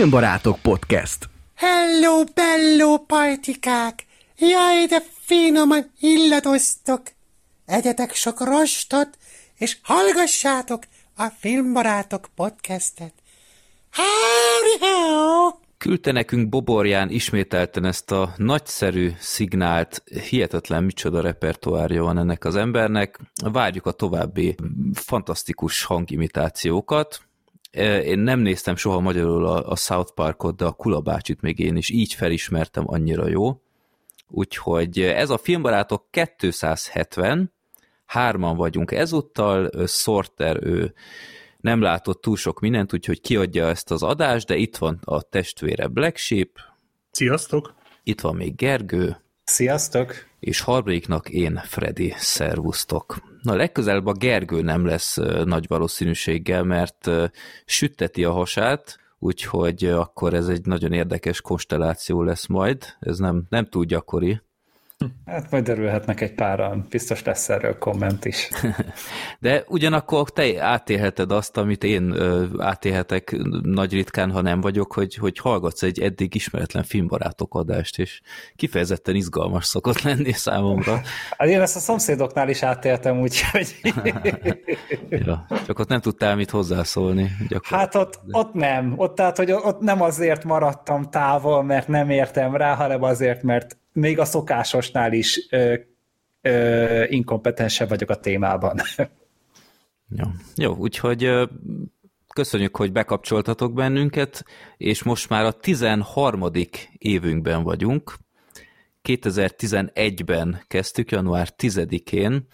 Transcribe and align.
Filmbarátok 0.00 0.58
Podcast. 0.62 1.28
Hello, 1.54 2.24
bello, 2.34 2.98
pajtikák! 2.98 4.06
Jaj, 4.38 4.86
de 4.86 5.02
finoman 5.20 5.90
illatoztok! 6.00 7.02
Egyetek 7.66 8.14
sok 8.14 8.40
rostot, 8.40 9.08
és 9.58 9.76
hallgassátok 9.82 10.82
a 11.16 11.26
Filmbarátok 11.38 12.28
Podcastet. 12.34 13.12
Hári 13.90 14.94
Küldte 15.78 16.12
nekünk 16.12 16.48
Boborján 16.48 17.10
ismételten 17.10 17.84
ezt 17.84 18.10
a 18.10 18.34
nagyszerű 18.36 19.10
szignált, 19.18 20.02
hihetetlen 20.28 20.84
micsoda 20.84 21.20
repertoárja 21.20 22.02
van 22.02 22.18
ennek 22.18 22.44
az 22.44 22.56
embernek. 22.56 23.18
Várjuk 23.52 23.86
a 23.86 23.92
további 23.92 24.54
fantasztikus 24.92 25.84
hangimitációkat. 25.84 27.29
Én 28.04 28.18
nem 28.18 28.40
néztem 28.40 28.76
soha 28.76 29.00
magyarul 29.00 29.46
a, 29.46 29.70
a 29.70 29.76
South 29.76 30.12
Parkot, 30.12 30.56
de 30.56 30.64
a 30.64 30.72
Kula 30.72 31.00
bácsit 31.00 31.40
még 31.40 31.58
én 31.58 31.76
is 31.76 31.90
így 31.90 32.12
felismertem, 32.12 32.84
annyira 32.86 33.28
jó. 33.28 33.60
Úgyhogy 34.28 35.00
ez 35.00 35.30
a 35.30 35.38
filmbarátok 35.38 36.06
270, 36.10 37.52
hárman 38.06 38.56
vagyunk 38.56 38.92
ezúttal, 38.92 39.86
Sorter 39.86 40.58
ő 40.62 40.94
nem 41.60 41.80
látott 41.80 42.20
túl 42.20 42.36
sok 42.36 42.60
mindent, 42.60 42.92
úgyhogy 42.92 43.20
kiadja 43.20 43.68
ezt 43.68 43.90
az 43.90 44.02
adást, 44.02 44.46
de 44.46 44.56
itt 44.56 44.76
van 44.76 44.98
a 45.04 45.22
testvére 45.22 45.86
Black 45.86 46.16
Sheep, 46.16 46.50
Sziasztok! 47.10 47.74
itt 48.02 48.20
van 48.20 48.36
még 48.36 48.54
Gergő, 48.54 49.22
Sziasztok! 49.50 50.28
és 50.40 50.60
harmadiknak 50.60 51.28
én, 51.28 51.60
Freddy, 51.64 52.14
szervusztok. 52.16 53.16
Na, 53.42 53.54
legközelebb 53.54 54.06
a 54.06 54.12
Gergő 54.12 54.60
nem 54.60 54.86
lesz 54.86 55.16
nagy 55.44 55.64
valószínűséggel, 55.68 56.62
mert 56.62 57.10
sütteti 57.64 58.24
a 58.24 58.32
hasát, 58.32 58.98
úgyhogy 59.18 59.84
akkor 59.84 60.34
ez 60.34 60.48
egy 60.48 60.66
nagyon 60.66 60.92
érdekes 60.92 61.40
konstelláció 61.40 62.22
lesz 62.22 62.46
majd. 62.46 62.84
Ez 63.00 63.18
nem, 63.18 63.42
nem 63.48 63.66
túl 63.66 63.84
gyakori. 63.84 64.40
Hát 65.26 65.50
majd 65.50 65.68
örülhetnek 65.68 66.20
egy 66.20 66.34
páran, 66.34 66.86
biztos 66.90 67.24
lesz 67.24 67.48
erről 67.48 67.78
komment 67.78 68.24
is. 68.24 68.48
De 69.38 69.64
ugyanakkor 69.68 70.30
te 70.30 70.62
átélheted 70.62 71.32
azt, 71.32 71.56
amit 71.56 71.84
én 71.84 72.14
átélhetek 72.58 73.36
nagy 73.62 73.92
ritkán, 73.92 74.30
ha 74.30 74.40
nem 74.40 74.60
vagyok, 74.60 74.92
hogy, 74.92 75.14
hogy 75.14 75.38
hallgatsz 75.38 75.82
egy 75.82 76.00
eddig 76.00 76.34
ismeretlen 76.34 76.82
filmbarátok 76.82 77.54
adást, 77.54 77.98
és 77.98 78.20
kifejezetten 78.56 79.14
izgalmas 79.14 79.64
szokott 79.64 80.02
lenni 80.08 80.32
számomra. 80.32 81.00
Hát 81.38 81.48
én 81.48 81.60
ezt 81.60 81.76
a 81.76 81.80
szomszédoknál 81.80 82.48
is 82.48 82.62
átéltem, 82.62 83.20
úgyhogy... 83.20 83.76
Ja, 85.08 85.46
csak 85.66 85.78
ott 85.78 85.88
nem 85.88 86.00
tudtál 86.00 86.36
mit 86.36 86.50
hozzászólni. 86.50 87.30
Hát 87.62 87.94
ott, 87.94 88.20
ott 88.30 88.52
nem, 88.52 88.94
ott 88.96 89.14
tehát, 89.14 89.36
hogy 89.36 89.52
ott 89.52 89.80
nem 89.80 90.02
azért 90.02 90.44
maradtam 90.44 91.10
távol, 91.10 91.62
mert 91.62 91.88
nem 91.88 92.10
értem 92.10 92.56
rá, 92.56 92.74
hanem 92.74 93.02
azért, 93.02 93.42
mert 93.42 93.78
még 94.00 94.18
a 94.18 94.24
szokásosnál 94.24 95.12
is 95.12 95.46
ö, 95.50 95.74
ö, 96.40 97.04
inkompetensebb 97.08 97.88
vagyok 97.88 98.10
a 98.10 98.20
témában. 98.20 98.80
Jó, 100.16 100.26
Jó 100.54 100.76
úgyhogy 100.76 101.30
köszönjük, 102.34 102.76
hogy 102.76 102.92
bekapcsoltatok 102.92 103.72
bennünket, 103.72 104.44
és 104.76 105.02
most 105.02 105.28
már 105.28 105.44
a 105.44 105.52
13. 105.52 106.50
évünkben 106.98 107.62
vagyunk. 107.62 108.14
2011-ben 109.02 110.62
kezdtük, 110.66 111.10
január 111.10 111.48
10-én, 111.58 112.46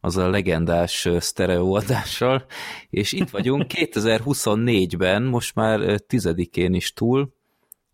az 0.00 0.16
a 0.16 0.28
legendás 0.28 1.08
sztereóadással, 1.18 2.44
és 2.90 3.12
itt 3.12 3.30
vagyunk 3.30 3.64
2024-ben, 3.74 5.22
most 5.22 5.54
már 5.54 5.80
10-én 6.08 6.74
is 6.74 6.92
túl, 6.92 7.34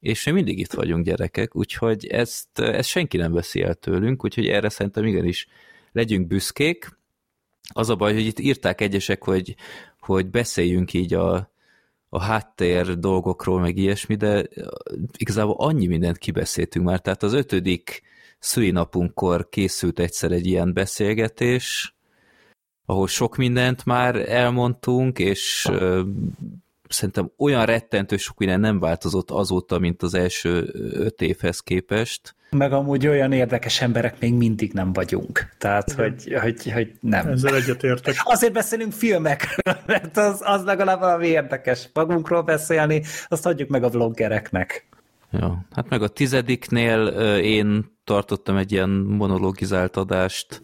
és 0.01 0.25
mi 0.25 0.33
mindig 0.33 0.59
itt 0.59 0.73
vagyunk 0.73 1.05
gyerekek, 1.05 1.57
úgyhogy 1.57 2.07
ezt, 2.07 2.59
ezt 2.59 2.89
senki 2.89 3.17
nem 3.17 3.33
veszi 3.33 3.63
el 3.63 3.75
tőlünk, 3.75 4.25
úgyhogy 4.25 4.47
erre 4.47 4.69
szerintem 4.69 5.07
igenis 5.07 5.49
legyünk 5.93 6.27
büszkék. 6.27 6.99
Az 7.73 7.91
a 7.91 7.97
baj, 7.97 8.13
hogy 8.13 8.27
itt 8.27 8.39
írták 8.39 8.81
egyesek, 8.81 9.25
hogy, 9.25 9.57
hogy 10.01 10.27
beszéljünk 10.27 10.93
így 10.93 11.15
a, 11.15 11.53
a 12.09 12.21
háttér 12.21 12.99
dolgokról, 12.99 13.61
meg 13.61 13.77
ilyesmi, 13.77 14.15
de 14.15 14.49
igazából 15.17 15.55
annyi 15.59 15.87
mindent 15.87 16.19
kibeszéltünk 16.19 16.85
már, 16.87 17.01
tehát 17.01 17.23
az 17.23 17.33
ötödik 17.33 18.03
szülinapunkkor 18.39 19.49
készült 19.49 19.99
egyszer 19.99 20.33
egy 20.33 20.47
ilyen 20.47 20.73
beszélgetés, 20.73 21.95
ahol 22.87 23.09
sok 23.09 23.37
mindent 23.37 23.85
már 23.85 24.29
elmondtunk, 24.31 25.19
és 25.19 25.69
szerintem 26.93 27.33
olyan 27.37 27.65
rettentő 27.65 28.17
sok 28.17 28.39
minden 28.39 28.61
nem 28.61 28.81
változott 28.81 29.31
azóta, 29.31 29.79
mint 29.79 30.03
az 30.03 30.15
első 30.15 30.71
öt 30.93 31.21
évhez 31.21 31.61
képest. 31.61 32.35
Meg 32.51 32.73
amúgy 32.73 33.07
olyan 33.07 33.33
érdekes 33.33 33.81
emberek 33.81 34.21
még 34.21 34.35
mindig 34.35 34.73
nem 34.73 34.93
vagyunk. 34.93 35.49
Tehát, 35.59 35.93
hogy, 35.93 36.37
hogy, 36.41 36.73
hogy 36.73 36.93
nem. 37.01 37.29
Ezzel 37.29 37.55
egyetértek. 37.55 38.15
Azért 38.35 38.53
beszélünk 38.53 38.93
filmekről, 38.93 39.77
mert 39.87 40.17
az, 40.17 40.41
az 40.45 40.65
legalább 40.65 41.01
valami 41.01 41.27
érdekes 41.27 41.89
magunkról 41.93 42.43
beszélni, 42.43 43.03
azt 43.29 43.45
hagyjuk 43.45 43.69
meg 43.69 43.85
a 43.85 43.89
vloggereknek. 43.89 44.89
Ja, 45.33 45.67
hát 45.75 45.89
meg 45.89 46.03
a 46.03 46.09
tizediknél 46.09 47.07
én 47.43 47.99
tartottam 48.05 48.57
egy 48.57 48.73
ilyen 48.73 48.91
monologizált 48.91 49.97
adást, 49.97 50.63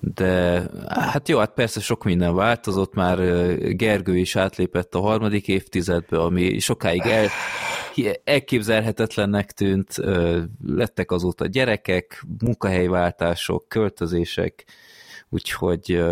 de 0.00 0.62
hát 0.88 1.28
jó, 1.28 1.38
hát 1.38 1.54
persze 1.54 1.80
sok 1.80 2.04
minden 2.04 2.34
változott, 2.34 2.94
már 2.94 3.18
Gergő 3.76 4.16
is 4.16 4.36
átlépett 4.36 4.94
a 4.94 5.00
harmadik 5.00 5.48
évtizedbe, 5.48 6.18
ami 6.20 6.58
sokáig 6.58 7.02
el, 7.04 7.26
elképzelhetetlennek 8.24 9.52
tűnt, 9.52 9.94
lettek 10.66 11.10
azóta 11.10 11.46
gyerekek, 11.46 12.24
munkahelyváltások, 12.44 13.68
költözések, 13.68 14.64
úgyhogy 15.28 16.02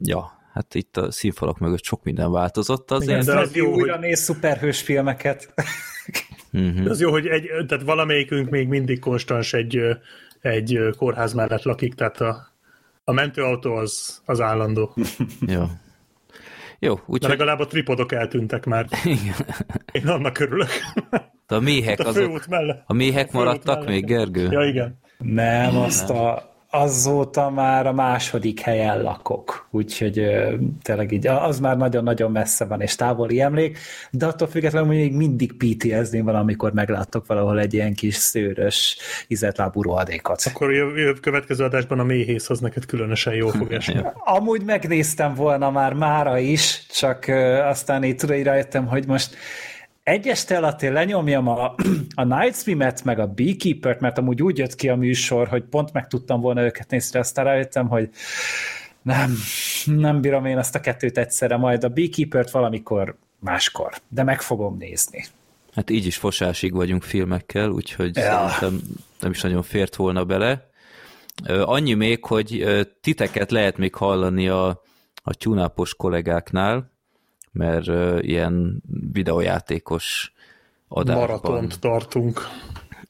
ja, 0.00 0.32
hát 0.52 0.74
itt 0.74 0.96
a 0.96 1.10
színfalak 1.10 1.58
mögött 1.58 1.84
sok 1.84 2.02
minden 2.02 2.30
változott 2.30 2.90
azért. 2.90 3.22
Igen, 3.22 3.34
de 3.34 3.40
az 3.40 3.54
jó, 3.54 3.72
újra 3.72 3.92
hogy- 3.92 4.00
néz 4.00 4.20
szuperhős 4.20 4.80
filmeket. 4.80 5.48
Mhm. 6.50 6.88
Az 6.88 7.00
jó, 7.00 7.10
hogy 7.10 7.26
egy, 7.26 7.48
tehát 7.68 7.84
valamelyikünk 7.84 8.50
még 8.50 8.68
mindig 8.68 8.98
konstans 8.98 9.52
egy, 9.52 9.80
egy 10.40 10.78
kórház 10.96 11.32
mellett 11.32 11.62
lakik, 11.62 11.94
tehát 11.94 12.20
a, 12.20 12.55
a 13.08 13.12
mentőautó 13.12 13.74
az, 13.74 14.22
az 14.24 14.40
állandó. 14.40 14.94
Jó. 15.46 15.64
Jó, 16.78 16.94
De 16.94 17.02
úgyhogy 17.06 17.30
legalább 17.30 17.58
a 17.58 17.66
tripodok 17.66 18.12
eltűntek 18.12 18.64
már. 18.64 18.86
igen. 19.04 19.34
Én 19.92 20.08
annak 20.08 20.38
örülök. 20.38 20.68
a 21.46 21.58
méhek, 21.58 22.00
a 22.00 22.04
azok, 22.04 22.46
mellett. 22.46 22.82
a 22.86 22.92
méhek 22.92 23.30
főút 23.30 23.44
maradtak 23.44 23.74
mellett. 23.74 23.88
még, 23.88 24.04
Gergő? 24.04 24.50
Ja, 24.50 24.64
igen. 24.64 24.98
Nem, 25.18 25.76
azt 25.76 26.10
a, 26.10 26.55
azóta 26.70 27.50
már 27.50 27.86
a 27.86 27.92
második 27.92 28.60
helyen 28.60 29.02
lakok, 29.02 29.68
úgyhogy 29.70 30.18
ö, 30.18 30.54
tényleg 30.82 31.12
így, 31.12 31.26
az 31.26 31.60
már 31.60 31.76
nagyon-nagyon 31.76 32.30
messze 32.30 32.64
van, 32.64 32.80
és 32.80 32.94
távoli 32.94 33.40
emlék, 33.40 33.78
de 34.10 34.26
attól 34.26 34.48
függetlenül 34.48 34.88
még 34.88 35.14
mindig 35.14 35.52
PTSD 35.52 36.22
van, 36.22 36.34
amikor 36.34 36.72
megláttok 36.72 37.26
valahol 37.26 37.60
egy 37.60 37.74
ilyen 37.74 37.94
kis 37.94 38.14
szőrös, 38.14 38.96
ízetlábú 39.28 39.82
rohadékot. 39.82 40.42
Akkor 40.54 40.72
jövő, 40.72 41.12
következő 41.12 41.64
adásban 41.64 41.98
a 41.98 42.04
méhész 42.04 42.50
az 42.50 42.60
neked 42.60 42.86
különösen 42.86 43.34
jól 43.34 43.50
fog 43.50 43.72
esni. 43.72 44.00
Amúgy 44.36 44.62
megnéztem 44.64 45.34
volna 45.34 45.70
már 45.70 45.92
mára 45.92 46.38
is, 46.38 46.86
csak 46.90 47.26
ö, 47.26 47.58
aztán 47.58 48.04
így 48.04 48.16
tudod, 48.16 48.42
rájöttem, 48.42 48.86
hogy 48.86 49.06
most 49.06 49.36
egy 50.06 50.28
este 50.28 50.56
alatt 50.56 50.82
én 50.82 50.92
lenyomjam 50.92 51.48
a, 51.48 51.74
a 52.14 52.24
Night 52.24 52.54
Swim-et, 52.56 53.04
meg 53.04 53.18
a 53.18 53.26
Beekeeper-t, 53.26 54.00
mert 54.00 54.18
amúgy 54.18 54.42
úgy 54.42 54.58
jött 54.58 54.74
ki 54.74 54.88
a 54.88 54.96
műsor, 54.96 55.48
hogy 55.48 55.62
pont 55.62 55.92
meg 55.92 56.06
tudtam 56.06 56.40
volna 56.40 56.62
őket 56.62 56.90
nézni, 56.90 57.18
aztán 57.18 57.44
rájöttem, 57.44 57.88
hogy 57.88 58.10
nem, 59.02 59.36
nem 59.84 60.20
bírom 60.20 60.44
én 60.44 60.58
ezt 60.58 60.74
a 60.74 60.80
kettőt 60.80 61.18
egyszerre, 61.18 61.56
majd 61.56 61.84
a 61.84 61.88
Beekeeper-t 61.88 62.50
valamikor 62.50 63.16
máskor, 63.38 63.92
de 64.08 64.22
meg 64.22 64.40
fogom 64.40 64.76
nézni. 64.78 65.24
Hát 65.74 65.90
így 65.90 66.06
is 66.06 66.16
fosásig 66.16 66.72
vagyunk 66.72 67.02
filmekkel, 67.02 67.70
úgyhogy 67.70 68.16
Ja. 68.16 68.48
szerintem 68.48 68.80
nem 69.20 69.30
is 69.30 69.40
nagyon 69.40 69.62
fért 69.62 69.96
volna 69.96 70.24
bele. 70.24 70.70
Annyi 71.46 71.94
még, 71.94 72.24
hogy 72.24 72.64
titeket 73.00 73.50
lehet 73.50 73.76
még 73.76 73.94
hallani 73.94 74.48
a, 74.48 74.82
a 75.22 75.34
tyúnápos 75.34 75.94
kollégáknál, 75.94 76.90
mert 77.56 77.86
ilyen 78.22 78.82
videójátékos 79.12 80.32
adásban. 80.88 81.26
Maratont 81.26 81.80
tartunk. 81.80 82.40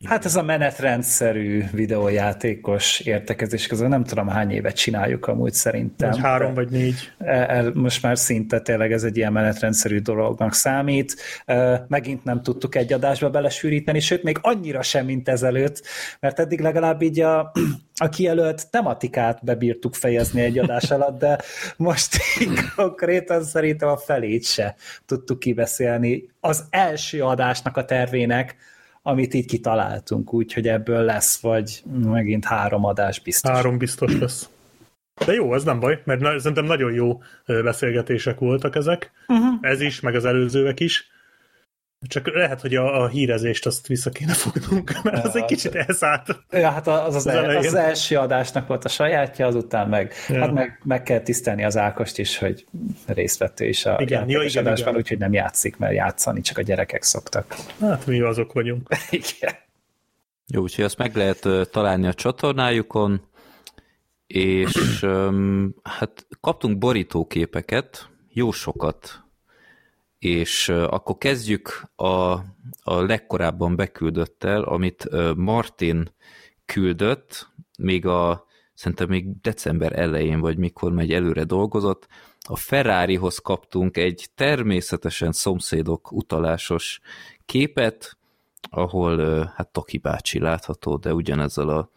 Hát 0.07 0.25
ez 0.25 0.37
a 0.37 0.43
menetrendszerű 0.43 1.65
videójátékos 1.73 3.01
értekezés, 3.01 3.67
közben 3.67 3.89
nem 3.89 4.05
tudom 4.05 4.29
hány 4.29 4.51
évet 4.51 4.77
csináljuk 4.77 5.27
amúgy 5.27 5.53
szerintem. 5.53 6.11
Vagy 6.11 6.21
három 6.21 6.55
vagy 6.55 6.69
négy. 6.71 7.13
El, 7.19 7.71
most 7.75 8.03
már 8.03 8.19
szinte 8.19 8.61
tényleg 8.61 8.93
ez 8.93 9.03
egy 9.03 9.17
ilyen 9.17 9.33
menetrendszerű 9.33 9.99
dolognak 9.99 10.55
számít. 10.55 11.17
Megint 11.89 12.25
nem 12.25 12.43
tudtuk 12.43 12.75
egy 12.75 12.93
adásba 12.93 13.31
belesűríteni, 13.31 14.01
sőt, 14.01 14.23
még 14.23 14.39
annyira 14.41 14.83
sem, 14.83 15.05
mint 15.05 15.29
ezelőtt, 15.29 15.83
mert 16.21 16.41
eddig 16.41 16.61
legalább 16.61 17.03
így 17.03 17.21
a, 17.21 17.53
a 18.05 18.09
kijelölt 18.09 18.71
tematikát 18.71 19.45
bebírtuk 19.45 19.95
fejezni 19.95 20.41
egy 20.41 20.59
adás 20.59 20.91
alatt, 20.91 21.19
de 21.19 21.39
most 21.77 22.17
így 22.41 22.59
konkrétan 22.77 23.45
szerintem 23.45 23.89
a 23.89 23.97
felét 23.97 24.45
se 24.45 24.75
tudtuk 25.07 25.39
kibeszélni 25.39 26.29
az 26.41 26.65
első 26.71 27.23
adásnak 27.23 27.77
a 27.77 27.85
tervének, 27.85 28.57
amit 29.07 29.35
így 29.35 29.47
kitaláltunk, 29.47 30.33
úgyhogy 30.33 30.69
ebből 30.69 31.03
lesz, 31.03 31.41
vagy 31.41 31.83
megint 32.05 32.45
három 32.45 32.85
adás 32.85 33.21
biztos. 33.21 33.51
Három 33.51 33.79
biztos 33.79 34.19
lesz. 34.19 34.49
De 35.27 35.33
jó, 35.33 35.55
ez 35.55 35.65
nem 35.65 35.81
baj, 35.81 36.03
mert 36.05 36.41
szerintem 36.41 36.65
nagyon 36.65 36.93
jó 36.93 37.23
beszélgetések 37.47 38.39
voltak 38.39 38.77
ezek. 38.77 39.11
Uh-huh. 39.27 39.59
Ez 39.61 39.81
is, 39.81 40.01
meg 40.01 40.15
az 40.15 40.25
előzőek 40.25 40.81
is. 40.81 41.11
Csak 42.01 42.35
lehet, 42.35 42.61
hogy 42.61 42.75
a, 42.75 43.03
a 43.03 43.09
hírezést 43.09 43.67
azt 43.67 43.87
vissza 43.87 44.11
kéne 44.11 44.33
fognunk, 44.33 45.03
mert 45.03 45.25
az 45.25 45.35
ja, 45.35 45.41
egy 45.41 45.47
kicsit 45.47 45.75
elszállt. 45.75 46.45
Ja, 46.51 46.71
hát 46.71 46.87
az 46.87 47.15
az, 47.15 47.15
az, 47.15 47.27
el, 47.27 47.57
az 47.57 47.75
első 47.75 48.17
adásnak 48.17 48.67
volt 48.67 48.85
a 48.85 48.89
sajátja, 48.89 49.47
azután 49.47 49.89
meg, 49.89 50.13
ja. 50.29 50.41
hát 50.41 50.53
meg, 50.53 50.81
meg 50.85 51.03
kell 51.03 51.21
tisztelni 51.21 51.65
az 51.65 51.77
Ákost 51.77 52.19
is, 52.19 52.39
hogy 52.39 52.67
részt 53.07 53.39
vett 53.39 53.61
is 53.61 53.87
a 53.87 53.97
igen, 54.01 54.29
jó, 54.29 54.41
igen, 54.41 54.65
adásban, 54.65 54.89
igen. 54.89 55.01
úgyhogy 55.01 55.19
nem 55.19 55.33
játszik, 55.33 55.77
mert 55.77 55.95
játszani 55.95 56.41
csak 56.41 56.59
a 56.59 56.63
gyerekek 56.63 57.03
szoktak. 57.03 57.57
Hát 57.81 58.07
mi 58.07 58.21
azok 58.21 58.53
vagyunk. 58.53 58.89
igen. 59.11 59.55
Jó, 60.47 60.63
úgyhogy 60.63 60.85
azt 60.85 60.99
meg 60.99 61.17
lehet 61.17 61.71
találni 61.71 62.07
a 62.07 62.15
csatornájukon, 62.15 63.21
és 64.27 65.07
hát 65.99 66.27
kaptunk 66.41 66.79
borítóképeket, 66.79 68.09
jó 68.33 68.51
sokat 68.51 69.26
és 70.19 70.69
akkor 70.69 71.19
kezdjük 71.19 71.83
a, 71.97 72.33
a 72.83 73.01
legkorábban 73.01 73.77
beküldöttel, 73.77 74.63
amit 74.63 75.09
Martin 75.37 76.15
küldött, 76.65 77.49
még 77.79 78.07
a 78.07 78.47
szerintem 78.75 79.09
még 79.09 79.41
december 79.41 79.99
elején, 79.99 80.41
vagy 80.41 80.59
mikor 80.59 80.93
megy 80.93 81.13
előre 81.13 81.45
dolgozott, 81.45 82.09
a 82.49 82.57
Ferrarihoz 82.57 83.39
kaptunk 83.39 83.97
egy 83.97 84.29
természetesen 84.35 85.33
szomszédok 85.33 86.13
utalásos 86.13 87.01
képet, 87.45 88.17
ahol 88.71 89.45
hát 89.55 89.69
Toki 89.69 89.99
bácsi 89.99 90.39
látható, 90.39 90.97
de 90.97 91.15
ugyanezzel 91.15 91.69
a 91.69 91.91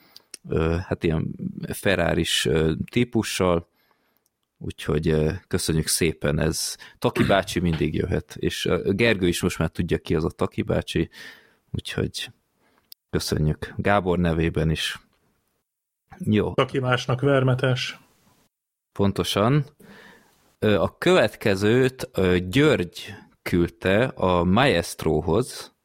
hát 0.88 1.04
ilyen 1.04 1.36
ferrari 1.72 2.26
típussal, 2.92 3.69
Úgyhogy 4.62 5.16
köszönjük 5.48 5.88
szépen, 5.88 6.40
ez 6.40 6.76
Taki 6.98 7.24
bácsi 7.24 7.60
mindig 7.60 7.94
jöhet, 7.94 8.36
és 8.40 8.70
Gergő 8.84 9.28
is 9.28 9.42
most 9.42 9.58
már 9.58 9.70
tudja 9.70 9.98
ki 9.98 10.16
az 10.16 10.26
a 10.26 10.30
Taki 10.30 10.62
bácsi, 10.62 11.10
úgyhogy 11.72 12.32
köszönjük 13.10 13.74
Gábor 13.78 14.18
nevében 14.18 14.70
is. 14.70 15.00
Jó. 16.18 16.54
Taki 16.54 16.80
másnak 16.80 17.22
vermetes. 17.22 18.00
Pontosan. 18.92 19.66
A 20.60 20.98
következőt 20.98 22.10
György 22.50 23.14
küldte 23.42 24.04
a 24.06 24.44
Maestrohoz, 24.44 25.76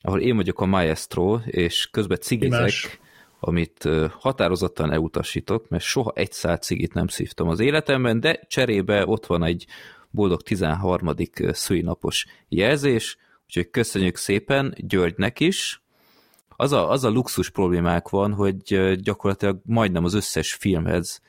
ahol 0.00 0.20
én 0.20 0.36
vagyok 0.36 0.60
a 0.60 0.66
Maestro, 0.66 1.40
és 1.44 1.86
közben 1.90 2.18
cigizek, 2.18 2.58
Imás 2.58 3.00
amit 3.44 3.88
határozottan 4.18 4.92
elutasítok, 4.92 5.68
mert 5.68 5.82
soha 5.82 6.12
egy 6.14 6.32
szál 6.32 6.56
cigit 6.56 6.94
nem 6.94 7.06
szívtam 7.06 7.48
az 7.48 7.60
életemben, 7.60 8.20
de 8.20 8.40
cserébe 8.48 9.06
ott 9.06 9.26
van 9.26 9.44
egy 9.44 9.66
boldog 10.10 10.42
13. 10.42 11.14
szülinapos 11.52 12.26
jelzés, 12.48 13.16
úgyhogy 13.44 13.70
köszönjük 13.70 14.16
szépen 14.16 14.74
Györgynek 14.76 15.40
is. 15.40 15.82
Az 16.48 16.72
a, 16.72 16.90
az 16.90 17.04
a 17.04 17.10
luxus 17.10 17.50
problémák 17.50 18.08
van, 18.08 18.32
hogy 18.32 18.94
gyakorlatilag 18.96 19.60
majdnem 19.64 20.04
az 20.04 20.14
összes 20.14 20.54
filmhez 20.54 21.20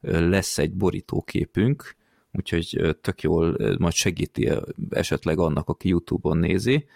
lesz 0.00 0.58
egy 0.58 0.72
borítóképünk, 0.72 1.96
úgyhogy 2.32 2.96
tök 3.00 3.22
jól 3.22 3.56
majd 3.78 3.94
segíti 3.94 4.50
esetleg 4.90 5.38
annak, 5.38 5.68
aki 5.68 5.88
YouTube-on 5.88 6.38
nézi. 6.38 6.86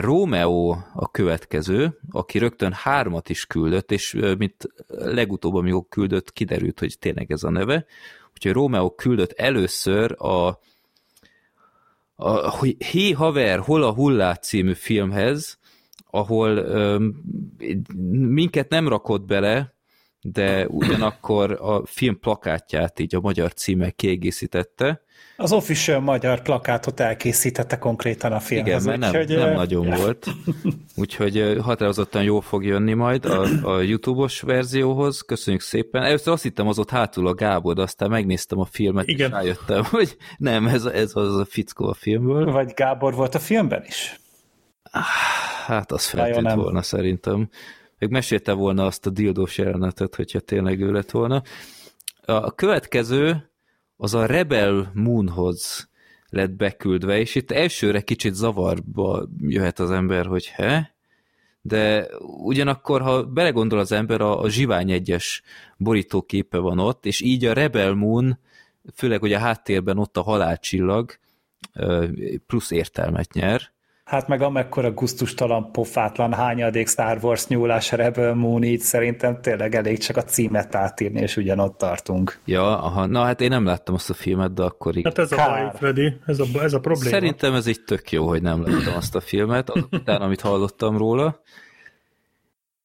Rómeó 0.00 0.78
a 0.92 1.10
következő, 1.10 1.98
aki 2.10 2.38
rögtön 2.38 2.72
hármat 2.72 3.28
is 3.28 3.46
küldött, 3.46 3.92
és 3.92 4.16
mint 4.38 4.68
legutóbb, 4.88 5.54
amikor 5.54 5.84
küldött, 5.88 6.32
kiderült, 6.32 6.78
hogy 6.78 6.96
tényleg 6.98 7.32
ez 7.32 7.42
a 7.42 7.50
neve. 7.50 7.86
Úgyhogy 8.32 8.52
Rómeó 8.52 8.90
küldött 8.90 9.32
először 9.32 10.14
a, 10.18 10.58
a 12.16 12.64
Hé 12.78 13.10
haver, 13.10 13.58
hol 13.58 13.82
a 13.82 13.92
hullát 13.92 14.42
című 14.42 14.74
filmhez, 14.74 15.58
ahol 16.10 16.58
um, 16.58 17.22
minket 18.28 18.68
nem 18.68 18.88
rakott 18.88 19.24
bele, 19.24 19.74
de 20.20 20.66
ugyanakkor 20.66 21.58
a 21.60 21.86
film 21.86 22.18
plakátját 22.18 23.00
így 23.00 23.14
a 23.14 23.20
magyar 23.20 23.52
címe 23.52 23.90
kiegészítette, 23.90 25.02
az 25.40 25.52
official 25.52 26.00
magyar 26.00 26.42
plakátot 26.42 27.00
elkészítette 27.00 27.78
konkrétan 27.78 28.32
a 28.32 28.40
filmhez. 28.40 28.84
Igen, 28.84 29.00
mert 29.00 29.12
nem, 29.12 29.20
hogy, 29.20 29.36
nem 29.36 29.52
nagyon 29.52 29.86
ja. 29.86 29.96
volt. 30.02 30.26
Úgyhogy 30.96 31.56
határozottan 31.62 32.22
jó 32.22 32.40
fog 32.40 32.64
jönni 32.64 32.92
majd 32.92 33.24
a, 33.24 33.46
a 33.62 33.80
YouTube-os 33.80 34.40
verzióhoz. 34.40 35.20
Köszönjük 35.20 35.62
szépen. 35.62 36.02
Először 36.02 36.32
azt 36.32 36.42
hittem 36.42 36.68
az 36.68 36.78
ott 36.78 36.90
hátul 36.90 37.26
a 37.26 37.34
Gábor, 37.34 37.78
aztán 37.78 38.10
megnéztem 38.10 38.58
a 38.58 38.64
filmet, 38.64 39.06
Igen. 39.06 39.28
és 39.28 39.34
rájöttem, 39.34 39.84
hogy 39.90 40.16
nem, 40.36 40.66
ez, 40.66 40.84
ez 40.84 41.10
az 41.14 41.36
a 41.36 41.44
fickó 41.44 41.88
a 41.88 41.94
filmből. 41.94 42.52
Vagy 42.52 42.72
Gábor 42.74 43.14
volt 43.14 43.34
a 43.34 43.38
filmben 43.38 43.84
is? 43.86 44.20
Hát 45.66 45.92
az 45.92 46.04
feltűnt 46.04 46.52
volna 46.52 46.82
szerintem. 46.82 47.48
Még 48.00 48.10
mesélte 48.10 48.52
volna 48.52 48.86
azt 48.86 49.06
a 49.06 49.10
dildós 49.10 49.58
jelenetet, 49.58 50.14
hogyha 50.14 50.40
tényleg 50.40 50.80
ő 50.80 50.92
lett 50.92 51.10
volna. 51.10 51.42
A 52.24 52.54
következő 52.54 53.50
az 53.96 54.14
a 54.14 54.26
Rebel 54.26 54.90
Moonhoz 54.94 55.88
lett 56.28 56.50
beküldve, 56.50 57.18
és 57.18 57.34
itt 57.34 57.50
elsőre 57.50 58.00
kicsit 58.00 58.34
zavarba 58.34 59.28
jöhet 59.38 59.78
az 59.78 59.90
ember, 59.90 60.26
hogy 60.26 60.46
he, 60.46 60.94
de 61.62 62.06
ugyanakkor, 62.20 63.00
ha 63.00 63.24
belegondol 63.24 63.78
az 63.78 63.92
ember, 63.92 64.20
a, 64.20 64.40
a 64.40 64.48
Zsivány 64.48 64.90
egyes 64.90 65.42
borítóképe 65.76 66.58
van 66.58 66.78
ott, 66.78 67.06
és 67.06 67.20
így 67.20 67.44
a 67.44 67.52
Rebel 67.52 67.94
Moon, 67.94 68.38
főleg, 68.94 69.20
hogy 69.20 69.32
a 69.32 69.38
háttérben 69.38 69.98
ott 69.98 70.16
a 70.16 70.22
halálcsillag, 70.22 71.18
plusz 72.46 72.70
értelmet 72.70 73.32
nyer. 73.32 73.72
Hát 74.10 74.28
meg 74.28 74.42
amekkora 74.42 74.90
guztustalan, 74.90 75.72
pofátlan 75.72 76.32
hányadék 76.32 76.88
Star 76.88 77.18
Wars 77.22 77.46
nyúlás 77.46 77.92
Rebel 77.92 78.34
Moon, 78.34 78.62
így 78.62 78.80
szerintem 78.80 79.40
tényleg 79.40 79.74
elég 79.74 79.98
csak 79.98 80.16
a 80.16 80.24
címet 80.24 80.74
átírni, 80.74 81.20
és 81.20 81.36
ugyanott 81.36 81.78
tartunk. 81.78 82.38
Ja, 82.44 82.82
aha. 82.82 83.06
Na 83.06 83.22
hát 83.22 83.40
én 83.40 83.48
nem 83.48 83.64
láttam 83.64 83.94
azt 83.94 84.10
a 84.10 84.14
filmet, 84.14 84.54
de 84.54 84.62
akkor 84.62 84.96
így... 84.96 85.04
Hát 85.04 85.18
ez 85.18 85.32
a 85.32 85.36
baj, 85.36 85.70
Freddy, 85.74 86.16
ez 86.26 86.38
a, 86.38 86.44
ez 86.62 86.72
a 86.72 86.80
probléma. 86.80 87.10
Szerintem 87.10 87.54
ez 87.54 87.66
egy 87.66 87.84
tök 87.84 88.10
jó, 88.10 88.28
hogy 88.28 88.42
nem 88.42 88.62
láttam 88.62 88.94
azt 88.96 89.14
a 89.14 89.20
filmet, 89.20 89.70
azután, 89.70 90.20
amit 90.20 90.40
hallottam 90.40 90.96
róla. 90.96 91.40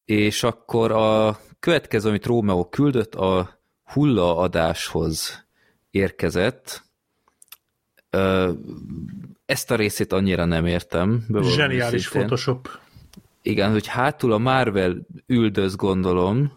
És 0.05 0.43
akkor 0.43 0.91
a 0.91 1.39
következő, 1.59 2.09
amit 2.09 2.25
Rómeó 2.25 2.65
küldött, 2.65 3.15
a 3.15 3.59
hullaadáshoz 3.83 5.45
érkezett, 5.91 6.83
ezt 9.45 9.71
a 9.71 9.75
részét 9.75 10.11
annyira 10.13 10.45
nem 10.45 10.65
értem. 10.65 11.25
Zseniális 11.41 12.01
szintén. 12.01 12.21
Photoshop. 12.21 12.69
Igen, 13.41 13.71
hogy 13.71 13.87
hátul 13.87 14.31
a 14.31 14.37
Marvel 14.37 14.95
üldöz, 15.27 15.75
gondolom, 15.75 16.51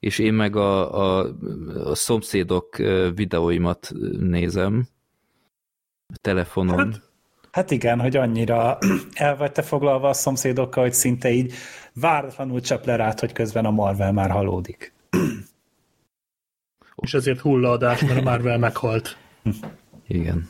és 0.00 0.18
én 0.18 0.34
meg 0.34 0.56
a, 0.56 0.94
a, 0.94 1.34
a 1.84 1.94
szomszédok 1.94 2.76
videóimat 3.14 3.92
nézem 4.20 4.88
telefonon. 6.20 6.78
Hát, 6.78 7.02
hát 7.50 7.70
igen, 7.70 8.00
hogy 8.00 8.16
annyira 8.16 8.78
el 9.14 9.36
vagy 9.36 9.52
te 9.52 9.62
foglalva 9.62 10.08
a 10.08 10.12
szomszédokkal, 10.12 10.82
hogy 10.82 10.92
szinte 10.92 11.30
így 11.30 11.52
váratlanul 11.92 12.60
csap 12.60 12.84
le 12.84 12.96
rád, 12.96 13.20
hogy 13.20 13.32
közben 13.32 13.64
a 13.64 13.70
Marvel 13.70 14.12
már 14.12 14.30
halódik. 14.30 14.92
És 16.96 17.14
ezért 17.14 17.40
hullaadás, 17.40 18.00
mert 18.00 18.18
a 18.18 18.22
Marvel 18.22 18.58
meghalt. 18.58 19.16
Igen. 20.06 20.48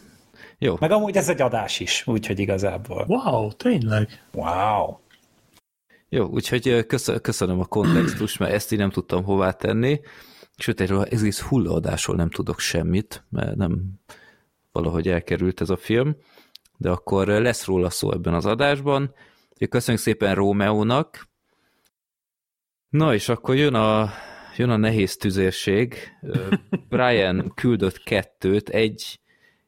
Jó. 0.64 0.76
Meg 0.80 0.90
amúgy 0.90 1.16
ez 1.16 1.28
egy 1.28 1.40
adás 1.40 1.80
is, 1.80 2.06
úgyhogy 2.06 2.38
igazából. 2.38 3.04
Wow, 3.08 3.52
tényleg? 3.52 4.24
Wow. 4.32 4.96
Jó, 6.08 6.26
úgyhogy 6.26 6.86
köszönöm 7.22 7.60
a 7.60 7.64
kontextus, 7.64 8.36
mert 8.36 8.52
ezt 8.52 8.72
így 8.72 8.78
nem 8.78 8.90
tudtam 8.90 9.24
hová 9.24 9.50
tenni. 9.50 10.00
Sőt, 10.56 10.80
erről 10.80 10.98
az 10.98 11.06
egész 11.10 11.40
hullaadásról 11.40 12.16
nem 12.16 12.30
tudok 12.30 12.58
semmit, 12.58 13.24
mert 13.30 13.56
nem 13.56 13.82
valahogy 14.72 15.08
elkerült 15.08 15.60
ez 15.60 15.70
a 15.70 15.76
film, 15.76 16.16
de 16.76 16.90
akkor 16.90 17.26
lesz 17.26 17.64
róla 17.64 17.90
szó 17.90 18.12
ebben 18.12 18.34
az 18.34 18.46
adásban. 18.46 19.14
Köszönjük 19.68 20.02
szépen 20.02 20.34
Rómeónak. 20.34 21.28
Na 22.88 23.14
és 23.14 23.28
akkor 23.28 23.56
jön 23.56 23.74
a, 23.74 24.10
jön 24.56 24.70
a 24.70 24.76
nehéz 24.76 25.16
tüzérség. 25.16 25.96
Brian 26.88 27.52
küldött 27.54 28.02
kettőt, 28.02 28.68
egy, 28.68 29.18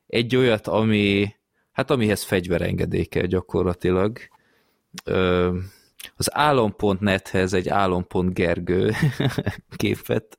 egy 0.06 0.36
olyat, 0.36 0.66
ami 0.66 1.34
hát 1.72 1.90
amihez 1.90 2.22
fegyverengedély 2.22 3.04
kell 3.04 3.26
gyakorlatilag. 3.26 4.18
Az 6.16 6.34
álom.nethez 6.34 7.52
egy 7.52 7.68
álom.gergő 7.68 8.32
Gergő 8.32 8.92
képet 9.76 10.38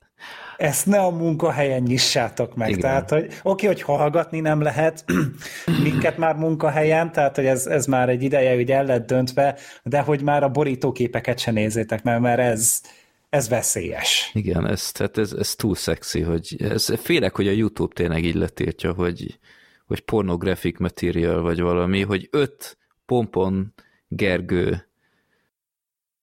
ezt 0.57 0.85
ne 0.85 0.99
a 0.99 1.09
munkahelyen 1.09 1.81
nyissátok 1.81 2.55
meg. 2.55 2.69
Igen. 2.69 2.81
Tehát, 2.81 3.09
hogy 3.09 3.23
oké, 3.23 3.39
okay, 3.43 3.67
hogy 3.67 3.81
hallgatni 3.81 4.39
nem 4.39 4.61
lehet 4.61 5.05
minket 5.83 6.17
már 6.17 6.35
munkahelyen, 6.35 7.11
tehát, 7.11 7.35
hogy 7.35 7.45
ez, 7.45 7.65
ez 7.65 7.85
már 7.85 8.09
egy 8.09 8.23
ideje, 8.23 8.55
hogy 8.55 8.71
el 8.71 8.85
lett 8.85 9.07
döntve, 9.07 9.57
de 9.83 9.99
hogy 9.99 10.21
már 10.21 10.43
a 10.43 10.49
borítóképeket 10.49 11.39
se 11.39 11.51
nézzétek 11.51 12.03
meg, 12.03 12.21
mert 12.21 12.39
ez, 12.39 12.81
ez 13.29 13.49
veszélyes. 13.49 14.29
Igen, 14.33 14.67
ez, 14.67 14.91
tehát 14.91 15.17
ez, 15.17 15.31
ez 15.31 15.55
túl 15.55 15.75
szexi, 15.75 16.21
hogy 16.21 16.55
ez, 16.59 16.89
félek, 16.99 17.35
hogy 17.35 17.47
a 17.47 17.51
YouTube 17.51 17.93
tényleg 17.93 18.23
így 18.23 18.35
letiltja, 18.35 18.93
hogy, 18.93 19.39
hogy 19.87 19.99
pornographic 19.99 20.79
material 20.79 21.41
vagy 21.41 21.61
valami, 21.61 22.01
hogy 22.01 22.27
öt 22.31 22.77
pompon 23.05 23.73
Gergő 24.07 24.87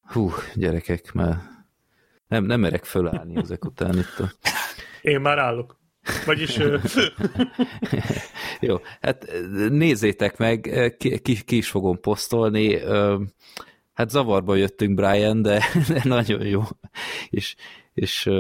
hú, 0.00 0.30
gyerekek, 0.54 1.12
már 1.12 1.36
nem, 2.28 2.44
nem 2.44 2.60
merek 2.60 2.84
fölállni 2.84 3.36
ezek 3.36 3.64
után 3.64 3.98
itt 3.98 4.18
a... 4.18 4.32
Én 5.02 5.20
már 5.20 5.38
állok. 5.38 5.78
Vagyis... 6.26 6.58
Jó, 8.60 8.76
hát 9.00 9.32
nézzétek 9.68 10.36
meg, 10.36 10.60
ki, 10.98 11.42
ki, 11.44 11.56
is 11.56 11.68
fogom 11.68 12.00
posztolni. 12.00 12.78
Hát 13.94 14.10
zavarba 14.10 14.54
jöttünk, 14.54 14.94
Brian, 14.94 15.42
de, 15.42 15.64
de 15.88 16.00
nagyon 16.04 16.46
jó. 16.46 16.62
És, 17.30 17.54
és 17.94 18.30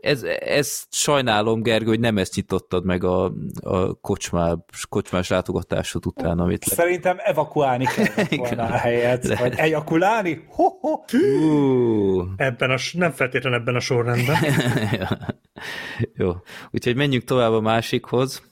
ez, 0.00 0.22
ez 0.40 0.82
sajnálom, 0.90 1.62
Gergő, 1.62 1.86
hogy 1.86 2.00
nem 2.00 2.18
ezt 2.18 2.34
nyitottad 2.34 2.84
meg 2.84 3.04
a, 3.04 3.32
a 3.60 3.94
kocsmá, 3.94 4.56
kocsmás 4.88 5.28
látogatásod 5.28 6.06
után, 6.06 6.38
amit... 6.38 6.64
Szerintem 6.64 7.16
evakuálni 7.20 7.84
kellett 7.84 8.34
volna 8.48 8.62
a 8.62 8.76
helyet, 8.76 9.26
De... 9.26 9.36
vagy 9.36 9.54
ejakulálni? 9.56 10.44
Ho, 10.48 10.64
ho. 10.80 10.92
Uh. 11.12 12.26
Ebben 12.36 12.70
a, 12.70 12.76
nem 12.92 13.10
feltétlenül 13.10 13.58
ebben 13.58 13.74
a 13.74 13.80
sorrendben. 13.80 14.36
Jó, 16.14 16.32
úgyhogy 16.70 16.96
menjünk 16.96 17.24
tovább 17.24 17.52
a 17.52 17.60
másikhoz, 17.60 18.42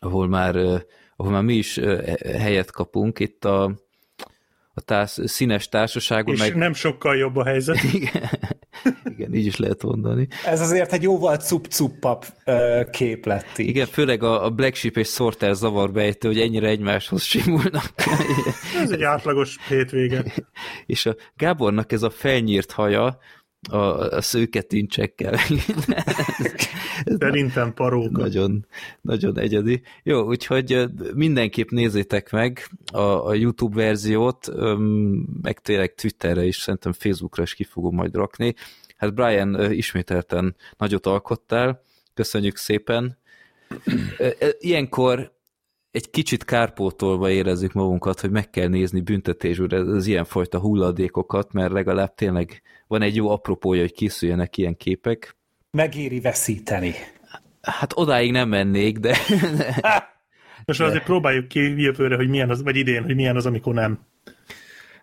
ahol 0.00 0.28
már, 0.28 0.56
ahol 1.16 1.32
már 1.32 1.42
mi 1.42 1.54
is 1.54 1.80
helyet 2.38 2.70
kapunk. 2.70 3.18
Itt 3.18 3.44
a, 3.44 3.83
a 4.74 4.80
társ, 4.80 5.18
színes 5.24 5.68
társaságon. 5.68 6.34
És 6.34 6.40
meg... 6.40 6.56
nem 6.56 6.72
sokkal 6.72 7.16
jobb 7.16 7.36
a 7.36 7.44
helyzet. 7.44 7.82
Igen. 7.92 8.30
Igen, 9.04 9.34
így 9.34 9.46
is 9.46 9.56
lehet 9.56 9.82
mondani. 9.82 10.28
Ez 10.44 10.60
azért 10.60 10.92
egy 10.92 11.02
jóval 11.02 11.36
cup-cuppap 11.36 12.26
kép 12.90 13.26
lett 13.26 13.58
így. 13.58 13.68
Igen, 13.68 13.86
főleg 13.86 14.22
a, 14.22 14.50
Black 14.50 14.74
Sheep 14.74 14.96
és 14.96 15.08
Sorter 15.08 15.54
zavar 15.54 15.92
bejtő, 15.92 16.28
hogy 16.28 16.40
ennyire 16.40 16.68
egymáshoz 16.68 17.22
simulnak. 17.22 17.92
ez 18.82 18.90
egy 18.90 19.02
átlagos 19.02 19.56
hétvége. 19.68 20.24
és 20.86 21.06
a 21.06 21.16
Gábornak 21.36 21.92
ez 21.92 22.02
a 22.02 22.10
felnyírt 22.10 22.72
haja, 22.72 23.18
a, 23.70 23.76
a 23.98 24.20
szőketincsekkel. 24.20 25.38
Szerintem 27.18 27.74
paróka. 27.74 28.20
Nagyon, 28.20 28.66
nagyon 29.00 29.38
egyedi. 29.38 29.82
Jó, 30.02 30.26
úgyhogy 30.26 30.84
mindenképp 31.14 31.68
nézzétek 31.68 32.30
meg 32.30 32.68
a, 32.92 33.28
a 33.28 33.34
YouTube 33.34 33.74
verziót, 33.82 34.52
meg 35.42 35.60
tényleg 35.60 35.94
Twitterre 35.94 36.44
is, 36.44 36.56
szerintem 36.56 36.92
Facebookra 36.92 37.42
is 37.42 37.54
ki 37.54 37.64
fogom 37.64 37.94
majd 37.94 38.14
rakni. 38.14 38.54
Hát 38.96 39.14
Brian 39.14 39.72
ismételten 39.72 40.56
nagyot 40.78 41.06
alkottál, 41.06 41.82
köszönjük 42.14 42.56
szépen. 42.56 43.18
Ilyenkor 44.58 45.32
egy 45.94 46.10
kicsit 46.10 46.44
kárpótolva 46.44 47.30
érezzük 47.30 47.72
magunkat, 47.72 48.20
hogy 48.20 48.30
meg 48.30 48.50
kell 48.50 48.68
nézni 48.68 49.00
büntetésül 49.00 49.74
ez, 49.74 49.86
ez 49.86 50.06
ilyenfajta 50.06 50.58
hulladékokat, 50.58 51.52
mert 51.52 51.72
legalább 51.72 52.14
tényleg 52.14 52.62
van 52.86 53.02
egy 53.02 53.16
jó 53.16 53.28
apropója, 53.28 53.80
hogy 53.80 53.92
készüljenek 53.92 54.56
ilyen 54.56 54.76
képek. 54.76 55.36
Megéri 55.70 56.20
veszíteni. 56.20 56.94
Hát 57.62 57.92
odáig 57.94 58.32
nem 58.32 58.48
mennék, 58.48 58.98
de... 58.98 59.16
Most 60.66 60.78
de... 60.78 60.84
azért 60.84 61.04
próbáljuk 61.04 61.48
ki 61.48 61.82
jövőre, 61.82 62.16
hogy 62.16 62.28
milyen 62.28 62.50
az, 62.50 62.62
vagy 62.62 62.76
idén, 62.76 63.02
hogy 63.02 63.14
milyen 63.14 63.36
az, 63.36 63.46
amikor 63.46 63.74
nem. 63.74 63.98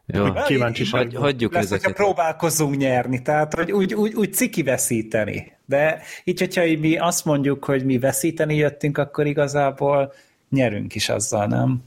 Jó, 0.05 0.33
kíváncsi 0.45 0.85
Hagy, 0.89 1.15
hagyjuk 1.15 1.53
lesz, 1.53 1.63
ezeket. 1.63 1.85
hogyha 1.85 2.03
próbálkozunk 2.03 2.77
nyerni, 2.77 3.21
tehát 3.21 3.53
hogy 3.53 3.71
úgy, 3.71 3.93
úgy, 3.93 4.13
úgy 4.13 4.33
ciki 4.33 4.63
veszíteni. 4.63 5.51
De 5.65 6.01
így, 6.23 6.39
hogyha 6.39 6.63
mi 6.79 6.97
azt 6.97 7.25
mondjuk, 7.25 7.65
hogy 7.65 7.85
mi 7.85 7.99
veszíteni 7.99 8.55
jöttünk, 8.55 8.97
akkor 8.97 9.25
igazából 9.25 10.13
nyerünk 10.51 10.95
is 10.95 11.09
azzal, 11.09 11.47
nem? 11.47 11.83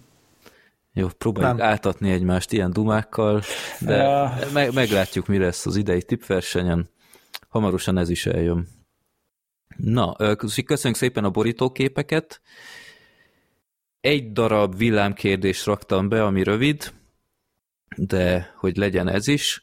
Jó, 0.92 1.08
próbáljuk 1.08 1.58
nem. 1.58 1.66
átadni 1.66 2.10
egymást 2.10 2.52
ilyen 2.52 2.72
dumákkal, 2.72 3.42
de 3.80 3.96
ja. 3.96 4.38
meg, 4.52 4.74
meglátjuk, 4.74 5.26
mi 5.26 5.38
lesz 5.38 5.66
az 5.66 5.76
idei 5.76 6.02
tipversenyen. 6.02 6.88
Hamarosan 7.48 7.98
ez 7.98 8.08
is 8.08 8.26
eljön. 8.26 8.68
Na, 9.76 10.12
köszönjük 10.36 10.96
szépen 10.96 11.24
a 11.24 11.30
borítóképeket. 11.30 12.40
Egy 14.00 14.32
darab 14.32 14.76
villámkérdést 14.76 15.64
raktam 15.64 16.08
be, 16.08 16.24
ami 16.24 16.42
rövid, 16.42 16.92
de 17.96 18.54
hogy 18.56 18.76
legyen 18.76 19.08
ez 19.08 19.28
is. 19.28 19.62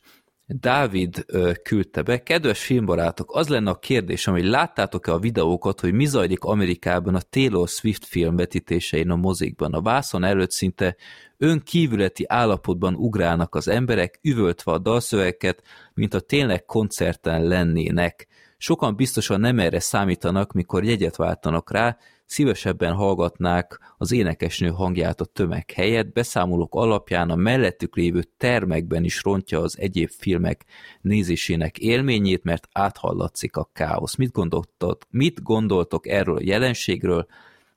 Dávid 0.59 1.25
küldte 1.63 2.01
be. 2.01 2.23
Kedves 2.23 2.63
filmbarátok, 2.63 3.35
az 3.35 3.47
lenne 3.47 3.69
a 3.69 3.79
kérdés, 3.79 4.25
hogy 4.25 4.43
láttátok-e 4.43 5.11
a 5.11 5.19
videókat, 5.19 5.79
hogy 5.79 5.93
mi 5.93 6.05
zajlik 6.05 6.43
Amerikában 6.43 7.15
a 7.15 7.21
Taylor 7.21 7.67
Swift 7.67 8.05
filmvetítésein 8.05 9.09
a 9.09 9.15
mozikban. 9.15 9.73
A 9.73 9.81
vászon 9.81 10.23
előtt 10.23 10.51
szinte 10.51 10.95
önkívületi 11.37 12.25
állapotban 12.27 12.95
ugrálnak 12.95 13.55
az 13.55 13.67
emberek, 13.67 14.19
üvöltve 14.21 14.71
a 14.71 14.77
dalszöveket, 14.77 15.63
mint 15.93 16.13
a 16.13 16.19
tényleg 16.19 16.65
koncerten 16.65 17.43
lennének. 17.43 18.27
Sokan 18.57 18.95
biztosan 18.95 19.39
nem 19.39 19.59
erre 19.59 19.79
számítanak, 19.79 20.53
mikor 20.53 20.83
jegyet 20.83 21.15
váltanak 21.15 21.71
rá, 21.71 21.97
szívesebben 22.31 22.93
hallgatnák 22.93 23.79
az 23.97 24.11
énekesnő 24.11 24.69
hangját 24.69 25.21
a 25.21 25.25
tömeg 25.25 25.71
helyett, 25.71 26.13
beszámolók 26.13 26.75
alapján 26.75 27.29
a 27.29 27.35
mellettük 27.35 27.95
lévő 27.95 28.23
termekben 28.37 29.03
is 29.03 29.23
rontja 29.23 29.59
az 29.59 29.79
egyéb 29.79 30.09
filmek 30.09 30.65
nézésének 31.01 31.77
élményét, 31.77 32.43
mert 32.43 32.67
áthallatszik 32.71 33.55
a 33.55 33.69
káosz. 33.73 34.15
Mit 34.15 34.31
gondoltok, 34.31 35.01
mit 35.09 35.43
gondoltok 35.43 36.07
erről 36.07 36.35
a 36.35 36.43
jelenségről? 36.43 37.25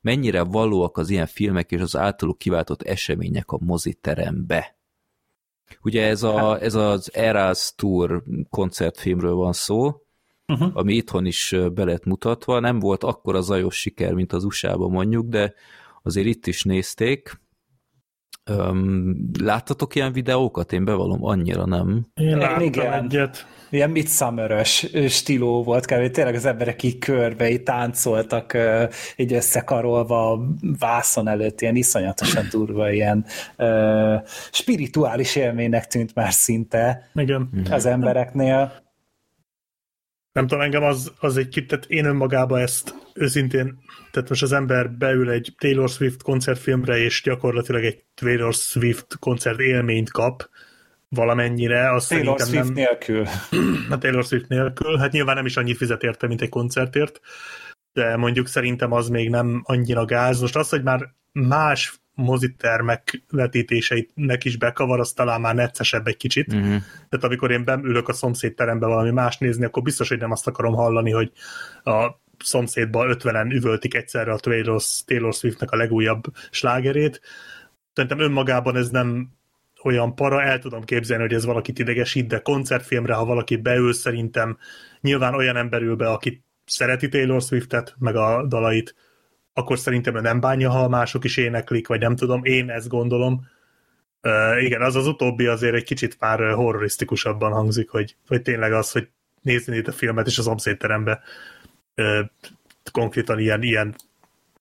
Mennyire 0.01 0.43
valóak 0.43 0.97
az 0.97 1.09
ilyen 1.09 1.27
filmek 1.27 1.71
és 1.71 1.81
az 1.81 1.95
általuk 1.95 2.37
kiváltott 2.37 2.81
események 2.81 3.51
a 3.51 3.57
moziterembe? 3.61 4.77
Ugye 5.81 6.07
ez, 6.07 6.23
a, 6.23 6.61
ez 6.61 6.75
az 6.75 7.13
Eras 7.13 7.73
Tour 7.75 8.23
koncertfilmről 8.49 9.33
van 9.33 9.53
szó, 9.53 10.04
uh-huh. 10.47 10.69
ami 10.73 10.93
itthon 10.93 11.25
is 11.25 11.55
be 11.73 11.83
lett 11.83 12.05
mutatva. 12.05 12.59
Nem 12.59 12.79
volt 12.79 13.03
akkora 13.03 13.41
zajos 13.41 13.75
siker, 13.75 14.13
mint 14.13 14.33
az 14.33 14.43
USA-ban 14.43 14.91
mondjuk, 14.91 15.27
de 15.27 15.53
azért 16.03 16.27
itt 16.27 16.47
is 16.47 16.63
nézték. 16.63 17.43
Um, 18.51 19.31
láttatok 19.39 19.95
ilyen 19.95 20.13
videókat? 20.13 20.73
Én 20.73 20.85
bevallom, 20.85 21.25
annyira 21.25 21.65
nem. 21.65 22.05
Én 22.13 22.37
láttam 22.37 22.63
Igen. 22.63 22.93
egyet. 22.93 23.45
Ilyen 23.69 23.89
midsummer 23.89 24.65
stíló 25.07 25.63
volt, 25.63 25.85
kb. 25.85 26.11
tényleg 26.11 26.35
az 26.35 26.45
emberek 26.45 26.83
így 26.83 26.97
körbe, 26.97 27.49
így 27.49 27.63
táncoltak, 27.63 28.57
így 29.15 29.33
összekarolva 29.33 30.31
a 30.31 30.39
vászon 30.79 31.27
előtt, 31.27 31.61
ilyen 31.61 31.75
iszonyatosan 31.75 32.47
durva, 32.51 32.91
ilyen 32.91 33.25
uh, 33.57 34.21
spirituális 34.51 35.35
élménynek 35.35 35.87
tűnt 35.87 36.15
már 36.15 36.33
szinte 36.33 37.09
Igen. 37.13 37.49
az 37.69 37.85
embereknél 37.85 38.84
nem 40.35 40.47
tudom, 40.47 40.63
engem 40.63 40.83
az, 40.83 41.11
az 41.19 41.37
egy 41.37 41.47
kicsit, 41.47 41.67
tehát 41.67 41.85
én 41.85 42.05
önmagában 42.05 42.59
ezt 42.59 42.95
őszintén, 43.13 43.77
tehát 44.11 44.29
most 44.29 44.41
az 44.41 44.51
ember 44.51 44.91
beül 44.91 45.29
egy 45.29 45.53
Taylor 45.57 45.89
Swift 45.89 46.23
koncertfilmre, 46.23 46.97
és 46.97 47.21
gyakorlatilag 47.23 47.83
egy 47.83 48.03
Taylor 48.13 48.53
Swift 48.53 49.17
koncert 49.19 49.59
élményt 49.59 50.11
kap, 50.11 50.49
valamennyire, 51.09 51.93
azt 51.93 52.09
Taylor 52.09 52.39
Swift 52.39 52.63
nem... 52.63 52.73
nélkül. 52.73 53.25
A 53.89 53.97
Taylor 54.01 54.23
Swift 54.23 54.47
nélkül. 54.47 54.97
Hát 54.97 55.11
nyilván 55.11 55.35
nem 55.35 55.45
is 55.45 55.57
annyit 55.57 55.77
fizet 55.77 56.03
érte, 56.03 56.27
mint 56.27 56.41
egy 56.41 56.49
koncertért, 56.49 57.19
de 57.93 58.15
mondjuk 58.15 58.47
szerintem 58.47 58.91
az 58.91 59.09
még 59.09 59.29
nem 59.29 59.61
annyira 59.65 60.05
gáz. 60.05 60.41
Most 60.41 60.55
az, 60.55 60.69
hogy 60.69 60.83
már 60.83 61.13
más 61.31 61.99
mozitermek 62.15 63.23
vetítéseinek 63.31 64.43
is 64.43 64.57
bekavar, 64.57 64.99
az 64.99 65.11
talán 65.11 65.41
már 65.41 65.55
neccesebb 65.55 66.07
egy 66.07 66.17
kicsit. 66.17 66.53
Uh-huh. 66.53 66.81
Tehát 67.09 67.25
amikor 67.25 67.51
én 67.51 67.63
beülök 67.63 68.07
a 68.07 68.13
szomszédterembe 68.13 68.85
valami 68.85 69.11
más 69.11 69.37
nézni, 69.37 69.65
akkor 69.65 69.83
biztos, 69.83 70.09
hogy 70.09 70.19
nem 70.19 70.31
azt 70.31 70.47
akarom 70.47 70.73
hallani, 70.73 71.11
hogy 71.11 71.31
a 71.83 72.23
szomszédba 72.39 73.07
ötvenen 73.07 73.51
üvöltik 73.51 73.93
egyszerre 73.93 74.31
a 74.31 74.37
Taylor, 74.37 74.81
Taylor 75.05 75.33
Swiftnek 75.33 75.71
a 75.71 75.75
legújabb 75.75 76.23
slágerét. 76.51 77.21
Szerintem 77.93 78.19
önmagában 78.19 78.75
ez 78.75 78.89
nem 78.89 79.29
olyan 79.83 80.15
para, 80.15 80.41
el 80.41 80.59
tudom 80.59 80.83
képzelni, 80.83 81.23
hogy 81.23 81.33
ez 81.33 81.45
valakit 81.45 81.79
idegesít, 81.79 82.27
de 82.27 82.39
koncertfilmre, 82.39 83.13
ha 83.13 83.25
valaki 83.25 83.55
beül, 83.55 83.93
szerintem 83.93 84.57
nyilván 85.01 85.35
olyan 85.35 85.55
ember 85.55 85.81
ül 85.81 85.95
be, 85.95 86.09
aki 86.09 86.43
szereti 86.65 87.09
Taylor 87.09 87.41
Swiftet, 87.41 87.95
meg 87.99 88.15
a 88.15 88.45
dalait, 88.47 88.95
akkor 89.57 89.79
szerintem 89.79 90.21
nem 90.21 90.39
bánja, 90.39 90.69
ha 90.69 90.87
mások 90.87 91.23
is 91.23 91.37
éneklik, 91.37 91.87
vagy 91.87 91.99
nem 91.99 92.15
tudom, 92.15 92.43
én 92.43 92.69
ezt 92.69 92.87
gondolom. 92.87 93.47
Uh, 94.21 94.63
igen, 94.63 94.81
az 94.81 94.95
az 94.95 95.07
utóbbi 95.07 95.45
azért 95.45 95.75
egy 95.75 95.83
kicsit 95.83 96.17
már 96.19 96.53
horrorisztikusabban 96.53 97.51
hangzik, 97.51 97.89
hogy, 97.89 98.15
hogy 98.27 98.41
tényleg 98.41 98.73
az, 98.73 98.91
hogy 98.91 99.07
nézni 99.41 99.77
itt 99.77 99.87
a 99.87 99.91
filmet, 99.91 100.27
és 100.27 100.37
az 100.37 100.47
omszétterembe 100.47 101.21
uh, 101.95 102.19
konkrétan 102.91 103.39
ilyen, 103.39 103.61
ilyen 103.63 103.95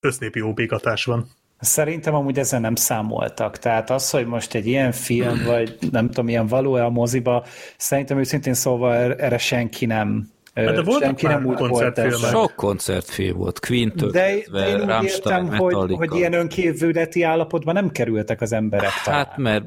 össznépi 0.00 0.40
óbégatás 0.40 1.04
van. 1.04 1.28
Szerintem 1.60 2.14
amúgy 2.14 2.38
ezen 2.38 2.60
nem 2.60 2.74
számoltak. 2.74 3.58
Tehát 3.58 3.90
az, 3.90 4.10
hogy 4.10 4.26
most 4.26 4.54
egy 4.54 4.66
ilyen 4.66 4.92
film, 4.92 5.44
vagy 5.44 5.78
nem 5.90 6.06
tudom, 6.06 6.28
ilyen 6.28 6.46
való-e 6.46 6.84
a 6.84 6.90
moziba, 6.90 7.44
szerintem 7.76 8.18
őszintén 8.18 8.54
szóval 8.54 8.94
er-, 8.94 9.20
erre 9.20 9.38
senki 9.38 9.86
nem 9.86 10.32
Hát 10.54 10.74
de 10.74 10.82
volt 10.82 11.02
senki 11.02 11.26
nem 11.26 11.46
úgy 11.46 11.58
volt 11.58 11.98
ez. 11.98 12.18
Sok 12.18 12.52
koncertfilm 12.56 13.36
volt, 13.36 13.60
queen 13.60 13.92
de, 13.96 14.36
de 14.50 14.68
én 14.68 14.80
úgy 14.80 15.04
értem, 15.04 15.46
hogy, 15.46 15.94
hogy 15.94 16.14
ilyen 16.14 16.32
önkévületi 16.32 17.22
állapotban 17.22 17.74
nem 17.74 17.90
kerültek 17.90 18.40
az 18.40 18.52
emberek. 18.52 18.90
Hát, 18.90 19.36
mert 19.36 19.64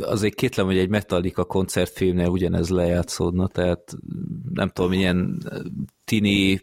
azért 0.00 0.34
kétlem, 0.34 0.66
hogy 0.66 0.78
egy 0.78 0.88
Metallica 0.88 1.44
koncertfilmnél 1.44 2.28
ugyanez 2.28 2.68
lejátszódna, 2.68 3.46
tehát 3.46 3.96
nem 4.54 4.68
tudom, 4.68 4.92
ilyen 4.92 5.38
tini 6.04 6.62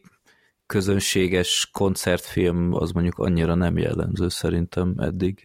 közönséges 0.66 1.70
koncertfilm 1.74 2.74
az 2.74 2.92
mondjuk 2.92 3.18
annyira 3.18 3.56
nem 3.56 3.78
jellemző 3.78 4.30
szerintem 4.30 4.94
eddig. 4.98 5.42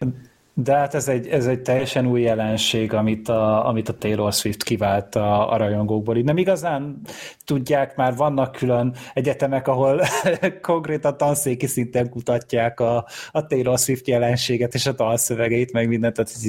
De 0.63 0.75
hát 0.75 0.93
ez 0.93 1.07
egy, 1.07 1.27
ez 1.27 1.47
egy 1.47 1.61
teljesen 1.61 2.07
új 2.07 2.21
jelenség, 2.21 2.93
amit 2.93 3.29
a, 3.29 3.67
amit 3.67 3.89
a 3.89 3.97
Taylor 3.97 4.33
Swift 4.33 4.63
kivált 4.63 5.15
a, 5.15 5.51
a 5.51 5.57
rajongókból. 5.57 6.17
Így 6.17 6.23
nem 6.23 6.37
igazán 6.37 7.01
tudják, 7.45 7.95
már 7.95 8.15
vannak 8.15 8.51
külön 8.51 8.95
egyetemek, 9.13 9.67
ahol 9.67 10.01
konkrétan 10.61 11.17
tanszéki 11.17 11.67
szinten 11.67 12.09
kutatják 12.09 12.79
a, 12.79 13.05
a 13.31 13.47
Taylor 13.47 13.79
Swift 13.79 14.07
jelenséget 14.07 14.73
és 14.73 14.85
a 14.85 14.91
dalszövegeit, 14.91 15.71
meg 15.71 15.87
mindent. 15.87 16.15
Tehát 16.15 16.31
ez, 16.35 16.45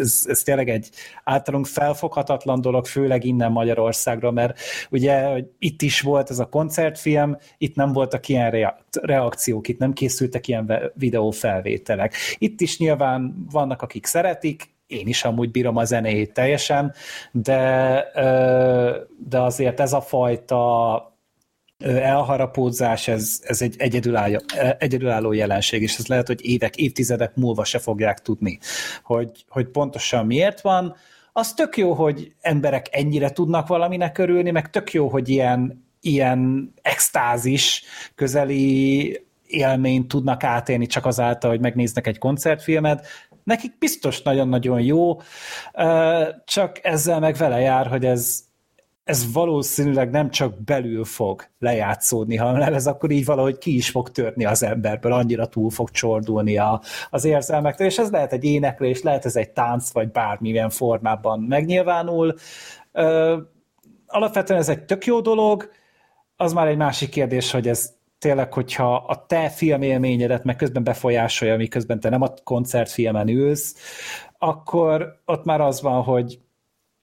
ez, 0.00 0.24
ez 0.28 0.42
tényleg 0.42 0.68
egy 0.68 0.90
általunk 1.24 1.66
felfoghatatlan 1.66 2.60
dolog, 2.60 2.86
főleg 2.86 3.24
innen 3.24 3.52
Magyarországra, 3.52 4.30
mert 4.30 4.58
ugye 4.90 5.42
itt 5.58 5.82
is 5.82 6.00
volt 6.00 6.30
ez 6.30 6.38
a 6.38 6.46
koncertfilm, 6.46 7.36
itt 7.58 7.74
nem 7.74 7.92
voltak 7.92 8.28
ilyen 8.28 8.76
reakciók, 9.02 9.68
itt 9.68 9.78
nem 9.78 9.92
készültek 9.92 10.48
ilyen 10.48 10.92
videófelvételek. 10.94 12.14
Itt 12.38 12.60
is 12.60 12.78
nyilván 12.78 13.37
vannak, 13.50 13.82
akik 13.82 14.06
szeretik, 14.06 14.76
én 14.86 15.06
is 15.06 15.24
amúgy 15.24 15.50
bírom 15.50 15.76
a 15.76 15.84
zenéjét 15.84 16.32
teljesen, 16.32 16.94
de, 17.32 18.04
de 19.28 19.40
azért 19.40 19.80
ez 19.80 19.92
a 19.92 20.00
fajta 20.00 21.02
elharapódzás, 21.84 23.08
ez, 23.08 23.40
ez 23.42 23.62
egy 23.62 23.74
egyedülálló, 23.78 24.40
egyedülálló 24.78 25.32
jelenség, 25.32 25.82
és 25.82 25.96
ez 25.98 26.06
lehet, 26.06 26.26
hogy 26.26 26.44
évek, 26.44 26.76
évtizedek 26.76 27.34
múlva 27.34 27.64
se 27.64 27.78
fogják 27.78 28.18
tudni, 28.18 28.58
hogy, 29.02 29.44
hogy 29.48 29.66
pontosan 29.66 30.26
miért 30.26 30.60
van. 30.60 30.96
Az 31.32 31.54
tök 31.54 31.76
jó, 31.76 31.92
hogy 31.92 32.32
emberek 32.40 32.86
ennyire 32.90 33.30
tudnak 33.30 33.66
valaminek 33.66 34.18
örülni, 34.18 34.50
meg 34.50 34.70
tök 34.70 34.92
jó, 34.92 35.08
hogy 35.08 35.28
ilyen, 35.28 35.88
ilyen 36.00 36.72
extázis 36.82 37.82
közeli 38.14 39.26
élményt 39.48 40.08
tudnak 40.08 40.44
átélni 40.44 40.86
csak 40.86 41.06
azáltal, 41.06 41.50
hogy 41.50 41.60
megnéznek 41.60 42.06
egy 42.06 42.18
koncertfilmet, 42.18 43.06
nekik 43.48 43.78
biztos 43.78 44.22
nagyon-nagyon 44.22 44.80
jó, 44.80 45.20
csak 46.44 46.84
ezzel 46.84 47.20
meg 47.20 47.34
vele 47.34 47.60
jár, 47.60 47.86
hogy 47.86 48.04
ez, 48.04 48.44
ez 49.04 49.32
valószínűleg 49.32 50.10
nem 50.10 50.30
csak 50.30 50.62
belül 50.64 51.04
fog 51.04 51.44
lejátszódni, 51.58 52.36
hanem 52.36 52.74
ez 52.74 52.86
akkor 52.86 53.10
így 53.10 53.24
valahogy 53.24 53.58
ki 53.58 53.74
is 53.74 53.90
fog 53.90 54.10
törni 54.10 54.44
az 54.44 54.62
emberből, 54.62 55.12
annyira 55.12 55.46
túl 55.46 55.70
fog 55.70 55.90
csordulni 55.90 56.58
a, 56.58 56.80
az 57.10 57.24
érzelmektől, 57.24 57.86
és 57.86 57.98
ez 57.98 58.10
lehet 58.10 58.32
egy 58.32 58.44
éneklés, 58.44 59.02
lehet 59.02 59.24
ez 59.24 59.36
egy 59.36 59.50
tánc, 59.50 59.90
vagy 59.92 60.10
bármilyen 60.10 60.70
formában 60.70 61.40
megnyilvánul. 61.40 62.34
Alapvetően 64.06 64.60
ez 64.60 64.68
egy 64.68 64.84
tök 64.84 65.06
jó 65.06 65.20
dolog, 65.20 65.70
az 66.36 66.52
már 66.52 66.66
egy 66.66 66.76
másik 66.76 67.08
kérdés, 67.08 67.50
hogy 67.50 67.68
ez 67.68 67.97
tényleg, 68.18 68.52
hogyha 68.52 68.94
a 68.96 69.26
te 69.26 69.48
filmélményedet 69.48 70.44
meg 70.44 70.56
közben 70.56 70.84
befolyásolja, 70.84 71.56
miközben 71.56 72.00
te 72.00 72.08
nem 72.08 72.22
a 72.22 72.34
koncertfilmen 72.44 73.28
ülsz, 73.28 73.76
akkor 74.38 75.20
ott 75.24 75.44
már 75.44 75.60
az 75.60 75.82
van, 75.82 76.02
hogy, 76.02 76.38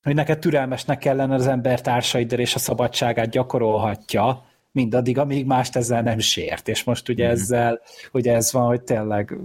hogy 0.03 0.15
neked 0.15 0.39
türelmesnek 0.39 0.97
kellene 0.97 1.33
az 1.33 1.47
ember 1.47 1.81
társaiddal 1.81 2.39
és 2.39 2.55
a 2.55 2.59
szabadságát 2.59 3.29
gyakorolhatja, 3.29 4.45
mindaddig, 4.75 5.17
amíg 5.17 5.45
mást 5.45 5.75
ezzel 5.75 6.01
nem 6.01 6.19
sért. 6.19 6.67
És 6.67 6.83
most 6.83 7.09
ugye 7.09 7.27
mm. 7.27 7.31
ezzel, 7.31 7.81
ugye 8.11 8.33
ez 8.33 8.51
van, 8.51 8.65
hogy 8.65 8.81
tényleg 8.81 9.37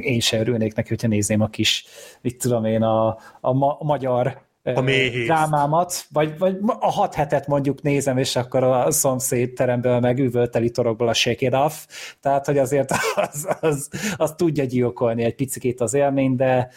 én 0.00 0.20
sem 0.20 0.40
örülnék 0.40 0.74
neki, 0.74 0.88
hogyha 0.88 1.08
nézném 1.08 1.40
a 1.40 1.48
kis, 1.48 1.84
mit 2.20 2.38
tudom 2.38 2.64
én, 2.64 2.82
a, 2.82 3.18
a, 3.40 3.52
ma, 3.52 3.76
a 3.78 3.84
magyar 3.84 4.42
a 4.62 4.80
drámámat, 5.24 6.04
vagy, 6.12 6.38
vagy 6.38 6.56
a 6.80 6.90
hat 6.90 7.14
hetet 7.14 7.46
mondjuk 7.46 7.82
nézem, 7.82 8.18
és 8.18 8.36
akkor 8.36 8.62
a 8.62 8.90
szomszéd 8.90 9.52
teremből 9.52 10.00
meg 10.00 10.18
üvölteli 10.18 10.70
torokból 10.70 11.08
a 11.08 11.14
shake 11.14 11.46
it 11.46 11.54
off, 11.54 11.74
tehát 12.20 12.46
hogy 12.46 12.58
azért 12.58 12.90
az, 13.14 13.56
az, 13.60 13.88
az 14.16 14.34
tudja 14.36 14.64
gyilkolni 14.64 15.24
egy 15.24 15.34
picit 15.34 15.80
az 15.80 15.94
élmény, 15.94 16.36
de 16.36 16.68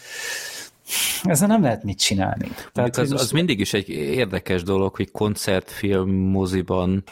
ezzel 1.24 1.48
nem 1.48 1.62
lehet 1.62 1.84
mit 1.84 2.00
csinálni. 2.00 2.48
Tehát, 2.74 2.98
az, 2.98 3.12
az 3.12 3.32
mindig 3.32 3.60
is 3.60 3.74
egy 3.74 3.90
érdekes 3.90 4.64
dolog, 4.64 4.96
hogy 4.96 5.12
koncertfilm 5.12 6.10
moziban 6.10 7.04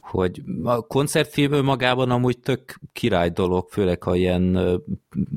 hogy 0.00 0.42
a 0.62 0.80
koncertfilm 0.80 1.64
magában 1.64 2.10
amúgy 2.10 2.38
tök 2.38 2.80
király 2.92 3.30
dolog, 3.30 3.68
főleg 3.70 4.02
ha 4.02 4.14
ilyen 4.14 4.58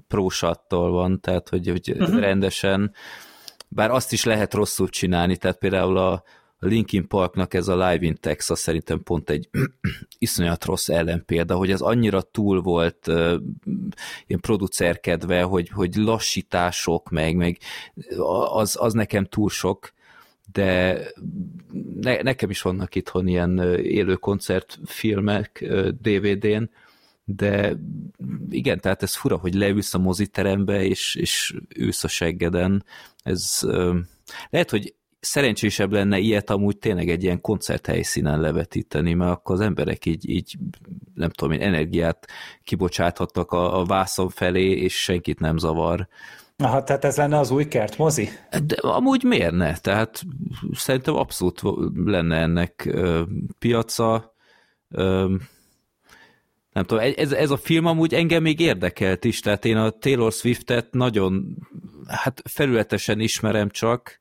prósattal 0.08 0.92
van, 0.92 1.20
tehát 1.22 1.50
hogy, 1.50 1.68
hogy 1.68 1.92
uh-huh. 2.00 2.20
rendesen 2.20 2.94
bár 3.68 3.92
azt 3.92 4.14
is 4.14 4.24
lehet 4.24 4.54
rosszul 4.54 4.90
csinálni, 4.90 5.38
tehát 5.38 5.58
például 5.58 5.98
a, 5.98 6.24
Linkin 6.60 7.08
Parknak 7.08 7.54
ez 7.54 7.68
a 7.68 7.74
Live 7.74 8.06
in 8.06 8.18
Texas 8.20 8.60
szerintem 8.60 9.04
pont 9.04 9.30
egy 9.30 9.50
iszonyat 10.20 10.66
rossz 10.66 10.90
ellenpélda, 10.90 11.56
hogy 11.56 11.72
ez 11.72 11.82
annyira 11.82 12.22
túl 12.22 12.62
volt 12.62 13.08
uh, 13.08 13.42
ilyen 14.28 14.42
producerkedve, 14.42 15.42
hogy, 15.42 15.70
hogy 15.70 15.96
lassítások, 15.96 17.10
meg, 17.10 17.36
meg 17.36 17.58
az, 18.50 18.78
az 18.80 18.94
nekem 18.94 19.26
túl 19.26 19.50
sok, 19.50 19.94
de 20.52 21.00
ne, 22.02 22.22
nekem 22.22 22.50
is 22.50 22.62
vannak 22.62 22.96
itthon 22.96 23.28
ilyen 23.28 23.60
élő 23.84 24.16
koncertfilmek 24.16 25.66
DVD-n, 26.02 26.70
de 27.30 27.78
igen, 28.50 28.80
tehát 28.80 29.04
ez 29.04 29.16
fura, 29.16 29.38
hogy 29.38 29.54
leülsz 29.54 29.94
a 29.94 29.98
moziterembe, 29.98 30.84
és, 30.84 31.16
és 31.16 31.56
ülsz 31.76 32.04
a 32.04 32.08
seggeden. 32.08 32.86
Ez 33.28 33.60
lehet, 34.50 34.70
hogy 34.70 34.96
szerencsésebb 35.20 35.92
lenne 35.92 36.18
ilyet 36.18 36.50
amúgy 36.50 36.78
tényleg 36.78 37.10
egy 37.10 37.24
ilyen 37.24 37.42
koncerthelyszínen 37.42 38.40
levetíteni, 38.40 39.14
mert 39.14 39.32
akkor 39.32 39.56
az 39.56 39.62
emberek 39.62 40.06
így, 40.06 40.30
így 40.30 40.58
nem 41.14 41.30
tudom 41.30 41.54
én, 41.54 41.62
energiát 41.62 42.28
kibocsáthattak 42.64 43.52
a, 43.52 43.80
a 43.80 43.86
vászon 43.86 44.30
felé, 44.30 44.72
és 44.72 45.04
senkit 45.04 45.40
nem 45.40 45.58
zavar. 45.58 46.08
Aha, 46.58 46.84
tehát 46.84 47.06
ez 47.06 47.18
lenne 47.18 47.38
az 47.38 47.52
új 47.52 47.68
kertmozi? 47.68 48.30
De 48.64 48.76
amúgy 48.76 49.24
miért 49.24 49.52
ne? 49.52 49.78
Tehát 49.78 50.24
szerintem 50.74 51.16
abszolút 51.16 51.62
lenne 51.94 52.36
ennek 52.36 52.86
ö, 52.86 53.22
piaca. 53.60 54.36
Ö, 54.90 55.36
nem 56.72 56.84
tudom, 56.84 57.04
ez, 57.16 57.32
ez 57.32 57.52
a 57.52 57.58
film 57.58 57.86
amúgy 57.86 58.14
engem 58.14 58.42
még 58.42 58.60
érdekelt 58.60 59.26
is, 59.26 59.40
tehát 59.40 59.66
én 59.66 59.78
a 59.78 59.90
Taylor 59.90 60.32
Swiftet 60.32 60.94
nagyon, 60.94 61.58
hát 62.08 62.42
felületesen 62.46 63.20
ismerem 63.20 63.70
csak, 63.70 64.20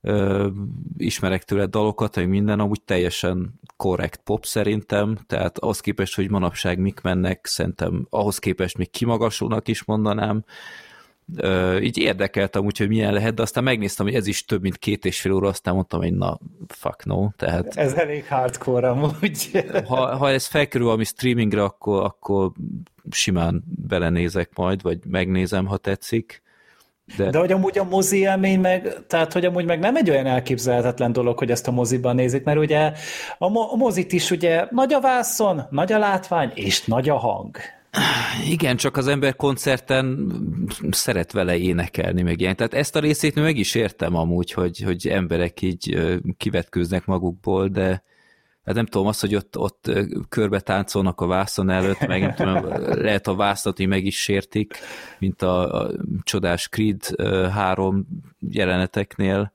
ö, 0.00 0.48
ismerek 0.96 1.42
tőle 1.42 1.66
dalokat, 1.66 2.14
hogy 2.14 2.28
minden 2.28 2.60
amúgy 2.60 2.82
teljesen 2.82 3.60
korrekt 3.76 4.20
pop 4.24 4.46
szerintem, 4.46 5.18
tehát 5.26 5.58
ahhoz 5.58 5.80
képest, 5.80 6.14
hogy 6.14 6.30
manapság 6.30 6.78
mik 6.78 7.00
mennek, 7.00 7.46
szerintem 7.46 8.06
ahhoz 8.10 8.38
képest 8.38 8.78
még 8.78 8.90
kimagasulnak 8.90 9.68
is 9.68 9.84
mondanám, 9.84 10.44
így 11.80 11.98
érdekelt 11.98 12.56
amúgy, 12.56 12.78
hogy 12.78 12.88
milyen 12.88 13.12
lehet, 13.12 13.34
de 13.34 13.42
aztán 13.42 13.64
megnéztem, 13.64 14.06
hogy 14.06 14.14
ez 14.14 14.26
is 14.26 14.44
több 14.44 14.62
mint 14.62 14.78
két 14.78 15.04
és 15.04 15.20
fél 15.20 15.32
óra, 15.32 15.48
aztán 15.48 15.74
mondtam, 15.74 16.00
hogy 16.00 16.14
na, 16.14 16.38
fuck 16.68 17.04
no. 17.04 17.28
Tehát, 17.36 17.76
ez 17.76 17.92
elég 17.92 18.26
hardcore 18.26 18.88
amúgy. 18.88 19.64
ha, 19.86 20.16
ha 20.16 20.30
ez 20.30 20.46
felkerül 20.46 20.88
ami 20.90 21.04
streamingre, 21.04 21.62
akkor, 21.62 22.04
akkor 22.04 22.52
simán 23.10 23.64
belenézek 23.66 24.50
majd, 24.54 24.82
vagy 24.82 24.98
megnézem, 25.06 25.66
ha 25.66 25.76
tetszik. 25.76 26.42
De... 27.16 27.30
De 27.30 27.38
hogy 27.38 27.52
amúgy 27.52 27.78
a 27.78 27.84
mozi 27.84 28.18
élmény 28.18 28.60
meg, 28.60 29.06
tehát 29.06 29.32
hogy 29.32 29.44
amúgy 29.44 29.64
meg 29.64 29.78
nem 29.78 29.96
egy 29.96 30.10
olyan 30.10 30.26
elképzelhetetlen 30.26 31.12
dolog, 31.12 31.38
hogy 31.38 31.50
ezt 31.50 31.68
a 31.68 31.70
moziban 31.70 32.14
nézik, 32.14 32.44
mert 32.44 32.58
ugye 32.58 32.92
a, 33.38 33.48
mo- 33.48 33.72
a 33.72 33.76
mozit 33.76 34.12
is 34.12 34.30
ugye 34.30 34.66
nagy 34.70 34.92
a 34.92 35.00
vászon, 35.00 35.62
nagy 35.70 35.92
a 35.92 35.98
látvány, 35.98 36.50
és 36.54 36.84
nagy 36.84 37.08
a 37.08 37.16
hang. 37.16 37.56
Igen, 38.48 38.76
csak 38.76 38.96
az 38.96 39.06
ember 39.06 39.36
koncerten 39.36 40.32
szeret 40.90 41.32
vele 41.32 41.56
énekelni, 41.56 42.22
meg 42.22 42.40
ilyen. 42.40 42.56
Tehát 42.56 42.74
ezt 42.74 42.96
a 42.96 43.00
részét 43.00 43.34
meg 43.34 43.56
is 43.56 43.74
értem 43.74 44.16
amúgy, 44.16 44.52
hogy, 44.52 44.82
hogy 44.84 45.08
emberek 45.08 45.62
így 45.62 45.98
kivetkőznek 46.36 47.04
magukból, 47.04 47.68
de 47.68 48.02
hát 48.64 48.74
nem 48.74 48.86
tudom, 48.86 49.06
az, 49.06 49.20
hogy 49.20 49.34
ott, 49.34 49.58
ott 49.58 49.90
körbe 50.28 50.60
táncolnak 50.60 51.20
a 51.20 51.26
vászon 51.26 51.70
előtt, 51.70 52.06
meg 52.06 52.20
nem 52.20 52.34
tudom, 52.34 52.66
lehet 53.02 53.26
a 53.26 53.34
vászlat, 53.34 53.76
hogy 53.76 53.88
meg 53.88 54.04
is 54.04 54.22
sértik, 54.22 54.74
mint 55.18 55.42
a, 55.42 55.82
a 55.82 55.90
csodás 56.22 56.68
Creed 56.68 57.02
3 57.50 58.06
jeleneteknél, 58.50 59.52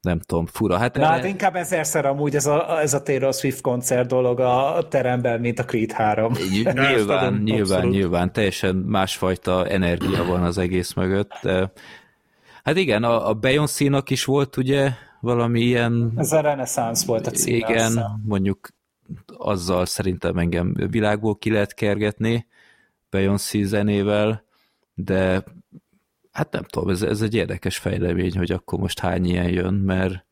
nem 0.00 0.18
tudom, 0.18 0.46
fura. 0.46 0.76
Hát, 0.76 0.94
Na, 0.94 1.02
erre... 1.02 1.12
hát 1.12 1.24
inkább 1.24 1.56
ezerszer 1.56 2.06
amúgy 2.06 2.34
ez 2.34 2.46
a, 2.46 2.80
ez 2.80 2.94
a 2.94 3.02
Taylor 3.02 3.34
Swift 3.34 3.60
koncert 3.60 4.08
dolog 4.08 4.40
a 4.40 4.86
teremben, 4.88 5.40
mint 5.40 5.58
a 5.58 5.64
Creed 5.64 5.92
3. 5.92 6.32
Nyilván, 6.50 7.32
nyilván, 7.42 7.60
abszolút. 7.60 7.90
nyilván, 7.90 8.32
teljesen 8.32 8.76
másfajta 8.76 9.66
energia 9.66 10.24
van 10.24 10.42
az 10.42 10.58
egész 10.58 10.92
mögött. 10.92 11.48
Hát 12.64 12.76
igen, 12.76 13.04
a, 13.04 13.28
a 13.28 13.34
Beyoncé-nak 13.34 14.10
is 14.10 14.24
volt 14.24 14.56
ugye 14.56 14.90
valami 15.22 15.60
ilyen... 15.60 16.12
Ez 16.16 16.32
a 16.32 16.40
Renaissance 16.40 17.06
volt 17.06 17.26
a 17.26 17.30
címe. 17.30 17.56
Igen, 17.56 17.86
aztán. 17.86 18.22
mondjuk 18.24 18.68
azzal 19.26 19.86
szerintem 19.86 20.38
engem 20.38 20.74
világból 20.74 21.36
ki 21.36 21.50
lehet 21.50 21.74
kergetni 21.74 22.46
Beyoncé 23.10 23.62
zenével, 23.62 24.44
de 24.94 25.44
hát 26.32 26.52
nem 26.52 26.62
tudom, 26.62 26.88
ez, 26.88 27.02
ez 27.02 27.22
egy 27.22 27.34
érdekes 27.34 27.78
fejlemény, 27.78 28.36
hogy 28.36 28.52
akkor 28.52 28.78
most 28.78 28.98
hány 28.98 29.24
ilyen 29.24 29.48
jön, 29.48 29.74
mert 29.74 30.24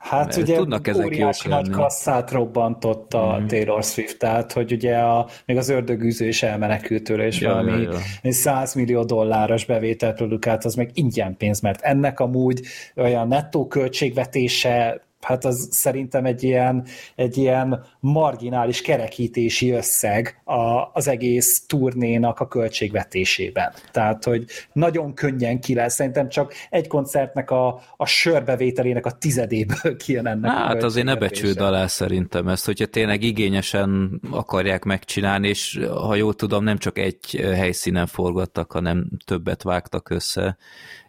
Hát 0.00 0.26
mert 0.26 0.36
ugye 0.36 0.56
tudnak 0.56 0.88
ezek 0.88 1.04
óriási 1.04 1.48
nagy 1.48 1.66
lenni. 1.66 1.76
kasszát 1.76 2.30
robbantott 2.30 3.14
a 3.14 3.38
mm. 3.40 3.46
Taylor 3.46 3.84
Swift, 3.84 4.18
tehát 4.18 4.52
hogy 4.52 4.72
ugye 4.72 4.96
a, 4.96 5.28
még 5.46 5.56
az 5.56 5.68
ördögűző 5.68 6.26
is 6.26 6.42
elmenekült 6.42 7.02
tőle, 7.02 7.26
és 7.26 7.40
ja, 7.40 7.48
valami 7.48 7.82
ja, 7.82 7.92
ja. 8.22 8.32
100 8.32 8.74
millió 8.74 9.04
dolláros 9.04 9.64
bevételt 9.64 10.16
produkált, 10.16 10.64
az 10.64 10.74
meg 10.74 10.90
ingyen 10.94 11.36
pénz, 11.36 11.60
mert 11.60 11.80
ennek 11.80 12.20
amúgy 12.20 12.60
olyan 12.96 13.28
nettó 13.28 13.66
költségvetése 13.66 15.00
hát 15.20 15.44
az 15.44 15.68
szerintem 15.70 16.24
egy 16.24 16.42
ilyen, 16.42 16.86
egy 17.14 17.36
ilyen 17.36 17.84
marginális 18.00 18.82
kerekítési 18.82 19.70
összeg 19.70 20.40
a, 20.44 20.90
az 20.92 21.08
egész 21.08 21.64
turnénak 21.66 22.40
a 22.40 22.48
költségvetésében. 22.48 23.72
Tehát, 23.92 24.24
hogy 24.24 24.44
nagyon 24.72 25.14
könnyen 25.14 25.60
ki 25.60 25.74
lesz, 25.74 25.94
szerintem 25.94 26.28
csak 26.28 26.54
egy 26.70 26.86
koncertnek 26.86 27.50
a, 27.50 27.80
a 27.96 28.06
sörbevételének 28.06 29.06
a 29.06 29.10
tizedéből 29.10 29.96
kijön 29.96 30.26
ennek 30.26 30.50
Hát 30.50 30.82
azért 30.82 31.06
ne 31.06 31.16
becsüld 31.16 31.60
alá 31.60 31.86
szerintem 31.86 32.48
ezt, 32.48 32.66
hogyha 32.66 32.86
tényleg 32.86 33.22
igényesen 33.22 34.20
akarják 34.30 34.84
megcsinálni, 34.84 35.48
és 35.48 35.80
ha 35.88 36.14
jól 36.14 36.34
tudom, 36.34 36.64
nem 36.64 36.78
csak 36.78 36.98
egy 36.98 37.40
helyszínen 37.54 38.06
forgattak, 38.06 38.72
hanem 38.72 39.06
többet 39.24 39.62
vágtak 39.62 40.10
össze. 40.10 40.56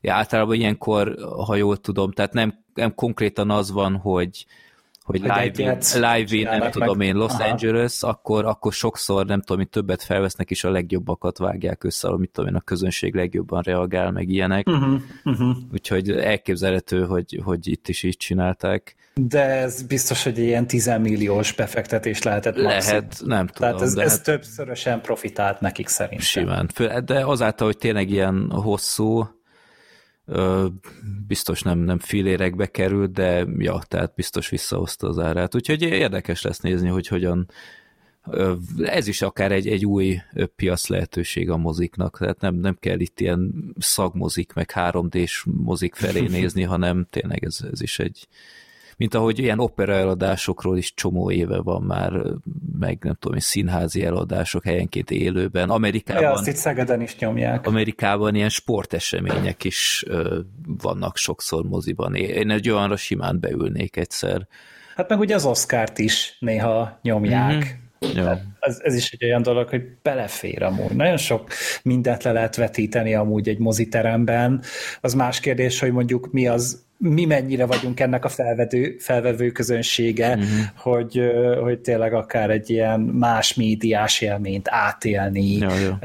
Ja, 0.02 0.14
általában 0.14 0.56
ilyenkor, 0.56 1.16
ha 1.46 1.56
jól 1.56 1.78
tudom, 1.78 2.12
tehát 2.12 2.34
nem 2.34 2.62
nem 2.74 2.96
konkrétan 2.96 3.50
az 3.50 3.72
van, 3.72 3.96
hogy 3.96 4.46
hogy 5.04 5.22
live, 5.22 5.52
in, 5.56 5.78
live 5.94 6.36
in, 6.36 6.44
nem 6.44 6.72
tudom 6.72 6.98
meg. 6.98 7.08
én, 7.08 7.16
Los 7.16 7.32
Aha. 7.32 7.44
Angeles, 7.44 8.04
akkor, 8.04 8.46
akkor 8.46 8.74
sokszor, 8.74 9.26
nem 9.26 9.40
tudom, 9.40 9.58
hogy 9.58 9.70
többet 9.70 10.04
felvesznek, 10.04 10.52
és 10.52 10.64
a 10.64 10.70
legjobbakat 10.70 11.38
vágják 11.38 11.84
össze, 11.84 12.08
amit 12.08 12.32
tudom 12.32 12.50
én, 12.50 12.56
a 12.56 12.62
közönség 12.62 13.16
legjobban 13.16 13.62
reagál, 13.62 14.12
meg 14.12 14.30
ilyenek. 14.30 14.68
Uh-huh, 14.68 15.02
uh-huh. 15.24 15.56
Úgyhogy 15.72 16.10
elképzelhető, 16.10 17.06
hogy, 17.06 17.40
hogy 17.44 17.68
itt 17.68 17.88
is 17.88 18.04
így 18.04 18.18
csinálták. 18.18 18.96
De 19.14 19.44
ez 19.44 19.84
biztos, 19.84 20.24
hogy 20.24 20.38
ilyen 20.38 20.68
10 20.68 20.92
milliós 21.00 21.54
befektetés 21.54 22.22
lehetett 22.24 22.56
Lehet, 22.56 23.02
maximum. 23.02 23.30
nem 23.30 23.48
tudom. 23.48 23.70
Tehát 23.70 23.82
ez, 23.82 23.96
ez 23.96 24.12
hát 24.12 24.24
többszörösen 24.24 25.02
profitált 25.02 25.60
nekik 25.60 25.88
szerintem. 25.88 26.26
Simán. 26.26 26.70
De 27.06 27.26
azáltal, 27.26 27.68
hogy 27.68 27.78
tényleg 27.78 28.10
ilyen 28.10 28.52
hosszú, 28.52 29.28
biztos 31.28 31.62
nem, 31.62 31.80
nem 31.80 32.00
filérekbe 32.00 32.66
került, 32.66 33.12
de 33.12 33.48
ja, 33.58 33.82
tehát 33.88 34.14
biztos 34.16 34.50
visszahozta 34.50 35.08
az 35.08 35.20
árát. 35.20 35.56
Úgyhogy 35.56 35.82
érdekes 35.82 36.42
lesz 36.42 36.60
nézni, 36.60 36.88
hogy 36.88 37.08
hogyan 37.08 37.48
ez 38.78 39.08
is 39.08 39.22
akár 39.22 39.52
egy, 39.52 39.68
egy 39.68 39.86
új 39.86 40.20
piac 40.56 40.88
lehetőség 40.88 41.50
a 41.50 41.58
moziknak, 41.58 42.18
tehát 42.18 42.40
nem, 42.40 42.56
nem 42.56 42.78
kell 42.80 43.00
itt 43.00 43.20
ilyen 43.20 43.74
szagmozik, 43.80 44.54
meg 44.54 44.72
3D-s 44.74 45.46
mozik 45.46 45.96
felé 45.96 46.28
nézni, 46.28 46.64
hanem 46.74 47.08
tényleg 47.10 47.44
ez, 47.44 47.60
ez 47.72 47.82
is 47.82 48.00
egy, 48.00 48.28
mint 49.02 49.14
ahogy 49.14 49.40
ilyen 49.40 49.60
opera 49.60 49.94
eladásokról 49.94 50.78
is 50.78 50.94
csomó 50.94 51.32
éve 51.32 51.62
van 51.62 51.82
már, 51.82 52.12
meg 52.80 52.98
nem 53.02 53.16
tudom, 53.20 53.40
színházi 53.40 54.06
eladások 54.06 54.64
helyenként 54.64 55.12
élőben. 55.12 55.70
Amerikában... 55.70 56.22
Ja, 56.22 56.32
azt 56.32 56.48
itt 56.48 56.56
Szegeden 56.56 57.02
is 57.02 57.18
nyomják. 57.18 57.68
Amerikában 57.68 58.36
ilyen 58.36 58.50
sportesemények 58.50 59.64
is 59.64 60.06
vannak 60.64 61.18
sokszor 61.18 61.64
moziban. 61.64 62.16
Én 62.16 62.50
egy 62.50 62.70
olyanra 62.70 62.96
simán 62.96 63.40
beülnék 63.40 63.98
egyszer. 63.98 64.48
Hát 64.96 65.10
meg 65.10 65.20
ugye 65.20 65.36
az 65.36 65.46
Oscárt 65.46 66.00
is 66.00 66.38
néha 66.40 67.00
nyomják. 67.02 67.80
Mm-hmm. 68.06 68.18
Ja. 68.18 68.42
Ez, 68.62 68.80
ez 68.84 68.96
is 68.96 69.12
egy 69.12 69.26
olyan 69.26 69.42
dolog, 69.42 69.70
hogy 69.70 69.84
belefér 70.02 70.64
amúgy. 70.64 70.96
Nagyon 70.96 71.18
sok 71.18 71.48
mindent 71.84 72.24
le 72.24 72.32
lehet 72.32 72.56
vetíteni 72.56 73.16
amúgy 73.16 73.48
egy 73.48 73.60
moziteremben. 73.60 74.62
Az 75.02 75.14
más 75.14 75.40
kérdés, 75.40 75.80
hogy 75.80 75.92
mondjuk 75.92 76.32
mi 76.32 76.48
az 76.48 76.90
mi 77.04 77.26
mennyire 77.26 77.66
vagyunk 77.66 78.00
ennek 78.00 78.26
a 78.26 78.30
felvedő, 78.30 78.96
felvevő 79.00 79.52
közönsége, 79.52 80.30
uh-huh. 80.30 80.48
hogy, 80.76 81.22
hogy 81.62 81.80
tényleg 81.80 82.14
akár 82.14 82.50
egy 82.50 82.70
ilyen 82.70 83.00
más 83.00 83.54
médiás 83.54 84.22
élményt 84.22 84.68
átélni. 84.70 85.58
Ja, 85.58 85.70
ja. 85.76 85.98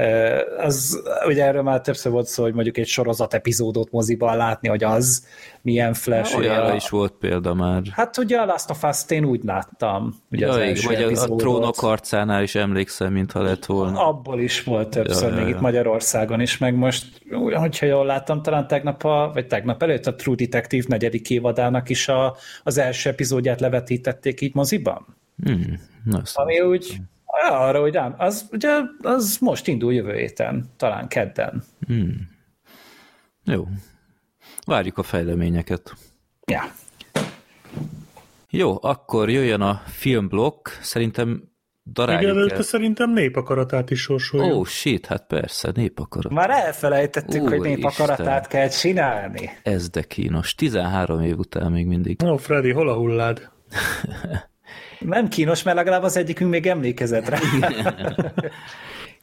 Az, 0.57 1.01
ugye 1.27 1.45
erről 1.45 1.61
már 1.61 1.81
többször 1.81 2.11
volt 2.11 2.27
szó, 2.27 2.43
hogy 2.43 2.53
mondjuk 2.53 2.77
egy 2.77 2.87
sorozat 2.87 3.33
epizódot 3.33 3.91
moziban 3.91 4.37
látni, 4.37 4.67
hogy 4.67 4.83
az 4.83 5.25
milyen 5.61 5.93
flash. 5.93 6.31
Ja, 6.31 6.37
olyanra 6.37 6.75
is 6.75 6.89
volt 6.89 7.13
példa 7.19 7.53
már. 7.53 7.81
Hát 7.91 8.17
ugye 8.17 8.37
a 8.37 8.45
Last 8.45 8.69
of 8.69 8.83
Us-t 8.83 9.11
én 9.11 9.25
úgy 9.25 9.43
láttam. 9.43 10.15
Ugye 10.31 10.45
ja, 10.45 10.51
az 10.51 10.57
első 10.57 10.87
vagy 10.87 11.03
a, 11.03 11.21
a 11.21 11.35
trónok 11.35 11.83
arcánál 11.83 12.41
is 12.47 12.55
emlékszem, 12.55 13.13
mintha 13.13 13.41
lett 13.41 13.65
volna. 13.65 14.07
Abból 14.07 14.39
is 14.39 14.63
volt 14.63 14.89
többször, 14.89 15.29
ja, 15.29 15.35
még 15.35 15.47
ja, 15.47 15.55
itt 15.55 15.61
Magyarországon 15.61 16.41
is, 16.41 16.57
meg 16.57 16.75
most, 16.75 17.21
hogyha 17.53 17.85
jól 17.85 18.05
láttam, 18.05 18.41
talán 18.41 18.67
tegnap, 18.67 19.03
a, 19.03 19.31
vagy 19.33 19.47
tegnap 19.47 19.83
előtt 19.83 20.05
a 20.05 20.15
True 20.15 20.35
Detective 20.35 20.85
negyedik 20.87 21.29
évadának 21.29 21.89
is 21.89 22.07
a, 22.07 22.35
az 22.63 22.77
első 22.77 23.09
epizódját 23.09 23.59
levetítették 23.59 24.41
így 24.41 24.55
moziban. 24.55 25.15
Hmm, 25.43 25.79
na, 26.03 26.21
Ami 26.33 26.61
úgy, 26.61 26.97
arra, 27.49 27.79
hogy 27.79 27.97
ám, 27.97 28.15
az, 28.17 28.47
ugye, 28.51 28.69
az 29.01 29.37
most 29.41 29.67
indul 29.67 29.93
jövő 29.93 30.13
héten, 30.13 30.69
talán 30.77 31.07
kedden. 31.07 31.63
Hmm. 31.87 32.29
Jó. 33.43 33.67
Várjuk 34.65 34.97
a 34.97 35.03
fejleményeket. 35.03 35.93
Ja. 36.45 36.61
Jó, 38.49 38.77
akkor 38.81 39.29
jöjjön 39.29 39.61
a 39.61 39.81
filmblokk. 39.85 40.67
Szerintem 40.81 41.43
daráljuk 41.93 42.23
Igen, 42.23 42.35
előtte 42.37 42.61
szerintem 42.61 43.13
népakaratát 43.13 43.91
is 43.91 44.01
sorsoljuk. 44.01 44.53
Ó, 44.53 44.57
oh, 44.57 44.65
shit, 44.65 45.05
hát 45.05 45.27
persze, 45.27 45.71
népakarat. 45.75 46.31
Már 46.31 46.49
elfelejtettük, 46.49 47.41
Úr 47.41 47.49
hogy 47.49 47.59
népakaratát 47.59 48.45
Isten. 48.45 48.59
kell 48.59 48.69
csinálni. 48.69 49.49
Ez 49.63 49.89
de 49.89 50.01
kínos. 50.01 50.55
13 50.55 51.21
év 51.21 51.37
után 51.37 51.71
még 51.71 51.85
mindig. 51.85 52.23
Ó, 52.23 52.31
oh, 52.31 52.39
Freddy, 52.39 52.71
hol 52.71 52.89
a 52.89 52.95
hullád? 52.95 53.49
Nem 54.99 55.27
kínos, 55.27 55.63
mert 55.63 55.77
legalább 55.77 56.03
az 56.03 56.17
egyikünk 56.17 56.51
még 56.51 56.67
emlékezett 56.67 57.29
rá. 57.29 57.39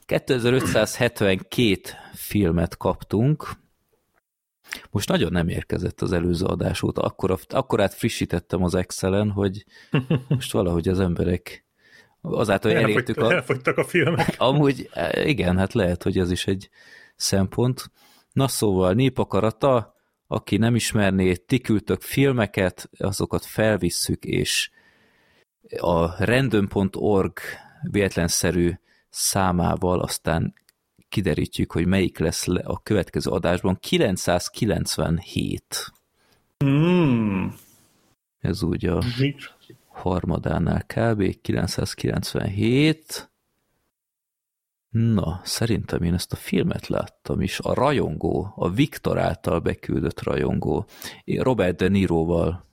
2572 0.05 1.79
filmet 2.13 2.77
kaptunk, 2.77 3.49
most 4.91 5.09
nagyon 5.09 5.31
nem 5.31 5.47
érkezett 5.47 6.01
az 6.01 6.11
előző 6.11 6.45
adás 6.45 6.83
óta, 6.83 7.01
akkor, 7.01 7.39
akkor 7.47 7.81
át 7.81 7.93
frissítettem 7.93 8.63
az 8.63 8.75
Excel-en, 8.75 9.31
hogy 9.31 9.65
most 10.27 10.51
valahogy 10.51 10.87
az 10.87 10.99
emberek 10.99 11.64
azáltal, 12.25 12.71
hogy 12.71 12.81
elértük 12.81 13.17
a... 13.17 13.33
Elfogytak 13.33 13.77
a 13.77 13.83
filmek. 13.83 14.35
Amúgy 14.49 14.89
igen, 15.23 15.57
hát 15.57 15.73
lehet, 15.73 16.03
hogy 16.03 16.17
ez 16.17 16.31
is 16.31 16.47
egy 16.47 16.69
szempont. 17.15 17.91
Na 18.31 18.47
szóval, 18.47 18.93
népakarata, 18.93 19.95
aki 20.27 20.57
nem 20.57 20.75
ismerné, 20.75 21.33
ti 21.33 21.59
küldtök 21.59 22.01
filmeket, 22.01 22.89
azokat 22.97 23.45
felvisszük, 23.45 24.23
és 24.23 24.69
a 25.77 26.25
random.org 26.25 27.37
véletlenszerű 27.91 28.71
számával 29.09 29.99
aztán 29.99 30.53
kiderítjük, 31.09 31.71
hogy 31.71 31.85
melyik 31.85 32.17
lesz 32.17 32.47
a 32.47 32.81
következő 32.83 33.31
adásban. 33.31 33.77
997. 33.79 35.91
Mm. 36.65 37.47
Ez 38.39 38.63
úgy 38.63 38.85
a 38.85 39.03
harmadánál 39.95 40.83
kb. 40.87 41.41
997. 41.41 43.29
Na, 44.89 45.41
szerintem 45.43 46.01
én 46.03 46.13
ezt 46.13 46.33
a 46.33 46.35
filmet 46.35 46.87
láttam 46.87 47.41
is. 47.41 47.59
A 47.59 47.73
rajongó, 47.73 48.53
a 48.55 48.69
Viktor 48.69 49.19
által 49.19 49.59
beküldött 49.59 50.23
rajongó. 50.23 50.85
Robert 51.25 51.75
De 51.75 51.87
Niroval. 51.87 52.65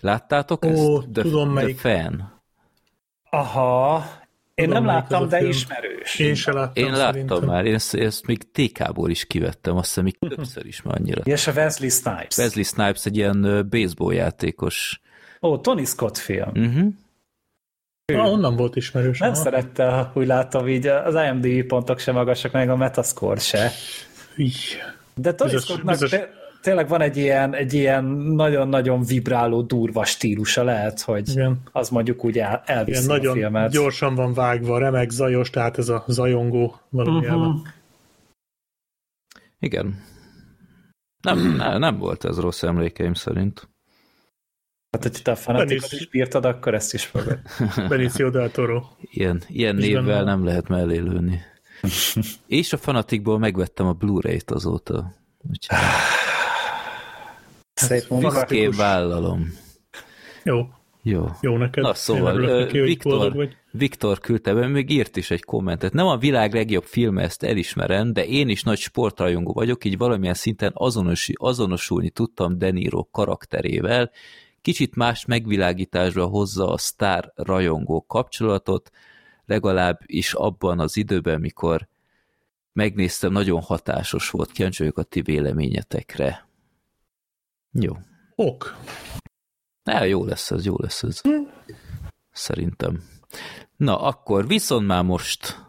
Láttátok 0.00 0.64
Ó, 0.64 0.68
ezt? 0.68 1.08
The, 1.12 1.22
tudom 1.22 1.54
The 1.54 1.74
Fan. 1.74 2.42
Aha, 3.30 4.04
Én 4.54 4.68
nem 4.68 4.84
melyik 4.84 5.02
az 5.04 5.10
láttam, 5.10 5.28
de 5.28 5.36
film. 5.38 5.50
ismerős. 5.50 6.18
Én 6.18 6.34
se 6.34 6.52
láttam 6.52 6.84
Én 6.84 6.90
láttam 6.92 7.12
szerintem. 7.12 7.44
már, 7.44 7.64
én 7.64 7.74
ezt, 7.74 7.94
ezt 7.94 8.26
még 8.26 8.50
TK-ból 8.52 9.10
is 9.10 9.26
kivettem, 9.26 9.76
azt 9.76 9.86
hiszem 9.86 10.04
még 10.04 10.18
többször 10.28 10.66
is 10.66 10.82
már 10.82 10.98
annyira. 10.98 11.22
És 11.24 11.46
a 11.46 11.52
Wesley 11.52 11.88
Snipes. 11.90 12.36
Wesley 12.36 12.64
Snipes 12.64 13.06
egy 13.06 13.16
ilyen 13.16 13.66
baseball 13.70 14.14
játékos. 14.14 15.00
Ó, 15.42 15.58
Tony 15.58 15.84
Scott 15.84 16.16
film. 16.16 16.48
Uh-huh. 16.54 16.92
Ah, 18.12 18.32
onnan 18.32 18.56
volt 18.56 18.76
ismerős. 18.76 19.18
Nem 19.18 19.30
aha. 19.30 19.42
szerette, 19.42 20.10
úgy 20.14 20.26
látom, 20.26 20.68
így 20.68 20.86
az 20.86 21.14
IMDb 21.14 21.66
pontok 21.66 21.98
sem 21.98 22.14
magasak, 22.14 22.52
meg 22.52 22.70
a 22.70 22.76
Metascore 22.76 23.40
se. 23.40 23.70
De 25.14 25.34
Tony 25.34 25.50
Biztos- 25.50 25.64
Scottnak 25.64 25.86
biztos- 25.98 26.10
té- 26.10 26.28
tényleg 26.62 26.88
van 26.88 27.00
egy 27.00 27.16
ilyen, 27.16 27.54
egy 27.54 27.72
ilyen 27.72 28.04
nagyon-nagyon 28.04 29.02
vibráló, 29.02 29.62
durva 29.62 30.04
stílusa, 30.04 30.62
lehet, 30.62 31.00
hogy 31.00 31.28
Igen. 31.28 31.60
az 31.72 31.88
mondjuk 31.88 32.24
úgy 32.24 32.38
el, 32.38 32.62
elviszi 32.66 32.98
Ilyen 33.04 33.10
a 33.10 33.16
nagyon 33.16 33.34
filmet. 33.34 33.70
gyorsan 33.70 34.14
van 34.14 34.34
vágva, 34.34 34.78
remek, 34.78 35.10
zajos, 35.10 35.50
tehát 35.50 35.78
ez 35.78 35.88
a 35.88 36.04
zajongó 36.06 36.80
valójában. 36.88 37.50
Mhm. 37.50 37.66
Igen. 39.58 40.02
Nem, 41.22 41.38
nem, 41.56 41.78
nem 41.78 41.98
volt 41.98 42.24
ez 42.24 42.40
rossz 42.40 42.62
emlékeim 42.62 43.14
szerint. 43.14 43.68
Hát, 44.90 45.02
hogy 45.02 45.22
te 45.22 45.30
a 45.30 45.36
fanatikot 45.36 45.92
is 45.92 46.08
bírtad, 46.08 46.44
akkor 46.44 46.74
ezt 46.74 46.94
is 46.94 47.04
fogod. 47.04 47.38
Benicio 47.88 48.30
del 48.30 48.50
Toro. 48.50 48.82
Ilyen, 49.00 49.42
ilyen 49.48 49.78
És 49.78 49.84
névvel 49.84 50.02
benne- 50.02 50.24
nem 50.24 50.44
lehet 50.44 50.68
mellé 50.68 50.98
lőni. 50.98 51.40
És 52.46 52.72
a 52.72 52.76
Fanatikból 52.76 53.38
megvettem 53.38 53.86
a 53.86 53.92
Blu-ray-t 53.92 54.50
azóta. 54.50 55.12
Úgyhogy 55.50 55.78
Szép 57.74 58.08
munka. 58.08 58.30
Fanatik. 58.30 58.58
én 58.58 58.70
vállalom. 58.76 59.52
Jó, 60.44 60.66
Jó. 61.02 61.26
jó 61.40 61.56
neked. 61.56 61.82
Na 61.84 61.94
szóval, 61.94 62.32
neki, 62.40 62.78
Viktor, 62.80 63.32
vagy. 63.34 63.56
Viktor 63.70 64.18
küldte 64.18 64.54
be, 64.54 64.66
még 64.66 64.90
írt 64.90 65.16
is 65.16 65.30
egy 65.30 65.44
kommentet. 65.44 65.92
Nem 65.92 66.06
a 66.06 66.16
világ 66.16 66.54
legjobb 66.54 66.84
filme, 66.84 67.22
ezt 67.22 67.42
elismerem, 67.42 68.12
de 68.12 68.26
én 68.26 68.48
is 68.48 68.62
nagy 68.62 68.78
sportrajongó 68.78 69.52
vagyok, 69.52 69.84
így 69.84 69.96
valamilyen 69.96 70.34
szinten 70.34 70.70
azonos, 70.74 71.30
azonosulni 71.34 72.10
tudtam 72.10 72.58
De 72.58 72.70
Niro 72.70 73.04
karakterével. 73.04 74.10
Kicsit 74.60 74.94
más 74.94 75.24
megvilágításra 75.24 76.26
hozza 76.26 76.72
a 76.72 76.78
sztár 76.78 77.32
rajongó 77.34 78.04
kapcsolatot, 78.06 78.90
legalább 79.44 80.00
is 80.06 80.32
abban 80.34 80.80
az 80.80 80.96
időben, 80.96 81.40
mikor 81.40 81.88
megnéztem, 82.72 83.32
nagyon 83.32 83.60
hatásos 83.60 84.30
volt. 84.30 84.52
Kíváncsi 84.52 84.78
vagyok 84.78 84.98
a 84.98 85.02
ti 85.02 85.20
véleményetekre. 85.22 86.48
Jó. 87.72 87.96
Ok. 88.34 88.76
Ne, 89.82 90.06
jó 90.06 90.24
lesz 90.24 90.50
ez, 90.50 90.64
jó 90.64 90.74
lesz 90.78 91.02
ez. 91.02 91.20
Szerintem. 92.30 93.02
Na, 93.76 94.00
akkor 94.02 94.46
viszont 94.46 94.86
már 94.86 95.04
most 95.04 95.68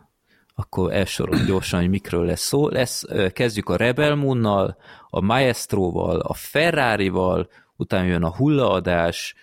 akkor 0.55 0.93
elsorolom 0.93 1.45
gyorsan, 1.45 1.79
hogy 1.79 1.89
mikről 1.89 2.25
lesz 2.25 2.41
szó. 2.41 2.67
Lesz, 2.67 3.05
kezdjük 3.33 3.69
a 3.69 3.75
Rebel 3.75 4.15
Moonnal, 4.15 4.77
a 5.09 5.21
Maestroval, 5.21 6.19
a 6.19 6.33
Ferrarival, 6.33 7.49
utána 7.81 8.05
jön 8.07 8.23
a 8.23 8.35
hullaadás, 8.35 9.35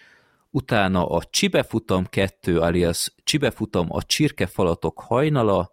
utána 0.51 1.07
a 1.09 1.25
Csibefutam 1.25 2.05
2, 2.05 2.61
alias 2.61 3.15
Csibefutam 3.25 3.87
a 3.91 4.03
csirkefalatok 4.03 5.01
hajnala, 5.01 5.73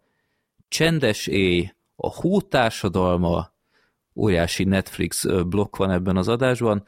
Csendes 0.67 1.27
éj, 1.27 1.73
a 1.95 2.13
Hótársadalma, 2.13 3.53
óriási 4.15 4.63
Netflix 4.63 5.25
blokk 5.25 5.75
van 5.75 5.91
ebben 5.91 6.17
az 6.17 6.27
adásban, 6.27 6.87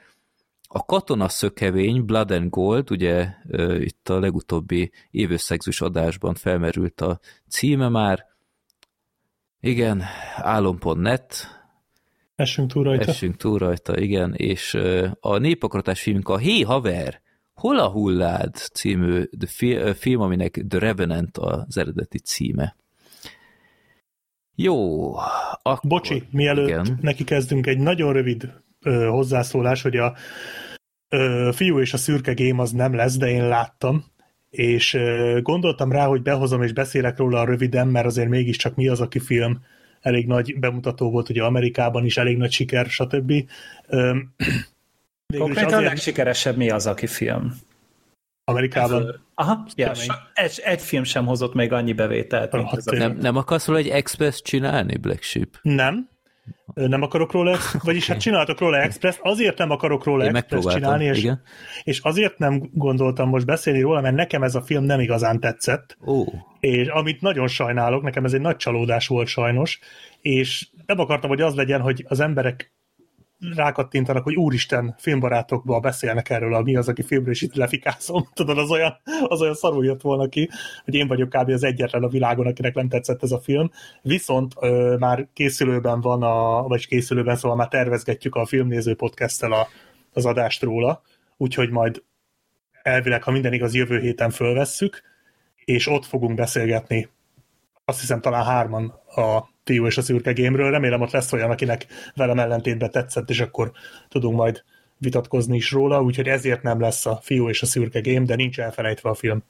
a 0.70 0.86
Katona 0.86 1.30
Szökevény, 1.30 2.06
Blood 2.06 2.32
and 2.32 2.50
Gold, 2.50 2.92
ugye 2.92 3.34
itt 3.80 4.10
a 4.10 4.20
legutóbbi 4.20 4.92
évösszegzős 5.12 5.82
adásban 5.82 6.34
felmerült 6.34 7.02
a 7.02 7.20
címe 7.50 7.90
már. 7.90 8.26
Igen, 9.60 10.04
álom.net, 10.36 11.57
Essünk 12.38 12.72
túl 12.72 12.84
rajta. 12.84 13.12
essünk 13.12 13.36
túl 13.36 13.58
rajta, 13.58 14.00
igen, 14.00 14.34
és 14.34 14.78
a 15.20 15.38
népakaratás 15.38 16.02
filmünk 16.02 16.30
a 16.30 16.38
Hé 16.38 16.62
haver, 16.62 17.22
hol 17.54 17.80
a 17.80 17.90
hullád 17.90 18.56
című 18.56 19.24
film, 19.96 20.22
aminek 20.22 20.64
The 20.68 20.80
Revenant 20.80 21.38
az 21.38 21.78
eredeti 21.78 22.20
címe. 22.20 22.76
Jó, 24.56 25.14
akkor, 25.62 25.90
Bocsi, 25.90 26.24
mielőtt 26.32 26.68
igen. 26.68 26.98
neki 27.02 27.24
kezdünk 27.24 27.68
egy 27.68 27.78
nagyon 27.78 28.14
rövid 28.14 28.54
ö, 28.82 29.08
hozzászólás, 29.08 29.82
hogy 29.82 29.96
a 29.96 30.16
ö, 31.10 31.50
fiú 31.54 31.80
és 31.80 31.94
a 31.94 31.98
szürke 31.98 32.34
game 32.34 32.62
az 32.62 32.72
nem 32.72 32.96
lesz, 32.96 33.18
de 33.18 33.30
én 33.30 33.48
láttam, 33.48 34.06
és 34.50 34.94
ö, 34.94 35.40
gondoltam 35.42 35.92
rá, 35.92 36.06
hogy 36.06 36.22
behozom 36.22 36.62
és 36.62 36.74
beszélek 36.74 37.18
róla 37.18 37.46
röviden, 37.46 37.88
mert 37.88 38.06
azért 38.06 38.30
mégiscsak 38.30 38.76
mi 38.76 38.88
az, 38.88 39.02
aki 39.02 39.20
film 39.20 39.62
elég 40.08 40.28
nagy 40.28 40.60
bemutató 40.60 41.12
volt, 41.12 41.30
ugye 41.30 41.44
Amerikában 41.44 42.06
is 42.06 42.18
elég 42.18 42.38
nagy 42.38 42.52
siker, 42.52 42.86
stb. 42.86 43.34
Konkrétan 45.38 45.74
a 45.74 45.78
azért 45.78 45.84
legsikeresebb 45.84 46.58
mi 46.58 46.70
az, 46.70 46.88
aki 46.88 47.08
film? 47.08 47.54
Amerikában 48.44 49.26
Aha, 49.40 49.66
ja, 49.76 49.92
egy, 50.34 50.62
egy 50.64 50.82
film 50.82 51.04
sem 51.04 51.26
hozott 51.26 51.54
még 51.54 51.72
annyi 51.72 51.94
bevételt, 51.94 52.52
mint 52.52 52.74
ez 52.74 52.88
a 52.88 52.96
nem, 52.96 53.18
nem 53.18 53.36
akarsz 53.36 53.68
róla 53.68 53.80
egy 53.80 53.88
express 53.88 54.42
csinálni, 54.42 54.98
Black 54.98 55.22
Sheep? 55.22 55.48
nem, 55.62 56.10
nem 56.74 57.02
akarok 57.02 57.32
róla, 57.32 57.58
vagyis 57.84 58.08
hát 58.08 58.20
csináltok 58.20 58.60
róla 58.60 58.78
express, 58.78 59.18
azért 59.22 59.58
nem 59.58 59.72
akarok 59.72 60.04
róla 60.04 60.26
Én 60.26 60.36
express 60.36 60.66
csinálni, 60.74 61.06
és 61.06 61.18
igen. 61.18 61.42
és 61.84 62.00
azért 62.00 62.38
nem 62.38 62.70
gondoltam 62.74 63.30
most 63.30 63.46
beszélni 63.46 63.82
róla, 63.82 64.02
mert 64.02 64.16
nekem 64.16 64.44
ez 64.44 64.56
a 64.56 64.62
film 64.62 64.84
nem 64.84 65.00
igazán 65.00 65.40
tetszett, 65.40 65.98
Ó, 66.06 66.24
és 66.60 66.88
amit 66.88 67.22
nagyon 67.22 67.48
sajnálok, 67.48 68.04
nekem 68.04 68.26
ez 68.26 68.34
egy 68.34 68.42
nagy 68.42 68.56
csalódás 68.56 69.08
volt 69.08 69.28
sajnos, 69.28 69.80
és 70.22 70.68
nem 70.86 71.00
akartam, 71.00 71.30
hogy 71.30 71.42
az 71.42 71.56
legyen, 71.56 71.82
hogy 71.82 72.06
az 72.08 72.20
emberek 72.20 72.77
rákattintanak, 73.56 74.24
hogy 74.24 74.36
úristen, 74.36 74.96
filmbarátokba 74.98 75.80
beszélnek 75.80 76.30
erről 76.30 76.54
a 76.54 76.62
mi 76.62 76.76
az, 76.76 76.88
aki 76.88 77.04
filmről, 77.04 77.34
és 77.34 77.42
itt 77.42 77.56
lefikázom. 77.56 78.28
Tudod, 78.34 78.58
az 78.58 78.72
olyan, 78.72 78.98
az 79.28 79.42
olyan 79.42 79.54
szarul 79.54 79.86
jött 79.86 80.02
volna 80.02 80.28
ki, 80.28 80.50
hogy 80.86 80.94
én 80.94 81.08
vagyok 81.08 81.30
kb. 81.30 81.50
az 81.50 81.64
egyetlen 81.64 82.04
a 82.04 82.08
világon, 82.08 82.48
akinek 82.48 82.74
nem 82.74 82.90
tetszett 82.90 83.24
ez 83.24 83.32
a 83.32 83.40
film. 83.40 83.72
Viszont 84.02 84.54
ö, 84.60 84.96
már 85.00 85.28
készülőben 85.34 86.02
van, 86.02 86.24
a, 86.24 86.68
vagy 86.68 86.88
készülőben, 86.88 87.36
szóval 87.36 87.58
már 87.58 87.68
tervezgetjük 87.68 88.36
a 88.36 88.46
filmnéző 88.46 88.96
podcasttel 88.96 89.52
a, 89.52 89.68
az 90.14 90.26
adást 90.26 90.62
róla, 90.62 91.02
úgyhogy 91.38 91.70
majd 91.70 92.04
elvileg, 92.84 93.24
ha 93.24 93.32
minden 93.32 93.54
igaz, 93.54 93.74
jövő 93.74 94.00
héten 94.00 94.30
fölvesszük, 94.30 95.02
és 95.66 95.88
ott 95.88 96.06
fogunk 96.06 96.36
beszélgetni 96.36 97.10
azt 97.90 98.00
hiszem 98.00 98.22
talán 98.22 98.46
hárman 98.46 98.86
a 99.16 99.50
Tió 99.64 99.86
és 99.86 99.98
a 99.98 100.02
Szürke 100.02 100.34
Game-ről. 100.34 100.72
Remélem 100.72 101.02
ott 101.02 101.12
lesz 101.12 101.34
olyan, 101.34 101.52
akinek 101.52 101.86
velem 102.16 102.40
ellentétben 102.40 102.92
tetszett, 102.92 103.30
és 103.30 103.40
akkor 103.40 103.72
tudunk 104.10 104.36
majd 104.36 104.64
vitatkozni 104.98 105.56
is 105.56 105.72
róla, 105.72 106.02
úgyhogy 106.02 106.28
ezért 106.28 106.62
nem 106.62 106.80
lesz 106.80 107.06
a 107.06 107.20
Fiú 107.22 107.50
és 107.50 107.62
a 107.62 107.66
Szürke 107.66 108.02
Game, 108.02 108.26
de 108.26 108.36
nincs 108.36 108.60
elfelejtve 108.60 109.10
a 109.10 109.14
film. 109.14 109.44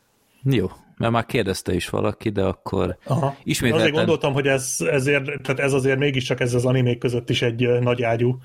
jó, 0.44 0.72
mert 0.98 1.12
már 1.12 1.26
kérdezte 1.26 1.74
is 1.74 1.90
valaki, 1.90 2.30
de 2.30 2.44
akkor 2.44 2.98
Aha. 3.06 3.36
ismételten... 3.44 3.86
Azért 3.86 3.98
gondoltam, 3.98 4.34
hogy 4.34 4.48
ez, 4.48 4.76
ezért, 4.80 5.24
tehát 5.24 5.60
ez 5.60 5.74
azért 5.74 6.00
mégiscsak 6.00 6.40
ez 6.40 6.54
az 6.54 6.66
animék 6.66 6.98
között 6.98 7.30
is 7.30 7.42
egy 7.42 7.80
nagy 7.80 8.04
ágyú. 8.04 8.38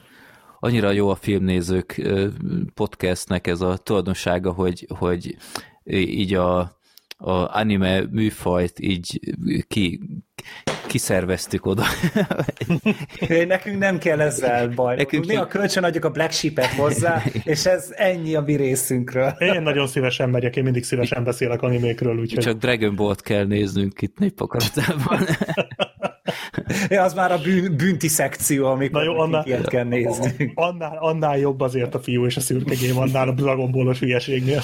annyira 0.61 0.91
jó 0.91 1.09
a 1.09 1.15
filmnézők 1.15 2.03
podcastnek 2.75 3.47
ez 3.47 3.61
a 3.61 3.77
tulajdonsága, 3.77 4.53
hogy, 4.53 4.87
hogy 4.99 5.37
így 5.85 6.35
a, 6.35 6.81
a 7.23 7.57
anime 7.57 8.03
műfajt 8.11 8.81
így 8.81 9.21
ki, 9.69 10.01
kiszerveztük 10.87 11.67
oda. 11.67 11.83
Nekünk 13.47 13.79
nem 13.79 13.99
kell 13.99 14.21
ezzel 14.21 14.69
baj. 14.69 14.97
Nekünk 14.97 15.27
Mi 15.27 15.37
a 15.37 15.47
kölcsön 15.47 15.85
adjuk 15.85 16.05
a 16.05 16.11
Black 16.11 16.33
Sheep-et 16.33 16.67
hozzá, 16.67 17.23
és 17.45 17.67
ez 17.67 17.93
ennyi 17.97 18.35
a 18.35 18.41
mi 18.41 18.57
részünkről. 18.57 19.35
Én 19.39 19.63
nagyon 19.63 19.87
szívesen 19.87 20.31
megyek, 20.31 20.57
én 20.57 20.63
mindig 20.63 20.85
szívesen 20.85 21.25
beszélek 21.25 21.63
animékről, 21.63 22.19
úgyhogy 22.19 22.45
Csak 22.45 22.59
Dragon 22.59 22.95
Ball-t 22.95 23.23
kell 23.23 23.45
néznünk 23.45 24.03
itt 24.03 24.19
népakaratában. 24.19 25.19
Ja, 26.89 27.03
az 27.03 27.15
már 27.15 27.33
a 27.33 27.39
bűn, 27.39 27.77
bűnti 27.77 28.09
szekció, 28.09 28.67
amikor 28.67 29.01
Na 29.01 29.13
jó, 29.13 29.19
annál- 29.19 29.47
ilyet 29.47 29.69
kell 29.69 29.85
nézni. 29.85 30.53
annál, 30.55 30.97
annál 31.01 31.39
jobb 31.39 31.61
azért 31.61 31.95
a 31.95 32.01
Fiú 32.01 32.27
és 32.27 32.37
a 32.37 32.41
Szürke 32.41 32.75
annál 32.95 33.29
a 33.29 33.33
Dragon 33.33 33.71
Ball-os 33.71 33.99
hülyeségnél. 33.99 34.61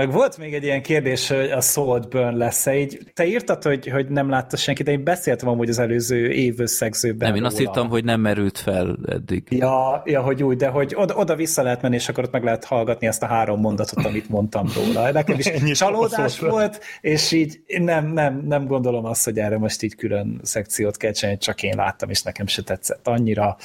Meg 0.00 0.12
volt 0.12 0.38
még 0.38 0.54
egy 0.54 0.64
ilyen 0.64 0.82
kérdés, 0.82 1.28
hogy 1.28 1.50
a 1.50 1.60
Soul 1.60 1.98
Burn 1.98 2.36
lesz-e. 2.36 2.78
Így, 2.78 2.98
te 3.14 3.26
írtad, 3.26 3.62
hogy, 3.62 3.88
hogy 3.88 4.08
nem 4.08 4.28
látta 4.28 4.56
senki, 4.56 4.82
de 4.82 4.90
én 4.90 5.04
beszéltem 5.04 5.48
amúgy 5.48 5.68
az 5.68 5.78
előző 5.78 6.30
év 6.30 6.60
összegzőben. 6.60 7.28
Nem, 7.28 7.36
én 7.36 7.44
azt 7.44 7.58
róla. 7.58 7.70
hittem, 7.70 7.88
hogy 7.88 8.04
nem 8.04 8.20
merült 8.20 8.58
fel 8.58 8.98
eddig. 9.06 9.46
Ja, 9.50 10.02
ja, 10.04 10.22
hogy 10.22 10.42
úgy, 10.42 10.56
de 10.56 10.68
hogy 10.68 10.92
oda, 10.96 11.14
oda 11.14 11.34
vissza 11.34 11.62
lehet 11.62 11.82
menni, 11.82 11.94
és 11.94 12.08
akkor 12.08 12.24
ott 12.24 12.32
meg 12.32 12.44
lehet 12.44 12.64
hallgatni 12.64 13.06
ezt 13.06 13.22
a 13.22 13.26
három 13.26 13.60
mondatot, 13.60 14.04
amit 14.04 14.28
mondtam 14.28 14.66
róla. 14.74 15.10
Nekem 15.12 15.38
is 15.38 15.46
Ennyi 15.56 15.72
csalódás 15.72 16.38
volt, 16.38 16.80
és 17.00 17.32
így 17.32 17.60
nem, 17.66 18.06
nem, 18.06 18.42
nem 18.46 18.66
gondolom 18.66 19.04
azt, 19.04 19.24
hogy 19.24 19.38
erre 19.38 19.58
most 19.58 19.82
így 19.82 19.94
külön 19.94 20.40
szekciót 20.42 20.96
kell 20.96 21.12
csinálni, 21.12 21.38
csak 21.40 21.62
én 21.62 21.76
láttam, 21.76 22.10
és 22.10 22.22
nekem 22.22 22.46
se 22.46 22.62
tetszett 22.62 23.08
annyira. 23.08 23.56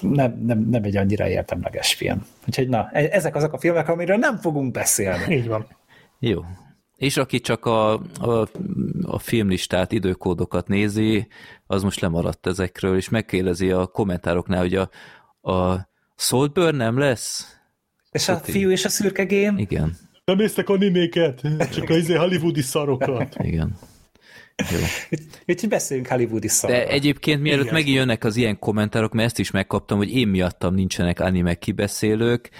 Nem, 0.00 0.42
nem, 0.46 0.58
nem 0.58 0.82
egy 0.82 0.96
annyira 0.96 1.28
értemleges 1.28 1.94
film. 1.94 2.26
Úgyhogy 2.46 2.68
na, 2.68 2.88
e- 2.92 3.08
ezek 3.10 3.34
azok 3.34 3.52
a 3.52 3.58
filmek, 3.58 3.88
amiről 3.88 4.16
nem 4.16 4.36
fogunk 4.36 4.72
beszélni. 4.72 5.34
Így 5.36 5.46
van. 5.46 5.66
Jó. 6.18 6.44
És 6.96 7.16
aki 7.16 7.40
csak 7.40 7.64
a, 7.64 7.92
a, 8.20 8.48
a 9.02 9.18
filmlistát, 9.18 9.92
időkódokat 9.92 10.68
nézi, 10.68 11.28
az 11.66 11.82
most 11.82 12.00
lemaradt 12.00 12.46
ezekről, 12.46 12.96
és 12.96 13.08
megkérdezi 13.08 13.70
a 13.70 13.86
kommentároknál, 13.86 14.60
hogy 14.60 14.74
a, 14.74 14.90
a 15.52 15.88
Saltburn 16.16 16.76
nem 16.76 16.98
lesz? 16.98 17.56
És 18.10 18.28
a 18.28 18.36
fiú 18.36 18.70
és 18.70 18.84
a 18.84 18.88
szürke 18.88 19.24
gém? 19.24 19.58
Igen. 19.58 19.96
Nem 20.24 20.36
néztek 20.36 20.68
animéket, 20.68 21.40
csak 21.72 21.88
az 21.88 21.96
izé 21.96 22.14
hollywoodi 22.14 22.62
szarokat. 22.62 23.36
Igen. 23.38 23.76
Úgyhogy 25.46 25.68
beszéljünk 25.68 26.08
hollywoodi 26.08 26.48
szarról. 26.48 26.78
De 26.78 26.88
egyébként 26.88 27.42
mielőtt 27.42 27.62
Igen. 27.62 27.74
megint 27.74 27.96
jönnek 27.96 28.24
az 28.24 28.36
ilyen 28.36 28.58
kommentárok, 28.58 29.12
mert 29.12 29.26
ezt 29.28 29.38
is 29.38 29.50
megkaptam, 29.50 29.98
hogy 29.98 30.10
én 30.10 30.28
miattam 30.28 30.74
nincsenek 30.74 31.20
anime 31.20 31.54
kibeszélők, 31.54 32.50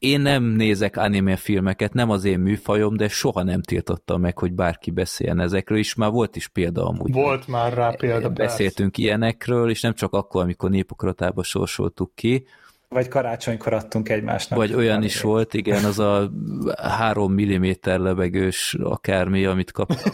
én 0.00 0.20
nem 0.20 0.44
nézek 0.44 0.96
anime 0.96 1.36
filmeket, 1.36 1.92
nem 1.92 2.10
az 2.10 2.24
én 2.24 2.38
műfajom, 2.38 2.96
de 2.96 3.08
soha 3.08 3.42
nem 3.42 3.62
tiltottam 3.62 4.20
meg, 4.20 4.38
hogy 4.38 4.52
bárki 4.52 4.90
beszéljen 4.90 5.40
ezekről, 5.40 5.78
és 5.78 5.94
már 5.94 6.10
volt 6.10 6.36
is 6.36 6.48
példa 6.48 6.86
amúgy. 6.86 7.12
Volt 7.12 7.46
már 7.48 7.72
rá 7.72 7.90
példa. 7.90 8.28
Beszéltünk 8.28 8.98
ilyenekről, 8.98 9.70
és 9.70 9.80
nem 9.80 9.94
csak 9.94 10.12
akkor, 10.12 10.42
amikor 10.42 10.70
népokratába 10.70 11.42
sorsoltuk 11.42 12.14
ki, 12.14 12.46
Vagy 12.94 13.08
karácsonykor 13.08 13.72
adtunk 13.72 14.08
egymásnak. 14.08 14.58
vagy 14.58 14.74
olyan 14.74 15.02
is 15.02 15.20
volt, 15.20 15.54
igen, 15.54 15.84
az 15.84 15.98
a 15.98 16.30
három 16.76 17.32
milliméter 17.32 17.98
lebegős 17.98 18.76
akármi, 18.82 19.44
amit 19.44 19.72
kaptam. 19.72 20.12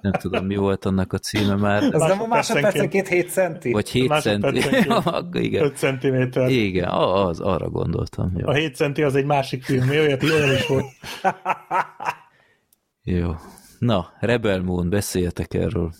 Nem 0.00 0.12
tudom, 0.12 0.46
mi 0.46 0.56
volt 0.56 0.84
annak 0.84 1.12
a 1.12 1.18
címe 1.18 1.54
már. 1.54 1.82
Az 1.82 2.00
nem 2.02 2.22
a 2.22 2.26
Másodpercenként. 2.26 2.28
másodpercenként 2.28 3.08
7 3.08 3.30
centi? 3.30 3.72
Vagy 3.72 3.88
7 3.88 4.20
centi. 4.20 4.62
Igen. 5.46 5.64
5 5.64 5.76
centiméter. 5.76 6.48
Igen, 6.50 6.88
az, 6.88 7.40
arra 7.40 7.68
gondoltam. 7.70 8.32
Jó. 8.36 8.46
A 8.46 8.52
7 8.52 8.74
centi 8.74 9.02
az 9.02 9.14
egy 9.14 9.26
másik 9.26 9.64
film, 9.64 9.86
mi 9.86 9.98
olyat 9.98 10.22
olyan 10.22 10.52
is 10.52 10.66
volt. 10.66 10.86
Jó. 13.02 13.34
Na, 13.78 14.12
Rebel 14.20 14.62
Moon, 14.62 14.90
beszéljetek 14.90 15.54
erről. 15.54 15.92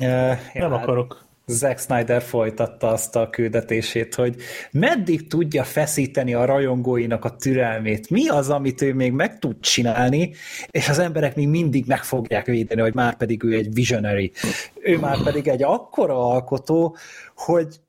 Uh, 0.00 0.08
Nem 0.54 0.70
hát 0.70 0.82
akarok. 0.82 1.23
Zack 1.46 1.78
Snyder 1.78 2.22
folytatta 2.22 2.88
azt 2.88 3.16
a 3.16 3.30
küldetését, 3.30 4.14
hogy 4.14 4.36
meddig 4.70 5.26
tudja 5.26 5.64
feszíteni 5.64 6.34
a 6.34 6.44
rajongóinak 6.44 7.24
a 7.24 7.36
türelmét, 7.36 8.10
mi 8.10 8.28
az, 8.28 8.50
amit 8.50 8.82
ő 8.82 8.94
még 8.94 9.12
meg 9.12 9.38
tud 9.38 9.60
csinálni, 9.60 10.34
és 10.70 10.88
az 10.88 10.98
emberek 10.98 11.36
még 11.36 11.48
mindig 11.48 11.86
meg 11.86 12.04
fogják 12.04 12.46
védeni, 12.46 12.80
hogy 12.80 12.94
már 12.94 13.16
pedig 13.16 13.44
ő 13.44 13.52
egy 13.52 13.74
visionary. 13.74 14.32
Ő 14.80 14.98
már 14.98 15.22
pedig 15.22 15.48
egy 15.48 15.62
akkora 15.62 16.30
alkotó, 16.30 16.96
hogy 17.34 17.80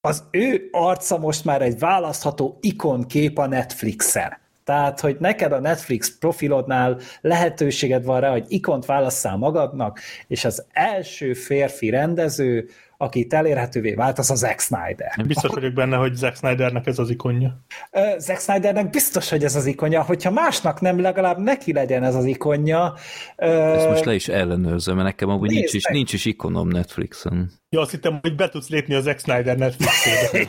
az 0.00 0.24
ő 0.30 0.68
arca 0.70 1.18
most 1.18 1.44
már 1.44 1.62
egy 1.62 1.78
választható 1.78 2.58
ikonkép 2.60 3.38
a 3.38 3.46
Netflixen. 3.46 4.42
Tehát, 4.64 5.00
hogy 5.00 5.16
neked 5.20 5.52
a 5.52 5.60
Netflix 5.60 6.18
profilodnál 6.18 6.98
lehetőséged 7.20 8.04
van 8.04 8.20
rá, 8.20 8.30
hogy 8.30 8.44
ikont 8.48 8.86
válasszál 8.86 9.36
magadnak, 9.36 10.00
és 10.26 10.44
az 10.44 10.64
első 10.72 11.32
férfi 11.32 11.90
rendező, 11.90 12.68
akit 12.96 13.34
elérhetővé 13.34 13.94
vált, 13.94 14.18
az 14.18 14.30
a 14.30 14.34
Zack 14.34 14.60
Snyder. 14.60 15.14
Biztos 15.26 15.50
vagyok 15.50 15.72
benne, 15.72 15.96
hogy 15.96 16.14
Zack 16.14 16.36
Snydernek 16.36 16.86
ez 16.86 16.98
az 16.98 17.10
ikonja. 17.10 17.64
Ö, 17.90 18.00
Zack 18.18 18.40
Snydernek 18.40 18.90
biztos, 18.90 19.30
hogy 19.30 19.44
ez 19.44 19.56
az 19.56 19.66
ikonja, 19.66 20.02
hogyha 20.02 20.30
másnak 20.30 20.80
nem, 20.80 21.00
legalább 21.00 21.38
neki 21.38 21.72
legyen 21.72 22.04
ez 22.04 22.14
az 22.14 22.24
ikonja. 22.24 22.94
Ezt 23.36 23.88
most 23.88 24.04
le 24.04 24.14
is 24.14 24.28
ellenőrzöm, 24.28 24.94
mert 24.94 25.06
nekem 25.06 25.28
amúgy 25.28 25.50
nincs 25.50 25.72
is, 25.72 25.84
nincs 25.84 26.12
is 26.12 26.24
ikonom 26.24 26.68
Netflixen. 26.68 27.50
Ja, 27.74 27.80
azt 27.80 27.90
hittem, 27.90 28.18
hogy 28.22 28.34
be 28.36 28.48
tudsz 28.48 28.68
lépni 28.68 28.94
a 28.94 29.00
Zack 29.00 29.18
Snyder 29.18 29.56
Netflixébe. 29.56 30.46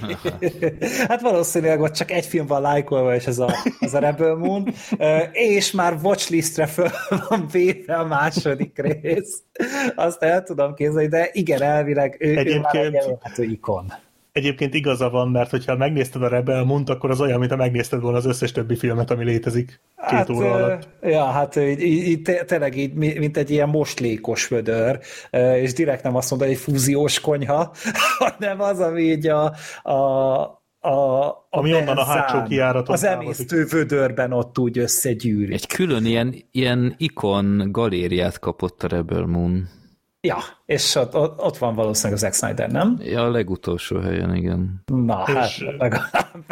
Hát 1.07 1.21
valószínűleg 1.21 1.81
ott 1.81 1.93
csak 1.93 2.11
egy 2.11 2.25
film 2.25 2.45
van 2.45 2.61
lájkolva, 2.61 3.15
és 3.15 3.25
ez 3.27 3.39
a, 3.39 3.55
az 3.79 3.93
a 3.93 3.99
Rebel 3.99 4.35
Moon, 4.35 4.73
és 5.31 5.71
már 5.71 5.97
watchlistre 6.03 6.65
föl 6.65 6.89
van 7.29 7.47
véve 7.51 7.95
a 7.95 8.05
második 8.05 8.77
rész. 8.77 9.41
Azt 9.95 10.23
el 10.23 10.43
tudom 10.43 10.73
képzelni, 10.73 11.07
de 11.07 11.29
igen, 11.31 11.61
elvileg 11.61 12.15
ő, 12.19 12.29
ő 12.29 12.59
már 12.59 12.75
egy 12.75 12.85
Egyébként- 12.85 13.37
ikon. 13.37 13.93
Egyébként 14.35 14.73
igaza 14.73 15.09
van, 15.09 15.29
mert 15.29 15.49
hogyha 15.49 15.75
megnézted 15.75 16.23
a 16.23 16.27
Rebel 16.27 16.63
Moon-t, 16.63 16.89
akkor 16.89 17.09
az 17.09 17.21
olyan, 17.21 17.39
mintha 17.39 17.57
megnézted 17.57 18.01
volna 18.01 18.17
az 18.17 18.25
összes 18.25 18.51
többi 18.51 18.75
filmet, 18.75 19.11
ami 19.11 19.23
létezik 19.23 19.81
két 19.95 20.17
Hát, 20.17 20.29
óra 20.29 20.51
alatt. 20.51 20.87
Ja, 21.01 21.23
hát 21.23 21.55
így, 21.55 21.81
így, 21.81 22.07
így 22.07 22.21
té- 22.21 22.45
tényleg 22.45 22.77
így, 22.77 22.93
mi- 22.93 23.17
mint 23.19 23.37
egy 23.37 23.51
ilyen 23.51 23.69
mostlékos 23.69 24.47
vödör, 24.47 24.99
és 25.55 25.73
direkt 25.73 26.03
nem 26.03 26.15
azt 26.15 26.29
mondta, 26.29 26.47
hogy 26.47 26.57
egy 26.57 26.61
fúziós 26.61 27.19
konyha, 27.19 27.73
hanem 28.17 28.61
az, 28.61 28.79
ami 28.79 29.01
így 29.01 29.27
a, 29.27 29.53
a, 29.83 29.93
a, 30.79 31.27
a 31.27 31.45
Ami 31.49 31.73
onnan 31.73 31.97
a 31.97 32.03
hátsó 32.03 32.31
benzán, 32.33 32.47
kijáraton 32.47 32.93
Az 32.95 33.03
emésztő 33.03 33.65
vödörben 33.65 34.31
ott 34.31 34.59
úgy 34.59 34.77
összegyűrik. 34.77 35.53
Egy 35.53 35.67
külön 35.67 36.05
ilyen, 36.05 36.35
ilyen 36.51 36.95
ikon 36.97 37.67
galériát 37.71 38.39
kapott 38.39 38.83
a 38.83 38.87
Rebel 38.87 39.25
Moon. 39.25 39.67
Ja, 40.25 40.37
és 40.65 40.95
ott, 40.95 41.15
ott, 41.15 41.57
van 41.57 41.75
valószínűleg 41.75 42.17
a 42.17 42.21
Zack 42.21 42.33
Snyder, 42.33 42.71
nem? 42.71 42.97
Ja, 43.01 43.21
a 43.23 43.29
legutolsó 43.31 43.99
helyen, 43.99 44.35
igen. 44.35 44.81
Na, 44.85 45.23
És- 45.27 45.33
hát 45.33 45.57
legalább. 45.77 46.45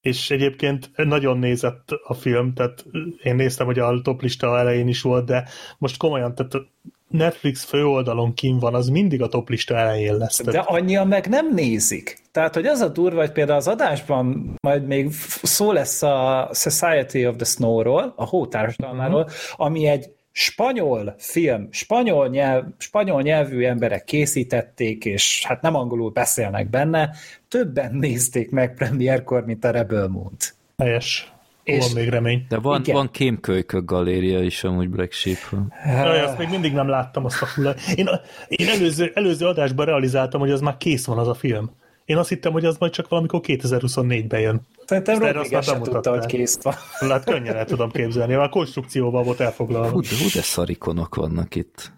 És 0.00 0.30
egyébként 0.30 0.90
nagyon 0.96 1.38
nézett 1.38 1.88
a 2.04 2.14
film, 2.14 2.52
tehát 2.54 2.84
én 3.22 3.34
néztem, 3.34 3.66
hogy 3.66 3.78
a 3.78 4.00
toplista 4.02 4.58
elején 4.58 4.88
is 4.88 5.02
volt, 5.02 5.24
de 5.26 5.48
most 5.78 5.96
komolyan, 5.96 6.34
tehát 6.34 6.54
a 6.54 6.66
Netflix 7.08 7.64
főoldalon 7.64 8.34
kim 8.34 8.58
van, 8.58 8.74
az 8.74 8.88
mindig 8.88 9.22
a 9.22 9.28
toplista 9.28 9.76
elején 9.76 10.16
lesz. 10.16 10.42
De 10.42 10.58
annyian 10.58 11.08
meg 11.08 11.26
nem 11.28 11.54
nézik. 11.54 12.18
Tehát, 12.32 12.54
hogy 12.54 12.66
az 12.66 12.80
a 12.80 12.88
durva, 12.88 13.20
hogy 13.20 13.32
például 13.32 13.58
az 13.58 13.68
adásban 13.68 14.54
majd 14.62 14.86
még 14.86 15.12
szó 15.42 15.72
lesz 15.72 16.02
a 16.02 16.48
Society 16.52 17.26
of 17.26 17.36
the 17.36 17.44
Snow-ról, 17.44 18.12
a 18.16 18.24
hótársadalmáról, 18.26 19.22
Mhm. 19.22 19.32
ami 19.56 19.86
egy 19.86 20.10
spanyol 20.40 21.14
film, 21.18 21.68
spanyol, 21.70 22.28
nyelv, 22.28 22.64
spanyol 22.78 23.22
nyelvű 23.22 23.64
emberek 23.64 24.04
készítették, 24.04 25.04
és 25.04 25.44
hát 25.46 25.62
nem 25.62 25.74
angolul 25.74 26.10
beszélnek 26.10 26.70
benne, 26.70 27.10
többen 27.48 27.94
nézték 28.04 28.50
meg 28.50 28.74
premierkor, 28.74 29.44
mint 29.44 29.64
a 29.64 29.70
Rebel 29.70 30.08
Moon-t. 30.08 30.54
helyes. 30.76 31.32
És- 31.62 31.84
Van 31.92 32.02
még 32.02 32.08
remény. 32.08 32.46
De 32.48 32.58
van, 32.58 32.80
Igen. 32.80 32.94
van 32.94 33.10
kémkölykök 33.10 33.84
galéria 33.84 34.42
is 34.42 34.64
amúgy 34.64 34.88
Black 34.88 35.12
sheep 35.12 35.38
Jaj, 35.86 36.20
azt 36.20 36.38
még 36.38 36.48
mindig 36.48 36.72
nem 36.72 36.88
láttam 36.88 37.24
azt 37.24 37.42
a 37.42 37.46
fullat. 37.46 37.80
Én, 37.94 38.08
én 38.48 38.68
előző, 38.68 39.10
előző 39.14 39.46
adásban 39.46 39.86
realizáltam, 39.86 40.40
hogy 40.40 40.50
az 40.50 40.60
már 40.60 40.76
kész 40.76 41.06
van 41.06 41.18
az 41.18 41.28
a 41.28 41.34
film. 41.34 41.70
Én 42.08 42.16
azt 42.16 42.28
hittem, 42.28 42.52
hogy 42.52 42.64
az 42.64 42.76
majd 42.78 42.92
csak 42.92 43.08
valamikor 43.08 43.40
2024-ben 43.42 44.40
jön. 44.40 44.60
Szerintem 44.86 45.18
Robi 45.18 45.56
sem 45.60 45.82
tudta, 45.82 46.10
hogy 46.10 46.26
kész 46.26 46.62
van. 46.62 46.74
Hát 47.08 47.24
könnyen 47.24 47.56
el 47.56 47.64
tudom 47.64 47.90
képzelni, 47.90 48.34
már 48.34 48.48
konstrukcióval 48.48 49.22
volt 49.22 49.40
elfoglalva. 49.40 49.90
Hú, 49.90 50.00
de, 50.00 50.08
hú, 50.08 50.24
de 50.34 50.42
szarikonok 50.42 51.14
vannak 51.14 51.54
itt. 51.54 51.92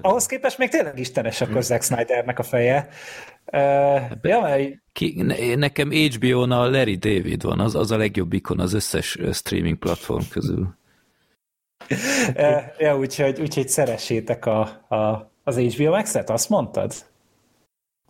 Ahhoz 0.00 0.26
képest 0.26 0.58
még 0.58 0.68
tényleg 0.68 0.98
istenes 0.98 1.40
akkor 1.40 1.62
Zack 1.62 1.82
Snydernek 1.82 2.38
a 2.38 2.42
feje. 2.42 2.88
Uh, 3.52 3.60
ja, 4.22 4.40
mert 4.40 4.82
Ki, 4.92 5.22
ne, 5.22 5.54
nekem 5.54 5.90
HBO-n 5.90 6.50
a 6.50 6.70
Larry 6.70 6.96
David 6.96 7.42
van, 7.42 7.60
az, 7.60 7.74
az 7.74 7.90
a 7.90 7.96
legjobb 7.96 8.32
ikon 8.32 8.60
az 8.60 8.72
összes 8.72 9.18
streaming 9.32 9.78
platform 9.78 10.24
közül. 10.30 10.78
Uh, 12.34 12.62
ja, 12.78 12.98
úgyhogy, 12.98 13.40
úgyhogy 13.40 13.68
szeressétek 13.68 14.46
a, 14.46 14.60
a, 14.88 15.32
az 15.44 15.58
HBO 15.58 15.90
Max-et, 15.90 16.30
azt 16.30 16.48
mondtad? 16.48 16.92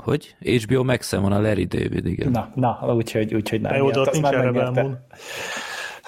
Hogy? 0.02 0.36
HBO 0.40 0.84
max 0.84 1.12
van 1.12 1.32
a 1.32 1.40
Larry 1.40 1.64
David, 1.64 2.06
igen. 2.06 2.30
Na, 2.30 2.50
na 2.54 2.94
úgyhogy, 2.94 3.34
úgyhogy 3.34 3.60
nem. 3.60 3.72
De 3.72 3.78
jó, 3.78 3.86
ott 3.86 4.12
nincs. 4.12 4.28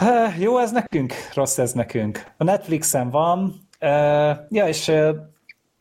Uh, 0.00 0.40
jó 0.40 0.59
ez 0.59 0.72
nekünk? 0.72 1.14
Rossz 1.35 1.59
ez 1.59 1.72
nekünk. 1.72 2.24
A 2.37 2.44
Netflixen 2.44 3.11
van, 3.11 3.54
ja, 4.48 4.66
és 4.68 4.88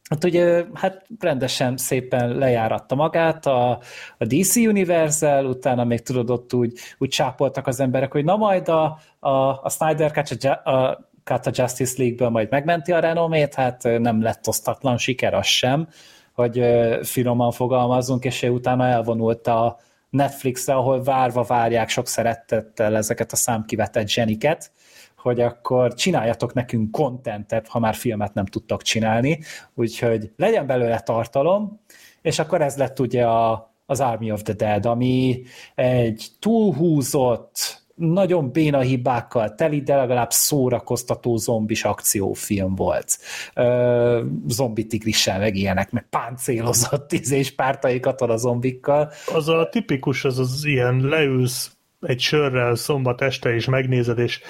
hát 0.09 0.23
ugye 0.23 0.65
hát 0.73 1.05
rendesen 1.19 1.77
szépen 1.77 2.37
lejáratta 2.37 2.95
magát 2.95 3.45
a, 3.45 3.69
a 4.17 4.25
DC 4.25 4.55
Universal, 4.55 5.45
utána 5.45 5.83
még 5.83 6.01
tudod 6.01 6.29
ott 6.29 6.53
úgy, 6.53 6.73
úgy 6.97 7.09
csápoltak 7.09 7.67
az 7.67 7.79
emberek, 7.79 8.11
hogy 8.11 8.23
na 8.23 8.35
majd 8.35 8.69
a, 8.69 8.99
a, 9.19 9.29
a 9.63 9.69
Snyder 9.69 10.11
Cut 10.11 10.43
a, 10.43 10.71
a, 10.71 11.11
Cut 11.23 11.45
a 11.45 11.51
Justice 11.53 11.93
League-ből 11.97 12.29
majd 12.29 12.49
megmenti 12.49 12.91
a 12.91 12.99
renomét, 12.99 13.53
hát 13.53 13.83
nem 13.83 14.21
lett 14.21 14.47
osztatlan 14.47 14.97
siker 14.97 15.33
az 15.33 15.45
sem, 15.45 15.87
hogy 16.33 16.63
finoman 17.03 17.51
fogalmazzunk, 17.51 18.25
és 18.25 18.43
ő 18.43 18.49
utána 18.49 18.87
elvonult 18.87 19.47
a 19.47 19.79
Netflixre, 20.09 20.73
ahol 20.73 21.03
várva 21.03 21.43
várják 21.43 21.89
sok 21.89 22.07
szeretettel 22.07 22.95
ezeket 22.95 23.31
a 23.31 23.35
számkivetett 23.35 24.07
zseniket, 24.07 24.71
hogy 25.17 25.41
akkor 25.41 25.93
csináljatok 25.93 26.53
nekünk 26.53 26.91
kontentet, 26.91 27.67
ha 27.67 27.79
már 27.79 27.95
filmet 27.95 28.33
nem 28.33 28.45
tudtak 28.45 28.81
csinálni, 28.81 29.39
úgyhogy 29.73 30.31
legyen 30.35 30.65
belőle 30.65 30.99
tartalom, 30.99 31.79
és 32.21 32.39
akkor 32.39 32.61
ez 32.61 32.77
lett 32.77 32.99
ugye 32.99 33.25
a, 33.25 33.73
az 33.85 33.99
Army 33.99 34.31
of 34.31 34.41
the 34.41 34.53
Dead, 34.53 34.85
ami 34.85 35.41
egy 35.75 36.27
túlhúzott, 36.39 37.82
nagyon 37.95 38.51
béna 38.51 38.79
hibákkal 38.79 39.55
teli, 39.55 39.81
de 39.81 39.95
legalább 39.95 40.31
szórakoztató 40.31 41.37
zombis 41.37 41.83
akciófilm 41.83 42.75
volt. 42.75 43.17
Ö, 43.53 44.23
zombi 44.47 44.85
tigrissel, 44.87 45.39
meg 45.39 45.55
ilyenek, 45.55 45.91
meg 45.91 46.05
páncélozott 46.09 47.07
tíz 47.07 47.31
és 47.31 47.55
pártai 47.55 47.99
katona 47.99 48.37
zombikkal. 48.37 49.11
Az 49.33 49.47
a 49.47 49.69
tipikus, 49.71 50.25
az 50.25 50.39
az 50.39 50.65
ilyen 50.65 51.01
leülsz 51.01 51.71
egy 52.01 52.19
sörrel 52.19 52.75
szombat 52.75 53.21
este 53.21 53.53
és 53.55 53.65
megnézed, 53.65 54.19
és 54.19 54.41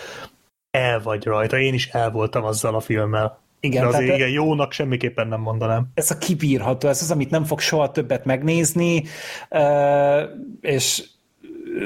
el 0.71 1.01
vagy 1.01 1.23
rajta. 1.23 1.59
Én 1.59 1.73
is 1.73 1.87
el 1.87 2.11
voltam 2.11 2.43
azzal 2.43 2.75
a 2.75 2.79
filmmel. 2.79 3.41
Igen, 3.59 3.81
De 3.81 3.87
azért 3.87 4.03
tehát- 4.03 4.19
igen, 4.19 4.29
jónak 4.31 4.71
semmiképpen 4.71 5.27
nem 5.27 5.41
mondanám. 5.41 5.87
ez 5.93 6.11
a 6.11 6.17
kibírható, 6.17 6.87
ez 6.87 7.01
az, 7.01 7.11
amit 7.11 7.29
nem 7.29 7.43
fog 7.43 7.59
soha 7.59 7.91
többet 7.91 8.25
megnézni, 8.25 9.03
és, 10.61 11.03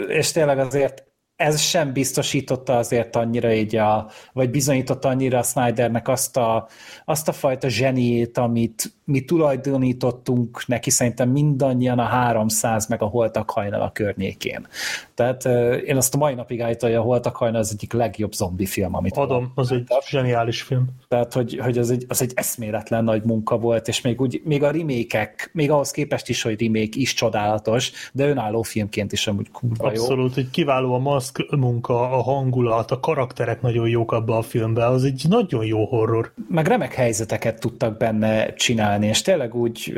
és 0.07 0.31
tényleg 0.31 0.59
azért 0.59 1.06
ez 1.37 1.59
sem 1.61 1.93
biztosította 1.93 2.77
azért 2.77 3.15
annyira 3.15 3.53
így 3.53 3.75
a, 3.75 4.09
vagy 4.33 4.49
bizonyította 4.49 5.09
annyira 5.09 5.37
a 5.37 5.43
Snydernek 5.43 6.07
azt 6.07 6.37
a, 6.37 6.67
azt 7.05 7.27
a 7.27 7.31
fajta 7.31 7.69
zseniét, 7.69 8.37
amit 8.37 8.91
mi 9.03 9.21
tulajdonítottunk 9.21 10.67
neki 10.67 10.89
szerintem 10.89 11.29
mindannyian 11.29 11.99
a 11.99 12.03
300 12.03 12.87
meg 12.87 13.01
a 13.01 13.05
Holtak 13.05 13.51
hajnal 13.51 13.81
a 13.81 13.91
környékén. 13.91 14.67
Tehát 15.13 15.45
én 15.85 15.97
azt 15.97 16.15
a 16.15 16.17
mai 16.17 16.33
napig 16.33 16.61
állítom, 16.61 16.89
hogy 16.89 16.97
a 16.97 17.01
Holtak 17.01 17.35
hajnal 17.35 17.59
az 17.59 17.71
egyik 17.71 17.93
legjobb 17.93 18.33
zombi 18.33 18.65
film, 18.65 18.95
amit 18.95 19.17
Adom, 19.17 19.51
az 19.55 19.71
egy 19.71 19.87
zseniális 20.09 20.61
film. 20.61 20.85
tehát, 21.07 21.33
hogy, 21.33 21.59
hogy 21.61 21.77
az, 21.77 21.91
egy, 21.91 22.05
az 22.07 22.21
egy 22.21 22.31
eszméletlen 22.35 23.03
nagy 23.03 23.23
munka 23.23 23.57
volt, 23.57 23.87
és 23.87 24.01
még, 24.01 24.21
úgy, 24.21 24.41
még 24.43 24.63
a 24.63 24.71
remékek, 24.71 25.49
még 25.53 25.71
ahhoz 25.71 25.91
képest 25.91 26.29
is, 26.29 26.41
hogy 26.41 26.61
remake 26.61 26.89
is 26.93 27.13
csodálatos, 27.13 27.91
de 28.13 28.27
önálló 28.27 28.61
filmként 28.61 29.11
is 29.11 29.27
amúgy 29.27 29.51
kurva 29.51 29.91
jó. 29.91 30.01
Abszolút, 30.01 30.33
hogy 30.33 30.49
kiváló 30.49 30.93
a 30.93 30.97
maszk 31.35 31.51
munka, 31.51 32.11
a 32.11 32.21
hangulat, 32.21 32.91
a 32.91 32.99
karakterek 32.99 33.61
nagyon 33.61 33.89
jók 33.89 34.11
abba 34.11 34.37
a 34.37 34.41
filmbe, 34.41 34.85
az 34.85 35.03
egy 35.03 35.25
nagyon 35.29 35.65
jó 35.65 35.85
horror. 35.85 36.33
Meg 36.49 36.67
remek 36.67 36.93
helyzeteket 36.93 37.59
tudtak 37.59 37.97
benne 37.97 38.53
csinálni, 38.53 39.07
és 39.07 39.21
tényleg 39.21 39.55
úgy, 39.55 39.93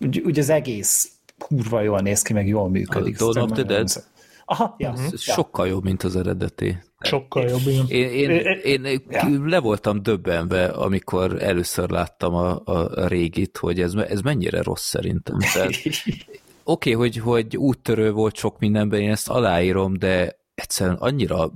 úgy, 0.00 0.22
úgy 0.26 0.38
az 0.38 0.48
egész 0.48 1.12
kurva 1.38 1.80
jól 1.80 2.00
néz 2.00 2.22
ki, 2.22 2.32
meg 2.32 2.46
jól 2.46 2.68
működik. 2.68 3.20
A 3.20 3.32
Dawn 3.32 3.50
of 3.50 3.58
the 3.58 3.62
Dead? 3.62 4.04
Aha, 4.46 4.74
ja. 4.78 4.92
Ez 5.12 5.20
sokkal 5.20 5.66
jobb, 5.66 5.84
mint 5.84 6.02
az 6.02 6.16
eredeti. 6.16 6.78
Sokkal 7.00 7.48
jobb, 7.48 7.66
igen. 7.66 7.84
Én, 7.88 8.10
én, 8.10 8.30
én, 8.62 8.84
én 8.84 9.02
Ja. 9.10 9.28
le 9.44 9.58
voltam 9.58 10.02
döbbenve, 10.02 10.64
amikor 10.64 11.42
először 11.42 11.90
láttam 11.90 12.34
a, 12.34 12.60
a 12.64 13.06
régit, 13.06 13.56
hogy 13.56 13.80
ez, 13.80 13.94
ez 13.94 14.20
mennyire 14.20 14.62
rossz 14.62 14.86
szerintem. 14.86 15.38
Tehát, 15.38 15.70
Oké, 16.66 16.94
okay, 16.94 17.08
hogy, 17.08 17.16
hogy 17.16 17.56
úttörő 17.56 18.12
volt 18.12 18.36
sok 18.36 18.58
mindenben, 18.58 19.00
én 19.00 19.10
ezt 19.10 19.28
aláírom, 19.28 19.98
de 19.98 20.43
egyszerűen 20.54 20.96
annyira 20.96 21.50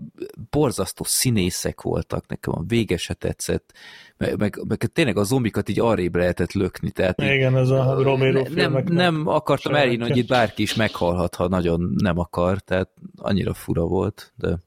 borzasztó 0.51 1.05
színészek 1.05 1.81
voltak, 1.81 2.29
nekem 2.29 2.55
a 2.57 2.63
vége 2.67 2.97
se 2.97 3.15
tetszett, 3.15 3.73
meg, 4.17 4.39
meg, 4.39 4.61
meg 4.69 4.79
tényleg 4.79 5.17
a 5.17 5.23
zombikat 5.23 5.69
így 5.69 5.81
arrébb 5.81 6.17
lehetett 6.17 6.53
lökni, 6.53 6.91
tehát 6.91 7.21
Igen, 7.23 7.57
ez 7.57 7.71
a 7.71 8.03
Romero 8.03 8.43
ne, 8.43 8.69
nem, 8.69 8.85
nem 8.87 9.27
akartam 9.27 9.75
elhinni, 9.75 10.03
hogy 10.03 10.17
itt 10.17 10.29
bárki 10.29 10.63
is 10.63 10.75
meghalhat, 10.75 11.35
ha 11.35 11.49
nagyon 11.49 11.95
nem 11.97 12.19
akar, 12.19 12.61
tehát 12.61 12.91
annyira 13.17 13.55
fura 13.55 13.83
volt, 13.83 14.33
de 14.37 14.59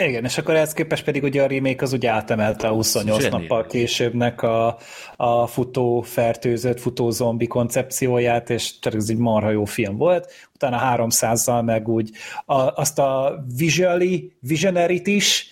Igen, 0.00 0.24
és 0.24 0.38
akkor 0.38 0.54
ehhez 0.54 0.72
képest 0.72 1.04
pedig 1.04 1.22
ugye 1.22 1.42
a 1.42 1.46
remake 1.46 1.84
az 1.84 1.92
ugye 1.92 2.10
átemelte 2.10 2.68
a 2.68 2.72
28 2.72 3.20
Zseniális. 3.20 3.48
nappal 3.48 3.66
későbbnek 3.66 4.42
a, 4.42 4.78
a 5.16 5.46
futó 5.46 6.00
fertőzött, 6.00 6.80
futó 6.80 7.10
zombi 7.10 7.46
koncepcióját, 7.46 8.50
és 8.50 8.78
tehát 8.78 8.98
ez 8.98 9.08
egy 9.08 9.16
marha 9.16 9.50
jó 9.50 9.64
film 9.64 9.96
volt. 9.96 10.32
Utána 10.54 10.96
300-zal 10.96 11.64
meg 11.64 11.88
úgy 11.88 12.10
a, 12.44 12.54
azt 12.54 12.98
a 12.98 13.44
visually, 13.56 14.32
visionary 14.40 15.02
is 15.04 15.48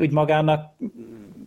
úgy 0.00 0.10
magának 0.10 0.74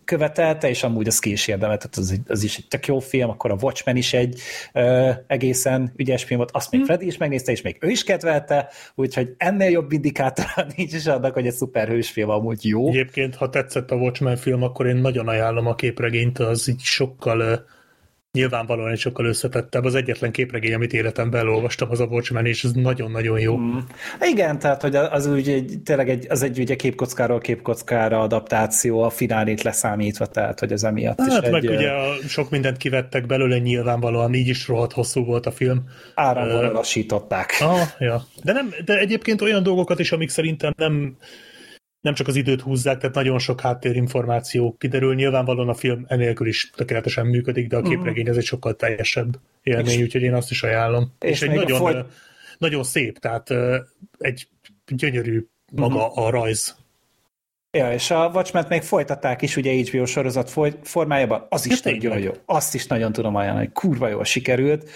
követelte, 0.04 0.68
és 0.68 0.82
amúgy 0.82 1.06
az 1.06 1.18
ki 1.18 1.30
is 1.30 1.48
érdemelt, 1.48 1.78
tehát 1.78 1.96
az, 1.96 2.20
az 2.26 2.42
is 2.42 2.56
egy 2.56 2.68
tök 2.68 2.86
jó 2.86 2.98
film, 2.98 3.30
akkor 3.30 3.50
a 3.50 3.56
Watchmen 3.60 3.96
is 3.96 4.12
egy 4.12 4.40
uh, 4.74 5.10
egészen 5.26 5.92
ügyes 5.96 6.24
film 6.24 6.38
volt, 6.38 6.50
azt 6.52 6.70
még 6.70 6.84
Freddy 6.84 7.06
is 7.06 7.16
megnézte, 7.16 7.52
és 7.52 7.62
még 7.62 7.76
ő 7.80 7.88
is 7.88 8.04
kedvelte, 8.04 8.68
úgyhogy 8.94 9.34
ennél 9.36 9.70
jobb 9.70 9.92
indikátora 9.92 10.66
nincs 10.76 10.92
is 10.92 11.06
annak, 11.06 11.34
hogy 11.34 11.46
egy 11.46 11.54
szuperhős 11.54 12.10
film 12.10 12.30
amúgy 12.30 12.66
jó. 12.66 12.88
Egyébként, 12.88 13.34
ha 13.34 13.48
tetszett 13.48 13.90
a 13.90 13.96
Watchmen 13.96 14.36
film, 14.36 14.62
akkor 14.62 14.86
én 14.86 14.96
nagyon 14.96 15.28
ajánlom 15.28 15.66
a 15.66 15.74
képregényt, 15.74 16.38
az 16.38 16.68
így 16.68 16.80
sokkal 16.80 17.40
ö, 17.40 17.54
nyilvánvalóan 18.38 18.90
egy 18.90 18.98
sokkal 18.98 19.26
összetettebb. 19.26 19.84
Az 19.84 19.94
egyetlen 19.94 20.32
képregény, 20.32 20.74
amit 20.74 20.92
életemben 20.92 21.40
elolvastam, 21.40 21.90
az 21.90 22.00
a 22.00 22.04
Watchmen, 22.04 22.46
és 22.46 22.64
ez 22.64 22.72
nagyon-nagyon 22.72 23.40
jó. 23.40 23.58
Mm. 23.58 23.78
Igen, 24.20 24.58
tehát 24.58 24.82
hogy 24.82 24.96
az 24.96 25.26
úgy 25.26 25.48
egy, 25.48 25.80
tényleg 25.84 26.08
egy, 26.08 26.26
az 26.28 26.42
egy 26.42 26.58
ugye 26.58 26.76
képkockáról 26.76 27.38
képkockára 27.38 28.20
adaptáció, 28.20 29.02
a 29.02 29.10
finálét 29.10 29.62
leszámítva, 29.62 30.26
tehát 30.26 30.60
hogy 30.60 30.72
ez 30.72 30.82
emiatt 30.82 31.20
is 31.26 31.32
Hát 31.32 31.44
egy 31.44 31.50
meg 31.50 31.64
ö, 31.64 31.76
ugye 31.76 31.90
a, 31.90 32.14
sok 32.28 32.50
mindent 32.50 32.76
kivettek 32.76 33.26
belőle, 33.26 33.58
nyilvánvalóan 33.58 34.34
így 34.34 34.48
is 34.48 34.68
rohadt 34.68 34.92
hosszú 34.92 35.24
volt 35.24 35.46
a 35.46 35.50
film. 35.50 35.84
áramból 36.14 36.72
lassították. 36.72 37.56
Ah, 37.60 37.80
ja. 37.98 38.26
De, 38.42 38.52
nem, 38.52 38.74
de 38.84 38.98
egyébként 38.98 39.40
olyan 39.40 39.62
dolgokat 39.62 39.98
is, 39.98 40.12
amik 40.12 40.28
szerintem 40.28 40.72
nem, 40.76 41.16
nem 42.02 42.14
csak 42.14 42.28
az 42.28 42.36
időt 42.36 42.60
húzzák, 42.60 42.98
tehát 42.98 43.14
nagyon 43.14 43.38
sok 43.38 43.60
háttérinformáció 43.60 44.76
kiderül. 44.78 45.14
Nyilvánvalóan 45.14 45.68
a 45.68 45.74
film 45.74 46.04
enélkül 46.08 46.46
is 46.46 46.70
tökéletesen 46.76 47.26
működik, 47.26 47.68
de 47.68 47.76
a 47.76 47.82
képregény 47.82 48.28
ez 48.28 48.36
egy 48.36 48.44
sokkal 48.44 48.76
teljesebb 48.76 49.38
élmény, 49.62 50.02
úgyhogy 50.02 50.22
én 50.22 50.34
azt 50.34 50.50
is 50.50 50.62
ajánlom. 50.62 51.12
És, 51.20 51.30
és 51.30 51.42
egy 51.42 51.54
nagyon, 51.54 51.78
foly- 51.78 52.06
nagyon 52.58 52.84
szép, 52.84 53.18
tehát 53.18 53.50
egy 54.18 54.48
gyönyörű 54.86 55.46
maga 55.72 56.12
a 56.12 56.30
rajz. 56.30 56.76
Ja, 57.78 57.92
és 57.92 58.10
a 58.10 58.30
watchmen 58.34 58.66
még 58.68 58.82
folytatták 58.82 59.42
is 59.42 59.56
ugye 59.56 59.72
HBO 59.72 60.06
sorozat 60.06 60.50
foly- 60.50 60.78
formájában, 60.82 61.46
az 61.48 61.66
is 61.66 61.72
Ja, 61.72 61.78
nagyon 61.84 62.00
tényleg. 62.00 62.22
jó. 62.22 62.32
Azt 62.46 62.74
is 62.74 62.86
nagyon 62.86 63.12
tudom 63.12 63.34
ajánlani, 63.34 63.70
kurva 63.72 64.08
jól 64.08 64.24
sikerült. 64.24 64.90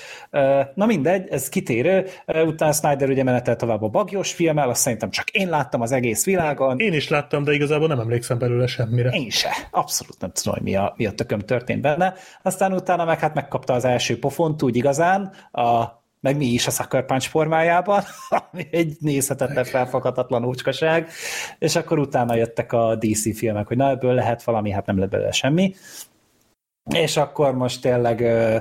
Na 0.75 0.87
mindegy, 0.87 1.29
ez 1.31 1.49
kitérő. 1.49 2.07
Utána 2.27 2.73
Snyder 2.73 3.09
ugye 3.09 3.23
menetelt 3.23 3.59
tovább 3.59 3.83
a 3.83 3.89
bagyos 3.89 4.33
filmmel, 4.33 4.69
azt 4.69 4.81
szerintem 4.81 5.11
csak 5.11 5.29
én 5.31 5.49
láttam 5.49 5.81
az 5.81 5.93
egész 5.93 6.25
világon. 6.25 6.79
Én 6.79 6.93
is 6.93 7.09
láttam, 7.09 7.45
de 7.45 7.53
igazából 7.53 7.89
nem 7.89 8.01
emlékszem 8.01 8.39
belőle 8.39 8.67
semmire. 8.67 9.11
Én 9.11 9.31
se. 9.31 9.51
Abszolút 9.71 10.21
nem 10.21 10.31
tudom, 10.31 10.55
hogy 10.55 10.63
mi 10.63 10.77
a, 10.77 10.95
mi 10.97 11.07
a 11.07 11.13
tököm 11.13 11.39
történt 11.39 11.81
benne. 11.81 12.15
Aztán 12.43 12.73
utána 12.73 13.05
meg 13.05 13.19
hát 13.19 13.35
megkapta 13.35 13.73
az 13.73 13.85
első 13.85 14.19
pofont 14.19 14.63
úgy 14.63 14.77
igazán, 14.77 15.33
a, 15.53 15.85
meg 16.27 16.37
mi 16.37 16.47
is 16.47 16.67
a 16.67 16.71
Sucker 16.71 17.05
Punch 17.05 17.29
formájában, 17.29 18.03
ami 18.53 18.67
egy 18.71 18.97
nézhetetlen 19.01 19.65
felfoghatatlan 19.65 20.45
úcskaság, 20.45 21.11
és 21.59 21.77
akkor 21.77 21.99
utána 21.99 22.35
jöttek 22.35 22.73
a 22.73 22.97
DC 22.97 23.37
filmek, 23.37 23.67
hogy 23.67 23.77
na 23.77 23.91
ebből 23.91 24.15
lehet 24.15 24.43
valami, 24.43 24.71
hát 24.71 24.87
nem 24.87 24.99
lett 24.99 25.11
belőle 25.11 25.33
semmi. 25.33 25.75
És 26.95 27.17
akkor 27.17 27.55
most 27.55 27.81
tényleg 27.81 28.21
uh, 28.21 28.57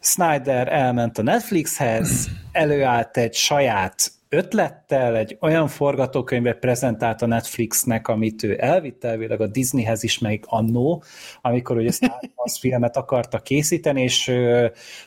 Snyder 0.00 0.72
elment 0.72 1.18
a 1.18 1.22
Netflixhez, 1.22 2.28
előállt 2.52 3.16
egy 3.16 3.34
saját 3.34 4.10
ötlettel, 4.28 5.16
egy 5.16 5.36
olyan 5.40 5.68
forgatókönyvet 5.68 6.58
prezentált 6.58 7.22
a 7.22 7.26
Netflixnek, 7.26 8.08
amit 8.08 8.42
ő 8.42 8.56
elvitt 8.60 9.04
elvileg 9.04 9.40
a 9.40 9.46
Disneyhez 9.46 10.02
is, 10.02 10.18
meg 10.18 10.44
annó, 10.46 11.02
amikor 11.40 11.76
ugye 11.76 11.90
Star 11.90 12.20
Wars 12.36 12.58
filmet 12.60 12.96
akarta 12.96 13.38
készíteni, 13.38 14.02
és 14.02 14.32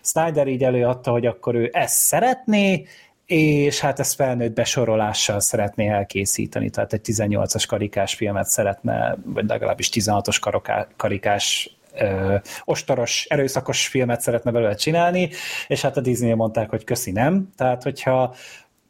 Snyder 0.02 0.48
így 0.48 0.64
előadta, 0.64 1.12
hogy 1.12 1.26
akkor 1.26 1.56
ő 1.56 1.70
ezt 1.74 1.96
szeretné, 1.96 2.86
és 3.26 3.80
hát 3.80 4.00
ezt 4.00 4.16
felnőtt 4.16 4.54
besorolással 4.54 5.40
szeretné 5.40 5.88
elkészíteni, 5.88 6.70
tehát 6.70 6.94
egy 6.94 7.02
18-as 7.04 7.64
karikás 7.68 8.14
filmet 8.14 8.46
szeretne, 8.46 9.18
vagy 9.26 9.48
legalábbis 9.48 9.90
16-os 9.94 10.38
karoká- 10.42 10.88
karikás 10.98 11.76
ö, 11.94 12.36
ostoros, 12.66 13.26
erőszakos 13.30 13.88
filmet 13.88 14.22
szeretne 14.22 14.52
belőle 14.52 14.76
csinálni, 14.76 15.30
és 15.68 15.82
hát 15.82 15.98
a 15.98 16.02
Disney 16.02 16.34
mondták, 16.34 16.70
hogy 16.70 16.84
köszi 16.84 17.12
nem, 17.12 17.50
tehát 17.58 17.84
hogyha 17.84 18.36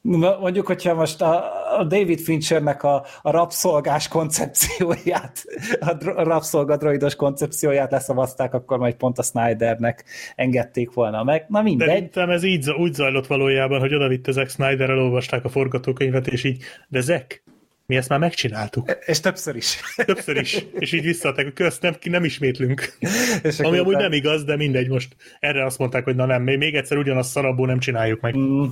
mondjuk, 0.02 0.66
hogyha 0.66 0.94
most 0.94 1.22
a, 1.22 1.44
a 1.80 1.84
David 1.84 2.20
Finchernek 2.20 2.84
a, 2.84 3.06
a 3.22 3.32
rabszolgás 3.32 4.08
koncepcióját, 4.08 5.44
a, 5.80 5.94
dro- 5.94 6.18
a 6.18 6.24
rabszolgadroidos 6.24 7.16
koncepcióját 7.16 7.92
leszavazták, 7.92 8.54
akkor 8.54 8.78
majd 8.78 8.96
pont 8.96 9.18
a 9.18 9.24
Snydernek 9.24 10.04
engedték 10.36 10.94
volna 10.94 11.24
meg. 11.24 11.46
Na 11.48 11.58
De 11.58 11.64
mindegy. 11.64 11.88
szerintem 11.88 12.30
ez 12.30 12.44
így, 12.44 12.72
úgy 12.72 12.94
zajlott 12.94 13.28
valójában, 13.28 13.80
hogy 13.80 13.94
odavitte 13.94 14.32
Zack 14.32 14.50
Snyder, 14.50 14.90
elolvasták 14.90 15.46
a 15.46 15.50
forgatókönyvet, 15.50 16.28
és 16.28 16.44
így, 16.44 16.64
de 16.88 17.02
Zack, 17.02 17.44
mi 17.92 17.98
ezt 17.98 18.10
már 18.10 18.20
megcsináltuk. 18.20 18.98
És 19.06 19.20
többször 19.20 19.56
is. 19.56 19.80
Többször 20.06 20.38
is. 20.38 20.66
És 20.80 20.92
így 20.92 21.04
visszaadták, 21.04 21.46
hogy 21.46 21.54
közt 21.54 21.82
nem, 21.82 21.96
nem 22.04 22.24
ismétlünk. 22.24 22.98
És 23.44 23.60
Ami 23.60 23.78
amúgy 23.78 23.88
utána- 23.88 24.04
nem 24.04 24.12
igaz, 24.12 24.44
de 24.44 24.56
mindegy, 24.56 24.90
most 24.90 25.16
erre 25.40 25.66
azt 25.66 25.78
mondták, 25.78 26.04
hogy 26.04 26.16
na 26.16 26.26
nem, 26.26 26.44
még 26.44 26.76
egyszer 26.76 26.98
ugyanazt 26.98 27.30
szarabból 27.32 27.68
nem 27.68 27.80
csináljuk 27.80 28.22
meg. 28.22 28.38
Mm, 28.38 28.64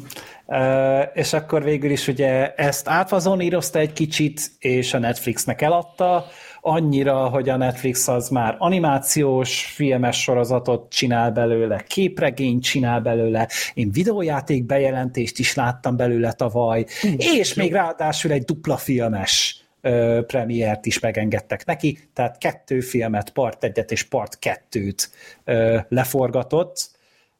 ö, 0.47 0.99
és 1.13 1.33
akkor 1.33 1.63
végül 1.63 1.91
is 1.91 2.07
ugye 2.07 2.53
ezt 2.53 2.87
átfazonírozta 2.87 3.79
egy 3.79 3.93
kicsit, 3.93 4.41
és 4.59 4.93
a 4.93 4.99
Netflixnek 4.99 5.61
eladta, 5.61 6.25
annyira, 6.61 7.27
hogy 7.27 7.49
a 7.49 7.57
Netflix 7.57 8.07
az 8.07 8.29
már 8.29 8.55
animációs 8.57 9.65
filmes 9.65 10.21
sorozatot 10.21 10.91
csinál 10.91 11.31
belőle, 11.31 11.83
képregényt 11.87 12.63
csinál 12.63 12.99
belőle, 12.99 13.49
én 13.73 13.91
videójáték 13.91 14.65
bejelentést 14.65 15.39
is 15.39 15.55
láttam 15.55 15.95
belőle 15.95 16.31
tavaly, 16.31 16.85
és 17.17 17.53
még 17.53 17.71
ráadásul 17.71 18.31
egy 18.31 18.43
dupla 18.43 18.77
filmes 18.77 19.63
ö, 19.81 20.19
premiért 20.27 20.85
is 20.85 20.99
megengedtek 20.99 21.65
neki, 21.65 21.99
tehát 22.13 22.37
kettő 22.37 22.79
filmet, 22.79 23.29
part 23.29 23.63
egyet 23.63 23.91
és 23.91 24.03
part 24.03 24.39
kettőt 24.39 25.09
ö, 25.43 25.77
leforgatott. 25.89 26.91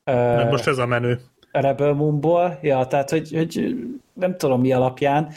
Ö, 0.04 0.50
most 0.50 0.68
ez 0.68 0.78
a 0.78 0.86
menő. 0.86 1.20
Rebel 1.52 1.94
Moonból, 1.94 2.60
ja, 2.62 2.86
tehát, 2.86 3.10
hogy, 3.10 3.32
hogy 3.34 3.76
nem 4.14 4.38
tudom 4.38 4.62
mi 4.62 4.74
alapján. 4.74 5.32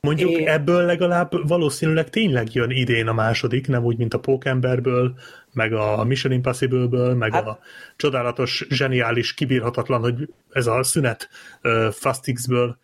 Mondjuk 0.00 0.30
Én... 0.30 0.48
ebből 0.48 0.84
legalább 0.84 1.48
valószínűleg 1.48 2.10
tényleg 2.10 2.54
jön 2.54 2.70
idén 2.70 3.06
a 3.06 3.12
második, 3.12 3.68
nem 3.68 3.84
úgy, 3.84 3.96
mint 3.96 4.14
a 4.14 4.18
Pókemberből, 4.18 5.14
meg 5.52 5.72
a 5.72 6.04
Mission 6.04 6.32
Impossible-ből, 6.32 7.14
meg 7.14 7.32
hát... 7.32 7.46
a 7.46 7.58
csodálatos, 7.96 8.66
zseniális, 8.68 9.34
kibírhatatlan, 9.34 10.00
hogy 10.00 10.28
ez 10.50 10.66
a 10.66 10.82
szünet 10.82 11.28
uh, 11.62 11.88
Fastix-ből 11.90 12.78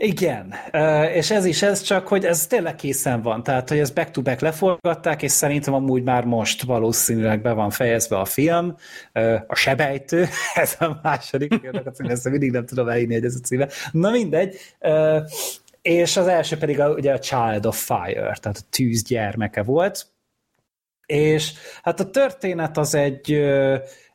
igen, 0.00 0.54
és 1.14 1.30
ez 1.30 1.44
is 1.44 1.62
ez, 1.62 1.82
csak 1.82 2.08
hogy 2.08 2.24
ez 2.24 2.46
tényleg 2.46 2.74
készen 2.74 3.22
van, 3.22 3.42
tehát 3.42 3.68
hogy 3.68 3.78
ez 3.78 3.90
back-to-back 3.90 4.40
leforgatták, 4.40 5.22
és 5.22 5.30
szerintem 5.30 5.74
amúgy 5.74 6.02
már 6.02 6.24
most 6.24 6.62
valószínűleg 6.62 7.42
be 7.42 7.52
van 7.52 7.70
fejezve 7.70 8.18
a 8.18 8.24
film, 8.24 8.76
a 9.46 9.54
sebejtő, 9.54 10.26
ez 10.54 10.76
a 10.78 10.98
második 11.02 11.60
ezt 11.96 12.30
mindig 12.30 12.50
nem 12.50 12.66
tudom 12.66 12.88
elhinni, 12.88 13.14
hogy 13.14 13.24
ez 13.24 13.34
a 13.34 13.44
címe. 13.44 13.68
Na 13.92 14.10
mindegy, 14.10 14.56
és 15.82 16.16
az 16.16 16.26
első 16.26 16.56
pedig 16.56 16.80
a, 16.80 16.90
ugye 16.90 17.12
a 17.12 17.18
Child 17.18 17.66
of 17.66 17.84
Fire, 17.84 18.36
tehát 18.40 18.56
a 18.58 18.66
tűz 18.70 19.02
gyermeke 19.02 19.62
volt, 19.62 20.06
és 21.06 21.52
hát 21.82 22.00
a 22.00 22.10
történet 22.10 22.76
az 22.76 22.94
egy, 22.94 23.32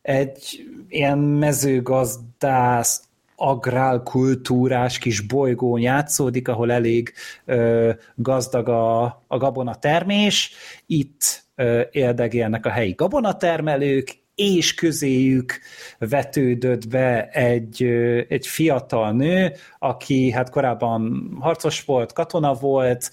egy 0.02 0.64
ilyen 0.90 1.18
mezőgazdász 1.18 3.04
agrálkultúrás 3.44 4.98
kis 4.98 5.22
bolygón 5.22 5.80
játszódik, 5.80 6.48
ahol 6.48 6.72
elég 6.72 7.14
ö, 7.46 7.92
gazdag 8.16 8.70
a, 8.70 9.04
a 9.28 9.38
gabonatermés. 9.38 10.52
Itt 10.86 11.44
ö, 11.56 11.82
éldegélnek 11.92 12.66
a 12.66 12.70
helyi 12.70 12.94
gabonatermelők, 12.98 14.22
és 14.36 14.74
közéjük 14.74 15.60
vetődött 16.00 16.88
be 16.88 17.30
egy, 17.30 17.84
egy 18.30 18.48
fiatal 18.48 19.12
nő, 19.12 19.54
aki 19.80 20.32
hát 20.32 20.50
korábban 20.50 21.32
harcos 21.40 21.84
volt, 21.84 22.14
katona 22.14 22.54
volt, 22.54 23.12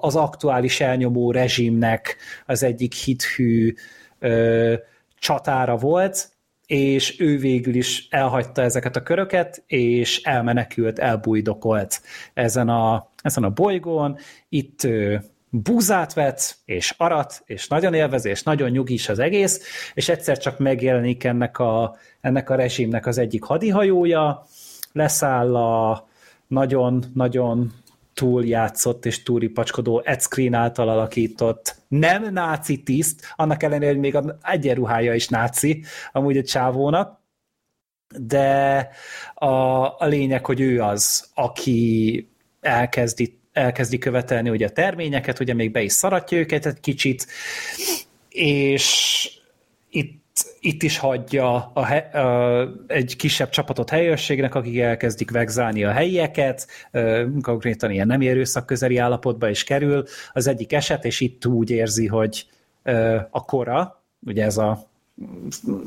az 0.00 0.16
aktuális 0.16 0.80
elnyomó 0.80 1.30
rezsimnek 1.30 2.16
az 2.46 2.62
egyik 2.62 2.94
hithű 2.94 3.74
csatára 5.18 5.76
volt, 5.76 6.37
és 6.68 7.20
ő 7.20 7.38
végül 7.38 7.74
is 7.74 8.06
elhagyta 8.10 8.62
ezeket 8.62 8.96
a 8.96 9.02
köröket, 9.02 9.62
és 9.66 10.22
elmenekült, 10.22 10.98
elbújdokolt 10.98 12.00
ezen 12.34 12.68
a, 12.68 13.10
ezen 13.22 13.44
a 13.44 13.50
bolygón. 13.50 14.18
Itt 14.48 14.86
búzát 15.50 16.14
vett, 16.14 16.56
és 16.64 16.94
arat, 16.96 17.42
és 17.46 17.68
nagyon 17.68 17.94
élvezi, 17.94 18.28
és 18.28 18.42
nagyon 18.42 18.70
nyugis 18.70 19.08
az 19.08 19.18
egész, 19.18 19.60
és 19.94 20.08
egyszer 20.08 20.38
csak 20.38 20.58
megjelenik 20.58 21.24
ennek 21.24 21.58
a, 21.58 21.96
ennek 22.20 22.50
a 22.50 22.54
rezsimnek 22.54 23.06
az 23.06 23.18
egyik 23.18 23.42
hadihajója, 23.42 24.44
leszáll 24.92 25.56
a 25.56 26.08
nagyon-nagyon 26.46 27.72
túljátszott 28.18 29.06
és 29.06 29.22
túlipacskodó 29.22 30.02
Ed 30.04 30.20
Screen 30.20 30.54
által 30.54 30.88
alakított. 30.88 31.76
Nem 31.88 32.32
náci 32.32 32.82
tiszt, 32.82 33.32
annak 33.36 33.62
ellenére, 33.62 33.90
hogy 33.90 34.00
még 34.00 34.14
a 34.14 34.38
egyenruhája 34.42 35.14
is 35.14 35.28
náci, 35.28 35.84
amúgy 36.12 36.36
a 36.36 36.42
csávónak, 36.42 37.20
de 38.16 38.88
a, 39.34 39.46
a 39.98 40.06
lényeg, 40.06 40.46
hogy 40.46 40.60
ő 40.60 40.82
az, 40.82 41.30
aki 41.34 42.28
elkezdi, 42.60 43.40
elkezdi 43.52 43.98
követelni 43.98 44.50
ugye 44.50 44.66
a 44.66 44.70
terményeket, 44.70 45.40
ugye 45.40 45.54
még 45.54 45.72
be 45.72 45.82
is 45.82 45.92
szaratja 45.92 46.38
őket 46.38 46.66
egy 46.66 46.80
kicsit, 46.80 47.26
és 48.28 49.28
itt 49.90 50.17
itt 50.60 50.82
is 50.82 50.98
hagyja 50.98 51.70
a, 51.74 52.16
a, 52.18 52.68
egy 52.86 53.16
kisebb 53.16 53.48
csapatot 53.48 53.90
helyőrségnek, 53.90 54.54
akik 54.54 54.78
elkezdik 54.78 55.30
vegzálni 55.30 55.84
a 55.84 55.90
helyieket, 55.90 56.66
konkrétan 57.42 57.90
ilyen 57.90 58.06
nem 58.06 58.20
erőszak 58.20 58.66
közeli 58.66 58.96
állapotba 58.96 59.48
is 59.48 59.64
kerül. 59.64 60.04
Az 60.32 60.46
egyik 60.46 60.72
eset, 60.72 61.04
és 61.04 61.20
itt 61.20 61.46
úgy 61.46 61.70
érzi, 61.70 62.06
hogy 62.06 62.46
a 63.30 63.44
kora, 63.44 64.02
ugye 64.26 64.44
ez 64.44 64.56
a 64.56 64.88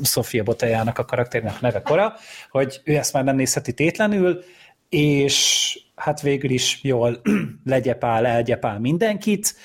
Sofia 0.03 0.43
Boteljának 0.43 0.97
a 0.97 1.05
karakternek 1.05 1.61
neve 1.61 1.81
Kora, 1.81 2.13
hogy 2.49 2.81
ő 2.83 2.95
ezt 2.95 3.13
már 3.13 3.23
nem 3.23 3.35
nézheti 3.35 3.73
tétlenül, 3.73 4.43
és 4.91 5.77
hát 5.95 6.21
végül 6.21 6.49
is 6.49 6.79
jól 6.83 7.21
legyepál, 7.63 8.25
elgyepál 8.25 8.79
mindenkit, 8.79 9.55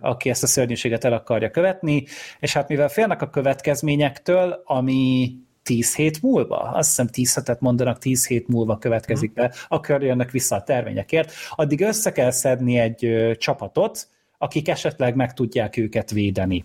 aki 0.00 0.30
ezt 0.30 0.42
a 0.42 0.46
szörnyűséget 0.46 1.04
el 1.04 1.12
akarja 1.12 1.50
követni, 1.50 2.04
és 2.40 2.52
hát 2.52 2.68
mivel 2.68 2.88
félnek 2.88 3.22
a 3.22 3.30
következményektől, 3.30 4.62
ami 4.64 5.32
tíz 5.62 5.96
hét 5.96 6.22
múlva, 6.22 6.56
azt 6.56 6.88
hiszem 6.88 7.06
tíz 7.06 7.34
hetet 7.34 7.60
mondanak, 7.60 7.98
tíz 7.98 8.26
hét 8.26 8.48
múlva 8.48 8.78
következik 8.78 9.32
be, 9.32 9.54
akkor 9.68 10.02
jönnek 10.02 10.30
vissza 10.30 10.56
a 10.56 10.62
terményekért, 10.62 11.32
addig 11.50 11.80
össze 11.80 12.12
kell 12.12 12.30
szedni 12.30 12.78
egy 12.78 13.34
csapatot, 13.38 14.08
akik 14.38 14.68
esetleg 14.68 15.14
meg 15.14 15.32
tudják 15.32 15.76
őket 15.76 16.10
védeni. 16.10 16.64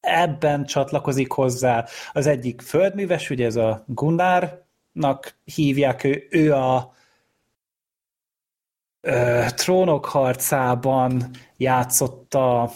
Ebben 0.00 0.64
csatlakozik 0.64 1.30
hozzá 1.30 1.84
az 2.12 2.26
egyik 2.26 2.60
földműves, 2.60 3.30
ugye 3.30 3.44
ez 3.44 3.56
a 3.56 3.84
Gunnárnak 4.92 5.38
hívják, 5.44 6.04
ő, 6.04 6.26
ő 6.30 6.54
a 6.54 6.94
ö, 9.00 9.44
trónok 9.54 10.04
harcában 10.04 11.30
játszotta 11.56 12.70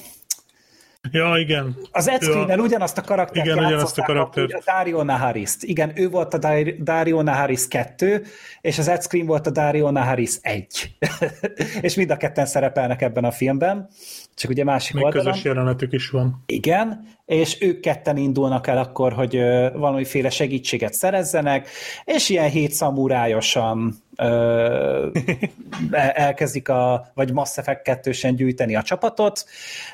Ja, 1.11 1.36
igen. 1.38 1.76
Az 1.90 2.09
Ed 2.09 2.22
Screen-en 2.22 2.61
ugyanazt 2.61 2.98
a 2.98 3.02
karaktert 3.02 3.46
igen, 3.46 3.59
ugyanazt 3.59 3.98
a 3.98 4.02
karaktert. 4.02 4.52
A 4.52 4.62
Dario 4.64 5.02
Naharis-t. 5.02 5.62
Igen, 5.62 5.92
ő 5.94 6.09
volt 6.09 6.34
a 6.34 6.38
Dario 6.82 7.22
Naharis 7.22 7.68
2, 7.68 8.24
és 8.61 8.78
az 8.78 8.88
Ed 8.88 9.02
Screen 9.02 9.26
volt 9.26 9.46
a 9.46 9.50
Dario 9.50 9.90
Naharis 9.90 10.38
1. 10.40 10.96
és 11.80 11.94
mind 11.94 12.11
a 12.11 12.16
ketten 12.16 12.46
szerepelnek 12.46 13.02
ebben 13.02 13.24
a 13.24 13.30
filmben, 13.30 13.88
csak 14.34 14.50
ugye 14.50 14.64
másik 14.64 14.94
Még 14.94 15.05
oldalon. 15.05 15.26
közös 15.26 15.44
jelenetük 15.44 15.92
is 15.92 16.11
van. 16.11 16.42
Igen, 16.46 17.07
és 17.26 17.61
ők 17.61 17.80
ketten 17.80 18.16
indulnak 18.16 18.66
el 18.66 18.78
akkor, 18.78 19.12
hogy 19.12 19.36
valamiféle 19.74 20.30
segítséget 20.30 20.94
szerezzenek, 20.94 21.68
és 22.05 22.28
ilyen 22.28 22.50
hét 22.50 22.70
szamurájosan 22.72 24.03
elkezdik 26.14 26.68
a, 26.68 27.10
vagy 27.14 27.32
Mass 27.32 27.58
Effect 27.58 27.82
2 27.82 28.10
gyűjteni 28.30 28.76
a 28.76 28.82
csapatot. 28.82 29.44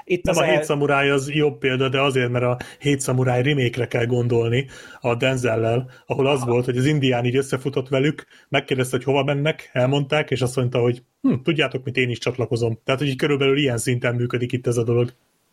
Itt 0.04 0.24
Nem 0.24 0.34
az 0.34 0.40
a 0.40 0.44
el... 0.44 0.50
hét 0.50 0.64
szamuráj 0.64 1.10
az 1.10 1.30
jobb 1.30 1.58
példa, 1.58 1.88
de 1.88 2.00
azért, 2.00 2.30
mert 2.30 2.44
a 2.44 2.56
hét 2.78 3.00
szamuráj 3.00 3.42
remake 3.42 3.86
kell 3.86 4.06
gondolni 4.06 4.66
a 5.00 5.14
Denzellel, 5.14 5.90
ahol 6.06 6.26
az 6.26 6.44
volt, 6.44 6.64
hogy 6.64 6.76
az 6.76 6.84
indián 6.84 7.24
így 7.24 7.36
összefutott 7.36 7.88
velük, 7.88 8.26
megkérdezte, 8.48 8.96
hogy 8.96 9.04
hova 9.04 9.24
mennek, 9.24 9.70
elmondták, 9.72 10.30
és 10.30 10.40
azt 10.40 10.56
mondta, 10.56 10.78
hogy 10.78 11.02
hm, 11.22 11.34
tudjátok, 11.42 11.84
mit 11.84 11.96
én 11.96 12.10
is 12.10 12.18
csatlakozom. 12.18 12.78
Tehát, 12.84 13.00
hogy 13.00 13.08
így 13.08 13.16
körülbelül 13.16 13.58
ilyen 13.58 13.78
szinten 13.78 14.14
működik 14.14 14.52
itt 14.52 14.66
ez 14.66 14.76
a 14.76 14.84
dolog. 14.84 15.12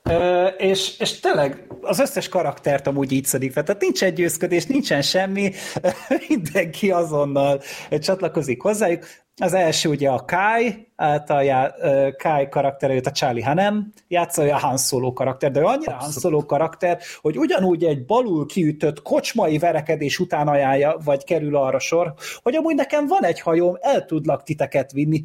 Ö, 0.09 0.45
és, 0.45 0.99
és 0.99 1.19
tényleg 1.19 1.67
az 1.81 1.99
összes 1.99 2.29
karaktert 2.29 2.87
amúgy 2.87 3.11
így 3.11 3.25
szedik 3.25 3.51
fel, 3.51 3.63
tehát 3.63 3.81
nincs 3.81 4.03
egy 4.03 4.13
győzködés, 4.13 4.65
nincsen 4.65 5.01
semmi, 5.01 5.51
mindenki 6.29 6.91
azonnal 6.91 7.61
csatlakozik 7.89 8.61
hozzájuk. 8.61 9.05
Az 9.41 9.53
első 9.53 9.89
ugye 9.89 10.09
a 10.09 10.25
Kai, 10.25 10.87
által 10.95 11.43
já, 11.43 11.75
Kai 12.17 12.47
karakter, 12.49 13.01
a 13.05 13.11
Charlie 13.11 13.43
Hanem, 13.43 13.91
játsza 14.07 14.43
a 14.43 14.57
Han 14.57 14.77
Solo 14.77 15.13
karakter, 15.13 15.51
de 15.51 15.59
ő 15.59 15.63
annyira. 15.63 15.93
Han 15.93 16.11
Solo 16.11 16.45
karakter, 16.45 16.99
hogy 17.21 17.37
ugyanúgy 17.37 17.83
egy 17.83 18.05
balul 18.05 18.45
kiütött 18.45 19.01
kocsmai 19.01 19.57
verekedés 19.57 20.19
után 20.19 20.47
ajánlja, 20.47 20.97
vagy 21.03 21.23
kerül 21.23 21.55
arra 21.55 21.79
sor, 21.79 22.13
hogy 22.41 22.55
amúgy 22.55 22.75
nekem 22.75 23.07
van 23.07 23.23
egy 23.23 23.39
hajóm, 23.39 23.77
el 23.79 24.05
tudlak 24.05 24.43
titeket 24.43 24.91
vinni, 24.91 25.21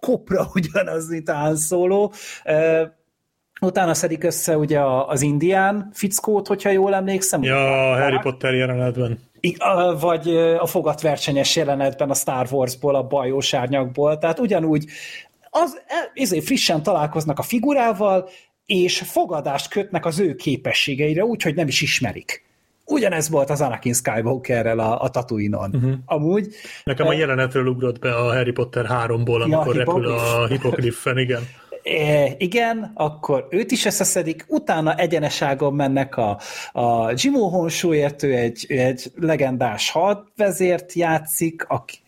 kopra 0.00 0.50
ugyanaz, 0.54 1.08
mint 1.08 1.28
a 1.28 1.34
Han 1.34 1.56
Solo, 1.56 2.10
Utána 3.60 3.94
szedik 3.94 4.24
össze 4.24 4.56
ugye 4.56 4.80
az 5.06 5.22
indián 5.22 5.90
fickót, 5.92 6.46
hogyha 6.46 6.70
jól 6.70 6.94
emlékszem. 6.94 7.42
Ja, 7.42 7.90
a 7.90 8.00
Harry 8.00 8.18
Potter 8.22 8.54
jelenetben. 8.54 9.18
Vagy 10.00 10.36
a 10.58 10.66
fogatversenyes 10.66 11.56
jelenetben 11.56 12.10
a 12.10 12.14
Star 12.14 12.46
Warsból, 12.50 12.94
a 12.94 13.06
bajós 13.06 13.54
árnyakból. 13.54 14.18
Tehát 14.18 14.38
ugyanúgy 14.38 14.84
az, 15.50 15.80
ezért 16.14 16.44
frissen 16.44 16.82
találkoznak 16.82 17.38
a 17.38 17.42
figurával, 17.42 18.28
és 18.66 18.98
fogadást 18.98 19.68
kötnek 19.68 20.06
az 20.06 20.18
ő 20.18 20.34
képességeire, 20.34 21.24
úgyhogy 21.24 21.54
nem 21.54 21.66
is 21.66 21.80
ismerik. 21.80 22.44
Ugyanez 22.86 23.28
volt 23.28 23.50
az 23.50 23.60
Anakin 23.60 23.92
Skywalkerrel 23.92 24.78
a, 24.78 25.02
a 25.02 25.08
Tatooine-on. 25.08 25.70
Uh-huh. 25.74 25.92
Amúgy. 26.04 26.54
Nekem 26.84 27.06
a 27.06 27.12
jelenetről 27.12 27.66
ugrott 27.66 27.98
be 27.98 28.14
a 28.14 28.32
Harry 28.32 28.52
Potter 28.52 28.86
3-ból, 28.88 29.40
amikor 29.42 29.74
ja, 29.74 29.84
repül 29.84 30.06
a 30.06 30.46
Hippogriffen, 30.46 31.18
igen 31.18 31.42
E, 31.82 32.34
igen, 32.38 32.90
akkor 32.94 33.46
őt 33.50 33.70
is 33.70 33.84
összeszedik, 33.84 34.44
utána 34.48 34.94
egyeneságon 34.94 35.74
mennek 35.74 36.16
a, 36.16 36.38
a 36.72 37.12
Jimmo 37.14 37.48
Honsúért, 37.48 38.22
ő 38.22 38.34
egy, 38.34 38.66
ő 38.68 38.78
egy 38.78 39.12
legendás 39.16 39.90
hadvezért 39.90 40.92
játszik, 40.92 41.64
aki 41.68 41.98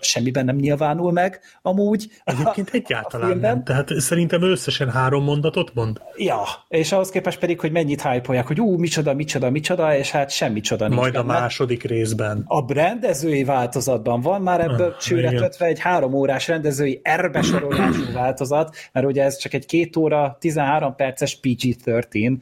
semmiben 0.00 0.44
nem 0.44 0.56
nyilvánul 0.56 1.12
meg 1.12 1.40
amúgy. 1.62 2.10
Egyébként 2.24 2.70
egyáltalán 2.84 3.30
a 3.30 3.34
nem, 3.34 3.64
tehát 3.64 4.00
szerintem 4.00 4.42
összesen 4.42 4.90
három 4.90 5.24
mondatot 5.24 5.74
mond. 5.74 6.00
Ja, 6.16 6.42
és 6.68 6.92
ahhoz 6.92 7.10
képest 7.10 7.38
pedig, 7.38 7.60
hogy 7.60 7.72
mennyit 7.72 8.02
hype 8.02 8.44
hogy 8.46 8.60
ú, 8.60 8.76
micsoda, 8.78 9.14
micsoda, 9.14 9.50
micsoda, 9.50 9.96
és 9.96 10.10
hát 10.10 10.30
semmi 10.30 10.60
csoda 10.60 10.88
nincs 10.88 11.00
Majd 11.00 11.12
benne. 11.12 11.34
a 11.34 11.40
második 11.40 11.82
részben. 11.82 12.44
A 12.46 12.72
rendezői 12.72 13.44
változatban 13.44 14.20
van 14.20 14.42
már 14.42 14.60
ebből 14.60 14.86
ah, 14.86 14.96
csőretve 14.96 15.66
egy 15.66 15.78
három 15.78 16.14
órás 16.14 16.48
rendezői 16.48 17.00
erbesorolású 17.02 18.12
változat, 18.14 18.76
mert 18.92 19.05
ugye 19.06 19.22
ez 19.22 19.36
csak 19.36 19.52
egy 19.52 19.66
két 19.66 19.96
óra, 19.96 20.36
13 20.40 20.94
perces 20.94 21.38
PG-13 21.42 22.38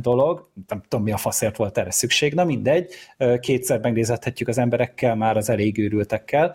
dolog, 0.00 0.48
nem 0.68 0.82
tudom 0.88 1.04
mi 1.04 1.12
a 1.12 1.16
faszért 1.16 1.56
volt 1.56 1.78
erre 1.78 1.90
szükség, 1.90 2.34
na 2.34 2.44
mindegy, 2.44 2.92
kétszer 3.40 3.80
megnézhetjük 3.80 4.48
az 4.48 4.58
emberekkel, 4.58 5.14
már 5.14 5.36
az 5.36 5.50
elég 5.50 5.78
őrültekkel. 5.78 6.54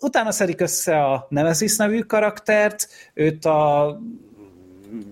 Utána 0.00 0.30
szedik 0.30 0.60
össze 0.60 1.04
a 1.04 1.26
Nemesis 1.28 1.76
nevű 1.76 2.00
karaktert, 2.00 2.88
őt 3.14 3.44
a 3.44 3.98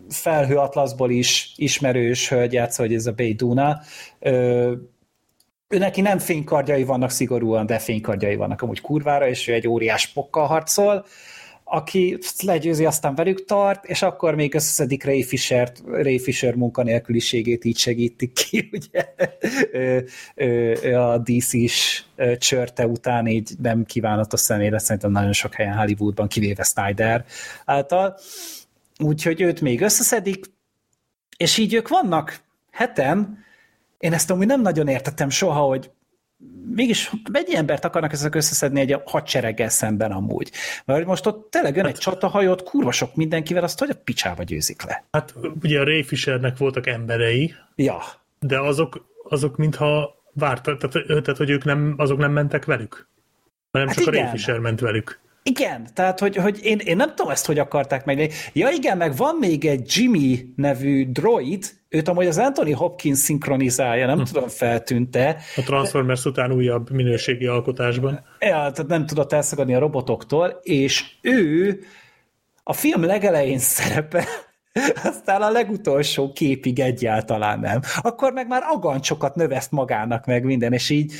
felhő 0.08 0.56
atlaszból 0.56 1.10
is 1.10 1.52
ismerős 1.56 2.28
hölgy 2.28 2.52
játsza, 2.52 2.82
hogy 2.82 2.94
ez 2.94 3.06
a 3.06 3.12
Beiduna. 3.12 3.80
Ő 5.68 5.78
neki 5.78 6.00
nem 6.00 6.18
fénykardjai 6.18 6.84
vannak 6.84 7.10
szigorúan, 7.10 7.66
de 7.66 7.78
fénykardjai 7.78 8.36
vannak 8.36 8.62
amúgy 8.62 8.80
kurvára, 8.80 9.28
és 9.28 9.48
ő 9.48 9.52
egy 9.52 9.68
óriás 9.68 10.06
pokkal 10.06 10.46
harcol 10.46 11.04
aki 11.72 12.18
legyőzi, 12.42 12.84
aztán 12.84 13.14
velük 13.14 13.44
tart, 13.44 13.84
és 13.84 14.02
akkor 14.02 14.34
még 14.34 14.54
összeszedik 14.54 15.04
Ray, 15.04 15.22
Fisher, 15.22 15.72
Ray 15.86 16.18
Fisher 16.18 16.54
munkanélküliségét 16.54 17.64
így 17.64 17.76
segítik 17.76 18.32
ki, 18.32 18.70
ugye 18.72 19.14
a 20.96 21.18
DC-s 21.18 22.04
csörte 22.38 22.86
után 22.86 23.26
így 23.26 23.50
nem 23.62 23.84
kívánatos 23.84 24.40
személyre, 24.40 24.78
szerintem 24.78 25.10
nagyon 25.10 25.32
sok 25.32 25.54
helyen 25.54 25.76
Hollywoodban, 25.76 26.28
kivéve 26.28 26.62
Snyder 26.62 27.24
által. 27.64 28.18
Úgyhogy 28.98 29.40
őt 29.40 29.60
még 29.60 29.80
összeszedik, 29.80 30.44
és 31.36 31.58
így 31.58 31.74
ők 31.74 31.88
vannak 31.88 32.40
heten, 32.70 33.44
én 33.98 34.12
ezt 34.12 34.30
amúgy 34.30 34.46
nem 34.46 34.60
nagyon 34.60 34.88
értettem 34.88 35.30
soha, 35.30 35.60
hogy 35.60 35.90
mégis 36.74 37.10
mennyi 37.32 37.56
embert 37.56 37.84
akarnak 37.84 38.12
ezek 38.12 38.34
összeszedni 38.34 38.80
egy 38.80 38.96
hadsereggel 39.04 39.68
szemben 39.68 40.12
amúgy? 40.12 40.50
Mert 40.84 41.06
most 41.06 41.26
ott 41.26 41.50
tényleg 41.50 41.76
jön 41.76 41.84
hát, 41.84 41.94
egy 41.94 42.00
csatahajót, 42.00 42.62
kurva 42.62 42.92
sok 42.92 43.14
mindenkivel, 43.14 43.62
azt 43.62 43.78
hogy 43.78 43.90
a 43.90 44.00
picsába 44.04 44.42
győzik 44.42 44.82
le? 44.82 45.04
Hát 45.10 45.34
ugye 45.62 45.80
a 45.80 45.84
Ray 45.84 46.02
Fishernek 46.02 46.56
voltak 46.56 46.86
emberei, 46.86 47.54
ja. 47.74 47.98
de 48.38 48.60
azok, 48.60 49.06
azok 49.28 49.56
mintha 49.56 50.18
vártak, 50.32 50.78
tehát, 50.78 51.06
tehát, 51.06 51.36
hogy 51.36 51.50
ők 51.50 51.64
nem, 51.64 51.94
azok 51.96 52.18
nem 52.18 52.32
mentek 52.32 52.64
velük, 52.64 53.08
hanem 53.72 53.88
hát 53.88 53.96
csak 53.96 54.06
igen. 54.06 54.20
a 54.20 54.22
Ray 54.22 54.36
Fisher 54.36 54.58
ment 54.58 54.80
velük. 54.80 55.20
Igen, 55.42 55.86
tehát 55.94 56.18
hogy, 56.18 56.36
hogy 56.36 56.58
én, 56.62 56.78
én 56.78 56.96
nem 56.96 57.08
tudom 57.08 57.30
ezt, 57.30 57.46
hogy 57.46 57.58
akarták 57.58 58.04
meg. 58.04 58.32
Ja 58.52 58.68
igen, 58.68 58.96
meg 58.96 59.16
van 59.16 59.36
még 59.36 59.64
egy 59.64 59.96
Jimmy 59.96 60.52
nevű 60.56 61.06
droid, 61.12 61.64
őt 61.92 62.08
amúgy 62.08 62.26
az 62.26 62.38
Anthony 62.38 62.74
Hopkins 62.74 63.18
szinkronizálja, 63.18 64.06
nem 64.06 64.18
hm. 64.18 64.24
tudom, 64.24 64.48
feltűnte. 64.48 65.36
A 65.56 65.62
Transformers 65.62 66.24
után 66.24 66.52
újabb 66.52 66.90
minőségi 66.90 67.46
alkotásban. 67.46 68.12
Ja, 68.38 68.48
tehát 68.48 68.86
nem 68.86 69.06
tudott 69.06 69.32
elszagadni 69.32 69.74
a 69.74 69.78
robotoktól, 69.78 70.60
és 70.62 71.04
ő 71.20 71.78
a 72.62 72.72
film 72.72 73.02
legelején 73.02 73.58
szerepel, 73.58 74.24
aztán 75.04 75.42
a 75.42 75.50
legutolsó 75.50 76.32
képig 76.32 76.80
egyáltalán 76.80 77.60
nem. 77.60 77.80
Akkor 78.00 78.32
meg 78.32 78.48
már 78.48 78.62
agancsokat 78.68 79.34
növeszt 79.34 79.70
magának 79.70 80.26
meg 80.26 80.44
minden, 80.44 80.72
és 80.72 80.90
így 80.90 81.12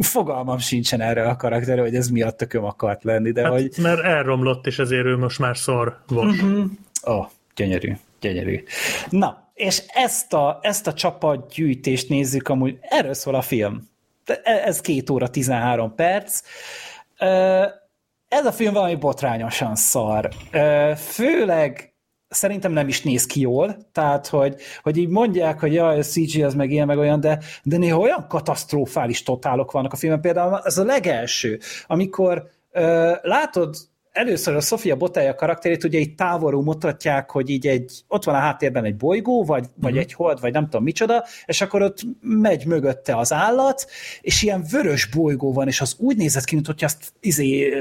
fogalmam 0.00 0.58
sincsen 0.58 1.00
erre 1.00 1.28
a 1.28 1.36
karakterre, 1.36 1.80
hogy 1.80 1.94
ez 1.94 2.08
miatt 2.08 2.36
tököm 2.36 2.64
akart 2.64 3.04
lenni. 3.04 3.30
De 3.30 3.42
hát, 3.42 3.52
hogy... 3.52 3.70
Mert 3.82 4.00
elromlott, 4.00 4.66
és 4.66 4.78
ezért 4.78 5.04
ő 5.04 5.16
most 5.16 5.38
már 5.38 5.56
szar 5.56 6.02
volt. 6.06 6.32
Uh-huh. 6.32 6.64
Oh, 7.02 7.26
gyönyörű, 7.54 7.92
gyönyörű. 8.20 8.62
Na, 9.10 9.43
és 9.54 9.82
ezt 9.86 10.32
a, 10.32 10.58
ezt 10.62 10.86
a 10.86 10.92
csapatgyűjtést 10.92 12.08
nézzük, 12.08 12.48
amúgy 12.48 12.78
erről 12.80 13.14
szól 13.14 13.34
a 13.34 13.42
film. 13.42 13.88
Ez 14.44 14.80
két 14.80 15.10
óra 15.10 15.30
13 15.30 15.94
perc. 15.94 16.40
Ez 18.28 18.46
a 18.46 18.52
film 18.52 18.72
valami 18.72 18.94
botrányosan 18.94 19.74
szar. 19.74 20.28
Főleg 20.96 21.94
szerintem 22.28 22.72
nem 22.72 22.88
is 22.88 23.02
néz 23.02 23.26
ki 23.26 23.40
jól, 23.40 23.76
tehát, 23.92 24.26
hogy, 24.26 24.56
hogy 24.82 24.96
így 24.96 25.08
mondják, 25.08 25.60
hogy 25.60 25.72
jaj, 25.72 25.98
a 25.98 26.02
CG 26.02 26.42
az 26.42 26.54
meg 26.54 26.70
ilyen, 26.70 26.86
meg 26.86 26.98
olyan, 26.98 27.20
de, 27.20 27.38
de 27.62 27.76
néha 27.76 27.98
olyan 27.98 28.26
katasztrofális 28.28 29.22
totálok 29.22 29.70
vannak 29.70 29.92
a 29.92 29.96
filmben. 29.96 30.20
Például 30.20 30.60
ez 30.64 30.78
a 30.78 30.84
legelső, 30.84 31.60
amikor 31.86 32.50
látod 33.22 33.76
először 34.14 34.54
a 34.54 34.60
Sofia 34.60 34.96
Botája 34.96 35.34
karakterét 35.34 35.84
ugye 35.84 35.98
így 35.98 36.14
távolról 36.14 36.62
mutatják, 36.62 37.30
hogy 37.30 37.50
így 37.50 37.66
egy, 37.66 38.04
ott 38.08 38.24
van 38.24 38.34
a 38.34 38.38
háttérben 38.38 38.84
egy 38.84 38.96
bolygó, 38.96 39.44
vagy, 39.44 39.64
vagy 39.74 39.90
uh-huh. 39.90 39.98
egy 39.98 40.12
hold, 40.12 40.40
vagy 40.40 40.52
nem 40.52 40.64
tudom 40.64 40.82
micsoda, 40.82 41.24
és 41.46 41.60
akkor 41.60 41.82
ott 41.82 42.00
megy 42.20 42.66
mögötte 42.66 43.16
az 43.16 43.32
állat, 43.32 43.86
és 44.20 44.42
ilyen 44.42 44.64
vörös 44.70 45.06
bolygó 45.06 45.52
van, 45.52 45.66
és 45.66 45.80
az 45.80 45.96
úgy 45.98 46.16
nézett 46.16 46.44
ki, 46.44 46.54
mint 46.54 46.66
hogy 46.66 46.84
azt 46.84 47.12
izé, 47.20 47.72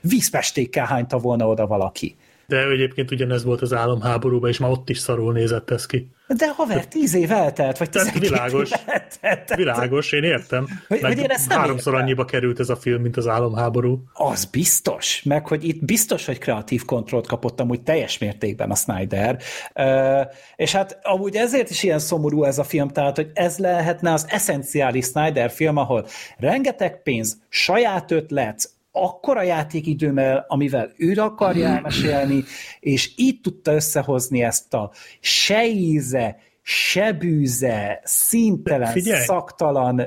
vízpestékkel 0.00 0.86
hányta 0.86 1.18
volna 1.18 1.48
oda 1.48 1.66
valaki. 1.66 2.16
De 2.46 2.68
egyébként 2.68 3.10
ugyanez 3.10 3.44
volt 3.44 3.62
az 3.62 3.72
álomháborúban, 3.72 4.50
és 4.50 4.58
már 4.58 4.70
ott 4.70 4.88
is 4.88 4.98
szarul 4.98 5.32
nézett 5.32 5.70
ez 5.70 5.86
ki. 5.86 6.10
De 6.26 6.48
haver, 6.48 6.86
tíz 6.86 7.14
év 7.14 7.30
eltelt, 7.30 7.78
vagy 7.78 7.90
tizenkét 7.90 8.28
világos, 8.28 8.70
év 8.70 8.76
eltelt. 8.86 9.54
Világos, 9.54 10.12
én 10.12 10.22
értem. 10.22 10.66
Hogy, 10.88 11.00
meg 11.00 11.12
hogy 11.12 11.22
én 11.22 11.30
ezt 11.30 11.52
háromszor 11.52 11.92
értem. 11.92 12.06
annyiba 12.06 12.24
került 12.24 12.60
ez 12.60 12.68
a 12.68 12.76
film, 12.76 13.02
mint 13.02 13.16
az 13.16 13.26
álomháború. 13.26 14.02
Az 14.12 14.44
biztos, 14.44 15.22
meg 15.22 15.46
hogy 15.46 15.64
itt 15.64 15.84
biztos, 15.84 16.26
hogy 16.26 16.38
kreatív 16.38 16.84
kontrollt 16.84 17.26
kapott 17.26 17.60
amúgy 17.60 17.82
teljes 17.82 18.18
mértékben 18.18 18.70
a 18.70 18.74
Snyder. 18.74 19.38
Uh, 19.74 20.26
és 20.56 20.72
hát 20.72 20.98
amúgy 21.02 21.36
ezért 21.36 21.70
is 21.70 21.82
ilyen 21.82 21.98
szomorú 21.98 22.44
ez 22.44 22.58
a 22.58 22.64
film, 22.64 22.88
tehát 22.88 23.16
hogy 23.16 23.30
ez 23.34 23.58
lehetne 23.58 24.12
az 24.12 24.26
eszenciális 24.28 25.04
Snyder 25.04 25.50
film, 25.50 25.76
ahol 25.76 26.06
rengeteg 26.38 27.02
pénz, 27.02 27.38
saját 27.48 28.10
ötlet, 28.10 28.70
akkora 28.96 29.42
játékidőmmel, 29.42 30.44
amivel 30.48 30.92
ő 30.96 31.20
akarja 31.20 31.68
elmesélni, 31.68 32.44
és 32.80 33.12
így 33.16 33.40
tudta 33.40 33.72
összehozni 33.72 34.42
ezt 34.42 34.74
a 34.74 34.90
se 35.20 35.66
íze, 35.66 36.38
se 36.62 37.12
bűze, 37.12 38.00
szintelen, 38.04 38.92
Figyelj. 38.92 39.24
szaktalan 39.24 40.02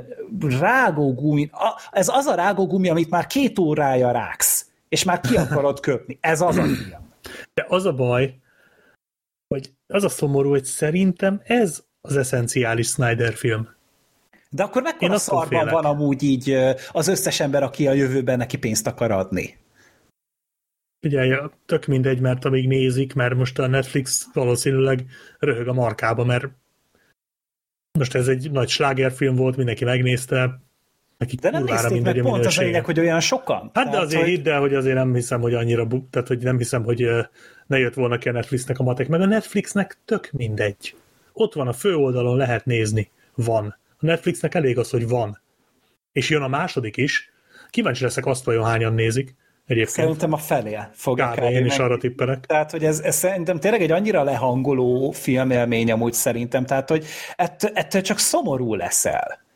rágógumi. 0.59 1.49
Ez 1.91 2.07
az 2.07 2.25
a 2.25 2.35
rágógumi, 2.35 2.89
amit 2.89 3.09
már 3.09 3.27
két 3.27 3.59
órája 3.59 4.11
ráksz, 4.11 4.65
és 4.89 5.03
már 5.03 5.19
ki 5.19 5.35
akarod 5.37 5.79
köpni. 5.89 6.17
Ez 6.21 6.41
az 6.41 6.57
a 6.57 6.63
film. 6.63 7.07
De 7.53 7.65
az 7.67 7.85
a 7.85 7.93
baj, 7.93 8.35
hogy 9.47 9.73
az 9.87 10.03
a 10.03 10.09
szomorú, 10.09 10.49
hogy 10.49 10.63
szerintem 10.63 11.41
ez 11.43 11.83
az 12.01 12.17
eszenciális 12.17 12.87
Snyder 12.87 13.33
film. 13.33 13.69
De 14.49 14.63
akkor 14.63 14.81
mekkora 14.81 15.17
szarban 15.17 15.67
van 15.67 15.85
amúgy 15.85 16.23
így 16.23 16.57
az 16.91 17.07
összes 17.07 17.39
ember, 17.39 17.63
aki 17.63 17.87
a 17.87 17.93
jövőben 17.93 18.37
neki 18.37 18.57
pénzt 18.57 18.87
akar 18.87 19.11
adni? 19.11 19.57
Figyelj, 20.99 21.35
tök 21.65 21.85
mindegy, 21.85 22.19
mert 22.19 22.45
amíg 22.45 22.67
nézik, 22.67 23.13
mert 23.13 23.35
most 23.35 23.59
a 23.59 23.67
Netflix 23.67 24.27
valószínűleg 24.33 25.05
röhög 25.39 25.67
a 25.67 25.73
markába, 25.73 26.23
mert 26.23 26.47
most 27.99 28.15
ez 28.15 28.27
egy 28.27 28.51
nagy 28.51 28.69
slágerfilm 28.69 29.35
volt, 29.35 29.57
mindenki 29.57 29.83
megnézte, 29.83 30.61
neki 31.17 31.35
de 31.35 31.49
nem 31.49 31.63
nézték 31.63 32.01
meg 32.01 32.21
pont 32.21 32.45
az 32.45 32.57
lényeg, 32.57 32.85
hogy 32.85 32.99
olyan 32.99 33.19
sokan. 33.19 33.71
Hát 33.73 33.89
de 33.89 33.99
azért 33.99 34.21
hogy... 34.21 34.29
hidd 34.29 34.49
el, 34.49 34.59
hogy 34.59 34.73
azért 34.73 34.95
nem 34.95 35.13
hiszem, 35.13 35.41
hogy 35.41 35.53
annyira, 35.53 35.87
tehát 36.09 36.27
hogy 36.27 36.43
nem 36.43 36.57
hiszem, 36.57 36.83
hogy 36.83 37.07
ne 37.67 37.77
jött 37.77 37.93
volna 37.93 38.17
ki 38.17 38.29
a 38.29 38.31
Netflixnek 38.31 38.79
a 38.79 38.83
matek, 38.83 39.07
meg 39.07 39.21
a 39.21 39.25
Netflixnek 39.25 39.97
tök 40.05 40.29
mindegy. 40.31 40.95
Ott 41.33 41.53
van 41.53 41.67
a 41.67 41.73
főoldalon, 41.73 42.37
lehet 42.37 42.65
nézni. 42.65 43.09
Van. 43.35 43.77
A 44.01 44.05
Netflixnek 44.05 44.55
elég 44.55 44.77
az, 44.77 44.89
hogy 44.89 45.07
van. 45.07 45.41
És 46.11 46.29
jön 46.29 46.41
a 46.41 46.47
második 46.47 46.97
is. 46.97 47.31
Kíváncsi 47.69 48.03
leszek 48.03 48.25
azt, 48.25 48.43
vajon 48.43 48.65
hányan 48.65 48.93
nézik. 48.93 49.35
Egyébként. 49.65 49.95
Szerintem 49.95 50.33
a 50.33 50.37
felé 50.37 50.77
fogja 50.91 51.31
Kb. 51.31 51.41
én 51.41 51.65
is 51.65 51.77
arra 51.77 51.97
tippelek. 51.97 52.45
Tehát, 52.45 52.71
hogy 52.71 52.85
ez, 52.85 52.99
ez 52.99 53.15
szerintem 53.15 53.59
tényleg 53.59 53.81
egy 53.81 53.91
annyira 53.91 54.23
lehangoló 54.23 55.11
filmélmény 55.11 55.91
amúgy 55.91 56.13
szerintem, 56.13 56.65
tehát, 56.65 56.89
hogy 56.89 57.05
ettől, 57.35 57.71
ettől 57.73 58.01
csak 58.01 58.19
szomorú 58.19 58.75
leszel. 58.75 59.47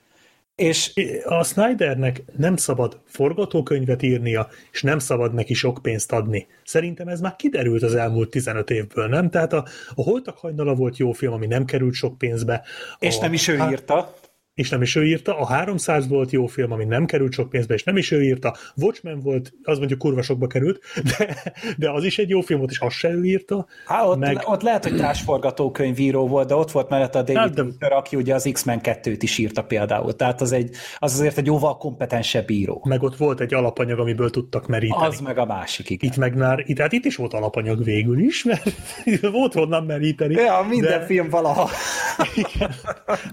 És 0.55 0.93
a 1.25 1.43
Snydernek 1.43 2.23
nem 2.37 2.55
szabad 2.55 3.01
forgatókönyvet 3.05 4.01
írnia, 4.01 4.47
és 4.71 4.81
nem 4.81 4.99
szabad 4.99 5.33
neki 5.33 5.53
sok 5.53 5.79
pénzt 5.81 6.11
adni. 6.11 6.47
Szerintem 6.63 7.07
ez 7.07 7.21
már 7.21 7.35
kiderült 7.35 7.83
az 7.83 7.95
elmúlt 7.95 8.29
15 8.29 8.69
évből, 8.69 9.07
nem? 9.07 9.29
Tehát 9.29 9.53
a, 9.53 9.65
a 9.95 10.03
Holtak 10.03 10.37
hajnala 10.37 10.73
volt 10.73 10.97
jó 10.97 11.11
film, 11.11 11.33
ami 11.33 11.47
nem 11.47 11.65
került 11.65 11.93
sok 11.93 12.17
pénzbe. 12.17 12.63
És 12.99 13.17
a, 13.17 13.21
nem 13.21 13.33
is 13.33 13.47
ő 13.47 13.57
hát, 13.57 13.71
írta. 13.71 14.13
És 14.53 14.69
nem 14.69 14.81
is 14.81 14.95
ő 14.95 15.05
írta, 15.05 15.39
a 15.39 15.45
300 15.45 16.07
volt 16.07 16.31
jó 16.31 16.45
film, 16.45 16.71
ami 16.71 16.85
nem 16.85 17.05
került 17.05 17.33
sok 17.33 17.49
pénzbe, 17.49 17.73
és 17.73 17.83
nem 17.83 17.97
is 17.97 18.11
ő 18.11 18.23
írta, 18.23 18.55
Watchmen 18.75 19.19
volt, 19.19 19.53
az 19.63 19.77
mondjuk 19.77 19.99
kurva 19.99 20.21
sokba 20.21 20.47
került, 20.47 20.79
de, 21.17 21.53
de 21.77 21.91
az 21.91 22.03
is 22.03 22.17
egy 22.17 22.29
jó 22.29 22.41
film 22.41 22.59
volt, 22.59 22.71
és 22.71 22.79
azt 22.79 22.95
se 22.95 23.09
ő 23.09 23.23
írta. 23.23 23.65
Há, 23.85 24.03
ott, 24.03 24.17
meg... 24.17 24.41
ott 24.45 24.61
lehet, 24.61 24.83
hogy 24.83 24.97
társforgatókönyvíró 24.97 26.27
volt, 26.27 26.47
de 26.47 26.55
ott 26.55 26.71
volt 26.71 26.89
mellett 26.89 27.15
a 27.15 27.21
David 27.21 27.37
hát, 27.37 27.53
de... 27.53 27.61
Luther, 27.61 27.91
aki 27.91 28.15
ugye 28.15 28.33
az 28.33 28.49
X-Men 28.53 28.79
2-t 28.83 29.17
is 29.19 29.37
írta 29.37 29.63
például, 29.63 30.15
tehát 30.15 30.41
az, 30.41 30.51
egy, 30.51 30.75
az 30.97 31.13
azért 31.13 31.37
egy 31.37 31.45
jóval 31.45 31.77
kompetensebb 31.77 32.49
író. 32.49 32.81
Meg 32.87 33.03
ott 33.03 33.17
volt 33.17 33.39
egy 33.39 33.53
alapanyag, 33.53 33.99
amiből 33.99 34.29
tudtak 34.29 34.67
meríteni. 34.67 35.05
Az 35.05 35.19
meg 35.19 35.37
a 35.37 35.45
másik, 35.45 35.89
igen. 35.89 36.09
Itt 36.09 36.17
meg 36.17 36.35
már, 36.35 36.63
itt, 36.65 36.79
hát 36.79 36.91
itt 36.91 37.05
is 37.05 37.15
volt 37.15 37.33
alapanyag 37.33 37.83
végül 37.83 38.19
is, 38.19 38.43
mert 38.43 38.71
volt 39.31 39.53
honnan 39.53 39.83
meríteni. 39.83 40.33
Ja, 40.33 40.65
minden 40.69 40.99
de... 40.99 41.05
film 41.05 41.29
valaha. 41.29 41.69
igen, 42.53 42.71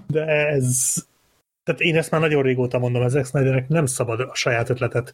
de 0.07 0.25
ez, 0.25 1.09
tehát 1.63 1.81
én 1.81 1.97
ezt 1.97 2.11
már 2.11 2.21
nagyon 2.21 2.43
régóta 2.43 2.79
mondom, 2.79 3.01
az 3.01 3.27
Snydernek 3.27 3.67
nem 3.67 3.85
szabad 3.85 4.19
a 4.19 4.31
saját 4.33 4.69
ötletet 4.69 5.13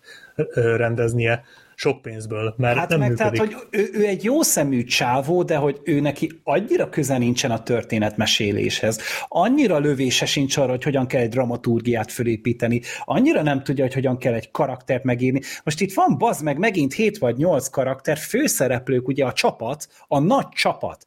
rendeznie 0.54 1.44
sok 1.76 2.02
pénzből, 2.02 2.54
mert 2.58 2.78
hát 2.78 2.90
nem 2.90 3.00
meg 3.00 3.10
működik. 3.10 3.40
tehát, 3.40 3.54
hogy 3.54 3.68
ő, 3.70 3.90
ő 3.94 4.06
egy 4.06 4.24
jó 4.24 4.42
szemű 4.42 4.84
csávó, 4.84 5.44
de 5.44 5.56
hogy 5.56 5.80
ő 5.84 6.00
neki 6.00 6.32
annyira 6.44 6.90
köze 6.90 7.18
nincsen 7.18 7.52
a 7.52 7.64
történetmeséléshez, 7.64 9.02
annyira 9.28 9.78
lövése 9.78 10.26
sincs 10.26 10.58
arra, 10.58 10.70
hogy 10.70 10.84
hogyan 10.84 11.08
kell 11.08 11.22
egy 11.22 11.30
dramaturgiát 11.30 12.12
fölépíteni, 12.12 12.82
annyira 13.04 13.42
nem 13.42 13.64
tudja, 13.64 13.84
hogy 13.84 13.94
hogyan 13.94 14.18
kell 14.18 14.34
egy 14.34 14.52
karaktert 14.52 15.04
megírni. 15.04 15.42
Most 15.64 15.82
itt 15.82 15.94
van 15.94 16.18
bazd 16.18 16.44
meg 16.44 16.58
megint 16.58 16.94
7 16.94 17.18
vagy 17.18 17.38
8 17.38 17.68
karakter, 17.68 18.18
főszereplők, 18.18 19.08
ugye 19.08 19.26
a 19.26 19.34
csapat, 19.34 19.88
a 20.08 20.20
nagy 20.20 20.50
csapat, 20.50 21.06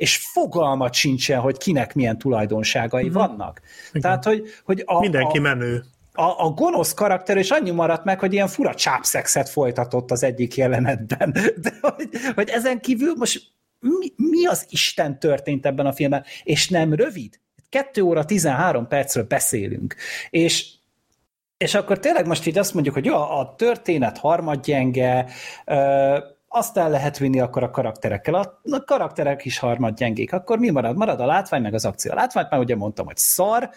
és 0.00 0.16
fogalmat 0.16 0.94
sincsen, 0.94 1.40
hogy 1.40 1.56
kinek 1.56 1.94
milyen 1.94 2.18
tulajdonságai 2.18 3.04
mm-hmm. 3.04 3.12
vannak. 3.12 3.60
Igen. 3.88 4.02
Tehát, 4.02 4.24
hogy, 4.24 4.42
hogy 4.64 4.82
a, 4.86 5.00
Mindenki 5.00 5.38
a, 5.38 5.40
menő. 5.40 5.84
A, 6.12 6.44
a 6.44 6.50
gonosz 6.50 6.94
karakter, 6.94 7.36
és 7.36 7.50
annyi 7.50 7.70
maradt 7.70 8.04
meg, 8.04 8.18
hogy 8.18 8.32
ilyen 8.32 8.48
fura 8.48 8.74
csápszexet 8.74 9.48
folytatott 9.48 10.10
az 10.10 10.22
egyik 10.22 10.56
jelenetben. 10.56 11.32
De 11.62 11.72
hogy, 11.80 12.08
hogy 12.34 12.48
ezen 12.48 12.80
kívül 12.80 13.14
most 13.16 13.42
mi, 13.78 14.12
mi 14.16 14.46
az 14.46 14.66
Isten 14.68 15.18
történt 15.18 15.66
ebben 15.66 15.86
a 15.86 15.92
filmben? 15.92 16.24
És 16.42 16.68
nem 16.68 16.94
rövid. 16.94 17.40
2 17.68 18.02
óra 18.02 18.24
13 18.24 18.86
percről 18.88 19.24
beszélünk. 19.24 19.94
És 20.30 20.66
és 21.56 21.74
akkor 21.74 21.98
tényleg 21.98 22.26
most 22.26 22.46
így 22.46 22.58
azt 22.58 22.74
mondjuk, 22.74 22.94
hogy 22.94 23.04
jó, 23.04 23.16
a 23.16 23.54
történet 23.56 24.18
harmadgyenge, 24.18 25.26
azt 26.52 26.76
el 26.76 26.90
lehet 26.90 27.18
vinni 27.18 27.40
akkor 27.40 27.62
a 27.62 27.70
karakterekkel. 27.70 28.34
A, 28.34 28.60
a 28.70 28.84
karakterek 28.84 29.44
is 29.44 29.58
harmad 29.58 29.96
gyengék. 29.96 30.32
Akkor 30.32 30.58
mi 30.58 30.70
marad? 30.70 30.96
Marad 30.96 31.20
a 31.20 31.26
látvány, 31.26 31.62
meg 31.62 31.74
az 31.74 31.84
akció. 31.84 32.12
A 32.12 32.14
látványt 32.14 32.50
már 32.50 32.60
ugye 32.60 32.76
mondtam, 32.76 33.06
hogy 33.06 33.16
szar, 33.16 33.70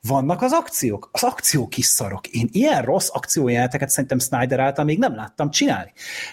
vannak 0.00 0.42
az 0.42 0.52
akciók. 0.52 1.08
Az 1.12 1.22
akciók 1.22 1.76
is 1.76 1.86
szarok. 1.86 2.26
Én 2.26 2.48
ilyen 2.52 2.82
rossz 2.82 3.08
akciójeleneteket 3.12 3.88
szerintem 3.88 4.18
Snyder 4.18 4.60
által 4.60 4.84
még 4.84 4.98
nem 4.98 5.14
láttam 5.14 5.50
csinálni. 5.50 5.92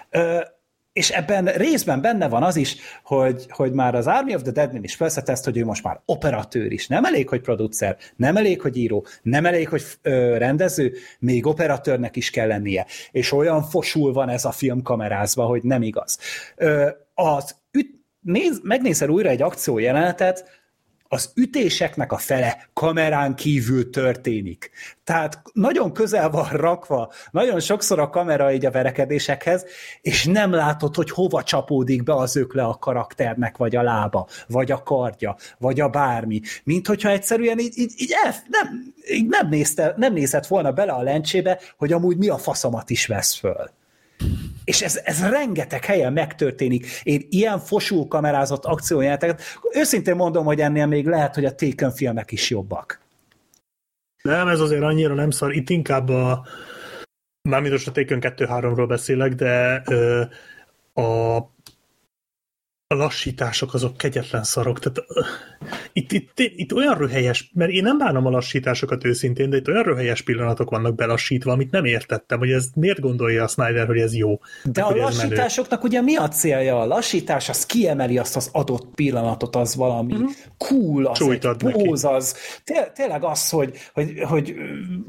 Ö, 0.09 0.41
és 0.93 1.09
ebben 1.09 1.45
részben 1.45 2.01
benne 2.01 2.27
van 2.27 2.43
az 2.43 2.55
is, 2.55 2.75
hogy, 3.03 3.45
hogy 3.49 3.71
már 3.71 3.95
az 3.95 4.07
Army 4.07 4.35
of 4.35 4.41
the 4.41 4.51
Dead-nél 4.51 4.83
is 4.83 4.95
felszeteszt, 4.95 5.43
hogy 5.43 5.57
ő 5.57 5.65
most 5.65 5.83
már 5.83 5.99
operatőr 6.05 6.71
is. 6.71 6.87
Nem 6.87 7.05
elég, 7.05 7.29
hogy 7.29 7.41
producer, 7.41 7.97
nem 8.15 8.37
elég, 8.37 8.61
hogy 8.61 8.77
író, 8.77 9.05
nem 9.21 9.45
elég, 9.45 9.69
hogy 9.69 9.83
ö, 10.01 10.37
rendező, 10.37 10.93
még 11.19 11.45
operatőrnek 11.45 12.15
is 12.15 12.29
kell 12.29 12.47
lennie. 12.47 12.85
És 13.11 13.31
olyan 13.31 13.63
fosul 13.63 14.13
van 14.13 14.29
ez 14.29 14.45
a 14.45 14.51
film 14.51 14.81
kamerázva, 14.81 15.45
hogy 15.45 15.63
nem 15.63 15.81
igaz. 15.81 16.19
Ö, 16.55 16.89
az 17.13 17.55
üt, 17.71 17.89
néz, 18.19 18.59
megnézel 18.63 19.09
újra 19.09 19.29
egy 19.29 19.41
akciójelenetet, 19.41 20.60
az 21.13 21.31
ütéseknek 21.35 22.11
a 22.11 22.17
fele 22.17 22.69
kamerán 22.73 23.35
kívül 23.35 23.89
történik. 23.89 24.71
Tehát 25.03 25.41
nagyon 25.53 25.93
közel 25.93 26.29
van 26.29 26.49
rakva, 26.49 27.11
nagyon 27.31 27.59
sokszor 27.59 27.99
a 27.99 28.09
kamera 28.09 28.53
így 28.53 28.65
a 28.65 28.71
verekedésekhez, 28.71 29.65
és 30.01 30.25
nem 30.25 30.51
látod, 30.51 30.95
hogy 30.95 31.09
hova 31.09 31.43
csapódik 31.43 32.03
be 32.03 32.13
az 32.13 32.35
ökle 32.35 32.63
a 32.63 32.77
karakternek, 32.77 33.57
vagy 33.57 33.75
a 33.75 33.81
lába, 33.81 34.27
vagy 34.47 34.71
a 34.71 34.83
kardja, 34.83 35.35
vagy 35.57 35.79
a 35.79 35.89
bármi. 35.89 36.41
Mint 36.63 36.87
hogyha 36.87 37.09
egyszerűen 37.09 37.59
így, 37.59 37.77
így, 37.77 37.93
így 37.97 38.13
el, 38.23 38.33
nem, 38.47 38.93
így 39.11 39.27
nem, 39.27 39.49
nézte, 39.49 39.93
nem 39.97 40.13
nézett 40.13 40.47
volna 40.47 40.71
bele 40.71 40.91
a 40.91 41.01
lencsébe, 41.01 41.59
hogy 41.77 41.93
amúgy 41.93 42.17
mi 42.17 42.27
a 42.27 42.37
faszomat 42.37 42.89
is 42.89 43.05
vesz 43.05 43.35
föl. 43.35 43.69
És 44.63 44.81
ez, 44.81 45.01
ez 45.03 45.29
rengeteg 45.29 45.85
helyen 45.85 46.13
megtörténik. 46.13 46.87
Én 47.03 47.27
ilyen 47.29 47.59
fosul 47.59 48.07
kamerázott 48.07 48.65
akciójáteket, 48.65 49.41
őszintén 49.73 50.15
mondom, 50.15 50.45
hogy 50.45 50.61
ennél 50.61 50.85
még 50.85 51.07
lehet, 51.07 51.35
hogy 51.35 51.45
a 51.45 51.55
Taken 51.55 51.91
filmek 51.91 52.31
is 52.31 52.49
jobbak. 52.49 53.01
Nem, 54.21 54.47
ez 54.47 54.59
azért 54.59 54.81
annyira 54.81 55.13
nem 55.13 55.29
szar. 55.29 55.53
Itt 55.53 55.69
inkább 55.69 56.09
a 56.09 56.45
mármint 57.49 57.73
most 57.73 57.87
a 57.87 57.91
Taken 57.91 58.19
2-3-ról 58.21 58.85
beszélek, 58.87 59.33
de 59.33 59.81
ö, 59.85 60.23
a 60.93 61.39
a 62.91 62.95
lassítások 62.95 63.73
azok 63.73 63.97
kegyetlen 63.97 64.43
szarok. 64.43 64.79
Tehát, 64.79 64.97
uh, 65.09 65.25
itt, 65.93 66.11
itt, 66.11 66.31
itt 66.35 66.73
olyan 66.73 66.97
röhelyes, 66.97 67.51
mert 67.53 67.71
én 67.71 67.83
nem 67.83 67.97
bánom 67.97 68.25
a 68.25 68.29
lassításokat 68.29 69.05
őszintén, 69.05 69.49
de 69.49 69.57
itt 69.57 69.67
olyan 69.67 69.83
röhelyes 69.83 70.21
pillanatok 70.21 70.69
vannak 70.69 70.95
belassítva, 70.95 71.51
amit 71.51 71.71
nem 71.71 71.85
értettem, 71.85 72.39
hogy 72.39 72.51
ez 72.51 72.65
miért 72.75 72.99
gondolja 72.99 73.43
a 73.43 73.47
Snyder, 73.47 73.87
hogy 73.87 73.99
ez 73.99 74.15
jó. 74.15 74.39
De 74.63 74.81
a 74.81 74.95
lassításoknak 74.95 75.83
ugye 75.83 76.01
mi 76.01 76.15
a 76.15 76.27
célja? 76.27 76.79
A 76.79 76.85
lassítás 76.85 77.49
az 77.49 77.65
kiemeli 77.65 78.17
azt 78.17 78.35
az 78.35 78.49
adott 78.51 78.95
pillanatot, 78.95 79.55
az 79.55 79.75
valami 79.75 80.13
mm-hmm. 80.13 80.25
cool, 80.57 81.05
az 81.05 81.17
Csújt 81.17 81.45
egy 81.45 81.55
póz, 81.55 82.03
az 82.05 82.35
té- 82.63 82.91
tényleg 82.93 83.23
az, 83.23 83.49
hogy, 83.49 83.77
hogy, 83.93 84.13
hogy 84.23 84.55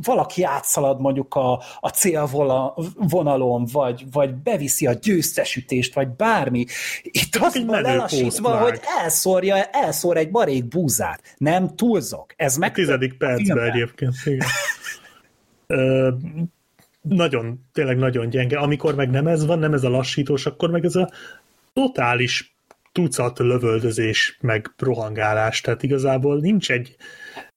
valaki 0.03 0.43
átszalad 0.43 1.01
mondjuk 1.01 1.35
a, 1.35 1.63
a 1.81 1.89
célvonalon, 1.89 3.69
vagy, 3.73 4.05
vagy 4.13 4.35
beviszi 4.35 4.87
a 4.87 4.93
győztesütést, 4.93 5.95
vagy 5.95 6.09
bármi. 6.09 6.65
Itt 7.03 7.37
az 7.41 7.55
van 7.73 7.83
lelassítva, 7.83 8.57
hogy 8.57 8.81
elszórja, 9.03 9.65
elszór 9.65 10.17
egy 10.17 10.31
barék 10.31 10.65
búzát. 10.65 11.35
Nem 11.37 11.77
túlzok. 11.77 12.33
Ez 12.37 12.57
meg... 12.57 12.71
A 12.71 12.75
tizedik 12.75 13.19
percben 13.19 13.71
egyébként, 13.71 14.15
igen. 14.25 14.47
Ö, 15.67 16.11
nagyon, 17.01 17.67
tényleg 17.73 17.97
nagyon 17.97 18.29
gyenge. 18.29 18.59
Amikor 18.59 18.95
meg 18.95 19.11
nem 19.11 19.27
ez 19.27 19.47
van, 19.47 19.59
nem 19.59 19.73
ez 19.73 19.85
a 19.85 19.89
lassítós, 19.89 20.47
akkor 20.47 20.71
meg 20.71 20.85
ez 20.85 20.97
a 20.97 21.11
totális 21.73 22.57
tucat 22.93 23.39
lövöldözés, 23.39 24.39
meg 24.41 24.75
rohangálás. 24.79 25.61
Tehát 25.61 25.83
igazából 25.83 26.41
nincs 26.41 26.71
egy 26.71 26.97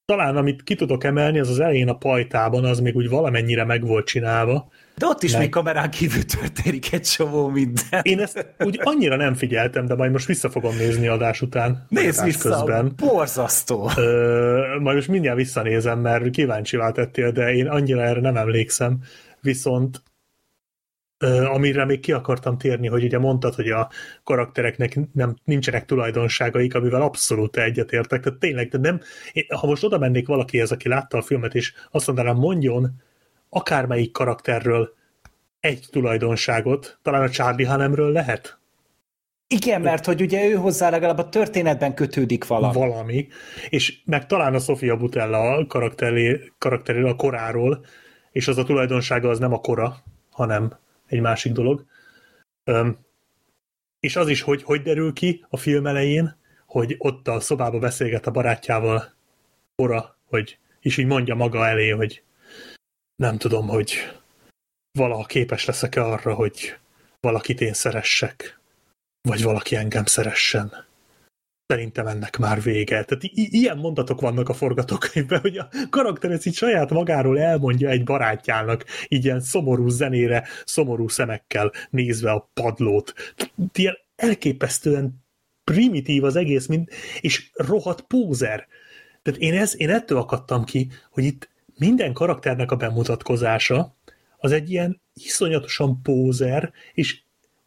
talán 0.05 0.38
amit 0.38 0.63
ki 0.63 0.76
tudok 0.76 1.03
emelni, 1.03 1.39
az 1.39 1.49
az 1.49 1.59
elején 1.59 1.89
a 1.89 1.97
pajtában, 1.97 2.66
az 2.66 2.80
még 2.80 2.95
úgy 2.95 3.09
valamennyire 3.09 3.63
meg 3.63 3.86
volt 3.86 4.05
csinálva, 4.05 4.70
de 4.97 5.05
ott 5.05 5.23
is 5.23 5.31
meg... 5.31 5.41
még 5.41 5.49
kamerán 5.49 5.89
kívül 5.89 6.25
történik 6.25 6.93
egy 6.93 7.01
csomó 7.01 7.47
minden. 7.47 8.01
Én 8.01 8.19
ezt 8.19 8.55
úgy 8.59 8.79
annyira 8.83 9.15
nem 9.15 9.33
figyeltem, 9.33 9.85
de 9.85 9.95
majd 9.95 10.11
most 10.11 10.27
vissza 10.27 10.49
fogom 10.49 10.75
nézni 10.75 11.07
adás 11.07 11.41
után. 11.41 11.85
Nézd 11.89 12.23
vissza, 12.23 12.49
közben. 12.49 12.93
borzasztó. 12.95 13.89
Ö, 13.95 14.79
majd 14.79 14.95
most 14.95 15.07
mindjárt 15.07 15.37
visszanézem, 15.37 15.99
mert 15.99 16.29
kíváncsi 16.29 16.77
tettél, 16.93 17.31
de 17.31 17.53
én 17.53 17.67
annyira 17.67 18.01
erre 18.01 18.19
nem 18.19 18.37
emlékszem. 18.37 18.97
Viszont 19.41 20.03
ö, 21.17 21.45
amire 21.45 21.85
még 21.85 21.99
ki 21.99 22.11
akartam 22.11 22.57
térni, 22.57 22.87
hogy 22.87 23.03
ugye 23.03 23.17
mondtad, 23.19 23.55
hogy 23.55 23.69
a 23.69 23.89
karaktereknek 24.23 24.99
nem, 25.13 25.35
nincsenek 25.43 25.85
tulajdonságaik, 25.85 26.75
amivel 26.75 27.01
abszolút 27.01 27.57
egyetértek. 27.57 28.23
Tehát 28.23 28.39
tényleg, 28.39 28.67
de 28.67 28.77
nem, 28.77 28.99
én, 29.31 29.45
ha 29.55 29.67
most 29.67 29.83
oda 29.83 29.97
mennék 29.97 30.27
valakihez, 30.27 30.71
aki 30.71 30.87
látta 30.87 31.17
a 31.17 31.21
filmet, 31.21 31.55
és 31.55 31.73
azt 31.91 32.07
mondanám, 32.07 32.35
mondjon 32.35 33.03
akármelyik 33.56 34.12
karakterről 34.12 34.93
egy 35.60 35.88
tulajdonságot, 35.91 36.99
talán 37.01 37.22
a 37.22 37.30
Charlie 37.30 37.66
Hanemről 37.66 38.12
lehet? 38.12 38.60
Igen, 39.47 39.82
mert 39.82 40.06
hogy 40.06 40.22
ugye 40.22 40.49
ő 40.49 40.53
hozzá 40.53 40.89
legalább 40.89 41.18
a 41.18 41.30
történetben 41.30 41.93
kötődik 41.93 42.47
valami. 42.47 42.74
Valami, 42.74 43.28
és 43.70 43.97
meg 44.06 44.26
talán 44.26 44.53
a 44.53 44.60
Sofia 44.60 44.97
Butella 44.97 45.68
karakteréről, 46.58 47.08
a 47.08 47.16
koráról, 47.16 47.86
és 48.32 48.47
az 48.47 48.58
a 48.58 48.64
tulajdonsága 48.64 49.30
az 49.30 49.39
nem 49.39 49.53
a 49.53 49.60
kora, 49.60 49.97
hanem 50.32 50.78
egy 51.08 51.22
másik 51.22 51.51
dolog. 51.51 51.86
Öm, 52.64 52.97
és 53.99 54.16
az 54.16 54.28
is, 54.28 54.41
hogy 54.41 54.64
hogy 54.64 54.82
derül 54.82 55.14
ki 55.14 55.45
a 55.49 55.58
film 55.58 55.88
elején, 55.88 56.38
hogy 56.66 56.95
ott 56.97 57.28
a 57.28 57.39
szobába 57.39 57.80
beszélget 57.80 58.28
a 58.28 58.32
barátjával 58.32 59.14
Kora, 59.76 60.18
hogy, 60.26 60.58
és 60.80 60.97
így 60.97 61.06
mondja 61.06 61.36
maga 61.36 61.68
elé, 61.68 61.89
hogy 61.89 62.24
nem 63.16 63.38
tudom, 63.38 63.68
hogy 63.68 63.93
valaha 64.91 65.26
képes 65.26 65.66
leszek-e 65.66 66.03
arra, 66.03 66.34
hogy 66.34 66.78
valakit 67.20 67.61
én 67.61 67.74
szeressek, 67.74 68.59
vagy 69.22 69.43
valaki 69.43 69.76
engem 69.76 70.05
szeressen. 70.05 70.86
Szerintem 71.68 72.07
ennek 72.07 72.38
már 72.38 72.61
vége. 72.61 73.03
Tehát 73.03 73.24
i- 73.24 73.57
ilyen 73.57 73.78
mondatok 73.78 74.22
vannak 74.22 74.49
a 74.49 74.53
forgatókönyvben, 74.53 75.39
hogy 75.39 75.57
a 75.57 75.70
karakter 75.89 76.32
ezt 76.32 76.45
így 76.45 76.55
saját 76.55 76.89
magáról 76.89 77.39
elmondja 77.39 77.89
egy 77.89 78.03
barátjának, 78.03 78.86
így 79.07 79.26
ilyen 79.26 79.41
szomorú 79.41 79.88
zenére, 79.88 80.47
szomorú 80.66 81.07
szemekkel 81.07 81.72
nézve 81.89 82.32
a 82.32 82.49
padlót. 82.53 83.13
Ilyen 83.74 83.97
elképesztően 84.16 85.24
primitív 85.72 86.24
az 86.24 86.36
egész, 86.36 86.66
mint, 86.66 86.91
és 87.22 87.49
rohadt 87.53 88.01
pózer 88.01 88.68
Tehát 89.22 89.39
én, 89.39 89.53
ez, 89.53 89.80
én 89.80 89.89
ettől 89.89 90.18
akadtam 90.18 90.63
ki, 90.63 90.89
hogy 91.09 91.24
itt 91.24 91.49
minden 91.78 92.13
karakternek 92.13 92.71
a 92.71 92.76
bemutatkozása 92.76 93.95
az 94.38 94.51
egy 94.51 94.71
ilyen 94.71 95.01
iszonyatosan 95.13 96.01
pózer, 96.01 96.71
és 96.93 97.21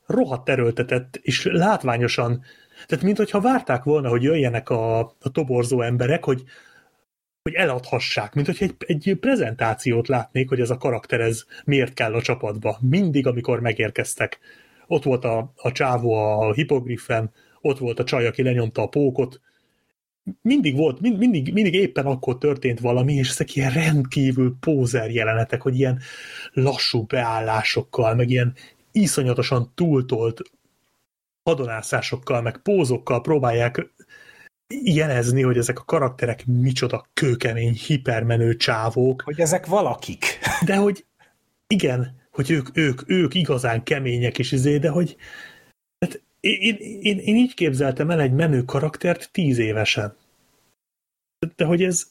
rohadt 0.07 0.49
erőltetett, 0.49 1.19
és 1.23 1.45
látványosan, 1.45 2.43
tehát 2.87 3.05
mint 3.05 3.17
hogyha 3.17 3.41
várták 3.41 3.83
volna, 3.83 4.09
hogy 4.09 4.23
jöjjenek 4.23 4.71
a, 4.71 4.99
a 4.99 5.31
toborzó 5.33 5.83
emberek, 5.83 6.25
hogy, 6.25 6.43
hogy 7.43 7.55
eladhassák, 7.55 8.35
mint 8.35 8.47
hogy 8.47 8.57
egy, 8.61 8.75
egy 8.79 9.17
prezentációt 9.21 10.09
látnék, 10.09 10.49
hogy 10.49 10.61
ez 10.61 10.71
a 10.71 10.77
karakter 10.77 11.21
ez 11.21 11.45
miért 11.65 11.95
kell 11.95 12.15
a 12.15 12.23
csapatba. 12.23 12.79
Mindig, 12.81 13.27
amikor 13.27 13.61
megérkeztek. 13.61 14.39
Ott 14.87 15.03
volt 15.03 15.25
a, 15.25 15.53
a 15.57 15.73
csávó 15.73 16.13
a 16.13 16.53
hipogrifen, 16.53 17.33
ott 17.61 17.79
volt 17.79 17.99
a 17.99 18.05
csaj, 18.05 18.27
aki 18.27 18.43
lenyomta 18.43 18.83
a 18.83 18.89
pókot, 18.89 19.41
mindig 20.43 20.77
volt, 20.77 21.01
mind, 21.01 21.19
mindig, 21.19 21.53
mindig 21.53 21.75
éppen 21.75 22.07
akkor 22.07 22.39
történt 22.39 22.81
valami, 22.81 23.15
és 23.15 23.29
ezek 23.29 23.57
ilyen 23.57 23.73
rendkívül 23.73 24.57
pózer 24.61 25.11
jelenetek, 25.11 25.63
hogy 25.63 25.79
ilyen 25.79 26.01
lassú 26.53 27.03
beállásokkal, 27.03 28.15
meg 28.15 28.31
ilyen 28.31 28.55
iszonyatosan 28.93 29.73
túltolt 29.75 30.43
hadonászásokkal, 31.43 32.43
meg 32.43 32.59
pózokkal 32.59 33.21
próbálják 33.21 33.93
jelezni, 34.83 35.43
hogy 35.43 35.57
ezek 35.57 35.79
a 35.79 35.85
karakterek 35.85 36.47
micsoda 36.47 37.07
kőkemény, 37.15 37.75
hipermenő 37.87 38.57
csávók. 38.57 39.23
Hogy 39.25 39.41
ezek 39.41 39.67
valakik. 39.67 40.25
De 40.65 40.77
hogy 40.77 41.07
igen, 41.67 42.17
hogy 42.31 42.51
ők, 42.51 42.77
ők, 42.77 43.03
ők 43.07 43.35
igazán 43.35 43.83
kemények 43.83 44.39
is 44.39 44.53
izé, 44.53 44.79
de 44.79 44.89
hogy 44.89 45.17
én, 46.41 46.77
én, 47.01 47.19
én 47.19 47.37
így 47.37 47.55
képzeltem 47.55 48.11
el 48.11 48.21
egy 48.21 48.33
menő 48.33 48.63
karaktert 48.63 49.33
tíz 49.33 49.59
évesen. 49.59 50.17
De 51.57 51.65
hogy 51.65 51.83
ez, 51.83 52.07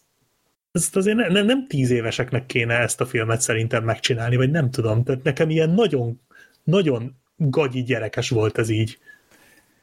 ez 0.72 0.90
azért 0.94 1.16
ne, 1.16 1.44
nem 1.44 1.68
tíz 1.68 1.90
éveseknek 1.90 2.46
kéne 2.46 2.74
ezt 2.74 3.02
a 3.02 3.06
filmet 3.06 3.42
szerintem 3.42 3.84
megcsinálni, 3.84 4.36
vagy 4.36 4.52
nem 4.52 4.72
tudom. 4.72 5.04
Tehát 5.04 5.24
nekem 5.24 5.50
ilyen 5.50 5.70
nagyon, 5.70 6.22
nagyon 6.64 7.16
gagyi 7.36 7.84
gyerekes 7.84 8.30
volt 8.30 8.58
ez 8.58 8.70
így. 8.70 8.98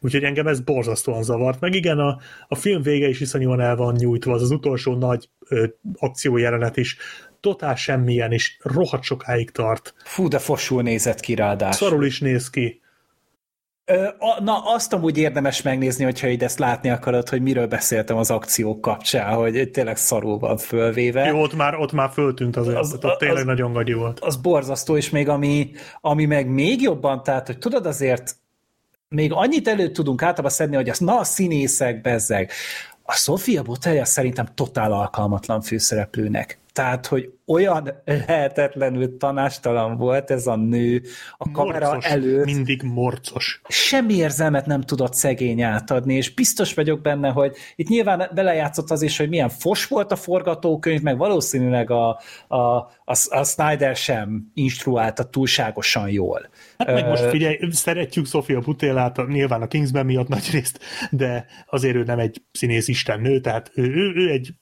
Úgyhogy 0.00 0.24
engem 0.24 0.46
ez 0.46 0.60
borzasztóan 0.60 1.22
zavart. 1.22 1.60
Meg 1.60 1.74
igen, 1.74 1.98
a, 1.98 2.18
a 2.48 2.54
film 2.54 2.82
vége 2.82 3.08
is 3.08 3.20
iszonyúan 3.20 3.60
el 3.60 3.76
van 3.76 3.94
nyújtva, 3.94 4.32
az 4.32 4.42
az 4.42 4.50
utolsó 4.50 4.94
nagy 4.94 5.28
ö, 5.48 5.66
akciójelenet 5.98 6.76
is 6.76 6.96
totál 7.40 7.74
semmilyen, 7.74 8.32
és 8.32 8.56
rohadt 8.62 9.02
sokáig 9.02 9.50
tart. 9.50 9.94
Fú, 10.04 10.28
de 10.28 10.38
fosul 10.38 10.82
nézett 10.82 11.20
ki 11.20 11.34
ráadásul. 11.34 11.88
Szarul 11.88 12.04
is 12.04 12.20
néz 12.20 12.50
ki. 12.50 12.82
Ö, 13.86 14.04
a, 14.18 14.42
na, 14.42 14.62
azt 14.64 14.92
amúgy 14.92 15.18
érdemes 15.18 15.62
megnézni, 15.62 16.04
hogyha 16.04 16.28
így 16.28 16.42
ezt 16.42 16.58
látni 16.58 16.90
akarod, 16.90 17.28
hogy 17.28 17.42
miről 17.42 17.66
beszéltem 17.66 18.16
az 18.16 18.30
akciók 18.30 18.80
kapcsán, 18.80 19.34
hogy 19.34 19.70
tényleg 19.70 19.96
szarul 19.96 20.38
van 20.38 20.56
fölvéve. 20.56 21.24
Jó, 21.24 21.40
ott 21.40 21.54
már, 21.54 21.74
ott 21.74 21.92
már 21.92 22.10
föltűnt 22.10 22.56
azért, 22.56 22.78
az, 22.78 22.98
ott 23.02 23.18
tényleg 23.18 23.38
az, 23.38 23.44
nagyon 23.44 23.72
gagyi 23.72 23.92
volt. 23.92 24.20
Az 24.20 24.36
borzasztó, 24.36 24.96
és 24.96 25.10
még 25.10 25.28
ami, 25.28 25.70
ami 26.00 26.24
meg 26.24 26.48
még 26.48 26.82
jobban, 26.82 27.22
tehát, 27.22 27.46
hogy 27.46 27.58
tudod 27.58 27.86
azért 27.86 28.36
még 29.08 29.32
annyit 29.32 29.68
elő 29.68 29.90
tudunk 29.90 30.22
általában 30.22 30.50
szedni, 30.50 30.76
hogy 30.76 30.88
az 30.88 30.98
na 30.98 31.18
a 31.18 31.24
színészek, 31.24 32.00
bezzeg. 32.00 32.50
A 33.02 33.12
Sofia 33.12 33.62
Botelja 33.62 34.04
szerintem 34.04 34.46
totál 34.54 34.92
alkalmatlan 34.92 35.60
főszereplőnek. 35.60 36.58
Tehát, 36.74 37.06
hogy 37.06 37.30
olyan 37.46 37.90
lehetetlenül 38.04 39.16
tanástalan 39.16 39.96
volt 39.96 40.30
ez 40.30 40.46
a 40.46 40.56
nő 40.56 41.02
a 41.36 41.50
kamera 41.50 41.86
morcos, 41.86 42.10
előtt. 42.10 42.44
Mindig 42.44 42.82
morcos. 42.82 43.60
Semmi 43.68 44.14
érzelmet 44.14 44.66
nem 44.66 44.80
tudott 44.80 45.14
szegény 45.14 45.62
átadni, 45.62 46.14
és 46.14 46.34
biztos 46.34 46.74
vagyok 46.74 47.00
benne, 47.00 47.28
hogy 47.28 47.56
itt 47.76 47.88
nyilván 47.88 48.30
belejátszott 48.34 48.90
az 48.90 49.02
is, 49.02 49.18
hogy 49.18 49.28
milyen 49.28 49.48
fos 49.48 49.86
volt 49.86 50.12
a 50.12 50.16
forgatókönyv, 50.16 51.00
meg 51.00 51.16
valószínűleg 51.16 51.90
a, 51.90 52.20
a, 52.48 52.56
a, 52.56 53.14
a 53.28 53.44
Snyder 53.44 53.96
sem 53.96 54.50
instruálta 54.54 55.24
túlságosan 55.24 56.08
jól. 56.08 56.48
Hát 56.78 56.92
meg 56.92 57.08
most 57.08 57.24
figyelj, 57.24 57.58
szeretjük 57.70 58.26
Sofia 58.26 58.60
Butélát, 58.60 59.26
nyilván 59.26 59.62
a 59.62 59.66
Kingsben 59.66 60.06
miatt 60.06 60.28
nagy 60.28 60.48
részt, 60.52 60.78
de 61.10 61.46
azért 61.66 61.96
ő 61.96 62.02
nem 62.02 62.18
egy 62.18 62.42
színész 62.52 62.88
istennő, 62.88 63.40
tehát 63.40 63.70
ő, 63.74 63.82
ő, 63.82 64.12
ő 64.14 64.30
egy 64.30 64.54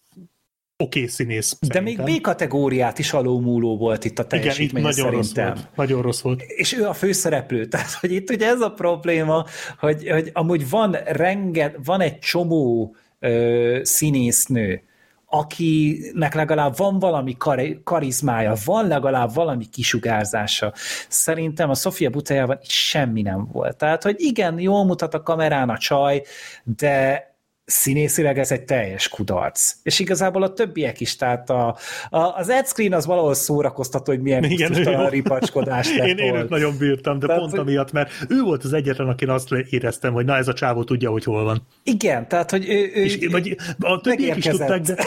oké 0.83 0.99
okay 0.99 1.11
színész. 1.11 1.57
De 1.61 1.67
szerintem. 1.67 2.05
még 2.05 2.19
B-kategóriát 2.19 2.99
is 2.99 3.13
alómúló 3.13 3.77
volt 3.77 4.05
itt 4.05 4.19
a 4.19 4.27
teljesítmény 4.27 4.83
Igen, 4.83 4.93
itt 4.93 5.05
nagyon 5.05 5.23
szerintem. 5.23 5.49
Rossz 5.49 5.63
volt. 5.63 5.77
Nagyon 5.77 6.03
rossz 6.03 6.21
volt. 6.21 6.43
És 6.43 6.73
ő 6.73 6.87
a 6.87 6.93
főszereplő, 6.93 7.67
tehát 7.73 7.93
hogy 7.93 8.13
itt 8.13 8.31
ugye 8.31 8.47
ez 8.47 8.61
a 8.61 8.71
probléma, 8.71 9.47
hogy, 9.79 10.09
hogy 10.09 10.31
amúgy 10.33 10.71
van 10.71 10.97
renget, 11.05 11.77
van 11.85 12.01
egy 12.01 12.19
csomó 12.19 12.95
ö, 13.19 13.81
színésznő, 13.83 14.83
akinek 15.27 16.35
legalább 16.35 16.77
van 16.77 16.99
valami 16.99 17.37
kar- 17.37 17.83
karizmája, 17.85 18.55
van 18.65 18.87
legalább 18.87 19.35
valami 19.35 19.65
kisugárzása. 19.65 20.73
Szerintem 21.09 21.71
a 21.71 21.75
Sofia 21.75 22.11
Butajában 22.11 22.59
semmi 22.63 23.23
nem 23.23 23.49
volt. 23.53 23.77
Tehát, 23.77 24.03
hogy 24.03 24.15
igen, 24.19 24.59
jól 24.59 24.85
mutat 24.85 25.15
a 25.15 25.23
kamerán 25.23 25.69
a 25.69 25.79
csaj, 25.79 26.23
de 26.65 27.32
színészileg 27.73 28.39
ez 28.39 28.51
egy 28.51 28.63
teljes 28.63 29.09
kudarc. 29.09 29.75
És 29.83 29.99
igazából 29.99 30.43
a 30.43 30.53
többiek 30.53 31.01
is, 31.01 31.17
tehát 31.17 31.51
a, 31.51 31.77
a, 32.11 32.19
az 32.19 32.49
ad 32.49 32.67
screen 32.67 32.93
az 32.93 33.07
valahol 33.07 33.35
szórakoztató, 33.35 34.13
hogy 34.13 34.23
milyen 34.23 34.45
a 34.85 35.09
ripacskodás 35.09 35.91
Én, 35.97 36.19
én 36.19 36.35
őt 36.35 36.49
nagyon 36.49 36.79
bírtam, 36.79 37.19
de 37.19 37.27
tehát, 37.27 37.43
pont 37.43 37.59
amiatt, 37.59 37.93
mert 37.93 38.11
ő 38.29 38.43
volt 38.43 38.65
az 38.65 38.73
egyetlen, 38.73 39.09
akin 39.09 39.29
azt 39.29 39.53
éreztem, 39.71 40.13
hogy 40.13 40.25
na 40.25 40.37
ez 40.37 40.49
a 40.49 40.53
csávó 40.53 40.85
tudja, 40.85 41.11
hogy 41.11 41.25
hol 41.25 41.45
van. 41.45 41.67
Igen, 41.83 42.29
tehát, 42.29 42.51
hogy 42.51 42.69
ő, 42.69 42.91
ő, 42.95 43.03
és, 43.03 43.27
vagy 43.31 43.57
a 43.79 44.01
többiek 44.01 44.37
is 44.37 44.45
tudták, 44.45 44.81
de 44.81 44.97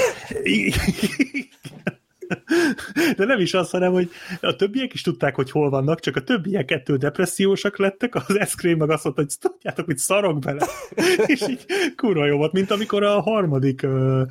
De 3.17 3.25
nem 3.25 3.39
is 3.39 3.53
az, 3.53 3.69
hanem, 3.69 3.91
hogy 3.91 4.09
a 4.41 4.55
többiek 4.55 4.93
is 4.93 5.01
tudták, 5.01 5.35
hogy 5.35 5.51
hol 5.51 5.69
vannak, 5.69 5.99
csak 5.99 6.15
a 6.15 6.23
többiek 6.23 6.71
ettől 6.71 6.97
depressziósak 6.97 7.77
lettek, 7.77 8.15
az 8.15 8.39
eszkrém 8.39 8.77
meg 8.77 8.89
azt 8.89 9.03
mondta, 9.03 9.21
hogy 9.21 9.33
tudjátok, 9.39 9.85
hogy 9.85 9.97
szarok 9.97 10.39
bele. 10.39 10.65
és 11.25 11.41
így 11.49 11.65
kurva 11.95 12.25
jó 12.25 12.37
volt, 12.37 12.51
mint 12.51 12.71
amikor 12.71 13.03
a 13.03 13.21
harmadik 13.21 13.81
uh, 13.83 14.21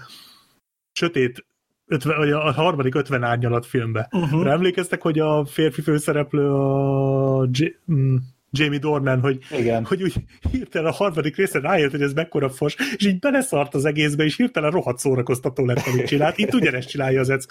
sötét 0.92 1.46
50, 1.86 2.16
vagy 2.16 2.30
a 2.30 2.52
harmadik 2.52 2.94
50 2.94 3.22
árnyalat 3.22 3.66
filmbe. 3.66 4.08
Uh-huh. 4.10 4.50
emlékeztek, 4.50 5.02
hogy 5.02 5.18
a 5.18 5.44
férfi 5.44 5.82
főszereplő 5.82 6.50
a 6.50 7.48
J- 7.50 7.78
Jamie 8.58 8.78
Dornan, 8.78 9.20
hogy, 9.20 9.38
Igen. 9.58 9.84
hogy 9.84 10.02
úgy 10.02 10.14
hirtelen 10.50 10.90
a 10.90 10.94
harmadik 10.94 11.36
részre 11.36 11.60
rájött, 11.60 11.90
hogy 11.90 12.02
ez 12.02 12.12
mekkora 12.12 12.50
fos, 12.50 12.76
és 12.96 13.06
így 13.06 13.18
beleszart 13.18 13.74
az 13.74 13.84
egészbe, 13.84 14.24
és 14.24 14.36
hirtelen 14.36 14.70
rohadt 14.70 14.98
szórakoztató 14.98 15.64
lett, 15.64 15.86
amit 15.92 16.06
csinált. 16.06 16.38
Itt 16.38 16.54
ugyanezt 16.54 16.88
csinálja 16.88 17.20
az 17.20 17.30
Ed 17.30 17.42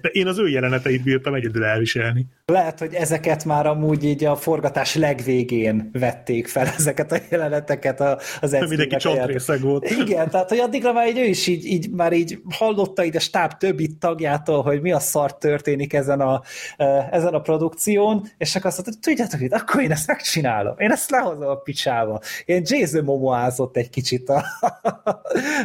de 0.00 0.08
én 0.12 0.26
az 0.26 0.38
ő 0.38 0.48
jeleneteit 0.48 1.02
bírtam 1.02 1.34
egyedül 1.34 1.64
elviselni. 1.64 2.26
Lehet, 2.46 2.78
hogy 2.78 2.94
ezeket 2.94 3.44
már 3.44 3.66
amúgy 3.66 4.04
így 4.04 4.24
a 4.24 4.36
forgatás 4.36 4.94
legvégén 4.94 5.90
vették 5.92 6.48
fel, 6.48 6.66
ezeket 6.78 7.12
a 7.12 7.18
jeleneteket 7.30 8.00
az 8.40 8.52
Ed 8.52 8.68
Mindenki 8.68 8.96
csontrészeg 8.96 9.60
volt. 9.60 9.90
Igen, 9.90 10.30
tehát 10.30 10.48
hogy 10.48 10.58
addigra 10.58 10.92
már 10.92 11.08
így 11.08 11.18
ő 11.18 11.24
is 11.24 11.46
így, 11.46 11.64
így 11.64 11.90
már 11.90 12.12
így 12.12 12.38
hallotta 12.50 13.04
így 13.04 13.16
a 13.16 13.20
stáb 13.20 13.52
többi 13.52 13.96
tagjától, 14.00 14.62
hogy 14.62 14.80
mi 14.80 14.92
a 14.92 14.98
szar 14.98 15.38
történik 15.38 15.92
ezen 15.92 16.20
a, 16.20 16.42
ezen 17.10 17.34
a 17.34 17.40
produkción, 17.40 18.28
és 18.38 18.50
csak 18.50 18.64
azt 18.64 18.76
mondta, 18.84 19.08
tudjátok, 19.08 19.40
hogy 19.40 19.52
akkor 19.52 19.82
én 19.82 19.90
ezt 19.90 20.06
megcsinálom 20.06 20.47
csinálom. 20.48 20.74
Én 20.78 20.90
ezt 20.90 21.10
lehozom 21.10 21.48
a 21.48 21.54
picsába. 21.54 22.20
Én 22.44 22.62
Jason 22.64 23.04
Momoázott 23.04 23.76
egy 23.76 23.90
kicsit 23.90 24.28
a, 24.28 24.44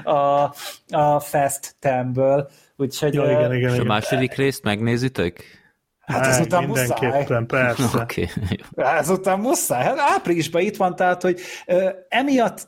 a, 0.12 0.54
a 0.90 1.20
Fast 1.20 1.76
Temből, 1.80 2.50
úgyhogy... 2.78 3.14
Ja, 3.14 3.24
igen, 3.24 3.54
igen, 3.54 3.70
és 3.70 3.74
igen. 3.74 3.80
a 3.80 3.84
második 3.84 4.34
részt 4.34 4.64
megnézitek? 4.64 5.62
Hát 6.00 6.26
ezután 6.26 6.64
muszáj. 6.64 7.26
persze. 7.48 7.84
Okay. 8.02 8.30
Ezután 8.76 9.40
muszáj. 9.40 9.84
Hát 9.84 10.00
áprilisban 10.00 10.62
itt 10.62 10.76
van, 10.76 10.96
tehát, 10.96 11.22
hogy 11.22 11.40
ö, 11.66 11.90
emiatt, 12.10 12.68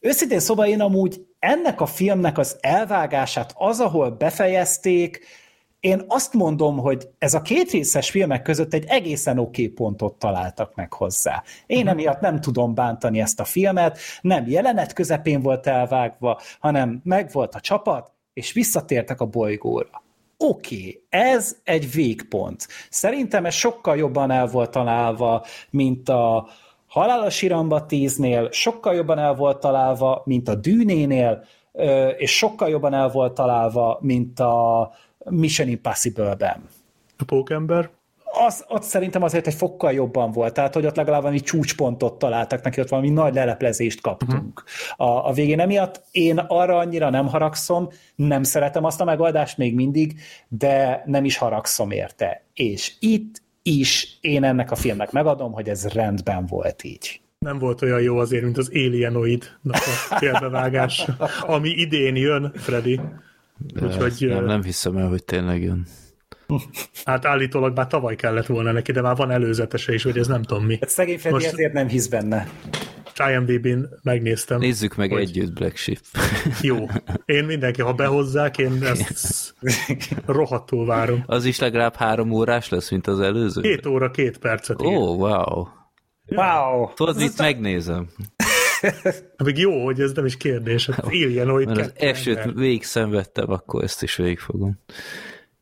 őszintén 0.00 0.40
szóval 0.40 0.66
én 0.66 0.80
amúgy 0.80 1.20
ennek 1.38 1.80
a 1.80 1.86
filmnek 1.86 2.38
az 2.38 2.56
elvágását 2.60 3.52
az, 3.54 3.80
ahol 3.80 4.10
befejezték, 4.10 5.20
én 5.80 6.04
azt 6.08 6.32
mondom, 6.32 6.78
hogy 6.78 7.08
ez 7.18 7.34
a 7.34 7.42
két 7.42 7.70
részes 7.70 8.10
filmek 8.10 8.42
között 8.42 8.74
egy 8.74 8.84
egészen 8.86 9.38
oké 9.38 9.62
okay 9.62 9.74
pontot 9.74 10.18
találtak 10.18 10.74
meg 10.74 10.92
hozzá. 10.92 11.42
Én 11.66 11.76
uh-huh. 11.76 11.92
emiatt 11.92 12.20
nem 12.20 12.40
tudom 12.40 12.74
bántani 12.74 13.20
ezt 13.20 13.40
a 13.40 13.44
filmet, 13.44 13.98
nem 14.20 14.48
jelenet 14.48 14.92
közepén 14.92 15.42
volt 15.42 15.66
elvágva, 15.66 16.40
hanem 16.60 17.00
megvolt 17.04 17.54
a 17.54 17.60
csapat, 17.60 18.12
és 18.32 18.52
visszatértek 18.52 19.20
a 19.20 19.26
bolygóra. 19.26 20.02
Oké, 20.36 20.76
okay, 20.76 21.04
ez 21.08 21.56
egy 21.64 21.90
végpont. 21.92 22.66
Szerintem 22.90 23.44
ez 23.44 23.54
sokkal 23.54 23.96
jobban 23.96 24.30
el 24.30 24.46
volt 24.46 24.70
találva, 24.70 25.44
mint 25.70 26.08
a 26.08 26.48
Halálos 26.86 27.42
Iramba 27.42 27.86
10-nél, 27.88 28.52
sokkal 28.52 28.94
jobban 28.94 29.18
el 29.18 29.34
volt 29.34 29.60
találva, 29.60 30.22
mint 30.24 30.48
a 30.48 30.54
Dűnénél, 30.54 31.44
és 32.16 32.36
sokkal 32.36 32.68
jobban 32.68 32.94
el 32.94 33.08
volt 33.08 33.34
találva, 33.34 33.98
mint 34.00 34.40
a 34.40 34.90
Mission 35.30 35.68
Impossible-ben. 35.68 36.62
A 37.18 37.24
pókember? 37.24 37.90
az, 38.46 38.64
ott 38.68 38.82
szerintem 38.82 39.22
azért 39.22 39.46
egy 39.46 39.54
fokkal 39.54 39.92
jobban 39.92 40.32
volt, 40.32 40.54
tehát 40.54 40.74
hogy 40.74 40.86
ott 40.86 40.96
legalább 40.96 41.20
valami 41.20 41.40
csúcspontot 41.40 42.18
találtak 42.18 42.62
neki, 42.62 42.80
ott 42.80 42.88
valami 42.88 43.10
nagy 43.10 43.34
leleplezést 43.34 44.00
kaptunk 44.00 44.62
uh-huh. 44.96 45.08
a, 45.08 45.28
a 45.28 45.32
végén. 45.32 45.60
Emiatt 45.60 46.02
én 46.10 46.38
arra 46.38 46.76
annyira 46.76 47.10
nem 47.10 47.26
haragszom, 47.26 47.88
nem 48.14 48.42
szeretem 48.42 48.84
azt 48.84 49.00
a 49.00 49.04
megoldást 49.04 49.56
még 49.56 49.74
mindig, 49.74 50.20
de 50.48 51.02
nem 51.06 51.24
is 51.24 51.36
haragszom 51.36 51.90
érte. 51.90 52.44
És 52.54 52.92
itt 53.00 53.42
is 53.62 54.18
én 54.20 54.44
ennek 54.44 54.70
a 54.70 54.76
filmnek 54.76 55.12
megadom, 55.12 55.52
hogy 55.52 55.68
ez 55.68 55.86
rendben 55.86 56.46
volt 56.46 56.84
így 56.84 57.20
nem 57.38 57.58
volt 57.58 57.82
olyan 57.82 58.00
jó 58.00 58.18
azért, 58.18 58.42
mint 58.42 58.58
az 58.58 58.70
alienoid 58.74 59.44
a 59.64 59.78
félbevágás, 60.20 61.06
ami 61.40 61.68
idén 61.68 62.16
jön, 62.16 62.52
Freddy. 62.54 63.00
Úgyhogy, 63.82 64.28
nem, 64.28 64.44
nem 64.44 64.62
hiszem 64.62 64.96
el, 64.96 65.08
hogy 65.08 65.24
tényleg 65.24 65.62
jön. 65.62 65.86
Hát 67.04 67.24
állítólag 67.24 67.76
már 67.76 67.86
tavaly 67.86 68.16
kellett 68.16 68.46
volna 68.46 68.72
neki, 68.72 68.92
de 68.92 69.00
már 69.00 69.16
van 69.16 69.30
előzetese 69.30 69.94
is, 69.94 70.02
hogy 70.02 70.18
ez 70.18 70.26
nem 70.26 70.42
tudom 70.42 70.64
mi. 70.64 70.76
Hát 70.80 70.88
szegény 70.88 71.18
Freddy 71.18 71.34
Most... 71.36 71.46
ezért 71.46 71.72
nem 71.72 71.88
hisz 71.88 72.06
benne. 72.06 72.48
IMDb-n 73.30 73.88
megnéztem. 74.02 74.58
Nézzük 74.58 74.96
meg 74.96 75.10
hogy... 75.10 75.20
együtt 75.20 75.52
Black 75.52 75.76
Sheep. 75.76 75.98
Jó. 76.62 76.76
Én 77.24 77.44
mindenki, 77.44 77.82
ha 77.82 77.92
behozzák, 77.92 78.58
én 78.58 78.82
ezt 78.82 79.54
rohadtul 80.26 80.86
várom. 80.86 81.22
Az 81.26 81.44
is 81.44 81.58
legalább 81.58 81.94
három 81.94 82.30
órás 82.30 82.68
lesz, 82.68 82.90
mint 82.90 83.06
az 83.06 83.20
előző? 83.20 83.60
Két 83.60 83.86
óra, 83.86 84.10
két 84.10 84.38
percet. 84.38 84.82
Ó, 84.82 84.86
oh, 84.86 85.18
wow. 85.18 85.66
Wow! 86.26 86.92
Tudod, 86.94 87.16
mit 87.16 87.38
megnézem? 87.38 88.08
Még 89.44 89.58
jó, 89.58 89.84
hogy 89.84 90.00
ez 90.00 90.12
nem 90.12 90.24
is 90.24 90.36
kérdés. 90.36 90.86
Hát 90.86 91.04
Alienoid 91.04 91.66
Mert 91.66 91.80
az 91.80 91.92
esőt 91.96 92.52
végig 92.54 92.84
szenvedtem, 92.84 93.50
akkor 93.50 93.82
ezt 93.82 94.02
is 94.02 94.16
végigfogom. 94.16 94.78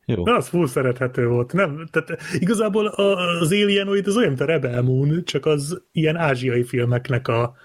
Jó. 0.05 0.25
Na, 0.25 0.37
az 0.37 0.49
full 0.49 0.67
szerethető 0.67 1.27
volt. 1.27 1.53
Nem, 1.53 1.89
tehát 1.91 2.23
igazából 2.39 2.87
az 2.87 3.53
Alienoid 3.53 4.07
az 4.07 4.17
olyan, 4.17 4.29
mint 4.29 4.41
a 4.41 4.45
Rebel 4.45 4.83
Moon, 4.83 5.23
csak 5.25 5.47
az 5.47 5.83
ilyen 5.93 6.17
ázsiai 6.17 6.65
filmeknek 6.65 7.29
a, 7.29 7.57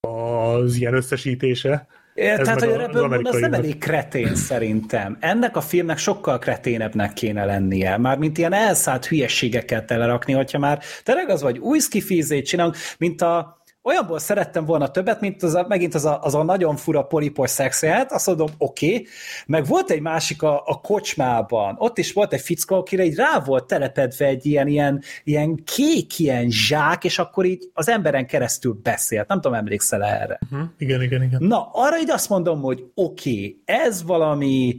az 0.00 0.76
ilyen 0.76 0.94
összesítése. 0.94 1.86
É, 2.14 2.34
tehát, 2.36 2.60
hogy 2.60 2.72
a 2.72 2.76
Rebel 2.76 3.08
Moon 3.08 3.26
az 3.26 3.38
nem 3.38 3.52
elég 3.52 3.78
kretén 3.78 4.34
szerintem. 4.34 5.16
Ennek 5.20 5.56
a 5.56 5.60
filmnek 5.60 5.98
sokkal 5.98 6.38
kreténebbnek 6.38 7.12
kéne 7.12 7.44
lennie. 7.44 7.96
Mármint 7.96 8.38
ilyen 8.38 8.52
elszállt 8.52 9.06
hülyességeket 9.06 9.86
telerakni, 9.86 10.32
hogyha 10.32 10.58
már 10.58 10.82
tényleg 11.02 11.28
az 11.28 11.42
vagy 11.42 11.58
új 11.58 11.78
skifizét 11.78 12.46
csinálunk, 12.46 12.76
mint 12.98 13.22
a 13.22 13.61
olyanból 13.82 14.18
szerettem 14.18 14.64
volna 14.64 14.90
többet, 14.90 15.20
mint 15.20 15.42
az 15.42 15.54
a, 15.54 15.64
megint 15.68 15.94
az 15.94 16.04
a, 16.04 16.20
az 16.22 16.34
a 16.34 16.42
nagyon 16.42 16.76
fura 16.76 17.02
polipos 17.02 17.50
szexuált, 17.50 18.12
azt 18.12 18.26
mondom, 18.26 18.48
oké, 18.58 18.86
okay. 18.86 19.06
meg 19.46 19.66
volt 19.66 19.90
egy 19.90 20.00
másik 20.00 20.42
a, 20.42 20.62
a 20.66 20.80
kocsmában, 20.80 21.74
ott 21.78 21.98
is 21.98 22.12
volt 22.12 22.32
egy 22.32 22.40
fickó, 22.40 22.76
akire 22.76 23.04
így 23.04 23.14
rá 23.14 23.42
volt 23.44 23.66
telepedve 23.66 24.26
egy 24.26 24.46
ilyen, 24.46 24.66
ilyen, 24.66 25.02
ilyen 25.24 25.64
kék 25.64 26.18
ilyen 26.18 26.50
zsák, 26.50 27.04
és 27.04 27.18
akkor 27.18 27.44
így 27.44 27.70
az 27.72 27.88
emberen 27.88 28.26
keresztül 28.26 28.80
beszélt. 28.82 29.28
Nem 29.28 29.40
tudom, 29.40 29.58
emlékszel 29.58 30.04
erre? 30.04 30.38
Uh-huh. 30.50 30.68
Igen, 30.78 31.02
igen, 31.02 31.22
igen. 31.22 31.42
Na, 31.42 31.68
arra 31.72 31.98
így 31.98 32.10
azt 32.10 32.28
mondom, 32.28 32.60
hogy 32.60 32.84
oké, 32.94 33.30
okay, 33.30 33.62
ez 33.64 34.02
valami, 34.02 34.78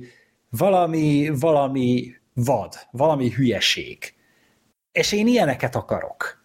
valami, 0.50 1.32
valami 1.40 2.12
vad, 2.34 2.74
valami 2.92 3.30
hülyeség. 3.30 4.14
És 4.92 5.12
én 5.12 5.28
ilyeneket 5.28 5.76
akarok. 5.76 6.43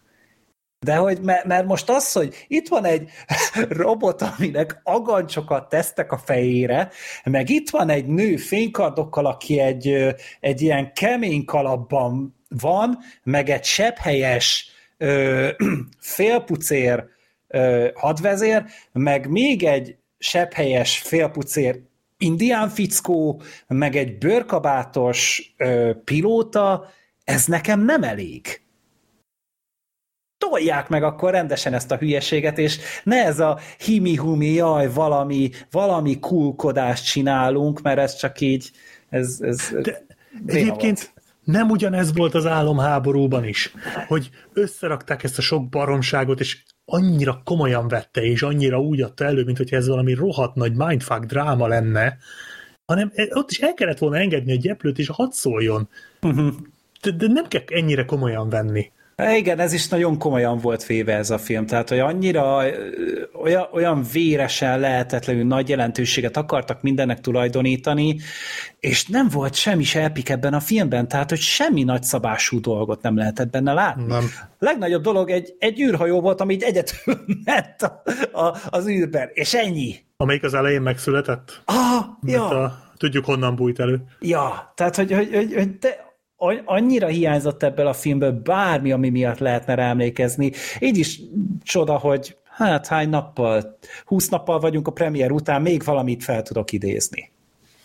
De 0.85 0.95
hogy, 0.95 1.21
mert, 1.21 1.45
mert 1.45 1.65
most 1.65 1.89
az, 1.89 2.11
hogy 2.11 2.45
itt 2.47 2.67
van 2.67 2.85
egy 2.85 3.09
robot, 3.83 4.21
aminek 4.21 4.79
agancsokat 4.83 5.69
tesztek 5.69 6.11
a 6.11 6.17
fejére, 6.17 6.89
meg 7.23 7.49
itt 7.49 7.69
van 7.69 7.89
egy 7.89 8.05
nő 8.05 8.37
fénykardokkal, 8.37 9.25
aki 9.25 9.59
egy, 9.59 10.15
egy 10.39 10.61
ilyen 10.61 10.93
kemény 10.93 11.45
kalapban 11.45 12.35
van, 12.49 12.97
meg 13.23 13.49
egy 13.49 13.63
sepphelyes 13.63 14.71
félpucér 15.99 17.05
ö, 17.47 17.87
hadvezér, 17.95 18.63
meg 18.91 19.29
még 19.29 19.63
egy 19.63 19.97
sepphelyes 20.17 20.97
félpucér 20.97 21.81
indián 22.17 22.69
fickó, 22.69 23.41
meg 23.67 23.95
egy 23.95 24.17
bőrkabátos 24.17 25.53
ö, 25.57 25.91
pilóta, 26.03 26.89
ez 27.23 27.45
nekem 27.45 27.79
nem 27.79 28.03
elég 28.03 28.61
tolják 30.39 30.89
meg 30.89 31.03
akkor 31.03 31.31
rendesen 31.31 31.73
ezt 31.73 31.91
a 31.91 31.97
hülyeséget, 31.97 32.57
és 32.57 32.79
ne 33.03 33.25
ez 33.25 33.39
a 33.39 33.59
himi-humi, 33.77 34.53
jaj, 34.53 34.93
valami, 34.93 35.49
valami 35.71 36.19
kulkodást 36.19 37.05
csinálunk, 37.05 37.81
mert 37.81 37.99
ez 37.99 38.15
csak 38.15 38.39
így, 38.39 38.71
ez, 39.09 39.37
ez 39.41 39.69
De 39.83 40.03
egyébként 40.45 40.99
volt. 40.99 41.13
nem 41.43 41.69
ugyanez 41.69 42.13
volt 42.13 42.35
az 42.35 42.45
álomháborúban 42.45 43.45
is, 43.45 43.73
hogy 44.07 44.29
összerakták 44.53 45.23
ezt 45.23 45.37
a 45.37 45.41
sok 45.41 45.69
baromságot, 45.69 46.39
és 46.39 46.63
annyira 46.85 47.41
komolyan 47.45 47.87
vette, 47.87 48.21
és 48.21 48.41
annyira 48.41 48.81
úgy 48.81 49.01
adta 49.01 49.25
elő, 49.25 49.43
mint 49.43 49.57
hogy 49.57 49.73
ez 49.73 49.87
valami 49.87 50.13
rohadt 50.13 50.55
nagy 50.55 50.75
mindfuck 50.75 51.23
dráma 51.25 51.67
lenne, 51.67 52.17
hanem 52.85 53.11
ott 53.29 53.51
is 53.51 53.59
el 53.59 53.73
kellett 53.73 53.97
volna 53.97 54.17
engedni 54.17 54.51
a 54.51 54.59
gyeplőt, 54.59 54.97
és 54.97 55.07
hadd 55.07 55.31
szóljon. 55.31 55.89
Uh-huh. 56.21 56.53
De, 57.01 57.11
de 57.11 57.27
nem 57.27 57.47
kell 57.47 57.61
ennyire 57.67 58.05
komolyan 58.05 58.49
venni. 58.49 58.91
Igen, 59.19 59.59
ez 59.59 59.73
is 59.73 59.87
nagyon 59.87 60.17
komolyan 60.17 60.57
volt 60.57 60.85
véve 60.85 61.15
ez 61.15 61.29
a 61.29 61.37
film, 61.37 61.65
tehát 61.65 61.89
hogy 61.89 61.99
annyira 61.99 62.63
olyan, 63.41 63.67
olyan 63.71 64.03
véresen 64.11 64.79
lehetetlenül 64.79 65.43
nagy 65.43 65.69
jelentőséget 65.69 66.37
akartak 66.37 66.81
mindennek 66.81 67.21
tulajdonítani, 67.21 68.19
és 68.79 69.07
nem 69.07 69.27
volt 69.29 69.55
semmi 69.55 69.83
se 69.83 70.01
epik 70.01 70.29
ebben 70.29 70.53
a 70.53 70.59
filmben, 70.59 71.07
tehát 71.07 71.29
hogy 71.29 71.39
semmi 71.39 71.83
nagyszabású 71.83 72.59
dolgot 72.59 73.01
nem 73.01 73.17
lehetett 73.17 73.49
benne 73.49 73.73
látni. 73.73 74.05
Nem. 74.05 74.23
A 74.39 74.65
legnagyobb 74.65 75.03
dolog 75.03 75.29
egy, 75.29 75.55
egy 75.59 75.79
űrhajó 75.79 76.21
volt, 76.21 76.41
ami 76.41 76.53
így 76.53 76.63
egyetül 76.63 77.15
ment 77.45 77.81
a, 77.81 78.01
a, 78.41 78.57
az 78.69 78.87
űrben, 78.87 79.29
és 79.33 79.53
ennyi. 79.53 79.95
Amelyik 80.17 80.43
az 80.43 80.53
elején 80.53 80.81
megszületett? 80.81 81.61
Ah, 81.65 82.05
ja. 82.21 82.47
A, 82.47 82.83
tudjuk 82.97 83.25
honnan 83.25 83.55
bújt 83.55 83.79
elő. 83.79 84.03
Ja, 84.19 84.71
tehát 84.75 84.95
hogy, 84.95 85.11
hogy, 85.11 85.29
hogy, 85.33 85.53
hogy 85.53 85.77
de 85.77 86.08
annyira 86.65 87.07
hiányzott 87.07 87.63
ebből 87.63 87.87
a 87.87 87.93
filmből 87.93 88.31
bármi, 88.31 88.91
ami 88.91 89.09
miatt 89.09 89.37
lehetne 89.37 89.75
rá 89.75 89.89
emlékezni. 89.89 90.51
Így 90.79 90.97
is 90.97 91.19
csoda, 91.63 91.97
hogy 91.97 92.37
hát 92.43 92.87
hány 92.87 93.09
nappal, 93.09 93.77
húsz 94.05 94.29
nappal 94.29 94.59
vagyunk 94.59 94.87
a 94.87 94.91
premier 94.91 95.31
után, 95.31 95.61
még 95.61 95.83
valamit 95.83 96.23
fel 96.23 96.41
tudok 96.41 96.71
idézni. 96.71 97.31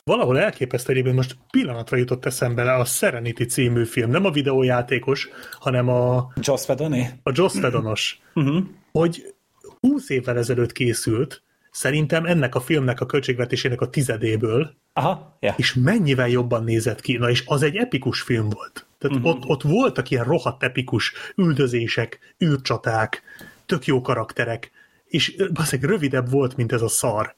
Valahol 0.05 0.39
elképesztő 0.39 0.93
egyébként 0.93 1.17
most 1.17 1.37
pillanatra 1.51 1.97
jutott 1.97 2.25
eszembe 2.25 2.65
le 2.65 2.75
a 2.75 2.85
Serenity 2.85 3.43
című 3.43 3.85
film, 3.85 4.11
nem 4.11 4.25
a 4.25 4.31
videójátékos, 4.31 5.29
hanem 5.59 5.89
a... 5.89 6.33
Joss 6.41 6.69
Whedon-é? 6.69 7.11
A 7.23 7.31
Joss 7.35 7.55
Whedonos. 7.55 8.21
uh-huh. 8.35 8.65
Hogy 8.93 9.35
20 9.81 10.11
évvel 10.11 10.39
ezelőtt 10.39 10.73
készült, 10.73 11.43
szerintem 11.71 12.25
ennek 12.25 12.55
a 12.55 12.61
filmnek 12.61 13.01
a 13.01 13.07
költségvetésének 13.07 13.81
a 13.81 13.91
tizedéből, 13.91 14.77
Aha, 14.97 15.37
yeah. 15.41 15.59
és 15.59 15.75
mennyivel 15.75 16.29
jobban 16.29 16.65
nézett 16.65 17.01
ki. 17.01 17.17
Na 17.17 17.31
és 17.31 17.43
az 17.47 17.63
egy 17.63 17.77
epikus 17.77 18.21
film 18.21 18.49
volt. 18.49 18.87
Tehát 18.99 19.17
uh-huh. 19.17 19.35
ott, 19.35 19.45
ott 19.45 19.63
voltak 19.63 20.11
ilyen 20.11 20.25
rohadt 20.25 20.63
epikus 20.63 21.13
üldözések, 21.37 22.19
űrcsaták, 22.45 23.23
tök 23.67 23.87
jó 23.87 24.01
karakterek, 24.01 24.71
és 25.05 25.37
baszik, 25.53 25.87
rövidebb 25.87 26.31
volt, 26.31 26.57
mint 26.57 26.73
ez 26.73 26.83
a 26.83 26.89
szar. 26.89 27.35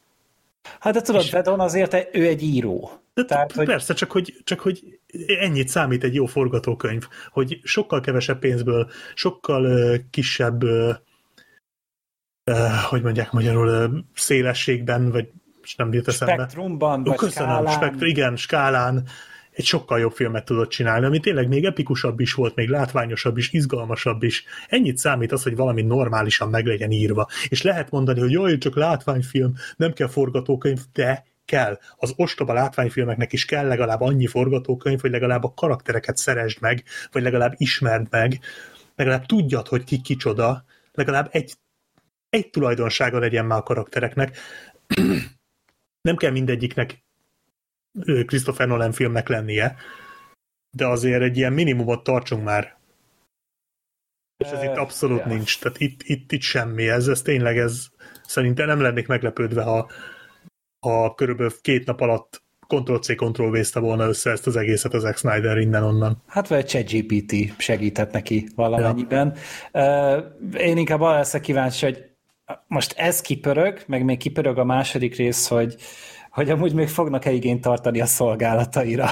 Hát 0.80 0.94
de 0.94 1.00
tudod, 1.00 1.30
Vedon 1.30 1.60
azért 1.60 2.08
ő 2.12 2.26
egy 2.26 2.42
író. 2.42 2.90
De 3.14 3.24
Tehát, 3.24 3.52
persze, 3.52 3.86
hogy... 3.86 3.96
csak 3.96 4.10
hogy, 4.10 4.40
csak 4.44 4.60
hogy 4.60 4.98
ennyit 5.40 5.68
számít 5.68 6.04
egy 6.04 6.14
jó 6.14 6.26
forgatókönyv, 6.26 7.08
hogy 7.30 7.60
sokkal 7.62 8.00
kevesebb 8.00 8.38
pénzből, 8.38 8.90
sokkal 9.14 9.64
uh, 9.64 9.96
kisebb 10.10 10.62
uh, 10.62 10.94
uh, 12.50 12.82
hogy 12.82 13.02
mondják 13.02 13.32
magyarul, 13.32 13.68
uh, 13.68 13.98
szélességben, 14.14 15.10
vagy 15.10 15.28
nem 15.74 15.92
jut 15.92 16.08
eszembe. 16.08 16.34
Spektrumban, 16.34 17.04
vagy 17.04 17.16
Köszönöm, 17.16 17.48
skálán. 17.48 17.72
Spektr, 17.72 18.04
igen, 18.04 18.36
skálán 18.36 19.08
egy 19.56 19.64
sokkal 19.64 19.98
jobb 19.98 20.12
filmet 20.12 20.44
tudott 20.44 20.70
csinálni, 20.70 21.06
ami 21.06 21.20
tényleg 21.20 21.48
még 21.48 21.64
epikusabb 21.64 22.20
is 22.20 22.32
volt, 22.32 22.54
még 22.54 22.68
látványosabb 22.68 23.36
is, 23.36 23.52
izgalmasabb 23.52 24.22
is. 24.22 24.44
Ennyit 24.68 24.96
számít 24.96 25.32
az, 25.32 25.42
hogy 25.42 25.56
valami 25.56 25.82
normálisan 25.82 26.48
meg 26.48 26.66
legyen 26.66 26.90
írva. 26.90 27.28
És 27.48 27.62
lehet 27.62 27.90
mondani, 27.90 28.20
hogy 28.20 28.30
jaj, 28.30 28.58
csak 28.58 28.76
látványfilm, 28.76 29.54
nem 29.76 29.92
kell 29.92 30.08
forgatókönyv, 30.08 30.78
de 30.92 31.24
kell. 31.44 31.78
Az 31.96 32.12
ostoba 32.16 32.52
látványfilmeknek 32.52 33.32
is 33.32 33.44
kell 33.44 33.66
legalább 33.66 34.00
annyi 34.00 34.26
forgatókönyv, 34.26 35.00
hogy 35.00 35.10
legalább 35.10 35.44
a 35.44 35.52
karaktereket 35.54 36.16
szeresd 36.16 36.60
meg, 36.60 36.84
vagy 37.12 37.22
legalább 37.22 37.54
ismerd 37.56 38.06
meg, 38.10 38.40
legalább 38.96 39.26
tudjad, 39.26 39.68
hogy 39.68 39.84
ki 39.84 40.00
kicsoda, 40.00 40.64
legalább 40.92 41.28
egy 41.30 41.52
egy 42.30 42.50
tulajdonsága 42.50 43.18
legyen 43.18 43.44
már 43.44 43.58
a 43.58 43.62
karaktereknek. 43.62 44.38
Nem 46.06 46.16
kell 46.16 46.30
mindegyiknek 46.30 47.04
Christopher 48.26 48.66
Nolan 48.66 48.92
filmnek 48.92 49.28
lennie, 49.28 49.76
de 50.76 50.86
azért 50.86 51.22
egy 51.22 51.36
ilyen 51.36 51.52
minimumot 51.52 52.02
tartsunk 52.02 52.44
már. 52.44 52.76
És 54.44 54.50
ez 54.50 54.62
itt 54.62 54.76
abszolút 54.76 55.18
yeah. 55.18 55.30
nincs. 55.30 55.58
Tehát 55.58 55.80
itt, 55.80 56.02
itt, 56.02 56.32
itt 56.32 56.40
semmi. 56.40 56.88
Ez, 56.88 57.08
ez 57.08 57.22
tényleg, 57.22 57.58
ez 57.58 57.86
szerintem 58.24 58.66
nem 58.66 58.80
lennék 58.80 59.06
meglepődve, 59.06 59.62
ha, 59.62 59.90
ha 60.86 61.14
körülbelül 61.14 61.52
két 61.60 61.86
nap 61.86 62.00
alatt 62.00 62.42
Ctrl-C, 62.66 63.14
Ctrl-V-zte 63.14 63.80
volna 63.80 64.06
össze 64.06 64.30
ezt 64.30 64.46
az 64.46 64.56
egészet 64.56 64.94
az 64.94 65.02
Zack 65.02 65.16
Snyder 65.16 65.58
innen-onnan. 65.58 66.22
Hát 66.26 66.48
vagy 66.48 66.66
ChatGPT 66.66 67.60
segített 67.60 68.12
neki 68.12 68.48
valamennyiben. 68.54 69.36
Ja. 69.72 70.36
Én 70.58 70.76
inkább 70.76 71.00
arra 71.00 71.16
leszek 71.16 71.40
kíváncsi, 71.40 71.84
hogy 71.84 72.05
most 72.66 72.94
ez 72.96 73.20
kipörög, 73.20 73.82
meg 73.86 74.04
még 74.04 74.18
kipörög 74.18 74.58
a 74.58 74.64
második 74.64 75.16
rész, 75.16 75.48
hogy 75.48 75.76
hogy 76.30 76.50
amúgy 76.50 76.74
még 76.74 76.88
fognak-e 76.88 77.30
igényt 77.30 77.60
tartani 77.60 78.00
a 78.00 78.06
szolgálataira. 78.06 79.10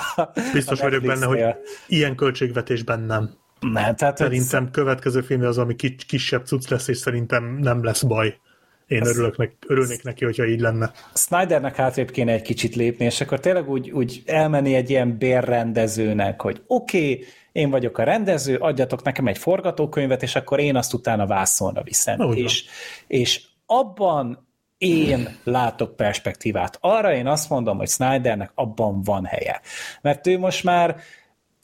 Biztos 0.53 0.81
a 0.81 0.83
vagyok 0.85 1.03
benne, 1.03 1.27
hogy 1.27 1.45
ilyen 1.87 2.17
költségvetésben 2.17 3.01
nem. 3.01 3.31
Nem, 3.61 3.95
tehát 3.97 4.17
szerintem 4.17 4.65
ez... 4.65 4.71
következő 4.71 5.21
film 5.21 5.43
az, 5.43 5.59
ami 5.59 5.77
kis, 5.77 5.95
kisebb 6.07 6.47
cucc 6.47 6.69
lesz, 6.69 6.89
és 6.89 6.97
szerintem 6.97 7.59
nem 7.61 7.85
lesz 7.85 8.03
baj. 8.03 8.39
Én 8.87 9.07
örülök 9.07 9.37
meg, 9.37 9.57
örülnék 9.67 10.03
neki, 10.03 10.25
hogyha 10.25 10.47
így 10.47 10.61
lenne. 10.61 10.93
Snydernek 11.15 11.77
hátrébb 11.77 12.11
kéne 12.11 12.33
egy 12.33 12.43
kicsit 12.43 12.75
lépni, 12.75 13.05
és 13.05 13.21
akkor 13.21 13.41
tényleg 13.41 13.71
úgy, 13.71 13.91
úgy 13.91 14.23
elmenni 14.27 14.75
egy 14.75 14.91
ilyen 14.91 15.19
bérrendezőnek, 15.19 16.41
hogy 16.41 16.63
oké, 16.67 17.13
okay, 17.13 17.25
én 17.55 17.71
vagyok 17.71 17.99
a 17.99 18.03
rendező, 18.03 18.57
adjatok 18.57 19.03
nekem 19.03 19.27
egy 19.27 19.39
forgatókönyvet, 19.39 20.23
és 20.23 20.35
akkor 20.35 20.61
én 20.61 20.77
azt 20.77 20.93
utána 20.93 21.27
vászonra 21.27 21.83
viszem. 21.83 22.21
Oh, 22.21 22.39
és, 22.39 22.65
és 23.07 23.43
abban 23.67 24.47
én 24.79 25.37
látok 25.45 25.97
perspektívát. 25.97 26.79
Arra 26.81 27.15
én 27.15 27.27
azt 27.27 27.49
mondom, 27.49 27.77
hogy 27.77 27.89
Snydernek 27.89 28.51
abban 28.55 29.03
van 29.03 29.25
helye. 29.25 29.61
Mert 30.01 30.27
ő 30.27 30.39
most 30.39 30.65
már 30.65 30.97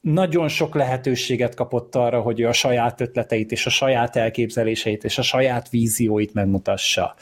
nagyon 0.01 0.49
sok 0.49 0.75
lehetőséget 0.75 1.55
kapott 1.55 1.95
arra, 1.95 2.21
hogy 2.21 2.41
ő 2.41 2.49
a 2.49 2.53
saját 2.53 3.01
ötleteit 3.01 3.53
és 3.53 3.67
a 3.67 3.71
saját 3.71 4.17
elképzeléseit 4.17 5.05
és 5.05 5.19
a 5.19 5.23
saját 5.23 5.69
vízióit 5.69 6.35
megmutassa. 6.35 7.15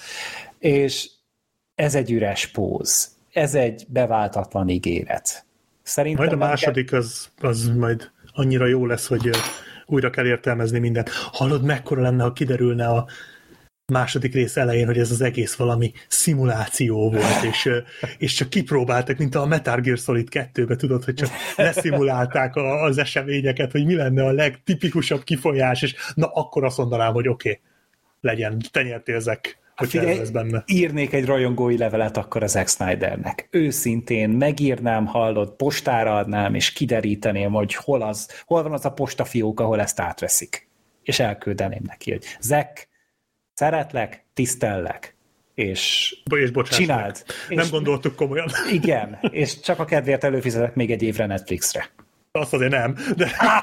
És 0.59 1.11
ez 1.75 1.95
egy 1.95 2.11
üres 2.11 2.47
póz. 2.47 3.17
Ez 3.33 3.55
egy 3.55 3.85
beváltatlan 3.89 4.69
ígéret. 4.69 5.47
Szerintem 5.83 6.25
majd 6.25 6.43
a 6.43 6.47
második 6.47 6.93
az, 6.93 7.31
az 7.41 7.71
majd 7.77 8.11
annyira 8.39 8.67
jó 8.67 8.87
lesz, 8.87 9.07
hogy 9.07 9.31
újra 9.87 10.11
kell 10.11 10.27
értelmezni 10.27 10.79
mindent. 10.79 11.11
Hallod, 11.33 11.65
mekkora 11.65 12.03
lenne, 12.03 12.23
ha 12.23 12.33
kiderülne 12.33 12.87
a 12.87 13.07
második 13.93 14.35
rész 14.35 14.57
elején, 14.57 14.87
hogy 14.87 14.99
ez 14.99 15.11
az 15.11 15.21
egész 15.21 15.55
valami 15.55 15.93
szimuláció 16.09 17.11
volt, 17.11 17.43
és, 17.51 17.71
és 18.19 18.35
csak 18.35 18.51
kipróbáltak, 18.51 19.19
mint 19.19 19.35
a 19.35 19.47
Metal 19.47 19.81
Gear 19.81 19.99
Solid 19.99 20.29
2-be, 20.31 20.77
tudod, 20.77 21.05
hogy 21.05 21.15
csak 21.15 21.29
leszimulálták 21.57 22.57
a, 22.57 22.83
az 22.83 22.99
eseményeket, 22.99 23.73
hogy 23.73 23.85
mi 23.85 23.95
lenne 23.95 24.25
a 24.25 24.33
legtipikusabb 24.33 25.23
kifolyás, 25.25 25.83
és 25.83 25.95
na 26.15 26.27
akkor 26.27 26.65
azt 26.65 26.79
mondanám, 26.79 27.13
hogy 27.13 27.29
oké, 27.29 27.49
okay, 27.49 27.63
legyen, 28.21 28.63
te 28.71 28.83
nyertél 28.83 29.15
ezek. 29.15 29.59
Hát 29.79 29.89
figyelj, 29.89 30.19
ez 30.19 30.31
benne. 30.31 30.63
írnék 30.67 31.13
egy 31.13 31.25
rajongói 31.25 31.77
levelet 31.77 32.17
akkor 32.17 32.43
az 32.43 32.51
Zack 32.51 32.69
Snydernek. 32.69 33.49
Őszintén 33.51 34.31
megírnám, 34.31 35.07
hallott, 35.07 35.57
postára 35.57 36.17
adnám, 36.17 36.55
és 36.55 36.73
kideríteném, 36.73 37.53
hogy 37.53 37.75
hol, 37.75 38.03
az, 38.03 38.43
hol 38.45 38.63
van 38.63 38.73
az 38.73 38.85
a 38.85 38.93
postafiók, 38.93 39.61
ahol 39.61 39.81
ezt 39.81 40.01
átveszik. 40.01 40.69
És 41.03 41.21
elküldeném 41.21 41.83
neki, 41.87 42.11
hogy 42.11 42.25
Zack, 42.41 42.89
szeretlek, 43.55 44.25
tisztellek, 44.35 45.17
és, 45.55 46.15
és 46.37 46.51
csináld. 46.65 47.25
Nem 47.49 47.59
és, 47.59 47.71
gondoltuk 47.71 48.15
komolyan. 48.15 48.49
Igen, 48.73 49.19
és 49.31 49.61
csak 49.61 49.79
a 49.79 49.85
kedvéért 49.85 50.25
előfizetek 50.25 50.75
még 50.75 50.91
egy 50.91 51.03
évre 51.03 51.27
Netflixre. 51.27 51.91
Azt 52.33 52.53
azért 52.53 52.73
nem. 52.73 52.95
De... 53.17 53.31
Ah, 53.39 53.63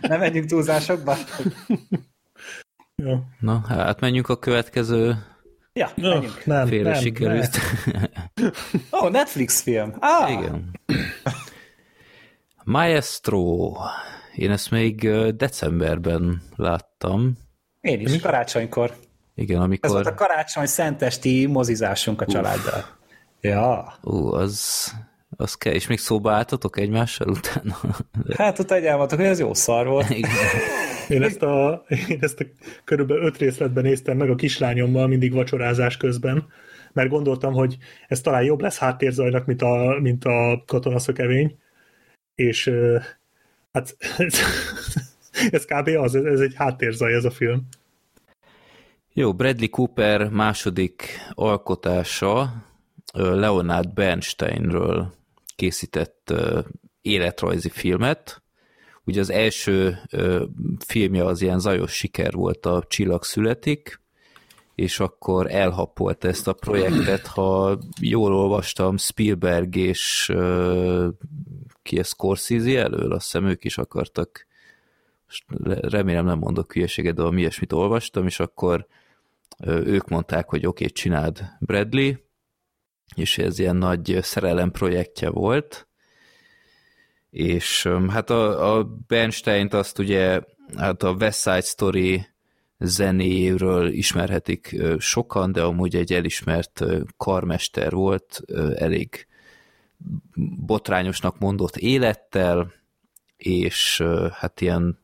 nem 0.00 0.20
menjünk 0.20 0.46
túlzásokba? 0.46 1.16
Ja. 3.04 3.22
Na, 3.40 3.64
hát 3.68 4.00
menjünk 4.00 4.28
a 4.28 4.38
következő 4.38 5.16
Ja, 5.78 5.90
no, 5.94 6.20
nem, 6.44 6.66
Félre 6.66 6.90
nem, 6.90 7.00
sikerült. 7.00 7.56
Ó, 8.92 9.04
oh, 9.04 9.10
Netflix 9.10 9.62
film. 9.62 9.94
Ah. 9.98 10.30
Igen. 10.30 10.70
Maestro. 12.64 13.72
Én 14.34 14.50
ezt 14.50 14.70
még 14.70 15.10
decemberben 15.36 16.42
láttam. 16.56 17.38
Én 17.80 18.00
is, 18.00 18.20
karácsonykor. 18.20 18.94
Igen, 19.34 19.60
amikor... 19.60 19.88
Ez 19.88 19.92
volt 19.92 20.06
a 20.06 20.14
karácsony 20.14 20.66
szentesti 20.66 21.46
mozizásunk 21.46 22.20
a 22.20 22.26
családdal. 22.26 22.84
Ja. 23.40 23.94
Ú, 24.02 24.32
az, 24.32 24.90
az 25.40 25.54
kell. 25.54 25.72
És 25.72 25.86
még 25.86 25.98
szóba 25.98 26.32
álltatok 26.32 26.78
egymással 26.78 27.28
utána? 27.28 27.76
Hát 28.36 28.58
ott 28.58 28.70
egy 28.70 28.84
elmondtuk, 28.84 29.18
hogy 29.18 29.28
ez 29.28 29.38
jó 29.38 29.54
szar 29.54 29.86
volt. 29.86 30.10
Igen. 30.10 30.30
Én 31.08 31.22
ezt 31.22 31.42
a, 31.42 31.84
én 32.08 32.18
ezt 32.20 32.40
a 32.40 32.44
körülbelül 32.84 33.24
öt 33.24 33.36
részletben 33.36 33.84
néztem 33.84 34.16
meg 34.16 34.30
a 34.30 34.34
kislányommal 34.34 35.06
mindig 35.06 35.32
vacsorázás 35.32 35.96
közben, 35.96 36.48
mert 36.92 37.08
gondoltam, 37.08 37.52
hogy 37.52 37.76
ez 38.08 38.20
talán 38.20 38.42
jobb 38.42 38.60
lesz 38.60 38.78
háttérzajnak, 38.78 39.46
mint 39.46 39.62
a, 39.62 39.98
mint 40.00 40.24
a 40.24 40.62
katonaszökevény, 40.66 41.58
és 42.34 42.70
hát 43.72 43.96
ez, 44.16 44.34
ez 45.50 45.64
kb. 45.64 45.88
az, 45.88 46.14
ez 46.14 46.40
egy 46.40 46.54
háttérzaj 46.56 47.14
ez 47.14 47.24
a 47.24 47.30
film. 47.30 47.68
Jó, 49.12 49.34
Bradley 49.34 49.68
Cooper 49.68 50.28
második 50.28 51.20
alkotása 51.34 52.52
Leonard 53.12 53.94
Bernsteinről 53.94 55.16
készített 55.58 56.34
életrajzi 57.02 57.68
filmet. 57.68 58.42
Ugye 59.04 59.20
az 59.20 59.30
első 59.30 59.98
filmje 60.86 61.24
az 61.24 61.42
ilyen 61.42 61.58
zajos 61.58 61.92
siker 61.92 62.32
volt, 62.32 62.66
a 62.66 62.84
Csillag 62.88 63.24
születik, 63.24 64.00
és 64.74 65.00
akkor 65.00 65.50
elhapolt 65.50 66.24
ezt 66.24 66.48
a 66.48 66.52
projektet, 66.52 67.26
ha 67.26 67.78
jól 68.00 68.34
olvastam, 68.34 68.96
Spielberg 68.96 69.76
és 69.76 70.32
ki 71.82 71.98
ez 71.98 72.08
Scorsese 72.08 72.82
elől, 72.82 73.12
azt 73.12 73.24
hiszem 73.24 73.46
ők 73.46 73.64
is 73.64 73.78
akartak, 73.78 74.46
remélem 75.80 76.24
nem 76.24 76.38
mondok 76.38 76.72
hülyeséget, 76.72 77.14
de 77.14 77.30
mi 77.30 77.40
ilyesmit 77.40 77.72
olvastam, 77.72 78.26
és 78.26 78.40
akkor 78.40 78.86
ők 79.66 80.08
mondták, 80.08 80.48
hogy 80.48 80.66
oké, 80.66 80.84
okay, 80.84 80.96
csináld 80.96 81.42
Bradley, 81.60 82.12
és 83.14 83.38
ez 83.38 83.58
ilyen 83.58 83.76
nagy 83.76 84.18
szerelem 84.22 84.70
projektje 84.70 85.30
volt, 85.30 85.88
és 87.30 87.88
hát 88.08 88.30
a, 88.30 88.76
a 88.76 88.84
Bernstein-t 89.06 89.74
azt 89.74 89.98
ugye 89.98 90.40
hát 90.76 91.02
a 91.02 91.12
West 91.12 91.40
Side 91.40 91.60
Story 91.60 92.26
zenéről 92.78 93.88
ismerhetik 93.88 94.76
sokan, 94.98 95.52
de 95.52 95.62
amúgy 95.62 95.96
egy 95.96 96.12
elismert 96.12 96.84
karmester 97.16 97.92
volt, 97.92 98.40
elég 98.74 99.26
botrányosnak 100.66 101.38
mondott 101.38 101.76
élettel, 101.76 102.72
és 103.36 104.02
hát 104.32 104.60
ilyen 104.60 104.98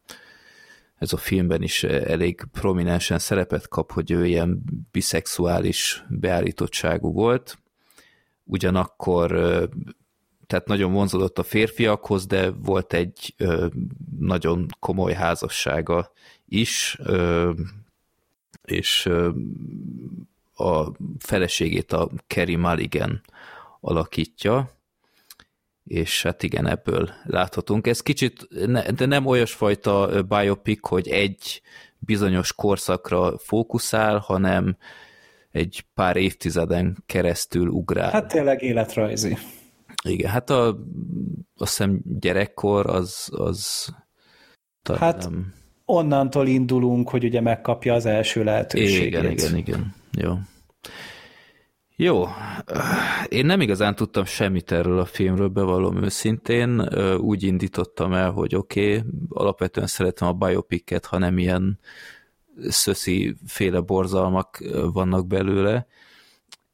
ez 0.98 1.12
a 1.12 1.16
filmben 1.16 1.62
is 1.62 1.84
elég 1.84 2.44
prominensen 2.52 3.18
szerepet 3.18 3.68
kap, 3.68 3.92
hogy 3.92 4.11
ő 4.11 4.26
ilyen 4.26 4.62
biszexuális 4.90 6.05
beállítottságú 6.09 7.12
volt, 7.12 7.59
ugyanakkor 8.45 9.30
tehát 10.47 10.66
nagyon 10.66 10.92
vonzódott 10.92 11.38
a 11.38 11.42
férfiakhoz, 11.42 12.26
de 12.26 12.51
volt 12.51 12.92
egy 12.92 13.34
nagyon 14.18 14.66
komoly 14.78 15.12
házassága 15.12 16.12
is, 16.49 16.99
és 18.64 19.11
a 20.55 20.90
feleségét 21.18 21.92
a 21.92 22.11
Kerry 22.26 22.57
Mulligan 22.57 23.22
alakítja, 23.80 24.70
és 25.84 26.22
hát 26.22 26.42
igen, 26.42 26.66
ebből 26.66 27.11
láthatunk. 27.24 27.86
Ez 27.86 28.01
kicsit, 28.01 28.49
de 28.95 29.07
nem 29.07 29.26
olyasfajta 29.26 30.22
biopic, 30.22 30.88
hogy 30.88 31.09
egy 31.09 31.62
bizonyos 31.99 32.53
korszakra 32.53 33.38
fókuszál, 33.38 34.18
hanem 34.18 34.76
egy 35.55 35.84
pár 35.94 36.16
évtizeden 36.16 37.02
keresztül 37.07 37.68
ugrál. 37.68 38.11
Hát 38.11 38.28
tényleg 38.28 38.62
életrajzi. 38.62 39.36
Igen, 40.05 40.30
hát 40.30 40.50
a, 40.50 40.78
azt 41.57 41.76
hiszem 41.76 42.00
gyerekkor 42.05 42.86
az, 42.86 43.28
az 43.30 43.88
hát 44.98 45.22
nem... 45.22 45.52
onnantól 45.84 46.46
indulunk, 46.46 47.09
hogy 47.09 47.24
ugye 47.24 47.40
megkapja 47.40 47.94
az 47.94 48.07
első 48.07 48.44
lehetőséget. 48.44 49.22
Igen, 49.22 49.32
igen, 49.32 49.57
igen. 49.57 49.94
Jó. 50.18 50.34
Jó, 51.96 52.24
én 53.28 53.46
nem 53.46 53.61
igazán 53.61 53.94
tudtam 53.94 54.24
semmit 54.24 54.72
erről 54.72 54.98
a 54.98 55.05
filmről, 55.05 55.48
bevallom 55.48 56.02
őszintén. 56.02 56.80
Úgy 57.16 57.42
indítottam 57.42 58.12
el, 58.12 58.30
hogy 58.30 58.55
oké, 58.55 58.96
okay, 58.96 59.11
alapvetően 59.28 59.86
szeretem 59.86 60.28
a 60.28 60.32
biopicket, 60.32 61.07
ha 61.07 61.18
nem 61.18 61.38
ilyen 61.38 61.78
szöszi 62.68 63.36
féle 63.46 63.80
borzalmak 63.80 64.62
vannak 64.92 65.26
belőle. 65.26 65.86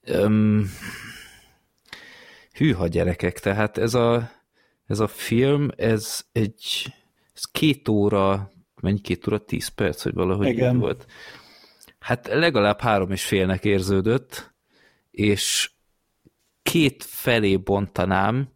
Um, 0.08 0.70
hűha 2.52 2.86
gyerekek, 2.86 3.38
tehát 3.38 3.78
ez 3.78 3.94
a, 3.94 4.30
ez 4.86 4.98
a 5.00 5.06
film, 5.08 5.68
ez 5.76 6.24
egy 6.32 6.92
ez 7.40 7.50
két 7.52 7.88
óra, 7.88 8.52
mennyi 8.80 9.00
két 9.00 9.26
óra, 9.26 9.38
tíz 9.38 9.68
perc, 9.68 10.02
hogy 10.02 10.14
valahogy 10.14 10.46
Igen. 10.46 10.78
volt. 10.78 11.06
Hát 11.98 12.26
legalább 12.26 12.80
három 12.80 13.10
és 13.10 13.24
félnek 13.24 13.64
érződött, 13.64 14.54
és 15.10 15.70
két 16.62 17.04
felé 17.04 17.56
bontanám, 17.56 18.48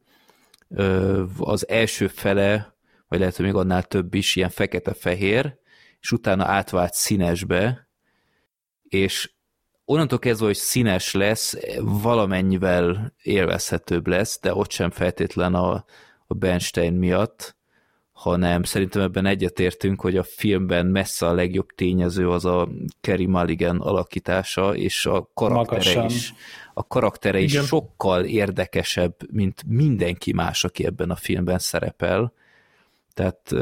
az 1.38 1.68
első 1.68 2.06
fele, 2.06 2.76
vagy 3.08 3.18
lehet, 3.18 3.36
hogy 3.36 3.44
még 3.44 3.54
annál 3.54 3.82
több 3.82 4.14
is, 4.14 4.36
ilyen 4.36 4.50
fekete-fehér, 4.50 5.58
és 6.04 6.12
utána 6.12 6.44
átvált 6.44 6.94
színesbe, 6.94 7.88
és 8.82 9.32
onnantól 9.84 10.18
kezdve, 10.18 10.46
hogy 10.46 10.56
színes 10.56 11.12
lesz, 11.12 11.56
valamennyivel 11.80 13.14
élvezhetőbb 13.22 14.06
lesz, 14.06 14.40
de 14.40 14.54
ott 14.54 14.70
sem 14.70 14.90
feltétlen 14.90 15.54
a, 15.54 15.84
a 16.26 16.34
Bernstein 16.34 16.92
miatt, 16.92 17.56
hanem 18.12 18.62
szerintem 18.62 19.02
ebben 19.02 19.26
egyetértünk, 19.26 20.00
hogy 20.00 20.16
a 20.16 20.22
filmben 20.22 20.86
messze 20.86 21.26
a 21.26 21.32
legjobb 21.32 21.68
tényező 21.74 22.30
az 22.30 22.44
a 22.44 22.68
Kerry 23.00 23.26
Mulligan 23.26 23.80
alakítása, 23.80 24.76
és 24.76 25.06
a 25.06 25.30
karaktere 25.34 25.94
Magasan. 25.94 26.06
is, 26.06 26.34
a 26.74 26.86
karaktere 26.86 27.38
is 27.38 27.52
Igen. 27.52 27.64
sokkal 27.64 28.24
érdekesebb, 28.24 29.14
mint 29.32 29.62
mindenki 29.66 30.32
más, 30.32 30.64
aki 30.64 30.84
ebben 30.84 31.10
a 31.10 31.16
filmben 31.16 31.58
szerepel. 31.58 32.32
Tehát 33.14 33.54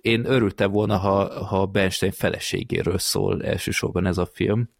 én 0.00 0.24
örültem 0.24 0.70
volna, 0.70 0.96
ha, 0.96 1.44
ha 1.44 1.66
Bernstein 1.66 2.12
feleségéről 2.12 2.98
szól 2.98 3.44
elsősorban 3.44 4.06
ez 4.06 4.18
a 4.18 4.26
film. 4.26 4.70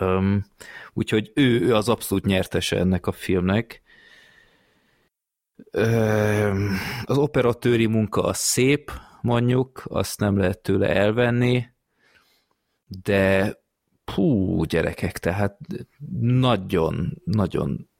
Um, 0.00 0.44
úgyhogy 0.92 1.32
ő, 1.34 1.60
ő 1.60 1.74
az 1.74 1.88
abszolút 1.88 2.24
nyertese 2.24 2.78
ennek 2.78 3.06
a 3.06 3.12
filmnek. 3.12 3.82
Öm, 5.70 6.76
az 7.04 7.18
operatőri 7.18 7.86
munka 7.86 8.22
az 8.22 8.38
szép, 8.38 8.90
mondjuk, 9.20 9.82
azt 9.88 10.20
nem 10.20 10.38
lehet 10.38 10.62
tőle 10.62 10.88
elvenni, 10.88 11.66
de 12.86 13.54
hú, 14.14 14.64
gyerekek, 14.64 15.18
tehát 15.18 15.58
nagyon, 16.20 17.22
nagyon 17.24 17.90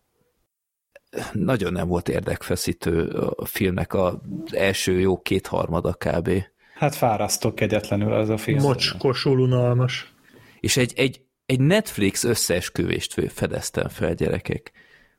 nagyon 1.32 1.72
nem 1.72 1.88
volt 1.88 2.08
érdekfeszítő 2.08 3.06
a 3.36 3.44
filmnek 3.44 3.94
az 3.94 4.14
első 4.50 5.00
jó 5.00 5.20
kétharmada 5.20 5.94
kb. 5.94 6.30
Hát 6.74 6.94
fárasztó 6.94 7.54
kegyetlenül 7.54 8.12
az 8.12 8.28
a 8.28 8.36
film. 8.36 8.60
Mocskosul 8.60 9.40
unalmas. 9.40 10.12
És 10.60 10.76
egy, 10.76 10.92
egy, 10.96 11.20
egy 11.46 11.60
Netflix 11.60 12.24
összeesküvést 12.24 13.32
fedeztem 13.32 13.88
fel, 13.88 14.14
gyerekek, 14.14 14.72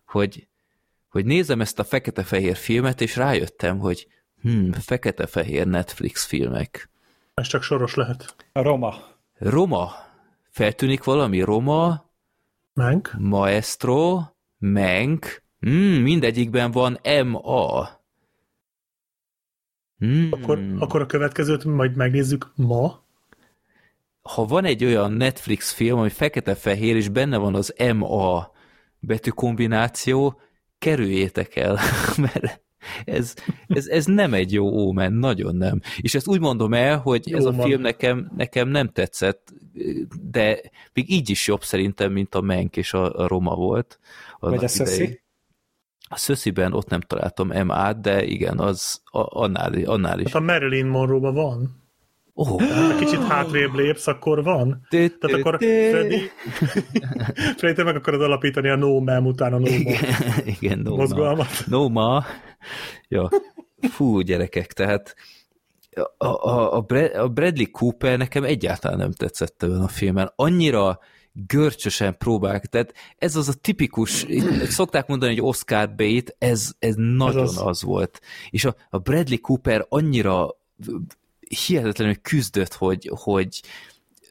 hogy, 0.05 0.47
hogy 1.09 1.25
nézem 1.25 1.61
ezt 1.61 1.79
a 1.79 1.83
fekete-fehér 1.83 2.55
filmet, 2.55 3.01
és 3.01 3.15
rájöttem, 3.15 3.79
hogy 3.79 4.07
hm, 4.41 4.71
fekete-fehér 4.71 5.67
Netflix 5.67 6.25
filmek. 6.25 6.89
Ez 7.33 7.47
csak 7.47 7.63
soros 7.63 7.95
lehet. 7.95 8.35
A 8.51 8.61
Roma. 8.61 8.95
Roma, 9.37 9.91
feltűnik 10.49 11.03
valami? 11.03 11.41
Roma, 11.41 12.11
Menk. 12.73 13.11
Maestro, 13.17 14.21
Menk, 14.57 15.42
hmm, 15.63 16.01
mindegyikben 16.01 16.71
van 16.71 16.99
MA. 17.25 17.89
Hmm. 19.97 20.27
Akkor, 20.31 20.59
akkor 20.77 21.01
a 21.01 21.05
következőt 21.05 21.65
majd 21.65 21.95
megnézzük 21.95 22.51
ma. 22.55 23.03
ha 24.21 24.45
van 24.45 24.65
egy 24.65 24.85
olyan 24.85 25.11
Netflix 25.11 25.71
film, 25.71 25.99
ami 25.99 26.09
fekete-fehér, 26.09 26.95
és 26.95 27.09
benne 27.09 27.37
van 27.37 27.55
az 27.55 27.75
MA 27.95 28.51
betűkombináció, 28.99 30.39
kerüljétek 30.79 31.55
el, 31.55 31.79
mert 32.17 32.61
ez, 33.05 33.33
ez, 33.67 33.87
ez 33.87 34.05
nem 34.05 34.33
egy 34.33 34.53
jó 34.53 34.65
ómen, 34.65 35.13
nagyon 35.13 35.55
nem. 35.55 35.81
És 36.01 36.15
ezt 36.15 36.27
úgy 36.27 36.39
mondom 36.39 36.73
el, 36.73 36.97
hogy 36.97 37.31
ez 37.33 37.43
Jó 37.43 37.49
a 37.49 37.51
van. 37.51 37.67
film 37.67 37.81
nekem, 37.81 38.31
nekem 38.37 38.67
nem 38.67 38.89
tetszett, 38.89 39.53
de 40.21 40.61
még 40.93 41.11
így 41.11 41.29
is 41.29 41.47
jobb 41.47 41.63
szerintem, 41.63 42.11
mint 42.11 42.35
a 42.35 42.41
Menk 42.41 42.77
és 42.77 42.93
a, 42.93 43.19
a 43.19 43.27
Roma 43.27 43.55
volt. 43.55 43.99
Vagy 44.39 44.63
a 44.63 44.67
idején. 44.73 45.21
A 46.13 46.17
Szösziben 46.17 46.73
ott 46.73 46.89
nem 46.89 46.99
találtam 46.99 47.47
MA-t, 47.47 48.01
de 48.01 48.23
igen, 48.23 48.59
az 48.59 49.01
a, 49.11 49.41
annál, 49.41 49.73
annál 49.85 50.19
is. 50.19 50.31
Hát 50.31 50.41
a 50.41 50.45
Marilyn 50.45 50.85
monroe 50.85 51.31
van. 51.31 51.81
Oh, 52.33 52.61
Ha 52.61 52.95
kicsit 52.95 53.23
hátrébb 53.23 53.73
lépsz, 53.73 54.07
akkor 54.07 54.43
van. 54.43 54.87
Tehát 54.89 55.23
akkor 55.23 55.57
Freddy, 55.57 56.17
Freddy, 57.57 57.75
te 57.75 57.83
meg 57.83 57.95
akarod 57.95 58.21
alapítani 58.21 58.69
a 58.69 58.75
No 58.75 58.99
Mem 58.99 59.25
után 59.25 59.53
a 59.53 59.59
No 59.59 59.65
igen, 60.59 60.79
no, 60.79 60.95
mozgalmat. 60.95 61.63
No 61.65 61.89
ma. 61.89 62.23
Ja. 63.07 63.29
Fú, 63.81 64.19
gyerekek, 64.19 64.73
tehát 64.73 65.15
a, 66.17 66.25
a, 66.27 66.77
a 67.13 67.27
Bradley 67.27 67.71
Cooper 67.71 68.17
nekem 68.17 68.43
egyáltalán 68.43 68.97
nem 68.97 69.11
tetszett 69.11 69.63
ebben 69.63 69.81
a 69.81 69.87
filmen. 69.87 70.31
Annyira 70.35 70.99
görcsösen 71.33 72.17
próbálják, 72.17 72.65
tehát 72.65 72.93
ez 73.17 73.35
az 73.35 73.47
a 73.47 73.53
tipikus, 73.53 74.25
szokták 74.63 75.07
mondani, 75.07 75.31
hogy 75.31 75.47
Oscar 75.47 75.95
bait, 75.95 76.35
ez, 76.39 76.71
ez 76.79 76.95
nagyon 76.95 77.43
az. 77.43 77.57
az. 77.57 77.67
az 77.67 77.83
volt. 77.83 78.21
És 78.49 78.65
a, 78.65 78.75
a 78.89 78.97
Bradley 78.97 79.39
Cooper 79.39 79.85
annyira 79.89 80.55
hihetetlenül 81.65 82.15
küzdött, 82.15 82.73
hogy, 82.73 83.11
hogy 83.13 83.61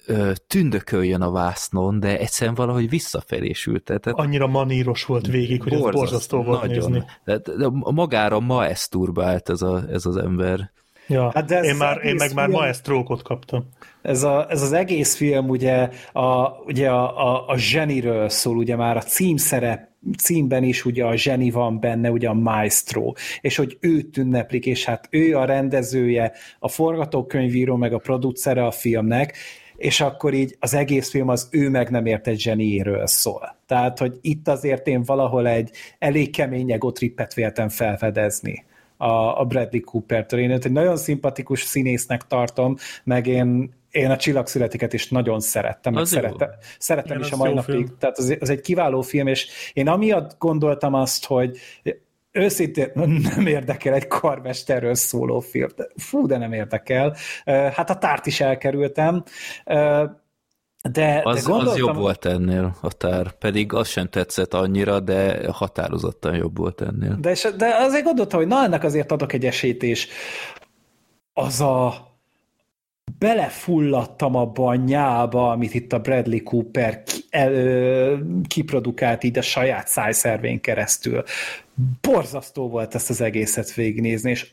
ö, 0.07 0.33
tündököljön 0.47 1.23
a 1.23 1.31
vásznon, 1.31 2.01
de 2.01 2.19
egyszerűen 2.19 2.55
valahogy 2.55 2.89
visszafelé 2.89 3.53
sült. 3.53 3.85
Tehát 3.85 4.07
Annyira 4.07 4.47
maníros 4.47 5.05
volt 5.05 5.27
végig, 5.27 5.63
hogy 5.63 5.73
ez 5.73 5.81
borzasztó 5.81 6.43
volt 6.43 6.67
nézni. 6.67 7.05
Tehát 7.25 7.51
magára 7.81 8.41
ma 8.41 8.67
eszturbált 8.67 9.49
ez, 9.49 9.63
a, 9.63 9.85
ez 9.89 10.07
az 10.07 10.17
ember. 10.17 10.73
Ja, 11.07 11.31
Hát 11.35 11.45
de 11.45 11.57
ez 11.57 11.65
én, 11.65 11.77
már, 11.77 12.05
én 12.05 12.15
meg 12.15 12.35
már 12.35 12.47
film- 12.47 12.61
maestrókot 12.61 13.23
kaptam. 13.23 13.69
Ez, 14.03 14.23
a, 14.23 14.47
ez 14.51 14.63
az 14.63 14.73
egész 14.73 15.17
film 15.17 15.49
ugye 15.49 15.89
a, 16.13 16.49
ugye 16.49 16.89
a, 16.91 17.33
a, 17.33 17.49
a 17.49 17.57
zseniről 17.57 18.29
szól, 18.29 18.57
ugye 18.57 18.77
már 18.77 18.97
a 18.97 19.03
címszerep 19.03 19.91
címben 20.19 20.63
is 20.63 20.85
ugye 20.85 21.05
a 21.05 21.17
zseni 21.17 21.51
van 21.51 21.81
benne, 21.81 22.11
ugye 22.11 22.29
a 22.29 22.35
maestro, 22.35 23.13
és 23.41 23.57
hogy 23.57 23.77
őt 23.81 24.17
ünneplik, 24.17 24.67
és 24.67 24.85
hát 24.85 25.09
ő 25.11 25.37
a 25.37 25.45
rendezője, 25.45 26.33
a 26.59 26.69
forgatókönyvíró, 26.69 27.77
meg 27.77 27.93
a 27.93 27.99
producere 27.99 28.67
a 28.67 28.71
filmnek, 28.71 29.37
és 29.77 30.01
akkor 30.01 30.35
így 30.35 30.57
az 30.61 30.75
egész 30.75 31.11
film 31.11 31.29
az 31.29 31.49
ő 31.51 31.69
meg 31.69 31.91
nem 31.91 32.07
értett 32.07 32.39
zseniéről 32.39 33.07
szól. 33.07 33.57
Tehát, 33.67 33.99
hogy 33.99 34.19
itt 34.21 34.49
azért 34.49 34.87
én 34.87 35.03
valahol 35.03 35.49
egy 35.49 35.71
elég 35.99 36.31
kemény 36.31 36.73
egotrippet 36.73 37.35
véltem 37.35 37.69
felfedezni 37.69 38.65
a, 39.03 39.41
a 39.41 39.45
Bradley 39.45 39.81
Cooper-től. 39.81 40.41
Én 40.41 40.51
őt 40.51 40.65
egy 40.65 40.73
nagyon 40.73 40.97
szimpatikus 40.97 41.63
színésznek 41.63 42.27
tartom, 42.27 42.77
meg 43.05 43.27
én, 43.27 43.75
én 43.91 44.11
a 44.11 44.17
Csillagszületiket 44.17 44.93
is 44.93 45.09
nagyon 45.09 45.41
szerettem, 45.41 45.93
meg 45.93 46.05
szerettem, 46.05 46.49
szerettem 46.79 47.17
Igen, 47.17 47.27
is 47.29 47.33
a 47.33 47.37
mai 47.37 47.53
napig. 47.53 47.75
film. 47.75 47.97
Tehát 47.99 48.19
az, 48.19 48.37
az 48.41 48.51
egy 48.51 48.61
kiváló 48.61 49.01
film, 49.01 49.27
és 49.27 49.49
én 49.73 49.89
amiatt 49.89 50.39
gondoltam 50.39 50.95
azt, 50.95 51.25
hogy 51.25 51.59
őszintén 52.31 52.91
nem 53.37 53.47
érdekel 53.47 53.95
egy 53.95 54.07
karmesterről 54.07 54.95
szóló 54.95 55.41
film. 55.41 55.69
De- 55.77 55.89
Fú, 55.97 56.27
de 56.27 56.39
nem 56.39 56.53
érdekel. 56.53 57.17
Hát 57.45 57.91
a 57.91 57.99
tárt 57.99 58.27
is 58.27 58.41
elkerültem. 58.41 59.23
De, 60.91 61.21
Az, 61.25 61.35
de 61.35 61.51
gondoltam, 61.51 61.73
az 61.73 61.79
jobb 61.79 61.97
volt 61.97 62.25
ennél 62.25 62.77
a 62.81 62.93
tár, 62.93 63.33
pedig 63.33 63.73
az 63.73 63.89
sem 63.89 64.09
tetszett 64.09 64.55
annyira, 64.55 65.01
de 65.01 65.51
határozottan 65.53 66.35
jobb 66.37 66.57
volt 66.57 66.81
ennél. 66.81 67.17
De, 67.21 67.37
de 67.57 67.75
azért 67.79 68.05
gondoltam, 68.05 68.39
hogy 68.39 68.49
na, 68.49 68.65
ennek 68.65 68.85
azért 68.85 69.13
adok 69.13 69.33
egy 69.33 69.47
esélyt, 69.47 69.83
és 69.83 70.09
az 71.33 71.61
a 71.61 72.11
belefulladtam 73.19 74.35
abba 74.35 74.67
a 74.67 74.75
nyába, 74.75 75.51
amit 75.51 75.75
itt 75.75 75.93
a 75.93 75.99
Bradley 75.99 76.43
Cooper 76.43 77.03
ki, 77.03 77.21
el, 77.31 77.53
ö, 77.53 78.17
kiprodukált 78.47 79.25
így 79.25 79.39
a 79.39 79.43
saját 79.43 79.89
szájszervén 79.89 80.61
keresztül. 80.61 81.23
Borzasztó 82.01 82.69
volt 82.69 82.95
ezt 82.95 83.11
az 83.11 83.21
egészet 83.21 83.75
végignézni, 83.75 84.31
és 84.31 84.51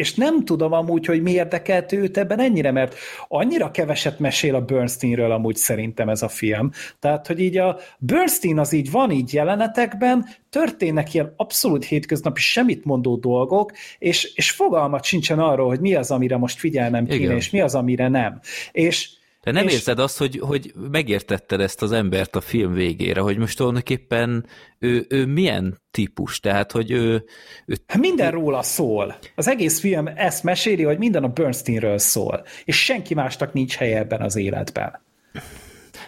és 0.00 0.14
nem 0.14 0.44
tudom 0.44 0.72
amúgy, 0.72 1.06
hogy 1.06 1.22
mi 1.22 1.30
érdekelt 1.30 1.92
őt 1.92 2.18
ebben 2.18 2.40
ennyire, 2.40 2.70
mert 2.70 2.94
annyira 3.28 3.70
keveset 3.70 4.18
mesél 4.18 4.54
a 4.54 4.60
Bernsteinről 4.60 5.32
amúgy 5.32 5.56
szerintem 5.56 6.08
ez 6.08 6.22
a 6.22 6.28
film. 6.28 6.70
Tehát, 6.98 7.26
hogy 7.26 7.40
így 7.40 7.56
a 7.56 7.78
Bernstein 7.98 8.58
az 8.58 8.72
így 8.72 8.90
van 8.90 9.10
így 9.10 9.32
jelenetekben, 9.32 10.26
történnek 10.50 11.14
ilyen 11.14 11.32
abszolút 11.36 11.84
hétköznapi 11.84 12.40
semmit 12.40 12.84
mondó 12.84 13.16
dolgok, 13.16 13.72
és, 13.98 14.32
és 14.34 14.50
fogalmat 14.50 15.04
sincsen 15.04 15.38
arról, 15.38 15.68
hogy 15.68 15.80
mi 15.80 15.94
az, 15.94 16.10
amire 16.10 16.36
most 16.36 16.58
figyelnem 16.58 17.06
kéne, 17.06 17.22
Igen. 17.22 17.36
és 17.36 17.50
mi 17.50 17.60
az, 17.60 17.74
amire 17.74 18.08
nem. 18.08 18.40
És 18.72 19.08
De 19.42 19.50
nem 19.50 19.66
és- 19.66 19.72
érzed 19.72 19.98
azt, 19.98 20.18
hogy, 20.18 20.38
hogy 20.38 20.72
megértetted 20.90 21.60
ezt 21.60 21.82
az 21.82 21.92
embert 21.92 22.36
a 22.36 22.40
film 22.40 22.72
végére, 22.72 23.20
hogy 23.20 23.36
most 23.38 23.56
tulajdonképpen 23.56 24.46
ő, 24.78 25.06
ő 25.08 25.26
milyen 25.26 25.80
típus, 25.90 26.40
tehát 26.40 26.72
hogy 26.72 26.90
ő, 26.90 27.24
ő 27.66 27.76
Hát 27.86 27.98
minden 28.00 28.30
róla 28.30 28.62
szól. 28.62 29.18
Az 29.34 29.48
egész 29.48 29.80
film 29.80 30.06
ezt 30.06 30.42
meséli, 30.42 30.82
hogy 30.82 30.98
minden 30.98 31.24
a 31.24 31.28
Bernsteinről 31.28 31.98
szól, 31.98 32.44
és 32.64 32.84
senki 32.84 33.14
másnak 33.14 33.52
nincs 33.52 33.76
helye 33.76 33.98
ebben 33.98 34.20
az 34.20 34.36
életben. 34.36 35.00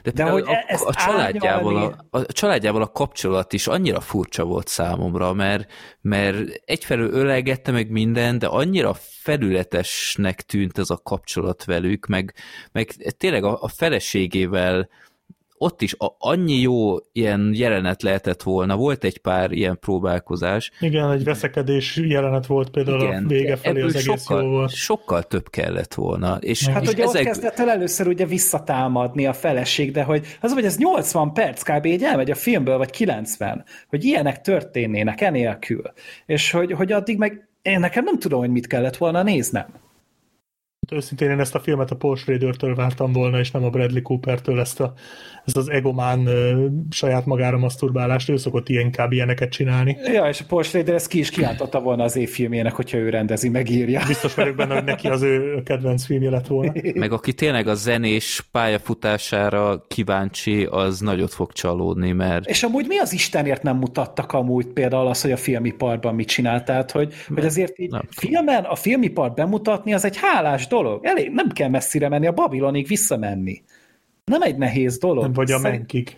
De, 0.02 0.10
De 0.10 0.24
hogy 0.24 0.44
a, 0.46 0.50
e- 0.50 0.64
ezt 0.66 0.84
a, 0.84 0.94
családjával 0.94 2.06
a, 2.10 2.18
a 2.18 2.32
családjával 2.32 2.82
a 2.82 2.90
kapcsolat 2.90 3.52
is 3.52 3.66
annyira 3.66 4.00
furcsa 4.00 4.44
volt 4.44 4.68
számomra, 4.68 5.32
mert, 5.32 5.72
mert 6.00 6.62
egyfelől 6.64 7.12
ölegette 7.12 7.70
meg 7.70 7.90
minden, 7.90 8.38
de 8.38 8.46
annyira 8.46 8.94
felületesnek 8.98 10.40
tűnt 10.40 10.78
ez 10.78 10.90
a 10.90 11.00
kapcsolat 11.02 11.64
velük, 11.64 12.06
meg, 12.06 12.34
meg 12.72 12.88
tényleg 13.16 13.44
a, 13.44 13.58
a 13.62 13.68
feleségével 13.68 14.88
ott 15.62 15.82
is 15.82 15.94
a, 15.98 16.16
annyi 16.18 16.60
jó 16.60 16.96
ilyen 17.12 17.52
jelenet 17.54 18.02
lehetett 18.02 18.42
volna, 18.42 18.76
volt 18.76 19.04
egy 19.04 19.18
pár 19.18 19.52
ilyen 19.52 19.78
próbálkozás. 19.78 20.70
Igen, 20.80 21.10
egy 21.10 21.24
veszekedés 21.24 21.96
jelenet 21.96 22.46
volt 22.46 22.70
például 22.70 23.02
Igen, 23.02 23.24
a 23.24 23.28
vége 23.28 23.56
felé, 23.56 23.80
az 23.80 23.94
egész 23.94 24.22
sokkal, 24.22 24.42
jó 24.42 24.48
volt. 24.48 24.70
Sokkal 24.70 25.22
több 25.22 25.50
kellett 25.50 25.94
volna. 25.94 26.36
És, 26.40 26.68
hát 26.68 26.82
és 26.82 26.88
ugye 26.88 27.02
ezek... 27.02 27.20
ott 27.20 27.26
kezdett 27.26 27.58
el 27.58 27.70
először 27.70 28.06
ugye 28.06 28.26
visszatámadni 28.26 29.26
a 29.26 29.32
feleség, 29.32 29.92
de 29.92 30.02
hogy 30.02 30.26
az, 30.40 30.52
hogy 30.52 30.64
ez 30.64 30.76
80 30.78 31.32
perc 31.32 31.62
kb. 31.62 31.86
így 31.86 32.02
elmegy 32.02 32.30
a 32.30 32.34
filmből, 32.34 32.78
vagy 32.78 32.90
90, 32.90 33.64
hogy 33.88 34.04
ilyenek 34.04 34.40
történnének 34.40 35.20
enélkül. 35.20 35.82
És 36.26 36.50
hogy, 36.50 36.72
hogy 36.72 36.92
addig 36.92 37.18
meg 37.18 37.48
én 37.62 37.80
nekem 37.80 38.04
nem 38.04 38.18
tudom, 38.18 38.40
hogy 38.40 38.50
mit 38.50 38.66
kellett 38.66 38.96
volna 38.96 39.22
néznem. 39.22 39.66
Őszintén 40.90 41.30
én 41.30 41.40
ezt 41.40 41.54
a 41.54 41.60
filmet 41.60 41.90
a 41.90 41.96
Paul 41.96 42.16
Schrader-től 42.16 42.74
vártam 42.74 43.12
volna, 43.12 43.38
és 43.38 43.50
nem 43.50 43.64
a 43.64 43.70
Bradley 43.70 44.02
Cooper-től 44.02 44.60
ezt, 44.60 44.80
a, 44.80 44.92
ezt 45.44 45.56
az 45.56 45.70
egomán 45.70 46.18
uh, 46.18 46.64
saját 46.90 47.26
magára 47.26 47.58
maszturbálást, 47.58 48.28
ő 48.28 48.36
szokott 48.36 48.68
ilyen, 48.68 48.84
inkább 48.84 49.12
ilyeneket 49.12 49.50
csinálni. 49.50 49.96
Ja, 50.12 50.28
és 50.28 50.40
a 50.40 50.44
Paul 50.48 50.62
Schrader 50.62 50.94
ezt 50.94 51.08
ki 51.08 51.18
is 51.18 51.30
kiáltotta 51.30 51.80
volna 51.80 52.02
az 52.02 52.16
évfilmjének, 52.16 52.72
hogyha 52.72 52.98
ő 52.98 53.08
rendezi, 53.08 53.48
megírja. 53.48 54.02
Biztos 54.06 54.34
vagyok 54.34 54.56
benne, 54.56 54.74
hogy 54.74 54.84
neki 54.84 55.08
az 55.08 55.22
ő 55.22 55.62
kedvenc 55.62 56.04
filmje 56.04 56.30
lett 56.30 56.46
volna. 56.46 56.72
Meg 56.94 57.12
aki 57.12 57.32
tényleg 57.32 57.66
a 57.66 57.74
zenés 57.74 58.48
pályafutására 58.52 59.84
kíváncsi, 59.88 60.64
az 60.70 61.00
nagyot 61.00 61.32
fog 61.32 61.52
csalódni, 61.52 62.12
mert... 62.12 62.48
És 62.48 62.62
amúgy 62.62 62.86
mi 62.86 62.98
az 62.98 63.12
Istenért 63.12 63.62
nem 63.62 63.76
mutattak 63.76 64.32
amúgy 64.32 64.66
például 64.66 65.06
az, 65.06 65.22
hogy 65.22 65.32
a 65.32 65.36
filmiparban 65.36 66.14
mit 66.14 66.28
csinált, 66.28 66.64
tehát 66.64 66.90
hogy, 66.90 67.14
hogy 67.34 67.44
azért 67.44 67.78
így 67.78 67.90
nem. 67.90 68.02
filmen 68.10 68.64
a 68.64 68.74
filmipart 68.74 69.34
bemutatni, 69.34 69.94
az 69.94 70.04
egy 70.04 70.16
hálás 70.16 70.70
dolog. 70.72 71.04
Elég, 71.04 71.30
nem 71.30 71.48
kell 71.48 71.68
messzire 71.68 72.08
menni, 72.08 72.26
a 72.26 72.32
Babilonig 72.32 72.86
visszamenni. 72.86 73.62
Nem 74.24 74.42
egy 74.42 74.56
nehéz 74.56 74.98
dolog. 74.98 75.22
Nem 75.22 75.32
vagy 75.32 75.52
a 75.52 75.58
Szerint... 75.58 75.78
menkig. 75.78 76.16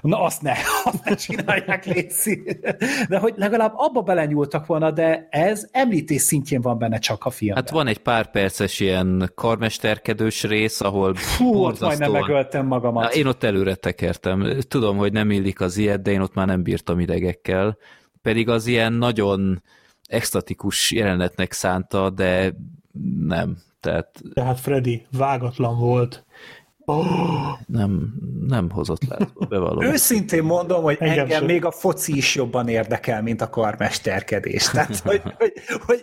Na 0.00 0.22
azt 0.22 0.42
ne, 0.42 0.52
azt 0.84 1.04
ne 1.04 1.14
csinálják, 1.14 1.84
Léci. 1.84 2.42
De 3.08 3.18
hogy 3.18 3.34
legalább 3.36 3.72
abba 3.76 4.00
belenyúltak 4.00 4.66
volna, 4.66 4.90
de 4.90 5.28
ez 5.30 5.68
említés 5.72 6.20
szintjén 6.20 6.60
van 6.60 6.78
benne 6.78 6.98
csak 6.98 7.24
a 7.24 7.30
filmben. 7.30 7.62
Hát 7.62 7.72
van 7.72 7.86
egy 7.86 7.98
pár 7.98 8.30
perces 8.30 8.80
ilyen 8.80 9.32
karmesterkedős 9.34 10.42
rész, 10.42 10.80
ahol 10.80 11.14
Fú, 11.14 11.54
ott 11.54 11.80
majdnem 11.80 12.10
megöltem 12.10 12.66
magamat. 12.66 13.02
Na, 13.02 13.10
én 13.10 13.26
ott 13.26 13.44
előre 13.44 13.74
tekertem. 13.74 14.60
Tudom, 14.68 14.96
hogy 14.96 15.12
nem 15.12 15.30
illik 15.30 15.60
az 15.60 15.76
ilyet, 15.76 16.02
de 16.02 16.10
én 16.10 16.20
ott 16.20 16.34
már 16.34 16.46
nem 16.46 16.62
bírtam 16.62 17.00
idegekkel. 17.00 17.78
Pedig 18.22 18.48
az 18.48 18.66
ilyen 18.66 18.92
nagyon 18.92 19.62
extatikus 20.08 20.92
jelenetnek 20.92 21.52
szánta, 21.52 22.10
de 22.10 22.54
nem. 23.26 23.56
Tehát... 23.80 24.22
Tehát 24.32 24.60
Freddy 24.60 25.06
vágatlan 25.10 25.78
volt. 25.78 26.26
Oh. 26.84 27.58
Nem, 27.66 28.14
nem 28.46 28.70
hozott 28.70 29.04
lázba, 29.04 29.46
bevallom. 29.46 29.84
Őszintén 29.84 30.42
mondom, 30.42 30.82
hogy 30.82 30.96
engem, 31.00 31.18
engem 31.18 31.44
még 31.44 31.64
a 31.64 31.70
foci 31.70 32.16
is 32.16 32.34
jobban 32.34 32.68
érdekel, 32.68 33.22
mint 33.22 33.40
a 33.40 33.50
karmesterkedés. 33.50 34.68
Tehát, 34.68 34.98
hogy, 34.98 35.22
hogy, 35.38 35.52
hogy 35.86 36.02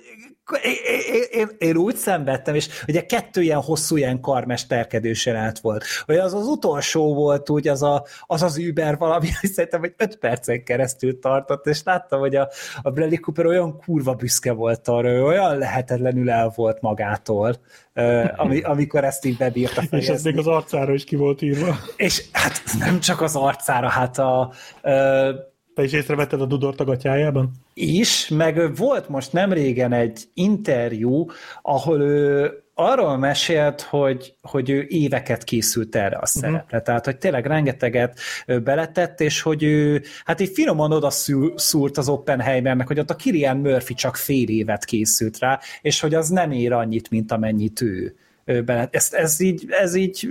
én, 0.63 1.23
én, 1.31 1.49
én 1.57 1.76
úgy 1.76 1.95
szenvedtem, 1.95 2.55
és 2.55 2.67
ugye 2.88 3.05
kettő 3.05 3.41
ilyen 3.41 3.61
hosszú 3.61 3.97
ilyen 3.97 4.19
karmesterkedős 4.19 5.26
jelent 5.26 5.59
volt. 5.59 5.84
Hogy 6.05 6.15
az 6.15 6.34
az 6.34 6.47
utolsó 6.47 7.13
volt, 7.13 7.49
úgy 7.49 7.67
az 7.67 7.84
a, 7.84 8.05
az, 8.26 8.41
az 8.41 8.57
Uber 8.57 8.97
valami, 8.97 9.27
hogy 9.41 9.49
szerintem, 9.53 9.80
hogy 9.80 9.93
öt 9.97 10.15
percen 10.15 10.63
keresztül 10.63 11.19
tartott, 11.19 11.65
és 11.65 11.84
láttam, 11.84 12.19
hogy 12.19 12.35
a, 12.35 12.49
a 12.81 12.89
Bradley 12.89 13.19
Cooper 13.19 13.45
olyan 13.45 13.77
kurva 13.77 14.13
büszke 14.13 14.51
volt 14.51 14.88
arra, 14.88 15.22
olyan 15.22 15.57
lehetetlenül 15.57 16.30
el 16.30 16.51
volt 16.55 16.81
magától, 16.81 17.55
ami, 18.35 18.61
amikor 18.61 19.03
ezt 19.03 19.26
így 19.26 19.38
bebírta 19.38 19.81
fejezni. 19.81 19.97
És 20.05 20.07
ez 20.07 20.23
még 20.23 20.38
az 20.38 20.47
arcára 20.47 20.93
is 20.93 21.03
ki 21.03 21.15
volt 21.15 21.41
írva. 21.41 21.77
És 21.95 22.23
hát 22.31 22.61
nem 22.80 22.99
csak 22.99 23.22
az 23.22 23.35
arcára, 23.35 23.89
hát 23.89 24.17
a, 24.17 24.39
a 24.39 24.51
te 25.76 25.84
is 25.84 25.91
észrevetted 25.91 26.41
a 26.41 26.45
Dudort 26.45 26.80
a 26.80 26.84
gatyájában? 26.84 27.52
Is, 27.73 28.27
meg 28.27 28.76
volt 28.76 29.10
most 29.10 29.34
nem 29.34 29.53
régen 29.53 29.93
egy 29.93 30.23
interjú, 30.34 31.26
ahol 31.61 32.02
ő 32.02 32.52
arról 32.73 33.18
mesélt, 33.18 33.81
hogy, 33.81 34.35
hogy 34.41 34.69
ő 34.69 34.85
éveket 34.89 35.43
készült 35.43 35.95
erre 35.95 36.18
a 36.18 36.26
szerepre. 36.26 36.64
Uh-huh. 36.65 36.81
Tehát, 36.81 37.06
hogy 37.06 37.18
tényleg 37.18 37.45
rengeteget 37.45 38.19
beletett, 38.64 39.22
és 39.22 39.41
hogy 39.41 39.64
ő, 39.64 40.02
hát 40.26 40.39
így 40.39 40.52
finoman 40.53 40.91
oda 40.91 41.10
szúrt 41.56 41.97
az 41.97 42.10
Oppenheimernek, 42.10 42.88
hogy 42.88 42.99
ott 42.99 43.10
a 43.10 43.15
Kirian 43.15 43.57
Murphy 43.57 43.93
csak 43.93 44.15
fél 44.15 44.49
évet 44.49 44.85
készült 44.85 45.39
rá, 45.39 45.60
és 45.81 45.99
hogy 45.99 46.14
az 46.14 46.30
nem 46.30 46.52
ér 46.52 46.73
annyit, 46.73 47.10
mint 47.10 47.31
amennyit 47.31 47.81
ő 47.81 48.15
bele. 48.45 48.88
Ez, 48.91 49.09
ez, 49.11 49.39
így, 49.39 49.65
ez 49.69 49.95
így 49.95 50.27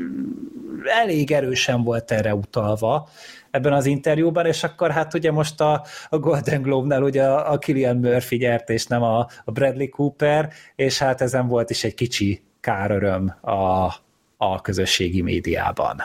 elég 0.84 1.32
erősen 1.32 1.82
volt 1.82 2.10
erre 2.10 2.34
utalva, 2.34 3.08
ebben 3.50 3.72
az 3.72 3.86
interjúban, 3.86 4.46
és 4.46 4.64
akkor 4.64 4.90
hát 4.90 5.14
ugye 5.14 5.32
most 5.32 5.60
a, 5.60 5.84
a 6.08 6.18
Golden 6.18 6.62
Globe-nál 6.62 7.02
ugye 7.02 7.24
a, 7.24 7.52
a 7.52 7.58
Killian 7.58 7.96
Murphy 7.96 8.36
gyert, 8.36 8.70
és 8.70 8.86
nem 8.86 9.02
a, 9.02 9.26
a 9.44 9.50
Bradley 9.50 9.88
Cooper, 9.88 10.52
és 10.76 10.98
hát 10.98 11.20
ezen 11.20 11.48
volt 11.48 11.70
is 11.70 11.84
egy 11.84 11.94
kicsi 11.94 12.42
káröröm 12.60 13.34
a, 13.40 13.92
a 14.36 14.60
közösségi 14.62 15.22
médiában. 15.22 16.02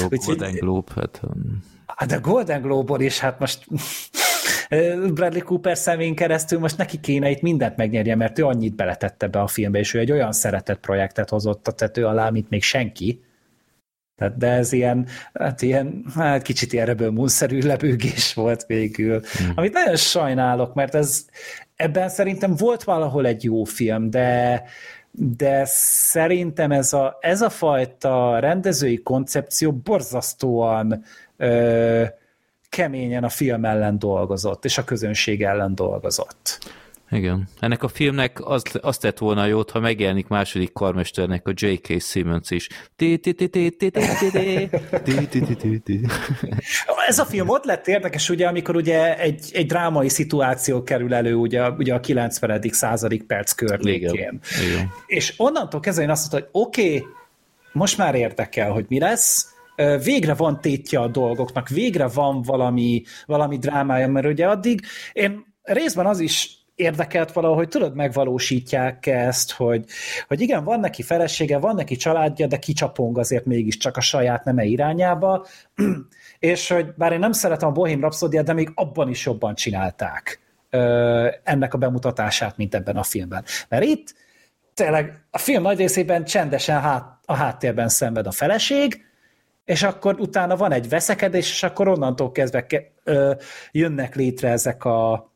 Jó, 0.00 0.06
Úgy, 0.10 0.24
Golden 0.24 0.52
Globe, 0.52 0.92
hát... 0.96 1.20
Um, 1.22 1.64
hát 1.86 2.12
a 2.12 2.20
Golden 2.20 2.62
Globe-on 2.62 3.00
is, 3.00 3.18
hát 3.18 3.38
most 3.38 3.66
Bradley 5.14 5.42
Cooper 5.42 5.76
szemén 5.76 6.14
keresztül 6.14 6.58
most 6.58 6.76
neki 6.76 7.00
kéne 7.00 7.30
itt 7.30 7.40
mindent 7.40 7.76
megnyerje, 7.76 8.16
mert 8.16 8.38
ő 8.38 8.44
annyit 8.44 8.76
beletette 8.76 9.26
be 9.26 9.40
a 9.40 9.46
filmbe, 9.46 9.78
és 9.78 9.94
ő 9.94 9.98
egy 9.98 10.12
olyan 10.12 10.32
szeretett 10.32 10.80
projektet 10.80 11.28
hozott 11.28 11.68
a 11.68 11.72
tető 11.72 12.06
alá, 12.06 12.30
mint 12.30 12.50
még 12.50 12.62
senki, 12.62 13.20
tehát, 14.16 14.36
de 14.36 14.48
ez 14.48 14.72
ilyen, 14.72 15.06
hát 15.32 15.62
ilyen, 15.62 16.04
hát 16.14 16.42
kicsit 16.42 16.72
ilyen 16.72 16.86
rebel 16.86 17.12
lebőgés 17.48 18.34
volt 18.34 18.66
végül, 18.66 19.20
hmm. 19.38 19.52
amit 19.54 19.72
nagyon 19.72 19.96
sajnálok, 19.96 20.74
mert 20.74 20.94
ez, 20.94 21.24
ebben 21.76 22.08
szerintem 22.08 22.54
volt 22.56 22.84
valahol 22.84 23.26
egy 23.26 23.44
jó 23.44 23.64
film, 23.64 24.10
de, 24.10 24.62
de 25.10 25.62
szerintem 25.64 26.72
ez 26.72 26.92
a, 26.92 27.18
ez 27.20 27.42
a 27.42 27.50
fajta 27.50 28.38
rendezői 28.38 29.02
koncepció 29.02 29.72
borzasztóan 29.72 31.04
ö, 31.36 32.04
keményen 32.74 33.24
a 33.24 33.28
film 33.28 33.64
ellen 33.64 33.98
dolgozott, 33.98 34.64
és 34.64 34.78
a 34.78 34.84
közönség 34.84 35.42
ellen 35.42 35.74
dolgozott. 35.74 36.58
Igen. 37.10 37.48
Ennek 37.60 37.82
a 37.82 37.88
filmnek 37.88 38.40
az, 38.44 38.62
azt 38.80 39.00
tett 39.00 39.18
volna 39.18 39.46
jót, 39.46 39.70
ha 39.70 39.80
megjelenik 39.80 40.28
második 40.28 40.72
karmesternek 40.72 41.48
a 41.48 41.52
J.K. 41.54 42.00
Simmons 42.00 42.50
is. 42.50 42.68
Ez 47.06 47.18
a 47.18 47.24
film 47.24 47.48
ott 47.48 47.64
lett 47.64 47.86
érdekes, 47.86 48.28
ugye, 48.30 48.46
amikor 48.46 48.76
ugye 48.76 49.18
egy, 49.18 49.50
egy 49.52 49.66
drámai 49.66 50.08
szituáció 50.08 50.82
kerül 50.82 51.14
elő 51.14 51.34
ugye, 51.34 51.70
ugye 51.70 51.94
a 51.94 52.00
90. 52.00 52.62
századik 52.70 53.22
perc 53.22 53.52
környékén. 53.52 54.12
Igen. 54.12 54.40
Igen. 54.68 54.90
És 55.06 55.34
onnantól 55.36 55.80
kezdve 55.80 56.02
én 56.02 56.10
azt 56.10 56.32
mondtam, 56.32 56.50
hogy 56.52 56.62
oké, 56.62 56.96
okay, 56.96 57.06
most 57.72 57.98
már 57.98 58.14
érdekel, 58.14 58.70
hogy 58.70 58.84
mi 58.88 58.98
lesz, 58.98 59.53
végre 60.04 60.34
van 60.34 60.60
tétje 60.60 61.00
a 61.00 61.08
dolgoknak, 61.08 61.68
végre 61.68 62.06
van 62.06 62.42
valami, 62.42 63.02
valami 63.26 63.58
drámája, 63.58 64.08
mert 64.08 64.26
ugye 64.26 64.46
addig 64.46 64.80
én 65.12 65.54
részben 65.62 66.06
az 66.06 66.20
is 66.20 66.64
érdekelt 66.74 67.32
valahogy, 67.32 67.68
tudod, 67.68 67.94
megvalósítják 67.94 69.06
ezt, 69.06 69.52
hogy, 69.52 69.84
hogy 70.28 70.40
igen, 70.40 70.64
van 70.64 70.80
neki 70.80 71.02
felesége, 71.02 71.58
van 71.58 71.74
neki 71.74 71.96
családja, 71.96 72.46
de 72.46 72.58
kicsapong 72.58 73.18
azért 73.18 73.44
mégiscsak 73.44 73.96
a 73.96 74.00
saját 74.00 74.44
neme 74.44 74.64
irányába, 74.64 75.46
és 76.38 76.68
hogy 76.68 76.94
bár 76.96 77.12
én 77.12 77.18
nem 77.18 77.32
szeretem 77.32 77.68
a 77.68 77.72
Bohém 77.72 78.00
Rhapsodiát, 78.00 78.44
de 78.44 78.52
még 78.52 78.70
abban 78.74 79.08
is 79.08 79.26
jobban 79.26 79.54
csinálták 79.54 80.40
ö, 80.70 81.28
ennek 81.42 81.74
a 81.74 81.78
bemutatását, 81.78 82.56
mint 82.56 82.74
ebben 82.74 82.96
a 82.96 83.02
filmben. 83.02 83.44
Mert 83.68 83.84
itt 83.84 84.14
tényleg 84.74 85.24
a 85.30 85.38
film 85.38 85.62
nagy 85.62 85.78
részében 85.78 86.24
csendesen 86.24 86.80
hát, 86.80 87.18
a 87.24 87.34
háttérben 87.34 87.88
szenved 87.88 88.26
a 88.26 88.30
feleség, 88.30 89.04
és 89.64 89.82
akkor 89.82 90.20
utána 90.20 90.56
van 90.56 90.72
egy 90.72 90.88
veszekedés, 90.88 91.50
és 91.50 91.62
akkor 91.62 91.88
onnantól 91.88 92.32
kezdve 92.32 92.66
ke, 92.66 92.82
ö, 93.04 93.32
jönnek 93.72 94.14
létre 94.14 94.48
ezek 94.48 94.84
a, 94.84 95.32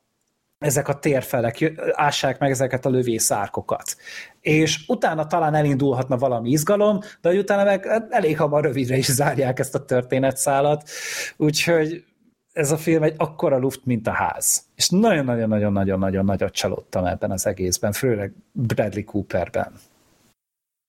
ezek 0.59 0.89
a 0.89 0.99
térfelek 0.99 1.73
ássák 1.93 2.39
meg 2.39 2.51
ezeket 2.51 2.87
a 2.87 2.91
lövészárkokat. 2.91 3.97
És 4.41 4.85
utána 4.87 5.27
talán 5.27 5.55
elindulhatna 5.55 6.17
valami 6.17 6.51
izgalom, 6.51 7.01
de 7.21 7.31
utána 7.31 7.65
meg 7.65 8.07
elég 8.11 8.39
hamar 8.39 8.65
rövidre 8.65 8.97
is 8.97 9.13
zárják 9.13 9.59
ezt 9.59 9.75
a 9.75 9.85
történetszálat, 9.85 10.89
úgyhogy 11.37 12.05
ez 12.53 12.73
a 12.73 12.77
film 12.77 13.03
egy 13.03 13.15
akkora 13.17 13.59
luft, 13.59 13.85
mint 13.85 14.07
a 14.07 14.13
ház. 14.13 14.65
És 14.75 14.89
nagyon-nagyon-nagyon-nagyon-nagyon 14.89 16.25
nagyot 16.25 16.53
csalódtam 16.53 17.05
ebben 17.05 17.31
az 17.31 17.47
egészben, 17.47 17.93
főleg 17.93 18.33
Bradley 18.53 19.05
Cooperben. 19.05 19.73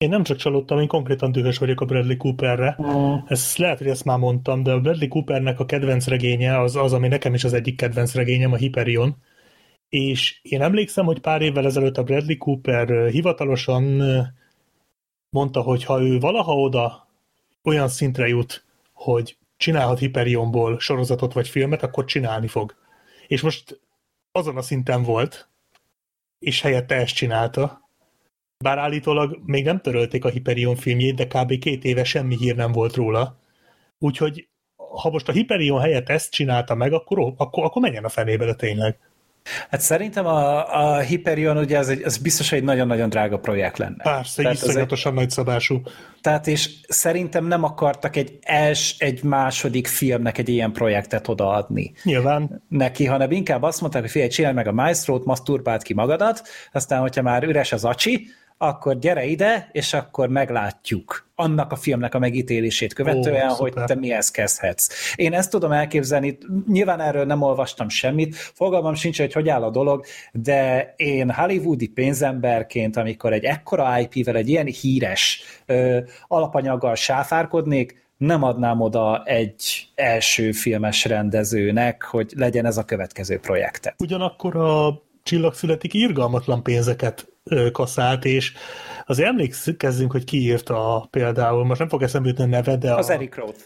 Én 0.04 0.10
nem 0.10 0.24
csak 0.24 0.38
csalódtam, 0.38 0.80
én 0.80 0.88
konkrétan 0.88 1.32
dühös 1.32 1.58
vagyok 1.58 1.82
a 1.82 1.86
Bradley 1.86 2.18
Cooperre. 2.18 2.78
Mm. 2.82 3.14
Ezt 3.28 3.58
lehet, 3.58 3.78
hogy 3.78 3.88
ezt 3.88 4.06
már 4.06 4.18
mondtam, 4.18 4.64
de 4.64 4.72
a 4.72 4.80
Bradley 4.80 5.08
Coopernek 5.08 5.60
a 5.60 5.66
kedvenc 5.66 6.08
regénye 6.08 6.60
az, 6.60 6.76
az 6.76 6.94
ami 6.94 7.08
nekem 7.08 7.34
is 7.34 7.44
az 7.44 7.54
egyik 7.54 7.76
kedvenc 7.76 8.14
regényem, 8.14 8.52
a 8.52 8.56
Hyperion 8.56 9.16
és 9.90 10.40
én 10.42 10.62
emlékszem, 10.62 11.06
hogy 11.06 11.20
pár 11.20 11.42
évvel 11.42 11.66
ezelőtt 11.66 11.98
a 11.98 12.04
Bradley 12.04 12.38
Cooper 12.38 13.10
hivatalosan 13.10 13.84
mondta, 15.30 15.62
hogy 15.62 15.84
ha 15.84 16.02
ő 16.02 16.20
valaha 16.20 16.54
oda 16.54 17.08
olyan 17.64 17.88
szintre 17.88 18.28
jut, 18.28 18.66
hogy 18.94 19.38
csinálhat 19.58 20.00
Hyperionból 20.00 20.80
sorozatot 20.80 21.34
vagy 21.34 21.48
filmet, 21.48 21.84
akkor 21.84 22.06
csinálni 22.06 22.48
fog. 22.48 22.76
És 23.28 23.42
most 23.42 23.80
azon 24.32 24.58
a 24.58 24.62
szinten 24.62 25.04
volt, 25.04 25.50
és 26.40 26.62
helyette 26.62 26.96
ezt 26.96 27.16
csinálta. 27.16 27.89
Bár 28.64 28.78
állítólag 28.78 29.40
még 29.46 29.66
nem 29.66 29.82
törölték 29.82 30.26
a 30.26 30.30
Hyperion 30.30 30.76
filmjét, 30.76 31.16
de 31.16 31.28
kb. 31.28 31.60
két 31.60 31.84
éve 31.84 32.04
semmi 32.04 32.38
hír 32.38 32.56
nem 32.56 32.72
volt 32.72 32.96
róla. 32.96 33.40
Úgyhogy 34.00 34.48
ha 34.76 35.10
most 35.10 35.28
a 35.28 35.32
Hyperion 35.32 35.82
helyett 35.82 36.10
ezt 36.10 36.32
csinálta 36.32 36.76
meg, 36.76 36.94
akkor, 36.94 37.34
akkor, 37.38 37.64
akkor 37.64 37.82
menjen 37.82 38.04
a 38.04 38.10
fenébe, 38.10 38.46
de 38.46 38.54
tényleg. 38.54 39.00
Hát 39.70 39.82
szerintem 39.82 40.26
a, 40.26 40.74
a 40.76 41.00
Hyperion 41.00 41.58
ugye 41.58 41.78
az, 41.78 41.90
egy, 41.90 42.04
az 42.04 42.18
biztos 42.18 42.52
egy 42.52 42.64
nagyon-nagyon 42.64 43.10
drága 43.10 43.40
projekt 43.40 43.78
lenne. 43.78 44.04
Persze, 44.04 44.48
egy 44.48 44.54
iszonyatosan 44.54 45.14
nagy 45.14 45.30
szabású. 45.30 45.82
Tehát 46.22 46.48
és 46.48 46.70
szerintem 46.88 47.46
nem 47.46 47.64
akartak 47.64 48.16
egy 48.16 48.38
els, 48.42 48.96
egy 48.98 49.24
második 49.24 49.88
filmnek 49.88 50.38
egy 50.38 50.50
ilyen 50.50 50.72
projektet 50.72 51.28
odaadni. 51.28 51.94
Nyilván. 52.04 52.64
Neki, 52.68 53.06
hanem 53.06 53.32
inkább 53.32 53.64
azt 53.64 53.82
mondták, 53.82 54.02
hogy 54.02 54.12
figyelj, 54.12 54.30
csinálj 54.30 54.54
meg 54.54 54.68
a 54.68 54.72
Maestro-t, 54.72 55.26
maszturbáld 55.26 55.84
ki 55.84 55.94
magadat, 55.94 56.42
aztán, 56.72 57.02
hogyha 57.02 57.22
már 57.22 57.44
üres 57.44 57.72
az 57.72 57.86
acsi, 57.86 58.28
akkor 58.62 59.00
gyere 59.00 59.26
ide, 59.26 59.70
és 59.72 59.94
akkor 59.94 60.30
meglátjuk 60.30 61.30
annak 61.36 61.72
a 61.72 61.76
filmnek 61.76 62.16
a 62.16 62.20
megítélését 62.20 62.94
követően, 62.94 63.52
Ó, 63.52 63.54
hogy 63.54 63.74
te 63.74 63.96
mihez 63.96 64.32
kezdhetsz. 64.32 65.14
Én 65.16 65.34
ezt 65.34 65.50
tudom 65.52 65.72
elképzelni, 65.72 66.38
nyilván 66.68 67.00
erről 67.00 67.26
nem 67.26 67.42
olvastam 67.42 67.90
semmit, 67.90 68.36
fogalmam 68.36 68.94
sincs, 68.94 69.20
hogy 69.20 69.34
hogy 69.34 69.50
áll 69.50 69.64
a 69.64 69.70
dolog, 69.70 70.06
de 70.32 70.94
én 70.98 71.32
hollywoodi 71.32 71.88
pénzemberként, 71.88 72.98
amikor 72.98 73.34
egy 73.34 73.44
ekkora 73.44 74.00
IP-vel, 74.00 74.36
egy 74.36 74.50
ilyen 74.50 74.66
híres 74.66 75.42
ö, 75.66 76.00
alapanyaggal 76.28 76.96
sáfárkodnék, 76.96 78.08
nem 78.18 78.44
adnám 78.44 78.82
oda 78.82 79.24
egy 79.26 79.88
első 79.96 80.52
filmes 80.52 81.06
rendezőnek, 81.06 82.04
hogy 82.04 82.34
legyen 82.36 82.66
ez 82.66 82.78
a 82.78 82.86
következő 82.86 83.40
projekte. 83.40 83.96
Ugyanakkor 83.98 84.56
a 84.56 85.02
csillag 85.24 85.54
születik 85.54 85.94
irgalmatlan 85.94 86.64
pénzeket 86.64 87.28
kaszált, 87.72 88.26
és 88.26 88.54
az 89.06 89.20
emlékezzünk, 89.20 90.12
hogy 90.12 90.24
ki 90.24 90.38
írta 90.38 91.08
például, 91.10 91.66
most 91.66 91.80
nem 91.80 91.90
fog 91.90 92.02
eszembe 92.02 92.28
jutni 92.28 92.44
a 92.44 92.48
neve, 92.48 92.78
de 92.78 92.94
Az 92.94 93.10
a... 93.10 93.14
Eric 93.14 93.36
Roth. 93.36 93.60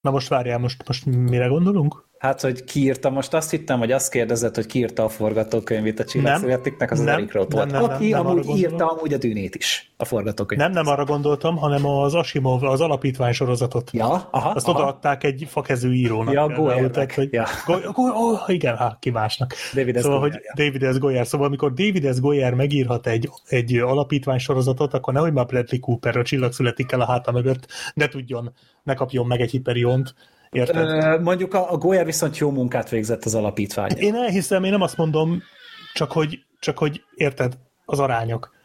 Na 0.00 0.10
most 0.10 0.28
várjál, 0.28 0.58
most, 0.58 0.86
most 0.86 1.06
mire 1.06 1.46
gondolunk? 1.46 2.07
Hát, 2.18 2.40
hogy 2.40 2.64
kiírta, 2.64 3.10
most 3.10 3.34
azt 3.34 3.50
hittem, 3.50 3.78
hogy 3.78 3.92
azt 3.92 4.10
kérdezett, 4.10 4.54
hogy 4.54 4.66
kiírta 4.66 5.04
a 5.04 5.08
forgatókönyvét 5.08 6.00
a 6.00 6.04
csillagszületiknek, 6.04 6.90
az 6.90 6.98
nem, 6.98 7.06
az 7.08 7.12
Eric 7.12 7.32
Roth 7.32 7.54
volt, 7.54 7.70
nem, 7.70 7.80
nem, 7.80 7.90
aki 7.90 8.08
nem, 8.08 8.22
nem 8.22 8.30
amúgy 8.30 8.58
írta 8.58 8.86
amúgy 8.86 9.12
a 9.12 9.18
dűnét 9.18 9.54
is, 9.54 9.92
a 9.96 10.04
forgatókönyvet. 10.04 10.66
Nem, 10.72 10.84
nem 10.84 10.92
arra 10.92 11.04
gondoltam, 11.04 11.56
hanem 11.56 11.86
az 11.86 12.14
Asimov, 12.14 12.64
az 12.64 12.80
alapítvány 12.80 13.32
sorozatot. 13.32 13.90
Ja, 13.92 14.28
aha, 14.30 14.50
Azt 14.50 14.68
aha. 14.68 14.78
odaadták 14.78 15.24
egy 15.24 15.46
fakezű 15.48 15.92
írónak. 15.92 16.34
Ja, 16.34 16.48
Goyernek. 16.48 17.14
hogy 17.14 17.28
Ja. 17.32 17.46
Go, 17.66 17.92
go, 17.92 18.02
oh, 18.02 18.40
igen, 18.46 18.76
hát 18.76 18.98
ki 18.98 19.10
másnak. 19.10 19.54
David 19.74 19.98
szóval, 19.98 20.18
Goyer, 20.18 20.32
hogy 20.34 20.42
ja. 20.44 20.64
David 20.64 20.94
S. 20.94 20.98
Goyer. 20.98 21.26
Szóval, 21.26 21.46
amikor 21.46 21.72
David 21.72 22.14
S. 22.14 22.20
Goyer 22.20 22.54
megírhat 22.54 23.06
egy, 23.06 23.30
egy 23.46 23.76
alapítvány 23.76 24.38
sorozatot, 24.38 24.94
akkor 24.94 25.12
nehogy 25.12 25.32
már 25.32 25.46
Bradley 25.46 25.80
Cooper 25.80 26.16
a 26.16 26.22
csillag 26.22 26.52
születik 26.52 26.92
el 26.92 27.00
a 27.00 27.06
háta 27.06 27.32
mögött, 27.32 27.66
ne 27.94 28.08
tudjon, 28.08 28.52
ne 28.82 28.94
kapjon 28.94 29.26
meg 29.26 29.40
egy 29.40 29.50
hiperiont. 29.50 30.14
Érted? 30.50 31.22
Mondjuk 31.22 31.54
a, 31.54 31.72
a 31.72 31.76
Goyer 31.76 32.04
viszont 32.04 32.38
jó 32.38 32.50
munkát 32.50 32.88
végzett 32.88 33.24
az 33.24 33.34
alapítvány. 33.34 33.90
Én 33.96 34.14
elhiszem, 34.14 34.64
én 34.64 34.70
nem 34.70 34.82
azt 34.82 34.96
mondom, 34.96 35.42
csak 35.92 36.12
hogy, 36.12 36.38
csak 36.58 36.78
hogy 36.78 37.02
érted, 37.14 37.58
az 37.84 37.98
arányok. 37.98 38.56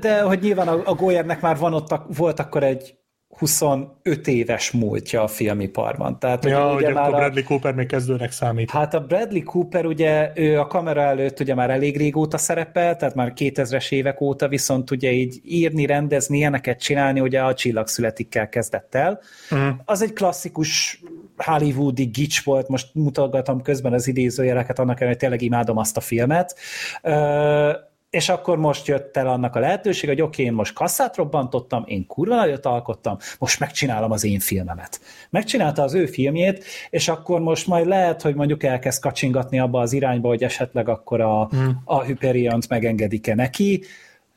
De 0.00 0.22
hogy 0.22 0.40
nyilván 0.40 0.68
a, 0.68 0.82
a 0.84 0.94
Goyernek 0.94 1.40
már 1.40 1.58
van 1.58 1.74
ott, 1.74 2.00
volt 2.16 2.40
akkor 2.40 2.62
egy 2.62 2.98
25 3.28 4.26
éves 4.26 4.70
múltja 4.70 5.22
a 5.22 5.26
filmiparban. 5.26 6.18
Tehát, 6.18 6.44
Ja, 6.44 6.68
hogy 6.68 6.82
ugye 6.82 6.92
már 6.92 7.12
a, 7.12 7.16
Bradley 7.16 7.44
Cooper 7.44 7.74
még 7.74 7.86
kezdőnek 7.86 8.30
számít. 8.32 8.70
Hát 8.70 8.94
a 8.94 9.00
Bradley 9.00 9.42
Cooper 9.42 9.86
ugye 9.86 10.32
ő 10.34 10.58
a 10.58 10.66
kamera 10.66 11.00
előtt 11.00 11.40
ugye 11.40 11.54
már 11.54 11.70
elég 11.70 11.96
régóta 11.96 12.38
szerepel, 12.38 12.96
tehát 12.96 13.14
már 13.14 13.32
2000-es 13.36 13.92
évek 13.92 14.20
óta, 14.20 14.48
viszont 14.48 14.90
ugye 14.90 15.12
így 15.12 15.40
írni, 15.44 15.86
rendezni, 15.86 16.36
ilyeneket 16.36 16.80
csinálni, 16.80 17.20
ugye 17.20 17.40
a 17.40 17.54
Csillag 17.54 17.86
születikkel 17.86 18.48
kezdett 18.48 18.94
el. 18.94 19.20
Mhm. 19.50 19.68
Az 19.84 20.02
egy 20.02 20.12
klasszikus 20.12 21.02
hollywoodi 21.36 22.04
gics 22.04 22.44
volt, 22.44 22.68
most 22.68 22.88
mutogatom 22.94 23.62
közben 23.62 23.92
az 23.92 24.06
idézőjeleket, 24.06 24.78
annak 24.78 25.00
ellenére, 25.00 25.08
hogy 25.08 25.18
tényleg 25.18 25.42
imádom 25.42 25.76
azt 25.76 25.96
a 25.96 26.00
filmet. 26.00 26.56
Ö, 27.02 27.70
és 28.10 28.28
akkor 28.28 28.58
most 28.58 28.86
jött 28.86 29.16
el 29.16 29.26
annak 29.26 29.56
a 29.56 29.60
lehetőség, 29.60 30.08
hogy 30.08 30.20
oké, 30.20 30.42
én 30.42 30.52
most 30.52 30.74
kasszát 30.74 31.16
robbantottam, 31.16 31.84
én 31.86 32.06
kurva 32.06 32.34
nagyot 32.34 32.66
alkottam, 32.66 33.16
most 33.38 33.60
megcsinálom 33.60 34.10
az 34.10 34.24
én 34.24 34.38
filmemet. 34.38 35.00
Megcsinálta 35.30 35.82
az 35.82 35.94
ő 35.94 36.06
filmjét, 36.06 36.64
és 36.90 37.08
akkor 37.08 37.40
most 37.40 37.66
majd 37.66 37.86
lehet, 37.86 38.22
hogy 38.22 38.34
mondjuk 38.34 38.62
elkezd 38.62 39.02
kacsingatni 39.02 39.58
abba 39.58 39.80
az 39.80 39.92
irányba, 39.92 40.28
hogy 40.28 40.42
esetleg 40.42 40.88
akkor 40.88 41.20
a, 41.20 41.46
hmm. 41.46 41.82
a 41.84 42.02
Hyperiont 42.02 42.68
megengedik-e 42.68 43.34
neki, 43.34 43.82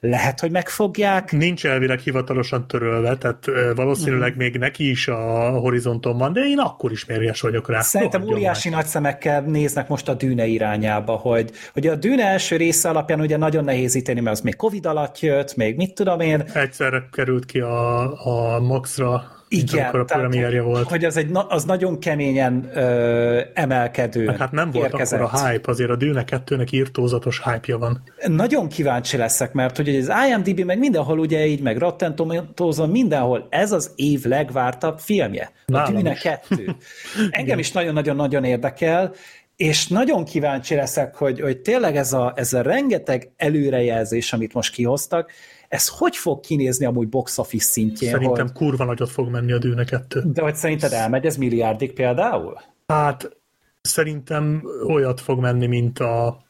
lehet, 0.01 0.39
hogy 0.39 0.51
megfogják. 0.51 1.31
Nincs 1.31 1.65
elvileg 1.65 1.99
hivatalosan 1.99 2.67
törölve, 2.67 3.17
tehát 3.17 3.45
valószínűleg 3.75 4.35
még 4.37 4.57
neki 4.57 4.89
is 4.89 5.07
a 5.07 5.49
horizonton 5.49 6.17
van, 6.17 6.33
de 6.33 6.41
én 6.41 6.57
akkor 6.57 6.91
is 6.91 7.05
mérges 7.05 7.41
vagyok 7.41 7.69
rá. 7.69 7.81
Szerintem 7.81 8.19
Rohadjon 8.19 8.39
óriási 8.39 8.69
nagy 8.69 8.85
szemekkel 8.85 9.41
néznek 9.41 9.87
most 9.87 10.07
a 10.07 10.13
dűne 10.13 10.45
irányába, 10.45 11.15
hogy, 11.15 11.51
hogy 11.73 11.87
a 11.87 11.95
dűne 11.95 12.25
első 12.25 12.55
része 12.55 12.89
alapján 12.89 13.19
ugye 13.19 13.37
nagyon 13.37 13.63
nehéz 13.63 13.95
ítélni, 13.95 14.21
mert 14.21 14.35
az 14.35 14.41
még 14.41 14.55
Covid 14.55 14.85
alatt 14.85 15.19
jött, 15.19 15.55
még 15.55 15.75
mit 15.75 15.93
tudom 15.93 16.19
én. 16.19 16.43
Egyszerre 16.53 17.07
került 17.11 17.45
ki 17.45 17.59
a, 17.59 18.01
a 18.25 18.59
Maxra, 18.59 19.40
Igen, 19.53 19.83
amikor 19.83 19.99
a 19.99 20.03
premierje 20.03 20.61
volt. 20.61 20.87
hogy 20.87 21.05
az, 21.05 21.17
egy, 21.17 21.29
az 21.47 21.63
nagyon 21.63 21.99
keményen 21.99 22.69
ö, 22.73 23.41
emelkedő 23.53 24.25
Meg 24.25 24.37
hát 24.37 24.51
nem 24.51 24.71
volt 24.71 24.85
érkezett. 24.85 25.19
akkor 25.19 25.39
a 25.39 25.47
hype, 25.47 25.71
azért 25.71 25.89
a 25.89 25.95
Dűne 25.95 26.23
2-nek 26.27 26.69
írtózatos 26.69 27.41
hype-ja 27.43 27.77
van. 27.77 28.03
Nagyon 28.27 28.67
kíváncsi 28.67 29.17
leszek, 29.17 29.53
mert 29.53 29.77
hogy 29.77 29.95
az 29.95 30.11
IMDb 30.29 30.59
meg 30.59 30.79
mindenhol 30.79 31.19
ugye 31.19 31.45
így, 31.45 31.61
meg 31.61 31.77
Rotten 31.77 32.15
Tomatoes-on 32.15 32.89
mindenhol 32.89 33.47
ez 33.49 33.71
az 33.71 33.91
év 33.95 34.23
legvártabb 34.25 34.99
filmje. 34.99 35.51
A 35.65 35.71
Nálam 35.71 35.93
Dűne 35.93 36.11
is. 36.11 36.19
2. 36.19 36.75
Engem 37.29 37.59
is 37.59 37.71
nagyon-nagyon-nagyon 37.71 38.43
érdekel, 38.43 39.13
és 39.55 39.87
nagyon 39.87 40.25
kíváncsi 40.25 40.75
leszek, 40.75 41.15
hogy, 41.15 41.39
hogy 41.39 41.57
tényleg 41.57 41.95
ez 41.95 42.13
a, 42.13 42.33
ez 42.35 42.53
a 42.53 42.61
rengeteg 42.61 43.31
előrejelzés, 43.37 44.33
amit 44.33 44.53
most 44.53 44.73
kihoztak, 44.73 45.31
ez 45.71 45.87
hogy 45.87 46.15
fog 46.15 46.39
kinézni 46.39 46.85
amúgy 46.85 47.09
box 47.09 47.37
office 47.37 47.65
szintjén? 47.65 48.11
Szerintem 48.11 48.45
Hogy, 48.45 48.55
kurva 48.55 48.85
nagyot 48.85 49.09
fog 49.09 49.29
menni 49.29 49.51
a 49.51 49.57
Dűne 49.57 49.83
2. 49.83 50.21
de 50.25 50.41
hogy 50.41 50.55
szerinted 50.55 50.91
elmegy 50.91 51.25
ez 51.25 51.37
milliárdig 51.37 51.93
például? 51.93 52.61
Hát 52.87 53.37
szerintem 53.81 54.63
olyat 54.87 55.21
fog 55.21 55.39
menni, 55.39 55.67
mint 55.67 55.99
a 55.99 56.43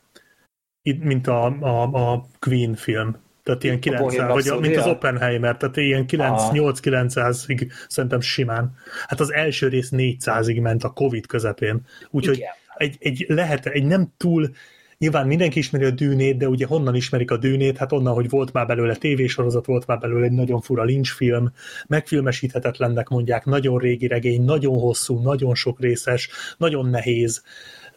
mint 1.00 1.28
a, 1.28 1.46
a, 1.46 1.82
a 2.12 2.26
Queen 2.40 2.76
film. 2.76 3.16
Tehát 3.44 3.64
ilyen 3.64 3.76
A 3.76 3.80
900, 3.80 4.02
Bohemian 4.02 4.34
vagy 4.34 4.48
a, 4.48 4.60
mint 4.60 4.76
az? 4.76 4.86
Oppenheimer, 4.86 5.58
tehát 5.58 5.78
ilyen 5.78 6.06
9, 6.06 6.42
Aha. 6.42 6.52
8-900-ig 6.54 7.72
szerintem 7.88 8.20
simán. 8.20 8.76
Hát 9.08 9.20
az 9.20 9.34
első 9.34 9.68
rész 9.68 9.90
400-ig 9.92 10.62
ment 10.62 10.84
a 10.84 10.90
Covid 10.90 11.26
közepén. 11.26 11.82
Úgyhogy 12.10 12.44
egy, 12.78 12.98
egy 13.00 13.26
lehet, 13.28 13.66
egy 13.66 13.86
nem 13.86 14.14
túl 14.18 14.50
Nyilván 15.02 15.28
mindenki 15.28 15.60
ismeri 15.60 15.86
a 15.86 15.92
dűnét, 15.92 16.38
de 16.38 16.48
ugye 16.48 16.66
honnan 16.66 16.96
ismerik 16.96 17.32
a 17.32 17.38
dűnét? 17.38 17.78
Hát 17.78 17.92
onnan, 17.92 18.14
hogy 18.14 18.30
volt 18.30 18.54
már 18.54 18.66
belőle 18.68 18.96
tévésorozat, 18.96 19.66
volt 19.66 19.88
már 19.88 20.00
belőle 20.00 20.26
egy 20.26 20.32
nagyon 20.32 20.62
fura 20.62 20.84
Lynch 20.84 21.12
film, 21.12 21.52
megfilmesíthetetlennek 21.88 23.08
mondják, 23.08 23.46
nagyon 23.46 23.78
régi 23.78 24.08
regény, 24.08 24.44
nagyon 24.44 24.80
hosszú, 24.80 25.22
nagyon 25.22 25.56
sok 25.56 25.80
részes, 25.80 26.30
nagyon 26.58 26.90
nehéz. 26.90 27.44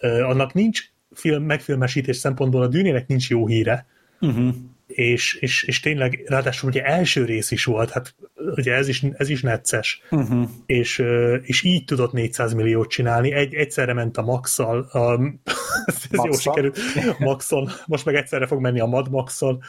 Annak 0.01 0.53
nincs 0.53 0.81
film, 1.11 1.43
megfilmesítés 1.43 2.17
szempontból 2.17 2.63
a 2.63 2.69
dűnének 2.69 3.07
nincs 3.07 3.31
jó 3.31 3.47
híre, 3.47 3.87
Uh-huh. 4.21 4.55
És, 4.95 5.35
és, 5.35 5.63
és 5.63 5.81
tényleg, 5.81 6.23
ráadásul 6.27 6.69
ugye 6.69 6.85
első 6.85 7.25
rész 7.25 7.51
is 7.51 7.65
volt, 7.65 7.91
hát 7.91 8.15
ugye 8.35 8.75
ez 8.75 8.89
is, 8.89 9.03
ez 9.03 9.29
is 9.29 9.43
necces, 9.43 10.03
Uh-huh. 10.11 10.49
és, 10.67 11.03
és 11.43 11.63
így 11.63 11.85
tudott 11.85 12.13
400 12.13 12.53
milliót 12.53 12.91
csinálni, 12.91 13.33
egy, 13.33 13.55
egyszerre 13.55 13.93
ment 13.93 14.17
a 14.17 14.23
Maxal, 14.23 14.81
a, 14.81 15.21
ez 15.87 16.07
jó 16.11 16.23
Max-al? 16.23 16.55
sikerült, 16.55 16.79
Maxon, 17.19 17.71
most 17.87 18.05
meg 18.05 18.15
egyszerre 18.15 18.47
fog 18.47 18.61
menni 18.61 18.81
a 18.81 18.87
Mad 18.87 19.11
Maxon, 19.11 19.63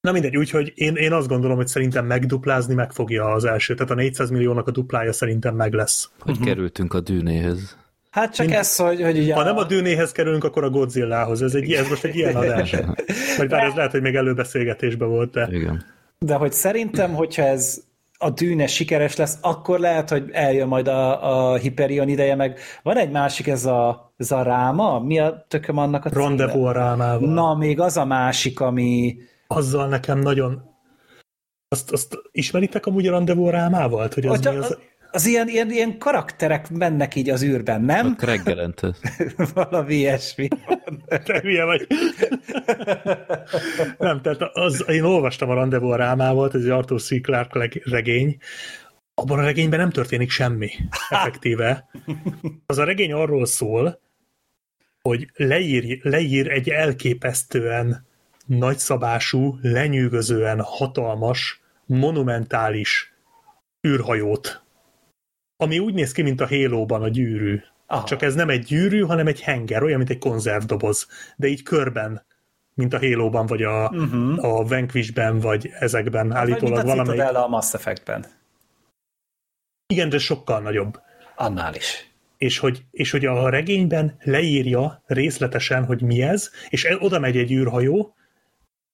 Na 0.00 0.12
mindegy, 0.12 0.36
úgyhogy 0.36 0.72
én, 0.74 0.94
én 0.94 1.12
azt 1.12 1.28
gondolom, 1.28 1.56
hogy 1.56 1.66
szerintem 1.66 2.06
megduplázni 2.06 2.74
meg 2.74 2.92
fogja 2.92 3.24
az 3.24 3.44
első, 3.44 3.74
tehát 3.74 3.90
a 3.90 3.94
400 3.94 4.30
milliónak 4.30 4.66
a 4.68 4.70
duplája 4.70 5.12
szerintem 5.12 5.54
meg 5.54 5.72
lesz. 5.72 6.10
Hogy 6.18 6.32
uh-huh. 6.32 6.46
kerültünk 6.46 6.94
a 6.94 7.00
dűnéhez? 7.00 7.76
Hát 8.12 8.34
csak 8.34 8.46
Mint- 8.46 8.58
ez, 8.58 8.76
hogy, 8.76 9.02
hogy 9.02 9.18
ugye 9.18 9.34
Ha 9.34 9.42
nem 9.42 9.56
a 9.56 9.64
dűnéhez 9.64 10.12
kerülünk, 10.12 10.44
akkor 10.44 10.64
a 10.64 10.70
Godzillához. 10.70 11.42
Ez, 11.42 11.54
egy, 11.54 11.72
ez 11.72 11.88
most 11.88 12.04
egy 12.04 12.16
ilyen 12.16 12.36
adás. 12.42 12.76
Vagy 13.36 13.48
bár 13.48 13.64
ez 13.64 13.74
lehet, 13.74 13.90
hogy 13.90 14.02
még 14.02 14.14
előbeszélgetésben 14.14 15.08
volt, 15.08 15.32
de 15.32 15.48
Igen. 15.50 15.84
De 16.18 16.34
hogy 16.34 16.52
szerintem, 16.52 17.12
hogyha 17.14 17.42
ez 17.42 17.82
a 18.18 18.30
dűne 18.30 18.66
sikeres 18.66 19.16
lesz, 19.16 19.38
akkor 19.40 19.78
lehet, 19.78 20.08
hogy 20.08 20.30
eljön 20.32 20.68
majd 20.68 20.88
a, 20.88 21.50
a 21.50 21.56
Hyperion 21.56 22.08
ideje, 22.08 22.34
meg 22.34 22.58
van 22.82 22.96
egy 22.96 23.10
másik, 23.10 23.46
ez 23.46 23.64
a, 23.66 24.12
ez 24.16 24.30
a 24.30 24.42
ráma, 24.42 25.00
mi 25.00 25.18
a 25.18 25.44
tököm 25.48 25.76
annak 25.76 26.04
a 26.04 26.10
címe? 26.10 26.22
Rendezvous 26.24 26.68
a 26.68 26.72
rámával. 26.72 27.32
Na, 27.32 27.54
még 27.54 27.80
az 27.80 27.96
a 27.96 28.04
másik, 28.04 28.60
ami 28.60 29.16
Azzal 29.46 29.88
nekem 29.88 30.18
nagyon 30.18 30.62
Azt, 31.68 31.92
azt 31.92 32.18
ismeritek 32.30 32.86
amúgy 32.86 33.06
a 33.06 33.10
rendezvú 33.10 33.48
rámával? 33.48 34.08
Hogy 34.14 34.26
az, 34.26 34.44
Hogy 34.44 34.54
mi 34.54 34.58
az, 34.58 34.70
az... 34.70 34.78
az 35.12 35.26
ilyen, 35.26 35.48
ilyen, 35.48 35.70
ilyen 35.70 35.98
karakterek 35.98 36.70
mennek 36.70 37.14
így 37.14 37.30
az 37.30 37.42
űrben, 37.42 37.82
nem? 37.82 38.16
A 38.20 38.24
reggelente. 38.24 38.94
Valami 39.54 39.94
ilyesmi. 39.94 40.48
Te 41.24 41.40
hülye 41.40 41.64
vagy. 41.64 41.86
Nem, 43.98 44.20
tehát 44.22 44.40
az, 44.52 44.84
én 44.88 45.02
olvastam 45.02 45.50
a 45.50 45.54
rendezvú 45.54 45.88
a 45.88 45.96
rámával, 45.96 46.50
ez 46.52 46.62
egy 46.62 46.68
Arthur 46.68 47.02
C. 47.02 47.20
Clarke 47.20 47.58
leg- 47.58 47.82
regény, 47.84 48.36
abban 49.14 49.38
a 49.38 49.42
regényben 49.42 49.78
nem 49.78 49.90
történik 49.90 50.30
semmi, 50.30 50.70
effektíve. 51.08 51.88
Az 52.66 52.78
a 52.78 52.84
regény 52.84 53.12
arról 53.12 53.46
szól, 53.46 54.00
hogy 55.02 55.30
leír, 55.34 55.98
leír 56.02 56.50
egy 56.50 56.68
elképesztően 56.68 58.06
nagyszabású, 58.46 59.58
lenyűgözően 59.62 60.60
hatalmas, 60.60 61.60
monumentális 61.86 63.12
űrhajót, 63.88 64.62
ami 65.62 65.78
úgy 65.78 65.94
néz 65.94 66.12
ki, 66.12 66.22
mint 66.22 66.40
a 66.40 66.48
Halo-ban 66.48 67.02
a 67.02 67.08
gyűrű. 67.08 67.60
Aha. 67.86 68.04
Csak 68.04 68.22
ez 68.22 68.34
nem 68.34 68.48
egy 68.48 68.64
gyűrű, 68.64 69.00
hanem 69.00 69.26
egy 69.26 69.40
henger, 69.40 69.82
olyan, 69.82 69.98
mint 69.98 70.10
egy 70.10 70.18
konzervdoboz, 70.18 71.06
de 71.36 71.46
így 71.46 71.62
körben, 71.62 72.24
mint 72.74 72.94
a 72.94 72.98
Halo-ban, 72.98 73.46
vagy 73.46 73.62
a, 73.62 73.88
uh-huh. 73.88 74.44
a 74.44 74.64
Vanquishben, 74.64 75.38
vagy 75.38 75.70
ezekben. 75.78 76.28
Vagy 76.28 76.46
mint 76.46 76.50
állítólag 76.50 76.78
a 76.78 76.88
valamelyik. 76.88 77.22
A 77.22 77.48
Mass 77.48 77.74
Effectben. 77.74 78.26
Igen, 79.86 80.08
de 80.08 80.18
sokkal 80.18 80.60
nagyobb. 80.60 81.00
Annál 81.36 81.74
is. 81.74 82.10
És 82.36 82.58
hogy, 82.58 82.84
és 82.90 83.10
hogy 83.10 83.26
a 83.26 83.48
regényben 83.48 84.16
leírja 84.22 85.02
részletesen, 85.06 85.84
hogy 85.84 86.02
mi 86.02 86.22
ez, 86.22 86.50
és 86.68 86.84
el- 86.84 86.98
oda 86.98 87.18
megy 87.18 87.36
egy 87.36 87.52
űrhajó, 87.52 88.14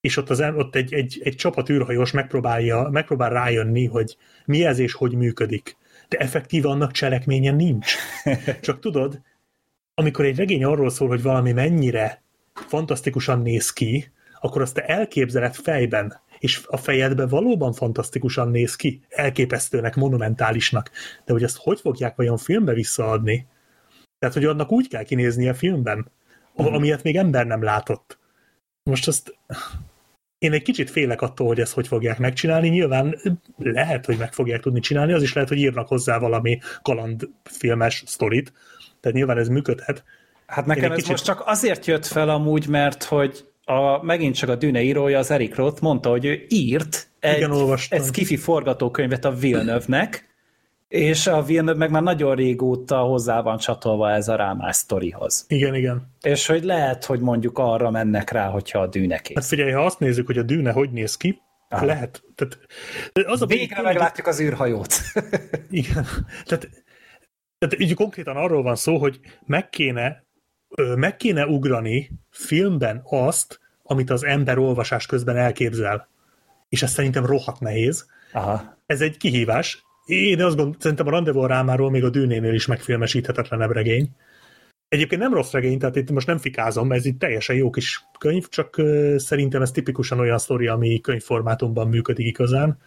és 0.00 0.16
ott, 0.16 0.30
az, 0.30 0.40
ott 0.40 0.74
egy, 0.74 0.94
egy, 0.94 1.20
egy 1.24 1.34
csapat 1.34 1.68
űrhajós 1.70 2.10
megpróbálja, 2.10 2.88
megpróbál 2.90 3.30
rájönni, 3.30 3.86
hogy 3.86 4.16
mi 4.44 4.64
ez 4.64 4.78
és 4.78 4.92
hogy 4.92 5.12
működik. 5.12 5.76
De 6.08 6.18
effektíve 6.18 6.68
annak 6.68 6.92
cselekménye 6.92 7.50
nincs. 7.50 7.94
Csak 8.60 8.80
tudod, 8.80 9.20
amikor 9.94 10.24
egy 10.24 10.36
regény 10.36 10.64
arról 10.64 10.90
szól, 10.90 11.08
hogy 11.08 11.22
valami 11.22 11.52
mennyire 11.52 12.22
fantasztikusan 12.52 13.42
néz 13.42 13.72
ki, 13.72 14.12
akkor 14.40 14.62
azt 14.62 14.74
te 14.74 14.86
elképzeled 14.86 15.54
fejben, 15.54 16.20
és 16.38 16.62
a 16.66 16.76
fejedben 16.76 17.28
valóban 17.28 17.72
fantasztikusan 17.72 18.50
néz 18.50 18.76
ki, 18.76 19.00
elképesztőnek, 19.08 19.94
monumentálisnak, 19.94 20.90
de 21.24 21.32
hogy 21.32 21.42
ezt 21.42 21.56
hogy 21.56 21.80
fogják 21.80 22.16
vajon 22.16 22.36
filmbe 22.36 22.72
visszaadni? 22.72 23.46
Tehát, 24.18 24.34
hogy 24.34 24.44
annak 24.44 24.72
úgy 24.72 24.88
kell 24.88 25.02
kinéznie 25.02 25.50
a 25.50 25.54
filmben, 25.54 26.10
uh-huh. 26.54 26.74
amilyet 26.74 27.02
még 27.02 27.16
ember 27.16 27.46
nem 27.46 27.62
látott. 27.62 28.18
Most 28.82 29.08
azt 29.08 29.38
én 30.38 30.52
egy 30.52 30.62
kicsit 30.62 30.90
félek 30.90 31.22
attól, 31.22 31.46
hogy 31.46 31.60
ezt 31.60 31.72
hogy 31.72 31.86
fogják 31.88 32.18
megcsinálni. 32.18 32.68
Nyilván 32.68 33.18
lehet, 33.56 34.06
hogy 34.06 34.16
meg 34.16 34.32
fogják 34.32 34.60
tudni 34.60 34.80
csinálni, 34.80 35.12
az 35.12 35.22
is 35.22 35.32
lehet, 35.32 35.48
hogy 35.48 35.58
írnak 35.58 35.88
hozzá 35.88 36.18
valami 36.18 36.58
kalandfilmes 36.82 38.02
sztorit, 38.06 38.52
tehát 39.00 39.16
nyilván 39.16 39.38
ez 39.38 39.48
működhet. 39.48 40.04
Hát 40.46 40.66
nekem 40.66 40.90
ez 40.90 40.96
kicsit- 40.96 41.10
most 41.10 41.24
csak 41.24 41.42
azért 41.46 41.86
jött 41.86 42.06
fel 42.06 42.28
amúgy, 42.28 42.66
mert 42.68 43.04
hogy 43.04 43.44
a, 43.64 44.04
megint 44.04 44.34
csak 44.34 44.48
a 44.48 44.54
Dűne 44.54 44.82
írója, 44.82 45.18
az 45.18 45.30
Eric 45.30 45.54
Roth 45.54 45.82
mondta, 45.82 46.10
hogy 46.10 46.24
ő 46.24 46.44
írt 46.48 47.08
egy, 47.20 47.36
Igen, 47.36 47.50
olvastam. 47.50 47.98
egy 47.98 48.04
skifi 48.04 48.36
forgatókönyvet 48.36 49.24
a 49.24 49.30
Villeneuve-nek, 49.32 50.28
és 50.88 51.26
a 51.26 51.42
Villeneuve 51.42 51.78
meg 51.78 51.90
már 51.90 52.02
nagyon 52.02 52.34
régóta 52.34 52.98
hozzá 52.98 53.40
van 53.40 53.58
csatolva 53.58 54.10
ez 54.10 54.28
a 54.28 54.36
rámás 54.36 54.76
sztorihoz. 54.76 55.44
Igen, 55.48 55.74
igen. 55.74 56.12
És 56.20 56.46
hogy 56.46 56.64
lehet, 56.64 57.04
hogy 57.04 57.20
mondjuk 57.20 57.58
arra 57.58 57.90
mennek 57.90 58.30
rá, 58.30 58.48
hogyha 58.48 58.78
a 58.78 58.86
dűne 58.86 59.14
Hát 59.14 59.22
kész. 59.22 59.48
figyelj, 59.48 59.70
ha 59.72 59.84
azt 59.84 59.98
nézzük, 59.98 60.26
hogy 60.26 60.38
a 60.38 60.42
dűne 60.42 60.72
hogy 60.72 60.90
néz 60.90 61.16
ki, 61.16 61.40
Aha. 61.68 61.84
lehet. 61.84 62.22
Tehát, 62.34 62.58
az 63.26 63.42
a 63.42 63.46
Végre 63.46 63.82
meglátjuk 63.82 64.26
az 64.26 64.40
űrhajót. 64.40 64.94
Igen. 65.70 66.06
Tehát, 66.44 66.68
tehát 67.58 67.78
így 67.78 67.94
konkrétan 67.94 68.36
arról 68.36 68.62
van 68.62 68.76
szó, 68.76 68.98
hogy 68.98 69.20
meg 69.46 69.68
kéne, 69.70 70.24
meg 70.94 71.16
kéne 71.16 71.46
ugrani 71.46 72.10
filmben 72.30 73.00
azt, 73.04 73.60
amit 73.82 74.10
az 74.10 74.24
ember 74.24 74.58
olvasás 74.58 75.06
közben 75.06 75.36
elképzel. 75.36 76.08
És 76.68 76.82
ez 76.82 76.90
szerintem 76.90 77.26
rohadt 77.26 77.60
nehéz. 77.60 78.06
Aha. 78.32 78.76
Ez 78.86 79.00
egy 79.00 79.16
kihívás. 79.16 79.86
Én 80.08 80.42
azt 80.42 80.56
gondolom, 80.56 80.74
szerintem 80.78 81.06
a 81.06 81.10
Rendezvú 81.10 81.40
a 81.40 81.46
rámáról 81.46 81.90
még 81.90 82.04
a 82.04 82.10
dűnénél 82.10 82.54
is 82.54 82.66
megfilmesíthetetlenebb 82.66 83.70
regény. 83.70 84.08
Egyébként 84.88 85.20
nem 85.20 85.34
rossz 85.34 85.52
regény, 85.52 85.78
tehát 85.78 85.96
itt 85.96 86.10
most 86.10 86.26
nem 86.26 86.38
fikázom, 86.38 86.92
ez 86.92 87.04
itt 87.04 87.18
teljesen 87.18 87.56
jó 87.56 87.70
kis 87.70 88.04
könyv, 88.18 88.48
csak 88.48 88.82
szerintem 89.16 89.62
ez 89.62 89.70
tipikusan 89.70 90.18
olyan 90.18 90.38
sztori, 90.38 90.66
ami 90.66 91.00
könyvformátumban 91.00 91.88
működik 91.88 92.26
igazán. 92.26 92.78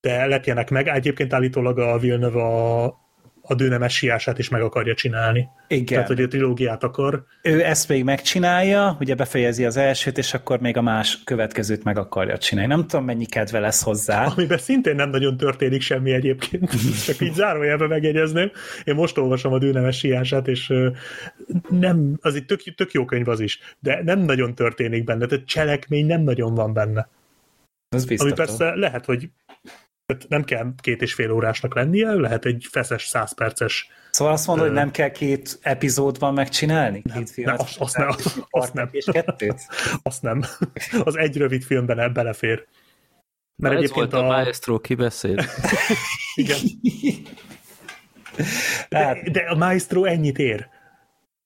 De 0.00 0.26
lepjenek 0.26 0.70
meg. 0.70 0.88
Egyébként 0.88 1.32
állítólag 1.32 1.78
a 1.78 1.98
Villeneuve 1.98 2.42
a, 2.42 2.94
a 3.42 3.54
Dűne 3.54 3.78
messiását 3.78 4.38
is 4.38 4.48
meg 4.48 4.62
akarja 4.62 4.94
csinálni. 4.94 5.48
Igen. 5.68 5.84
Tehát, 5.86 6.06
hogy 6.06 6.22
a 6.22 6.28
trilógiát 6.28 6.82
akar. 6.82 7.24
Ő 7.42 7.64
ezt 7.64 7.88
még 7.88 8.04
megcsinálja, 8.04 8.96
ugye 9.00 9.14
befejezi 9.14 9.64
az 9.64 9.76
elsőt, 9.76 10.18
és 10.18 10.34
akkor 10.34 10.60
még 10.60 10.76
a 10.76 10.82
más 10.82 11.18
következőt 11.24 11.84
meg 11.84 11.98
akarja 11.98 12.38
csinálni. 12.38 12.74
Nem 12.74 12.86
tudom, 12.86 13.04
mennyi 13.04 13.26
kedve 13.26 13.58
lesz 13.58 13.82
hozzá. 13.82 14.24
Amiben 14.24 14.58
szintén 14.58 14.94
nem 14.94 15.10
nagyon 15.10 15.36
történik 15.36 15.82
semmi 15.82 16.12
egyébként. 16.12 16.70
Csak 17.06 17.20
így 17.20 17.34
zárójelben 17.34 17.88
megjegyezném. 17.88 18.50
Én 18.84 18.94
most 18.94 19.18
olvasom 19.18 19.52
a 19.52 19.58
Dűne 19.58 19.80
messiását, 19.80 20.48
és 20.48 20.72
nem, 21.68 22.18
az 22.20 22.34
itt 22.34 22.46
tök, 22.46 22.74
tök 22.74 22.92
jó 22.92 23.04
könyv 23.04 23.28
az 23.28 23.40
is, 23.40 23.58
de 23.80 24.02
nem 24.02 24.18
nagyon 24.18 24.54
történik 24.54 25.04
benne, 25.04 25.26
tehát 25.26 25.46
cselekmény 25.46 26.06
nem 26.06 26.20
nagyon 26.20 26.54
van 26.54 26.72
benne. 26.72 27.08
Ez 27.88 28.00
Ami 28.00 28.08
biztató. 28.08 28.34
persze 28.34 28.74
lehet, 28.74 29.04
hogy 29.04 29.28
tehát 30.12 30.28
nem 30.28 30.44
kell 30.44 30.72
két 30.80 31.02
és 31.02 31.14
fél 31.14 31.30
órásnak 31.30 31.74
lennie, 31.74 32.12
lehet 32.12 32.44
egy 32.44 32.66
feszes, 32.70 33.04
száz 33.06 33.34
perces. 33.34 33.88
Szóval 34.10 34.32
azt 34.32 34.46
mondod, 34.46 34.66
hogy 34.66 34.74
nem 34.74 34.90
kell 34.90 35.10
két 35.10 35.58
epizódban 35.62 36.34
megcsinálni? 36.34 37.02
Két 37.02 37.12
nem, 37.14 37.26
filmet 37.26 37.60
azt- 37.60 37.80
azt 37.80 37.96
nem, 37.96 38.10
csinálni, 38.16 38.42
azt 38.50 38.74
nem. 38.74 38.88
És 38.90 39.08
kettőt? 39.12 39.60
Azt 40.02 40.22
nem. 40.22 40.42
Az 41.04 41.16
egy 41.16 41.36
rövid 41.36 41.62
filmben 41.62 41.98
el- 41.98 42.08
belefér. 42.08 42.66
Mert 43.56 43.74
ez 43.74 43.80
egyébként 43.80 44.10
volt 44.12 44.24
a, 44.24 44.26
a... 44.26 44.30
Maestro 44.30 44.78
kibeszél. 44.78 45.44
Igen. 46.34 46.58
De, 48.88 49.22
de 49.32 49.40
a 49.40 49.54
Maestro 49.56 50.04
ennyit 50.04 50.38
ér. 50.38 50.68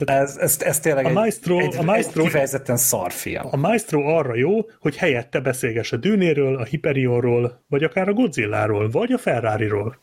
Ez, 0.05 0.37
ez, 0.37 0.63
ez 0.63 0.81
tényleg 0.81 1.05
A 1.05 1.09
egy, 1.09 1.15
Maestro- 1.15 1.63
egy, 1.63 1.77
a 1.77 1.83
Maestro- 1.83 2.17
egy 2.17 2.23
kifejezetten 2.25 2.77
szar 2.77 3.13
film. 3.13 3.47
A 3.51 3.57
Maestro 3.57 4.01
arra 4.01 4.35
jó, 4.37 4.61
hogy 4.79 4.97
helyette 4.97 5.41
beszélgess 5.41 5.93
a 5.93 5.97
Dűnéről, 5.97 6.57
a 6.57 6.65
Hyperionról, 6.65 7.65
vagy 7.69 7.85
akár 7.85 8.09
a 8.09 8.13
Godzilláról, 8.13 8.91
vagy 8.91 9.13
a 9.13 9.19
Ferrariról. 9.19 9.99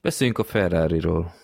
Beszéljünk 0.00 0.38
a 0.38 0.44
Ferrari-ról. 0.44 1.34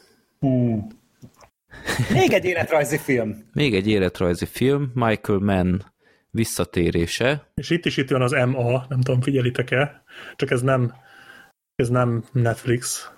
Még 2.13 2.33
egy 2.33 2.45
életrajzi 2.45 2.99
film. 2.99 3.45
Még 3.53 3.75
egy 3.75 3.89
életrajzi 3.89 4.47
film, 4.47 4.91
Michael 4.95 5.39
Mann 5.39 5.77
visszatérése. 6.31 7.53
És 7.55 7.71
itt 7.71 7.85
is 7.85 7.97
itt 7.97 8.11
van 8.11 8.23
az 8.23 8.33
MA, 8.33 8.85
nem 8.89 9.01
tudom, 9.01 9.21
figyelitek-e, 9.21 10.03
csak 10.37 10.51
ez 10.51 10.63
nem, 10.63 10.95
ez 11.75 11.89
nem 11.89 12.25
Netflix. 12.33 13.11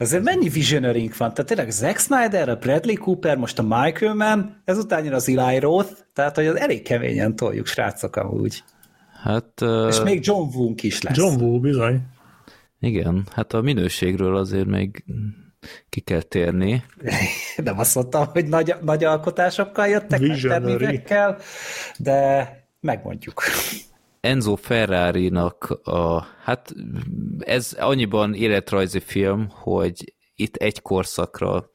Azért 0.00 0.22
mennyi 0.22 0.48
visionörink 0.48 1.16
van? 1.16 1.34
Tehát 1.34 1.46
tényleg 1.50 1.70
Zack 1.70 1.98
Snyder, 1.98 2.48
a 2.48 2.56
Bradley 2.56 2.96
Cooper, 2.96 3.36
most 3.36 3.58
a 3.58 3.62
Michael 3.62 4.14
Mann, 4.14 4.40
ezután 4.64 5.04
jön 5.04 5.12
az 5.12 5.28
Eli 5.28 5.58
Roth, 5.58 5.92
tehát 6.12 6.36
hogy 6.36 6.46
az 6.46 6.56
elég 6.56 6.82
keményen 6.82 7.36
toljuk, 7.36 7.66
srácok, 7.66 8.16
amúgy. 8.16 8.64
Hát 9.22 9.60
uh, 9.60 9.86
És 9.88 10.00
még 10.00 10.26
John 10.26 10.56
Woo 10.56 10.74
is 10.80 11.02
lesz. 11.02 11.16
John 11.16 11.42
Woo, 11.42 11.60
bizony. 11.60 12.00
igen, 12.80 13.26
hát 13.32 13.52
a 13.52 13.60
minőségről 13.60 14.36
azért 14.36 14.66
még 14.66 15.04
ki 15.88 16.00
kell 16.00 16.22
térni. 16.22 16.84
Nem 17.64 17.78
azt 17.78 17.94
mondtam, 17.94 18.26
hogy 18.26 18.48
nagy, 18.48 18.74
nagy 18.82 19.04
alkotásokkal 19.04 19.86
jöttek, 19.86 20.20
meg 20.20 20.40
termékekkel, 20.40 21.38
de 21.98 22.48
megmondjuk. 22.80 23.42
Enzo 24.20 24.56
Ferrari-nak 24.56 25.70
a, 25.82 26.26
hát 26.42 26.74
ez 27.38 27.76
annyiban 27.78 28.34
életrajzi 28.34 29.00
film, 29.00 29.48
hogy 29.48 30.14
itt 30.34 30.56
egy 30.56 30.82
korszakra 30.82 31.70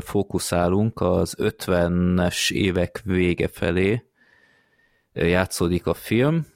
fókuszálunk, 0.00 1.00
az 1.00 1.36
50-es 1.38 2.52
évek 2.52 3.00
vége 3.04 3.48
felé 3.48 4.04
játszódik 5.12 5.86
a 5.86 5.94
film, 5.94 6.46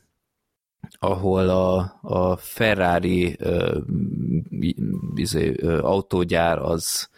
ahol 0.98 1.48
a, 1.48 1.98
a 2.02 2.36
Ferrari 2.36 3.36
ö, 3.38 3.78
izé, 5.14 5.54
ö, 5.56 5.80
autógyár 5.80 6.58
az 6.58 7.08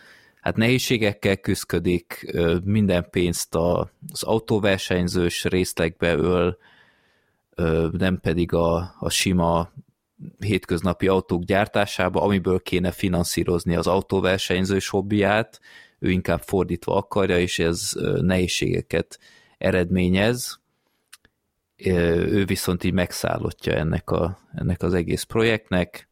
hát 0.40 0.56
nehézségekkel 0.56 1.36
küzdik, 1.36 2.30
ö, 2.32 2.56
minden 2.64 3.06
pénzt 3.10 3.54
a, 3.54 3.90
az 4.12 4.22
autóversenyzős 4.22 5.44
részlegbe 5.44 6.14
öl, 6.14 6.58
nem 7.92 8.20
pedig 8.20 8.52
a, 8.52 8.94
a 8.98 9.10
sima 9.10 9.72
hétköznapi 10.38 11.08
autók 11.08 11.42
gyártásába, 11.42 12.22
amiből 12.22 12.60
kéne 12.62 12.90
finanszírozni 12.90 13.76
az 13.76 13.86
autóversenyzős 13.86 14.88
hobbiját, 14.88 15.60
ő 15.98 16.10
inkább 16.10 16.40
fordítva 16.40 16.96
akarja, 16.96 17.38
és 17.38 17.58
ez 17.58 17.92
nehézségeket 18.20 19.18
eredményez, 19.58 20.60
ő 21.76 22.44
viszont 22.44 22.84
így 22.84 22.92
megszállottja 22.92 23.72
ennek, 23.72 24.10
a, 24.10 24.38
ennek 24.54 24.82
az 24.82 24.94
egész 24.94 25.22
projektnek, 25.22 26.08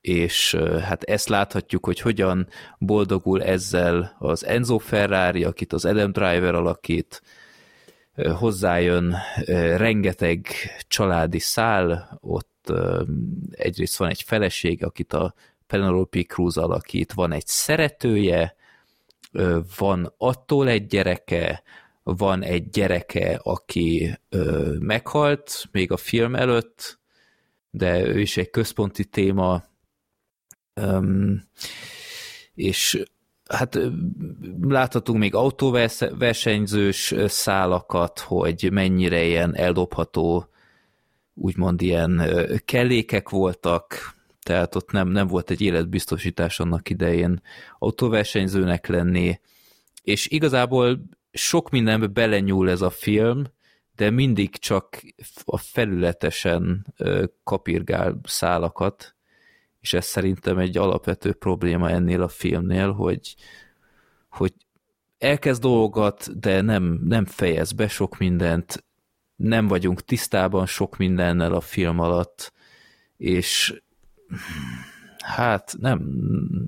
és 0.00 0.54
hát 0.82 1.02
ezt 1.02 1.28
láthatjuk, 1.28 1.84
hogy 1.84 2.00
hogyan 2.00 2.48
boldogul 2.78 3.42
ezzel 3.42 4.16
az 4.18 4.46
Enzo 4.46 4.78
Ferrari, 4.78 5.44
akit 5.44 5.72
az 5.72 5.84
Adam 5.84 6.12
Driver 6.12 6.54
alakít, 6.54 7.22
hozzájön 8.14 9.16
rengeteg 9.76 10.46
családi 10.88 11.38
szál, 11.38 12.18
ott 12.20 12.72
egyrészt 13.50 13.96
van 13.96 14.08
egy 14.08 14.22
feleség, 14.22 14.84
akit 14.84 15.12
a 15.12 15.34
Penelope 15.66 16.22
Cruz 16.22 16.56
alakít, 16.56 17.12
van 17.12 17.32
egy 17.32 17.46
szeretője, 17.46 18.56
van 19.78 20.14
attól 20.18 20.68
egy 20.68 20.86
gyereke, 20.86 21.62
van 22.02 22.42
egy 22.42 22.70
gyereke, 22.70 23.40
aki 23.42 24.18
meghalt 24.78 25.68
még 25.70 25.92
a 25.92 25.96
film 25.96 26.34
előtt, 26.34 26.98
de 27.70 28.06
ő 28.06 28.20
is 28.20 28.36
egy 28.36 28.50
központi 28.50 29.04
téma, 29.04 29.64
és 32.54 33.02
hát 33.52 33.78
láthatunk 34.60 35.18
még 35.18 35.34
autóversenyzős 35.34 37.14
szálakat, 37.26 38.18
hogy 38.18 38.68
mennyire 38.72 39.24
ilyen 39.24 39.56
eldobható, 39.56 40.46
úgymond 41.34 41.82
ilyen 41.82 42.22
kellékek 42.64 43.28
voltak, 43.28 44.14
tehát 44.42 44.74
ott 44.74 44.90
nem, 44.90 45.08
nem 45.08 45.26
volt 45.26 45.50
egy 45.50 45.60
életbiztosítás 45.60 46.60
annak 46.60 46.90
idején 46.90 47.42
autóversenyzőnek 47.78 48.86
lenni, 48.86 49.40
és 50.02 50.26
igazából 50.26 51.04
sok 51.32 51.70
mindenbe 51.70 52.06
belenyúl 52.06 52.70
ez 52.70 52.80
a 52.80 52.90
film, 52.90 53.44
de 53.96 54.10
mindig 54.10 54.56
csak 54.56 55.02
a 55.44 55.56
felületesen 55.56 56.86
kapirgál 57.44 58.20
szálakat, 58.24 59.14
és 59.82 59.92
ez 59.92 60.04
szerintem 60.04 60.58
egy 60.58 60.76
alapvető 60.76 61.32
probléma 61.32 61.90
ennél 61.90 62.22
a 62.22 62.28
filmnél, 62.28 62.92
hogy, 62.92 63.34
hogy 64.28 64.52
elkezd 65.18 65.60
dolgokat, 65.60 66.38
de 66.38 66.60
nem, 66.60 67.00
nem 67.04 67.24
fejez 67.24 67.72
be 67.72 67.88
sok 67.88 68.18
mindent, 68.18 68.84
nem 69.36 69.66
vagyunk 69.66 70.04
tisztában 70.04 70.66
sok 70.66 70.96
mindennel 70.96 71.52
a 71.52 71.60
film 71.60 71.98
alatt, 71.98 72.52
és 73.16 73.82
hát 75.18 75.74
nem, 75.78 76.00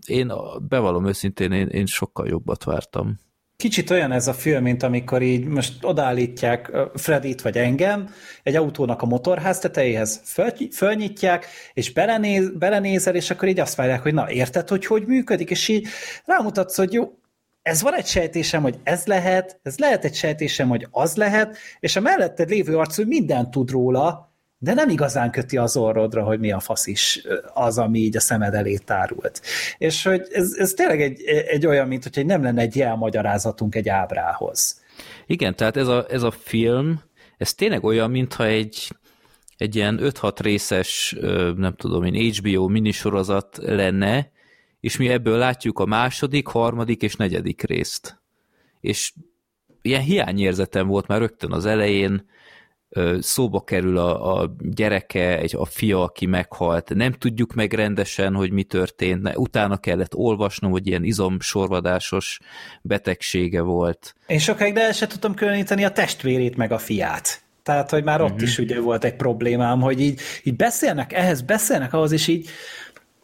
én 0.06 0.32
bevallom 0.68 1.06
őszintén, 1.06 1.52
én, 1.52 1.68
én 1.68 1.86
sokkal 1.86 2.28
jobbat 2.28 2.64
vártam. 2.64 3.18
Kicsit 3.64 3.90
olyan 3.90 4.12
ez 4.12 4.28
a 4.28 4.32
film, 4.32 4.62
mint 4.62 4.82
amikor 4.82 5.22
így 5.22 5.44
most 5.44 5.84
odállítják 5.84 6.72
Fredit 6.94 7.42
vagy 7.42 7.56
engem 7.56 8.14
egy 8.42 8.56
autónak 8.56 9.02
a 9.02 9.06
motorház 9.06 9.58
tetejéhez, 9.58 10.20
föl, 10.24 10.50
fölnyitják, 10.72 11.46
és 11.72 11.92
belenéz, 11.92 12.50
belenézel, 12.50 13.14
és 13.14 13.30
akkor 13.30 13.48
így 13.48 13.60
azt 13.60 13.74
várják, 13.74 14.02
hogy 14.02 14.14
na, 14.14 14.30
érted, 14.30 14.68
hogy 14.68 14.86
hogy 14.86 15.06
működik, 15.06 15.50
és 15.50 15.68
így 15.68 15.86
rámutatsz, 16.24 16.76
hogy 16.76 16.92
jó, 16.92 17.12
ez 17.62 17.82
van 17.82 17.94
egy 17.94 18.06
sejtésem, 18.06 18.62
hogy 18.62 18.78
ez 18.82 19.06
lehet, 19.06 19.60
ez 19.62 19.78
lehet 19.78 20.04
egy 20.04 20.14
sejtésem, 20.14 20.68
hogy 20.68 20.86
az 20.90 21.16
lehet, 21.16 21.56
és 21.80 21.96
a 21.96 22.00
melletted 22.00 22.48
lévő 22.48 22.78
arc, 22.78 23.04
mindent 23.04 23.50
tud 23.50 23.70
róla, 23.70 24.33
de 24.64 24.74
nem 24.74 24.88
igazán 24.88 25.30
köti 25.30 25.56
az 25.56 25.76
orrodra, 25.76 26.22
hogy 26.22 26.38
mi 26.40 26.52
a 26.52 26.60
fasz 26.60 26.86
is 26.86 27.22
az, 27.54 27.78
ami 27.78 27.98
így 27.98 28.16
a 28.16 28.20
szemed 28.20 28.54
elé 28.54 28.76
tárult. 28.76 29.42
És 29.78 30.04
hogy 30.04 30.26
ez, 30.32 30.54
ez 30.58 30.72
tényleg 30.72 31.00
egy, 31.00 31.22
egy 31.24 31.66
olyan, 31.66 31.88
mint 31.88 32.14
hogy 32.14 32.26
nem 32.26 32.42
lenne 32.42 32.60
egy 32.60 32.76
jelmagyarázatunk 32.76 33.74
egy 33.74 33.88
ábrához. 33.88 34.82
Igen, 35.26 35.54
tehát 35.54 35.76
ez 35.76 35.88
a, 35.88 36.06
ez 36.10 36.22
a 36.22 36.30
film, 36.30 37.02
ez 37.36 37.54
tényleg 37.54 37.84
olyan, 37.84 38.10
mintha 38.10 38.46
egy, 38.46 38.96
egy 39.56 39.76
ilyen 39.76 39.98
5-6 40.02 40.36
részes, 40.40 41.16
nem 41.56 41.74
tudom 41.76 42.04
én, 42.04 42.32
HBO 42.32 42.68
minisorozat 42.68 43.58
lenne, 43.62 44.30
és 44.80 44.96
mi 44.96 45.08
ebből 45.08 45.38
látjuk 45.38 45.78
a 45.78 45.86
második, 45.86 46.46
harmadik 46.46 47.02
és 47.02 47.16
negyedik 47.16 47.62
részt. 47.62 48.22
És 48.80 49.12
ilyen 49.82 50.02
hiányérzetem 50.02 50.86
volt 50.86 51.06
már 51.06 51.18
rögtön 51.18 51.52
az 51.52 51.66
elején, 51.66 52.32
szóba 53.20 53.60
kerül 53.60 53.98
a, 53.98 54.40
a 54.40 54.54
gyereke, 54.58 55.38
egy, 55.38 55.56
a 55.56 55.64
fia, 55.64 56.02
aki 56.02 56.26
meghalt, 56.26 56.94
nem 56.94 57.12
tudjuk 57.12 57.54
meg 57.54 57.72
rendesen, 57.72 58.34
hogy 58.34 58.52
mi 58.52 58.62
történt, 58.62 59.30
utána 59.34 59.76
kellett 59.76 60.14
olvasnom, 60.14 60.70
hogy 60.70 60.86
ilyen 60.86 61.04
izomsorvadásos 61.04 62.38
betegsége 62.82 63.60
volt. 63.60 64.14
Én 64.26 64.38
sokáig, 64.38 64.76
el 64.76 64.92
sem 64.92 65.08
tudtam 65.08 65.34
különíteni 65.34 65.84
a 65.84 65.90
testvérét 65.90 66.56
meg 66.56 66.72
a 66.72 66.78
fiát. 66.78 67.42
Tehát, 67.62 67.90
hogy 67.90 68.04
már 68.04 68.20
ott 68.20 68.30
uh-huh. 68.30 68.42
is 68.42 68.58
ugye 68.58 68.80
volt 68.80 69.04
egy 69.04 69.16
problémám, 69.16 69.80
hogy 69.80 70.00
így, 70.00 70.20
így 70.42 70.56
beszélnek 70.56 71.12
ehhez, 71.12 71.42
beszélnek 71.42 71.92
ahhoz, 71.92 72.12
és 72.12 72.26
így 72.26 72.48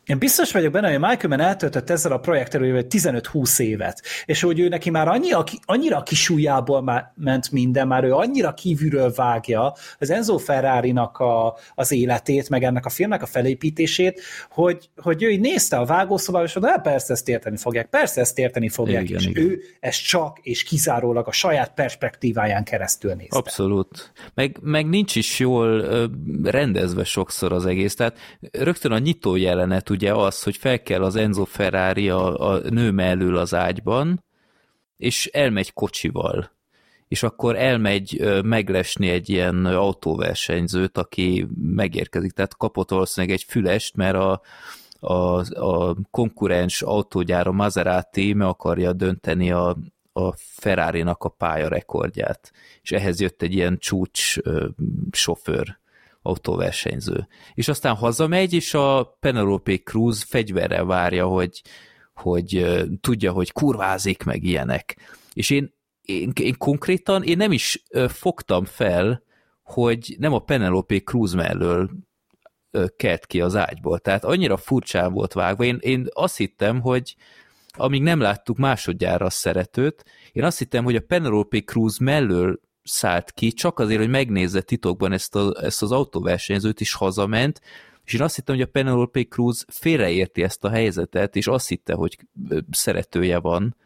én 0.06 0.18
biztos 0.18 0.52
vagyok 0.52 0.72
benne, 0.72 0.90
hogy 0.90 0.98
Michael 0.98 1.28
Mann 1.28 1.40
eltöltött 1.40 1.90
ezzel 1.90 2.12
a 2.12 2.18
projekttel 2.18 2.60
15-20 2.62 3.60
évet, 3.60 4.02
és 4.24 4.40
hogy 4.40 4.60
ő 4.60 4.68
neki 4.68 4.90
már 4.90 5.08
annyi, 5.08 5.28
annyira 5.64 6.02
kisújjából 6.02 6.82
már 6.82 7.12
ment 7.16 7.50
minden, 7.50 7.86
már 7.86 8.04
ő 8.04 8.12
annyira 8.12 8.54
kívülről 8.54 9.12
vágja 9.14 9.74
az 9.98 10.10
Enzo 10.10 10.38
ferrari 10.38 10.90
a, 10.90 11.58
az 11.74 11.92
életét, 11.92 12.48
meg 12.48 12.62
ennek 12.62 12.86
a 12.86 12.90
filmnek 12.90 13.22
a 13.22 13.26
felépítését, 13.26 14.20
hogy, 14.50 14.90
hogy 14.96 15.22
ő 15.22 15.30
így 15.30 15.40
nézte 15.40 15.76
a 15.76 15.84
vágószobába, 15.84 16.44
és 16.44 16.54
mondta, 16.54 16.80
persze 16.80 17.12
ezt 17.12 17.28
érteni 17.28 17.56
fogják, 17.56 17.86
persze 17.86 18.20
ezt 18.20 18.38
érteni 18.38 18.68
fogják, 18.68 19.02
igen, 19.02 19.18
és 19.18 19.26
igen. 19.26 19.44
ő 19.44 19.60
ezt 19.80 20.06
csak 20.06 20.38
és 20.42 20.62
kizárólag 20.62 21.26
a 21.26 21.32
saját 21.32 21.74
perspektíváján 21.74 22.64
keresztül 22.64 23.14
nézte. 23.14 23.36
Abszolút. 23.36 24.12
Meg, 24.34 24.58
meg 24.62 24.88
nincs 24.88 25.16
is 25.16 25.38
jól 25.38 26.08
rendezve 26.42 27.04
sokszor 27.04 27.52
az 27.52 27.66
egész, 27.66 27.94
tehát 27.94 28.16
rögtön 28.52 28.92
a 28.92 28.98
nyitó 28.98 29.36
jelenet, 29.36 29.89
ugye 29.90 30.14
az, 30.14 30.42
hogy 30.42 30.56
fel 30.56 30.82
kell 30.82 31.02
az 31.02 31.16
Enzo 31.16 31.44
Ferrari 31.44 32.08
a, 32.08 32.50
a 32.50 32.58
nő 32.58 32.90
mellől 32.90 33.36
az 33.36 33.54
ágyban, 33.54 34.24
és 34.96 35.26
elmegy 35.26 35.72
kocsival. 35.72 36.50
És 37.08 37.22
akkor 37.22 37.56
elmegy 37.56 38.40
meglesni 38.44 39.08
egy 39.08 39.28
ilyen 39.28 39.66
autóversenyzőt, 39.66 40.98
aki 40.98 41.46
megérkezik. 41.62 42.32
Tehát 42.32 42.56
kapott 42.56 42.90
valószínűleg 42.90 43.36
egy 43.36 43.44
fülest, 43.48 43.96
mert 43.96 44.14
a, 44.14 44.40
a, 45.00 45.14
a 45.64 45.96
konkurens 46.10 46.82
autógyár, 46.82 47.46
a 47.46 47.52
Maserati 47.52 48.32
meg 48.32 48.48
akarja 48.48 48.92
dönteni 48.92 49.50
a, 49.50 49.76
a 50.12 50.32
Ferrari-nak 50.36 51.24
a 51.24 51.28
pályarekordját. 51.28 52.52
És 52.82 52.92
ehhez 52.92 53.20
jött 53.20 53.42
egy 53.42 53.54
ilyen 53.54 53.78
csúcs 53.78 54.38
ö, 54.38 54.68
sofőr 55.10 55.78
autóversenyző. 56.22 57.28
És 57.54 57.68
aztán 57.68 57.94
hazamegy, 57.94 58.52
és 58.52 58.74
a 58.74 59.16
Penelope 59.20 59.76
Cruz 59.76 60.22
fegyverrel 60.22 60.84
várja, 60.84 61.26
hogy, 61.26 61.62
hogy 62.14 62.76
tudja, 63.00 63.32
hogy 63.32 63.52
kurvázik 63.52 64.22
meg 64.22 64.44
ilyenek. 64.44 64.96
És 65.32 65.50
én, 65.50 65.74
én, 66.02 66.32
én 66.40 66.54
konkrétan, 66.58 67.22
én 67.22 67.36
nem 67.36 67.52
is 67.52 67.82
fogtam 68.08 68.64
fel, 68.64 69.22
hogy 69.62 70.16
nem 70.18 70.32
a 70.32 70.38
Penelope 70.38 70.98
Cruz 70.98 71.32
mellől 71.32 71.90
kelt 72.96 73.26
ki 73.26 73.40
az 73.40 73.56
ágyból. 73.56 73.98
Tehát 73.98 74.24
annyira 74.24 74.56
furcsán 74.56 75.12
volt 75.12 75.32
vágva. 75.32 75.64
Én, 75.64 75.78
én 75.80 76.06
azt 76.12 76.36
hittem, 76.36 76.80
hogy 76.80 77.16
amíg 77.72 78.02
nem 78.02 78.20
láttuk 78.20 78.56
másodjára 78.56 79.26
a 79.26 79.30
szeretőt, 79.30 80.04
én 80.32 80.44
azt 80.44 80.58
hittem, 80.58 80.84
hogy 80.84 80.96
a 80.96 81.00
Penelope 81.00 81.60
Cruz 81.60 81.98
mellől 81.98 82.60
szállt 82.90 83.30
ki, 83.32 83.52
csak 83.52 83.78
azért, 83.78 84.00
hogy 84.00 84.08
megnézze 84.08 84.60
titokban 84.60 85.12
ezt, 85.12 85.34
a, 85.34 85.52
ezt 85.62 85.82
az 85.82 85.92
autóversenyzőt, 85.92 86.80
is 86.80 86.94
hazament, 86.94 87.60
és 88.04 88.12
én 88.12 88.22
azt 88.22 88.34
hittem, 88.34 88.54
hogy 88.54 88.64
a 88.64 88.70
Penelope 88.70 89.22
Cruz 89.22 89.64
félreérti 89.68 90.42
ezt 90.42 90.64
a 90.64 90.68
helyzetet, 90.68 91.36
és 91.36 91.46
azt 91.46 91.68
hitte, 91.68 91.94
hogy 91.94 92.18
szeretője 92.70 93.38
van, 93.38 93.76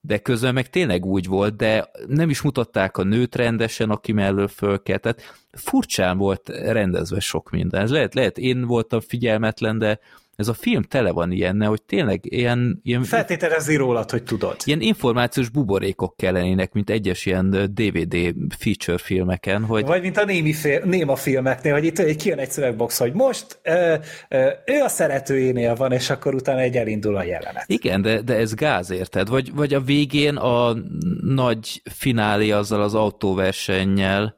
de 0.00 0.18
közben 0.18 0.54
meg 0.54 0.70
tényleg 0.70 1.04
úgy 1.04 1.26
volt, 1.26 1.56
de 1.56 1.90
nem 2.06 2.30
is 2.30 2.40
mutatták 2.42 2.96
a 2.96 3.02
nőt 3.02 3.34
rendesen, 3.34 3.90
aki 3.90 4.12
mellől 4.12 4.48
fölkelt. 4.48 5.02
Tehát 5.02 5.22
furcsán 5.52 6.18
volt 6.18 6.48
rendezve 6.48 7.20
sok 7.20 7.50
minden. 7.50 7.82
Ez 7.82 7.90
lehet, 7.90 8.14
lehet 8.14 8.38
én 8.38 8.64
voltam 8.64 9.00
figyelmetlen, 9.00 9.78
de 9.78 10.00
ez 10.36 10.48
a 10.48 10.54
film 10.54 10.82
tele 10.82 11.10
van 11.10 11.32
ilyenne, 11.32 11.66
hogy 11.66 11.82
tényleg 11.82 12.20
ilyen... 12.22 12.80
ilyen 12.82 13.02
Feltételezi 13.02 13.76
rólad, 13.76 14.10
hogy 14.10 14.22
tudod. 14.22 14.56
Ilyen 14.64 14.80
információs 14.80 15.48
buborékok 15.48 16.16
kellenének, 16.16 16.72
mint 16.72 16.90
egyes 16.90 17.26
ilyen 17.26 17.50
DVD 17.74 18.34
feature 18.58 18.98
filmeken, 18.98 19.64
hogy... 19.64 19.84
Vagy 19.86 20.02
mint 20.02 20.16
a 20.16 20.24
némi 20.24 20.52
fél, 20.52 20.82
néma 20.84 21.16
filmeknél, 21.16 21.72
hogy 21.72 21.84
itt 21.84 22.16
kijön 22.16 22.38
egy 22.38 22.50
szövegbox, 22.50 22.98
hogy 22.98 23.12
most 23.12 23.58
ö, 23.62 23.94
ö, 24.28 24.48
ő 24.64 24.80
a 24.82 24.88
szeretőjénél 24.88 25.74
van, 25.74 25.92
és 25.92 26.10
akkor 26.10 26.34
utána 26.34 26.60
egy 26.60 26.76
elindul 26.76 27.16
a 27.16 27.22
jelenet. 27.22 27.64
Igen, 27.66 28.02
de, 28.02 28.20
de 28.20 28.34
ez 28.34 28.54
gáz, 28.54 28.90
érted? 28.90 29.28
Vagy, 29.28 29.54
vagy 29.54 29.74
a 29.74 29.80
végén 29.80 30.36
a 30.36 30.76
nagy 31.20 31.82
finálé 31.84 32.50
azzal 32.50 32.82
az 32.82 32.94
autóversennyel, 32.94 34.36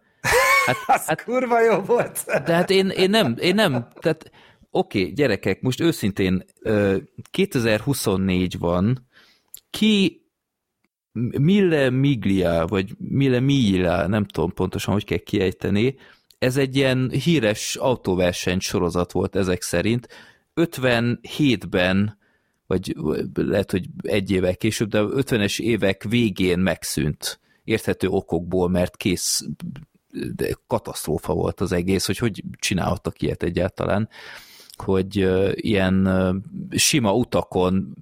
Hát, 0.68 0.76
az 0.96 1.06
hát, 1.06 1.24
kurva 1.24 1.62
jó 1.62 1.80
volt. 1.80 2.24
De 2.44 2.54
hát 2.54 2.70
én, 2.70 2.88
én 2.88 3.10
nem, 3.10 3.34
én 3.40 3.54
nem, 3.54 3.88
tehát 4.00 4.30
oké, 4.70 5.00
okay, 5.00 5.12
gyerekek, 5.12 5.60
most 5.60 5.80
őszintén 5.80 6.44
2024 7.30 8.58
van, 8.58 9.06
ki 9.70 10.22
Mille 11.38 11.90
Miglia, 11.90 12.66
vagy 12.66 12.94
Mille 12.98 13.40
Miglia, 13.40 14.06
nem 14.06 14.24
tudom 14.24 14.52
pontosan, 14.52 14.92
hogy 14.92 15.04
kell 15.04 15.18
kiejteni, 15.18 15.96
ez 16.38 16.56
egy 16.56 16.76
ilyen 16.76 17.10
híres 17.10 17.76
autóverseny 17.76 18.58
sorozat 18.58 19.12
volt 19.12 19.36
ezek 19.36 19.62
szerint. 19.62 20.08
57-ben, 20.54 22.18
vagy 22.66 22.96
lehet, 23.34 23.70
hogy 23.70 23.86
egy 24.02 24.30
évvel 24.30 24.56
később, 24.56 24.88
de 24.88 25.00
50-es 25.02 25.60
évek 25.60 26.02
végén 26.02 26.58
megszűnt. 26.58 27.40
Érthető 27.64 28.08
okokból, 28.08 28.68
mert 28.68 28.96
kész 28.96 29.46
de 30.36 30.56
katasztrófa 30.66 31.32
volt 31.32 31.60
az 31.60 31.72
egész, 31.72 32.06
hogy 32.06 32.18
hogy 32.18 32.42
csinálhattak 32.58 33.22
ilyet 33.22 33.42
egyáltalán, 33.42 34.08
hogy 34.80 35.28
ilyen 35.54 36.08
sima 36.70 37.14
utakon 37.14 37.96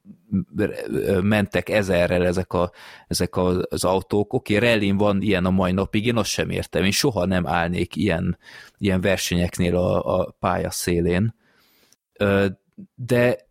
mentek 1.22 1.68
ezerrel 1.68 2.26
ezek, 2.26 2.52
a, 2.52 2.72
ezek 3.06 3.36
az 3.36 3.84
autók. 3.84 4.32
Oké, 4.32 4.56
okay, 4.56 4.68
rallin 4.68 4.96
van 4.96 5.22
ilyen 5.22 5.44
a 5.44 5.50
mai 5.50 5.72
napig, 5.72 6.06
én 6.06 6.16
azt 6.16 6.30
sem 6.30 6.50
értem. 6.50 6.84
Én 6.84 6.90
soha 6.90 7.24
nem 7.24 7.46
állnék 7.46 7.96
ilyen, 7.96 8.38
ilyen 8.78 9.00
versenyeknél 9.00 9.76
a, 9.76 10.20
a 10.20 10.36
pálya 10.38 10.70
szélén. 10.70 11.34
De 12.94 13.46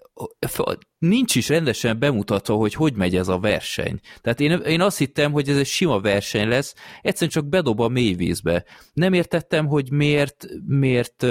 nincs 0.97 1.35
is 1.35 1.49
rendesen 1.49 1.99
bemutatva, 1.99 2.55
hogy 2.55 2.73
hogy 2.73 2.93
megy 2.93 3.15
ez 3.15 3.27
a 3.27 3.39
verseny. 3.39 3.99
Tehát 4.21 4.39
én, 4.39 4.51
én 4.51 4.81
azt 4.81 4.97
hittem, 4.97 5.31
hogy 5.31 5.49
ez 5.49 5.57
egy 5.57 5.65
sima 5.65 5.99
verseny 5.99 6.47
lesz, 6.47 6.75
egyszerűen 7.01 7.31
csak 7.31 7.45
bedob 7.45 7.79
a 7.79 7.87
mélyvízbe. 7.87 8.65
Nem 8.93 9.13
értettem, 9.13 9.67
hogy 9.67 9.91
miért, 9.91 10.47
miért 10.67 11.25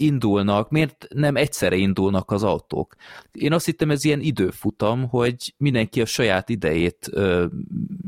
indulnak, 0.00 0.70
miért 0.70 1.06
nem 1.14 1.36
egyszerre 1.36 1.76
indulnak 1.76 2.30
az 2.30 2.42
autók. 2.42 2.94
Én 3.32 3.52
azt 3.52 3.64
hittem, 3.66 3.90
ez 3.90 4.04
ilyen 4.04 4.20
időfutam, 4.20 5.08
hogy 5.08 5.54
mindenki 5.56 6.00
a 6.00 6.04
saját 6.06 6.48
idejét 6.48 7.08
ö, 7.10 7.46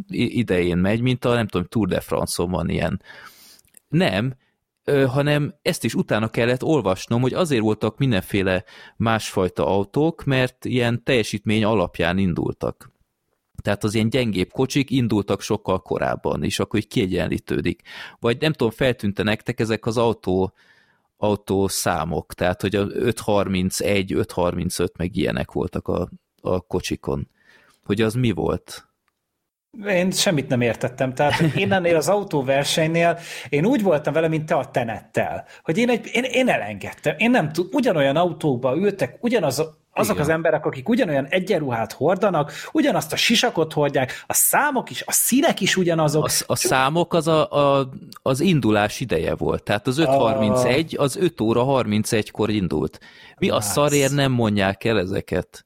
idején 0.09 0.79
megy, 0.79 1.01
mint 1.01 1.25
a 1.25 1.35
nem 1.35 1.47
tudom, 1.47 1.67
Tour 1.67 1.89
de 1.89 2.01
France-on 2.01 2.51
van 2.51 2.69
ilyen. 2.69 3.03
Nem, 3.89 4.35
ö, 4.85 5.05
hanem 5.05 5.55
ezt 5.63 5.85
is 5.85 5.95
utána 5.95 6.29
kellett 6.29 6.63
olvasnom, 6.63 7.21
hogy 7.21 7.35
azért 7.35 7.63
voltak 7.63 7.99
mindenféle 7.99 8.65
másfajta 8.97 9.67
autók, 9.67 10.25
mert 10.25 10.65
ilyen 10.65 11.03
teljesítmény 11.05 11.65
alapján 11.65 12.19
indultak. 12.19 12.91
Tehát 13.63 13.85
az 13.85 13.95
ilyen 13.95 14.09
gyengébb 14.09 14.51
kocsik 14.53 14.91
indultak 14.91 15.41
sokkal 15.41 15.83
korábban, 15.83 16.45
és 16.45 16.59
akkor 16.59 16.79
így 16.79 16.87
kiegyenlítődik. 16.87 17.83
Vagy 18.21 18.41
nem 18.41 18.53
tudom, 18.53 18.73
feltűnte 18.73 19.23
nektek 19.23 19.61
ezek 19.61 19.87
az 19.87 19.99
autó 19.99 20.53
autószámok, 21.21 22.35
tehát 22.35 22.61
hogy 22.61 22.77
a 22.77 22.87
531, 22.93 24.13
535 24.13 24.97
meg 24.97 25.17
ilyenek 25.17 25.53
voltak 25.53 25.89
a, 25.89 26.09
a 26.41 26.61
kocsikon. 26.61 27.29
Hogy 27.85 28.01
az 28.01 28.15
mi 28.15 28.31
volt? 28.31 28.89
Én 29.87 30.11
semmit 30.11 30.49
nem 30.49 30.61
értettem. 30.61 31.15
Tehát 31.15 31.41
én 31.57 31.73
ennél 31.73 31.97
az 31.97 32.09
autóversenynél, 32.09 33.19
én 33.49 33.67
úgy 33.67 33.83
voltam 33.83 34.13
vele, 34.13 34.29
mint 34.29 34.47
te 34.47 34.55
a 34.55 34.71
tenettel, 34.71 35.47
hogy 35.63 35.79
én, 35.79 35.89
egy, 35.89 36.11
én, 36.13 36.25
én 36.25 36.49
elengedtem. 36.49 37.15
Én 37.19 37.31
nem 37.31 37.53
tud, 37.53 37.75
ugyanolyan 37.75 38.17
autókba 38.17 38.77
ültek, 38.77 39.17
ugyanaz 39.21 39.80
azok 39.93 40.15
Igen. 40.15 40.27
az 40.27 40.33
emberek, 40.33 40.67
akik 40.67 40.89
ugyanolyan 40.89 41.27
egyenruhát 41.27 41.93
hordanak, 41.93 42.53
ugyanazt 42.73 43.13
a 43.13 43.17
sisakot 43.17 43.73
hordják, 43.73 44.25
a 44.27 44.35
számok 44.35 44.91
is, 44.91 45.03
a 45.07 45.13
színek 45.13 45.61
is 45.61 45.77
ugyanazok. 45.77 46.25
A, 46.25 46.43
a 46.47 46.57
számok 46.57 47.15
az 47.15 47.29
a, 47.29 47.51
a, 47.51 47.89
az 48.23 48.41
indulás 48.41 49.01
ideje 49.01 49.35
volt, 49.35 49.63
tehát 49.63 49.87
az 49.87 49.99
5.31, 50.01 50.97
az 50.97 51.17
5 51.17 51.41
óra 51.41 51.65
31-kor 51.67 52.51
indult. 52.51 52.99
Mi 53.39 53.51
a 53.51 53.61
szarért 53.61 54.13
nem 54.13 54.33
mondják 54.33 54.85
el 54.85 54.99
ezeket? 54.99 55.65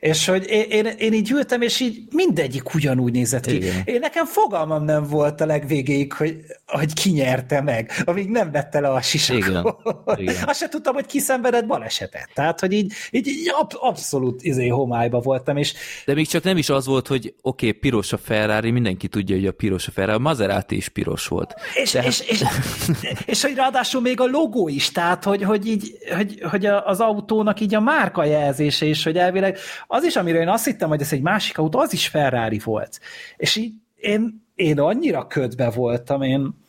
És 0.00 0.26
hogy 0.26 0.46
én, 0.48 0.64
én, 0.68 0.86
én 0.86 1.12
így 1.12 1.30
ültem, 1.30 1.62
és 1.62 1.80
így 1.80 2.02
mindegyik 2.10 2.74
ugyanúgy 2.74 3.12
nézett 3.12 3.46
ki. 3.46 3.54
Igen. 3.54 3.82
Én 3.84 3.98
nekem 4.00 4.26
fogalmam 4.26 4.84
nem 4.84 5.06
volt 5.06 5.40
a 5.40 5.46
legvégéig, 5.46 6.12
hogy, 6.12 6.36
hogy 6.66 6.92
ki 6.92 7.10
nyerte 7.10 7.60
meg, 7.60 7.92
amíg 8.04 8.28
nem 8.28 8.50
vette 8.50 8.80
le 8.80 8.88
a 8.88 9.00
sisakot. 9.00 9.80
Igen. 10.16 10.34
Azt 10.46 10.58
se 10.58 10.68
tudtam, 10.68 10.94
hogy 10.94 11.06
kiszenvedett 11.06 11.66
balesetet. 11.66 12.28
Tehát, 12.34 12.60
hogy 12.60 12.72
így, 12.72 12.92
így, 13.10 13.26
így 13.26 13.50
ab, 13.60 13.72
abszolút 13.80 14.42
izé 14.42 14.68
homályba 14.68 15.20
voltam. 15.20 15.56
És... 15.56 15.74
De 16.04 16.14
még 16.14 16.26
csak 16.28 16.42
nem 16.42 16.56
is 16.56 16.68
az 16.68 16.86
volt, 16.86 17.06
hogy 17.06 17.34
oké, 17.40 17.66
okay, 17.66 17.78
piros 17.78 18.12
a 18.12 18.18
Ferrari, 18.18 18.70
mindenki 18.70 19.08
tudja, 19.08 19.36
hogy 19.36 19.46
a 19.46 19.52
piros 19.52 19.86
a 19.86 19.90
Ferrari, 19.90 20.16
a 20.16 20.20
Maserati 20.20 20.76
is 20.76 20.88
piros 20.88 21.26
volt. 21.26 21.54
És, 21.74 21.90
Tehát... 21.90 22.08
és, 22.08 22.20
és, 22.20 22.40
és, 22.40 23.12
és, 23.26 23.42
hogy 23.42 23.54
ráadásul 23.54 24.00
még 24.00 24.20
a 24.20 24.26
logó 24.26 24.68
is, 24.68 24.90
tehát, 24.90 25.24
hogy, 25.24 25.42
hogy, 25.42 25.66
így, 25.66 25.98
hogy, 26.16 26.42
hogy 26.50 26.66
az 26.66 27.00
autónak 27.00 27.60
így 27.60 27.74
a 27.74 27.80
márka 27.80 28.24
jelzése 28.24 28.86
is, 28.86 29.04
hogy 29.04 29.16
elvileg 29.16 29.58
az 29.86 30.04
is, 30.04 30.16
amire 30.16 30.40
én 30.40 30.48
azt 30.48 30.64
hittem, 30.64 30.88
hogy 30.88 31.00
ez 31.00 31.12
egy 31.12 31.22
másik 31.22 31.58
autó, 31.58 31.78
az 31.78 31.92
is 31.92 32.08
Ferrari 32.08 32.60
volt. 32.64 33.00
És 33.36 33.56
így 33.56 33.72
én, 33.96 34.46
én 34.54 34.80
annyira 34.80 35.26
ködbe 35.26 35.70
voltam, 35.70 36.22
én 36.22 36.60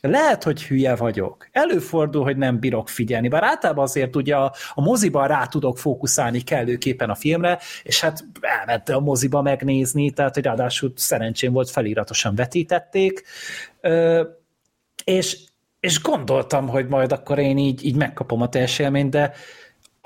lehet, 0.00 0.42
hogy 0.42 0.62
hülye 0.62 0.96
vagyok. 0.96 1.48
Előfordul, 1.52 2.22
hogy 2.22 2.36
nem 2.36 2.58
bírok 2.58 2.88
figyelni, 2.88 3.28
bár 3.28 3.42
általában 3.42 3.84
azért 3.84 4.16
ugye 4.16 4.36
a, 4.36 4.52
a 4.74 4.80
moziban 4.80 5.28
rá 5.28 5.46
tudok 5.46 5.78
fókuszálni 5.78 6.40
kellőképpen 6.40 7.10
a 7.10 7.14
filmre, 7.14 7.58
és 7.82 8.00
hát 8.00 8.24
elmente 8.40 8.94
a 8.94 9.00
moziba 9.00 9.42
megnézni, 9.42 10.10
tehát 10.10 10.34
hogy 10.34 10.44
ráadásul 10.44 10.92
szerencsém 10.96 11.52
volt, 11.52 11.70
feliratosan 11.70 12.34
vetítették, 12.34 13.22
ö, 13.80 14.22
és, 15.04 15.38
és 15.80 16.02
gondoltam, 16.02 16.68
hogy 16.68 16.88
majd 16.88 17.12
akkor 17.12 17.38
én 17.38 17.58
így, 17.58 17.84
így 17.84 17.96
megkapom 17.96 18.42
a 18.42 18.48
teljes 18.48 18.78
élményt, 18.78 19.10
de 19.10 19.32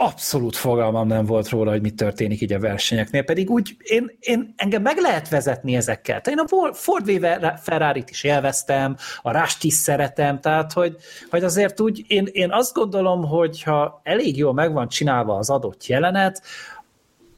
abszolút 0.01 0.57
fogalmam 0.57 1.07
nem 1.07 1.25
volt 1.25 1.49
róla, 1.49 1.71
hogy 1.71 1.81
mi 1.81 1.91
történik 1.91 2.41
így 2.41 2.53
a 2.53 2.59
versenyeknél, 2.59 3.23
pedig 3.23 3.51
úgy 3.51 3.77
én, 3.79 4.17
én 4.21 4.55
engem 4.57 4.83
meg 4.83 4.99
lehet 4.99 5.29
vezetni 5.29 5.77
ezekkel. 5.77 6.21
Tehát 6.21 6.39
én 6.39 6.59
a 6.59 6.73
Ford 6.73 7.21
V 7.21 7.27
ferrari 7.63 8.05
is 8.09 8.25
élveztem, 8.25 8.97
a 9.23 9.39
Rust 9.39 9.65
is 9.65 9.75
szeretem, 9.75 10.41
tehát 10.41 10.73
hogy, 10.73 10.97
hogy 11.31 11.45
azért 11.45 11.81
úgy 11.81 12.05
én, 12.07 12.29
én 12.33 12.53
azt 12.53 12.75
gondolom, 12.75 13.25
hogy 13.25 13.63
ha 13.63 14.01
elég 14.03 14.37
jól 14.37 14.53
meg 14.53 14.73
van 14.73 14.89
csinálva 14.89 15.37
az 15.37 15.51
adott 15.51 15.87
jelenet, 15.87 16.43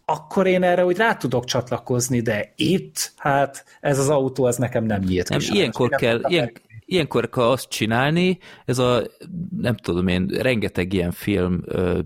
akkor 0.04 0.46
én 0.46 0.62
erre 0.62 0.84
úgy 0.84 0.96
rá 0.96 1.14
tudok 1.14 1.44
csatlakozni, 1.44 2.20
de 2.20 2.52
itt, 2.56 3.12
hát 3.16 3.64
ez 3.80 3.98
az 3.98 4.08
autó, 4.08 4.46
ez 4.46 4.56
nekem 4.56 4.84
nem 4.84 5.00
nyílt 5.00 5.28
nem, 5.28 5.38
Ilyenkor 5.50 5.88
kell, 5.88 6.20
ilyen, 6.26 6.52
ilyenkor 6.90 7.28
kell 7.28 7.44
azt 7.44 7.68
csinálni, 7.68 8.38
ez 8.64 8.78
a, 8.78 9.02
nem 9.56 9.76
tudom 9.76 10.08
én, 10.08 10.26
rengeteg 10.26 10.92
ilyen 10.92 11.10
film 11.10 11.62
ö, 11.64 12.00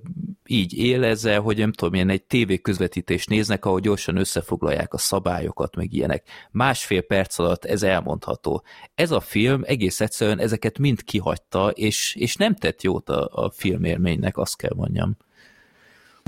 így 0.46 0.78
él 0.78 1.04
ezzel, 1.04 1.40
hogy 1.40 1.58
nem 1.58 1.72
tudom 1.72 1.94
én, 1.94 2.08
egy 2.10 2.22
tévéközvetítést 2.22 3.28
néznek, 3.28 3.64
ahol 3.64 3.80
gyorsan 3.80 4.16
összefoglalják 4.16 4.94
a 4.94 4.98
szabályokat, 4.98 5.76
meg 5.76 5.92
ilyenek. 5.92 6.28
Másfél 6.50 7.00
perc 7.00 7.38
alatt 7.38 7.64
ez 7.64 7.82
elmondható. 7.82 8.64
Ez 8.94 9.10
a 9.10 9.20
film 9.20 9.62
egész 9.64 10.00
egyszerűen 10.00 10.38
ezeket 10.40 10.78
mind 10.78 11.04
kihagyta, 11.04 11.70
és, 11.70 12.14
és 12.18 12.36
nem 12.36 12.54
tett 12.54 12.82
jót 12.82 13.08
a, 13.08 13.28
a 13.32 13.50
filmélménynek, 13.50 14.36
azt 14.36 14.56
kell 14.56 14.72
mondjam. 14.76 15.16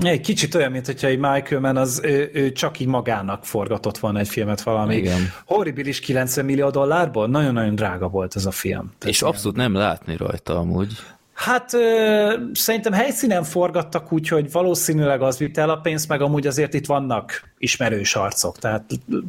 Egy 0.03 0.21
kicsit 0.21 0.55
olyan, 0.55 0.71
mint 0.71 0.85
hogyha 0.85 1.07
egy 1.07 1.17
Michael 1.17 1.61
Mann 1.61 1.77
az 1.77 2.01
ő, 2.03 2.29
ő 2.33 2.51
csak 2.51 2.79
így 2.79 2.87
magának 2.87 3.45
forgatott 3.45 3.97
volna 3.97 4.19
egy 4.19 4.27
filmet 4.27 4.61
valami. 4.61 4.95
Igen. 4.95 5.31
Horribilis 5.45 5.99
90 5.99 6.45
millió 6.45 6.69
dollárból? 6.69 7.27
Nagyon-nagyon 7.27 7.75
drága 7.75 8.07
volt 8.07 8.35
ez 8.35 8.45
a 8.45 8.51
film. 8.51 8.93
Tehát 8.97 9.15
És 9.15 9.21
abszolút 9.21 9.57
nem 9.57 9.73
látni 9.73 10.17
rajta 10.17 10.57
amúgy. 10.57 10.91
Hát 11.33 11.73
ö, 11.73 12.33
szerintem 12.53 12.93
helyszínen 12.93 13.43
forgattak 13.43 14.11
úgy, 14.11 14.27
hogy 14.27 14.51
valószínűleg 14.51 15.21
az 15.21 15.37
vitt 15.37 15.57
el 15.57 15.69
a 15.69 15.77
pénzt, 15.77 16.07
meg 16.07 16.21
amúgy 16.21 16.47
azért 16.47 16.73
itt 16.73 16.85
vannak 16.85 17.49
ismerős 17.57 18.15
arcok, 18.15 18.57
tehát 18.57 18.83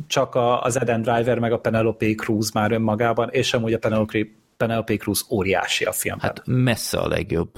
csak 0.06 0.34
a, 0.34 0.62
az 0.62 0.80
Eden 0.80 1.02
Driver 1.02 1.38
meg 1.38 1.52
a 1.52 1.58
Penelope 1.58 2.14
Cruz 2.14 2.52
már 2.52 2.72
önmagában, 2.72 3.28
és 3.30 3.54
amúgy 3.54 3.72
a 3.72 3.78
Penelope, 3.78 4.26
Penelope 4.56 4.96
Cruz 4.96 5.26
óriási 5.30 5.84
a 5.84 5.92
film. 5.92 6.18
Hát 6.18 6.42
messze 6.44 6.98
a 6.98 7.08
legjobb. 7.08 7.50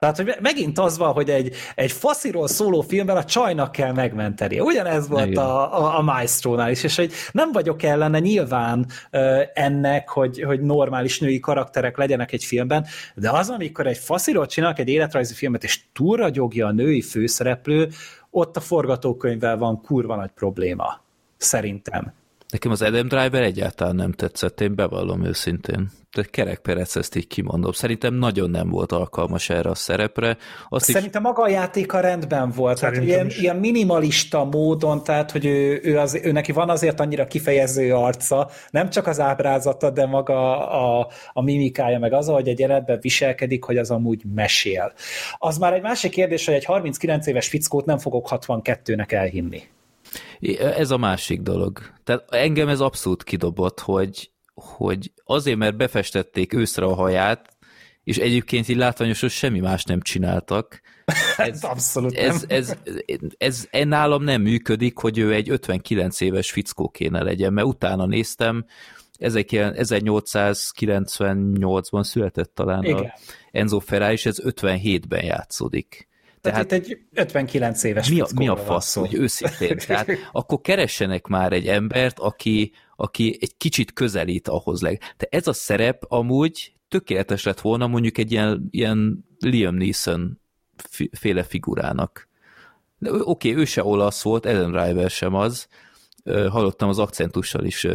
Tehát, 0.00 0.16
hogy 0.16 0.34
megint 0.40 0.78
az 0.78 0.98
van, 0.98 1.12
hogy 1.12 1.30
egy, 1.30 1.54
egy 1.74 1.92
fasziról 1.92 2.48
szóló 2.48 2.80
filmben 2.80 3.16
a 3.16 3.24
csajnak 3.24 3.72
kell 3.72 3.92
megmenteni. 3.92 4.60
Ugyanez 4.60 5.08
volt 5.08 5.36
a, 5.36 5.78
a, 5.78 5.98
a 5.98 6.02
Maestro-nál 6.02 6.70
is, 6.70 6.82
és 6.82 6.96
hogy 6.96 7.12
nem 7.32 7.52
vagyok 7.52 7.82
ellene 7.82 8.18
nyilván 8.18 8.86
uh, 9.12 9.42
ennek, 9.54 10.08
hogy, 10.08 10.42
hogy 10.42 10.60
normális 10.60 11.18
női 11.18 11.40
karakterek 11.40 11.96
legyenek 11.96 12.32
egy 12.32 12.44
filmben, 12.44 12.86
de 13.14 13.30
az, 13.30 13.48
amikor 13.48 13.86
egy 13.86 13.98
fasziról 13.98 14.46
csinálnak 14.46 14.78
egy 14.78 14.88
életrajzi 14.88 15.34
filmet, 15.34 15.64
és 15.64 15.80
túlragyogja 15.92 16.66
a 16.66 16.72
női 16.72 17.02
főszereplő, 17.02 17.88
ott 18.30 18.56
a 18.56 18.60
forgatókönyvvel 18.60 19.56
van 19.56 19.80
kurva 19.80 20.16
nagy 20.16 20.30
probléma. 20.34 21.00
Szerintem. 21.36 22.12
Nekem 22.50 22.70
az 22.70 22.82
Adam 22.82 23.08
Driver 23.08 23.42
egyáltalán 23.42 23.94
nem 23.94 24.12
tetszett, 24.12 24.60
én 24.60 24.74
bevallom 24.74 25.24
őszintén. 25.24 25.90
Tehát 26.10 26.30
Kerek 26.30 26.58
Perec 26.58 26.96
ezt 26.96 27.16
így 27.16 27.26
kimondom. 27.26 27.72
Szerintem 27.72 28.14
nagyon 28.14 28.50
nem 28.50 28.68
volt 28.68 28.92
alkalmas 28.92 29.50
erre 29.50 29.70
a 29.70 29.74
szerepre. 29.74 30.36
Azt 30.68 30.84
Szerintem 30.84 31.22
is... 31.22 31.26
maga 31.28 31.42
a 31.42 31.48
játéka 31.48 32.00
rendben 32.00 32.50
volt. 32.50 32.80
tehát 32.80 32.96
ilyen, 32.96 33.30
ilyen 33.40 33.56
minimalista 33.56 34.44
módon, 34.44 35.04
tehát 35.04 35.30
hogy 35.30 35.44
ő, 35.44 35.80
ő, 35.82 35.98
az, 35.98 36.20
ő 36.22 36.32
neki 36.32 36.52
van 36.52 36.70
azért 36.70 37.00
annyira 37.00 37.26
kifejező 37.26 37.94
arca, 37.94 38.50
nem 38.70 38.90
csak 38.90 39.06
az 39.06 39.20
ábrázata, 39.20 39.90
de 39.90 40.06
maga 40.06 40.68
a, 40.68 41.08
a 41.32 41.42
mimikája, 41.42 41.98
meg 41.98 42.12
az, 42.12 42.26
hogy 42.26 42.48
egy 42.48 42.58
jelenetben 42.58 42.98
viselkedik, 43.00 43.64
hogy 43.64 43.76
az 43.76 43.90
amúgy 43.90 44.22
mesél. 44.34 44.92
Az 45.38 45.58
már 45.58 45.72
egy 45.72 45.82
másik 45.82 46.10
kérdés, 46.10 46.46
hogy 46.46 46.54
egy 46.54 46.64
39 46.64 47.26
éves 47.26 47.48
fickót 47.48 47.84
nem 47.84 47.98
fogok 47.98 48.28
62-nek 48.30 49.12
elhinni. 49.12 49.62
Ez 50.58 50.90
a 50.90 50.96
másik 50.96 51.40
dolog. 51.40 51.80
Tehát 52.04 52.24
engem 52.30 52.68
ez 52.68 52.80
abszolút 52.80 53.24
kidobott, 53.24 53.80
hogy, 53.80 54.30
hogy 54.54 55.12
azért, 55.24 55.58
mert 55.58 55.76
befestették 55.76 56.52
őszre 56.52 56.84
a 56.84 56.94
haját, 56.94 57.56
és 58.04 58.16
egyébként 58.16 58.68
így 58.68 58.76
látványosan 58.76 59.28
semmi 59.28 59.60
más 59.60 59.84
nem 59.84 60.00
csináltak. 60.00 60.80
Ez, 61.36 61.64
abszolút 61.64 62.16
ez, 62.16 62.44
ez, 62.48 62.76
ez, 63.06 63.66
ez 63.70 63.86
nálam 63.86 64.22
nem 64.22 64.42
működik, 64.42 64.98
hogy 64.98 65.18
ő 65.18 65.32
egy 65.32 65.50
59 65.50 66.20
éves 66.20 66.50
fickó 66.50 66.88
kéne 66.88 67.22
legyen, 67.22 67.52
mert 67.52 67.66
utána 67.66 68.06
néztem, 68.06 68.64
1898-ban 69.20 72.04
született 72.04 72.54
talán 72.54 72.84
Igen. 72.84 73.04
a 73.04 73.14
Enzo 73.50 73.78
Ferrari, 73.78 74.12
és 74.12 74.26
ez 74.26 74.36
57-ben 74.44 75.24
játszódik. 75.24 76.08
Tehát, 76.40 76.66
Tehát 76.66 76.86
itt 76.86 76.92
egy 76.92 77.04
59 77.12 77.82
éves 77.82 78.10
mi 78.10 78.20
a, 78.20 78.26
mi 78.34 78.48
a 78.48 78.56
fasz, 78.56 78.94
hogy 78.94 79.14
őszintén? 79.14 79.78
Tehát 79.86 80.08
akkor 80.32 80.60
keressenek 80.60 81.26
már 81.26 81.52
egy 81.52 81.66
embert, 81.66 82.18
aki, 82.18 82.72
aki 82.96 83.38
egy 83.40 83.56
kicsit 83.56 83.92
közelít 83.92 84.48
ahhoz 84.48 84.80
leg. 84.80 85.00
De 85.16 85.26
ez 85.30 85.46
a 85.46 85.52
szerep 85.52 86.04
amúgy 86.08 86.72
tökéletes 86.88 87.44
lett 87.44 87.60
volna 87.60 87.86
mondjuk 87.86 88.18
egy 88.18 88.32
ilyen, 88.32 88.68
ilyen 88.70 89.24
Liam 89.38 89.74
Neeson 89.74 90.40
féle 91.10 91.42
figurának. 91.42 92.28
Oké, 93.00 93.20
okay, 93.20 93.62
ő 93.62 93.64
se 93.64 93.84
olasz 93.84 94.22
volt, 94.22 94.46
Ellen 94.46 94.70
Driver 94.70 95.10
sem 95.10 95.34
az, 95.34 95.68
hallottam 96.50 96.88
az 96.88 96.98
akcentussal 96.98 97.64
is 97.64 97.86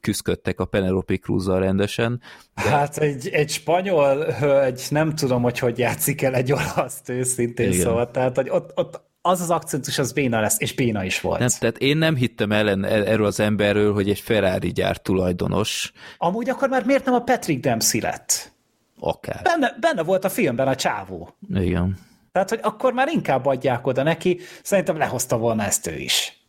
küzdködtek 0.00 0.60
a 0.60 0.64
Penelope 0.64 1.16
cruz 1.16 1.48
rendesen. 1.48 2.20
De... 2.54 2.62
Hát 2.70 2.96
egy, 2.98 3.28
egy 3.28 3.50
spanyol 3.50 4.24
hölgy, 4.24 4.86
nem 4.90 5.14
tudom, 5.14 5.42
hogy 5.42 5.58
hogy 5.58 5.78
játszik 5.78 6.22
el 6.22 6.34
egy 6.34 6.52
olaszt 6.52 7.08
őszintén 7.08 7.70
Igen. 7.70 7.80
szóval, 7.80 8.10
tehát 8.10 8.36
hogy 8.36 8.48
ott, 8.50 8.72
ott 8.74 9.00
az 9.22 9.40
az 9.40 9.50
akcentus, 9.50 9.98
az 9.98 10.12
béna 10.12 10.40
lesz, 10.40 10.60
és 10.60 10.74
béna 10.74 11.04
is 11.04 11.20
volt. 11.20 11.38
Nem, 11.38 11.48
tehát 11.58 11.78
én 11.78 11.96
nem 11.96 12.16
hittem 12.16 12.52
ellen 12.52 12.84
erről 12.84 13.26
az 13.26 13.40
emberről, 13.40 13.92
hogy 13.92 14.10
egy 14.10 14.20
Ferrari 14.20 14.72
gyár 14.72 14.96
tulajdonos. 14.96 15.92
Amúgy 16.18 16.48
akkor 16.48 16.68
már 16.68 16.84
miért 16.84 17.04
nem 17.04 17.14
a 17.14 17.20
Patrick 17.20 17.60
Dempsey 17.60 18.00
lett? 18.00 18.52
Akár. 19.00 19.40
Benne, 19.42 19.76
benne 19.80 20.02
volt 20.02 20.24
a 20.24 20.28
filmben 20.28 20.68
a 20.68 20.74
csávó. 20.74 21.36
Igen. 21.54 21.98
Tehát, 22.32 22.48
hogy 22.48 22.60
akkor 22.62 22.92
már 22.92 23.08
inkább 23.08 23.46
adják 23.46 23.86
oda 23.86 24.02
neki, 24.02 24.40
szerintem 24.62 24.96
lehozta 24.96 25.38
volna 25.38 25.62
ezt 25.62 25.86
ő 25.86 25.96
is. 25.96 26.41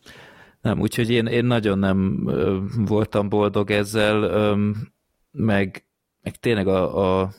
Nem, 0.64 0.80
úgyhogy 0.80 1.10
én, 1.10 1.26
én 1.26 1.44
nagyon 1.44 1.78
nem 1.78 2.24
voltam 2.76 3.28
boldog 3.28 3.70
ezzel, 3.70 4.56
meg, 5.30 5.86
meg 6.22 6.36
tényleg 6.36 6.66
a, 6.66 7.20
a 7.20 7.30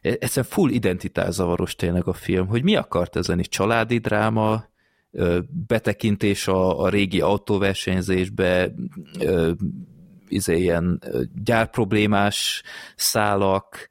egyszerűen 0.00 0.52
full 0.52 0.70
identitászavaros 0.70 1.74
tényleg 1.74 2.06
a 2.06 2.12
film, 2.12 2.46
hogy 2.46 2.62
mi 2.62 2.76
akart 2.76 3.16
ezen 3.16 3.38
is 3.38 3.48
családi 3.48 3.98
dráma, 3.98 4.68
betekintés 5.66 6.48
a, 6.48 6.80
a 6.80 6.88
régi 6.88 7.20
autóversenyzésbe, 7.20 8.74
izé, 10.28 10.58
ilyen 10.58 11.02
gyárproblémás 11.44 12.62
szálak, 12.96 13.88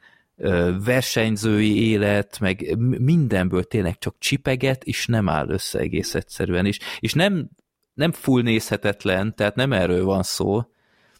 versenyzői 0.83 1.89
élet, 1.89 2.39
meg 2.39 2.77
mindenből 2.99 3.63
tényleg 3.63 3.97
csak 3.97 4.15
csipeget, 4.19 4.83
és 4.83 5.07
nem 5.07 5.29
áll 5.29 5.49
össze 5.49 5.79
egész 5.79 6.15
egyszerűen. 6.15 6.65
És, 6.65 6.79
és 6.99 7.13
nem, 7.13 7.49
nem 7.95 8.11
full 8.11 8.41
nézhetetlen, 8.41 9.35
tehát 9.35 9.55
nem 9.55 9.73
erről 9.73 10.05
van 10.05 10.23
szó, 10.23 10.63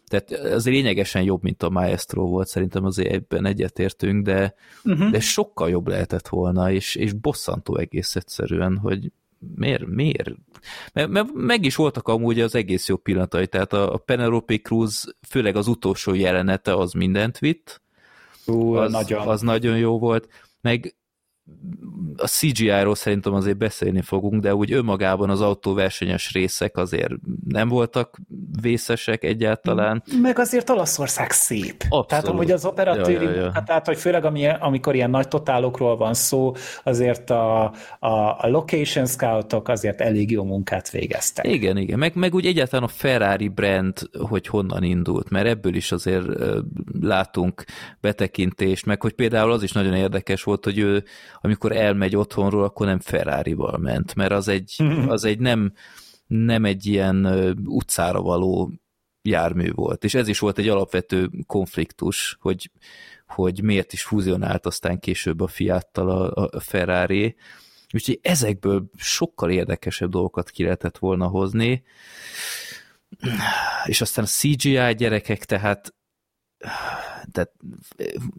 tehát 0.07 0.31
az 0.31 0.65
lényegesen 0.65 1.23
jobb, 1.23 1.43
mint 1.43 1.64
a 1.64 1.69
Maestro 1.69 2.26
volt, 2.26 2.47
szerintem 2.47 2.85
azért 2.85 3.14
ebben 3.14 3.45
egyetértünk, 3.45 4.26
de, 4.26 4.53
uh-huh. 4.84 5.10
de 5.10 5.19
sokkal 5.19 5.69
jobb 5.69 5.88
lehetett 5.88 6.27
volna, 6.27 6.72
és, 6.72 6.95
és 6.95 7.14
bosszantó 7.14 7.77
egész 7.77 8.15
egyszerűen, 8.15 8.77
hogy 8.77 9.11
miért, 9.56 9.85
miért? 9.85 10.30
Mert, 10.93 11.10
mert 11.10 11.34
meg 11.34 11.65
is 11.65 11.76
voltak 11.76 12.07
amúgy 12.07 12.39
az 12.39 12.56
egész 12.56 12.88
jó 12.88 12.95
pillanatai, 12.95 13.47
tehát 13.47 13.73
a, 13.73 13.93
a 13.93 13.97
Penelope 13.97 14.57
Cruz, 14.57 15.15
főleg 15.27 15.56
az 15.56 15.68
utolsó 15.68 16.14
jelenete, 16.14 16.76
az 16.76 16.91
mindent 16.91 17.39
vitt, 17.39 17.81
Ú, 18.45 18.73
az, 18.73 18.91
nagyon. 18.91 19.27
az 19.27 19.41
nagyon 19.41 19.77
jó 19.77 19.99
volt, 19.99 20.27
meg 20.61 20.95
a 22.17 22.27
CGI-ról 22.27 22.95
szerintem 22.95 23.34
azért 23.34 23.57
beszélni 23.57 24.01
fogunk, 24.01 24.41
de 24.41 24.55
úgy 24.55 24.72
önmagában 24.72 25.30
az 25.30 25.41
autóversenyes 25.41 26.31
részek 26.34 26.77
azért 26.77 27.13
nem 27.47 27.69
voltak 27.69 28.17
vészesek 28.61 29.23
egyáltalán. 29.23 30.03
Meg 30.22 30.39
azért 30.39 30.69
Olaszország 30.69 31.31
szép. 31.31 31.84
Abszolút. 31.84 32.07
Tehát 32.07 32.27
amúgy 32.27 32.51
az 32.51 32.65
operatőri 32.65 33.26
ja, 33.26 33.31
ja, 33.31 33.41
ja. 33.41 33.63
tehát 33.65 33.85
hogy 33.85 33.97
főleg 33.97 34.26
ami, 34.26 34.47
amikor 34.47 34.95
ilyen 34.95 35.09
nagy 35.09 35.27
totálokról 35.27 35.97
van 35.97 36.13
szó, 36.13 36.53
azért 36.84 37.30
a, 37.30 37.63
a, 37.99 38.09
a 38.38 38.47
location 38.47 39.05
scoutok 39.05 39.67
azért 39.67 40.01
elég 40.01 40.31
jó 40.31 40.43
munkát 40.43 40.89
végeztek. 40.89 41.47
Igen, 41.47 41.77
igen. 41.77 41.99
Meg, 41.99 42.15
meg 42.15 42.34
úgy 42.34 42.45
egyáltalán 42.45 42.85
a 42.85 42.91
Ferrari 42.91 43.47
brand, 43.47 43.97
hogy 44.27 44.47
honnan 44.47 44.84
indult, 44.84 45.30
mert 45.30 45.47
ebből 45.47 45.76
is 45.76 45.91
azért 45.91 46.26
látunk 47.01 47.63
betekintést, 48.01 48.85
meg 48.85 49.01
hogy 49.01 49.13
például 49.13 49.51
az 49.51 49.63
is 49.63 49.72
nagyon 49.72 49.93
érdekes 49.93 50.43
volt, 50.43 50.63
hogy 50.63 50.77
ő 50.77 51.03
amikor 51.45 51.72
elmegy 51.72 52.15
otthonról, 52.15 52.63
akkor 52.63 52.85
nem 52.85 52.99
Ferrari-val 52.99 53.77
ment, 53.77 54.15
mert 54.15 54.31
az 54.31 54.47
egy, 54.47 54.76
az 55.07 55.23
egy 55.23 55.39
nem, 55.39 55.73
nem 56.27 56.65
egy 56.65 56.85
ilyen 56.85 57.26
utcára 57.65 58.22
való 58.22 58.72
jármű 59.22 59.72
volt. 59.72 60.03
És 60.03 60.13
ez 60.13 60.27
is 60.27 60.39
volt 60.39 60.57
egy 60.57 60.69
alapvető 60.69 61.30
konfliktus, 61.47 62.38
hogy, 62.39 62.72
hogy 63.27 63.63
miért 63.63 63.93
is 63.93 64.03
fúzionált 64.03 64.65
aztán 64.65 64.99
később 64.99 65.41
a 65.41 65.47
Fiattal 65.47 66.09
a, 66.09 66.49
a 66.51 66.59
Ferrari. 66.59 67.35
Úgyhogy 67.93 68.19
ezekből 68.22 68.89
sokkal 68.97 69.51
érdekesebb 69.51 70.09
dolgokat 70.09 70.49
ki 70.49 70.63
lehetett 70.63 70.97
volna 70.97 71.27
hozni. 71.27 71.84
És 73.85 74.01
aztán 74.01 74.26
a 74.26 74.27
CGI 74.27 74.95
gyerekek, 74.95 75.45
tehát 75.45 75.95
tehát 77.31 77.51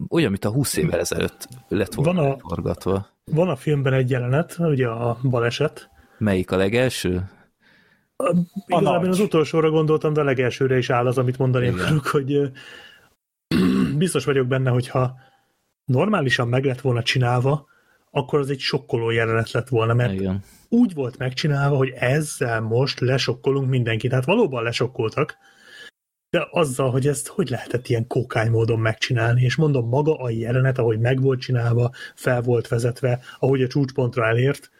olyan, 0.09 0.31
mint 0.31 0.45
a 0.45 0.49
20 0.49 0.75
évvel 0.77 0.99
ezelőtt 0.99 1.47
lett 1.67 1.93
volna 1.93 2.21
van 2.21 2.31
a, 2.31 2.37
forgatva. 2.37 3.07
Van 3.25 3.49
a 3.49 3.55
filmben 3.55 3.93
egy 3.93 4.09
jelenet, 4.09 4.55
ugye 4.59 4.87
a 4.87 5.17
baleset. 5.23 5.89
Melyik 6.17 6.51
a 6.51 6.57
legelső? 6.57 7.29
A, 8.15 8.35
igazából 8.65 9.05
én 9.05 9.11
az 9.11 9.19
utolsóra 9.19 9.69
gondoltam, 9.69 10.13
de 10.13 10.21
a 10.21 10.23
legelsőre 10.23 10.77
is 10.77 10.89
áll 10.89 11.07
az, 11.07 11.17
amit 11.17 11.37
mondani 11.37 11.67
akarok, 11.67 12.07
hogy 12.07 12.51
biztos 13.97 14.25
vagyok 14.25 14.47
benne, 14.47 14.69
hogyha 14.69 15.15
normálisan 15.85 16.47
meg 16.47 16.65
lett 16.65 16.81
volna 16.81 17.03
csinálva, 17.03 17.67
akkor 18.11 18.39
az 18.39 18.49
egy 18.49 18.59
sokkoló 18.59 19.09
jelenet 19.09 19.51
lett 19.51 19.67
volna, 19.67 19.93
mert 19.93 20.13
Igen. 20.13 20.43
úgy 20.69 20.93
volt 20.93 21.17
megcsinálva, 21.17 21.75
hogy 21.75 21.93
ezzel 21.95 22.61
most 22.61 22.99
lesokkolunk 22.99 23.69
mindenkit. 23.69 24.09
Tehát 24.09 24.25
valóban 24.25 24.63
lesokkoltak, 24.63 25.37
de 26.29 26.47
azzal, 26.51 26.91
hogy 26.91 27.07
ezt 27.07 27.27
hogy 27.27 27.49
lehetett 27.49 27.87
ilyen 27.87 28.07
kókány 28.07 28.49
módon 28.49 28.79
megcsinálni, 28.79 29.41
és 29.41 29.55
mondom, 29.55 29.87
maga 29.87 30.15
a 30.15 30.29
jelenet, 30.29 30.77
ahogy 30.77 30.99
meg 30.99 31.21
volt 31.21 31.39
csinálva, 31.39 31.91
fel 32.15 32.41
volt 32.41 32.67
vezetve, 32.67 33.19
ahogy 33.39 33.61
a 33.61 33.67
csúcspontra 33.67 34.27
elért, 34.27 34.71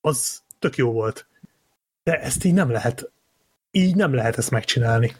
az 0.00 0.42
tök 0.58 0.76
jó 0.76 0.92
volt. 0.92 1.26
De 2.02 2.20
ezt 2.20 2.44
így 2.44 2.54
nem 2.54 2.70
lehet, 2.70 3.10
így 3.70 3.94
nem 3.94 4.14
lehet 4.14 4.38
ezt 4.38 4.50
megcsinálni. 4.50 5.12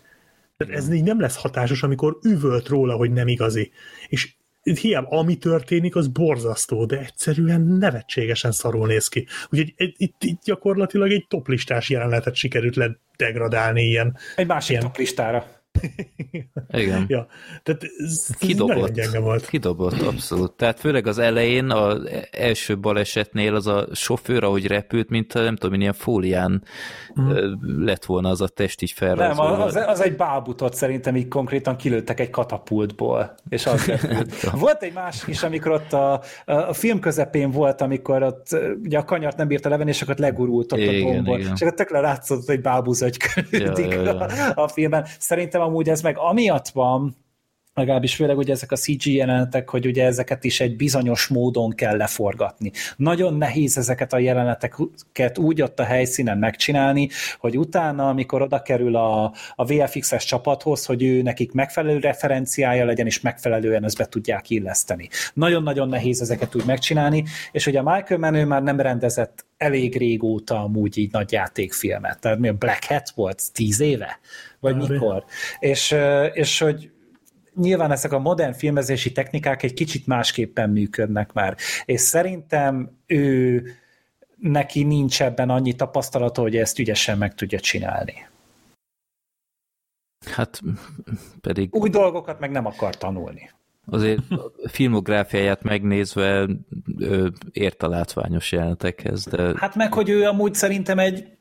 Tehát 0.56 0.74
ez 0.74 0.92
így 0.92 1.02
nem 1.02 1.20
lesz 1.20 1.36
hatásos, 1.36 1.82
amikor 1.82 2.18
üvölt 2.22 2.68
róla, 2.68 2.94
hogy 2.94 3.12
nem 3.12 3.28
igazi. 3.28 3.70
És 4.08 4.34
hiába 4.62 5.18
ami 5.18 5.36
történik, 5.36 5.96
az 5.96 6.08
borzasztó, 6.08 6.84
de 6.84 6.98
egyszerűen 6.98 7.60
nevetségesen 7.60 8.52
szarul 8.52 8.86
néz 8.86 9.08
ki. 9.08 9.26
Úgyhogy 9.50 9.74
itt, 9.96 10.22
itt 10.22 10.42
gyakorlatilag 10.42 11.10
egy 11.10 11.26
toplistás 11.28 11.90
jelenetet 11.90 12.34
sikerült 12.34 12.76
ledegradálni 12.76 13.82
ilyen. 13.82 14.16
Egy 14.36 14.46
másik 14.46 14.70
ilyen, 14.70 14.82
toplistára. 14.82 15.57
Igen. 16.70 17.04
ja, 17.08 17.26
tehát 17.62 17.82
ez, 17.98 18.26
kidobott, 18.38 18.92
gyenge 18.92 19.18
volt. 19.18 19.46
Kidobott, 19.46 20.00
abszolút. 20.00 20.52
Tehát 20.52 20.80
főleg 20.80 21.06
az 21.06 21.18
elején, 21.18 21.70
az 21.70 22.10
első 22.30 22.78
balesetnél 22.78 23.54
az 23.54 23.66
a 23.66 23.86
sofőr, 23.92 24.44
ahogy 24.44 24.66
repült, 24.66 25.08
mint 25.08 25.34
nem 25.34 25.56
tudom, 25.56 25.80
ilyen 25.80 25.92
fólián 25.92 26.62
hmm. 27.14 27.84
lett 27.84 28.04
volna 28.04 28.28
az 28.28 28.40
a 28.40 28.48
test 28.48 28.82
így 28.82 28.92
felrajzolva. 28.92 29.50
Nem, 29.50 29.60
az, 29.60 29.76
az 29.86 30.00
egy 30.00 30.16
bábutot 30.16 30.74
szerintem 30.74 31.16
így 31.16 31.28
konkrétan 31.28 31.76
kilőttek 31.76 32.20
egy 32.20 32.30
katapultból, 32.30 33.34
és 33.48 33.66
az 33.66 33.86
repült. 33.86 34.50
volt 34.66 34.82
egy 34.82 34.92
másik 34.92 35.28
is, 35.28 35.42
amikor 35.42 35.72
ott 35.72 35.92
a, 35.92 36.22
a 36.44 36.72
film 36.72 37.00
közepén 37.00 37.50
volt, 37.50 37.80
amikor 37.80 38.22
ott 38.22 38.46
ugye 38.82 38.98
a 38.98 39.04
kanyart 39.04 39.36
nem 39.36 39.46
bírta 39.46 39.68
levenni, 39.68 39.90
és 39.90 40.02
akkor 40.02 40.16
legurult 40.16 40.72
ott 40.72 40.78
igen, 40.78 41.26
a 41.26 41.38
igen. 41.38 41.52
és 41.54 41.60
akkor 41.60 41.74
tökre 41.74 42.00
látszott, 42.00 42.46
hogy 42.46 42.60
bábuz 42.60 43.02
egy 43.02 43.16
ja, 43.50 43.72
ja, 43.76 44.02
ja. 44.02 44.18
a, 44.18 44.62
a 44.62 44.68
filmben. 44.68 45.06
Szerintem 45.18 45.60
amúgy 45.68 45.88
ez 45.88 46.00
meg 46.00 46.18
amiatt 46.18 46.68
van, 46.68 47.16
legalábbis 47.78 48.14
főleg 48.14 48.38
ugye 48.38 48.52
ezek 48.52 48.72
a 48.72 48.76
CG 48.76 49.06
jelenetek, 49.06 49.68
hogy 49.68 49.86
ugye 49.86 50.04
ezeket 50.04 50.44
is 50.44 50.60
egy 50.60 50.76
bizonyos 50.76 51.26
módon 51.26 51.70
kell 51.70 51.96
leforgatni. 51.96 52.72
Nagyon 52.96 53.34
nehéz 53.34 53.78
ezeket 53.78 54.12
a 54.12 54.18
jeleneteket 54.18 55.38
úgy 55.38 55.62
ott 55.62 55.80
a 55.80 55.84
helyszínen 55.84 56.38
megcsinálni, 56.38 57.08
hogy 57.38 57.58
utána, 57.58 58.08
amikor 58.08 58.42
oda 58.42 58.62
kerül 58.62 58.96
a, 58.96 59.32
a 59.54 59.64
VFX-es 59.64 60.24
csapathoz, 60.24 60.84
hogy 60.84 61.02
ő 61.02 61.22
nekik 61.22 61.52
megfelelő 61.52 61.98
referenciája 61.98 62.84
legyen, 62.84 63.06
és 63.06 63.20
megfelelően 63.20 63.84
ezt 63.84 63.98
be 63.98 64.06
tudják 64.06 64.50
illeszteni. 64.50 65.08
Nagyon-nagyon 65.34 65.88
nehéz 65.88 66.20
ezeket 66.20 66.54
úgy 66.54 66.64
megcsinálni, 66.64 67.24
és 67.52 67.66
ugye 67.66 67.78
a 67.78 67.94
Michael 67.94 68.20
Menő 68.20 68.44
már 68.44 68.62
nem 68.62 68.80
rendezett 68.80 69.46
elég 69.56 69.96
régóta 69.96 70.62
amúgy 70.62 70.98
így 70.98 71.12
nagy 71.12 71.32
játékfilmet. 71.32 72.20
Tehát 72.20 72.38
mi 72.38 72.48
a 72.48 72.52
Black 72.52 72.84
Hat 72.84 73.10
volt? 73.14 73.42
Tíz 73.52 73.80
éve? 73.80 74.18
Vagy 74.60 74.76
Már 74.76 74.88
mikor? 74.88 75.24
És, 75.58 75.96
és 76.32 76.58
hogy 76.58 76.90
nyilván 77.54 77.90
ezek 77.90 78.12
a 78.12 78.18
modern 78.18 78.52
filmezési 78.52 79.12
technikák 79.12 79.62
egy 79.62 79.74
kicsit 79.74 80.06
másképpen 80.06 80.70
működnek 80.70 81.32
már. 81.32 81.56
És 81.84 82.00
szerintem 82.00 82.98
ő 83.06 83.62
neki 84.36 84.82
nincs 84.82 85.22
ebben 85.22 85.50
annyi 85.50 85.74
tapasztalata, 85.74 86.40
hogy 86.40 86.56
ezt 86.56 86.78
ügyesen 86.78 87.18
meg 87.18 87.34
tudja 87.34 87.60
csinálni. 87.60 88.26
Hát 90.30 90.60
pedig... 91.40 91.74
Új 91.74 91.88
dolgokat 91.88 92.40
meg 92.40 92.50
nem 92.50 92.66
akar 92.66 92.96
tanulni. 92.96 93.50
Azért 93.90 94.30
a 94.30 94.68
filmográfiáját 94.68 95.62
megnézve 95.62 96.48
ért 97.52 97.82
a 97.82 97.88
látványos 97.88 98.52
jelenetekhez, 98.52 99.24
de... 99.24 99.54
Hát 99.56 99.74
meg, 99.74 99.92
hogy 99.92 100.08
ő 100.08 100.24
amúgy 100.24 100.54
szerintem 100.54 100.98
egy 100.98 101.37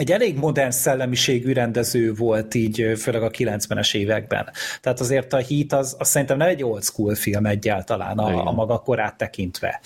egy 0.00 0.12
elég 0.12 0.36
modern 0.36 0.70
szellemiségű 0.70 1.52
rendező 1.52 2.12
volt 2.14 2.54
így, 2.54 2.92
főleg 2.98 3.22
a 3.22 3.30
90-es 3.30 3.94
években. 3.94 4.50
Tehát 4.80 5.00
azért 5.00 5.32
a 5.32 5.42
Heat 5.48 5.72
az, 5.72 5.96
az 5.98 6.08
szerintem 6.08 6.36
nem 6.36 6.48
egy 6.48 6.64
old 6.64 6.82
school 6.82 7.14
film 7.14 7.46
egyáltalán 7.46 8.18
a, 8.18 8.46
a 8.46 8.52
maga 8.52 8.78
korát 8.78 9.16
tekintve. 9.16 9.80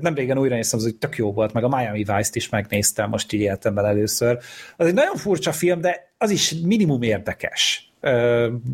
Nem 0.00 0.14
régen 0.14 0.38
újra 0.38 0.54
néztem, 0.54 0.78
az 0.78 0.84
hogy 0.84 0.96
tök 0.96 1.16
jó 1.16 1.32
volt, 1.32 1.52
meg 1.52 1.64
a 1.64 1.68
Miami 1.68 1.98
Vice-t 1.98 2.36
is 2.36 2.48
megnéztem 2.48 3.08
most 3.08 3.32
így 3.32 3.40
életemben 3.40 3.84
először. 3.84 4.38
Az 4.76 4.86
egy 4.86 4.94
nagyon 4.94 5.16
furcsa 5.16 5.52
film, 5.52 5.80
de 5.80 6.12
az 6.18 6.30
is 6.30 6.54
minimum 6.62 7.02
érdekes. 7.02 7.92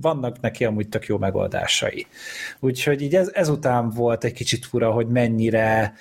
Vannak 0.00 0.40
neki 0.40 0.64
amúgy 0.64 0.88
tök 0.88 1.06
jó 1.06 1.18
megoldásai. 1.18 2.06
Úgyhogy 2.60 3.02
így 3.02 3.14
ez, 3.14 3.30
ezután 3.34 3.90
volt 3.90 4.24
egy 4.24 4.32
kicsit 4.32 4.66
fura, 4.66 4.90
hogy 4.90 5.06
mennyire 5.06 5.94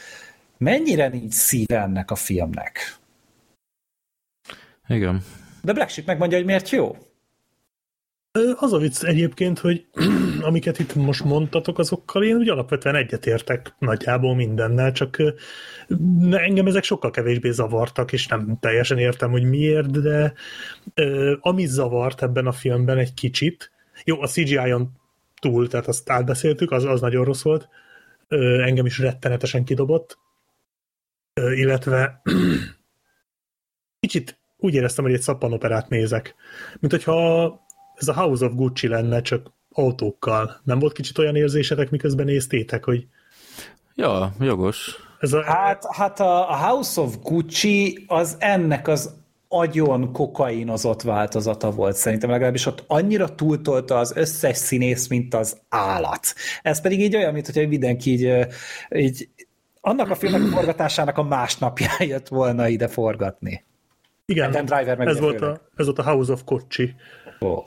mennyire 0.57 1.07
nincs 1.07 1.34
szíve 1.34 1.81
ennek 1.81 2.11
a 2.11 2.15
filmnek. 2.15 3.01
Igen. 4.88 5.22
De 5.61 5.73
Black 5.73 5.89
Sheep 5.89 6.07
megmondja, 6.07 6.38
hogy 6.38 6.45
miért 6.45 6.69
jó. 6.69 6.97
Az 8.55 8.73
a 8.73 8.77
vicc 8.77 9.03
egyébként, 9.03 9.60
hogy 9.60 9.85
amiket 10.41 10.80
itt 10.80 10.95
most 10.95 11.23
mondtatok, 11.23 11.80
azokkal 11.80 12.23
én 12.23 12.35
úgy 12.35 12.49
alapvetően 12.49 12.95
egyetértek 12.95 13.76
nagyjából 13.80 14.35
mindennel, 14.35 14.91
csak 14.91 15.18
engem 16.31 16.68
ezek 16.68 16.84
sokkal 16.84 17.11
kevésbé 17.11 17.51
zavartak, 17.51 18.11
és 18.11 18.27
nem 18.27 18.57
teljesen 18.60 18.97
értem, 18.97 19.31
hogy 19.31 19.43
miért, 19.43 20.01
de 20.01 20.34
ami 21.39 21.65
zavart 21.65 22.22
ebben 22.22 22.47
a 22.47 22.51
filmben 22.51 22.97
egy 22.97 23.14
kicsit, 23.14 23.72
jó, 24.03 24.22
a 24.22 24.27
CGI-on 24.27 24.91
túl, 25.41 25.68
tehát 25.68 25.88
azt 25.88 26.10
átbeszéltük, 26.10 26.72
az, 26.72 26.84
az 26.84 27.01
nagyon 27.01 27.26
rossz 27.26 27.43
volt, 27.43 27.69
engem 28.64 28.85
is 28.85 28.99
rettenetesen 28.99 29.64
kidobott, 29.64 30.18
illetve 31.34 32.22
kicsit 33.99 34.43
úgy 34.64 34.73
éreztem, 34.73 35.03
hogy 35.03 35.14
egy 35.14 35.22
szappanoperát 35.22 35.90
nézek. 35.90 36.35
Mint 36.80 36.94
hogyha 36.94 37.65
ez 37.95 38.07
a 38.07 38.14
House 38.14 38.45
of 38.45 38.53
Gucci 38.53 38.88
lenne, 38.88 39.22
csak 39.22 39.52
autókkal. 39.72 40.61
Nem 40.64 40.80
volt 40.80 40.94
kicsit 40.94 41.18
olyan 41.18 41.35
érzésetek, 41.35 41.90
miközben 41.90 42.26
néztétek, 42.26 42.84
hogy... 42.84 43.07
Ja, 43.95 44.34
jogos. 44.40 44.95
Ez 45.19 45.34
a... 45.34 45.44
Hát, 45.44 45.85
hát 45.95 46.19
a 46.19 46.56
House 46.56 47.02
of 47.02 47.15
Gucci 47.22 48.03
az 48.07 48.35
ennek 48.40 48.88
az 48.88 49.22
agyon 49.48 50.11
kokainozott 50.11 51.02
változata 51.02 51.72
volt 51.72 51.95
szerintem, 51.95 52.30
legalábbis 52.30 52.65
ott 52.65 52.84
annyira 52.88 53.35
túltolta 53.35 53.98
az 53.98 54.14
összes 54.15 54.57
színész, 54.57 55.07
mint 55.07 55.34
az 55.34 55.57
állat. 55.69 56.34
Ez 56.61 56.81
pedig 56.81 56.99
így 56.99 57.15
olyan, 57.15 57.34
mint 57.34 57.49
hogy 57.49 57.68
mindenki 57.68 58.11
így, 58.11 58.48
így 58.95 59.30
annak 59.81 60.10
a 60.10 60.15
filmnek 60.15 60.41
a 60.41 60.56
forgatásának 60.56 61.18
a 61.18 61.23
másnapján 61.23 62.03
jött 62.07 62.27
volna 62.27 62.68
ide 62.68 62.88
forgatni. 62.88 63.64
Igen, 64.25 64.49
Adam 64.49 64.65
Driver 64.65 64.97
meg 64.97 65.07
ez, 65.07 65.19
volt 65.19 65.41
a, 65.41 65.69
ez 65.75 65.85
volt 65.85 65.99
a 65.99 66.03
House 66.03 66.31
of 66.31 66.43
Kocsi. 66.43 66.95
Oh. 67.39 67.65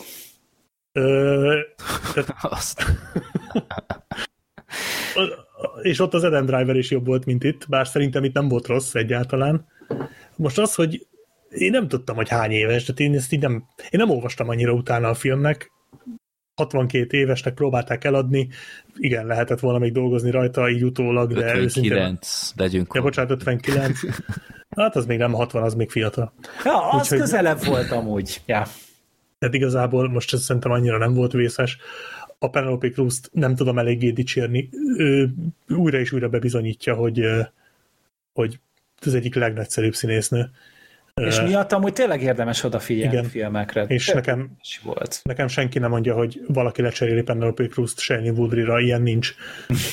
Ö, 0.92 1.58
tehát, 2.14 2.74
és 5.82 6.00
ott 6.00 6.14
az 6.14 6.24
Adam 6.24 6.46
Driver 6.46 6.76
is 6.76 6.90
jobb 6.90 7.06
volt, 7.06 7.24
mint 7.24 7.44
itt, 7.44 7.68
bár 7.68 7.86
szerintem 7.86 8.24
itt 8.24 8.34
nem 8.34 8.48
volt 8.48 8.66
rossz 8.66 8.94
egyáltalán. 8.94 9.66
Most 10.36 10.58
az, 10.58 10.74
hogy 10.74 11.06
én 11.48 11.70
nem 11.70 11.88
tudtam, 11.88 12.16
hogy 12.16 12.28
hány 12.28 12.50
éves, 12.50 12.84
tehát 12.84 13.00
én 13.00 13.14
ezt 13.14 13.32
így 13.32 13.40
nem, 13.40 13.52
én 13.90 14.00
nem 14.00 14.10
olvastam 14.10 14.48
annyira 14.48 14.72
utána 14.72 15.08
a 15.08 15.14
filmnek, 15.14 15.70
62 16.56 17.18
évesnek 17.18 17.54
próbálták 17.54 18.04
eladni, 18.04 18.48
igen, 18.96 19.26
lehetett 19.26 19.60
volna 19.60 19.78
még 19.78 19.92
dolgozni 19.92 20.30
rajta 20.30 20.70
így 20.70 20.84
utólag, 20.84 21.32
de 21.32 21.40
59, 21.40 21.64
őszintén... 21.64 22.18
legyünk. 22.56 22.92
Ja, 22.94 23.02
bocsánat, 23.02 23.30
59. 23.30 23.98
Hát 24.76 24.96
az 24.96 25.06
még 25.06 25.18
nem 25.18 25.32
60, 25.32 25.62
az 25.62 25.74
még 25.74 25.90
fiatal. 25.90 26.32
Ja, 26.64 26.90
az 26.90 27.00
Úgyhogy... 27.00 27.18
közelebb 27.18 27.64
volt 27.64 27.90
amúgy. 27.90 28.42
Ja. 28.46 28.66
Tehát 29.38 29.54
igazából 29.54 30.08
most 30.08 30.32
ez 30.32 30.42
szerintem 30.42 30.72
annyira 30.72 30.98
nem 30.98 31.14
volt 31.14 31.32
vészes. 31.32 31.78
A 32.38 32.50
Penelope 32.50 32.90
Cruz-t 32.90 33.30
nem 33.32 33.54
tudom 33.54 33.78
eléggé 33.78 34.10
dicsérni. 34.10 34.68
Ő 34.96 35.34
újra 35.68 35.98
és 35.98 36.12
újra 36.12 36.28
bebizonyítja, 36.28 36.94
hogy, 36.94 37.26
hogy 38.32 38.58
ez 39.00 39.14
egyik 39.14 39.34
legnagyszerűbb 39.34 39.94
színésznő. 39.94 40.50
És 41.20 41.40
miatt 41.40 41.72
amúgy 41.72 41.92
tényleg 41.92 42.22
érdemes 42.22 42.62
odafigyelni 42.62 43.16
Igen. 43.16 43.28
filmekre. 43.28 43.82
És 43.82 44.08
nekem, 44.08 44.56
volt. 44.82 45.20
nekem 45.22 45.48
senki 45.48 45.78
nem 45.78 45.90
mondja, 45.90 46.14
hogy 46.14 46.40
valaki 46.46 46.82
lecseréli 46.82 47.22
Penelope 47.22 47.66
Cruz-t 47.66 47.98
Shailene 47.98 48.30
Woodley-ra, 48.30 48.80
ilyen 48.80 49.02
nincs. 49.02 49.34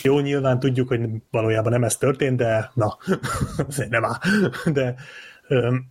Jó, 0.01 0.19
nyilván 0.19 0.59
tudjuk, 0.59 0.87
hogy 0.87 1.09
valójában 1.31 1.71
nem 1.71 1.83
ez 1.83 1.97
történt, 1.97 2.37
de 2.37 2.71
na, 2.73 2.97
azért 3.67 3.89
nem 3.89 4.05
áll. 4.05 4.17
De 4.73 4.95
öm, 5.47 5.89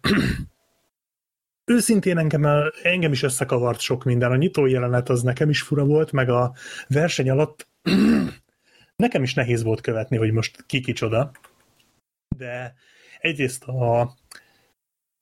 őszintén 1.72 2.18
engem, 2.18 2.46
engem 2.82 3.12
is 3.12 3.22
összekavart 3.22 3.80
sok 3.80 4.04
minden. 4.04 4.30
A 4.30 4.36
nyitó 4.36 4.66
jelenet 4.66 5.08
az 5.08 5.22
nekem 5.22 5.48
is 5.48 5.62
fura 5.62 5.84
volt, 5.84 6.12
meg 6.12 6.28
a 6.28 6.54
verseny 6.88 7.30
alatt 7.30 7.68
nekem 8.96 9.22
is 9.22 9.34
nehéz 9.34 9.62
volt 9.62 9.80
követni, 9.80 10.16
hogy 10.16 10.32
most 10.32 10.64
ki 10.66 10.80
kicsoda. 10.80 11.30
De 12.36 12.74
egyrészt 13.20 13.64
a, 13.64 14.14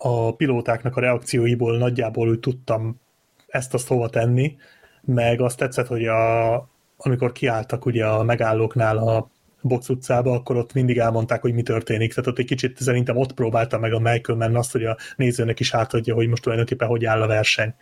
a 0.02 0.34
pilótáknak 0.34 0.96
a 0.96 1.00
reakcióiból 1.00 1.78
nagyjából 1.78 2.28
úgy 2.28 2.40
tudtam 2.40 3.00
ezt-azt 3.46 3.88
hova 3.88 4.08
tenni, 4.08 4.56
meg 5.02 5.40
azt 5.40 5.58
tetszett, 5.58 5.86
hogy 5.86 6.06
a, 6.06 6.54
amikor 6.96 7.32
kiálltak 7.32 7.86
ugye 7.86 8.06
a 8.06 8.22
megállóknál 8.22 8.98
a 8.98 9.30
box 9.62 9.88
utcába, 9.88 10.32
akkor 10.32 10.56
ott 10.56 10.72
mindig 10.72 10.98
elmondták, 10.98 11.40
hogy 11.40 11.54
mi 11.54 11.62
történik. 11.62 12.14
Tehát 12.14 12.30
ott 12.30 12.38
egy 12.38 12.46
kicsit 12.46 12.76
szerintem 12.78 13.16
ott 13.16 13.32
próbálta 13.32 13.78
meg 13.78 13.92
a 13.92 13.98
Michael 13.98 14.56
azt, 14.56 14.72
hogy 14.72 14.84
a 14.84 14.96
nézőnek 15.16 15.60
is 15.60 15.74
átadja, 15.74 16.14
hogy 16.14 16.28
most 16.28 16.42
tulajdonképpen 16.42 16.88
hogy 16.88 17.04
áll 17.04 17.22
a 17.22 17.26
verseny. 17.26 17.74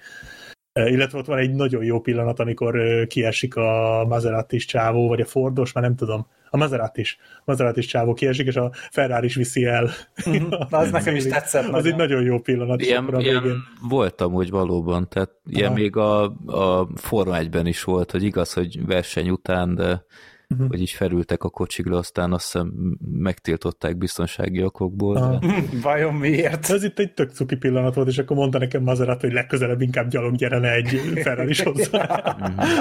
Illetve 0.86 1.18
ott 1.18 1.26
van 1.26 1.38
egy 1.38 1.54
nagyon 1.54 1.84
jó 1.84 2.00
pillanat, 2.00 2.40
amikor 2.40 3.06
kiesik 3.06 3.56
a 3.56 4.04
Maserati 4.08 4.56
csávó, 4.56 5.08
vagy 5.08 5.20
a 5.20 5.24
Fordos, 5.24 5.72
már 5.72 5.84
nem 5.84 5.96
tudom, 5.96 6.26
a 6.50 6.56
Maserati 6.56 7.00
is. 7.00 7.18
Maserati 7.44 7.78
is 7.78 7.86
csávó 7.86 8.14
kiesik, 8.14 8.46
és 8.46 8.56
a 8.56 8.70
Ferrari 8.90 9.26
is 9.26 9.34
viszi 9.34 9.64
el. 9.64 9.90
Uh-huh. 10.26 10.66
az 10.70 10.90
nekem 10.90 11.14
is 11.14 11.26
tetszett. 11.26 11.64
Az 11.64 11.70
nagyon. 11.70 11.86
egy 11.86 11.96
nagyon 11.96 12.22
jó 12.22 12.38
pillanat. 12.38 12.82
Ilyen, 12.82 13.08
ilyen 13.18 13.42
végén. 13.42 13.56
volt 13.88 14.20
amúgy 14.20 14.50
valóban, 14.50 15.08
tehát 15.08 15.30
ilyen 15.46 15.70
Aha. 15.70 15.78
még 15.78 15.96
a, 15.96 16.22
a 16.46 16.88
Forma 16.94 17.36
1-ben 17.38 17.66
is 17.66 17.84
volt, 17.84 18.10
hogy 18.10 18.22
igaz, 18.22 18.52
hogy 18.52 18.86
verseny 18.86 19.30
után, 19.30 19.74
de 19.74 20.04
uh-huh. 20.54 20.68
hogy 20.68 20.80
így 20.80 20.90
felültek 20.90 21.42
a 21.42 21.50
kocsikra, 21.50 21.96
aztán 21.96 22.32
azt 22.32 22.44
hiszem 22.44 22.72
megtiltották 23.12 23.96
biztonsági 23.96 24.64
okokból. 24.64 25.38
De... 25.40 25.52
Vajon 25.82 26.14
miért? 26.14 26.70
Ez 26.70 26.82
itt 26.82 26.98
egy 26.98 27.12
tök 27.12 27.30
cuki 27.30 27.56
pillanat 27.56 27.94
volt, 27.94 28.08
és 28.08 28.18
akkor 28.18 28.36
mondta 28.36 28.58
nekem 28.58 28.82
Maserati, 28.82 29.26
hogy 29.26 29.34
legközelebb 29.34 29.80
inkább 29.80 30.08
gyalog 30.08 30.36
gyerene 30.36 30.72
egy 30.72 31.00
Ferrari 31.14 31.50
is 31.50 31.62
hozzá. 31.62 32.02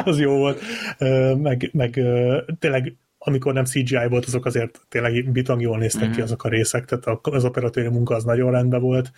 az 0.06 0.20
jó 0.20 0.38
volt. 0.38 0.62
Meg, 1.38 1.70
meg 1.74 2.02
tényleg 2.60 2.98
amikor 3.20 3.54
nem 3.54 3.66
CGI 3.66 4.08
volt, 4.10 4.26
azok 4.26 4.46
azért 4.46 4.80
tényleg 4.90 5.32
bitang 5.32 5.62
jól 5.62 5.78
néztek 5.78 6.08
mm. 6.08 6.12
ki 6.12 6.22
azok 6.22 6.44
a 6.44 6.50
részek, 6.50 6.86
tehát 6.86 7.20
az 7.22 7.46
operatőri 7.46 7.88
munka 7.88 8.16
az 8.16 8.24
nagyon 8.24 8.52
rendben 8.52 8.82
volt, 8.82 9.12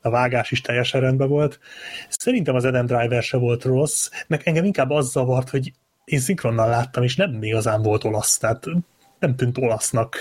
a 0.00 0.10
vágás 0.10 0.50
is 0.50 0.60
teljesen 0.60 1.00
rendben 1.00 1.28
volt. 1.28 1.58
Szerintem 2.08 2.54
az 2.54 2.64
Adam 2.64 2.86
Driver 2.86 3.22
se 3.22 3.36
volt 3.36 3.64
rossz, 3.64 4.10
meg 4.26 4.40
engem 4.44 4.64
inkább 4.64 4.90
az 4.90 5.10
zavart, 5.10 5.48
hogy 5.48 5.72
én 6.08 6.18
szinkronnal 6.20 6.68
láttam, 6.68 7.02
és 7.02 7.16
nem 7.16 7.42
igazán 7.42 7.82
volt 7.82 8.04
olasz, 8.04 8.38
tehát 8.38 8.64
nem 9.18 9.36
tűnt 9.36 9.58
olasznak. 9.58 10.16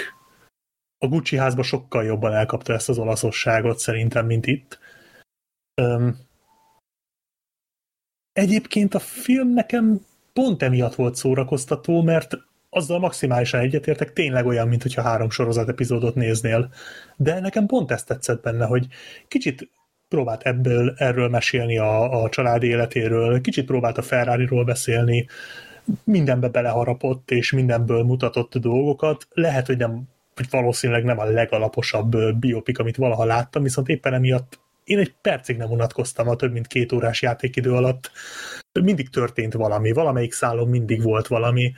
A 0.98 1.08
Gucci 1.08 1.38
házba 1.38 1.64
sokkal 1.64 2.04
jobban 2.04 2.34
elkapta 2.34 2.74
ezt 2.74 2.90
az 2.90 2.98
olaszosságot 2.98 3.80
szerintem, 3.80 4.26
mint 4.26 4.46
itt. 4.46 4.80
Öm, 5.82 6.18
egyébként 8.34 8.94
a 8.94 9.00
film 9.00 9.54
nekem 9.54 10.06
pont 10.34 10.64
emiatt 10.64 10.96
volt 10.96 11.16
szórakoztató, 11.16 12.02
mert 12.02 12.38
azzal 12.70 13.00
maximálisan 13.00 13.60
egyetértek, 13.60 14.14
tényleg 14.14 14.46
olyan, 14.46 14.68
mint 14.68 14.82
hogyha 14.82 15.02
három 15.02 15.30
sorozat 15.30 15.70
epizódot 15.70 16.16
néznél. 16.16 16.74
De 17.16 17.40
nekem 17.40 17.66
pont 17.66 17.92
ezt 17.92 18.08
tetszett 18.08 18.42
benne, 18.42 18.66
hogy 18.66 18.88
kicsit 19.28 19.70
próbált 20.08 20.42
ebből, 20.42 20.94
erről 20.98 21.30
mesélni 21.30 21.78
a, 21.78 22.24
a 22.24 22.30
család 22.30 22.64
életéről, 22.64 23.42
kicsit 23.42 23.66
próbált 23.66 23.98
a 23.98 24.02
Ferrari-ról 24.02 24.64
beszélni, 24.64 25.28
mindenbe 26.04 26.48
beleharapott, 26.48 27.32
és 27.32 27.52
mindenből 27.52 28.04
mutatott 28.04 28.58
dolgokat. 28.58 29.28
Lehet, 29.32 29.66
hogy 29.66 29.78
nem 29.78 30.04
hogy 30.36 30.48
valószínűleg 30.50 31.04
nem 31.04 31.20
a 31.20 31.24
legalaposabb 31.24 32.18
biopik, 32.40 32.80
amit 32.80 32.96
valaha 32.96 33.26
láttam, 33.26 33.64
viszont 33.64 33.88
éppen 33.88 34.14
emiatt 34.14 34.60
én 34.88 34.98
egy 34.98 35.14
percig 35.22 35.58
nem 35.58 35.72
unatkoztam 35.72 36.28
a 36.28 36.36
több 36.36 36.52
mint 36.52 36.68
két 36.68 36.92
órás 36.92 37.22
játékidő 37.22 37.72
alatt. 37.72 38.12
Mindig 38.82 39.10
történt 39.10 39.54
valami, 39.54 39.92
valamelyik 39.92 40.34
szálon 40.34 40.68
mindig 40.68 41.02
volt 41.02 41.28
valami. 41.28 41.74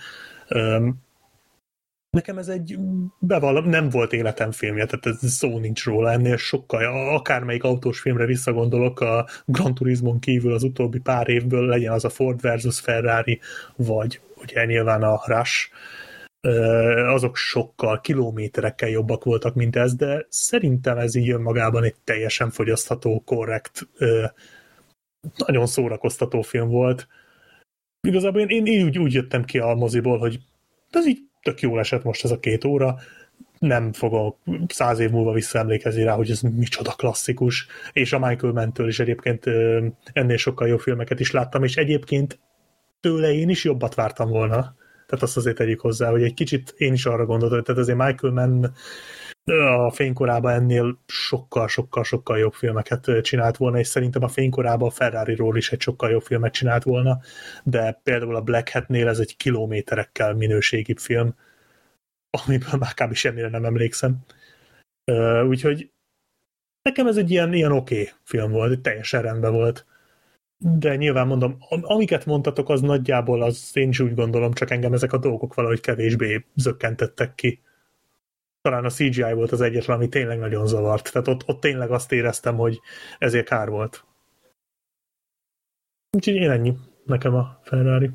Nekem 2.09 2.37
ez 2.37 2.47
egy 2.47 2.77
bevallom, 3.19 3.69
nem 3.69 3.89
volt 3.89 4.13
életem 4.13 4.51
filmje, 4.51 4.85
tehát 4.85 5.05
ez 5.05 5.31
szó 5.31 5.59
nincs 5.59 5.85
róla, 5.85 6.11
ennél 6.11 6.37
sokkal, 6.37 7.15
akármelyik 7.15 7.63
autós 7.63 7.99
filmre 7.99 8.25
visszagondolok, 8.25 8.99
a 8.99 9.27
Gran 9.45 9.73
Turismon 9.73 10.19
kívül 10.19 10.53
az 10.53 10.63
utóbbi 10.63 10.99
pár 10.99 11.29
évből 11.29 11.65
legyen 11.65 11.91
az 11.91 12.05
a 12.05 12.09
Ford 12.09 12.41
versus 12.41 12.79
Ferrari, 12.79 13.39
vagy 13.75 14.21
ugye 14.37 14.65
nyilván 14.65 15.03
a 15.03 15.21
Rush, 15.25 15.69
azok 17.07 17.35
sokkal, 17.35 18.01
kilométerekkel 18.01 18.89
jobbak 18.89 19.23
voltak, 19.23 19.55
mint 19.55 19.75
ez, 19.75 19.95
de 19.95 20.25
szerintem 20.29 20.97
ez 20.97 21.15
így 21.15 21.29
önmagában 21.29 21.83
egy 21.83 21.95
teljesen 22.03 22.49
fogyasztható, 22.49 23.23
korrekt, 23.25 23.87
nagyon 25.37 25.65
szórakoztató 25.65 26.41
film 26.41 26.69
volt. 26.69 27.07
Igazából 28.07 28.41
én, 28.41 28.65
én 28.65 28.85
úgy, 28.85 28.97
úgy 28.97 29.13
jöttem 29.13 29.43
ki 29.43 29.59
a 29.59 29.73
moziból, 29.73 30.17
hogy 30.17 30.39
ez 30.89 31.07
így 31.07 31.28
tök 31.41 31.61
jól 31.61 31.79
esett 31.79 32.03
most 32.03 32.23
ez 32.23 32.31
a 32.31 32.39
két 32.39 32.63
óra, 32.63 32.97
nem 33.59 33.93
fogok 33.93 34.37
száz 34.67 34.99
év 34.99 35.09
múlva 35.09 35.33
visszaemlékezni 35.33 36.03
rá, 36.03 36.13
hogy 36.13 36.31
ez 36.31 36.41
micsoda 36.41 36.91
klasszikus, 36.91 37.67
és 37.93 38.13
a 38.13 38.19
Michael 38.19 38.53
Mentől 38.53 38.87
is 38.87 38.99
egyébként 38.99 39.45
ennél 40.13 40.37
sokkal 40.37 40.67
jobb 40.67 40.79
filmeket 40.79 41.19
is 41.19 41.31
láttam, 41.31 41.63
és 41.63 41.75
egyébként 41.75 42.39
tőle 42.99 43.33
én 43.33 43.49
is 43.49 43.63
jobbat 43.63 43.95
vártam 43.95 44.29
volna. 44.29 44.75
Tehát 45.07 45.23
azt 45.23 45.37
azért 45.37 45.55
tegyük 45.55 45.79
hozzá, 45.79 46.09
hogy 46.09 46.23
egy 46.23 46.33
kicsit 46.33 46.73
én 46.77 46.93
is 46.93 47.05
arra 47.05 47.25
gondoltam, 47.25 47.63
tehát 47.63 47.81
azért 47.81 47.97
Michael 47.97 48.33
Mann 48.33 48.71
a 49.49 49.91
fénykorában 49.91 50.51
ennél 50.51 50.99
sokkal-sokkal-sokkal 51.05 52.37
jobb 52.37 52.53
filmeket 52.53 53.21
csinált 53.21 53.57
volna, 53.57 53.79
és 53.79 53.87
szerintem 53.87 54.23
a 54.23 54.27
fénykorában 54.27 54.87
a 54.87 54.91
Ferrari-ról 54.91 55.57
is 55.57 55.71
egy 55.71 55.81
sokkal 55.81 56.09
jobb 56.09 56.21
filmet 56.21 56.53
csinált 56.53 56.83
volna, 56.83 57.19
de 57.63 57.99
például 58.03 58.35
a 58.35 58.41
Black 58.41 58.69
Hat-nél 58.69 59.07
ez 59.07 59.19
egy 59.19 59.37
kilométerekkel 59.37 60.33
minőségibb 60.33 60.97
film, 60.97 61.35
amiből 62.45 62.79
már 62.79 62.93
kb. 62.93 63.13
semmire 63.13 63.49
nem 63.49 63.65
emlékszem. 63.65 64.17
Úgyhogy 65.47 65.91
nekem 66.81 67.07
ez 67.07 67.17
egy 67.17 67.31
ilyen, 67.31 67.53
ilyen 67.53 67.71
oké 67.71 68.01
okay 68.01 68.13
film 68.23 68.51
volt, 68.51 68.81
teljesen 68.81 69.21
rendben 69.21 69.51
volt 69.51 69.85
de 70.59 70.95
nyilván 70.95 71.27
mondom, 71.27 71.57
amiket 71.69 72.25
mondtatok, 72.25 72.69
az 72.69 72.81
nagyjából 72.81 73.41
az 73.41 73.71
én 73.73 73.89
is 73.89 73.99
úgy 73.99 74.15
gondolom, 74.15 74.53
csak 74.53 74.71
engem 74.71 74.93
ezek 74.93 75.13
a 75.13 75.17
dolgok 75.17 75.53
valahogy 75.53 75.79
kevésbé 75.79 76.45
zökkentettek 76.55 77.35
ki. 77.35 77.61
Talán 78.61 78.85
a 78.85 78.89
CGI 78.89 79.33
volt 79.33 79.51
az 79.51 79.61
egyetlen, 79.61 79.97
ami 79.97 80.09
tényleg 80.09 80.39
nagyon 80.39 80.67
zavart. 80.67 81.11
Tehát 81.11 81.27
ott, 81.27 81.47
ott 81.47 81.59
tényleg 81.59 81.91
azt 81.91 82.11
éreztem, 82.11 82.55
hogy 82.55 82.79
ezért 83.17 83.47
kár 83.47 83.69
volt. 83.69 84.05
Úgyhogy 86.11 86.35
én 86.35 86.49
ennyi. 86.49 86.73
Nekem 87.05 87.35
a 87.35 87.59
Ferrari. 87.63 88.11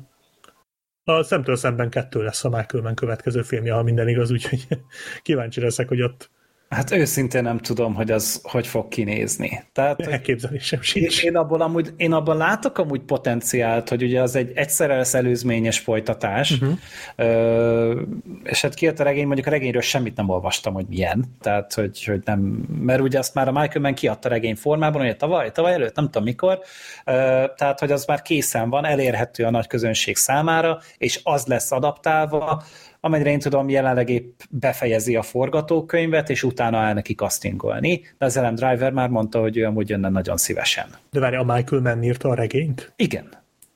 A 1.03 1.23
szemtől 1.23 1.55
szemben 1.55 1.89
kettő 1.89 2.23
lesz 2.23 2.43
a 2.43 2.49
Michael 2.49 2.93
következő 2.93 3.41
filmje, 3.41 3.73
ha 3.73 3.83
minden 3.83 4.07
igaz, 4.07 4.31
úgyhogy 4.31 4.67
kíváncsi 5.21 5.61
leszek, 5.61 5.87
hogy 5.87 6.01
ott 6.01 6.31
Hát 6.75 6.91
őszintén 6.91 7.43
nem 7.43 7.57
tudom, 7.57 7.93
hogy 7.93 8.11
az 8.11 8.39
hogy 8.43 8.67
fog 8.67 8.87
kinézni. 8.87 9.63
Tehát, 9.73 10.01
Elképzelésem 10.01 10.81
sincs. 10.81 11.23
Én, 11.23 11.35
abból 11.35 11.61
amúgy, 11.61 11.93
én 11.97 12.13
abban 12.13 12.37
látok 12.37 12.77
amúgy 12.77 13.01
potenciált, 13.01 13.89
hogy 13.89 14.03
ugye 14.03 14.21
az 14.21 14.35
egy 14.35 14.51
egyszerre 14.55 14.95
lesz 14.95 15.13
előzményes 15.13 15.79
folytatás, 15.79 16.51
uh-huh. 16.51 16.77
ö, 17.15 18.01
és 18.43 18.61
hát 18.61 18.73
kijött 18.73 18.99
a 18.99 19.03
regény, 19.03 19.25
mondjuk 19.25 19.47
a 19.47 19.49
regényről 19.49 19.81
semmit 19.81 20.15
nem 20.15 20.29
olvastam, 20.29 20.73
hogy 20.73 20.85
milyen, 20.89 21.25
tehát 21.41 21.73
hogy, 21.73 22.03
hogy 22.03 22.21
nem, 22.25 22.39
mert 22.79 23.01
ugye 23.01 23.19
azt 23.19 23.33
már 23.33 23.47
a 23.47 23.51
Michael 23.51 23.81
Mann 23.81 23.93
kiadta 23.93 24.29
regény 24.29 24.55
formában, 24.55 25.01
hogy 25.01 25.17
tavaly, 25.17 25.51
tavaly 25.51 25.73
előtt, 25.73 25.95
nem 25.95 26.05
tudom 26.05 26.23
mikor, 26.23 26.59
ö, 27.05 27.11
tehát 27.55 27.79
hogy 27.79 27.91
az 27.91 28.05
már 28.05 28.21
készen 28.21 28.69
van, 28.69 28.85
elérhető 28.85 29.43
a 29.43 29.49
nagy 29.49 29.67
közönség 29.67 30.15
számára, 30.15 30.79
és 30.97 31.19
az 31.23 31.45
lesz 31.45 31.71
adaptálva, 31.71 32.63
amennyire 33.05 33.29
én 33.29 33.39
tudom, 33.39 33.69
jelenleg 33.69 34.09
épp 34.09 34.39
befejezi 34.49 35.15
a 35.15 35.21
forgatókönyvet, 35.21 36.29
és 36.29 36.43
utána 36.43 36.83
el 36.83 36.93
neki 36.93 37.13
castingolni, 37.13 38.01
de 38.17 38.25
az 38.25 38.37
Ellen 38.37 38.55
Driver 38.55 38.91
már 38.91 39.09
mondta, 39.09 39.39
hogy 39.39 39.57
ő 39.57 39.65
amúgy 39.65 39.89
jönne 39.89 40.09
nagyon 40.09 40.37
szívesen. 40.37 40.85
De 41.11 41.19
várj, 41.19 41.35
a 41.35 41.43
Michael 41.43 41.81
Mann 41.81 42.03
írta 42.03 42.29
a 42.29 42.33
regényt? 42.33 42.93
Igen. 42.95 43.29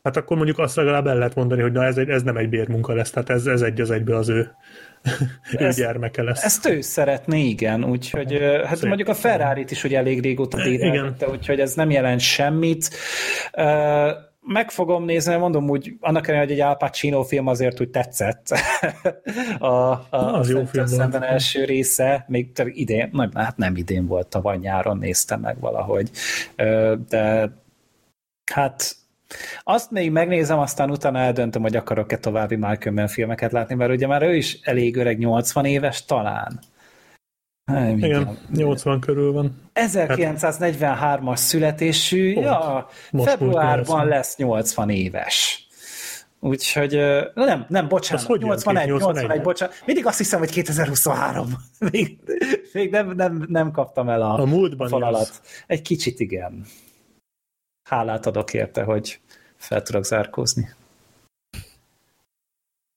Hát 0.03 0.17
akkor 0.17 0.37
mondjuk 0.37 0.59
azt 0.59 0.75
legalább 0.75 1.07
el 1.07 1.15
lehet 1.15 1.35
mondani, 1.35 1.61
hogy 1.61 1.71
na 1.71 1.83
ez, 1.83 1.97
egy, 1.97 2.09
ez 2.09 2.23
nem 2.23 2.37
egy 2.37 2.49
bérmunka 2.49 2.93
lesz, 2.93 3.09
tehát 3.09 3.29
ez, 3.29 3.45
ez 3.45 3.61
egy 3.61 3.81
az 3.81 3.91
egybe 3.91 4.15
az 4.15 4.29
ő, 4.29 4.51
ő 5.59 5.69
gyermeke 5.69 6.23
lesz. 6.23 6.43
Ezt 6.43 6.65
ő 6.65 6.81
szeretné, 6.81 7.45
igen, 7.45 7.83
úgyhogy 7.83 8.39
hát 8.65 8.77
Szép. 8.77 8.87
mondjuk 8.87 9.09
a 9.09 9.13
ferrari 9.13 9.65
is 9.69 9.83
ugye 9.83 9.97
elég 9.97 10.21
régóta 10.21 10.63
dírálta, 10.63 11.27
úgyhogy 11.27 11.59
ez 11.59 11.73
nem 11.73 11.89
jelent 11.89 12.19
semmit 12.19 12.89
meg 14.49 14.71
fogom 14.71 15.03
nézni, 15.03 15.35
mondom 15.35 15.69
úgy, 15.69 15.95
annak 15.99 16.27
ellenére, 16.27 16.47
hogy 16.49 16.59
egy 16.59 16.65
Al 16.67 16.77
Pacino 16.77 17.23
film 17.23 17.47
azért 17.47 17.81
úgy 17.81 17.89
tetszett. 17.89 18.47
a, 19.59 19.67
a, 19.67 20.07
az 20.09 20.49
jó 20.49 20.65
film 20.65 20.85
szemben 20.85 21.19
volt. 21.19 21.31
első 21.31 21.65
része, 21.65 22.25
még 22.27 22.51
idén, 22.65 23.09
nem, 23.11 23.31
hát 23.33 23.57
nem 23.57 23.75
idén 23.75 24.07
volt, 24.07 24.27
tavaly 24.27 24.57
nyáron 24.57 24.97
néztem 24.97 25.39
meg 25.39 25.59
valahogy. 25.59 26.09
De 27.09 27.51
hát 28.51 28.95
azt 29.63 29.91
még 29.91 30.11
megnézem, 30.11 30.59
aztán 30.59 30.91
utána 30.91 31.19
eldöntöm, 31.19 31.61
hogy 31.61 31.75
akarok-e 31.75 32.17
további 32.17 32.55
Michael 32.55 32.95
Mann 32.95 33.07
filmeket 33.07 33.51
látni, 33.51 33.75
mert 33.75 33.91
ugye 33.91 34.07
már 34.07 34.21
ő 34.21 34.35
is 34.35 34.59
elég 34.61 34.97
öreg, 34.97 35.17
80 35.17 35.65
éves 35.65 36.05
talán. 36.05 36.59
Nem, 37.69 37.97
Igen, 37.97 38.37
80 38.53 38.99
körül 38.99 39.31
van. 39.31 39.61
1943-as 39.73 41.35
születésű, 41.35 42.33
Pont. 42.33 42.45
ja, 42.45 42.87
Most 43.11 43.29
februárban 43.29 44.07
lesz 44.07 44.37
80 44.37 44.89
éves. 44.89 45.67
Úgyhogy, 46.39 46.91
nem, 47.33 47.65
nem, 47.67 47.87
bocsánat, 47.87 48.27
81, 48.27 48.87
81, 48.87 48.87
81, 48.87 49.41
bocsánat. 49.41 49.75
Mindig 49.85 50.05
azt 50.05 50.17
hiszem, 50.17 50.39
hogy 50.39 50.49
2023. 50.49 51.47
Még, 51.91 52.17
még 52.73 52.91
nem, 52.91 53.09
nem, 53.09 53.45
nem 53.47 53.71
kaptam 53.71 54.09
el 54.09 54.21
a, 54.21 54.39
a 54.39 54.45
múltban 54.45 54.87
fonalat. 54.87 55.41
Egy 55.67 55.81
kicsit 55.81 56.19
igen. 56.19 56.65
Hálát 57.83 58.25
adok 58.25 58.53
érte, 58.53 58.83
hogy 58.83 59.19
fel 59.55 59.81
tudok 59.81 60.05
zárkózni. 60.05 60.69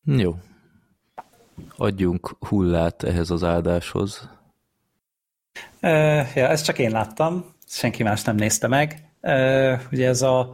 Jó. 0.04 0.36
Adjunk 1.76 2.36
hullát 2.48 3.02
ehhez 3.02 3.30
az 3.30 3.44
áldáshoz. 3.44 4.28
Uh, 5.82 6.36
ja, 6.36 6.48
ezt 6.48 6.64
csak 6.64 6.78
én 6.78 6.90
láttam, 6.90 7.54
senki 7.68 8.02
más 8.02 8.22
nem 8.22 8.36
nézte 8.36 8.66
meg. 8.66 8.96
Uh, 9.20 9.80
ugye 9.90 10.08
ez 10.08 10.22
a 10.22 10.52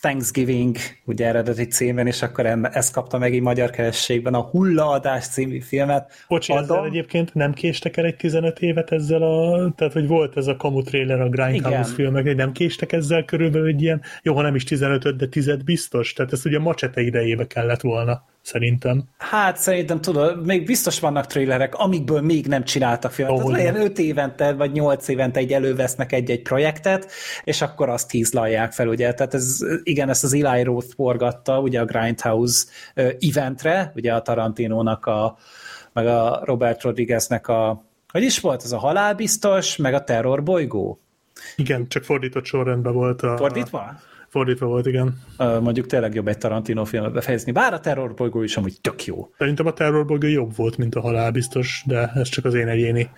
Thanksgiving, 0.00 0.76
ugye 1.04 1.26
eredeti 1.26 1.66
címben, 1.66 2.06
és 2.06 2.22
akkor 2.22 2.46
ezt 2.46 2.92
kapta 2.92 3.18
meg 3.18 3.34
így 3.34 3.40
magyar 3.40 3.70
kerességben 3.70 4.34
a 4.34 4.40
Hullaadás 4.40 5.26
című 5.26 5.60
filmet. 5.60 6.12
Bocsi, 6.28 6.52
Adom. 6.52 6.64
ezzel 6.64 6.84
egyébként 6.84 7.34
nem 7.34 7.52
késtek 7.52 7.96
el 7.96 8.04
egy 8.04 8.16
15 8.16 8.58
évet 8.60 8.92
ezzel 8.92 9.22
a, 9.22 9.72
tehát 9.76 9.92
hogy 9.92 10.06
volt 10.06 10.36
ez 10.36 10.46
a 10.46 10.56
kamu 10.56 10.82
trailer 10.82 11.20
a 11.20 11.28
Grindhouse 11.28 11.94
filmek, 11.94 12.26
hogy 12.26 12.36
nem 12.36 12.52
késtek 12.52 12.92
ezzel 12.92 13.24
körülbelül 13.24 13.68
egy 13.68 13.82
ilyen, 13.82 14.02
jó, 14.22 14.34
ha 14.34 14.42
nem 14.42 14.54
is 14.54 14.64
15 14.64 15.16
de 15.16 15.26
10 15.26 15.56
biztos, 15.64 16.12
tehát 16.12 16.32
ezt 16.32 16.46
ugye 16.46 16.58
macsete 16.58 17.00
idejébe 17.00 17.46
kellett 17.46 17.80
volna 17.80 18.24
szerintem. 18.42 19.04
Hát 19.18 19.56
szerintem 19.56 20.00
tudod, 20.00 20.46
még 20.46 20.66
biztos 20.66 21.00
vannak 21.00 21.26
trailerek, 21.26 21.74
amikből 21.74 22.20
még 22.20 22.46
nem 22.46 22.64
csináltak 22.64 23.12
filmet. 23.12 23.38
Oh, 23.38 23.44
olyan 23.44 23.76
öt 23.76 23.98
évente 23.98 24.52
vagy 24.52 24.72
nyolc 24.72 25.08
évente 25.08 25.40
egy 25.40 25.52
elővesznek 25.52 26.12
egy-egy 26.12 26.42
projektet, 26.42 27.10
és 27.44 27.62
akkor 27.62 27.88
azt 27.88 28.10
hízlalják 28.10 28.72
fel, 28.72 28.88
ugye. 28.88 29.14
Tehát 29.14 29.34
ez, 29.34 29.58
igen, 29.82 30.08
ezt 30.08 30.24
az 30.24 30.34
Eli 30.34 30.62
Roth 30.62 30.94
forgatta, 30.94 31.60
ugye 31.60 31.80
a 31.80 31.84
Grindhouse 31.84 32.64
eventre, 33.18 33.92
ugye 33.94 34.12
a 34.12 34.22
Tarantinónak 34.22 35.06
a, 35.06 35.36
meg 35.92 36.06
a 36.06 36.40
Robert 36.44 36.82
Rodrigueznek 36.82 37.48
a, 37.48 37.84
hogy 38.12 38.22
is 38.22 38.40
volt, 38.40 38.62
ez 38.62 38.72
a 38.72 38.78
halálbiztos, 38.78 39.76
meg 39.76 39.94
a 39.94 40.04
terrorbolygó? 40.04 40.98
Igen, 41.56 41.88
csak 41.88 42.04
fordított 42.04 42.44
sorrendben 42.44 42.92
volt 42.92 43.22
a... 43.22 43.36
Fordítva? 43.36 44.00
Fordítva 44.28 44.66
volt, 44.66 44.86
igen. 44.86 45.22
Uh, 45.38 45.60
mondjuk 45.60 45.86
tényleg 45.86 46.14
jobb 46.14 46.28
egy 46.28 46.38
Tarantino 46.38 46.84
filmet 46.84 47.12
befejezni, 47.12 47.52
bár 47.52 47.72
a 47.72 47.80
terrorbolygó 47.80 48.42
is 48.42 48.56
amúgy 48.56 48.80
tök 48.80 49.04
jó. 49.04 49.30
Szerintem 49.38 49.66
a 49.66 49.72
terrorbolygó 49.72 50.26
jobb 50.26 50.56
volt, 50.56 50.76
mint 50.76 50.94
a 50.94 51.00
halál 51.00 51.30
biztos, 51.30 51.82
de 51.86 52.12
ez 52.14 52.28
csak 52.28 52.44
az 52.44 52.54
én 52.54 52.68
egyéni 52.68 53.10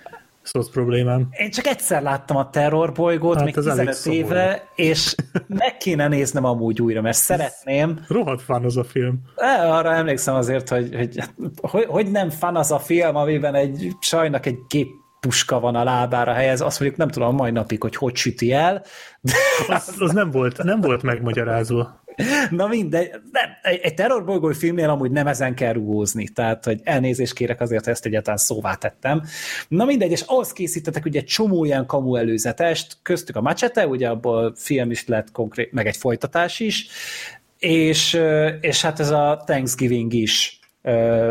szósz 0.42 0.70
problémám. 0.70 1.28
Én 1.30 1.50
csak 1.50 1.66
egyszer 1.66 2.02
láttam 2.02 2.36
a 2.36 2.50
terrorbolygót, 2.50 3.34
hát 3.34 3.44
még 3.44 3.54
15 3.54 4.06
évre, 4.06 4.68
és 4.74 5.14
meg 5.46 5.76
kéne 5.76 6.08
néznem 6.08 6.44
amúgy 6.44 6.82
újra, 6.82 7.00
mert 7.00 7.16
szeretném. 7.16 8.04
Rohadt 8.08 8.42
fan 8.42 8.64
az 8.64 8.76
a 8.76 8.84
film. 8.84 9.20
Arra 9.62 9.94
emlékszem 9.94 10.34
azért, 10.34 10.68
hogy, 10.68 10.94
hogy, 10.94 11.20
hogy, 11.60 11.84
hogy 11.84 12.10
nem 12.10 12.30
fan 12.30 12.56
az 12.56 12.70
a 12.70 12.78
film, 12.78 13.16
amiben 13.16 13.54
egy 13.54 13.88
sajnak 14.00 14.46
egy 14.46 14.58
gép 14.68 14.88
puska 15.20 15.60
van 15.60 15.74
a 15.74 15.84
lábára 15.84 16.32
helyez, 16.32 16.60
azt 16.60 16.80
mondjuk 16.80 17.00
nem 17.00 17.10
tudom 17.10 17.34
mai 17.34 17.50
napig, 17.50 17.82
hogy 17.82 17.96
hogy 17.96 18.16
süti 18.16 18.52
el. 18.52 18.84
De... 19.20 19.32
Az, 19.68 19.94
az 19.98 20.12
nem, 20.12 20.30
volt, 20.30 20.62
nem 20.62 20.80
volt 20.80 21.02
megmagyarázva. 21.02 22.00
Na 22.50 22.66
mindegy, 22.66 23.10
nem, 23.10 23.50
egy, 23.62 23.80
egy 23.82 23.94
terrorbolygó 23.94 24.52
filmnél 24.52 24.88
amúgy 24.88 25.10
nem 25.10 25.26
ezen 25.26 25.54
kell 25.54 25.72
rúgózni, 25.72 26.28
tehát 26.28 26.64
hogy 26.64 26.80
elnézést 26.84 27.32
kérek 27.32 27.60
azért, 27.60 27.84
hogy 27.84 27.92
ezt 27.92 28.06
egyáltalán 28.06 28.38
szóvá 28.38 28.74
tettem. 28.74 29.22
Na 29.68 29.84
mindegy, 29.84 30.10
és 30.10 30.20
ahhoz 30.26 30.52
készítettek 30.52 31.04
ugye 31.04 31.18
egy 31.18 31.26
csomó 31.26 31.64
ilyen 31.64 31.86
kamu 31.86 32.16
előzetest, 32.16 32.96
köztük 33.02 33.36
a 33.36 33.40
Machete, 33.40 33.86
ugye 33.86 34.08
abból 34.08 34.52
film 34.56 34.90
is 34.90 35.06
lett 35.06 35.32
konkrét, 35.32 35.72
meg 35.72 35.86
egy 35.86 35.96
folytatás 35.96 36.60
is, 36.60 36.86
és, 37.58 38.20
és 38.60 38.82
hát 38.82 39.00
ez 39.00 39.10
a 39.10 39.42
Thanksgiving 39.46 40.12
is 40.12 40.60
uh, 40.82 41.30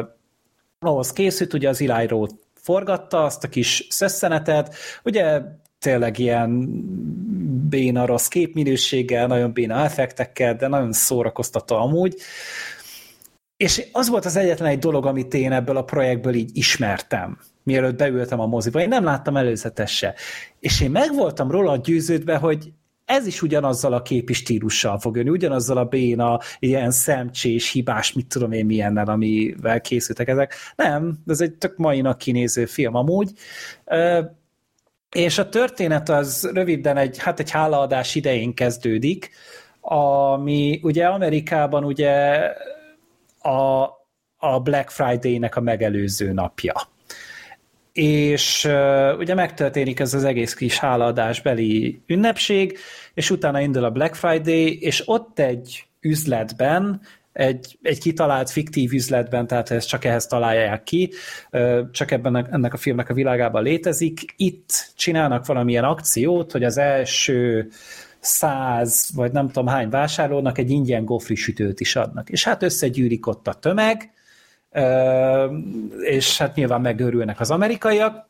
ahhoz 0.80 1.14
készült, 1.14 1.53
ugye 1.53 1.70
az 1.70 1.82
Eli 1.82 2.07
Roth 2.07 2.34
forgatta 2.69 3.23
azt 3.23 3.43
a 3.43 3.47
kis 3.47 3.87
szösszenetet, 3.89 4.75
ugye 5.03 5.41
tényleg 5.79 6.19
ilyen 6.19 6.67
béna 7.69 8.05
rossz 8.05 8.27
képminőséggel, 8.27 9.27
nagyon 9.27 9.53
béna 9.53 9.83
effektekkel, 9.83 10.55
de 10.55 10.67
nagyon 10.67 10.91
szórakoztató 10.91 11.75
amúgy. 11.75 12.15
És 13.57 13.87
az 13.91 14.09
volt 14.09 14.25
az 14.25 14.35
egyetlen 14.35 14.69
egy 14.69 14.79
dolog, 14.79 15.05
amit 15.05 15.33
én 15.33 15.51
ebből 15.51 15.77
a 15.77 15.83
projektből 15.83 16.33
így 16.33 16.49
ismertem, 16.53 17.39
mielőtt 17.63 17.97
beültem 17.97 18.39
a 18.39 18.45
moziba. 18.45 18.81
Én 18.81 18.87
nem 18.87 19.03
láttam 19.03 19.37
előzetes 19.37 19.95
se. 19.95 20.15
És 20.59 20.81
én 20.81 20.91
meg 20.91 21.15
voltam 21.15 21.51
róla 21.51 21.77
győződve, 21.77 22.35
hogy 22.35 22.71
ez 23.10 23.27
is 23.27 23.41
ugyanazzal 23.41 23.94
a 23.94 24.02
képi 24.02 24.34
stílussal 24.34 24.99
fog 24.99 25.15
jönni, 25.15 25.30
ugyanazzal 25.30 25.77
a 25.77 25.86
béna, 25.86 26.40
ilyen 26.60 26.91
szemcsés, 26.91 27.72
hibás, 27.72 28.14
mit 28.14 28.27
tudom 28.27 28.52
én 28.52 28.65
milyennel, 28.65 29.07
amivel 29.07 29.81
készültek 29.81 30.27
ezek. 30.27 30.56
Nem, 30.76 31.18
ez 31.27 31.41
egy 31.41 31.53
tök 31.53 31.77
mainak 31.77 32.18
kinéző 32.18 32.65
film 32.65 32.95
amúgy. 32.95 33.31
És 35.15 35.38
a 35.38 35.49
történet 35.49 36.10
az 36.10 36.49
röviden 36.53 36.98
egy, 36.98 37.18
hát 37.18 37.40
egy 37.40 37.52
hálaadás 37.52 38.15
idején 38.15 38.53
kezdődik, 38.53 39.30
ami 39.81 40.80
ugye 40.84 41.06
Amerikában 41.06 41.84
ugye 41.84 42.40
a, 43.41 43.84
a 44.38 44.60
Black 44.64 44.90
Friday-nek 44.90 45.56
a 45.56 45.61
megelőző 45.61 46.31
napja. 46.31 46.73
És 47.91 48.68
ugye 49.18 49.34
megtörténik 49.34 49.99
ez 49.99 50.14
az 50.14 50.24
egész 50.24 50.53
kis 50.53 50.78
hálaadásbeli 50.78 52.02
ünnepség, 52.07 52.78
és 53.14 53.30
utána 53.30 53.61
indul 53.61 53.84
a 53.84 53.91
Black 53.91 54.16
Friday, 54.16 54.80
és 54.82 55.03
ott 55.06 55.40
egy 55.40 55.84
üzletben 56.02 57.02
egy, 57.34 57.78
egy 57.82 57.99
kitalált 57.99 58.49
fiktív 58.49 58.94
üzletben, 58.94 59.48
tehát 59.48 59.72
ezt 59.72 59.88
csak 59.88 60.06
ehhez 60.06 60.26
találják 60.26 60.84
ki, 60.84 61.11
csak 61.91 62.11
ebben 62.11 62.36
a, 62.36 62.48
ennek 62.52 62.74
a 62.74 62.78
filmnek 62.78 63.10
a 63.10 63.14
világában 63.14 63.64
létezik. 63.64 64.34
Itt 64.38 64.91
csinálnak 64.95 65.45
valamilyen 65.45 65.84
akciót, 65.84 66.52
hogy 66.52 66.64
az 66.64 66.78
első 66.78 67.70
száz, 68.20 69.10
vagy 69.16 69.32
nem 69.32 69.48
tudom 69.48 69.68
hány 69.68 69.90
vásárlónak 69.90 70.57
egy 70.57 70.70
ingyen 70.70 71.06
gofri 71.06 71.36
sütőt 71.36 71.80
is 71.80 71.95
adnak. 71.95 72.30
És 72.30 72.44
hát 72.44 72.64
összegyűrik 72.64 73.28
ott 73.28 73.48
a 73.48 73.53
tömeg, 73.53 74.11
és 75.99 76.37
hát 76.37 76.55
nyilván 76.55 76.81
megőrülnek 76.81 77.39
az 77.39 77.51
amerikaiak, 77.51 78.29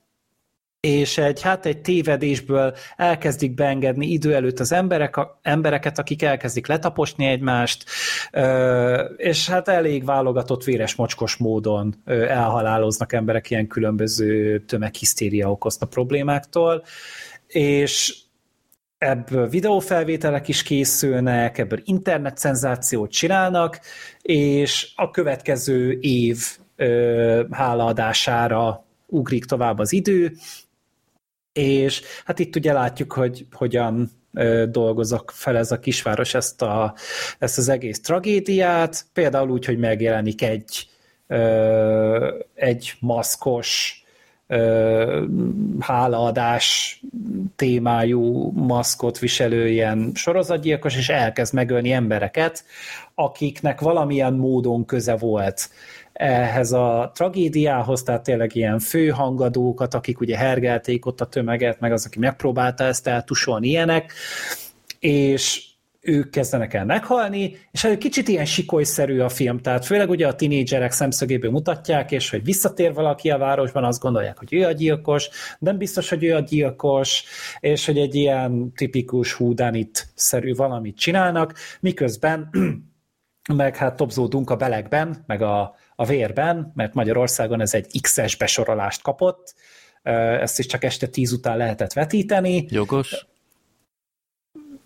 és 0.79 1.17
egy, 1.17 1.41
hát 1.41 1.65
egy 1.65 1.81
tévedésből 1.81 2.75
elkezdik 2.95 3.53
beengedni 3.53 4.07
idő 4.07 4.35
előtt 4.35 4.59
az 4.59 4.71
emberek, 4.71 5.17
a, 5.17 5.39
embereket, 5.41 5.99
akik 5.99 6.21
elkezdik 6.21 6.67
letaposni 6.67 7.25
egymást, 7.25 7.85
és 9.17 9.49
hát 9.49 9.67
elég 9.67 10.05
válogatott 10.05 10.63
véres 10.63 10.95
mocskos 10.95 11.35
módon 11.35 11.95
elhaláloznak 12.05 13.13
emberek 13.13 13.49
ilyen 13.49 13.67
különböző 13.67 14.59
tömeghisztéria 14.59 15.51
okozta 15.51 15.85
problémáktól, 15.85 16.83
és 17.47 18.17
ebből 18.99 19.47
videófelvételek 19.47 20.47
is 20.47 20.63
készülnek, 20.63 21.57
ebből 21.57 21.81
internetszenzációt 21.83 23.11
csinálnak, 23.11 23.79
és 24.21 24.91
a 24.95 25.11
következő 25.11 25.97
év 25.99 26.37
hálaadására 27.51 28.85
ugrik 29.05 29.45
tovább 29.45 29.79
az 29.79 29.93
idő, 29.93 30.33
és 31.53 32.01
hát 32.25 32.39
itt 32.39 32.55
ugye 32.55 32.73
látjuk, 32.73 33.11
hogy 33.13 33.45
hogyan 33.51 34.09
dolgozok 34.69 35.31
fel 35.31 35.57
ez 35.57 35.71
a 35.71 35.79
kisváros 35.79 36.33
ezt, 36.33 36.61
a, 36.61 36.95
ezt 37.39 37.57
az 37.57 37.69
egész 37.69 38.01
tragédiát, 38.01 39.05
például 39.13 39.49
úgy, 39.49 39.65
hogy 39.65 39.77
megjelenik 39.77 40.41
egy, 40.41 40.87
egy 42.53 42.93
maszkos 42.99 43.98
hálaadás 45.79 46.99
témájú 47.55 48.51
maszkot 48.51 49.19
viselő 49.19 49.67
ilyen 49.67 50.11
sorozatgyilkos, 50.13 50.97
és 50.97 51.09
elkezd 51.09 51.53
megölni 51.53 51.91
embereket, 51.91 52.63
akiknek 53.15 53.81
valamilyen 53.81 54.33
módon 54.33 54.85
köze 54.85 55.15
volt 55.15 55.69
ehhez 56.13 56.71
a 56.71 57.11
tragédiához, 57.13 58.03
tehát 58.03 58.23
tényleg 58.23 58.55
ilyen 58.55 58.79
főhangadókat, 58.79 59.93
akik 59.93 60.19
ugye 60.19 60.37
hergelték 60.37 61.05
ott 61.05 61.21
a 61.21 61.25
tömeget, 61.25 61.79
meg 61.79 61.91
az, 61.91 62.05
aki 62.05 62.19
megpróbálta 62.19 62.83
ezt 62.83 63.07
eltusolni 63.07 63.67
ilyenek, 63.67 64.13
és 64.99 65.68
ők 66.01 66.29
kezdenek 66.29 66.73
el 66.73 66.85
meghalni, 66.85 67.57
és 67.71 67.83
egy 67.83 67.97
kicsit 67.97 68.27
ilyen 68.27 68.45
sikolyszerű 68.45 69.19
a 69.19 69.29
film, 69.29 69.59
tehát 69.59 69.85
főleg 69.85 70.09
ugye 70.09 70.27
a 70.27 70.35
tinédzserek 70.35 70.91
szemszögéből 70.91 71.51
mutatják, 71.51 72.11
és 72.11 72.29
hogy 72.29 72.43
visszatér 72.43 72.93
valaki 72.93 73.29
a 73.29 73.37
városban, 73.37 73.83
azt 73.83 74.01
gondolják, 74.01 74.37
hogy 74.37 74.53
ő 74.53 74.65
a 74.65 74.71
gyilkos, 74.71 75.29
nem 75.59 75.77
biztos, 75.77 76.09
hogy 76.09 76.23
ő 76.23 76.35
a 76.35 76.39
gyilkos, 76.39 77.23
és 77.59 77.85
hogy 77.85 77.97
egy 77.97 78.15
ilyen 78.15 78.73
tipikus 78.75 79.33
húdánit-szerű 79.33 80.53
valamit 80.53 80.97
csinálnak, 80.97 81.53
miközben 81.79 82.49
meg 83.53 83.75
hát 83.75 83.95
topzódunk 83.95 84.49
a 84.49 84.55
belegben, 84.55 85.23
meg 85.27 85.41
a 85.41 85.75
a 85.99 86.05
vérben, 86.05 86.71
mert 86.75 86.93
Magyarországon 86.93 87.61
ez 87.61 87.73
egy 87.73 88.01
X-es 88.01 88.35
besorolást 88.35 89.01
kapott, 89.01 89.55
ezt 90.01 90.59
is 90.59 90.65
csak 90.65 90.83
este 90.83 91.07
tíz 91.07 91.31
után 91.31 91.57
lehetett 91.57 91.93
vetíteni. 91.93 92.65
Jogos? 92.69 93.25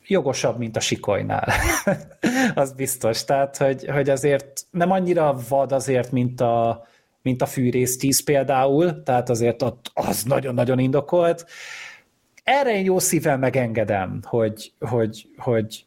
Jogosabb, 0.07 0.57
mint 0.57 0.75
a 0.75 0.79
sikolynál. 0.79 1.47
az 2.55 2.73
biztos. 2.73 3.23
Tehát, 3.23 3.57
hogy, 3.57 3.85
hogy 3.89 4.09
azért 4.09 4.65
nem 4.71 4.91
annyira 4.91 5.37
vad 5.49 5.71
azért, 5.71 6.11
mint 6.11 6.41
a, 6.41 6.85
mint 7.21 7.41
a 7.41 7.45
fűrész 7.45 7.97
10 7.97 8.23
például, 8.23 9.03
tehát 9.03 9.29
azért 9.29 9.61
ott 9.61 9.91
az 9.93 10.23
nagyon-nagyon 10.23 10.79
indokolt. 10.79 11.45
Erre 12.43 12.75
én 12.75 12.83
jó 12.83 12.99
szívvel 12.99 13.37
megengedem, 13.37 14.19
hogy, 14.23 14.73
hogy, 14.79 15.27
hogy, 15.37 15.85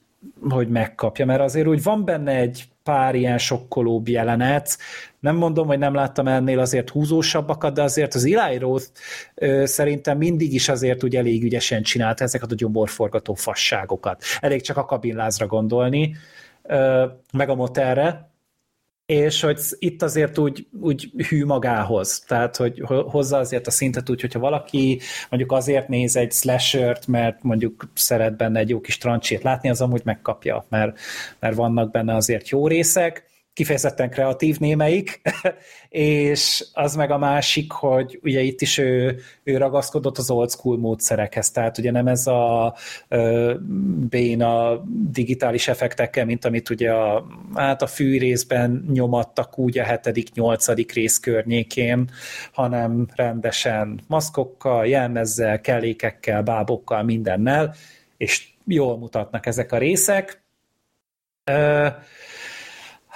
hogy 0.49 0.69
megkapja, 0.69 1.27
mert 1.27 1.41
azért 1.41 1.67
úgy 1.67 1.83
van 1.83 2.05
benne 2.05 2.33
egy 2.33 2.69
pár 2.87 3.15
ilyen 3.15 3.39
sokkolóbb 3.39 4.09
jelenet. 4.09 4.79
Nem 5.21 5.37
mondom, 5.37 5.67
hogy 5.67 5.79
nem 5.79 5.95
láttam 5.95 6.29
ennél 6.29 6.59
azért 6.59 6.91
húzósabbakat, 6.91 7.75
de 7.75 7.83
azért 7.83 8.15
az 8.15 8.27
Eli 8.27 8.59
Roth 8.59 8.87
ö, 9.35 9.67
szerintem 9.67 10.19
mindig 10.19 10.55
is 10.55 10.69
azért 10.69 11.05
úgy 11.05 11.17
elég 11.17 11.43
ügyesen 11.43 11.83
csinálta 11.83 12.25
ezeket 12.25 12.53
a 12.53 12.55
gyomorforgató 12.55 13.35
fasságokat. 13.35 14.23
Elég 14.41 14.63
csak 14.63 14.77
a 14.77 14.85
kabinlázra 14.85 15.47
gondolni, 15.47 16.17
ö, 16.63 17.05
meg 17.33 17.49
a 17.49 17.55
motelre, 17.55 18.31
és 19.07 19.41
hogy 19.41 19.61
itt 19.79 20.03
azért 20.03 20.39
úgy, 20.39 20.67
úgy 20.81 21.11
hű 21.29 21.45
magához, 21.45 22.21
tehát 22.27 22.57
hogy 22.57 22.83
hozza 22.87 23.39
azért 23.39 23.67
a 23.67 23.71
szintet 23.71 24.11
úgy, 24.11 24.21
hogyha 24.21 24.39
valaki 24.39 25.01
mondjuk 25.31 25.53
azért 25.53 25.89
néz 25.89 26.17
egy 26.17 26.33
slashert, 26.33 27.07
mert 27.07 27.43
mondjuk 27.43 27.91
szeret 27.95 28.37
benne 28.37 28.59
egy 28.59 28.69
jó 28.69 28.81
kis 28.81 28.99
trancsét 28.99 29.43
látni, 29.43 29.71
az 29.71 29.81
amúgy 29.81 30.03
megkapja, 30.05 30.67
mert, 30.69 30.99
mert 31.41 31.55
vannak 31.55 31.91
benne 31.91 32.15
azért 32.15 32.49
jó 32.49 32.67
részek, 32.67 33.25
kifejezetten 33.57 34.11
kreatív 34.11 34.59
némeik, 34.59 35.21
és 35.89 36.65
az 36.73 36.95
meg 36.95 37.11
a 37.11 37.19
másik, 37.19 37.73
hogy 37.73 38.21
ugye 38.23 38.41
itt 38.41 38.61
is 38.61 38.79
ő, 38.79 39.21
ő 39.43 39.57
ragaszkodott 39.57 40.19
az 40.19 40.31
old 40.31 40.51
school 40.51 40.79
módszerekhez, 40.79 41.51
tehát 41.51 41.79
ugye 41.79 41.91
nem 41.91 42.07
ez 42.07 42.27
a 42.27 42.75
ö, 43.09 43.55
béna 44.09 44.83
digitális 45.11 45.69
effektekkel, 45.69 46.25
mint 46.25 46.45
amit 46.45 46.71
ugye 46.71 46.93
a, 46.93 47.27
hát 47.55 47.83
a 47.83 47.87
fűrészben 47.87 48.85
nyomattak 48.93 49.59
úgy 49.59 49.79
a 49.79 49.85
hetedik, 49.85 50.33
nyolcadik 50.33 50.93
rész 50.93 51.19
környékén, 51.19 52.11
hanem 52.53 53.07
rendesen 53.15 54.01
maszkokkal, 54.07 54.87
jelmezzel, 54.87 55.61
kellékekkel, 55.61 56.43
bábokkal, 56.43 57.03
mindennel, 57.03 57.75
és 58.17 58.49
jól 58.67 58.99
mutatnak 58.99 59.47
ezek 59.47 59.73
a 59.73 59.79
részek. 59.79 60.45
Ö, 61.45 61.89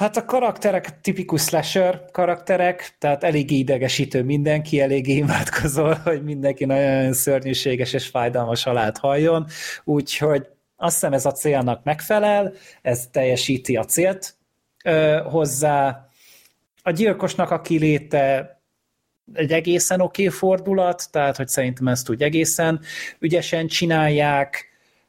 Hát 0.01 0.17
a 0.17 0.25
karakterek 0.25 1.01
tipikus 1.01 1.43
slasher 1.43 2.05
karakterek, 2.13 2.97
tehát 2.99 3.25
elég 3.25 3.51
idegesítő 3.51 4.23
mindenki, 4.23 4.81
elég 4.81 5.09
imádkozol, 5.09 5.95
hogy 6.05 6.23
mindenki 6.23 6.65
nagyon 6.65 7.13
szörnyűséges 7.13 7.93
és 7.93 8.07
fájdalmas 8.07 8.63
halált 8.63 8.99
halljon, 8.99 9.47
úgyhogy 9.85 10.47
azt 10.77 10.95
hiszem 10.95 11.13
ez 11.13 11.27
a 11.27 11.33
célnak 11.33 11.85
megfelel, 11.85 12.53
ez 12.83 13.09
teljesíti 13.11 13.77
a 13.77 13.85
célt 13.85 14.37
ö, 14.85 15.21
hozzá. 15.25 16.09
A 16.83 16.91
gyilkosnak 16.91 17.51
a 17.51 17.61
kiléte 17.61 18.61
egy 19.33 19.53
egészen 19.53 20.01
oké 20.01 20.27
okay 20.27 20.39
fordulat, 20.39 21.09
tehát 21.11 21.37
hogy 21.37 21.49
szerintem 21.49 21.89
ezt 21.89 22.11
úgy 22.11 22.23
egészen 22.23 22.81
ügyesen 23.19 23.67
csinálják, 23.67 24.69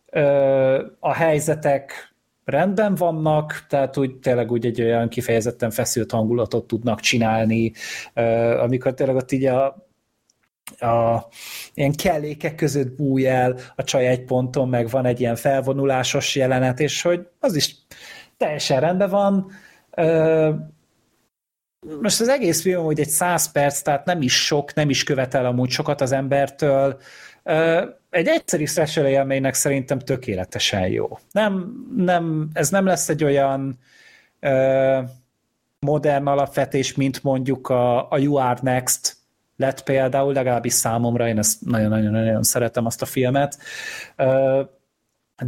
ö, 0.09 0.85
a 0.99 1.13
helyzetek 1.13 2.10
rendben 2.51 2.95
vannak, 2.95 3.65
tehát 3.69 3.97
úgy 3.97 4.15
tényleg 4.15 4.51
úgy 4.51 4.65
egy 4.65 4.81
olyan 4.81 5.09
kifejezetten 5.09 5.71
feszült 5.71 6.11
hangulatot 6.11 6.67
tudnak 6.67 6.99
csinálni, 6.99 7.71
amikor 8.59 8.93
tényleg 8.93 9.15
ott 9.15 9.31
így 9.31 9.45
a, 9.45 9.65
a 10.79 11.27
ilyen 11.73 11.93
kellékek 11.93 12.55
között 12.55 12.95
búj 12.95 13.27
el 13.27 13.55
a 13.75 13.83
csaj 13.83 14.07
egy 14.07 14.23
ponton, 14.23 14.69
meg 14.69 14.89
van 14.89 15.05
egy 15.05 15.19
ilyen 15.19 15.35
felvonulásos 15.35 16.35
jelenet, 16.35 16.79
és 16.79 17.01
hogy 17.01 17.27
az 17.39 17.55
is 17.55 17.75
teljesen 18.37 18.79
rendben 18.79 19.09
van. 19.09 19.51
Most 22.01 22.21
az 22.21 22.27
egész 22.27 22.61
film 22.61 22.83
hogy 22.83 22.99
egy 22.99 23.09
száz 23.09 23.51
perc, 23.51 23.81
tehát 23.81 24.05
nem 24.05 24.21
is 24.21 24.45
sok, 24.45 24.73
nem 24.73 24.89
is 24.89 25.03
követel 25.03 25.45
amúgy 25.45 25.69
sokat 25.69 26.01
az 26.01 26.11
embertől. 26.11 26.99
Egy 28.09 28.27
egyszerű 28.27 28.65
slasher 28.65 29.05
élménynek 29.05 29.53
szerintem 29.53 29.99
tökéletesen 29.99 30.87
jó. 30.87 31.17
Nem, 31.31 31.73
nem, 31.95 32.49
ez 32.53 32.69
nem 32.69 32.85
lesz 32.85 33.09
egy 33.09 33.23
olyan 33.23 33.79
modern 35.79 36.27
alapvetés, 36.27 36.95
mint 36.95 37.23
mondjuk 37.23 37.69
a, 37.69 38.11
a 38.11 38.17
You 38.17 38.35
Are 38.35 38.59
Next, 38.61 39.15
lett 39.57 39.83
például, 39.83 40.33
legalábbis 40.33 40.73
számomra, 40.73 41.27
én 41.27 41.37
ezt 41.37 41.65
nagyon-nagyon 41.65 42.43
szeretem 42.43 42.85
azt 42.85 43.01
a 43.01 43.05
filmet, 43.05 43.57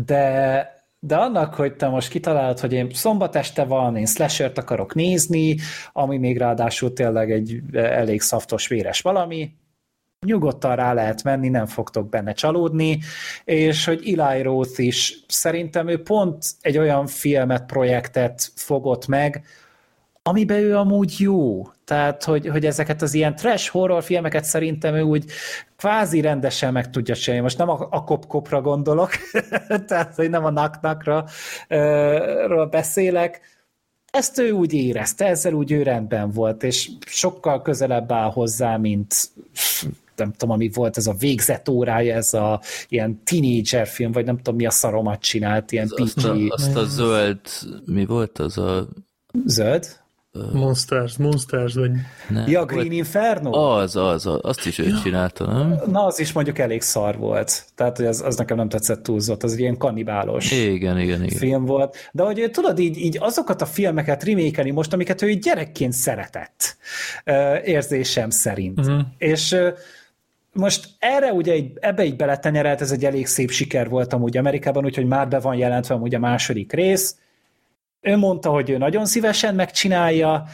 de, 0.06 0.68
de 1.00 1.16
annak, 1.16 1.54
hogy 1.54 1.76
te 1.76 1.88
most 1.88 2.10
kitalálod, 2.10 2.60
hogy 2.60 2.74
én 2.74 2.90
szombat 2.94 3.36
este 3.36 3.64
van, 3.64 3.96
én 3.96 4.06
slashert 4.06 4.58
akarok 4.58 4.96
nézni, 4.96 5.56
ami 5.92 6.18
még 6.18 6.38
ráadásul 6.38 6.94
tényleg 6.94 7.32
egy 7.32 7.62
elég 7.74 8.22
szaftos, 8.22 8.68
véres 8.68 9.02
valami, 9.02 9.52
nyugodtan 10.24 10.76
rá 10.76 10.94
lehet 10.94 11.24
menni, 11.24 11.50
nem 11.50 11.66
fogtok 11.66 12.10
benne 12.10 12.34
csalódni, 12.34 13.00
és 13.44 13.86
hogy 13.86 14.14
Eli 14.18 14.42
Roth 14.42 14.80
is 14.80 15.24
szerintem 15.28 15.88
ő 15.88 16.02
pont 16.02 16.46
egy 16.62 16.78
olyan 16.78 17.08
filmet, 17.08 17.66
projektet 17.66 18.52
fogott 18.56 19.08
meg, 19.08 19.44
amiben 20.24 20.58
ő 20.58 20.76
amúgy 20.78 21.16
jó. 21.20 21.68
Tehát, 21.86 22.24
hogy, 22.24 22.48
hogy 22.48 22.66
ezeket 22.66 23.02
az 23.02 23.14
ilyen 23.14 23.36
trash 23.36 23.70
horror 23.70 24.04
filmeket 24.04 24.44
szerintem 24.44 24.96
ő 24.96 25.02
úgy 25.02 25.26
kvázi 25.78 26.22
rendesen 26.22 26.74
meg 26.74 26.90
tudja 26.90 27.16
csinálni. 27.16 27.44
Most 27.44 27.58
nem 27.58 27.70
a, 27.70 27.88
a 27.90 28.04
kop-kopra 28.04 28.62
gondolok, 28.62 29.10
tehát, 29.88 30.16
hogy 30.16 30.30
nem 30.30 30.46
a 30.46 30.50
naknakra 30.50 31.26
beszélek, 32.70 33.42
ezt 34.12 34.40
ő 34.40 34.52
úgy 34.52 34.74
érezte, 34.74 35.26
ezzel 35.26 35.54
úgy 35.54 35.72
ő 35.72 35.84
rendben 35.84 36.32
volt, 36.32 36.64
és 36.64 36.90
sokkal 37.06 37.62
közelebb 37.62 38.12
áll 38.12 38.32
hozzá, 38.32 38.78
mint 38.78 39.30
nem 40.16 40.32
tudom, 40.32 40.56
ami 40.56 40.70
volt 40.74 40.98
ez 40.98 41.08
a 41.08 41.14
végzett 41.14 41.70
órája, 41.70 42.16
ez 42.16 42.34
a 42.34 42.62
ilyen 42.90 43.22
teenager 43.24 43.88
film, 43.88 44.12
vagy 44.12 44.26
nem 44.26 44.38
tudom, 44.38 44.56
mi 44.56 44.66
a 44.66 44.72
szaromat 44.72 45.22
csinált, 45.22 45.72
ilyen 45.72 45.90
azt, 45.96 46.14
PG. 46.14 46.26
A, 46.26 46.54
azt 46.54 46.76
a 46.76 46.86
zöld, 46.86 47.40
mi 47.86 48.06
volt 48.06 48.40
az 48.40 48.58
a... 48.58 48.88
Zöld? 49.46 50.02
Monsters, 50.54 51.18
Monsters, 51.18 51.74
vagy... 51.74 51.92
Nem, 52.30 52.48
ja, 52.48 52.66
Green 52.66 52.84
volt... 52.84 52.98
Inferno? 52.98 53.52
Az, 53.52 53.96
az, 53.96 54.26
az, 54.26 54.40
azt 54.42 54.66
is 54.66 54.80
ő 54.80 54.88
ja. 54.88 55.00
csinálta, 55.04 55.46
nem? 55.46 55.82
Na, 55.86 56.06
az 56.06 56.20
is 56.20 56.32
mondjuk 56.32 56.60
elég 56.60 56.82
szar 56.82 57.18
volt. 57.18 57.66
Tehát, 57.76 57.98
hogy 57.98 58.06
az, 58.06 58.22
az 58.22 58.36
nekem 58.36 58.58
nem 58.58 58.70
tetszett 58.70 59.04
túlzott, 59.04 59.44
az 59.44 59.58
ilyen 59.58 59.78
kannibálos 59.78 60.52
igen, 60.52 61.00
igen, 61.00 61.24
igen. 61.24 61.38
film 61.38 61.66
volt. 61.66 61.96
De 62.12 62.24
hogy 62.24 62.50
tudod, 62.52 62.80
így, 62.80 62.98
így 62.98 63.18
azokat 63.20 63.62
a 63.62 63.66
filmeket 63.66 64.24
remékeni 64.24 64.72
most, 64.72 64.94
amiket 64.94 65.22
ő 65.22 65.34
gyerekként 65.34 65.94
szeretett, 65.94 66.78
érzésem 67.64 68.30
szerint. 68.30 68.80
Uh-huh. 68.80 69.02
És 69.18 69.56
most 70.54 70.90
erre 71.00 71.34
ugye 71.34 71.52
egy, 71.52 71.78
ebbe 71.80 72.04
így 72.04 72.16
beletenyerelt, 72.16 72.82
ez 72.82 72.92
egy 72.92 73.06
elég 73.06 73.28
szép 73.28 73.52
siker 73.52 73.90
volt 73.90 74.14
amúgy 74.14 74.38
Amerikában, 74.38 74.86
úgyhogy 74.86 75.06
már 75.06 75.28
be 75.28 75.40
van 75.40 75.56
jelentve 75.56 75.96
amúgy 75.96 76.16
a 76.16 76.20
második 76.20 76.74
rész, 76.74 77.18
ő 78.02 78.18
mondta, 78.18 78.50
hogy 78.50 78.70
ő 78.70 78.78
nagyon 78.78 79.06
szívesen 79.06 79.56
megcsinálja, 79.56 80.46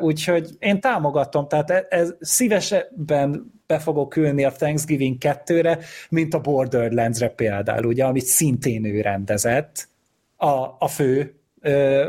úgyhogy 0.00 0.50
én 0.58 0.80
támogatom, 0.80 1.48
tehát 1.48 1.70
ez, 1.70 1.84
ez 1.88 2.14
szívesebben 2.20 3.52
be 3.66 3.78
fogok 3.78 4.16
ülni 4.16 4.44
a 4.44 4.50
Thanksgiving 4.50 5.16
2-re, 5.20 5.78
mint 6.08 6.34
a 6.34 6.40
Borderlands-re 6.40 7.28
például, 7.28 7.86
ugye, 7.86 8.04
amit 8.04 8.24
szintén 8.24 8.84
ő 8.84 9.00
rendezett, 9.00 9.88
a, 10.36 10.76
a 10.78 10.88
fő 10.88 11.40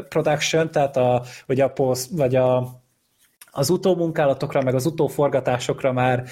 production, 0.10 0.72
tehát 0.72 0.98
a, 0.98 1.24
vagy 1.45 1.60
a 1.60 1.70
post, 1.70 2.10
vagy 2.12 2.36
a, 2.36 2.82
az 3.52 3.70
utómunkálatokra, 3.70 4.62
meg 4.62 4.76
az 4.76 4.86
utóforgatásokra 4.86 5.91
már 5.91 6.24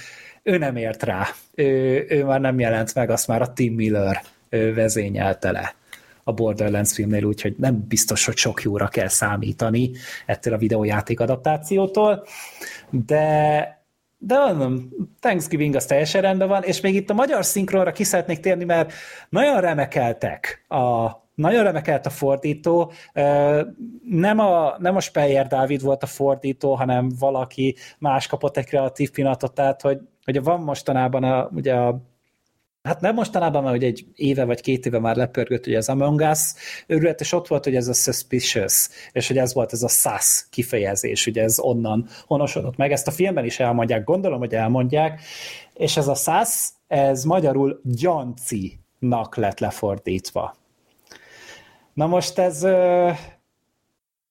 ő 0.45 0.57
nem 0.57 0.75
ért 0.75 1.03
rá. 1.03 1.27
Ő, 1.55 2.05
ő 2.09 2.23
már 2.23 2.39
nem 2.39 2.59
jelent 2.59 2.95
meg, 2.95 3.09
azt 3.09 3.27
már 3.27 3.41
a 3.41 3.53
Tim 3.53 3.73
Miller 3.73 4.21
vezényelte 4.49 5.51
le 5.51 5.75
a 6.23 6.33
Borderlands 6.33 6.93
filmnél, 6.93 7.23
úgyhogy 7.23 7.55
nem 7.57 7.85
biztos, 7.87 8.25
hogy 8.25 8.37
sok 8.37 8.61
jóra 8.61 8.87
kell 8.87 9.07
számítani 9.07 9.91
ettől 10.25 10.53
a 10.53 10.57
videójáték 10.57 11.19
adaptációtól, 11.19 12.25
de 12.89 13.73
de 14.17 14.37
mondom, 14.37 14.89
Thanksgiving 15.19 15.75
az 15.75 15.85
teljesen 15.85 16.21
rendben 16.21 16.47
van, 16.47 16.63
és 16.63 16.81
még 16.81 16.95
itt 16.95 17.09
a 17.09 17.13
magyar 17.13 17.45
szinkronra 17.45 17.91
ki 17.91 18.03
szeretnék 18.03 18.39
térni, 18.39 18.63
mert 18.63 18.93
nagyon 19.29 19.61
remekeltek 19.61 20.65
a, 20.67 21.09
nagyon 21.35 21.63
remekelt 21.63 22.05
a 22.05 22.09
fordító. 22.09 22.91
Nem 24.03 24.39
a, 24.39 24.75
nem 24.79 24.95
a 24.95 24.99
Speyer 24.99 25.47
Dávid 25.47 25.81
volt 25.81 26.03
a 26.03 26.07
fordító, 26.07 26.73
hanem 26.73 27.11
valaki 27.19 27.75
más 27.99 28.27
kapott 28.27 28.57
egy 28.57 28.65
kreatív 28.65 29.11
pillanatot, 29.11 29.53
tehát 29.53 29.81
hogy, 29.81 29.99
hogy 30.25 30.43
van 30.43 30.59
mostanában 30.59 31.23
a, 31.23 31.49
ugye 31.53 31.73
a 31.73 32.01
Hát 32.85 33.01
nem 33.01 33.13
mostanában, 33.13 33.63
mert 33.63 33.75
hogy 33.75 33.83
egy 33.83 34.05
éve 34.15 34.45
vagy 34.45 34.61
két 34.61 34.85
éve 34.85 34.99
már 34.99 35.15
lepörgött 35.15 35.65
hogy 35.65 35.73
ez 35.73 35.89
Among 35.89 36.19
Us 36.19 36.39
őrület, 36.87 37.21
és 37.21 37.31
ott 37.31 37.47
volt, 37.47 37.63
hogy 37.63 37.75
ez 37.75 37.87
a 37.87 37.93
suspicious, 37.93 38.89
és 39.11 39.27
hogy 39.27 39.37
ez 39.37 39.53
volt 39.53 39.73
ez 39.73 39.83
a 39.83 39.87
sus 39.87 40.49
kifejezés, 40.49 41.27
ugye 41.27 41.43
ez 41.43 41.59
onnan 41.59 42.07
honosodott 42.25 42.75
meg. 42.75 42.91
Ezt 42.91 43.07
a 43.07 43.11
filmben 43.11 43.45
is 43.45 43.59
elmondják, 43.59 44.03
gondolom, 44.03 44.39
hogy 44.39 44.53
elmondják, 44.53 45.21
és 45.73 45.97
ez 45.97 46.07
a 46.07 46.15
sus, 46.15 46.69
ez 46.87 47.23
magyarul 47.23 47.81
gyancinak 47.83 49.35
lett 49.35 49.59
lefordítva. 49.59 50.55
Na 51.93 52.07
most 52.07 52.39
ez, 52.39 52.63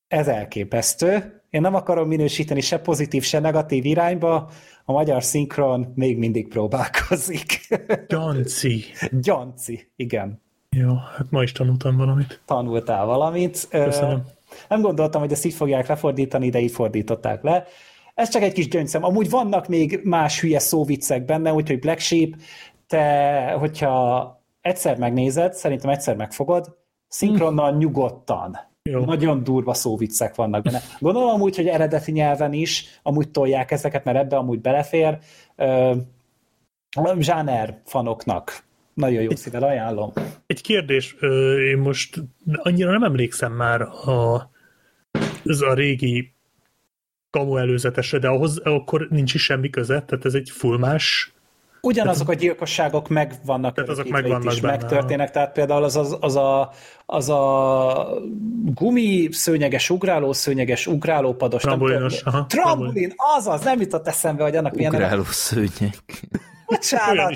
ez 0.09 0.29
elképesztő. 0.29 1.43
Én 1.51 1.61
nem 1.61 1.75
akarom 1.75 2.09
minősíteni 2.09 2.61
se 2.61 2.79
pozitív, 2.79 3.23
se 3.23 3.39
negatív 3.39 3.85
irányba, 3.85 4.51
a 4.85 4.93
magyar 4.93 5.23
szinkron 5.23 5.93
még 5.94 6.19
mindig 6.19 6.48
próbálkozik. 6.48 7.61
Gyanci. 8.09 8.85
Gyanci, 9.11 9.90
igen. 9.97 10.43
Jó, 10.70 10.94
hát 10.94 11.31
ma 11.31 11.43
is 11.43 11.52
tanultam 11.52 11.97
valamit. 11.97 12.40
Tanultál 12.44 13.06
valamit. 13.06 13.69
Köszönöm. 13.70 14.23
Nem 14.69 14.81
gondoltam, 14.81 15.20
hogy 15.20 15.32
ezt 15.32 15.44
így 15.44 15.55
fogják 15.55 15.86
lefordítani, 15.86 16.51
de 16.51 16.59
így 16.59 16.70
fordították 16.70 17.43
le. 17.43 17.66
Ez 18.15 18.28
csak 18.28 18.43
egy 18.43 18.52
kis 18.52 18.69
gyöngyszem. 18.69 19.05
Amúgy 19.05 19.31
vannak 19.31 19.69
még 19.69 20.01
más 20.05 20.40
hülye 20.40 20.59
szóviccek 20.59 21.24
benne, 21.24 21.52
úgyhogy 21.52 21.78
Black 21.78 21.98
Sheep, 21.98 22.35
te, 22.86 23.56
hogyha 23.59 24.43
egyszer 24.61 24.98
megnézed, 24.98 25.55
szerintem 25.55 25.90
egyszer 25.90 26.16
megfogod, 26.16 26.77
szinkronnal 27.09 27.77
nyugodtan 27.77 28.59
jó. 28.90 29.05
Nagyon 29.05 29.44
durva 29.44 29.74
szóviccek 29.74 30.35
vannak 30.35 30.62
benne. 30.62 30.81
Gondolom 30.98 31.28
amúgy, 31.28 31.56
hogy 31.56 31.66
eredeti 31.66 32.12
nyelven 32.12 32.52
is 32.52 33.01
amúgy 33.02 33.31
tolják 33.31 33.70
ezeket, 33.70 34.05
mert 34.05 34.19
ebbe 34.19 34.36
amúgy 34.36 34.61
belefér. 34.61 35.19
Zsáner 37.19 37.81
fanoknak 37.85 38.65
nagyon 38.94 39.23
jó 39.23 39.31
szível 39.35 39.62
ajánlom. 39.62 40.12
Egy 40.47 40.61
kérdés, 40.61 41.16
én 41.73 41.78
most 41.78 42.23
annyira 42.55 42.90
nem 42.90 43.02
emlékszem 43.02 43.52
már 43.52 43.81
a, 43.81 44.51
az 45.44 45.62
a 45.62 45.74
régi 45.74 46.35
kamu 47.31 47.56
előzetesre, 47.56 48.19
de 48.19 48.28
ahhoz 48.28 48.59
akkor 48.59 49.06
nincs 49.11 49.35
is 49.35 49.43
semmi 49.43 49.70
köze, 49.70 50.02
tehát 50.02 50.24
ez 50.24 50.35
egy 50.35 50.51
full 50.51 50.78
más 50.78 51.35
Ugyanazok 51.85 52.28
a 52.28 52.35
gyilkosságok 52.35 53.09
megvannak, 53.09 53.74
tehát 53.74 53.90
azok 53.90 54.09
megvannak 54.09 54.52
is 54.52 54.61
benne, 54.61 54.77
megtörténnek, 54.77 55.31
tehát 55.31 55.52
például 55.52 55.85
az, 55.85 55.97
az, 55.97 56.16
az, 56.20 56.36
a, 56.36 56.70
az 57.06 57.28
a 57.28 58.09
gumi 58.74 59.28
szőnyeges 59.31 59.90
ugráló, 59.90 60.32
szőnyeges 60.32 60.86
ugrálópados. 60.86 61.62
Trambulinos. 61.62 62.22
Trambolin, 62.47 63.12
azaz, 63.36 63.64
nem 63.64 63.81
jutott 63.81 64.06
eszembe, 64.06 64.43
hogy 64.43 64.56
annak 64.56 64.74
milyen... 64.74 64.94
Ugráló 64.94 65.22
szőnyeg. 65.24 65.94
Bocsánat, 66.66 67.35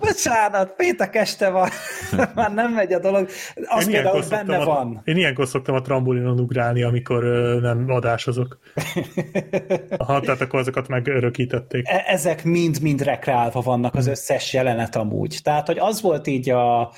bocsánat, 0.00 0.74
péntek 0.76 1.14
este 1.14 1.50
van, 1.50 1.68
már 2.34 2.54
nem 2.54 2.72
megy 2.72 2.92
a 2.92 2.98
dolog. 2.98 3.28
Az 3.64 3.86
én 3.86 3.92
például 3.92 4.22
benne 4.28 4.56
a, 4.56 4.64
van. 4.64 5.00
Én 5.04 5.16
ilyenkor 5.16 5.46
szoktam 5.46 5.74
a 5.74 5.80
trambulinon 5.80 6.40
ugrálni, 6.40 6.82
amikor 6.82 7.24
ö, 7.24 7.60
nem 7.60 7.84
adásozok. 7.88 8.58
Aha, 9.96 10.20
tehát 10.20 10.40
akkor 10.40 10.60
azokat 10.60 10.88
megörökítették. 10.88 11.88
E- 11.88 12.04
ezek 12.06 12.44
mind-mind 12.44 13.02
rekreálva 13.02 13.60
vannak 13.60 13.94
az 13.94 14.06
összes 14.06 14.52
jelenet 14.52 14.96
amúgy. 14.96 15.38
Tehát, 15.42 15.66
hogy 15.66 15.78
az 15.78 16.00
volt 16.00 16.26
így 16.26 16.50
a, 16.50 16.92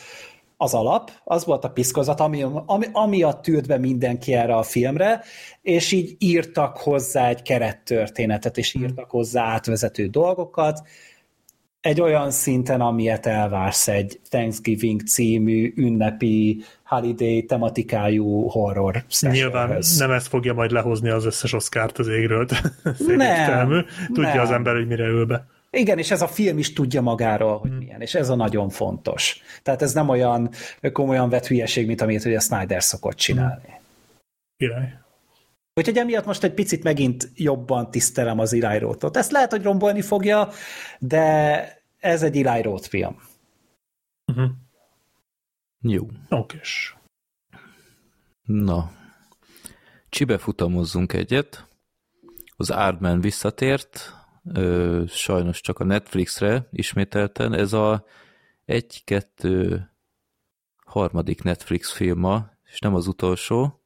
az 0.63 0.75
alap, 0.75 1.11
az 1.25 1.45
volt 1.45 1.65
a 1.65 1.71
piszkozat, 1.71 2.21
ami, 2.21 2.45
ami, 2.67 2.87
amiatt 2.93 3.47
ült 3.47 3.67
be 3.67 3.79
mindenki 3.79 4.35
erre 4.35 4.55
a 4.55 4.63
filmre, 4.63 5.23
és 5.63 5.93
így 5.93 6.17
írtak 6.19 6.77
hozzá 6.77 7.29
egy 7.29 7.43
kerettörténetet, 7.43 8.59
és 8.59 8.75
írtak 8.75 9.11
hozzá 9.11 9.45
átvezető 9.45 10.07
dolgokat, 10.07 10.83
egy 11.81 12.01
olyan 12.01 12.31
szinten, 12.31 12.81
amilyet 12.81 13.27
elvársz 13.27 13.89
egy 13.89 14.21
Thanksgiving 14.29 15.03
című 15.03 15.73
ünnepi 15.77 16.63
holiday 16.85 17.45
tematikájú 17.45 18.49
horror 18.49 19.05
Nyilván 19.21 19.79
nem 19.99 20.11
ez 20.11 20.27
fogja 20.27 20.55
majd 20.55 20.71
lehozni 20.71 21.09
az 21.09 21.25
összes 21.25 21.53
oszkárt 21.53 21.99
az 21.99 22.09
égről. 22.09 22.47
nem, 23.17 23.85
Tudja 24.07 24.35
nem. 24.35 24.41
az 24.41 24.51
ember, 24.51 24.75
hogy 24.75 24.87
mire 24.87 25.07
ül 25.07 25.27
be. 25.27 25.47
Igen, 25.71 25.99
és 25.99 26.11
ez 26.11 26.23
a 26.23 26.29
film 26.29 26.59
is 26.59 26.73
tudja 26.73 27.01
magáról, 27.01 27.59
hogy 27.59 27.71
hmm. 27.71 27.79
milyen, 27.79 28.01
és 28.01 28.15
ez 28.15 28.29
a 28.29 28.35
nagyon 28.35 28.69
fontos. 28.69 29.41
Tehát 29.63 29.83
ez 29.83 29.93
nem 29.93 30.09
olyan 30.09 30.51
komolyan 30.93 31.29
vett 31.29 31.47
hülyeség, 31.47 31.87
mint 31.87 32.01
amit 32.01 32.25
ugye 32.25 32.37
a 32.37 32.41
Snyder 32.41 32.83
szokott 32.83 33.17
csinálni. 33.17 33.67
Hmm. 33.67 33.79
Király. 34.57 34.99
Úgyhogy 35.75 35.99
emiatt 35.99 36.25
most 36.25 36.45
egy 36.45 36.55
picit 36.55 36.83
megint 36.83 37.31
jobban 37.35 37.91
tisztelem 37.91 38.39
az 38.39 38.53
Eli 38.53 38.79
Roth-ot. 38.79 39.17
Ezt 39.17 39.31
lehet, 39.31 39.51
hogy 39.51 39.63
rombolni 39.63 40.03
fogja, 40.03 40.49
de 40.99 41.83
ez 41.99 42.23
egy 42.23 42.43
Eli 42.43 42.63
Roth 42.63 42.89
film. 42.89 43.23
Uh-huh. 44.27 44.51
Jó. 45.81 46.07
Okés. 46.29 46.97
Na, 48.43 48.93
csibe 50.09 50.39
futamozzunk 50.39 51.13
egyet. 51.13 51.69
Az 52.57 52.71
Ardman 52.71 53.21
visszatért, 53.21 54.15
ö, 54.45 55.03
sajnos 55.09 55.61
csak 55.61 55.79
a 55.79 55.85
Netflixre 55.85 56.69
ismételten. 56.73 57.55
Ez 57.55 57.73
a 57.73 58.05
egy-kettő 58.65 59.91
harmadik 60.85 61.43
Netflix 61.43 61.93
filma, 61.93 62.51
és 62.73 62.79
nem 62.79 62.95
az 62.95 63.07
utolsó. 63.07 63.83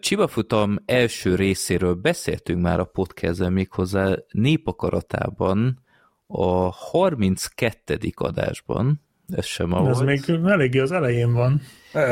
Csibafutam 0.00 0.76
első 0.84 1.34
részéről 1.34 1.94
beszéltünk 1.94 2.62
már 2.62 2.80
a 2.80 2.84
podcastben 2.84 3.52
méghozzá 3.52 4.16
népakaratában 4.30 5.82
a 6.26 6.70
32. 6.70 7.98
adásban, 8.14 9.00
ez 9.30 9.44
sem 9.44 9.72
ahol. 9.72 9.90
Ez 9.90 9.98
még 9.98 10.20
eléggé 10.44 10.78
az 10.78 10.92
elején 10.92 11.32
van. 11.32 11.60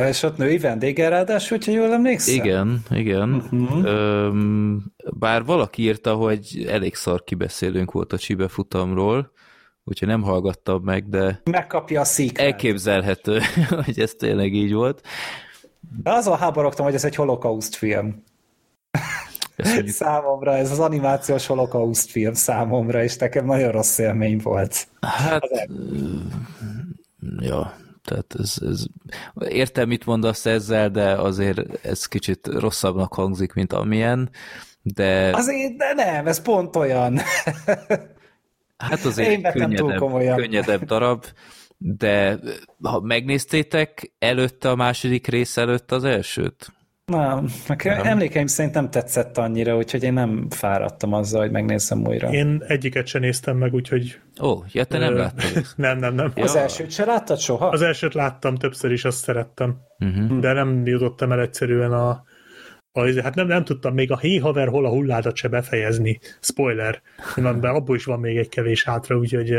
És 0.09 0.23
ott 0.23 0.37
női 0.37 0.59
vendége 0.59 1.09
ráadásul, 1.09 1.57
hogyha 1.57 1.73
jól 1.73 1.93
emlékszem. 1.93 2.35
Igen, 2.35 2.83
igen. 2.91 3.35
Uh-huh. 3.35 3.85
Öm, 3.85 4.93
bár 5.19 5.45
valaki 5.45 5.83
írta, 5.83 6.15
hogy 6.15 6.67
elég 6.69 6.95
szar 6.95 7.25
kibeszélünk 7.25 7.93
volt 7.93 8.13
a 8.13 8.19
csibefutamról, 8.19 9.33
úgyhogy 9.85 10.09
nem 10.09 10.23
hallgattam 10.23 10.83
meg, 10.83 11.09
de... 11.09 11.41
Megkapja 11.51 12.01
a 12.01 12.05
szík. 12.05 12.39
Elképzelhető, 12.39 13.41
hogy 13.85 14.01
ez 14.01 14.13
tényleg 14.13 14.55
így 14.55 14.73
volt. 14.73 15.07
De 16.03 16.11
azon 16.11 16.37
háborogtam, 16.37 16.85
hogy 16.85 16.95
ez 16.95 17.05
egy 17.05 17.15
holokauszt 17.15 17.75
film. 17.75 18.23
számomra, 19.87 20.57
ez 20.57 20.71
az 20.71 20.79
animációs 20.79 21.47
holokauszt 21.47 22.11
film 22.11 22.35
számomra, 22.35 23.03
és 23.03 23.17
nekem 23.17 23.45
nagyon 23.45 23.71
rossz 23.71 23.99
élmény 23.99 24.41
volt. 24.43 24.89
Hát, 25.01 25.43
ja, 27.39 27.77
tehát 28.05 28.35
ez, 28.39 28.55
ez, 28.71 28.85
értem, 29.49 29.89
mit 29.89 30.07
mondasz 30.07 30.47
ezzel, 30.47 30.91
de 30.91 31.13
azért 31.13 31.85
ez 31.87 32.07
kicsit 32.07 32.47
rosszabbnak 32.47 33.15
hangzik, 33.15 33.53
mint 33.53 33.73
amilyen, 33.73 34.31
de... 34.83 35.31
Azért, 35.35 35.77
de 35.77 35.93
nem, 35.93 36.27
ez 36.27 36.43
pont 36.43 36.77
olyan. 36.77 37.19
Hát 38.79 39.05
azért 39.05 39.53
könnyedebb, 39.53 39.99
könnyedebb 40.37 40.85
darab, 40.85 41.25
de 41.79 42.39
ha 42.83 43.01
megnéztétek 43.01 44.13
előtte 44.19 44.71
a 44.71 44.77
második 44.77 45.27
rész 45.27 45.57
előtt 45.57 45.93
az 45.93 46.05
elsőt? 46.05 46.73
Nem, 47.09 47.49
nem. 47.85 48.07
emlékeim 48.07 48.47
szerint 48.47 48.75
nem 48.75 48.91
tetszett 48.91 49.39
annyira, 49.39 49.77
úgyhogy 49.77 50.03
én 50.03 50.13
nem 50.13 50.47
fáradtam 50.51 51.13
azzal, 51.13 51.41
hogy 51.41 51.51
megnézzem 51.51 52.07
újra. 52.07 52.31
Én 52.31 52.63
egyiket 52.67 53.07
sem 53.07 53.21
néztem 53.21 53.57
meg, 53.57 53.75
úgyhogy... 53.75 54.21
Ó, 54.43 54.63
ja, 54.73 54.85
te 54.85 54.99
nem 54.99 55.17
láttad? 55.17 55.67
nem, 55.77 55.99
nem, 55.99 56.15
nem. 56.15 56.33
Ja. 56.35 56.43
Az 56.43 56.57
elsőt 56.57 56.91
se 56.91 57.05
láttad 57.05 57.39
soha? 57.39 57.69
Az 57.69 57.83
elsőt 57.83 58.15
láttam, 58.15 58.57
többször 58.57 58.93
is 58.93 59.05
azt 59.05 59.19
szerettem. 59.23 59.77
Uh-huh. 59.99 60.41
De 60.41 60.53
nem 60.53 60.87
jutottam 60.87 61.33
el 61.33 61.41
egyszerűen 61.41 61.93
a, 61.93 62.25
a 62.93 63.23
hát 63.23 63.35
nem, 63.35 63.47
nem 63.47 63.65
tudtam 63.65 63.95
még 63.95 64.11
a 64.11 64.19
hé 64.19 64.37
haver 64.37 64.69
hol 64.69 64.85
a 64.85 64.91
hulládat 64.91 65.37
se 65.37 65.49
befejezni. 65.49 66.21
Spoiler. 66.41 67.03
De 67.37 67.69
abból 67.69 67.97
is 67.97 68.05
van 68.05 68.21
még 68.21 68.37
egy 68.37 68.49
kevés 68.49 68.85
hátra, 68.85 69.17
úgyhogy 69.17 69.55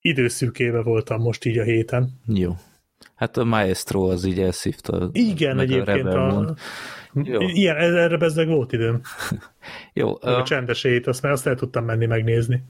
időszűkébe 0.00 0.82
voltam 0.82 1.20
most 1.20 1.44
így 1.44 1.58
a 1.58 1.62
héten. 1.62 2.20
Jó. 2.26 2.56
Hát 3.20 3.36
a 3.36 3.44
Maestro 3.44 4.10
az 4.10 4.24
így 4.24 4.40
elszívta. 4.40 5.08
Igen, 5.12 5.58
egyébként 5.58 6.06
a, 6.06 6.38
a 6.38 6.54
Jó. 7.12 7.40
Ilyen, 7.40 7.76
erre 7.76 8.16
bezzeg 8.16 8.48
volt 8.48 8.72
időm. 8.72 9.00
Jó. 9.92 10.18
A, 10.20 10.38
a 10.38 10.42
csendesét, 10.42 11.06
azt, 11.06 11.24
azt 11.24 11.46
el 11.46 11.54
tudtam 11.54 11.84
menni 11.84 12.06
megnézni. 12.06 12.62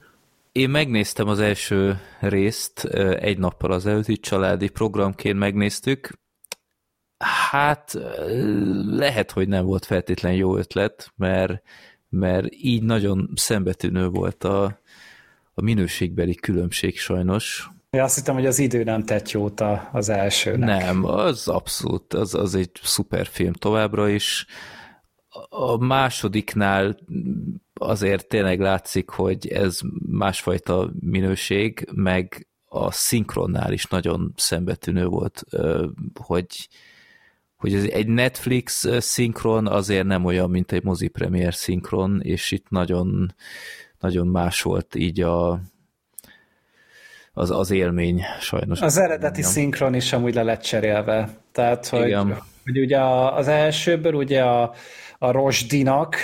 Én 0.53 0.71
megnéztem 0.71 1.29
az 1.29 1.39
első 1.39 1.99
részt 2.21 2.85
egy 3.21 3.39
nappal 3.39 3.73
az 3.73 3.87
előtti 3.87 4.17
családi 4.17 4.69
programként 4.69 5.39
megnéztük. 5.39 6.11
Hát 7.51 7.99
lehet, 8.87 9.31
hogy 9.31 9.49
nem 9.49 9.65
volt 9.65 9.85
feltétlen 9.85 10.35
jó 10.35 10.57
ötlet, 10.57 11.13
mert, 11.17 11.63
mert 12.09 12.47
így 12.51 12.83
nagyon 12.83 13.31
szembetűnő 13.35 14.09
volt 14.09 14.45
a, 14.45 14.65
a 15.55 15.63
minőségbeli 15.63 16.35
különbség 16.35 16.99
sajnos. 16.99 17.71
Ja, 17.97 18.05
azt 18.05 18.17
hittem, 18.17 18.35
hogy 18.35 18.47
az 18.47 18.59
idő 18.59 18.83
nem 18.85 19.05
tett 19.05 19.31
jót 19.31 19.63
az 19.93 20.09
elsőnek. 20.09 20.83
Nem, 20.83 21.05
az 21.05 21.49
abszolút, 21.49 22.15
az, 22.15 22.35
az 22.35 22.55
egy 22.55 22.71
szuper 22.83 23.27
film 23.27 23.53
továbbra 23.53 24.09
is. 24.09 24.47
A 25.49 25.77
másodiknál 25.77 26.97
azért 27.75 28.29
tényleg 28.29 28.61
látszik, 28.61 29.09
hogy 29.09 29.49
ez 29.49 29.81
másfajta 30.09 30.91
minőség, 31.01 31.89
meg 31.95 32.49
a 32.65 32.91
szinkronnál 32.91 33.73
is 33.73 33.87
nagyon 33.87 34.33
szembetűnő 34.37 35.07
volt, 35.07 35.43
hogy, 36.21 36.69
hogy 37.57 37.75
ez 37.75 37.85
egy 37.85 38.07
Netflix 38.07 38.87
szinkron 38.99 39.67
azért 39.67 40.07
nem 40.07 40.25
olyan, 40.25 40.51
mint 40.51 40.73
egy 40.73 40.83
mozi 40.83 41.09
premier 41.09 41.55
szinkron, 41.55 42.21
és 42.23 42.51
itt 42.51 42.69
nagyon 42.69 43.35
nagyon 43.99 44.27
más 44.27 44.63
volt 44.63 44.95
így 44.95 45.21
a, 45.21 45.61
az, 47.33 47.51
az 47.51 47.71
élmény 47.71 48.23
sajnos. 48.41 48.81
Az 48.81 48.97
eredeti 48.97 49.23
mondjam. 49.23 49.51
szinkron 49.53 49.95
is 49.95 50.13
amúgy 50.13 50.35
le 50.35 50.43
lett 50.43 50.63
cserélve. 50.63 51.29
Tehát, 51.53 51.87
hogy, 51.87 52.07
Igen. 52.07 52.39
hogy 52.65 52.79
ugye 52.79 53.01
az 53.01 53.49
elsőből 53.49 54.15
ugye 54.15 54.43
a, 54.43 54.75
a 55.19 55.31
Rosdinak 55.31 56.17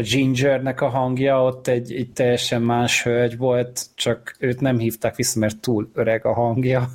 a 0.00 0.02
Gingernek 0.02 0.80
a 0.80 0.88
hangja, 0.88 1.44
ott 1.44 1.66
egy, 1.66 1.92
egy 1.92 2.10
teljesen 2.12 2.62
más 2.62 3.02
hölgy 3.02 3.36
volt, 3.36 3.86
csak 3.94 4.36
őt 4.38 4.60
nem 4.60 4.78
hívták 4.78 5.16
vissza, 5.16 5.38
mert 5.38 5.60
túl 5.60 5.90
öreg 5.94 6.26
a 6.26 6.32
hangja. 6.32 6.88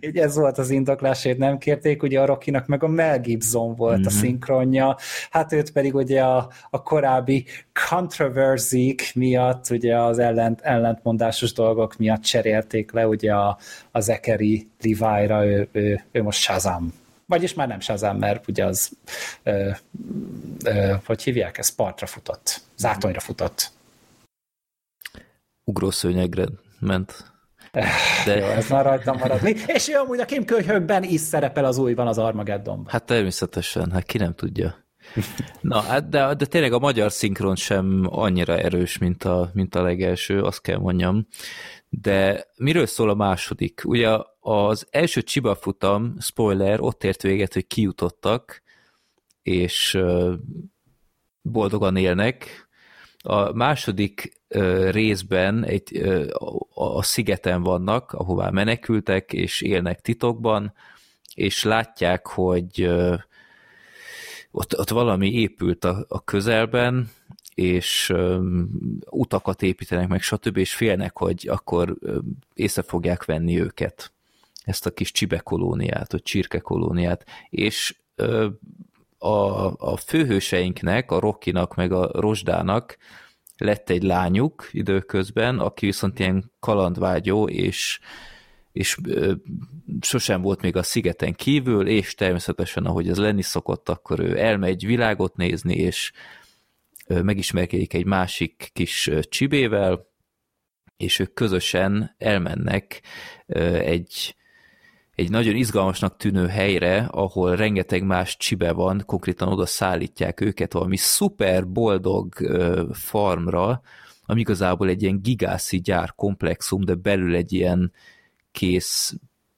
Így 0.00 0.16
ez 0.16 0.36
volt 0.36 0.58
az 0.58 0.70
indoklás, 0.70 1.22
hogy 1.22 1.36
nem 1.36 1.58
kérték, 1.58 2.02
ugye 2.02 2.20
a 2.20 2.26
Rockinak 2.26 2.66
meg 2.66 2.82
a 2.82 2.88
Mel 2.88 3.20
Gibson 3.20 3.74
volt 3.74 3.92
mm-hmm. 3.92 4.06
a 4.06 4.10
mhm. 4.10 4.18
szinkronja, 4.18 4.96
hát 5.30 5.52
őt 5.52 5.72
pedig 5.72 5.94
ugye 5.94 6.22
a, 6.22 6.48
a 6.70 6.82
korábbi 6.82 7.44
controversy 7.88 8.94
miatt, 9.14 9.70
ugye 9.70 9.98
az 9.98 10.18
ellent, 10.18 10.60
ellentmondásos 10.60 11.52
dolgok 11.52 11.96
miatt 11.96 12.22
cserélték 12.22 12.92
le 12.92 13.08
ugye 13.08 13.32
a, 13.32 13.58
a 13.90 14.00
Zachary 14.00 14.68
Levi-ra, 14.82 15.46
ő, 15.46 15.68
ő, 15.72 16.04
ő 16.12 16.22
most 16.22 16.40
Shazam 16.40 17.02
vagyis 17.26 17.54
már 17.54 17.68
nem 17.68 17.80
Shazam, 17.80 18.18
mert 18.18 18.48
ugye 18.48 18.64
az, 18.64 18.92
ö, 19.42 19.70
ö, 20.64 20.94
hogy 21.04 21.22
hívják 21.22 21.58
ezt, 21.58 21.76
partra 21.76 22.06
futott, 22.06 22.60
zátonyra 22.76 23.20
futott. 23.20 23.70
Ugrószőnyegre 25.64 26.44
ment. 26.78 27.32
De... 28.26 28.36
Jó, 28.36 28.44
ez 28.44 28.68
már 28.68 28.84
rajtam 28.84 29.18
maradni. 29.18 29.54
És 29.66 29.88
ő 29.88 29.94
amúgy 29.94 30.20
a 30.20 30.24
Kim 30.24 30.44
Kölyhökben 30.44 31.02
is 31.02 31.20
szerepel 31.20 31.64
az 31.64 31.78
újban 31.78 32.06
az 32.06 32.18
Armageddonban. 32.18 32.92
Hát 32.92 33.04
természetesen, 33.04 33.90
hát 33.90 34.04
ki 34.04 34.18
nem 34.18 34.34
tudja. 34.34 34.84
Na, 35.60 35.80
hát 35.80 36.08
de, 36.08 36.34
de 36.34 36.46
tényleg 36.46 36.72
a 36.72 36.78
magyar 36.78 37.12
szinkron 37.12 37.56
sem 37.56 38.06
annyira 38.10 38.58
erős, 38.58 38.98
mint 38.98 39.24
a, 39.24 39.50
mint 39.52 39.74
a 39.74 39.82
legelső, 39.82 40.42
azt 40.42 40.60
kell 40.60 40.78
mondjam. 40.78 41.26
De 42.00 42.46
miről 42.56 42.86
szól 42.86 43.10
a 43.10 43.14
második? 43.14 43.82
Ugye 43.84 44.18
az 44.40 44.86
első 44.90 45.22
Csiba 45.22 45.54
futam, 45.54 46.16
spoiler, 46.20 46.80
ott 46.80 47.04
ért 47.04 47.22
véget, 47.22 47.52
hogy 47.52 47.66
kijutottak, 47.66 48.62
és 49.42 49.98
boldogan 51.42 51.96
élnek. 51.96 52.68
A 53.18 53.52
második 53.52 54.40
részben 54.90 55.64
egy, 55.64 56.02
a 56.74 57.02
szigeten 57.02 57.62
vannak, 57.62 58.12
ahová 58.12 58.50
menekültek, 58.50 59.32
és 59.32 59.60
élnek 59.60 60.00
titokban, 60.00 60.72
és 61.34 61.62
látják, 61.62 62.26
hogy 62.26 62.90
ott, 64.50 64.78
ott 64.78 64.88
valami 64.88 65.32
épült 65.32 65.84
a, 65.84 66.04
a 66.08 66.24
közelben, 66.24 67.10
és 67.54 68.10
um, 68.14 68.68
utakat 69.10 69.62
építenek 69.62 70.08
meg, 70.08 70.22
stb., 70.22 70.56
és 70.56 70.74
félnek, 70.74 71.18
hogy 71.18 71.48
akkor 71.50 71.96
um, 72.00 72.38
észre 72.54 72.82
fogják 72.82 73.24
venni 73.24 73.60
őket, 73.60 74.12
ezt 74.64 74.86
a 74.86 74.90
kis 74.90 75.12
csibe 75.12 75.38
kolóniát, 75.38 76.12
vagy 76.12 76.22
csirke 76.22 76.58
kolóniát, 76.58 77.26
és 77.50 77.96
um, 78.16 78.58
a, 79.18 79.72
a 79.78 79.96
főhőseinknek, 79.96 81.10
a 81.10 81.18
Rockinak, 81.18 81.74
meg 81.74 81.92
a 81.92 82.10
Rosdának 82.12 82.96
lett 83.56 83.90
egy 83.90 84.02
lányuk 84.02 84.68
időközben, 84.72 85.58
aki 85.58 85.86
viszont 85.86 86.18
ilyen 86.18 86.52
kalandvágyó, 86.60 87.48
és, 87.48 88.00
és 88.72 88.96
sosem 90.00 90.42
volt 90.42 90.60
még 90.60 90.76
a 90.76 90.82
szigeten 90.82 91.34
kívül, 91.34 91.88
és 91.88 92.14
természetesen, 92.14 92.84
ahogy 92.84 93.08
ez 93.08 93.18
lenni 93.18 93.42
szokott, 93.42 93.88
akkor 93.88 94.20
ő 94.20 94.38
elmegy 94.38 94.86
világot 94.86 95.36
nézni, 95.36 95.74
és 95.74 96.12
megismerkedik 97.08 97.94
egy 97.94 98.06
másik 98.06 98.70
kis 98.72 99.10
csibével, 99.20 100.06
és 100.96 101.18
ők 101.18 101.34
közösen 101.34 102.14
elmennek 102.18 103.02
egy, 103.46 104.36
egy 105.14 105.30
nagyon 105.30 105.54
izgalmasnak 105.54 106.16
tűnő 106.16 106.46
helyre, 106.46 106.98
ahol 107.10 107.56
rengeteg 107.56 108.02
más 108.02 108.36
csibe 108.36 108.72
van, 108.72 109.02
konkrétan 109.06 109.48
oda 109.48 109.66
szállítják 109.66 110.40
őket 110.40 110.72
valami 110.72 110.96
szuper 110.96 111.68
boldog 111.68 112.34
farmra, 112.92 113.82
ami 114.26 114.40
igazából 114.40 114.88
egy 114.88 115.02
ilyen 115.02 115.22
gigászi 115.22 115.80
gyár 115.80 116.14
komplexum, 116.14 116.84
de 116.84 116.94
belül 116.94 117.34
egy 117.34 117.52
ilyen 117.52 117.92
kész, 118.52 119.14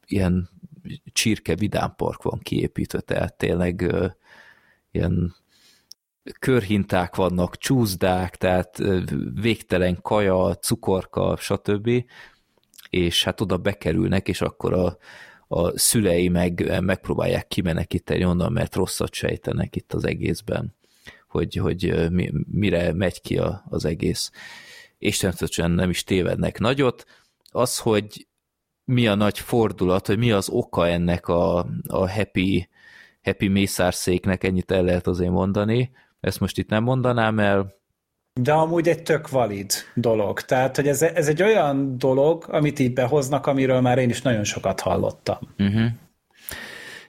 ilyen 0.07 0.49
csirke 1.13 1.55
vidámpark 1.55 2.23
van 2.23 2.39
kiépítve, 2.43 3.01
tehát 3.01 3.37
tényleg 3.37 3.95
ilyen 4.91 5.35
körhinták 6.39 7.17
vannak, 7.17 7.57
csúszdák, 7.57 8.37
tehát 8.37 8.83
végtelen 9.41 9.99
kaja, 10.03 10.55
cukorka, 10.55 11.37
stb. 11.37 11.91
És 12.91 13.25
hát 13.25 13.41
oda 13.41 13.57
bekerülnek, 13.57 14.29
és 14.29 14.41
akkor 14.41 14.73
a, 14.73 14.97
a 15.49 15.79
szülei 15.79 16.29
meg 16.29 16.81
megpróbálják 16.81 17.47
kimenekíteni 17.47 18.25
onnan, 18.25 18.53
mert 18.53 18.75
rosszat 18.75 19.15
sejtenek 19.15 19.77
itt 19.77 19.93
az 19.93 20.05
egészben, 20.05 20.75
hogy, 21.29 21.55
hogy 21.57 22.11
mire 22.51 22.93
megy 22.93 23.21
ki 23.21 23.39
a, 23.39 23.65
az 23.69 23.85
egész. 23.85 24.31
És 24.99 25.19
természetesen 25.19 25.71
nem 25.71 25.91
is 25.91 26.05
tévednek 26.05 26.59
nagyot. 26.59 27.05
Az, 27.51 27.79
hogy 27.79 28.27
mi 28.85 29.07
a 29.07 29.15
nagy 29.15 29.39
fordulat, 29.39 30.07
hogy 30.07 30.19
mi 30.19 30.31
az 30.31 30.49
oka 30.49 30.89
ennek 30.89 31.29
a, 31.29 31.59
a 31.87 32.11
happy, 32.11 32.69
happy 33.23 33.49
mészárszéknek, 33.49 34.45
ennyit 34.45 34.71
el 34.71 34.83
lehet 34.83 35.07
azért 35.07 35.31
mondani, 35.31 35.91
ezt 36.27 36.41
most 36.41 36.59
itt 36.59 36.69
nem 36.69 36.83
mondanám 36.83 37.39
el, 37.39 37.75
de 38.41 38.53
amúgy 38.53 38.89
egy 38.89 39.03
tök 39.03 39.31
valid 39.31 39.73
dolog. 39.95 40.41
Tehát, 40.41 40.77
hogy 40.77 40.89
ez, 40.89 41.03
ez 41.03 41.29
egy 41.29 41.43
olyan 41.43 41.99
dolog, 41.99 42.45
amit 42.49 42.79
így 42.79 42.93
behoznak, 42.93 43.47
amiről 43.47 43.81
már 43.81 43.99
én 43.99 44.09
is 44.09 44.23
nagyon 44.23 44.45
sokat 44.45 44.81
hallottam. 44.81 45.39
Uh-huh. 45.59 45.87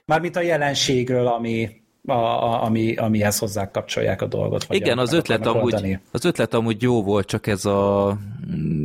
Mármint 0.04 0.36
a 0.36 0.40
jelenségről, 0.40 1.26
ami, 1.26 1.70
a, 2.06 2.12
a, 2.12 2.62
ami, 2.64 2.96
amihez 2.96 3.38
hozzá 3.38 3.70
kapcsolják 3.70 4.22
a 4.22 4.26
dolgot. 4.26 4.64
Vagy 4.64 4.76
Igen, 4.76 4.98
az 4.98 5.12
ötlet, 5.12 5.46
amúgy, 5.46 5.98
az 6.12 6.24
ötlet 6.24 6.54
amúgy 6.54 6.82
jó 6.82 7.02
volt, 7.02 7.26
csak 7.26 7.46
ez 7.46 7.64
a, 7.64 8.16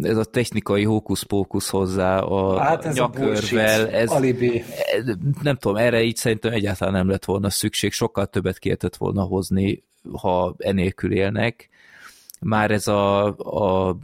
ez 0.01 0.17
a 0.17 0.23
technikai 0.23 0.83
hókusz-pókusz 0.83 1.69
hozzá 1.69 2.19
a 2.19 2.59
hát 2.59 2.85
ez 2.85 2.95
nyakörvel. 2.95 3.85
A 3.85 3.91
ez, 3.91 4.09
alibi. 4.09 4.63
Nem 5.41 5.55
tudom, 5.55 5.77
erre 5.77 6.01
így 6.01 6.15
szerintem 6.15 6.51
egyáltalán 6.51 6.93
nem 6.93 7.09
lett 7.09 7.25
volna 7.25 7.49
szükség, 7.49 7.91
sokkal 7.91 8.25
többet 8.25 8.59
kértett 8.59 8.95
volna 8.95 9.21
hozni, 9.21 9.83
ha 10.11 10.55
enélkül 10.57 11.11
élnek. 11.13 11.69
Már 12.39 12.71
ez 12.71 12.87
a, 12.87 13.25
a 13.37 13.97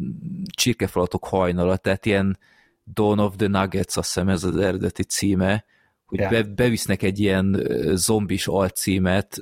csirkefalatok 0.56 1.26
hajnala, 1.26 1.78
tehát 1.78 2.06
ilyen 2.06 2.38
Dawn 2.94 3.20
of 3.20 3.36
the 3.36 3.48
Nuggets, 3.48 3.98
azt 3.98 4.14
hiszem 4.14 4.30
ez 4.30 4.44
az 4.44 4.58
eredeti 4.58 5.04
címe, 5.04 5.66
hogy 6.06 6.20
yeah. 6.20 6.32
be, 6.32 6.44
bevisznek 6.44 7.02
egy 7.02 7.20
ilyen 7.20 7.68
zombis 7.94 8.48
alcímet, 8.48 9.42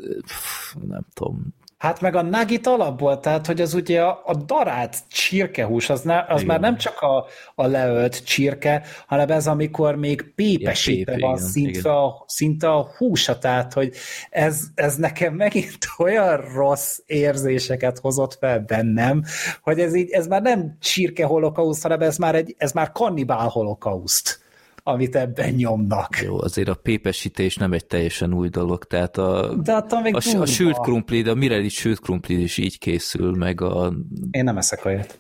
nem 0.88 1.06
tudom, 1.14 1.54
Hát 1.78 2.02
meg 2.02 2.16
a 2.16 2.22
nugget 2.22 2.68
alapból, 2.68 3.20
tehát 3.20 3.45
hogy 3.45 3.62
az 3.62 3.74
ugye 3.74 4.02
a, 4.02 4.22
a 4.26 4.36
darált 4.36 4.98
csirkehús, 5.08 5.90
az, 5.90 6.02
ne, 6.02 6.26
az 6.28 6.44
már 6.44 6.60
nem 6.60 6.78
csak 6.78 7.02
a, 7.02 7.26
a 7.56 7.66
leölt 7.66 8.26
csirke, 8.26 8.84
hanem 9.08 9.30
ez 9.30 9.48
amikor 9.48 9.95
még 9.95 10.34
pépesítve 10.36 11.18
ja, 11.18 11.28
van 11.28 11.38
szinte 11.38 11.91
a, 11.91 12.24
szinte 12.28 12.70
a 12.70 12.91
húsa, 12.98 13.38
tehát 13.38 13.74
hogy 13.74 13.95
ez, 14.30 14.62
ez 14.76 14.95
nekem 14.95 15.34
megint 15.34 15.78
olyan 15.98 16.38
rossz 16.38 16.99
érzéseket 17.06 17.99
hozott 17.99 18.34
fel 18.34 18.60
bennem, 18.60 19.24
hogy 19.62 19.80
ez, 19.80 19.95
így, 19.95 20.10
ez 20.12 20.28
már 20.28 20.41
nem 20.41 20.78
csirke 20.80 21.26
holokauszt, 21.26 21.82
hanem 21.82 22.02
ez 22.02 22.18
már, 22.18 22.36
egy, 22.36 22.56
ez 22.58 22.72
már 22.72 22.91
kannibál 22.91 23.48
holokauszt 23.48 24.45
amit 24.88 25.16
ebben 25.16 25.54
nyomnak. 25.54 26.20
Jó, 26.22 26.42
azért 26.42 26.68
a 26.68 26.76
pépesítés 26.76 27.56
nem 27.56 27.74
egy 27.74 27.86
teljesen 27.86 28.34
új 28.34 28.50
dolog, 28.50 28.84
tehát 28.84 29.18
a, 29.18 29.56
de 29.56 29.74
a, 29.74 30.02
még 30.02 30.16
a, 30.16 30.40
a 30.40 30.46
sült 30.46 30.80
krumpli, 30.80 31.22
de 31.22 31.32
a 31.32 31.36
Mireli 31.36 31.70
sült 31.70 32.00
krumpli 32.00 32.42
is 32.42 32.58
így 32.58 32.80
készül, 32.80 33.36
meg 33.36 33.62
a... 33.62 33.94
Én 34.32 34.44
nem 34.44 34.58
eszek 34.58 34.86
olyat. 34.86 35.20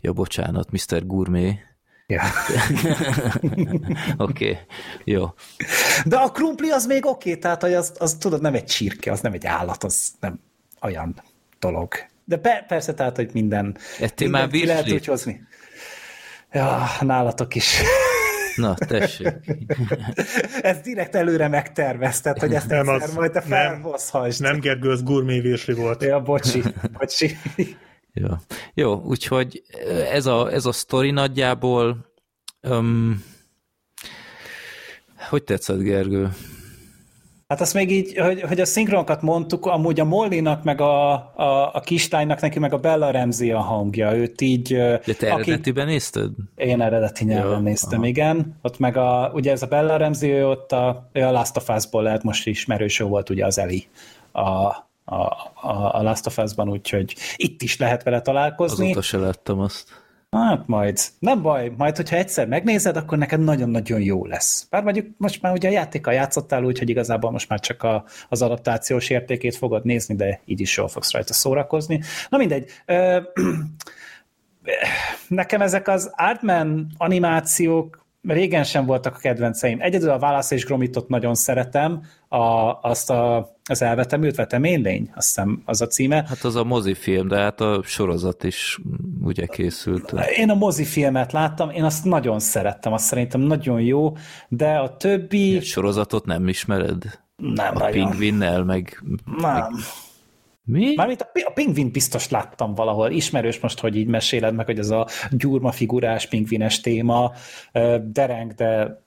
Ja, 0.00 0.12
bocsánat, 0.12 0.70
Mr. 0.70 1.06
Gourmet. 1.06 1.56
Ja. 2.06 2.22
Oké, 4.16 4.50
okay. 4.50 4.58
jó. 5.04 5.34
De 6.04 6.16
a 6.16 6.30
krumpli 6.30 6.70
az 6.70 6.86
még 6.86 7.06
oké, 7.06 7.28
okay, 7.28 7.40
tehát 7.40 7.62
hogy 7.62 7.74
az, 7.74 7.92
az 7.98 8.14
tudod, 8.14 8.40
nem 8.40 8.54
egy 8.54 8.64
csirke, 8.64 9.12
az 9.12 9.20
nem 9.20 9.32
egy 9.32 9.46
állat, 9.46 9.84
az 9.84 10.08
nem 10.20 10.40
olyan 10.80 11.22
dolog. 11.58 11.94
De 12.24 12.36
be, 12.36 12.64
persze, 12.68 12.94
tehát, 12.94 13.16
hogy 13.16 13.30
minden, 13.32 13.76
Ettél 14.00 14.28
már 14.28 14.48
lehet 14.52 14.92
úgy 14.92 15.04
hozni. 15.04 15.42
Ja, 16.52 16.86
nálatok 17.00 17.54
is. 17.54 17.82
Na, 18.56 18.74
tessék. 18.74 19.28
Ez 20.62 20.80
direkt 20.80 21.14
előre 21.14 21.48
megtervezted, 21.48 22.38
hogy 22.38 22.54
ezt 22.54 22.68
nem 22.68 22.88
egyszer 22.88 23.08
az, 23.08 23.14
majd 23.14 23.32
te 23.32 23.40
felhozhassd. 23.40 24.40
Nem, 24.40 24.50
nem 24.50 24.60
Gergő, 24.60 24.90
az 24.90 25.02
gurmévésli 25.02 25.74
volt. 25.74 26.02
Ja, 26.02 26.20
bocsi, 26.20 26.62
bocsi. 26.98 27.36
Jó, 28.12 28.28
Jó 28.74 28.94
úgyhogy 28.94 29.62
ez 30.10 30.26
a, 30.26 30.52
ez 30.52 30.66
a 30.66 30.72
sztori 30.72 31.10
nagyjából 31.10 32.12
um, 32.62 33.24
hogy 35.28 35.44
tetszett, 35.44 35.80
Gergő? 35.80 36.28
Hát 37.52 37.60
azt 37.60 37.74
még 37.74 37.90
így, 37.90 38.18
hogy, 38.18 38.42
hogy 38.42 38.60
a 38.60 38.64
szinkronokat 38.64 39.22
mondtuk, 39.22 39.66
amúgy 39.66 40.00
a 40.00 40.04
Mollinak, 40.04 40.62
meg 40.62 40.80
a, 40.80 41.12
a, 41.12 41.70
a 41.74 41.80
kislánynak, 41.80 42.40
neki 42.40 42.58
meg 42.58 42.72
a 42.72 42.78
Bella 42.78 43.10
Ramsey 43.10 43.50
a 43.50 43.60
hangja, 43.60 44.16
őt 44.16 44.40
így... 44.40 44.72
De 44.72 44.98
te 45.18 45.32
aki... 45.32 45.50
eredetiben 45.50 45.86
nézted? 45.86 46.30
Én 46.56 46.80
eredeti 46.80 47.24
nyelven 47.24 47.50
ja, 47.50 47.58
néztem, 47.58 47.98
aha. 47.98 48.08
igen. 48.08 48.58
Ott 48.62 48.78
meg 48.78 48.96
a, 48.96 49.30
ugye 49.34 49.50
ez 49.50 49.62
a 49.62 49.66
Bella 49.66 49.96
Ramsey, 49.96 50.30
ő 50.30 50.48
ott 50.48 50.72
a, 50.72 50.88
a 51.12 51.18
Last 51.18 51.56
of 51.56 51.68
Us-ból 51.68 52.02
lehet 52.02 52.22
most 52.22 52.46
ismerős, 52.46 52.98
volt 52.98 53.30
ugye 53.30 53.46
az 53.46 53.58
Eli 53.58 53.86
a, 54.32 54.40
a, 54.40 55.14
a, 55.54 55.90
a 55.92 56.02
Last 56.02 56.26
of 56.26 56.38
Us-ban, 56.38 56.68
úgyhogy 56.68 57.14
itt 57.36 57.62
is 57.62 57.76
lehet 57.76 58.02
vele 58.02 58.20
találkozni. 58.20 58.84
Azóta 58.84 59.02
se 59.02 59.18
láttam 59.18 59.60
azt. 59.60 60.01
Hát 60.36 60.66
majd. 60.66 61.00
Nem 61.18 61.42
baj, 61.42 61.72
majd 61.76 61.96
hogyha 61.96 62.16
egyszer 62.16 62.46
megnézed, 62.46 62.96
akkor 62.96 63.18
neked 63.18 63.40
nagyon-nagyon 63.40 64.00
jó 64.00 64.26
lesz. 64.26 64.66
Bár 64.70 64.82
mondjuk 64.82 65.06
most 65.16 65.42
már 65.42 65.52
ugye 65.52 65.68
a 65.68 65.72
játékkal 65.72 66.14
játszottál 66.14 66.64
úgy, 66.64 66.78
hogy 66.78 66.88
igazából 66.88 67.30
most 67.30 67.48
már 67.48 67.60
csak 67.60 67.82
a, 67.82 68.04
az 68.28 68.42
adaptációs 68.42 69.10
értékét 69.10 69.56
fogod 69.56 69.84
nézni, 69.84 70.14
de 70.14 70.40
így 70.44 70.60
is 70.60 70.76
jól 70.76 70.88
fogsz 70.88 71.12
rajta 71.12 71.32
szórakozni. 71.32 72.00
Na 72.28 72.38
mindegy. 72.38 72.70
Nekem 75.28 75.60
ezek 75.60 75.88
az 75.88 76.10
Artman 76.16 76.86
animációk 76.96 78.01
régen 78.22 78.64
sem 78.64 78.86
voltak 78.86 79.14
a 79.14 79.18
kedvenceim. 79.18 79.80
Egyedül 79.80 80.10
a 80.10 80.18
Válasz 80.18 80.50
és 80.50 80.64
Gromitot 80.64 81.08
nagyon 81.08 81.34
szeretem, 81.34 82.02
a, 82.28 82.78
azt 82.82 83.10
a, 83.10 83.52
az 83.64 83.82
elvetemült 83.82 84.36
veteménylény, 84.36 85.10
azt 85.14 85.26
hiszem 85.26 85.62
az 85.64 85.80
a 85.80 85.86
címe. 85.86 86.24
Hát 86.28 86.44
az 86.44 86.56
a 86.56 86.64
mozifilm, 86.64 87.28
de 87.28 87.38
hát 87.38 87.60
a 87.60 87.82
sorozat 87.84 88.44
is 88.44 88.78
ugye 89.22 89.46
készült. 89.46 90.14
Én 90.36 90.50
a 90.50 90.54
mozifilmet 90.54 91.32
láttam, 91.32 91.70
én 91.70 91.84
azt 91.84 92.04
nagyon 92.04 92.38
szerettem, 92.38 92.92
azt 92.92 93.04
szerintem 93.04 93.40
nagyon 93.40 93.80
jó, 93.80 94.16
de 94.48 94.74
a 94.78 94.96
többi... 94.96 95.56
A 95.56 95.60
sorozatot 95.60 96.24
nem 96.24 96.48
ismered? 96.48 97.20
Nem, 97.36 97.76
a 97.76 97.78
nagyon. 97.78 97.92
pingvinnel, 97.92 98.64
meg... 98.64 99.02
Nem. 99.40 99.52
Meg... 99.52 99.64
Mi? 100.64 100.94
Mármint 100.94 101.20
a, 101.20 101.30
a 101.44 101.50
pingvin 101.50 101.90
biztos 101.90 102.28
láttam 102.28 102.74
valahol. 102.74 103.10
Ismerős 103.10 103.60
most, 103.60 103.80
hogy 103.80 103.96
így 103.96 104.06
meséled 104.06 104.54
meg, 104.54 104.66
hogy 104.66 104.78
ez 104.78 104.90
a 104.90 105.06
gyurma 105.30 105.72
figurás 105.72 106.26
pingvines 106.26 106.80
téma 106.80 107.32
dereng, 108.02 108.52
de 108.52 109.00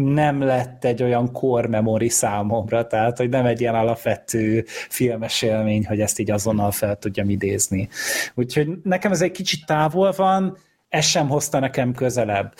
nem 0.00 0.40
lett 0.42 0.84
egy 0.84 1.02
olyan 1.02 1.32
core 1.32 1.68
memory 1.68 2.08
számomra, 2.08 2.86
tehát 2.86 3.18
hogy 3.18 3.28
nem 3.28 3.46
egy 3.46 3.60
ilyen 3.60 3.74
alapvető 3.74 4.64
filmes 4.88 5.42
élmény, 5.42 5.86
hogy 5.86 6.00
ezt 6.00 6.18
így 6.18 6.30
azonnal 6.30 6.70
fel 6.70 6.96
tudjam 6.96 7.30
idézni. 7.30 7.88
Úgyhogy 8.34 8.68
nekem 8.82 9.12
ez 9.12 9.22
egy 9.22 9.30
kicsit 9.30 9.66
távol 9.66 10.12
van, 10.16 10.56
ez 10.88 11.04
sem 11.04 11.28
hozta 11.28 11.58
nekem 11.58 11.92
közelebb. 11.92 12.54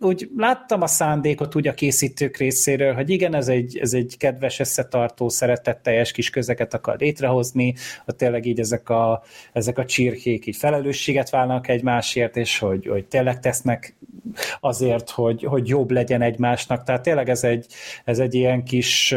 Úgy 0.00 0.28
láttam 0.36 0.82
a 0.82 0.86
szándékot 0.86 1.54
úgy 1.54 1.68
a 1.68 1.74
készítők 1.74 2.36
részéről, 2.36 2.94
hogy 2.94 3.10
igen, 3.10 3.34
ez 3.34 3.48
egy, 3.48 3.78
ez 3.78 3.92
egy 3.92 4.16
kedves, 4.18 4.58
összetartó, 4.58 5.28
szeretetteljes 5.28 6.12
kis 6.12 6.30
közeket 6.30 6.74
akar 6.74 6.98
létrehozni, 6.98 7.74
hogy 8.04 8.16
tényleg 8.16 8.46
így 8.46 8.60
ezek 8.60 8.88
a, 8.88 9.22
ezek 9.52 9.78
a 9.78 9.84
csirkék 9.84 10.46
így 10.46 10.56
felelősséget 10.56 11.30
válnak 11.30 11.68
egymásért, 11.68 12.36
és 12.36 12.58
hogy, 12.58 12.86
hogy 12.86 13.06
tényleg 13.06 13.40
tesznek 13.40 13.96
azért, 14.60 15.10
hogy, 15.10 15.42
hogy 15.42 15.68
jobb 15.68 15.90
legyen 15.90 16.22
egymásnak. 16.22 16.82
Tehát 16.82 17.02
tényleg 17.02 17.28
ez 17.28 17.44
egy, 17.44 17.66
ez 18.04 18.18
egy 18.18 18.34
ilyen 18.34 18.64
kis, 18.64 19.12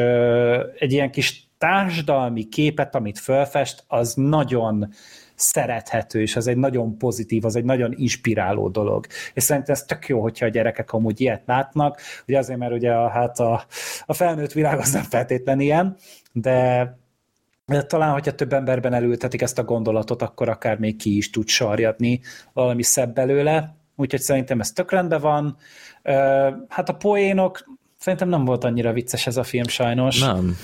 egy 0.80 0.91
ilyen 0.91 1.11
kis 1.11 1.47
társadalmi 1.57 2.43
képet, 2.43 2.95
amit 2.95 3.19
felfest, 3.19 3.84
az 3.88 4.14
nagyon 4.14 4.93
szerethető, 5.40 6.22
és 6.22 6.36
ez 6.36 6.48
egy 6.48 6.57
nagyon 6.57 6.98
pozitív, 6.98 7.45
az 7.45 7.56
egy 7.56 7.64
nagyon 7.64 7.94
inspiráló 7.98 8.70
dolog. 8.70 9.06
És 9.34 9.44
szerintem 9.44 9.74
ez 9.74 9.84
tök 9.84 10.07
jó, 10.07 10.22
hogyha 10.22 10.45
a 10.45 10.49
gyerekek 10.49 10.94
amúgy 10.94 11.22
ilyet 11.22 11.44
látnak, 11.45 12.02
ugye 12.28 12.38
azért, 12.38 12.60
mert 12.60 12.74
ugye 12.74 12.91
a, 12.91 13.10
hát 13.10 13.40
a, 13.40 13.66
a 14.06 14.14
felnőtt 14.14 14.52
világ 14.52 14.80
az 14.80 14.91
nem 14.94 15.03
feltétlen 15.03 15.60
ilyen, 15.60 15.98
de 16.32 16.98
de 17.66 17.84
talán, 17.84 18.11
hogyha 18.11 18.36
több 18.36 18.53
emberben 18.53 18.94
elültetik 18.94 19.41
ezt 19.41 19.60
a 19.60 19.64
gondolatot, 19.64 20.22
akkor 20.22 20.49
akár 20.49 20.78
még 20.78 20.95
ki 20.95 21.18
is 21.18 21.30
tud 21.30 21.48
sarjadni 21.48 22.22
valami 22.53 22.84
szebb 22.84 23.14
belőle, 23.14 23.76
úgyhogy 23.95 24.22
szerintem 24.22 24.60
ez 24.60 24.72
tök 24.72 24.91
rendben 24.91 25.22
van. 25.22 25.57
Hát 26.68 26.90
a 26.90 26.94
poénok, 26.94 27.66
szerintem 27.98 28.30
nem 28.30 28.45
volt 28.45 28.64
annyira 28.64 28.94
vicces 28.94 29.28
ez 29.28 29.38
a 29.38 29.44
film 29.44 29.68
sajnos. 29.68 30.20
Nem. 30.20 30.57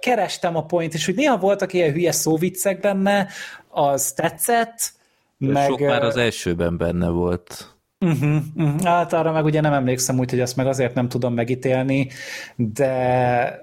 Kerestem 0.00 0.56
a 0.56 0.64
point, 0.64 0.94
és 0.94 1.06
hogy 1.06 1.14
néha 1.14 1.38
voltak 1.38 1.72
ilyen 1.72 1.92
hülye 1.92 2.12
szóviccek 2.12 2.80
benne, 2.80 3.28
az 3.72 4.12
tetszett, 4.12 4.92
meg... 5.38 5.68
Sok 5.68 5.80
már 5.80 6.02
az 6.02 6.16
elsőben 6.16 6.76
benne 6.76 7.08
volt. 7.08 7.76
Uh-huh, 8.00 8.42
uh-huh. 8.56 8.82
Hát 8.82 9.12
arra 9.12 9.32
meg 9.32 9.44
ugye 9.44 9.60
nem 9.60 9.72
emlékszem 9.72 10.18
úgy, 10.18 10.30
hogy 10.30 10.40
azt 10.40 10.56
meg 10.56 10.66
azért 10.66 10.94
nem 10.94 11.08
tudom 11.08 11.34
megítélni, 11.34 12.08
de 12.56 13.60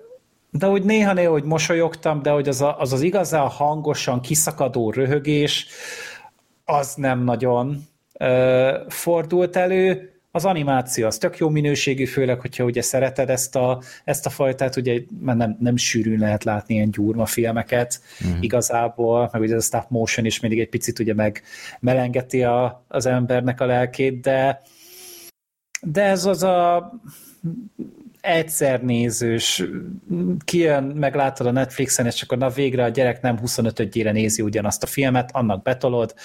de 0.52 0.66
hogy 0.66 0.84
néha-néha, 0.84 1.32
hogy 1.32 1.44
mosolyogtam, 1.44 2.22
de 2.22 2.30
hogy 2.30 2.48
az, 2.48 2.62
a, 2.62 2.80
az 2.80 2.94
az 2.94 3.02
igazán 3.02 3.48
hangosan 3.48 4.22
kiszakadó 4.22 4.92
röhögés, 4.92 5.68
az 6.66 6.94
nem 6.96 7.24
nagyon 7.24 7.88
ö, 8.20 8.78
fordult 8.88 9.56
elő. 9.56 10.14
Az 10.32 10.46
animáció 10.46 11.06
az 11.06 11.18
tök 11.18 11.38
jó 11.38 11.50
minőségű, 11.50 12.06
főleg, 12.06 12.40
hogyha 12.40 12.64
ugye 12.64 12.82
szereted 12.82 13.30
ezt 13.30 13.56
a, 13.56 13.82
ezt 14.04 14.26
a 14.26 14.30
fajtát, 14.30 14.76
ugye 14.76 15.02
mert 15.22 15.38
nem, 15.38 15.58
nem 15.60 15.76
sűrűn 15.76 16.20
lehet 16.20 16.44
látni 16.44 16.74
ilyen 16.74 16.92
gyurma 16.92 17.26
filmeket 17.26 18.02
mm. 18.28 18.42
igazából, 18.42 19.30
meg 19.32 19.42
ugye 19.42 19.56
a 19.56 19.62
stop 19.62 19.86
motion 19.90 20.26
is 20.26 20.40
mindig 20.40 20.60
egy 20.60 20.70
picit 20.70 21.00
ugye 21.00 21.14
meg 21.14 21.42
melengeti 21.80 22.44
a, 22.44 22.86
az 22.88 23.06
embernek 23.06 23.62
a 23.62 23.66
lelkét, 23.66 24.22
de 24.22 24.62
de 25.82 26.04
ez 26.04 26.26
az 26.26 26.44
a 26.44 26.92
egyszer 28.22 28.84
nézős, 28.84 29.64
kijön, 30.46 30.84
meglátod 30.84 31.48
a 31.48 31.52
Netflixen, 31.52 32.06
és 32.06 32.16
csak 32.16 32.38
na 32.38 32.50
végre 32.50 32.84
a 32.84 32.90
gyerek 32.90 33.22
nem 33.22 33.40
25-ére 33.46 34.12
nézi 34.12 34.42
ugyanazt 34.42 34.84
a 34.84 34.88
filmet, 34.88 35.30
annak 35.34 35.62
betolod, 35.62 36.16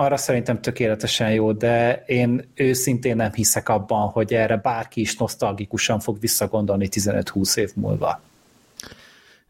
arra 0.00 0.16
szerintem 0.16 0.60
tökéletesen 0.60 1.32
jó, 1.32 1.52
de 1.52 2.02
én 2.06 2.50
őszintén 2.54 3.16
nem 3.16 3.32
hiszek 3.32 3.68
abban, 3.68 4.08
hogy 4.08 4.34
erre 4.34 4.56
bárki 4.56 5.00
is 5.00 5.16
nosztalgikusan 5.16 6.00
fog 6.00 6.20
visszagondolni 6.20 6.88
15-20 6.90 7.56
év 7.56 7.70
múlva. 7.74 8.20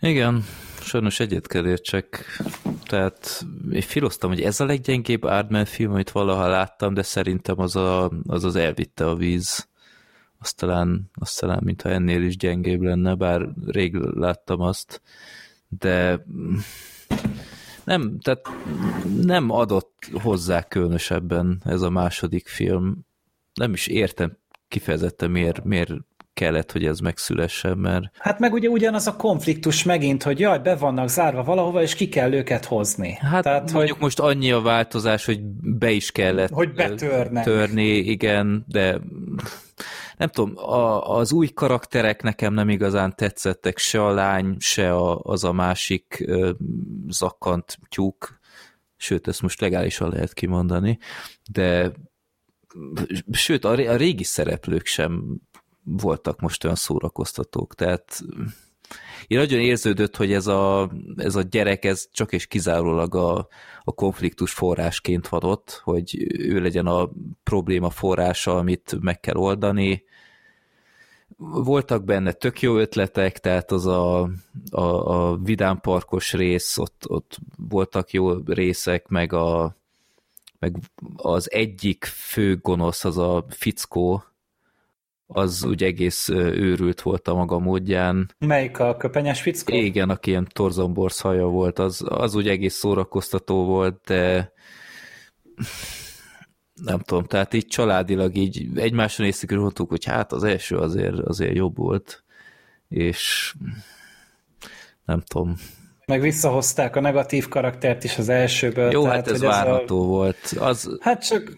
Igen, 0.01 0.45
sajnos 0.81 1.21
egyet 1.21 1.47
kell 1.47 1.67
értsek. 1.67 2.25
Tehát 2.87 3.45
én 3.73 3.81
filoztam, 3.81 4.31
hogy 4.31 4.41
ez 4.41 4.61
a 4.61 4.65
leggyengébb 4.65 5.23
Ardman 5.23 5.65
film, 5.65 5.93
amit 5.93 6.11
valaha 6.11 6.49
láttam, 6.49 6.95
de 6.95 7.03
szerintem 7.03 7.59
az 7.59 7.77
a, 7.77 8.11
az, 8.27 8.45
az 8.45 8.57
elvitte 8.57 9.07
a 9.07 9.15
víz 9.15 9.69
azt 10.39 10.57
talán, 10.57 11.11
azt 11.15 11.41
talán 11.41 11.61
mintha 11.65 11.89
ennél 11.89 12.23
is 12.23 12.37
gyengébb 12.37 12.83
lenne, 12.83 13.15
bár 13.15 13.49
rég 13.67 13.95
láttam 13.95 14.61
azt, 14.61 15.03
de 15.69 16.25
nem, 17.91 18.19
tehát 18.21 18.49
nem 19.23 19.51
adott 19.51 20.11
hozzá 20.23 20.63
különösebben 20.63 21.63
ez 21.65 21.83
a 21.83 21.91
második 21.91 22.49
film. 22.49 23.07
Nem 23.55 23.73
is 23.73 23.87
értem 23.87 24.37
kifejezetten 24.69 25.31
miért, 25.31 25.65
miért 25.65 25.91
kellett, 26.35 26.73
hogy 26.73 26.85
ez 26.85 26.99
megszülessen, 26.99 27.79
mert... 27.79 28.05
Hát 28.19 28.39
meg 28.39 28.53
ugye 28.53 28.69
ugyanaz 28.69 29.07
a 29.07 29.17
konfliktus 29.17 29.83
megint, 29.83 30.23
hogy 30.23 30.39
jaj, 30.39 30.59
be 30.59 30.77
vannak 30.77 31.09
zárva 31.09 31.43
valahova, 31.43 31.83
és 31.83 31.95
ki 31.95 32.09
kell 32.09 32.33
őket 32.33 32.65
hozni. 32.65 33.19
Hát 33.21 33.43
Tehát, 33.43 33.73
mondjuk 33.73 33.97
hogy... 33.97 34.03
most 34.03 34.21
annyi 34.21 34.51
a 34.51 34.61
változás, 34.61 35.25
hogy 35.25 35.41
be 35.79 35.91
is 35.91 36.13
kellett 36.13 36.51
hogy 36.51 36.73
betörnek. 36.73 37.45
törni, 37.45 37.97
igen, 37.97 38.65
de 38.69 39.01
nem 40.21 40.29
tudom, 40.29 40.57
a, 40.57 41.17
az 41.17 41.33
új 41.33 41.49
karakterek 41.49 42.23
nekem 42.23 42.55
nem 42.55 42.69
igazán 42.69 43.15
tetszettek, 43.17 43.79
se 43.79 44.05
a 44.05 44.11
lány, 44.11 44.57
se 44.59 44.95
a, 44.95 45.19
az 45.23 45.45
a 45.45 45.53
másik 45.53 46.23
ö, 46.27 46.51
zakkant 47.09 47.79
tyúk, 47.89 48.39
sőt, 48.97 49.29
ezt 49.29 49.43
most 49.43 49.61
legálisan 49.61 50.11
lehet 50.11 50.33
kimondani, 50.33 50.99
de 51.51 51.93
sőt, 53.31 53.65
a, 53.65 53.71
a 53.71 53.97
régi 53.97 54.25
szereplők 54.25 54.87
sem 54.87 55.41
voltak 55.83 56.41
most 56.41 56.65
olyan 56.65 56.77
szórakoztatók, 56.77 57.75
tehát 57.75 58.23
én 59.27 59.39
nagyon 59.39 59.61
érződött, 59.61 60.17
hogy 60.17 60.33
ez 60.33 60.47
a, 60.47 60.91
ez 61.17 61.37
a 61.37 61.43
gyerek, 61.43 61.85
ez 61.85 62.09
csak 62.13 62.33
és 62.33 62.47
kizárólag 62.47 63.15
a, 63.15 63.49
a 63.85 63.93
konfliktus 63.93 64.53
forrásként 64.53 65.29
van 65.29 65.45
ott, 65.45 65.81
hogy 65.85 66.27
ő 66.39 66.61
legyen 66.61 66.87
a 66.87 67.11
probléma 67.43 67.91
forrása, 67.91 68.57
amit 68.57 68.97
meg 69.01 69.21
kell 69.21 69.37
oldani. 69.37 70.05
Voltak 71.43 72.05
benne 72.05 72.33
tök 72.33 72.61
jó 72.61 72.77
ötletek, 72.77 73.39
tehát 73.39 73.71
az 73.71 73.87
a, 73.87 74.31
a, 74.71 74.81
a 74.81 75.37
vidámparkos 75.37 76.33
rész, 76.33 76.79
ott, 76.79 77.05
ott 77.07 77.39
voltak 77.69 78.11
jó 78.11 78.33
részek, 78.47 79.09
meg, 79.09 79.33
a, 79.33 79.77
meg 80.59 80.77
az 81.17 81.51
egyik 81.53 82.05
fő 82.05 82.57
gonosz, 82.57 83.05
az 83.05 83.19
a 83.19 83.45
fickó, 83.49 84.25
az 85.27 85.65
úgy 85.65 85.85
egész 85.85 86.29
őrült 86.29 87.01
volt 87.01 87.29
a 87.29 87.35
maga 87.35 87.59
módján. 87.59 88.35
Melyik 88.39 88.79
a 88.79 88.97
köpenyes 88.97 89.41
fickó? 89.41 89.75
Igen, 89.75 90.11
aki 90.11 90.31
ilyen 90.31 90.49
torzomborsz 90.53 91.21
haja 91.21 91.47
volt, 91.47 91.79
az, 91.79 92.05
az 92.09 92.35
úgy 92.35 92.49
egész 92.49 92.75
szórakoztató 92.75 93.65
volt, 93.65 94.01
de 94.07 94.53
nem 96.85 96.99
tudom, 96.99 97.25
tehát 97.25 97.55
így 97.55 97.67
családilag 97.67 98.37
így 98.37 98.69
egymáson 98.75 99.27
észre 99.27 99.57
mondtuk, 99.57 99.89
hogy 99.89 100.05
hát 100.05 100.33
az 100.33 100.45
első 100.45 100.77
azért, 100.77 101.19
azért 101.19 101.55
jobb 101.55 101.77
volt, 101.77 102.25
és 102.89 103.55
nem 105.05 105.21
tudom. 105.21 105.57
Meg 106.07 106.21
visszahozták 106.21 106.97
a 106.97 107.01
negatív 107.01 107.49
karaktert 107.49 108.05
is 108.05 108.19
az 108.19 108.29
elsőből. 108.29 108.91
Jó, 108.91 109.03
tehát, 109.03 109.17
hát 109.17 109.29
ez 109.35 109.41
várható 109.41 110.03
a... 110.03 110.07
volt. 110.07 110.55
Az... 110.59 110.99
Hát 111.01 111.27
csak 111.27 111.53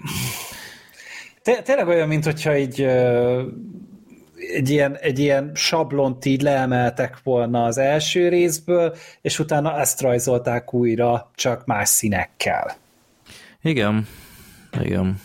tényleg 1.42 1.86
olyan, 1.86 2.08
mint 2.08 2.24
hogyha 2.24 2.56
így 2.56 2.80
egy 4.54 4.70
ilyen, 4.70 4.96
egy 4.96 5.18
ilyen 5.18 5.50
sablont 5.54 6.24
így 6.24 6.42
leemeltek 6.42 7.18
volna 7.22 7.64
az 7.64 7.78
első 7.78 8.28
részből, 8.28 8.96
és 9.20 9.38
utána 9.38 9.78
ezt 9.78 10.00
rajzolták 10.00 10.74
újra, 10.74 11.30
csak 11.34 11.66
más 11.66 11.88
színekkel. 11.88 12.76
Igen, 13.62 14.06
igen. 14.80 15.20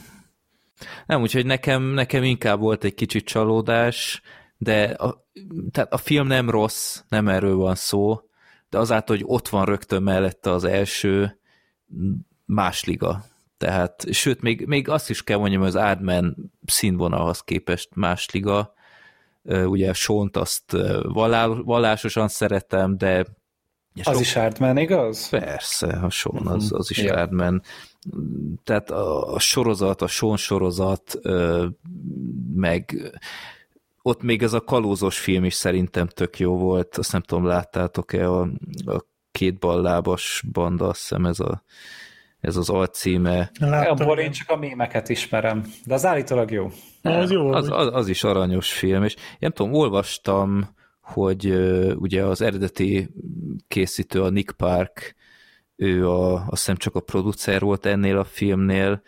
Nem, 1.06 1.22
úgyhogy 1.22 1.45
nekem, 1.45 1.84
nekem 1.84 2.24
inkább 2.24 2.60
volt 2.60 2.84
egy 2.84 2.94
kicsit 2.94 3.26
csalódás, 3.26 4.22
de 4.57 4.84
a, 4.84 5.28
tehát 5.72 5.93
a 5.93 5.98
film 5.98 6.27
nem 6.27 6.50
rossz, 6.50 7.01
nem 7.09 7.27
erről 7.27 7.56
van 7.56 7.76
szó, 7.76 8.22
de 8.69 8.77
azáltal, 8.77 9.16
hogy 9.16 9.26
ott 9.27 9.48
van 9.48 9.66
rögtön 9.66 10.03
mellette 10.03 10.51
az 10.51 10.64
első, 10.64 11.40
más 12.45 12.84
liga. 12.84 13.24
Tehát, 13.58 14.14
sőt, 14.14 14.42
még, 14.42 14.66
még 14.66 14.90
azt 14.90 15.09
is 15.09 15.24
kell 15.24 15.38
mondjam, 15.38 15.59
hogy 15.59 15.69
az 15.69 15.76
Ardman 15.76 16.51
színvonalhoz 16.66 17.42
képest 17.42 17.90
más 17.95 18.30
liga. 18.32 18.74
Ugye 19.43 19.93
Sont 19.93 20.38
azt 20.38 20.77
vallásosan 21.64 22.27
szeretem, 22.27 22.98
de 22.98 23.26
az 24.03 24.19
is 24.19 24.35
Ardman, 24.35 24.77
igaz? 24.77 25.30
Persze, 25.30 25.88
a 25.88 26.09
Sean 26.09 26.48
az, 26.48 26.72
az 26.74 26.92
is. 26.92 27.03
Ardman. 27.03 27.61
Tehát 28.64 28.92
a, 28.92 29.34
a 29.34 29.40
sorozat, 29.40 30.02
a 30.02 30.08
Sean 30.08 30.38
sorozat, 30.38 31.19
meg 32.56 33.11
ott 34.02 34.22
még 34.22 34.44
ez 34.44 34.53
a 34.53 34.61
kalózos 34.61 35.19
film 35.19 35.44
is 35.44 35.53
szerintem 35.53 36.08
tök 36.08 36.40
jó 36.40 36.58
volt. 36.58 36.98
Azt 36.98 37.11
nem 37.11 37.22
tudom, 37.22 37.45
láttátok-e 37.45 38.30
a, 38.30 38.42
a 38.86 39.06
két 39.32 39.60
ballábas 39.60 40.44
banda, 40.52 40.88
azt 40.88 41.00
hiszem 41.00 41.26
ez 41.26 41.40
a 41.40 41.64
ez 42.40 42.56
az 42.56 42.69
alcíme. 42.69 43.52
Abból 43.60 44.19
én 44.19 44.32
csak 44.32 44.50
a 44.50 44.56
mémeket 44.56 45.10
ismerem, 45.10 45.64
de 45.86 45.94
az 45.94 46.06
állítólag 46.06 46.52
jó. 46.52 46.69
Az, 47.02 47.32
jó, 47.32 47.52
az, 47.52 47.69
az, 47.72 47.90
az 47.94 48.08
is 48.08 48.24
aranyos 48.24 48.74
film, 48.74 49.03
és 49.03 49.16
nem 49.40 49.52
tudom, 49.52 49.74
olvastam, 49.74 50.76
hogy 51.02 51.45
ugye 51.95 52.24
az 52.24 52.42
eredeti 52.42 53.10
készítő, 53.68 54.22
a 54.22 54.30
Nick 54.30 54.58
Park, 54.58 55.16
ő 55.77 56.09
a, 56.09 56.33
azt 56.33 56.47
hiszem 56.49 56.75
csak 56.75 56.95
a 56.95 56.99
producer 56.99 57.61
volt 57.61 57.85
ennél 57.85 58.17
a 58.17 58.23
filmnél, 58.23 59.01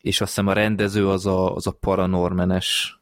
és 0.00 0.20
azt 0.20 0.30
hiszem 0.30 0.46
a 0.46 0.52
rendező 0.52 1.08
az 1.08 1.26
a, 1.26 1.54
az 1.54 1.66
a 1.66 1.76
paranormenes 1.80 2.98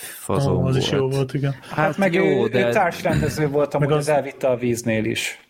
fazon 0.00 0.56
oh, 0.56 0.64
az 0.64 0.72
volt. 0.72 0.76
is 0.76 0.90
jó 0.90 1.08
volt, 1.08 1.34
igen. 1.34 1.52
Hát, 1.52 1.62
hát 1.72 1.98
meg 1.98 2.12
jó, 2.12 2.44
ő, 2.44 2.48
de... 2.48 2.68
ő 2.68 2.72
társrendező 2.72 3.48
volt, 3.48 3.74
amúgy 3.74 3.92
az... 3.92 3.98
az 3.98 4.08
elvitte 4.08 4.48
a 4.48 4.56
víznél 4.56 5.04
is. 5.04 5.40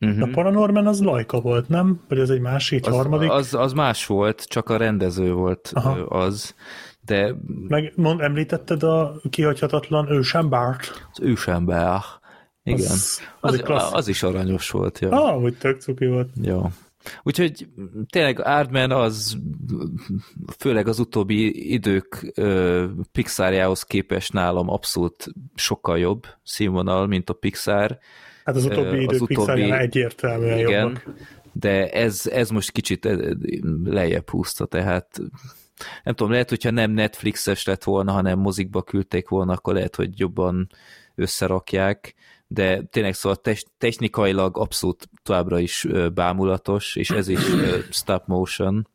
Uh-huh. 0.00 0.22
A 0.22 0.30
Paranorman 0.32 0.86
az 0.86 1.02
Lajka 1.02 1.40
volt, 1.40 1.68
nem? 1.68 2.00
Vagy 2.08 2.18
ez 2.18 2.30
egy 2.30 2.40
másik, 2.40 2.86
az, 2.86 2.94
harmadik? 2.94 3.30
Az, 3.30 3.54
az 3.54 3.72
más 3.72 4.06
volt, 4.06 4.44
csak 4.48 4.68
a 4.68 4.76
rendező 4.76 5.32
volt 5.32 5.70
Aha. 5.74 5.90
az. 5.90 6.54
De... 7.00 7.34
Meg 7.68 7.92
mond, 7.96 8.20
említetted 8.20 8.82
a 8.82 9.20
kihagyhatatlan 9.30 10.10
ősembert? 10.10 11.08
Az 11.12 11.20
ősember. 11.20 12.00
Igen. 12.62 12.80
Az, 12.80 13.20
az, 13.40 13.62
az, 13.64 13.88
az 13.92 14.08
is 14.08 14.22
aranyos 14.22 14.70
volt. 14.70 14.98
Ja. 14.98 15.08
Ah, 15.10 15.40
hogy 15.40 15.58
tök 15.58 15.80
cuki 15.80 16.06
volt. 16.06 16.28
Ja. 16.42 16.70
Úgyhogy 17.22 17.68
tényleg 18.10 18.40
Ardman 18.40 18.90
az 18.90 19.36
főleg 20.58 20.88
az 20.88 20.98
utóbbi 20.98 21.72
idők 21.72 22.32
Pixarjához 23.12 23.82
képest 23.82 24.32
nálam 24.32 24.68
abszolút 24.68 25.26
sokkal 25.54 25.98
jobb 25.98 26.26
színvonal, 26.42 27.06
mint 27.06 27.30
a 27.30 27.32
Pixar. 27.32 27.98
Hát 28.44 28.56
az 28.56 28.64
utóbbi 28.64 28.96
idők 28.96 29.10
az 29.10 29.20
utóbbi, 29.20 29.70
egyértelműen 29.70 30.58
igen, 30.58 30.82
jobbak. 30.82 31.12
De 31.52 31.90
ez, 31.90 32.26
ez 32.26 32.50
most 32.50 32.70
kicsit 32.70 33.08
lejjebb 33.84 34.30
húzta, 34.30 34.66
tehát 34.66 35.20
nem 36.04 36.14
tudom, 36.14 36.32
lehet, 36.32 36.48
hogyha 36.48 36.70
nem 36.70 36.90
Netflixes 36.90 37.64
lett 37.64 37.84
volna, 37.84 38.12
hanem 38.12 38.38
mozikba 38.38 38.82
küldték 38.82 39.28
volna, 39.28 39.52
akkor 39.52 39.74
lehet, 39.74 39.96
hogy 39.96 40.18
jobban 40.18 40.68
összerakják, 41.14 42.14
de 42.48 42.82
tényleg 42.82 43.14
szóval 43.14 43.40
technikailag 43.78 44.58
abszolút 44.58 45.08
továbbra 45.22 45.58
is 45.58 45.86
bámulatos, 46.14 46.96
és 46.96 47.10
ez 47.10 47.28
is 47.28 47.40
stop 47.90 48.26
motion, 48.26 48.88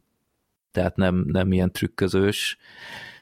tehát 0.72 0.96
nem, 0.96 1.24
nem 1.28 1.52
ilyen 1.52 1.72
trükközős. 1.72 2.58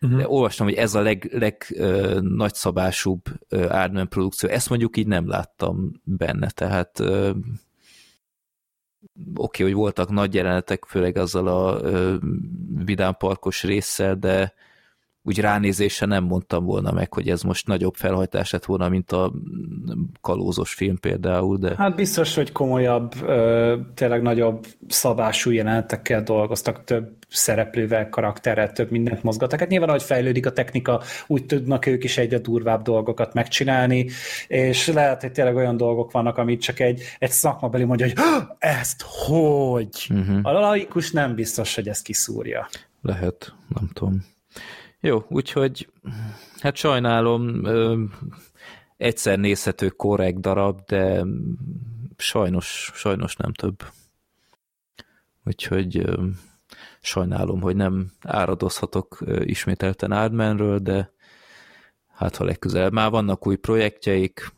Uh-huh. 0.02 0.20
De 0.20 0.30
olvastam, 0.30 0.66
hogy 0.66 0.76
ez 0.76 0.96
a 0.96 1.02
leg, 1.02 1.30
leg 1.34 1.66
uh, 1.70 2.20
nagyszabásúbb 2.20 3.22
uh, 3.50 4.04
produkció. 4.04 4.50
Ezt 4.50 4.70
mondjuk 4.70 4.98
így 4.98 5.08
nem 5.08 5.28
láttam 5.28 6.02
benne, 6.04 6.50
tehát 6.50 7.00
uh, 7.00 7.36
oké, 9.36 9.64
okay, 9.64 9.66
hogy 9.66 9.74
voltak 9.74 10.10
nagy 10.10 10.34
jelenetek, 10.34 10.86
főleg 10.86 11.18
azzal 11.18 11.48
a 11.48 11.80
uh, 11.80 12.16
vidámparkos 12.86 13.64
résszel, 13.64 14.16
de 14.16 14.54
úgy 15.24 15.40
ránézése 15.40 16.06
nem 16.06 16.24
mondtam 16.24 16.66
volna 16.66 16.92
meg, 16.92 17.14
hogy 17.14 17.30
ez 17.30 17.42
most 17.42 17.68
nagyobb 17.68 17.96
felhajtás 17.96 18.52
lett 18.52 18.66
volna, 18.66 18.90
mint 18.90 19.12
a 19.12 19.32
kalózos 20.22 20.74
film 20.74 21.00
például, 21.00 21.58
de... 21.58 21.74
Hát 21.78 21.96
biztos, 21.96 22.36
hogy 22.36 22.52
komolyabb, 22.52 23.14
tényleg 23.94 24.22
nagyobb 24.22 24.66
szabású 24.88 25.52
jelenetekkel 25.52 26.24
dolgoztak, 26.24 26.84
több 26.84 27.20
szereplővel, 27.28 28.10
karakterrel, 28.10 28.72
több 28.72 28.92
mindent 28.92 29.24
mozgattak. 29.24 29.60
Hát 29.60 29.70
nyilván, 29.70 29.90
ahogy 29.90 30.04
fejlődik 30.04 30.46
a 30.46 30.52
technika, 30.52 31.02
úgy 31.28 31.46
tudnak 31.46 31.86
ők 31.86 32.04
is 32.04 32.18
egyre 32.18 32.38
durvább 32.38 32.82
dolgokat 32.82 33.34
megcsinálni, 33.34 34.10
és 34.48 34.88
lehet, 34.88 35.22
hogy 35.22 35.32
tényleg 35.32 35.56
olyan 35.56 35.78
dolgok 35.78 36.12
vannak, 36.12 36.38
amit 36.38 36.62
csak 36.62 36.80
egy, 36.80 37.02
egy 37.20 37.32
szakmabeli 37.32 37.84
mondja, 37.84 38.06
hogy 38.06 38.18
ezt 38.60 39.04
hogy? 39.08 40.08
Uh-huh. 40.10 40.40
A 40.42 40.52
laikus 40.52 41.12
nem 41.12 41.36
biztos, 41.36 41.76
hogy 41.76 41.88
ezt 41.88 42.04
kiszúrja. 42.04 42.70
Lehet, 43.02 43.54
nem 43.68 43.90
tudom. 43.94 44.26
Jó, 45.04 45.26
úgyhogy 45.28 45.90
hát 46.60 46.76
sajnálom, 46.76 47.66
ö, 47.66 48.04
egyszer 48.98 49.40
nézhető 49.40 49.90
korrekt 49.90 50.40
darab, 50.40 50.80
de 50.86 51.26
sajnos, 52.18 52.92
sajnos 52.94 53.36
nem 53.36 53.54
több. 53.54 53.84
Úgyhogy 55.44 55.98
ö, 55.98 56.26
sajnálom, 57.02 57.62
hogy 57.62 57.76
nem 57.76 58.12
áradozhatok 58.22 59.18
ö, 59.22 59.42
ismételten 59.44 60.12
Ardmanről, 60.12 60.80
de 60.80 61.12
hát 62.08 62.36
ha 62.36 62.44
legközelebb 62.44 62.94
már 62.94 63.10
vannak 63.10 63.48
új 63.48 63.56
projektjeik, 63.56 64.52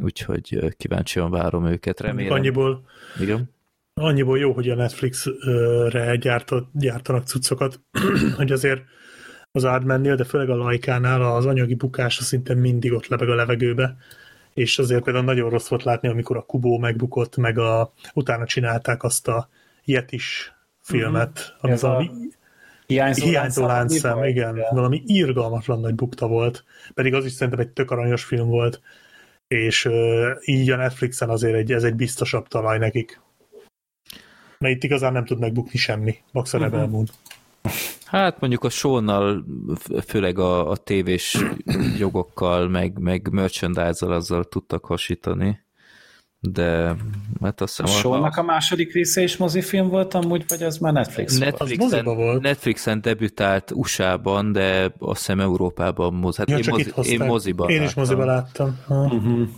úgyhogy 0.00 0.74
kíváncsian 0.76 1.30
várom 1.30 1.66
őket, 1.66 2.00
remélem. 2.00 2.32
Annyiból, 2.32 2.86
Igen? 3.20 3.50
annyiból 3.94 4.38
jó, 4.38 4.52
hogy 4.52 4.68
a 4.68 4.74
Netflixre 4.74 6.16
gyártott, 6.16 6.68
gyártanak 6.72 7.26
cuccokat, 7.26 7.80
hogy 8.36 8.52
azért 8.52 8.82
az 9.58 9.64
Ardmennél, 9.64 10.16
de 10.16 10.24
főleg 10.24 10.50
a 10.50 10.56
Lajkánál 10.56 11.22
az 11.22 11.46
anyagi 11.46 11.74
bukása 11.74 12.22
szinte 12.22 12.54
mindig 12.54 12.92
ott 12.92 13.06
lebeg 13.06 13.28
a 13.28 13.34
levegőbe, 13.34 13.96
és 14.54 14.78
azért 14.78 15.02
például 15.02 15.24
nagyon 15.24 15.50
rossz 15.50 15.68
volt 15.68 15.82
látni, 15.82 16.08
amikor 16.08 16.36
a 16.36 16.42
Kubó 16.42 16.78
megbukott, 16.78 17.36
meg 17.36 17.58
a, 17.58 17.92
utána 18.14 18.46
csinálták 18.46 19.02
azt 19.02 19.28
a 19.28 19.48
Yetis 19.84 20.52
filmet, 20.80 21.40
mm-hmm. 21.40 21.56
ami 21.60 21.72
Ez 21.72 21.82
valami 21.82 22.10
hiányzó, 22.86 23.26
hiányzó 23.26 23.66
láncszem, 23.66 24.24
igen, 24.24 24.56
igen, 24.56 24.74
valami 24.74 25.02
írgalmatlan 25.06 25.80
nagy 25.80 25.94
bukta 25.94 26.26
volt, 26.26 26.64
pedig 26.94 27.14
az 27.14 27.24
is 27.24 27.32
szerintem 27.32 27.60
egy 27.60 27.72
tök 27.72 27.90
aranyos 27.90 28.24
film 28.24 28.48
volt, 28.48 28.80
és 29.48 29.84
uh, 29.84 30.30
így 30.44 30.70
a 30.70 30.76
Netflixen 30.76 31.28
azért 31.28 31.54
egy, 31.54 31.72
ez 31.72 31.84
egy 31.84 31.94
biztosabb 31.94 32.48
talaj 32.48 32.78
nekik. 32.78 33.20
Mert 34.58 34.74
itt 34.74 34.84
igazán 34.84 35.12
nem 35.12 35.24
tud 35.24 35.38
megbukni 35.38 35.78
semmi, 35.78 36.16
Max 36.32 36.54
a 36.54 36.86
Moon. 36.86 37.08
Hát 38.04 38.40
mondjuk 38.40 38.64
a 38.64 38.68
Sónnal, 38.68 39.44
főleg 40.06 40.38
a, 40.38 40.70
a 40.70 40.76
tévés 40.76 41.38
jogokkal, 41.98 42.68
meg, 42.68 42.98
meg 42.98 43.28
merchandise-zal 43.30 44.12
azzal 44.12 44.44
tudtak 44.44 44.84
hasítani, 44.84 45.66
de 46.40 46.96
hát 47.40 47.60
azt 47.60 47.76
hiszem... 47.76 47.94
A 47.94 47.98
Sónnak 47.98 48.36
a... 48.36 48.40
a 48.40 48.44
második 48.44 48.92
része 48.92 49.22
is 49.22 49.36
mozifilm 49.36 49.88
volt 49.88 50.14
amúgy, 50.14 50.44
vagy 50.48 50.62
az 50.62 50.78
már 50.78 50.92
Netflix 50.92 51.38
Netflixen, 51.38 52.04
volt? 52.04 52.16
volt? 52.16 52.42
Netflixen 52.42 53.00
debütált 53.00 53.70
USA-ban, 53.70 54.52
de 54.52 54.92
azt 54.98 55.18
hiszem 55.18 55.40
Európában 55.40 56.14
moz. 56.14 56.36
Hát 56.36 56.50
ja, 56.50 56.58
én, 56.58 56.64
mozi, 56.68 57.10
én 57.12 57.24
moziban 57.24 57.68
Én 57.68 57.82
is 57.82 57.94
moziban 57.94 58.26
láttam. 58.26 58.78
Uh-huh. 58.88 59.48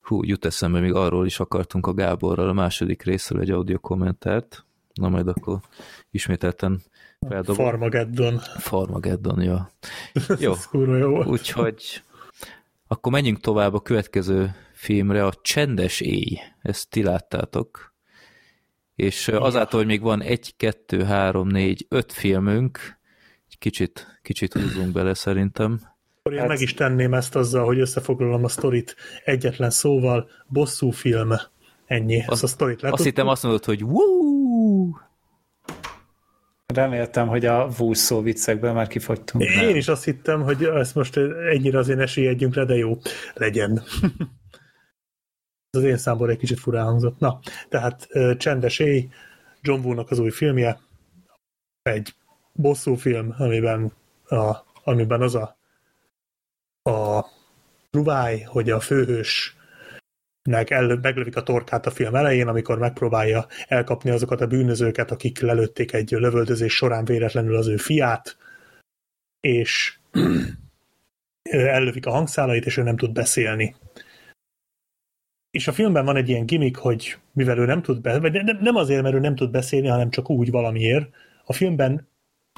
Hú, 0.00 0.24
jut 0.24 0.44
eszembe, 0.44 0.80
még 0.80 0.92
arról 0.92 1.26
is 1.26 1.40
akartunk 1.40 1.86
a 1.86 1.94
Gáborral 1.94 2.48
a 2.48 2.52
második 2.52 3.02
részről 3.02 3.40
egy 3.40 3.50
audio 3.50 3.78
kommentárt. 3.78 4.64
Na 4.94 5.08
majd 5.08 5.28
akkor 5.28 5.60
ismételten 6.10 6.82
Feldobom. 7.28 7.64
Farmageddon. 7.64 8.38
Farmageddon, 8.58 9.42
ja. 9.42 9.70
Jó. 10.38 10.54
jó 10.98 11.24
Úgyhogy 11.24 12.02
akkor 12.92 13.12
menjünk 13.12 13.40
tovább 13.40 13.74
a 13.74 13.80
következő 13.80 14.54
filmre, 14.72 15.24
a 15.24 15.32
Csendes 15.42 16.00
Éj. 16.00 16.38
Ezt 16.62 16.90
ti 16.90 17.02
láttátok. 17.02 17.94
És 18.94 19.28
azáltal, 19.28 19.78
hogy 19.78 19.88
még 19.88 20.00
van 20.00 20.22
egy, 20.22 20.56
kettő, 20.56 21.02
három, 21.02 21.48
négy, 21.48 21.86
öt 21.88 22.12
filmünk, 22.12 22.78
egy 23.50 23.58
kicsit, 23.58 24.18
kicsit 24.22 24.52
húzunk 24.52 24.92
bele 24.92 25.14
szerintem. 25.14 25.80
Én 26.22 26.38
hát... 26.38 26.48
meg 26.48 26.60
is 26.60 26.74
tenném 26.74 27.14
ezt 27.14 27.36
azzal, 27.36 27.64
hogy 27.64 27.78
összefoglalom 27.78 28.44
a 28.44 28.48
sztorit 28.48 28.96
egyetlen 29.24 29.70
szóval, 29.70 30.28
bosszú 30.46 30.90
film. 30.90 31.32
Ennyi. 31.86 32.18
Azt, 32.18 32.30
ezt 32.30 32.42
a 32.42 32.46
sztorit 32.46 32.82
Azt 32.82 33.04
hittem 33.04 33.28
azt 33.28 33.42
mondod, 33.42 33.64
hogy 33.64 33.82
Woo! 33.82 34.31
Reméltem, 36.74 37.28
hogy 37.28 37.46
a 37.46 37.68
vúsz 37.68 37.98
szó 37.98 38.20
viccekből 38.20 38.72
már 38.72 38.86
kifogytunk. 38.86 39.44
Én 39.44 39.66
nem. 39.66 39.76
is 39.76 39.88
azt 39.88 40.04
hittem, 40.04 40.42
hogy 40.42 40.64
ezt 40.64 40.94
most 40.94 41.16
ennyire 41.50 41.78
azért 41.78 41.98
esélyedjünk 41.98 42.54
le, 42.54 42.64
de 42.64 42.74
jó, 42.74 42.98
legyen. 43.34 43.82
Ez 45.70 45.80
az 45.80 45.84
én 45.84 45.96
számból 45.96 46.30
egy 46.30 46.38
kicsit 46.38 46.58
furán 46.58 46.84
hangzott. 46.84 47.18
Na, 47.18 47.40
tehát 47.68 48.08
Csendes 48.36 48.78
éj, 48.78 49.08
John 49.60 49.84
Woo-nak 49.84 50.10
az 50.10 50.18
új 50.18 50.30
filmje, 50.30 50.80
egy 51.82 52.14
bosszú 52.52 52.94
film, 52.94 53.34
amiben, 53.38 53.92
a, 54.24 54.56
amiben 54.84 55.22
az 55.22 55.34
a, 55.34 55.56
a 56.90 57.26
ruváj, 57.90 58.40
hogy 58.40 58.70
a 58.70 58.80
főhős 58.80 59.56
nek 60.42 60.70
el, 60.70 60.98
meglövik 61.02 61.36
a 61.36 61.42
torkát 61.42 61.86
a 61.86 61.90
film 61.90 62.14
elején, 62.14 62.48
amikor 62.48 62.78
megpróbálja 62.78 63.46
elkapni 63.68 64.10
azokat 64.10 64.40
a 64.40 64.46
bűnözőket, 64.46 65.10
akik 65.10 65.40
lelőtték 65.40 65.92
egy 65.92 66.10
lövöldözés 66.10 66.74
során 66.74 67.04
véletlenül 67.04 67.56
az 67.56 67.66
ő 67.66 67.76
fiát, 67.76 68.36
és 69.40 69.98
ellövik 71.50 72.06
a 72.06 72.10
hangszálait, 72.10 72.66
és 72.66 72.76
ő 72.76 72.82
nem 72.82 72.96
tud 72.96 73.12
beszélni. 73.12 73.74
És 75.50 75.68
a 75.68 75.72
filmben 75.72 76.04
van 76.04 76.16
egy 76.16 76.28
ilyen 76.28 76.46
gimmick, 76.46 76.76
hogy 76.76 77.18
mivel 77.32 77.58
ő 77.58 77.64
nem 77.64 77.82
tud 77.82 78.00
beszélni, 78.00 78.56
nem 78.60 78.76
azért, 78.76 79.02
mert 79.02 79.14
ő 79.14 79.18
nem 79.18 79.34
tud 79.34 79.50
beszélni, 79.50 79.88
hanem 79.88 80.10
csak 80.10 80.30
úgy 80.30 80.50
valamiért, 80.50 81.10
a 81.44 81.52
filmben 81.52 82.08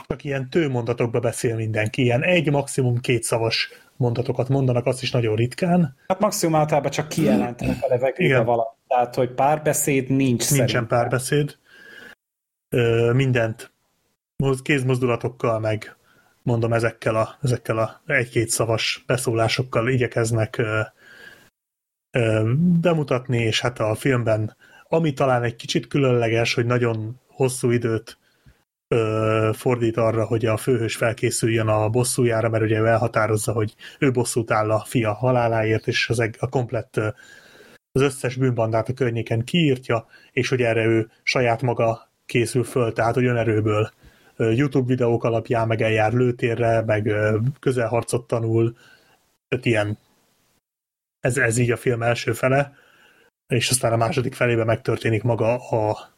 csak 0.09 0.25
ilyen 0.25 0.51
tőmondatokba 0.51 1.21
beszél 1.21 1.57
mindenki, 1.57 2.03
ilyen 2.03 2.23
egy, 2.23 2.51
maximum 2.51 3.01
két 3.01 3.23
szavas 3.23 3.69
mondatokat 3.97 4.49
mondanak, 4.49 4.87
azt 4.87 5.03
is 5.03 5.11
nagyon 5.11 5.37
ritkán. 5.37 5.97
Hát 6.07 6.21
maximum 6.21 6.55
általában 6.55 6.91
csak 6.91 7.09
kijelentenek 7.09 7.77
a 7.81 7.87
levegőbe 7.89 8.41
valamit. 8.41 8.73
Tehát, 8.89 9.15
hogy 9.15 9.31
párbeszéd 9.31 10.09
nincs 10.09 10.19
Nincsen 10.19 10.47
szerintem. 10.47 10.87
párbeszéd. 10.87 11.59
Ö, 12.69 13.13
mindent 13.13 13.73
kézmozdulatokkal, 14.63 15.59
meg 15.59 15.97
mondom 16.43 16.73
ezekkel 16.73 17.17
a, 17.17 17.39
ezekkel 17.43 17.79
a 17.79 18.03
egy-két 18.07 18.49
szavas 18.49 19.05
beszólásokkal 19.07 19.89
igyekeznek 19.89 20.59
ö, 20.59 20.81
ö, 22.11 22.53
bemutatni, 22.81 23.39
és 23.39 23.61
hát 23.61 23.79
a 23.79 23.95
filmben 23.95 24.57
ami 24.95 25.13
talán 25.13 25.43
egy 25.43 25.57
kicsit 25.57 25.87
különleges, 25.87 26.55
hogy 26.55 26.67
nagyon 26.67 27.21
hosszú 27.27 27.71
időt 27.71 28.19
ö, 28.89 29.51
fordít 29.53 29.97
arra, 29.97 30.27
hogy 30.27 30.47
a 30.47 30.57
főhős 30.57 30.97
felkészüljön 30.97 31.69
a 31.69 31.89
bosszújára, 31.89 32.49
mert 32.49 32.65
ugye 32.65 32.81
ő 32.81 32.87
elhatározza, 32.87 33.53
hogy 33.53 33.75
ő 33.99 34.11
bosszút 34.11 34.51
áll 34.51 34.71
a 34.71 34.85
fia 34.87 35.13
haláláért, 35.13 35.87
és 35.87 36.09
az 36.09 36.31
a 36.39 36.49
komplett 36.49 36.97
az 37.93 38.03
összes 38.03 38.37
bűnbandát 38.37 38.89
a 38.89 38.93
környéken 38.93 39.45
kiírtja, 39.45 40.07
és 40.33 40.49
hogy 40.49 40.63
erre 40.63 40.85
ő 40.85 41.11
saját 41.23 41.63
maga 41.63 42.11
készül 42.27 42.65
föl, 42.65 42.93
tehát 42.93 43.15
hogy 43.15 43.25
önerőből 43.25 43.91
YouTube 44.37 44.87
videók 44.87 45.25
alapján 45.25 45.67
meg 45.67 45.83
eljár 45.83 46.13
lőtérre, 46.13 46.83
meg 46.83 47.13
közelharcot 47.61 48.27
tanul, 48.27 48.77
tehát 49.49 49.65
ilyen. 49.65 49.99
Ez, 51.21 51.37
ez 51.37 51.59
így 51.59 51.71
a 51.71 51.77
film 51.77 52.03
első 52.03 52.33
fele, 52.33 52.75
és 53.47 53.71
aztán 53.71 53.93
a 53.93 53.97
második 53.97 54.35
felében 54.35 54.67
megtörténik 54.67 55.23
maga 55.23 55.69
a 55.69 56.14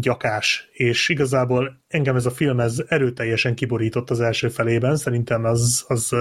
gyakás, 0.00 0.68
és 0.72 1.08
igazából 1.08 1.80
engem 1.88 2.16
ez 2.16 2.26
a 2.26 2.30
film 2.30 2.60
ez 2.60 2.82
erőteljesen 2.88 3.54
kiborított 3.54 4.10
az 4.10 4.20
első 4.20 4.48
felében, 4.48 4.96
szerintem 4.96 5.44
az, 5.44 5.84
az 5.88 6.14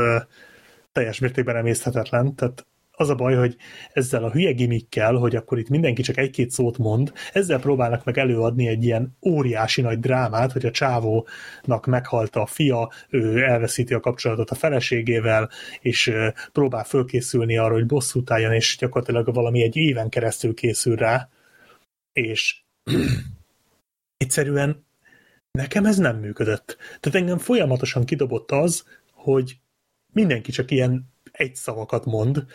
teljes 0.91 1.19
mértékben 1.19 1.55
emészthetetlen, 1.55 2.35
tehát 2.35 2.65
az 2.95 3.09
a 3.09 3.15
baj, 3.15 3.35
hogy 3.35 3.55
ezzel 3.93 4.23
a 4.23 4.31
hülye 4.31 4.51
gimikkel, 4.51 5.13
hogy 5.13 5.35
akkor 5.35 5.59
itt 5.59 5.69
mindenki 5.69 6.01
csak 6.01 6.17
egy-két 6.17 6.51
szót 6.51 6.77
mond, 6.77 7.11
ezzel 7.31 7.59
próbálnak 7.59 8.03
meg 8.03 8.17
előadni 8.17 8.67
egy 8.67 8.83
ilyen 8.83 9.17
óriási 9.21 9.81
nagy 9.81 9.99
drámát, 9.99 10.51
hogy 10.51 10.65
a 10.65 10.71
csávónak 10.71 11.85
meghalt 11.85 12.35
a 12.35 12.45
fia, 12.45 12.91
ő 13.09 13.43
elveszíti 13.43 13.93
a 13.93 13.99
kapcsolatot 13.99 14.49
a 14.49 14.55
feleségével, 14.55 15.49
és 15.79 16.13
próbál 16.51 16.83
fölkészülni 16.83 17.57
arra, 17.57 17.73
hogy 17.73 17.85
bosszút 17.85 18.31
álljon, 18.31 18.53
és 18.53 18.77
gyakorlatilag 18.79 19.33
valami 19.33 19.63
egy 19.63 19.75
éven 19.75 20.09
keresztül 20.09 20.53
készül 20.53 20.95
rá, 20.95 21.29
és 22.11 22.63
egyszerűen 24.23 24.85
nekem 25.51 25.85
ez 25.85 25.97
nem 25.97 26.17
működött. 26.17 26.77
Tehát 26.99 27.19
engem 27.19 27.37
folyamatosan 27.37 28.05
kidobott 28.05 28.51
az, 28.51 28.83
hogy 29.11 29.57
mindenki 30.13 30.51
csak 30.51 30.71
ilyen 30.71 31.11
egy 31.31 31.55
szavakat 31.55 32.05
mond, 32.05 32.45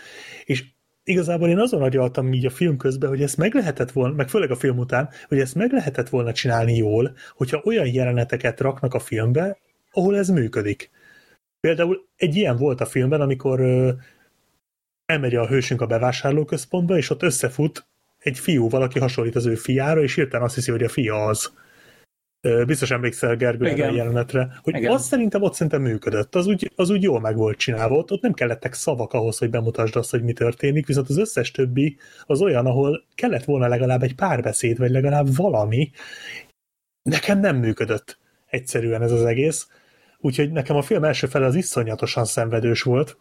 és 0.45 0.65
igazából 1.05 1.49
én 1.49 1.59
azon 1.59 1.83
agyaltam 1.83 2.33
így 2.33 2.47
a 2.47 2.51
film 2.51 2.77
közben, 2.77 3.09
hogy 3.09 3.23
ezt 3.23 3.37
meg 3.37 3.55
lehetett 3.55 3.93
volna, 3.93 4.15
meg 4.15 4.29
főleg 4.29 4.51
a 4.51 4.57
film 4.57 4.79
után, 4.79 5.09
hogy 5.29 5.39
ezt 5.39 5.55
meg 5.55 5.73
lehetett 5.73 6.09
volna 6.09 6.33
csinálni 6.33 6.77
jól, 6.77 7.17
hogyha 7.37 7.63
olyan 7.65 7.87
jeleneteket 7.87 8.61
raknak 8.61 8.95
a 8.95 8.99
filmbe, 8.99 9.59
ahol 9.93 10.17
ez 10.17 10.29
működik. 10.29 10.91
Például 11.61 12.09
egy 12.17 12.37
ilyen 12.37 12.57
volt 12.57 12.81
a 12.81 12.87
filmben, 12.87 13.21
amikor 13.21 13.61
ö, 13.61 13.93
elmegy 15.07 15.35
a 15.35 15.47
hősünk 15.47 15.81
a 15.81 15.87
bevásárlóközpontba, 15.87 16.97
és 16.97 17.11
ott 17.11 17.23
összefut 17.23 17.88
egy 18.19 18.39
fiú, 18.39 18.69
valaki 18.69 18.99
hasonlít 18.99 19.37
az 19.37 19.47
ő 19.47 19.55
fiára, 19.55 20.03
és 20.03 20.15
hirtelen 20.15 20.47
azt 20.47 20.55
hiszi, 20.55 20.71
hogy 20.71 20.83
a 20.83 20.89
fia 20.89 21.25
az. 21.25 21.53
Biztos 22.67 22.91
emlékszel 22.91 23.37
Gergő 23.37 23.67
erre 23.67 23.89
a 23.89 23.95
jelenetre, 23.95 24.59
hogy 24.63 24.77
Igen. 24.77 24.93
az 24.93 25.05
szerintem 25.05 25.43
ott 25.43 25.53
szerintem 25.53 25.83
működött, 25.83 26.35
az 26.35 26.47
úgy, 26.47 26.73
az 26.77 26.91
úgy 26.91 27.03
jól 27.03 27.21
meg 27.21 27.37
volt 27.37 27.59
csinálva, 27.59 27.97
ott, 27.97 28.11
ott 28.11 28.23
nem 28.23 28.33
kellettek 28.33 28.75
szavak 28.75 29.13
ahhoz, 29.13 29.39
hogy 29.39 29.51
bemutasd 29.51 29.97
azt, 29.97 30.11
hogy 30.11 30.23
mi 30.23 30.33
történik, 30.33 30.87
viszont 30.87 31.09
az 31.09 31.19
összes 31.19 31.51
többi 31.51 31.97
az 32.25 32.41
olyan, 32.41 32.67
ahol 32.67 33.05
kellett 33.15 33.45
volna 33.45 33.69
legalább 33.69 34.03
egy 34.03 34.15
párbeszéd, 34.15 34.79
vagy 34.79 34.91
legalább 34.91 35.37
valami. 35.37 35.91
Nekem 37.03 37.41
nem 37.41 37.57
működött 37.57 38.19
egyszerűen 38.47 39.03
ez 39.03 39.13
az 39.13 39.25
egész, 39.25 39.69
úgyhogy 40.19 40.53
nekem 40.53 40.77
a 40.77 40.83
film 40.83 41.05
első 41.05 41.27
fele 41.27 41.47
az 41.47 41.55
iszonyatosan 41.55 42.25
szenvedős 42.25 42.83
volt, 42.83 43.17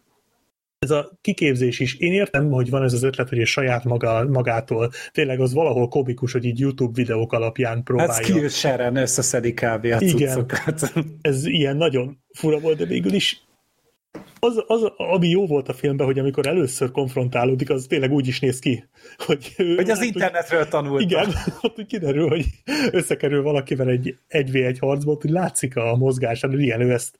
ez 0.79 0.91
a 0.91 1.17
kiképzés 1.21 1.79
is, 1.79 1.95
én 1.95 2.13
értem, 2.13 2.49
hogy 2.49 2.69
van 2.69 2.83
ez 2.83 2.93
az 2.93 3.03
ötlet, 3.03 3.29
hogy 3.29 3.39
egy 3.39 3.45
saját 3.45 3.83
maga, 3.83 4.25
magától, 4.29 4.91
tényleg 5.11 5.39
az 5.39 5.53
valahol 5.53 5.87
komikus, 5.87 6.31
hogy 6.31 6.45
így 6.45 6.59
YouTube 6.59 6.91
videók 6.93 7.33
alapján 7.33 7.83
próbálja. 7.83 8.11
Hát 8.11 8.23
Skillshare-en 8.23 8.95
összeszedik 8.95 9.55
kb. 9.55 9.85
a 9.85 9.97
Igen, 9.99 10.45
ez 11.21 11.45
ilyen 11.45 11.77
nagyon 11.77 12.17
fura 12.33 12.59
volt, 12.59 12.77
de 12.77 12.85
végül 12.85 13.13
is 13.13 13.46
az, 14.39 14.63
az, 14.67 14.91
ami 14.97 15.27
jó 15.27 15.47
volt 15.47 15.69
a 15.69 15.73
filmben, 15.73 16.05
hogy 16.05 16.19
amikor 16.19 16.47
először 16.47 16.91
konfrontálódik, 16.91 17.69
az 17.69 17.85
tényleg 17.89 18.11
úgy 18.11 18.27
is 18.27 18.39
néz 18.39 18.59
ki, 18.59 18.83
hogy... 19.17 19.53
Hogy 19.55 19.89
az 19.89 19.97
hát, 19.97 20.05
internetről 20.05 20.59
hogy, 20.59 20.69
tanult. 20.69 21.01
Igen, 21.01 21.33
ott 21.61 21.85
kiderül, 21.85 22.27
hogy 22.27 22.45
összekerül 22.91 23.41
valakivel 23.41 23.89
egy 23.89 24.17
1v1 24.29 24.75
harcból, 24.79 25.17
hogy 25.21 25.29
látszik 25.29 25.75
a 25.75 25.95
mozgás, 25.95 26.41
hogy 26.41 26.61
igen, 26.61 26.81
ő 26.81 26.91
ezt 26.91 27.17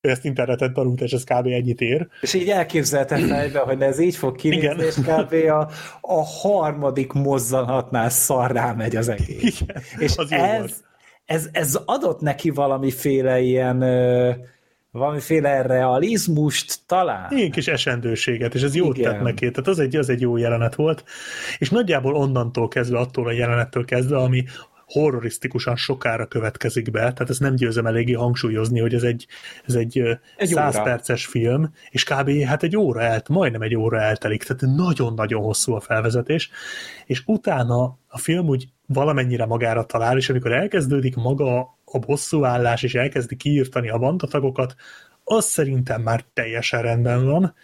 ő 0.00 0.10
ezt 0.10 0.24
interneten 0.24 0.72
tanult, 0.72 1.00
és 1.00 1.12
ez 1.12 1.24
kb. 1.24 1.46
ennyit 1.46 1.80
ér. 1.80 2.08
És 2.20 2.34
így 2.34 2.48
elképzeltem 2.48 3.20
fejbe, 3.20 3.58
hogy 3.58 3.82
ez 3.82 3.98
így 3.98 4.16
fog 4.16 4.36
kinézni, 4.36 4.66
Igen. 4.66 4.80
és 4.80 4.94
kb. 4.94 5.50
A, 5.50 5.68
a 6.00 6.24
harmadik 6.24 7.12
mozzanatnál 7.12 8.08
szarrá 8.08 8.72
megy 8.72 8.96
az 8.96 9.08
egész. 9.08 9.60
Igen, 9.60 9.82
és 9.98 10.16
az 10.16 10.32
ez, 10.32 10.82
ez, 11.24 11.48
ez 11.52 11.78
adott 11.84 12.20
neki 12.20 12.50
valamiféle 12.50 13.40
ilyen 13.40 13.82
valamiféle 14.90 15.62
realizmust 15.62 16.78
talán. 16.86 17.30
Ilyen 17.30 17.50
kis 17.50 17.68
esendőséget, 17.68 18.54
és 18.54 18.62
ez 18.62 18.74
jót 18.74 18.98
Igen. 18.98 19.12
tett 19.12 19.22
neki. 19.22 19.50
Tehát 19.50 19.68
az 19.68 19.78
egy, 19.78 19.96
az 19.96 20.08
egy 20.08 20.20
jó 20.20 20.36
jelenet 20.36 20.74
volt. 20.74 21.04
És 21.58 21.70
nagyjából 21.70 22.14
onnantól 22.14 22.68
kezdve, 22.68 22.98
attól 22.98 23.26
a 23.26 23.32
jelenettől 23.32 23.84
kezdve, 23.84 24.16
ami 24.16 24.44
horrorisztikusan 24.92 25.76
sokára 25.76 26.26
következik 26.26 26.90
be, 26.90 26.98
tehát 26.98 27.30
ezt 27.30 27.40
nem 27.40 27.54
győzem 27.54 27.86
eléggé 27.86 28.12
hangsúlyozni, 28.12 28.80
hogy 28.80 28.94
ez 28.94 29.02
egy, 29.02 29.26
ez 29.66 29.74
egy, 29.74 29.98
egy 30.36 30.48
100 30.48 30.74
óra. 30.74 30.84
perces 30.84 31.26
film, 31.26 31.72
és 31.90 32.04
kb. 32.04 32.42
hát 32.42 32.62
egy 32.62 32.76
óra 32.76 33.00
elt, 33.00 33.28
majdnem 33.28 33.62
egy 33.62 33.76
óra 33.76 34.00
eltelik, 34.00 34.42
tehát 34.44 34.76
nagyon-nagyon 34.76 35.42
hosszú 35.42 35.72
a 35.72 35.80
felvezetés, 35.80 36.50
és 37.06 37.22
utána 37.26 37.98
a 38.08 38.18
film 38.18 38.48
úgy 38.48 38.68
valamennyire 38.86 39.46
magára 39.46 39.84
talál, 39.84 40.16
és 40.16 40.30
amikor 40.30 40.52
elkezdődik 40.52 41.16
maga 41.16 41.78
a 41.92 41.98
bosszúállás, 41.98 42.82
és 42.82 42.94
elkezdi 42.94 43.36
kiírtani 43.36 43.90
a 43.90 43.98
bandatagokat, 43.98 44.74
az 45.24 45.44
szerintem 45.44 46.02
már 46.02 46.24
teljesen 46.32 46.82
rendben 46.82 47.24
van. 47.24 47.54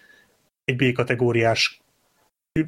Egy 0.64 0.76
B-kategóriás 0.76 1.80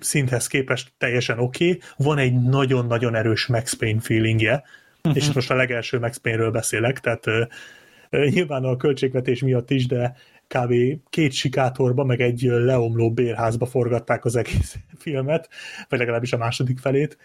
szinthez 0.01 0.47
képest 0.47 0.93
teljesen 0.99 1.39
oké, 1.39 1.69
okay. 1.71 1.81
van 1.97 2.19
egy 2.19 2.43
nagyon-nagyon 2.43 3.15
erős 3.15 3.47
Max 3.47 3.75
Payne 3.75 4.01
feelingje, 4.01 4.63
uh-huh. 4.97 5.17
és 5.17 5.33
most 5.33 5.51
a 5.51 5.55
legelső 5.55 5.99
Max 5.99 6.17
Payne-ről 6.17 6.51
beszélek, 6.51 7.01
tehát 7.01 7.27
uh, 7.27 7.47
nyilván 8.11 8.65
a 8.65 8.77
költségvetés 8.77 9.43
miatt 9.43 9.71
is, 9.71 9.87
de 9.87 10.17
kb. 10.47 10.75
két 11.11 11.33
sikátorba, 11.33 12.05
meg 12.05 12.21
egy 12.21 12.41
leomló 12.43 13.13
bérházba 13.13 13.67
forgatták 13.67 14.25
az 14.25 14.37
egész 14.37 14.77
filmet, 14.99 15.49
vagy 15.89 15.99
legalábbis 15.99 16.33
a 16.33 16.37
második 16.37 16.79
felét, 16.79 17.19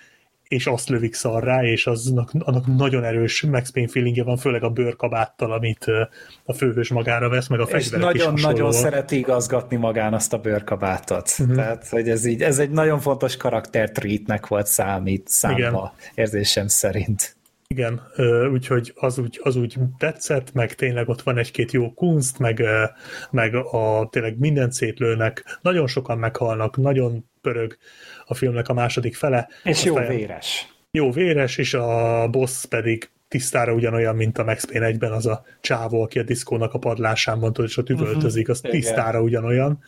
és 0.53 0.67
azt 0.67 0.90
lövik 0.90 1.14
szarrá, 1.14 1.64
és 1.64 1.88
aznak, 1.88 2.32
annak 2.40 2.65
nagyon 2.67 3.03
erős 3.03 3.41
Max 3.41 3.69
Payne 3.69 3.90
feelingje 3.90 4.23
van, 4.23 4.38
főleg 4.38 4.64
a 4.64 4.69
bőrkabáttal, 4.69 5.51
amit 5.51 5.85
a 6.43 6.53
főhős 6.53 6.90
magára 6.90 7.30
vesz, 7.30 7.48
meg 7.48 7.59
a 7.59 7.65
fegyverek 7.65 8.15
És 8.15 8.22
nagyon-nagyon 8.22 8.72
szereti 8.72 9.17
igazgatni 9.17 9.75
magán 9.75 10.14
azt 10.14 10.33
a 10.33 10.38
bőrkabátot. 10.38 11.35
Uh-huh. 11.40 11.56
Tehát, 11.56 11.88
hogy 11.88 12.09
ez 12.09 12.25
így, 12.25 12.41
ez 12.41 12.59
egy 12.59 12.69
nagyon 12.69 12.99
fontos 12.99 13.38
karaktertreatnek 13.38 14.48
volt 14.48 14.67
számít, 14.67 15.27
számba, 15.27 15.57
Igen. 15.57 15.91
érzésem 16.15 16.67
szerint. 16.67 17.35
Igen, 17.67 18.01
úgyhogy 18.51 18.93
az 18.95 19.17
úgy, 19.17 19.40
az 19.43 19.56
úgy 19.56 19.75
tetszett, 19.98 20.53
meg 20.53 20.75
tényleg 20.75 21.09
ott 21.09 21.22
van 21.22 21.38
egy-két 21.38 21.72
jó 21.72 21.93
kunst, 21.93 22.40
meg, 22.40 22.64
meg 23.32 23.56
a, 23.56 24.07
tényleg 24.11 24.40
minden 24.40 24.72
szétlőnek, 24.72 25.59
nagyon 25.61 25.88
sokan 25.88 26.17
meghalnak, 26.17 26.77
nagyon 26.77 27.25
pörög 27.41 27.77
a 28.26 28.34
filmnek 28.34 28.68
a 28.68 28.74
második 28.74 29.16
fele. 29.16 29.48
És 29.64 29.84
jó 29.84 29.95
véres. 29.95 30.74
Jó 30.92 31.11
véres, 31.11 31.58
és 31.58 31.74
a 31.74 32.27
boss 32.27 32.66
pedig 32.66 33.10
tisztára 33.27 33.74
ugyanolyan, 33.74 34.16
mint 34.16 34.38
a 34.38 34.43
Max 34.43 34.66
Payne 34.66 34.92
1-ben 34.92 35.11
az 35.11 35.26
a 35.26 35.45
csávó, 35.61 36.02
aki 36.02 36.19
a 36.19 36.24
diszkónak 36.24 36.74
a 36.74 36.80
padlásán 36.80 37.38
mondta, 37.38 37.64
és 37.64 37.77
ott 37.77 37.90
üvöltözik, 37.90 38.50
az 38.50 38.58
uh-huh. 38.58 38.72
tisztára 38.72 39.22
ugyanolyan. 39.22 39.80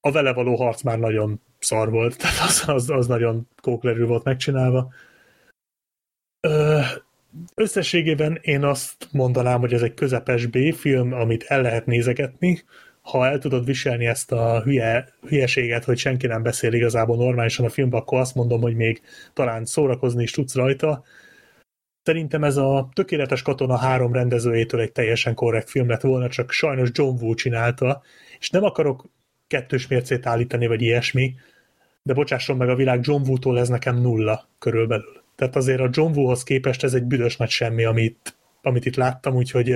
A 0.00 0.12
vele 0.12 0.32
való 0.32 0.56
harc 0.56 0.82
már 0.82 0.98
nagyon 0.98 1.40
szar 1.58 1.90
volt, 1.90 2.16
tehát 2.18 2.48
az, 2.48 2.62
az, 2.66 2.90
az 2.90 3.06
nagyon 3.06 3.48
kóklerű 3.62 4.04
volt 4.04 4.24
megcsinálva. 4.24 4.92
Ö, 6.40 6.80
összességében 7.54 8.38
én 8.42 8.64
azt 8.64 9.08
mondanám, 9.12 9.60
hogy 9.60 9.72
ez 9.72 9.82
egy 9.82 9.94
közepes 9.94 10.46
B-film, 10.46 11.12
amit 11.12 11.44
el 11.44 11.62
lehet 11.62 11.86
nézegetni, 11.86 12.62
ha 13.10 13.26
el 13.26 13.38
tudod 13.38 13.64
viselni 13.64 14.06
ezt 14.06 14.32
a 14.32 14.62
hülye, 14.62 15.08
hülyeséget, 15.28 15.84
hogy 15.84 15.98
senki 15.98 16.26
nem 16.26 16.42
beszél 16.42 16.72
igazából 16.72 17.16
normálisan 17.16 17.64
a 17.64 17.68
filmben, 17.68 18.00
akkor 18.00 18.18
azt 18.18 18.34
mondom, 18.34 18.60
hogy 18.60 18.74
még 18.74 19.00
talán 19.32 19.64
szórakozni 19.64 20.22
is 20.22 20.30
tudsz 20.30 20.54
rajta. 20.54 21.04
Szerintem 22.02 22.44
ez 22.44 22.56
a 22.56 22.88
Tökéletes 22.92 23.42
Katona 23.42 23.76
három 23.76 24.12
rendezőjétől 24.12 24.80
egy 24.80 24.92
teljesen 24.92 25.34
korrekt 25.34 25.70
film 25.70 25.88
lett 25.88 26.00
volna, 26.00 26.28
csak 26.28 26.50
sajnos 26.50 26.88
John 26.92 27.22
Woo 27.22 27.34
csinálta, 27.34 28.02
és 28.38 28.50
nem 28.50 28.64
akarok 28.64 29.04
kettős 29.46 29.86
mércét 29.86 30.26
állítani, 30.26 30.66
vagy 30.66 30.82
ilyesmi, 30.82 31.34
de 32.02 32.12
bocsásson 32.12 32.56
meg 32.56 32.68
a 32.68 32.74
világ 32.74 33.00
John 33.02 33.28
Woo-tól 33.28 33.58
ez 33.58 33.68
nekem 33.68 34.00
nulla 34.00 34.48
körülbelül. 34.58 35.22
Tehát 35.36 35.56
azért 35.56 35.80
a 35.80 35.88
John 35.92 36.18
Woo-hoz 36.18 36.42
képest 36.42 36.84
ez 36.84 36.94
egy 36.94 37.04
büdös 37.04 37.36
nagy 37.36 37.50
semmi, 37.50 37.84
amit, 37.84 38.36
amit 38.62 38.86
itt 38.86 38.96
láttam, 38.96 39.34
úgyhogy 39.34 39.74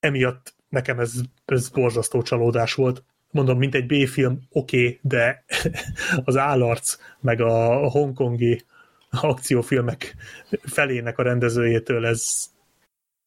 emiatt 0.00 0.51
nekem 0.72 1.00
ez, 1.00 1.12
ez 1.44 1.68
borzasztó 1.68 2.22
csalódás 2.22 2.74
volt. 2.74 3.04
Mondom, 3.30 3.58
mint 3.58 3.74
egy 3.74 3.86
B-film, 3.86 4.40
oké, 4.50 4.84
okay, 4.84 4.98
de 5.02 5.44
az 6.24 6.36
állarc, 6.36 6.98
meg 7.20 7.40
a 7.40 7.88
hongkongi 7.88 8.64
akciófilmek 9.10 10.14
felének 10.62 11.18
a 11.18 11.22
rendezőjétől 11.22 12.06
ez, 12.06 12.50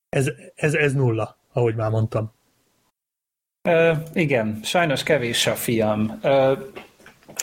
ez, 0.09 0.31
ez, 0.55 0.73
ez 0.73 0.93
nulla, 0.93 1.37
ahogy 1.53 1.75
már 1.75 1.89
mondtam. 1.89 2.31
Uh, 3.63 3.97
igen, 4.13 4.59
sajnos 4.63 5.03
kevés 5.03 5.47
a 5.47 5.55
fiam. 5.55 6.19
Uh, 6.23 6.57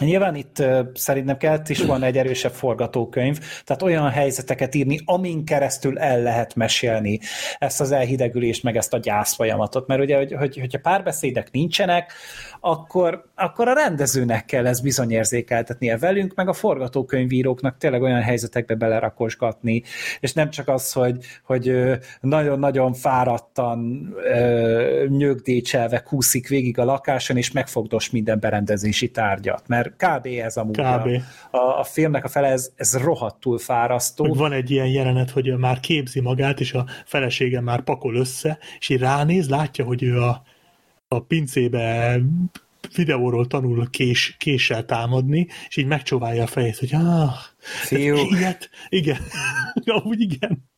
Nyilván 0.00 0.34
itt 0.34 0.62
szerintem 0.94 1.36
kellett 1.36 1.68
is 1.68 1.82
van 1.82 2.02
egy 2.02 2.18
erősebb 2.18 2.52
forgatókönyv, 2.52 3.38
tehát 3.64 3.82
olyan 3.82 4.10
helyzeteket 4.10 4.74
írni, 4.74 5.00
amin 5.04 5.44
keresztül 5.44 5.98
el 5.98 6.22
lehet 6.22 6.54
mesélni 6.54 7.20
ezt 7.58 7.80
az 7.80 7.90
elhidegülést, 7.90 8.62
meg 8.62 8.76
ezt 8.76 8.94
a 8.94 8.98
gyász. 8.98 9.36
Mert 9.86 10.00
ugye, 10.00 10.16
hogy, 10.16 10.32
hogy, 10.32 10.58
hogyha 10.58 10.78
párbeszédek 10.78 11.50
nincsenek, 11.50 12.12
akkor, 12.60 13.24
akkor 13.34 13.68
a 13.68 13.72
rendezőnek 13.72 14.44
kell 14.44 14.66
ez 14.66 14.80
bizony 14.80 15.10
érzékeltetnie 15.10 15.98
velünk, 15.98 16.34
meg 16.34 16.48
a 16.48 16.52
forgatókönyvíróknak 16.52 17.76
tényleg 17.78 18.02
olyan 18.02 18.22
helyzetekbe 18.22 18.74
belerakosgatni, 18.74 19.82
és 20.20 20.32
nem 20.32 20.50
csak 20.50 20.68
az, 20.68 20.92
hogy, 20.92 21.16
hogy 21.44 21.72
nagyon-nagyon 22.20 22.92
fáradtan 22.92 24.08
nyögdécselve 25.08 26.00
kúszik 26.00 26.48
végig 26.48 26.78
a 26.78 26.84
lakáson, 26.84 27.36
és 27.36 27.50
megfogdos 27.50 28.10
minden 28.10 28.40
berendezési 28.40 29.10
tárgyat, 29.10 29.62
mert 29.66 29.81
kb. 29.88 30.26
ez 30.26 30.56
amúgy 30.56 30.76
kb. 30.76 31.22
A, 31.50 31.56
a, 31.56 31.78
a 31.78 31.84
filmnek 31.84 32.24
a 32.24 32.28
fele, 32.28 32.48
ez, 32.48 32.70
ez 32.74 32.96
rohadtul 32.96 33.58
fárasztó. 33.58 34.28
Hogy 34.28 34.38
van 34.38 34.52
egy 34.52 34.70
ilyen 34.70 34.86
jelenet, 34.86 35.30
hogy 35.30 35.56
már 35.56 35.80
képzi 35.80 36.20
magát, 36.20 36.60
és 36.60 36.72
a 36.72 36.86
felesége 37.04 37.60
már 37.60 37.80
pakol 37.80 38.16
össze, 38.16 38.58
és 38.78 38.88
így 38.88 39.00
ránéz, 39.00 39.48
látja, 39.48 39.84
hogy 39.84 40.02
ő 40.02 40.20
a, 40.20 40.42
a 41.08 41.20
pincébe 41.20 42.18
videóról 42.94 43.46
tanul 43.46 43.90
kés, 43.90 44.36
késsel 44.38 44.84
támadni, 44.84 45.46
és 45.68 45.76
így 45.76 45.86
megcsóválja 45.86 46.42
a 46.42 46.46
fejét, 46.46 46.78
hogy 46.78 46.94
ah, 46.94 47.34
ilyet, 47.90 48.70
igen, 48.88 49.18
amúgy 50.02 50.20
igen. 50.20 50.70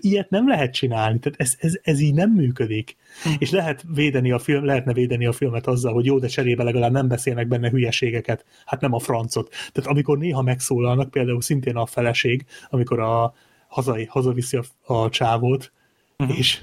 Ilyet 0.00 0.30
nem 0.30 0.48
lehet 0.48 0.72
csinálni, 0.72 1.18
tehát 1.18 1.40
ez, 1.40 1.54
ez, 1.58 1.78
ez 1.82 2.00
így 2.00 2.14
nem 2.14 2.30
működik. 2.30 2.96
Hm. 3.22 3.30
És 3.38 3.50
lehet 3.50 3.84
védeni 3.94 4.30
a 4.30 4.38
film, 4.38 4.64
lehetne 4.64 4.92
védeni 4.92 5.26
a 5.26 5.32
filmet 5.32 5.66
azzal, 5.66 5.92
hogy 5.92 6.04
jó, 6.04 6.18
de 6.18 6.26
cserébe 6.26 6.62
legalább 6.62 6.92
nem 6.92 7.08
beszélnek 7.08 7.48
benne 7.48 7.70
hülyeségeket, 7.70 8.44
hát 8.64 8.80
nem 8.80 8.92
a 8.92 8.98
francot. 8.98 9.48
Tehát 9.72 9.90
amikor 9.90 10.18
néha 10.18 10.42
megszólalnak, 10.42 11.10
például 11.10 11.42
szintén 11.42 11.76
a 11.76 11.86
feleség, 11.86 12.44
amikor 12.70 13.00
a 13.00 13.34
hazai, 13.68 14.04
hazaviszi 14.04 14.56
a, 14.56 14.92
a 14.94 15.08
csávót, 15.08 15.72
uh-huh. 16.18 16.38
és 16.38 16.62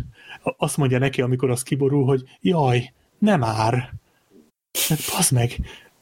azt 0.58 0.78
mondja 0.78 1.00
neki, 1.00 1.22
amikor 1.22 1.50
az 1.50 1.64
kiborul, 1.64 2.06
hogy 2.06 2.24
jaj, 2.42 2.94
nem 3.20 3.44
ár. 3.44 3.94
Hát 5.10 5.32
meg, 5.32 5.56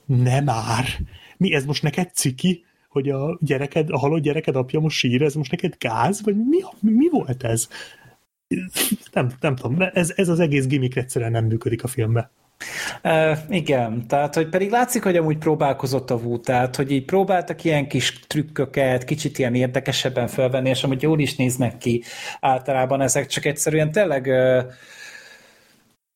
nem 0.05 0.49
ár. 0.49 0.85
Mi 1.37 1.53
ez 1.53 1.65
most 1.65 1.83
neked 1.83 2.09
ciki? 2.13 2.65
hogy 2.97 3.09
a 3.09 3.37
gyereked, 3.41 3.89
a 3.89 3.97
halott 3.97 4.21
gyereked 4.21 4.55
apja 4.55 4.79
most 4.79 4.97
sír, 4.97 5.21
ez 5.21 5.33
most 5.33 5.51
neked 5.51 5.73
gáz, 5.77 6.21
vagy 6.23 6.35
mi, 6.35 6.57
mi 6.79 7.09
volt 7.09 7.43
ez? 7.43 7.67
Nem, 9.11 9.31
nem 9.39 9.55
tudom, 9.55 9.89
ez, 9.93 10.13
ez 10.15 10.29
az 10.29 10.39
egész 10.39 10.65
gimmick 10.65 10.95
egyszerűen 10.95 11.31
nem 11.31 11.45
működik 11.45 11.83
a 11.83 11.87
filmbe. 11.87 12.31
Uh, 13.03 13.37
igen, 13.49 14.07
tehát 14.07 14.35
hogy 14.35 14.49
pedig 14.49 14.69
látszik, 14.69 15.03
hogy 15.03 15.17
amúgy 15.17 15.37
próbálkozott 15.37 16.11
a 16.11 16.15
Wu, 16.15 16.39
tehát 16.39 16.75
hogy 16.75 16.91
így 16.91 17.05
próbáltak 17.05 17.63
ilyen 17.63 17.87
kis 17.87 18.19
trükköket, 18.19 19.03
kicsit 19.03 19.37
ilyen 19.37 19.55
érdekesebben 19.55 20.27
felvenni, 20.27 20.69
és 20.69 20.83
amúgy 20.83 21.01
jól 21.01 21.19
is 21.19 21.35
néznek 21.35 21.77
ki 21.77 22.03
általában 22.39 23.01
ezek, 23.01 23.27
csak 23.27 23.45
egyszerűen 23.45 23.91
tényleg 23.91 24.25
uh, 24.25 24.71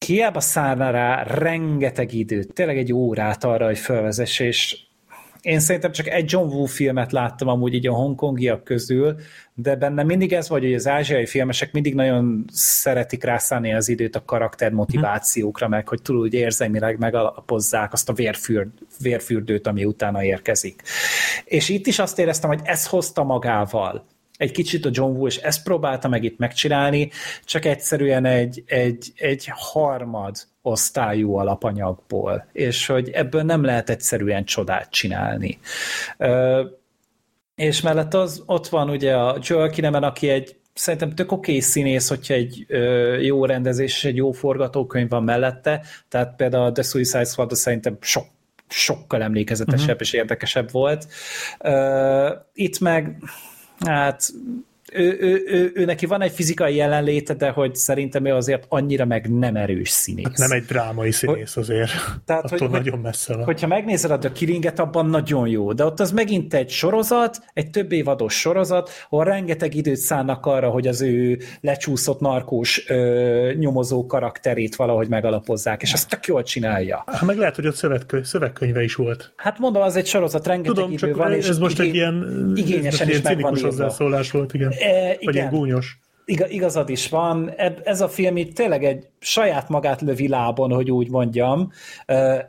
hiába 0.06 0.40
szárna 0.40 0.90
rá 0.90 1.24
rengeteg 1.24 2.14
időt, 2.14 2.54
tényleg 2.54 2.78
egy 2.78 2.94
órát 2.94 3.44
arra, 3.44 3.66
hogy 3.66 3.78
felvezess, 3.78 4.40
és 4.40 4.78
én 5.42 5.60
szerintem 5.60 5.92
csak 5.92 6.08
egy 6.08 6.32
John 6.32 6.54
Woo 6.54 6.66
filmet 6.66 7.12
láttam 7.12 7.48
amúgy 7.48 7.74
így 7.74 7.88
a 7.88 7.94
hongkongiak 7.94 8.64
közül, 8.64 9.16
de 9.54 9.76
benne 9.76 10.04
mindig 10.04 10.34
ez 10.34 10.50
vagy, 10.50 10.64
hogy 10.64 10.74
az 10.74 10.88
ázsiai 10.88 11.26
filmesek 11.26 11.72
mindig 11.72 11.96
nagyon 11.96 12.46
szeretik 12.52 13.24
rászállni 13.24 13.74
az 13.74 13.90
időt 13.90 14.16
a 14.16 14.26
karakter 14.26 14.72
motivációkra, 14.72 15.68
meg 15.68 15.88
hogy 15.88 16.02
túl 16.02 16.18
úgy 16.18 16.34
érzelmileg 16.34 16.98
megalapozzák 16.98 17.94
azt 17.94 18.10
a 18.10 18.14
vérfürd, 18.14 18.70
vérfürdőt, 19.00 19.68
ami 19.68 19.86
utána 19.86 20.24
érkezik. 20.24 20.82
És 21.46 21.70
itt 21.70 21.88
is 21.88 22.00
azt 22.00 22.20
éreztem, 22.20 22.50
hogy 22.50 22.62
ez 22.64 22.88
hozta 22.88 23.24
magával 23.24 24.06
egy 24.42 24.52
kicsit 24.52 24.86
a 24.86 24.90
John 24.92 25.16
Woo, 25.16 25.28
és 25.28 25.38
ezt 25.38 25.64
próbálta 25.64 26.08
meg 26.08 26.24
itt 26.24 26.38
megcsinálni, 26.38 27.12
csak 27.46 27.66
egyszerűen 27.66 28.26
egy, 28.26 28.64
egy, 28.66 29.12
egy 29.16 29.50
harmad 29.54 30.36
osztályú 30.62 31.36
alapanyagból, 31.36 32.48
és 32.52 32.86
hogy 32.86 33.10
ebből 33.10 33.42
nem 33.42 33.64
lehet 33.64 33.90
egyszerűen 33.90 34.46
csodát 34.46 34.92
csinálni. 34.92 35.60
És 37.56 37.82
mellett 37.82 38.14
az, 38.14 38.44
ott 38.46 38.68
van 38.68 38.90
ugye 38.90 39.16
a 39.16 39.38
Joel 39.42 39.70
Kinnaman, 39.70 40.04
aki 40.04 40.30
egy 40.30 40.56
szerintem 40.74 41.16
tök 41.16 41.32
oké 41.32 41.60
színész, 41.60 42.10
hogyha 42.10 42.34
egy 42.34 42.66
ö, 42.68 43.16
jó 43.18 43.46
rendezés 43.46 43.96
és 43.96 44.04
egy 44.04 44.16
jó 44.16 44.32
forgatókönyv 44.32 45.10
van 45.10 45.24
mellette, 45.24 45.82
tehát 46.10 46.36
például 46.36 46.66
a 46.66 46.72
The 46.72 46.84
Suicide 46.84 47.26
Squad 47.26 47.56
szerintem 47.56 47.98
sok, 48.00 48.26
sokkal 48.68 49.22
emlékezetesebb 49.22 49.82
uh-huh. 49.82 50.02
és 50.02 50.14
érdekesebb 50.14 50.72
volt. 50.72 51.08
Uh, 51.60 52.30
itt 52.54 52.80
meg 52.80 53.18
hát 53.86 54.32
ő, 54.94 55.18
ő, 55.20 55.44
ő, 55.46 55.72
ő 55.74 55.86
neki 55.86 56.06
van 56.06 56.22
egy 56.22 56.32
fizikai 56.32 56.76
jelenléte, 56.76 57.34
de 57.34 57.50
hogy 57.50 57.76
szerintem 57.76 58.26
ő 58.26 58.34
azért 58.34 58.66
annyira 58.68 59.06
meg 59.06 59.30
nem 59.30 59.56
erős 59.56 59.90
színész. 59.90 60.26
Hát 60.26 60.38
nem 60.38 60.52
egy 60.52 60.64
drámai 60.64 61.12
színész 61.12 61.58
azért. 61.58 61.92
Tehát, 62.26 62.44
Attól 62.44 62.58
hogy, 62.68 62.70
nagyon 62.70 63.00
messze 63.00 63.36
van. 63.36 63.44
Hogyha 63.44 63.68
megnézed 63.68 64.26
a 64.26 64.32
Kiringet, 64.32 64.80
abban 64.80 65.06
nagyon 65.06 65.48
jó, 65.48 65.74
de 65.74 65.86
ott 65.86 66.00
az 66.00 66.12
megint 66.12 66.54
egy 66.54 66.70
sorozat, 66.70 67.44
egy 67.54 67.70
több 67.70 67.92
évados 67.92 68.40
sorozat, 68.40 68.90
ahol 69.10 69.26
rengeteg 69.26 69.76
időt 69.76 69.96
szánnak 69.96 70.46
arra, 70.46 70.70
hogy 70.70 70.88
az 70.88 71.02
ő 71.02 71.40
lecsúszott 71.62 72.20
narkós 72.20 72.90
ö, 72.90 73.52
nyomozó 73.58 74.06
karakterét 74.06 74.76
valahogy 74.76 75.08
megalapozzák, 75.08 75.82
és 75.82 75.94
azt 75.94 76.10
tök 76.10 76.26
jól 76.26 76.44
csinálja. 76.44 77.04
Hát 77.08 77.22
meg 77.22 77.38
lehet, 77.38 77.56
hogy 77.56 77.68
ott 77.68 77.76
szövegkönyv, 77.76 78.24
szövegkönyve 78.24 78.84
is 78.84 78.96
volt. 78.96 79.34
Hát 79.36 79.60
mondom, 79.60 79.82
az 79.82 79.96
egy 79.96 80.06
sorozat, 80.06 80.48
rengeteg 80.48 80.76
Tudom, 80.76 80.92
idő 80.92 81.14
van, 81.14 81.34
és 81.34 81.48
ez 81.48 81.58
most 81.58 81.80
igé- 81.80 81.90
egy 81.90 81.96
ilyen, 81.96 82.52
igényesen 82.56 83.10
is 83.10 83.22
cinikus 83.22 83.62
hozzászólás 83.62 84.32
volt, 84.32 84.54
igen. 84.54 84.74
E, 84.82 85.16
ilyen 85.20 85.50
gúnyos. 85.50 86.00
Igazad 86.26 86.90
is 86.90 87.10
van. 87.10 87.54
Ez 87.84 88.02
a 88.02 88.10
film 88.10 88.38
itt 88.38 88.56
tényleg 88.56 88.84
egy 88.84 89.08
saját 89.20 89.70
magát 89.70 90.02
lövi 90.02 90.28
lábon, 90.28 90.72
hogy 90.72 90.92
úgy 90.92 91.10
mondjam, 91.10 91.72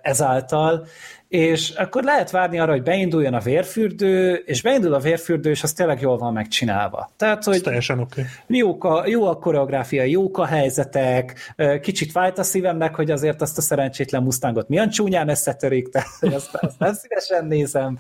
ezáltal, 0.03 0.87
és 1.29 1.71
akkor 1.71 2.03
lehet 2.03 2.31
várni 2.31 2.59
arra, 2.59 2.71
hogy 2.71 2.83
beinduljon 2.83 3.35
a 3.35 3.41
vérfürdő, 3.41 4.35
és 4.35 4.63
beindul 4.63 4.95
a 4.95 4.99
vérfürdő, 4.99 5.51
és 5.51 5.63
az 5.63 5.73
tényleg 5.73 6.01
jól 6.01 6.19
van 6.19 6.33
megcsinálva. 6.33 7.11
Tehát, 7.17 7.45
hogy 7.45 7.63
teljesen. 7.63 7.99
Okay. 7.99 8.25
Jók 8.47 8.85
a, 8.85 9.07
jó 9.07 9.27
a 9.27 9.39
koreográfia, 9.39 10.03
jók 10.03 10.39
a 10.39 10.45
helyzetek, 10.45 11.55
kicsit 11.81 12.11
fájt 12.11 12.39
a 12.39 12.43
szívemnek, 12.43 12.95
hogy 12.95 13.11
azért 13.11 13.43
azt 13.43 13.59
a 13.59 13.61
szerencsétlen 13.61 14.23
Mustangot 14.23 14.69
milyen 14.69 14.91
csúnyán 14.91 15.29
összetörik, 15.29 15.89
tehát 15.89 16.09
ezt, 16.21 16.55
ezt 16.61 16.79
nem 16.79 16.95
szívesen 16.95 17.47
nézem, 17.47 17.99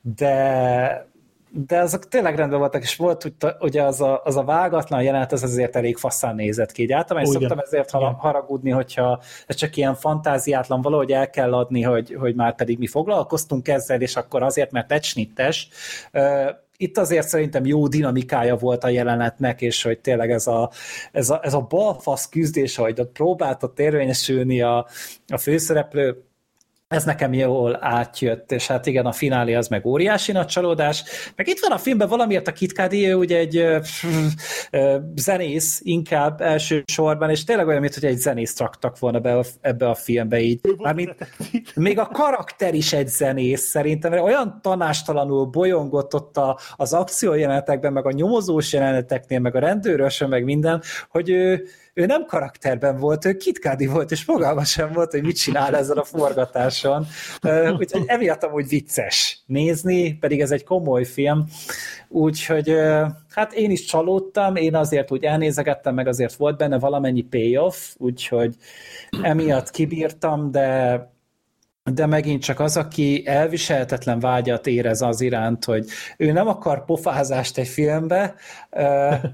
de 0.00 1.07
de 1.66 1.80
azok 1.80 2.08
tényleg 2.08 2.36
rendben 2.36 2.58
voltak, 2.58 2.82
és 2.82 2.96
volt 2.96 3.22
hogy 3.22 3.34
ugye 3.60 3.82
az 3.82 4.00
a, 4.00 4.20
az 4.24 4.36
a 4.36 4.44
vágatlan 4.44 5.02
jelenet, 5.02 5.32
az 5.32 5.42
azért 5.42 5.76
elég 5.76 5.96
faszán 5.96 6.34
nézett 6.34 6.72
ki. 6.72 6.82
Így 6.82 6.92
általában 6.92 7.28
Ugyan. 7.28 7.40
szoktam 7.40 7.64
ezért 7.66 7.94
Igen. 7.94 8.12
haragudni, 8.12 8.70
hogyha 8.70 9.20
ez 9.46 9.56
csak 9.56 9.76
ilyen 9.76 9.94
fantáziátlan, 9.94 10.82
valahogy 10.82 11.12
el 11.12 11.30
kell 11.30 11.54
adni, 11.54 11.82
hogy, 11.82 12.14
hogy 12.18 12.34
már 12.34 12.54
pedig 12.54 12.78
mi 12.78 12.86
foglalkoztunk 12.86 13.68
ezzel, 13.68 14.00
és 14.00 14.16
akkor 14.16 14.42
azért, 14.42 14.70
mert 14.70 14.92
egy 14.92 15.04
snittes. 15.04 15.68
Itt 16.76 16.98
azért 16.98 17.28
szerintem 17.28 17.66
jó 17.66 17.88
dinamikája 17.88 18.56
volt 18.56 18.84
a 18.84 18.88
jelenetnek, 18.88 19.60
és 19.60 19.82
hogy 19.82 19.98
tényleg 19.98 20.30
ez 20.30 20.46
a, 20.46 20.70
ez 21.12 21.30
a, 21.30 21.40
ez 21.42 21.54
a 21.54 21.60
balfasz 21.60 22.28
küzdés, 22.28 22.76
hogy 22.76 23.00
ott 23.00 23.12
próbálta 23.12 23.72
érvényesülni 23.76 24.62
a, 24.62 24.86
a 25.28 25.38
főszereplő, 25.38 26.27
ez 26.88 27.04
nekem 27.04 27.32
jól 27.32 27.78
átjött, 27.80 28.52
és 28.52 28.66
hát 28.66 28.86
igen, 28.86 29.06
a 29.06 29.12
finálé 29.12 29.54
az 29.54 29.68
meg 29.68 29.86
óriási 29.86 30.32
nagy 30.32 30.46
csalódás. 30.46 31.04
Meg 31.36 31.48
itt 31.48 31.58
van 31.60 31.70
a 31.70 31.78
filmben 31.78 32.08
valamiért 32.08 32.48
a 32.48 32.52
Kitkádi, 32.52 33.08
ő 33.08 33.14
ugye 33.14 33.38
egy 33.38 33.56
ö, 33.56 33.78
ö, 34.70 34.98
zenész 35.14 35.80
inkább 35.84 36.40
elsősorban, 36.40 37.30
és 37.30 37.44
tényleg 37.44 37.66
olyan, 37.66 37.80
mintha 37.80 38.06
egy 38.06 38.18
zenészt 38.18 38.58
raktak 38.58 38.98
volna 38.98 39.20
be 39.20 39.36
a, 39.36 39.44
ebbe 39.60 39.88
a 39.88 39.94
filmbe 39.94 40.40
így. 40.40 40.60
Mármint, 40.76 41.14
még 41.74 41.98
a 41.98 42.06
karakter 42.06 42.74
is 42.74 42.92
egy 42.92 43.08
zenész 43.08 43.62
szerintem, 43.62 44.10
mert 44.10 44.22
olyan 44.22 44.58
tanástalanul 44.62 45.44
bolyongott 45.44 46.14
ott 46.14 46.36
a, 46.36 46.58
az 46.76 46.92
akciójelenetekben, 46.92 47.92
meg 47.92 48.06
a 48.06 48.12
nyomozós 48.12 48.72
jeleneteknél, 48.72 49.38
meg 49.38 49.54
a 49.54 49.58
rendőrösön, 49.58 50.28
meg 50.28 50.44
minden, 50.44 50.82
hogy 51.08 51.30
ő, 51.30 51.64
ő 51.98 52.06
nem 52.06 52.24
karakterben 52.24 52.96
volt, 52.96 53.24
ő 53.24 53.36
kitkádi 53.36 53.86
volt, 53.86 54.10
és 54.10 54.22
fogalma 54.22 54.64
sem 54.64 54.92
volt, 54.92 55.10
hogy 55.10 55.22
mit 55.22 55.36
csinál 55.36 55.76
ezzel 55.76 55.98
a 55.98 56.04
forgatáson. 56.04 57.06
Úgyhogy 57.78 58.04
emiatt 58.06 58.42
amúgy 58.42 58.68
vicces 58.68 59.42
nézni, 59.46 60.14
pedig 60.14 60.40
ez 60.40 60.50
egy 60.50 60.64
komoly 60.64 61.04
film, 61.04 61.44
úgyhogy 62.08 62.74
hát 63.30 63.52
én 63.52 63.70
is 63.70 63.84
csalódtam, 63.84 64.56
én 64.56 64.74
azért 64.74 65.10
úgy 65.10 65.24
elnézegettem, 65.24 65.94
meg 65.94 66.06
azért 66.06 66.34
volt 66.34 66.56
benne 66.56 66.78
valamennyi 66.78 67.22
payoff, 67.22 67.94
úgyhogy 67.96 68.54
emiatt 69.22 69.70
kibírtam, 69.70 70.50
de 70.50 70.96
de 71.94 72.06
megint 72.06 72.42
csak 72.42 72.60
az, 72.60 72.76
aki 72.76 73.22
elviselhetetlen 73.26 74.20
vágyat 74.20 74.66
érez 74.66 75.02
az 75.02 75.20
iránt, 75.20 75.64
hogy 75.64 75.86
ő 76.16 76.32
nem 76.32 76.48
akar 76.48 76.84
pofázást 76.84 77.58
egy 77.58 77.68
filmbe, 77.68 78.34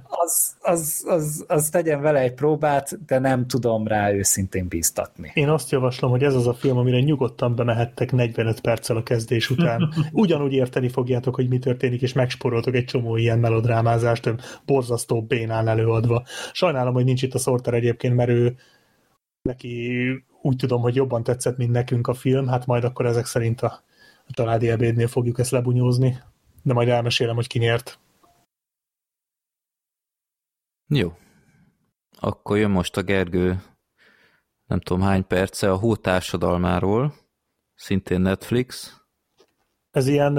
az, 0.03 0.57
az, 0.61 1.05
az, 1.07 1.45
az 1.49 1.69
tegyen 1.69 2.01
vele 2.01 2.21
egy 2.21 2.35
próbát, 2.35 3.05
de 3.07 3.19
nem 3.19 3.47
tudom 3.47 3.87
rá 3.87 4.13
őszintén 4.13 4.69
bíztatni. 4.69 5.31
Én 5.35 5.49
azt 5.49 5.71
javaslom, 5.71 6.11
hogy 6.11 6.23
ez 6.23 6.35
az 6.35 6.47
a 6.47 6.55
film, 6.55 6.77
amire 6.77 7.01
nyugodtan 7.01 7.55
bemehettek 7.55 8.13
45 8.13 8.61
perccel 8.61 8.97
a 8.97 9.03
kezdés 9.03 9.51
után. 9.51 9.95
Ugyanúgy 10.13 10.53
érteni 10.53 10.89
fogjátok, 10.89 11.35
hogy 11.35 11.49
mi 11.49 11.59
történik, 11.59 12.03
és 12.03 12.13
megsporoltok 12.13 12.75
egy 12.75 12.85
csomó 12.85 13.17
ilyen 13.17 13.39
melodrámázást, 13.39 14.35
borzasztó 14.65 15.23
bénán 15.23 15.69
előadva. 15.69 16.25
Sajnálom, 16.53 16.95
hogy 16.95 17.05
nincs 17.05 17.23
itt 17.23 17.35
a 17.35 17.39
Sorter 17.39 17.75
egyébként, 17.75 18.15
mert 18.15 18.31
ő 18.31 18.57
neki 19.43 20.03
úgy 20.45 20.57
tudom, 20.57 20.81
hogy 20.81 20.95
jobban 20.95 21.23
tetszett, 21.23 21.57
mint 21.57 21.71
nekünk 21.71 22.07
a 22.07 22.15
film, 22.15 22.47
hát 22.47 22.67
majd 22.67 22.85
akkor 22.85 23.07
ezek 23.07 23.27
szerint 23.27 23.61
a, 23.61 23.83
a 24.27 24.33
családi 24.33 24.69
ebédnél 24.69 25.09
fogjuk 25.09 25.39
ezt 25.39 25.51
lebunyózni, 25.51 26.23
de 26.63 26.73
majd 26.73 26.89
elmesélem, 26.89 27.35
hogy 27.35 27.47
ki 27.47 27.59
nyert. 27.59 27.99
Jó. 30.87 31.13
Akkor 32.19 32.57
jön 32.57 32.71
most 32.71 32.97
a 32.97 33.03
Gergő, 33.03 33.63
nem 34.67 34.81
tudom 34.81 35.03
hány 35.03 35.27
perce, 35.27 35.71
a 35.71 35.77
Hó 35.77 35.97
társadalmáról, 35.97 37.15
szintén 37.75 38.21
Netflix. 38.21 39.01
Ez 39.91 40.07
ilyen, 40.07 40.39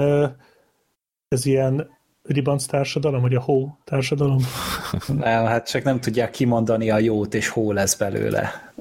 ez 1.28 1.44
ilyen 1.44 1.95
ribanc 2.26 2.64
társadalom, 2.64 3.20
vagy 3.20 3.34
a 3.34 3.40
hó 3.40 3.78
társadalom? 3.84 4.42
Nem, 5.06 5.44
hát 5.44 5.68
csak 5.68 5.82
nem 5.82 6.00
tudják 6.00 6.30
kimondani 6.30 6.90
a 6.90 6.98
jót, 6.98 7.34
és 7.34 7.48
hó 7.48 7.72
lesz 7.72 7.94
belőle. 7.94 8.72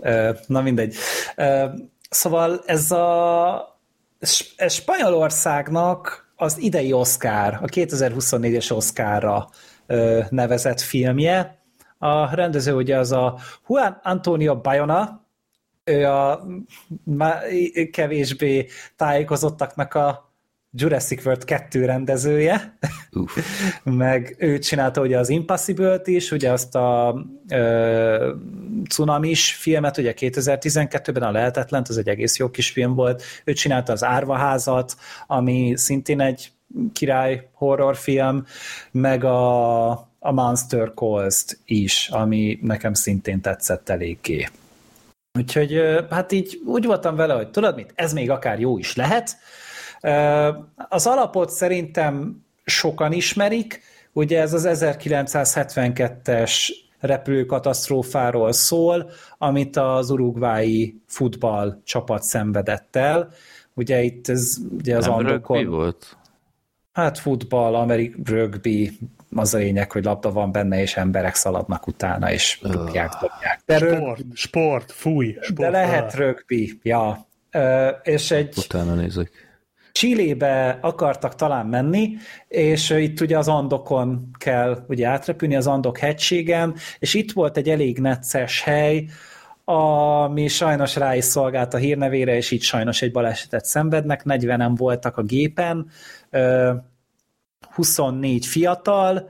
Na 0.48 0.62
mindegy. 0.62 0.96
Szóval 2.10 2.62
ez 2.66 2.92
a 2.92 3.80
ez 4.56 4.74
Spanyolországnak 4.74 6.30
az 6.36 6.58
idei 6.58 6.94
Oscar, 6.94 7.60
a 7.62 7.66
2024-es 7.66 8.72
Oscarra 8.72 9.50
nevezett 10.30 10.80
filmje. 10.80 11.64
A 11.98 12.36
rendező 12.36 12.74
ugye 12.74 12.98
az 12.98 13.12
a 13.12 13.38
Juan 13.68 14.00
Antonio 14.04 14.62
Bayona, 14.62 15.26
ő 15.84 16.06
a 16.06 16.46
kevésbé 17.92 18.68
tájékozottaknak 18.96 19.94
a 19.94 20.25
Jurassic 20.78 21.26
World 21.26 21.44
2 21.44 21.86
rendezője, 21.86 22.78
Uf. 23.12 23.38
meg 23.84 24.36
ő 24.38 24.60
csinálta 24.60 25.02
ugye 25.02 25.18
az 25.18 25.30
Impossible-t 25.30 26.08
is, 26.08 26.32
ugye 26.32 26.52
azt 26.52 26.76
a 26.76 27.16
ö, 27.50 28.34
Cunamis 28.90 29.54
filmet, 29.54 29.98
ugye 29.98 30.14
2012-ben 30.18 31.24
a 31.24 31.32
Lehetetlent, 31.32 31.88
az 31.88 31.98
egy 31.98 32.10
egész 32.10 32.38
jó 32.38 32.50
kis 32.50 32.70
film 32.70 32.94
volt, 32.94 33.24
ő 33.44 33.54
csinálta 33.54 33.92
az 33.92 34.04
Árvaházat, 34.04 34.96
ami 35.28 35.74
szintén 35.76 36.22
egy 36.22 36.52
király 36.94 37.50
horrorfilm, 37.54 38.46
meg 38.92 39.24
a, 39.24 39.90
a 40.20 40.32
Monster 40.32 40.92
Calls-t 40.96 41.60
is, 41.66 42.10
ami 42.12 42.60
nekem 42.62 42.94
szintén 42.94 43.42
tetszett 43.42 43.90
eléggé. 43.90 44.48
Úgyhogy 45.40 45.82
hát 46.10 46.32
így 46.32 46.62
úgy 46.66 46.86
voltam 46.86 47.16
vele, 47.16 47.34
hogy 47.34 47.50
tudod 47.50 47.76
mit, 47.76 47.92
ez 47.96 48.14
még 48.14 48.30
akár 48.30 48.60
jó 48.60 48.78
is 48.78 48.96
lehet, 48.96 49.38
az 50.90 51.08
alapot 51.08 51.50
szerintem 51.50 52.44
sokan 52.66 53.12
ismerik, 53.12 53.82
ugye 54.14 54.42
ez 54.42 54.54
az 54.54 54.68
1972-es 54.70 56.70
repülőkatasztrófáról 57.00 58.52
szól, 58.52 59.10
amit 59.38 59.78
az 59.78 60.10
urugvái 60.10 61.02
futball 61.08 61.82
csapat 61.84 62.24
szenvedett 62.24 62.96
el. 62.96 63.30
Ugye 63.74 64.02
itt 64.02 64.30
ez 64.30 64.58
ugye 64.78 64.98
az 64.98 65.06
Nem 65.06 65.14
andokon... 65.14 65.66
volt? 65.66 66.18
Hát 66.94 67.18
futball, 67.18 67.76
amerik, 67.76 68.30
rugby, 68.30 69.00
az 69.36 69.54
a 69.54 69.58
lényeg, 69.58 69.92
hogy 69.92 70.04
labda 70.04 70.32
van 70.32 70.52
benne, 70.52 70.82
és 70.82 70.98
emberek 70.98 71.36
szaladnak 71.36 71.88
utána, 71.88 72.32
és 72.32 72.60
rúgják, 72.62 73.12
dobják. 73.22 73.62
De 73.66 73.78
sport, 73.78 74.18
rög... 74.18 74.26
sport, 74.34 74.92
fúj, 74.92 75.38
sport. 75.42 75.60
De 75.60 75.70
lehet 75.70 76.14
rugby, 76.14 76.80
ja. 76.84 77.28
És 78.04 78.32
egy... 78.32 78.58
Utána 78.58 78.94
nézek 78.94 79.45
Csillébe 79.96 80.78
akartak 80.82 81.36
talán 81.36 81.66
menni, 81.66 82.16
és 82.48 82.90
itt 82.90 83.22
ugye 83.22 83.38
az 83.38 83.48
Andokon 83.48 84.30
kell 84.38 84.86
ugye 84.88 85.08
átrepülni, 85.08 85.56
az 85.56 85.68
Andok 85.68 85.98
hegységen, 85.98 86.76
és 87.00 87.14
itt 87.14 87.32
volt 87.32 87.58
egy 87.58 87.70
elég 87.70 88.00
necces 88.00 88.62
hely, 88.62 89.06
ami 89.66 90.48
sajnos 90.48 90.96
rá 90.96 91.16
is 91.16 91.24
szolgált 91.24 91.74
a 91.74 91.78
hírnevére, 91.78 92.36
és 92.36 92.52
itt 92.52 92.62
sajnos 92.62 93.02
egy 93.02 93.12
balesetet 93.12 93.66
szenvednek, 93.66 94.22
40-en 94.26 94.74
voltak 94.76 95.18
a 95.18 95.24
gépen, 95.24 95.90
24 97.76 98.46
fiatal, 98.46 99.30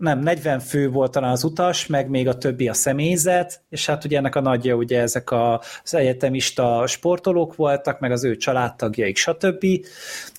nem, 0.00 0.18
40 0.18 0.58
fő 0.60 0.90
volt 0.90 1.10
talán 1.10 1.30
az 1.30 1.44
utas, 1.44 1.86
meg 1.86 2.08
még 2.08 2.28
a 2.28 2.38
többi 2.38 2.68
a 2.68 2.74
személyzet, 2.74 3.62
és 3.68 3.86
hát 3.86 4.04
ugye 4.04 4.16
ennek 4.16 4.34
a 4.34 4.40
nagyja 4.40 4.74
ugye 4.74 5.00
ezek 5.00 5.32
az 5.32 5.94
egyetemista 5.94 6.86
sportolók 6.86 7.56
voltak, 7.56 8.00
meg 8.00 8.12
az 8.12 8.24
ő 8.24 8.36
családtagjaik, 8.36 9.16
stb. 9.16 9.64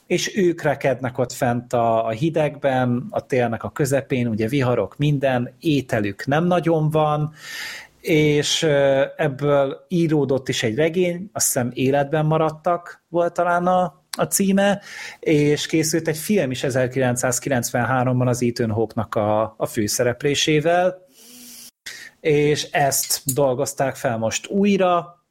És 0.07 0.37
ők 0.37 0.61
rekednek 0.61 1.17
ott 1.17 1.31
fent 1.31 1.73
a, 1.73 2.05
a 2.05 2.09
hidegben, 2.09 3.07
a 3.09 3.25
télnek 3.25 3.63
a 3.63 3.69
közepén, 3.69 4.27
ugye 4.27 4.47
viharok, 4.47 4.97
minden, 4.97 5.55
ételük 5.59 6.25
nem 6.25 6.45
nagyon 6.45 6.89
van, 6.89 7.33
és 8.01 8.63
ebből 9.15 9.85
íródott 9.87 10.49
is 10.49 10.63
egy 10.63 10.75
regény, 10.75 11.29
azt 11.33 11.45
hiszem 11.45 11.71
életben 11.73 12.25
maradtak, 12.25 13.03
volt 13.09 13.33
talán 13.33 13.67
a, 13.67 14.00
a 14.17 14.23
címe, 14.23 14.81
és 15.19 15.65
készült 15.65 16.07
egy 16.07 16.17
film 16.17 16.51
is 16.51 16.63
1993-ban 16.67 18.27
az 18.27 18.43
Ethan 18.43 18.71
Hawke-nak 18.71 19.15
a, 19.15 19.53
a 19.57 19.65
főszereplésével, 19.65 21.05
és 22.19 22.63
ezt 22.63 23.33
dolgozták 23.33 23.95
fel 23.95 24.17
most 24.17 24.47
újra, 24.47 25.21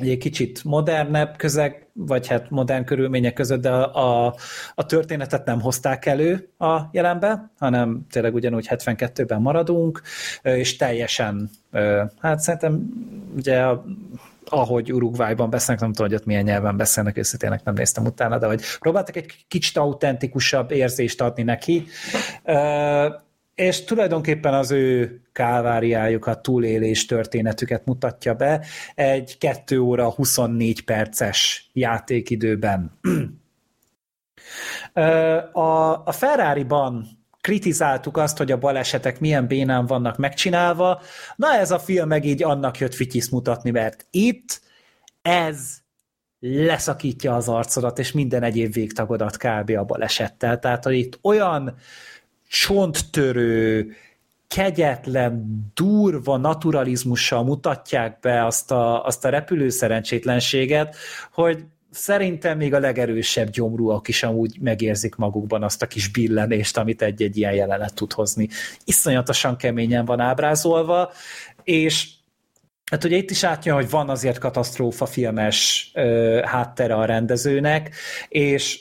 egy 0.00 0.18
kicsit 0.18 0.64
modernebb 0.64 1.36
közeg, 1.36 1.86
vagy 1.92 2.28
hát 2.28 2.50
modern 2.50 2.84
körülmények 2.84 3.32
között, 3.32 3.60
de 3.60 3.70
a, 3.70 4.26
a, 4.26 4.34
a 4.74 4.86
történetet 4.86 5.44
nem 5.44 5.60
hozták 5.60 6.06
elő 6.06 6.48
a 6.58 6.80
jelenbe, 6.92 7.50
hanem 7.58 8.06
tényleg 8.10 8.34
ugyanúgy 8.34 8.66
72-ben 8.70 9.40
maradunk, 9.40 10.02
és 10.42 10.76
teljesen, 10.76 11.50
hát 12.20 12.40
szerintem 12.40 12.88
ugye 13.36 13.60
a 13.62 13.84
ahogy 14.50 14.92
Uruguayban 14.92 15.50
beszélnek, 15.50 15.82
nem 15.82 15.92
tudom, 15.92 16.10
hogy 16.10 16.18
ott 16.18 16.26
milyen 16.26 16.44
nyelven 16.44 16.76
beszélnek, 16.76 17.18
őszintén 17.18 17.60
nem 17.64 17.74
néztem 17.74 18.04
utána, 18.04 18.38
de 18.38 18.46
hogy 18.46 18.62
próbáltak 18.78 19.16
egy 19.16 19.44
kicsit 19.48 19.76
autentikusabb 19.76 20.70
érzést 20.70 21.20
adni 21.20 21.42
neki, 21.42 21.86
és 23.54 23.84
tulajdonképpen 23.84 24.54
az 24.54 24.70
ő 24.70 25.20
káváriájukat, 25.32 26.42
túlélés 26.42 27.06
történetüket 27.06 27.84
mutatja 27.84 28.34
be 28.34 28.64
egy 28.94 29.38
2 29.38 29.80
óra 29.80 30.10
24 30.10 30.84
perces 30.84 31.70
játékidőben. 31.72 32.98
A, 35.52 36.04
a 36.04 36.12
Ferrari-ban 36.12 37.19
kritizáltuk 37.50 38.16
azt, 38.16 38.36
hogy 38.36 38.52
a 38.52 38.58
balesetek 38.58 39.20
milyen 39.20 39.46
bénán 39.46 39.86
vannak 39.86 40.16
megcsinálva, 40.16 41.00
na 41.36 41.54
ez 41.54 41.70
a 41.70 41.78
film 41.78 42.08
meg 42.08 42.24
így 42.24 42.42
annak 42.42 42.78
jött 42.78 42.94
fityiszt 42.94 43.30
mutatni, 43.30 43.70
mert 43.70 44.06
itt 44.10 44.60
ez 45.22 45.76
leszakítja 46.40 47.34
az 47.34 47.48
arcodat, 47.48 47.98
és 47.98 48.12
minden 48.12 48.42
egyéb 48.42 48.72
végtagodat 48.72 49.36
kb. 49.36 49.70
a 49.70 49.84
balesettel. 49.84 50.58
Tehát, 50.58 50.84
hogy 50.84 50.94
itt 50.94 51.18
olyan 51.22 51.74
csonttörő, 52.48 53.92
kegyetlen, 54.48 55.62
durva 55.74 56.36
naturalizmussal 56.36 57.44
mutatják 57.44 58.18
be 58.20 58.46
azt 58.46 58.70
a, 58.70 59.04
azt 59.04 59.24
a 59.24 59.28
repülő 59.28 59.68
szerencsétlenséget, 59.68 60.96
hogy 61.32 61.64
szerintem 61.90 62.56
még 62.56 62.74
a 62.74 62.78
legerősebb 62.78 63.50
gyomrúak 63.50 64.08
is 64.08 64.22
amúgy 64.22 64.56
megérzik 64.60 65.14
magukban 65.14 65.62
azt 65.62 65.82
a 65.82 65.86
kis 65.86 66.08
billenést, 66.08 66.76
amit 66.76 67.02
egy-egy 67.02 67.36
ilyen 67.36 67.52
jelenet 67.52 67.94
tud 67.94 68.12
hozni. 68.12 68.48
Iszonyatosan 68.84 69.56
keményen 69.56 70.04
van 70.04 70.20
ábrázolva, 70.20 71.12
és 71.62 72.08
Hát 72.90 73.04
ugye 73.04 73.16
itt 73.16 73.30
is 73.30 73.44
átjön, 73.44 73.74
hogy 73.74 73.90
van 73.90 74.08
azért 74.08 74.38
katasztrófa 74.38 75.06
filmes 75.06 75.90
ö, 75.94 76.40
háttere 76.44 76.94
a 76.94 77.04
rendezőnek, 77.04 77.94
és 78.28 78.80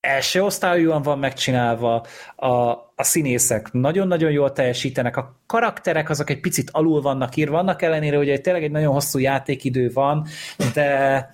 első 0.00 0.42
osztályúan 0.42 1.02
van 1.02 1.18
megcsinálva, 1.18 2.06
a, 2.36 2.50
a 2.94 3.02
színészek 3.02 3.72
nagyon-nagyon 3.72 4.30
jól 4.30 4.52
teljesítenek, 4.52 5.16
a 5.16 5.40
karakterek 5.46 6.10
azok 6.10 6.30
egy 6.30 6.40
picit 6.40 6.70
alul 6.72 7.00
vannak 7.00 7.36
írva, 7.36 7.58
annak 7.58 7.82
ellenére, 7.82 8.16
hogy 8.16 8.40
tényleg 8.40 8.62
egy 8.62 8.70
nagyon 8.70 8.92
hosszú 8.92 9.18
játékidő 9.18 9.90
van, 9.92 10.26
de 10.74 11.30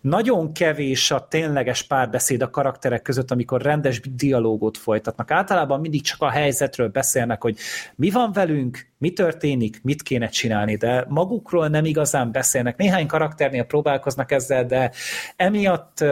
nagyon 0.00 0.52
kevés 0.52 1.10
a 1.10 1.26
tényleges 1.28 1.82
párbeszéd 1.82 2.42
a 2.42 2.50
karakterek 2.50 3.02
között, 3.02 3.30
amikor 3.30 3.62
rendes 3.62 4.00
dialógot 4.00 4.76
folytatnak. 4.76 5.30
Általában 5.30 5.80
mindig 5.80 6.02
csak 6.02 6.22
a 6.22 6.30
helyzetről 6.30 6.88
beszélnek, 6.88 7.42
hogy 7.42 7.58
mi 7.94 8.10
van 8.10 8.32
velünk, 8.32 8.86
mi 8.98 9.12
történik, 9.12 9.80
mit 9.82 10.02
kéne 10.02 10.28
csinálni, 10.28 10.76
de 10.76 11.04
magukról 11.08 11.68
nem 11.68 11.84
igazán 11.84 12.32
beszélnek. 12.32 12.76
Néhány 12.76 13.06
karakternél 13.06 13.64
próbálkoznak 13.64 14.32
ezzel, 14.32 14.66
de 14.66 14.92
emiatt 15.36 16.04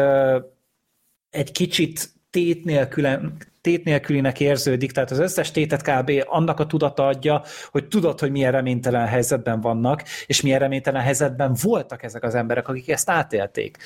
egy 1.31 1.53
kicsit 1.53 2.09
tét 2.31 2.65
nélkülen, 2.65 3.37
tét 3.67 3.85
nélkülinek 3.85 4.41
érződik, 4.41 4.93
tehát 4.93 5.11
az 5.11 5.19
összes 5.19 5.51
tétet 5.51 5.83
kb. 5.83 6.13
annak 6.27 6.61
a 6.61 6.67
tudata 6.67 7.07
adja, 7.07 7.43
hogy 7.71 7.89
tudod, 7.89 8.21
hogy 8.21 8.31
milyen 8.31 8.53
reménytelen 8.53 9.07
helyzetben 9.07 9.61
vannak, 9.61 10.03
és 10.27 10.41
milyen 10.41 10.59
reménytelen 10.59 11.03
helyzetben 11.03 11.57
voltak 11.63 12.03
ezek 12.03 12.23
az 12.23 12.35
emberek, 12.35 12.69
akik 12.69 12.89
ezt 12.89 13.11
átélték. 13.11 13.77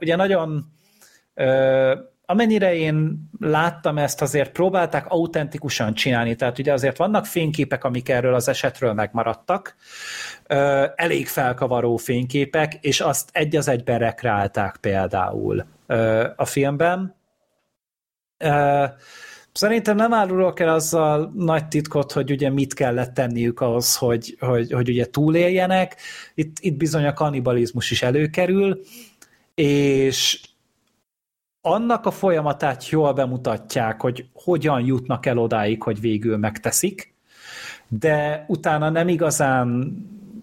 Ugye 0.00 0.16
nagyon 0.16 0.64
amennyire 2.26 2.74
én 2.74 3.28
láttam 3.38 3.98
ezt, 3.98 4.22
azért 4.22 4.52
próbálták 4.52 5.06
autentikusan 5.08 5.94
csinálni, 5.94 6.34
tehát 6.34 6.58
ugye 6.58 6.72
azért 6.72 6.96
vannak 6.96 7.26
fényképek, 7.26 7.84
amik 7.84 8.08
erről 8.08 8.34
az 8.34 8.48
esetről 8.48 8.92
megmaradtak, 8.92 9.76
elég 10.94 11.26
felkavaró 11.26 11.96
fényképek, 11.96 12.74
és 12.80 13.00
azt 13.00 13.28
egy 13.32 13.56
az 13.56 13.68
egyben 13.68 13.98
rekreálták 13.98 14.76
például 14.76 15.64
a 16.36 16.44
filmben, 16.44 17.18
Szerintem 19.52 19.96
nem 19.96 20.12
árulok 20.12 20.60
el 20.60 20.68
azzal 20.68 21.32
nagy 21.36 21.68
titkot, 21.68 22.12
hogy 22.12 22.30
ugye 22.30 22.50
mit 22.50 22.74
kellett 22.74 23.14
tenniük 23.14 23.60
ahhoz, 23.60 23.96
hogy, 23.96 24.36
hogy, 24.40 24.72
hogy 24.72 24.88
ugye 24.88 25.10
túléljenek. 25.10 25.96
Itt, 26.34 26.56
itt 26.60 26.76
bizony 26.76 27.04
a 27.04 27.12
kannibalizmus 27.12 27.90
is 27.90 28.02
előkerül, 28.02 28.80
és 29.54 30.40
annak 31.60 32.06
a 32.06 32.10
folyamatát 32.10 32.88
jól 32.88 33.12
bemutatják, 33.12 34.00
hogy 34.00 34.26
hogyan 34.32 34.84
jutnak 34.84 35.26
el 35.26 35.38
odáig, 35.38 35.82
hogy 35.82 36.00
végül 36.00 36.36
megteszik, 36.36 37.14
de 37.88 38.44
utána 38.48 38.90
nem 38.90 39.08
igazán 39.08 39.96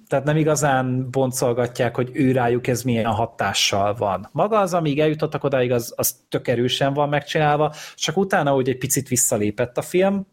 tehát 0.07 0.25
nem 0.25 0.37
igazán 0.37 1.07
boncolgatják, 1.11 1.95
hogy 1.95 2.09
ő 2.13 2.31
rájuk 2.31 2.67
ez 2.67 2.83
milyen 2.83 3.05
hatással 3.05 3.93
van. 3.93 4.29
Maga 4.31 4.59
az, 4.59 4.73
amíg 4.73 4.99
eljutottak 4.99 5.43
odáig, 5.43 5.71
az, 5.71 5.93
az 5.95 6.15
tök 6.29 6.47
erősen 6.47 6.93
van 6.93 7.09
megcsinálva, 7.09 7.73
csak 7.95 8.17
utána 8.17 8.55
úgy 8.55 8.69
egy 8.69 8.77
picit 8.77 9.07
visszalépett 9.07 9.77
a 9.77 9.81
film. 9.81 10.27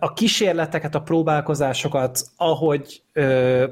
A 0.00 0.12
kísérleteket, 0.12 0.94
a 0.94 1.00
próbálkozásokat, 1.00 2.20
ahogy 2.36 3.02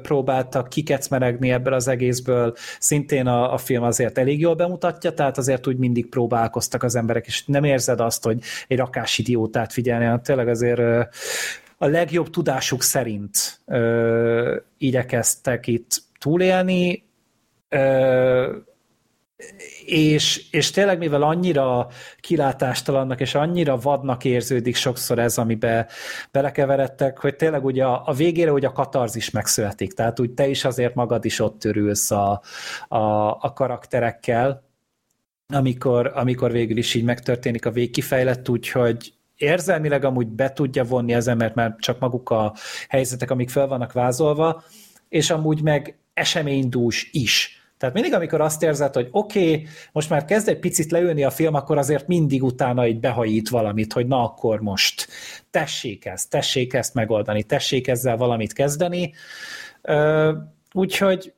próbáltak 0.01 0.69
kikecmeregni 0.69 1.51
ebből 1.51 1.73
az 1.73 1.87
egészből, 1.87 2.53
szintén 2.79 3.27
a, 3.27 3.53
a 3.53 3.57
film 3.57 3.83
azért 3.83 4.17
elég 4.17 4.39
jól 4.39 4.55
bemutatja, 4.55 5.13
tehát 5.13 5.37
azért 5.37 5.67
úgy 5.67 5.77
mindig 5.77 6.09
próbálkoztak 6.09 6.83
az 6.83 6.95
emberek, 6.95 7.25
és 7.25 7.45
nem 7.45 7.63
érzed 7.63 7.99
azt, 7.99 8.23
hogy 8.23 8.39
egy 8.67 8.77
rakás 8.77 9.17
idiótát 9.17 9.73
figyelni, 9.73 10.03
hanem 10.03 10.21
tényleg 10.21 10.47
azért 10.47 11.07
a 11.77 11.85
legjobb 11.85 12.29
tudásuk 12.29 12.81
szerint 12.81 13.61
ö, 13.65 14.57
igyekeztek 14.77 15.67
itt 15.67 16.03
túlélni, 16.19 17.03
ö, 17.69 18.57
és, 19.85 20.49
és 20.51 20.71
tényleg 20.71 20.97
mivel 20.97 21.21
annyira 21.21 21.87
kilátástalannak 22.19 23.19
és 23.19 23.35
annyira 23.35 23.77
vadnak 23.77 24.23
érződik 24.25 24.75
sokszor 24.75 25.19
ez, 25.19 25.37
amibe 25.37 25.87
belekeveredtek, 26.31 27.19
hogy 27.19 27.35
tényleg 27.35 27.65
ugye 27.65 27.85
a, 27.85 28.01
a 28.05 28.13
végére 28.13 28.51
ugye 28.51 28.67
a 28.67 28.71
katarzis 28.71 29.29
megszületik, 29.29 29.93
tehát 29.93 30.19
úgy 30.19 30.31
te 30.31 30.47
is 30.47 30.65
azért 30.65 30.95
magad 30.95 31.25
is 31.25 31.39
ott 31.39 31.63
örülsz 31.63 32.11
a, 32.11 32.41
a, 32.87 32.97
a 33.39 33.53
karakterekkel, 33.53 34.63
amikor, 35.53 36.11
amikor 36.15 36.51
végül 36.51 36.77
is 36.77 36.93
így 36.93 37.03
megtörténik 37.03 37.65
a 37.65 37.71
végkifejlett, 37.71 38.49
úgyhogy 38.49 39.13
érzelmileg 39.37 40.05
amúgy 40.05 40.27
be 40.27 40.53
tudja 40.53 40.83
vonni 40.83 41.13
az 41.13 41.27
embert, 41.27 41.55
mert 41.55 41.79
csak 41.79 41.99
maguk 41.99 42.29
a 42.29 42.53
helyzetek, 42.89 43.31
amik 43.31 43.49
fel 43.49 43.67
vannak 43.67 43.93
vázolva, 43.93 44.63
és 45.09 45.29
amúgy 45.29 45.61
meg 45.61 45.97
eseménydús 46.13 47.09
is. 47.11 47.59
Tehát 47.77 47.95
mindig, 47.95 48.13
amikor 48.13 48.41
azt 48.41 48.63
érzed, 48.63 48.93
hogy 48.93 49.07
oké, 49.11 49.39
okay, 49.39 49.67
most 49.91 50.09
már 50.09 50.25
kezd 50.25 50.47
egy 50.47 50.59
picit 50.59 50.91
leülni 50.91 51.23
a 51.23 51.29
film, 51.29 51.53
akkor 51.53 51.77
azért 51.77 52.07
mindig 52.07 52.43
utána 52.43 52.87
így 52.87 52.99
behajít 52.99 53.49
valamit, 53.49 53.93
hogy 53.93 54.07
na 54.07 54.23
akkor 54.23 54.59
most 54.59 55.07
tessék 55.51 56.05
ezt, 56.05 56.29
tessék 56.29 56.73
ezt 56.73 56.93
megoldani, 56.93 57.43
tessék 57.43 57.87
ezzel 57.87 58.17
valamit 58.17 58.53
kezdeni. 58.53 59.13
Úgyhogy 60.73 61.33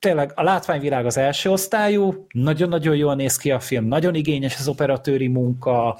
tényleg 0.00 0.32
a 0.34 0.42
látványvilág 0.42 1.06
az 1.06 1.16
első 1.16 1.50
osztályú, 1.50 2.26
nagyon-nagyon 2.32 2.96
jól 2.96 3.14
néz 3.14 3.36
ki 3.36 3.50
a 3.50 3.60
film, 3.60 3.84
nagyon 3.84 4.14
igényes 4.14 4.58
az 4.58 4.68
operatőri 4.68 5.28
munka, 5.28 5.98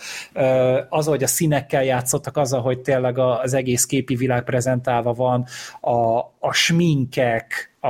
az, 0.88 1.06
hogy 1.06 1.22
a 1.22 1.26
színekkel 1.26 1.84
játszottak, 1.84 2.36
az, 2.36 2.52
hogy 2.52 2.80
tényleg 2.80 3.18
az 3.18 3.54
egész 3.54 3.84
képi 3.84 4.14
világ 4.14 4.44
prezentálva 4.44 5.12
van, 5.12 5.46
a, 5.80 6.18
a 6.38 6.52
sminkek, 6.52 7.76
a, 7.80 7.88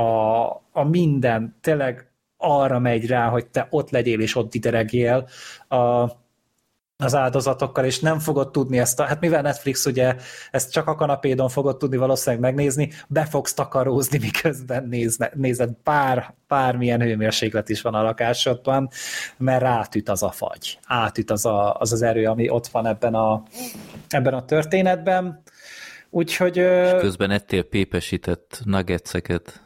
a 0.71 0.83
minden, 0.89 1.55
tényleg 1.61 2.05
arra 2.37 2.79
megy 2.79 3.07
rá, 3.07 3.27
hogy 3.29 3.45
te 3.45 3.67
ott 3.69 3.89
legyél 3.89 4.19
és 4.19 4.35
ott 4.35 4.53
ideregjél. 4.53 5.27
A, 5.67 6.09
az 7.01 7.15
áldozatokkal, 7.15 7.85
és 7.85 7.99
nem 7.99 8.19
fogod 8.19 8.51
tudni 8.51 8.79
ezt 8.79 8.99
a, 8.99 9.03
hát 9.03 9.19
mivel 9.19 9.41
Netflix 9.41 9.85
ugye 9.85 10.15
ezt 10.51 10.71
csak 10.71 10.87
a 10.87 10.95
kanapédon 10.95 11.49
fogod 11.49 11.77
tudni 11.77 11.97
valószínűleg 11.97 12.43
megnézni, 12.43 12.91
be 13.07 13.25
fogsz 13.25 13.53
takarózni, 13.53 14.17
miközben 14.17 14.87
nézne, 14.87 15.31
nézed, 15.33 15.69
bár, 15.83 16.33
bármilyen 16.47 17.01
hőmérséklet 17.01 17.69
is 17.69 17.81
van 17.81 17.93
a 17.93 18.01
lakásodban, 18.01 18.89
mert 19.37 19.61
rátüt 19.61 20.09
az 20.09 20.23
a 20.23 20.31
fagy, 20.31 20.79
átüt 20.87 21.31
az 21.31 21.45
a, 21.45 21.73
az, 21.73 21.91
az 21.91 22.01
erő, 22.01 22.25
ami 22.25 22.49
ott 22.49 22.67
van 22.67 22.85
ebben 22.85 23.13
a, 23.13 23.43
ebben 24.09 24.33
a 24.33 24.45
történetben. 24.45 25.41
Úgyhogy... 26.09 26.57
És 26.57 26.91
közben 26.99 27.31
ettél 27.31 27.63
pépesített 27.63 28.61
nuggetseket 28.65 29.61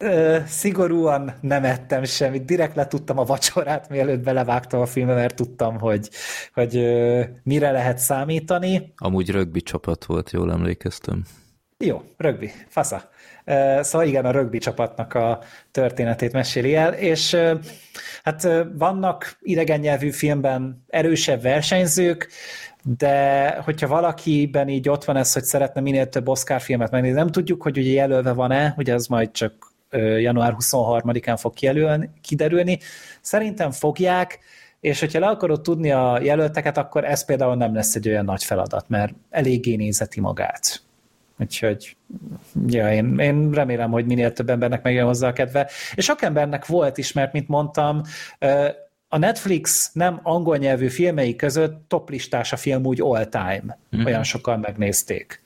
ö, 0.00 0.38
szigorúan 0.46 1.32
nem 1.40 1.64
ettem 1.64 2.04
semmit, 2.04 2.44
direkt 2.44 2.76
letudtam 2.76 3.18
a 3.18 3.24
vacsorát, 3.24 3.88
mielőtt 3.88 4.22
belevágtam 4.22 4.80
a 4.80 4.86
filmbe, 4.86 5.14
mert 5.14 5.34
tudtam, 5.34 5.78
hogy, 5.78 6.10
hogy 6.54 6.76
ö, 6.76 7.22
mire 7.42 7.70
lehet 7.70 7.98
számítani. 7.98 8.92
Amúgy 8.96 9.30
rögbi 9.30 9.60
csapat 9.60 10.04
volt, 10.04 10.30
jól 10.30 10.52
emlékeztem. 10.52 11.24
Jó, 11.84 12.02
rögbi, 12.16 12.50
fasza. 12.68 13.08
Szóval 13.80 14.06
igen, 14.06 14.24
a 14.24 14.30
rögbi 14.30 14.58
csapatnak 14.58 15.14
a 15.14 15.38
történetét 15.70 16.32
meséli 16.32 16.74
el, 16.74 16.92
és 16.92 17.36
hát 18.22 18.48
vannak 18.76 19.36
idegen 19.40 19.80
nyelvű 19.80 20.10
filmben 20.10 20.84
erősebb 20.88 21.42
versenyzők, 21.42 22.28
de 22.98 23.48
hogyha 23.64 23.86
valakiben 23.86 24.68
így 24.68 24.88
ott 24.88 25.04
van 25.04 25.16
ez, 25.16 25.32
hogy 25.32 25.42
szeretne 25.42 25.80
minél 25.80 26.08
több 26.08 26.28
Oscar 26.28 26.60
filmet 26.60 26.90
megnézni, 26.90 27.18
nem 27.18 27.30
tudjuk, 27.30 27.62
hogy 27.62 27.78
ugye 27.78 27.90
jelölve 27.90 28.32
van-e, 28.32 28.74
ugye 28.76 28.94
az 28.94 29.06
majd 29.06 29.30
csak 29.30 29.69
január 29.98 30.54
23-án 30.58 31.36
fog 31.38 31.54
kijelölni, 31.54 32.10
kiderülni. 32.20 32.78
Szerintem 33.20 33.70
fogják, 33.70 34.38
és 34.80 35.00
hogyha 35.00 35.18
le 35.18 35.26
akarod 35.26 35.60
tudni 35.60 35.90
a 35.90 36.20
jelölteket, 36.22 36.76
akkor 36.76 37.04
ez 37.04 37.24
például 37.24 37.56
nem 37.56 37.74
lesz 37.74 37.94
egy 37.94 38.08
olyan 38.08 38.24
nagy 38.24 38.44
feladat, 38.44 38.88
mert 38.88 39.14
eléggé 39.30 39.74
nézeti 39.74 40.20
magát. 40.20 40.82
Úgyhogy 41.38 41.96
ja, 42.66 42.92
én, 42.92 43.18
én 43.18 43.50
remélem, 43.50 43.90
hogy 43.90 44.06
minél 44.06 44.32
több 44.32 44.50
embernek 44.50 44.82
megjön 44.82 45.06
hozzá 45.06 45.28
a 45.28 45.32
kedve. 45.32 45.70
És 45.94 46.04
sok 46.04 46.22
embernek 46.22 46.66
volt 46.66 46.98
is, 46.98 47.12
mert 47.12 47.32
mint 47.32 47.48
mondtam, 47.48 48.02
a 49.08 49.18
Netflix 49.18 49.90
nem 49.92 50.20
angol 50.22 50.56
nyelvű 50.56 50.88
filmei 50.88 51.36
között 51.36 51.88
toplistás 51.88 52.52
a 52.52 52.56
film 52.56 52.84
úgy 52.84 53.00
all 53.00 53.24
time. 53.24 53.78
Mm-hmm. 53.96 54.06
Olyan 54.06 54.22
sokan 54.22 54.60
megnézték. 54.60 55.42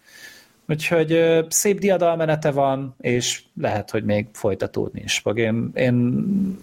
Úgyhogy 0.69 1.45
szép 1.49 1.79
diadalmenete 1.79 2.51
van, 2.51 2.95
és 3.01 3.43
lehet, 3.61 3.91
hogy 3.91 4.05
még 4.05 4.27
folytatódni 4.33 5.01
is 5.01 5.19
fog. 5.19 5.39
Én, 5.39 5.71
én, 5.75 5.95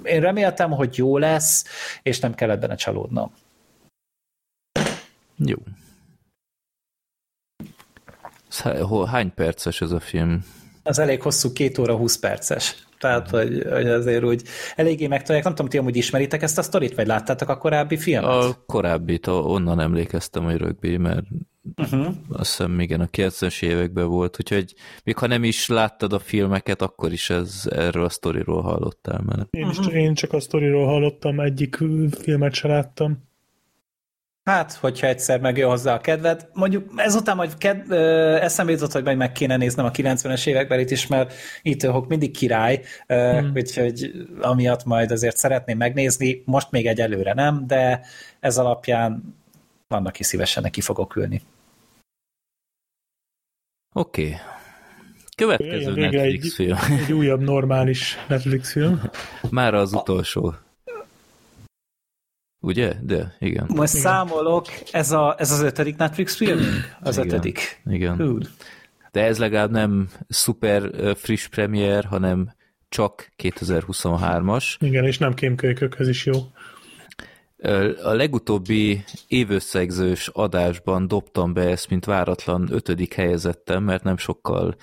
én 0.03 0.21
reméltem, 0.21 0.71
hogy 0.71 0.97
jó 0.97 1.17
lesz, 1.17 1.65
és 2.03 2.19
nem 2.19 2.33
kellett 2.33 2.59
benne 2.59 2.75
csalódnom. 2.75 3.33
Jó. 5.35 5.57
Hány 9.05 9.33
perces 9.33 9.81
ez 9.81 9.91
a 9.91 9.99
film? 9.99 10.45
Az 10.83 10.99
elég 10.99 11.21
hosszú, 11.21 11.53
két 11.53 11.77
óra, 11.77 11.95
húsz 11.95 12.17
perces. 12.17 12.85
Tehát, 12.99 13.29
hogy, 13.29 13.65
hogy 13.69 13.87
azért 13.87 14.23
úgy 14.23 14.43
eléggé 14.75 15.07
megtalálják. 15.07 15.43
Nem 15.45 15.55
tudom, 15.55 15.69
ti 15.71 15.77
amúgy 15.77 15.95
ismeritek 15.95 16.41
ezt 16.41 16.57
a 16.57 16.61
sztorit, 16.61 16.95
vagy 16.95 17.07
láttátok 17.07 17.49
a 17.49 17.57
korábbi 17.57 17.97
filmet? 17.97 18.29
A 18.29 18.63
korábbit, 18.65 19.27
onnan 19.27 19.79
emlékeztem, 19.79 20.43
hogy 20.43 20.57
rögbi, 20.57 20.97
mert 20.97 21.25
uh-huh. 21.75 22.07
azt 22.29 22.49
hiszem 22.49 22.79
igen, 22.79 23.01
a 23.01 23.05
90-es 23.05 23.63
években 23.63 24.07
volt, 24.07 24.37
úgyhogy 24.39 24.73
még 25.03 25.17
ha 25.17 25.27
nem 25.27 25.43
is 25.43 25.67
láttad 25.67 26.13
a 26.13 26.19
filmeket, 26.19 26.81
akkor 26.81 27.11
is 27.11 27.29
ez, 27.29 27.63
erről 27.69 28.03
a 28.03 28.09
sztoriról 28.09 28.61
hallottál 28.61 29.21
már. 29.25 29.47
Én, 29.49 29.69
is, 29.69 29.77
uh-huh. 29.77 29.95
én 29.95 30.13
csak 30.13 30.33
a 30.33 30.39
sztoriról 30.39 30.85
hallottam, 30.85 31.39
egyik 31.39 31.77
filmet 32.21 32.53
se 32.53 32.67
láttam. 32.67 33.29
hát, 34.43 34.73
hogyha 34.73 35.07
egyszer 35.07 35.39
megjön 35.39 35.69
hozzá 35.69 35.93
a 35.93 35.99
kedved. 35.99 36.49
Mondjuk 36.53 36.91
ezután 36.95 37.35
majd 37.35 37.57
ked, 37.57 37.91
ö, 37.91 38.35
eszembe 38.35 38.71
jutott, 38.71 38.91
hogy 38.91 39.03
majd 39.03 39.17
meg 39.17 39.31
kéne 39.31 39.57
néznem 39.57 39.85
a 39.85 39.91
90-es 39.91 40.47
évekbelit 40.47 40.91
is, 40.91 41.07
mert 41.07 41.33
Ethan 41.63 42.05
mindig 42.07 42.31
király, 42.31 42.81
ö, 43.07 43.37
hmm. 43.39 43.51
úgyhogy 43.55 44.11
amiatt 44.41 44.83
majd 44.83 45.11
azért 45.11 45.37
szeretném 45.37 45.77
megnézni, 45.77 46.41
most 46.45 46.71
még 46.71 46.87
egyelőre 46.87 47.33
nem, 47.33 47.67
de 47.67 48.01
ez 48.39 48.57
alapján 48.57 49.39
vannak, 49.91 50.07
aki 50.07 50.23
szívesen 50.23 50.63
neki 50.63 50.81
fogok 50.81 51.15
ülni. 51.15 51.41
Oké. 53.93 54.23
Okay. 54.23 54.37
Következő 55.35 55.93
Végre 55.93 56.21
Netflix 56.21 56.45
egy, 56.45 56.53
film. 56.53 56.77
egy 56.99 57.13
újabb 57.13 57.41
normális 57.41 58.17
Netflix 58.27 58.71
film. 58.71 59.01
Már 59.49 59.73
az 59.73 59.93
utolsó. 59.93 60.55
Ugye? 62.59 62.93
De, 63.01 63.35
igen. 63.39 63.65
Most 63.67 63.93
igen. 63.93 64.05
számolok, 64.05 64.65
ez, 64.91 65.11
a, 65.11 65.35
ez 65.37 65.51
az 65.51 65.61
ötödik 65.61 65.95
Netflix 65.95 66.35
film? 66.35 66.59
Az 67.01 67.17
igen. 67.17 67.27
ötödik. 67.27 67.81
Igen. 67.85 68.15
Hú. 68.15 68.37
De 69.11 69.23
ez 69.23 69.37
legalább 69.37 69.71
nem 69.71 70.09
szuper 70.27 70.91
friss 71.17 71.47
premier, 71.47 72.05
hanem 72.05 72.53
csak 72.89 73.31
2023-as. 73.43 74.75
Igen, 74.79 75.05
és 75.05 75.17
nem 75.17 75.33
kémkölykökhöz 75.33 76.07
is 76.07 76.25
jó. 76.25 76.33
A 78.03 78.13
legutóbbi 78.13 79.03
évösszegzős 79.27 80.27
adásban 80.27 81.07
dobtam 81.07 81.53
be 81.53 81.61
ezt, 81.61 81.89
mint 81.89 82.05
váratlan 82.05 82.67
ötödik 82.71 83.13
helyezettem, 83.13 83.83
mert 83.83 84.03
nem 84.03 84.17
sokkal 84.17 84.75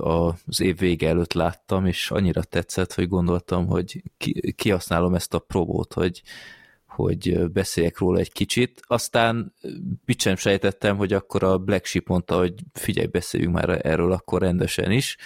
az 0.00 0.60
év 0.60 0.78
vége 0.78 1.08
előtt 1.08 1.32
láttam, 1.32 1.86
és 1.86 2.10
annyira 2.10 2.42
tetszett, 2.42 2.92
hogy 2.92 3.08
gondoltam, 3.08 3.66
hogy 3.66 4.02
ki- 4.16 4.52
kihasználom 4.52 5.14
ezt 5.14 5.34
a 5.34 5.38
próbót, 5.38 5.92
hogy 5.92 6.22
hogy 6.96 7.50
beszéljek 7.52 7.98
róla 7.98 8.18
egy 8.18 8.32
kicsit. 8.32 8.80
Aztán 8.86 9.54
mit 10.04 10.20
sem 10.20 10.36
sejtettem, 10.36 10.96
hogy 10.96 11.12
akkor 11.12 11.42
a 11.42 11.58
Black 11.58 11.84
Sheep 11.84 12.08
mondta, 12.08 12.38
hogy 12.38 12.54
figyelj, 12.72 13.06
beszéljünk 13.06 13.54
már 13.54 13.86
erről 13.86 14.12
akkor 14.12 14.40
rendesen 14.40 14.90
is. 14.90 15.16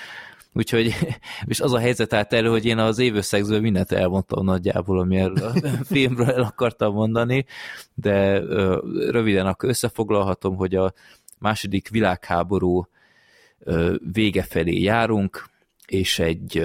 Úgyhogy, 0.52 0.94
és 1.46 1.60
az 1.60 1.72
a 1.72 1.78
helyzet 1.78 2.12
állt 2.12 2.32
elő, 2.32 2.48
hogy 2.48 2.64
én 2.64 2.78
az 2.78 2.98
évösszegző 2.98 3.60
mindent 3.60 3.92
elmondtam 3.92 4.44
nagyjából, 4.44 4.98
ami 5.00 5.16
erről 5.16 5.42
a 5.42 5.52
filmről 5.92 6.30
el 6.30 6.42
akartam 6.42 6.94
mondani, 6.94 7.44
de 7.94 8.38
röviden 9.10 9.46
akkor 9.46 9.68
összefoglalhatom, 9.68 10.56
hogy 10.56 10.74
a 10.74 10.92
második 11.38 11.88
világháború 11.88 12.88
vége 14.12 14.42
felé 14.42 14.80
járunk, 14.80 15.48
és 15.86 16.18
egy 16.18 16.62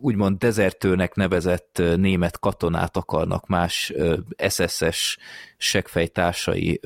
úgymond 0.00 0.38
dezertőnek 0.38 1.14
nevezett 1.14 1.82
német 1.96 2.38
katonát 2.38 2.96
akarnak 2.96 3.46
más 3.46 3.92
SS-es 4.48 5.18
segfejtársai, 5.56 6.80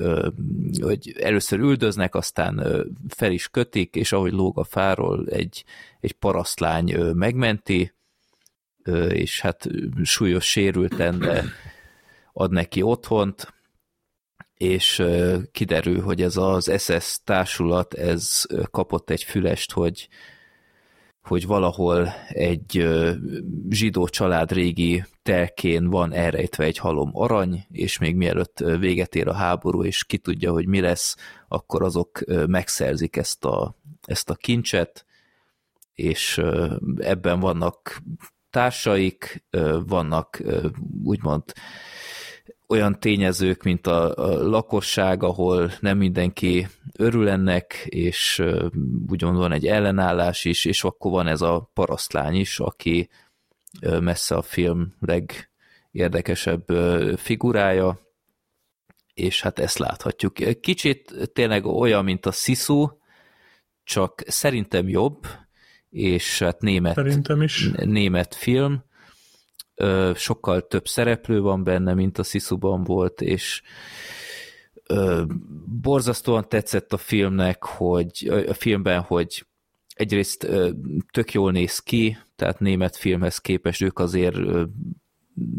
hogy 0.81 1.15
először 1.19 1.59
üldöznek, 1.59 2.15
aztán 2.15 2.85
fel 3.07 3.31
is 3.31 3.47
kötik, 3.47 3.95
és 3.95 4.11
ahogy 4.11 4.31
lóg 4.31 4.59
a 4.59 4.63
fáról, 4.63 5.27
egy, 5.29 5.63
egy 5.99 6.13
parasztlány 6.13 6.95
megmenti, 7.13 7.93
és 9.09 9.41
hát 9.41 9.67
súlyos 10.03 10.45
sérülten, 10.45 11.25
ad 12.33 12.51
neki 12.51 12.81
otthont, 12.81 13.53
és 14.57 15.03
kiderül, 15.51 16.01
hogy 16.01 16.21
ez 16.21 16.37
az 16.37 16.71
SS 16.77 17.19
társulat, 17.23 17.93
ez 17.93 18.45
kapott 18.71 19.09
egy 19.09 19.23
fülest, 19.23 19.71
hogy 19.71 20.07
hogy 21.23 21.45
valahol 21.45 22.13
egy 22.27 22.87
zsidó 23.69 24.07
család 24.07 24.51
régi 24.51 25.03
telkén 25.21 25.89
van 25.89 26.13
elrejtve 26.13 26.63
egy 26.63 26.77
halom 26.77 27.09
arany, 27.13 27.65
és 27.71 27.97
még 27.97 28.15
mielőtt 28.15 28.59
véget 28.79 29.15
ér 29.15 29.27
a 29.27 29.33
háború, 29.33 29.83
és 29.83 30.03
ki 30.03 30.17
tudja, 30.17 30.51
hogy 30.51 30.67
mi 30.67 30.79
lesz, 30.79 31.15
akkor 31.47 31.83
azok 31.83 32.19
megszerzik 32.47 33.15
ezt 33.15 33.45
a, 33.45 33.75
ezt 34.05 34.29
a 34.29 34.35
kincset, 34.35 35.05
és 35.93 36.41
ebben 36.97 37.39
vannak 37.39 38.01
társaik, 38.49 39.43
vannak 39.85 40.43
úgymond 41.03 41.43
olyan 42.67 42.99
tényezők, 42.99 43.63
mint 43.63 43.87
a, 43.87 44.15
a 44.15 44.47
lakosság, 44.47 45.23
ahol 45.23 45.71
nem 45.79 45.97
mindenki 45.97 46.67
örül 46.97 47.29
ennek, 47.29 47.85
és 47.89 48.39
uh, 48.39 48.65
ugyan 49.07 49.35
van 49.35 49.51
egy 49.51 49.67
ellenállás 49.67 50.45
is, 50.45 50.65
és 50.65 50.83
akkor 50.83 51.11
van 51.11 51.27
ez 51.27 51.41
a 51.41 51.69
parasztlány 51.73 52.35
is, 52.35 52.59
aki 52.59 53.09
uh, 53.81 53.99
messze 53.99 54.35
a 54.35 54.41
film 54.41 54.93
legérdekesebb 54.99 56.71
uh, 56.71 57.17
figurája, 57.17 57.99
és 59.13 59.41
hát 59.41 59.59
ezt 59.59 59.77
láthatjuk. 59.77 60.33
Kicsit 60.61 61.29
tényleg 61.33 61.65
olyan, 61.65 62.03
mint 62.03 62.25
a 62.25 62.31
Sisu, 62.31 62.87
csak 63.83 64.23
szerintem 64.27 64.87
jobb, 64.87 65.27
és 65.89 66.39
hát 66.39 66.61
német, 66.61 66.95
Szerintem 66.95 67.41
is. 67.41 67.69
német 67.71 68.35
film, 68.35 68.83
ö, 69.83 70.11
sokkal 70.15 70.67
több 70.67 70.87
szereplő 70.87 71.41
van 71.41 71.63
benne, 71.63 71.93
mint 71.93 72.17
a 72.17 72.23
Sziszuban 72.23 72.83
volt, 72.83 73.21
és 73.21 73.61
ö, 74.87 75.23
borzasztóan 75.81 76.49
tetszett 76.49 76.93
a 76.93 76.97
filmnek, 76.97 77.63
hogy 77.63 78.45
a 78.47 78.53
filmben, 78.53 79.01
hogy 79.01 79.45
egyrészt 79.93 80.43
ö, 80.43 80.69
tök 81.11 81.33
jól 81.33 81.51
néz 81.51 81.79
ki, 81.79 82.17
tehát 82.35 82.59
német 82.59 82.95
filmhez 82.95 83.37
képest 83.37 83.81
ők 83.81 83.99
azért 83.99 84.37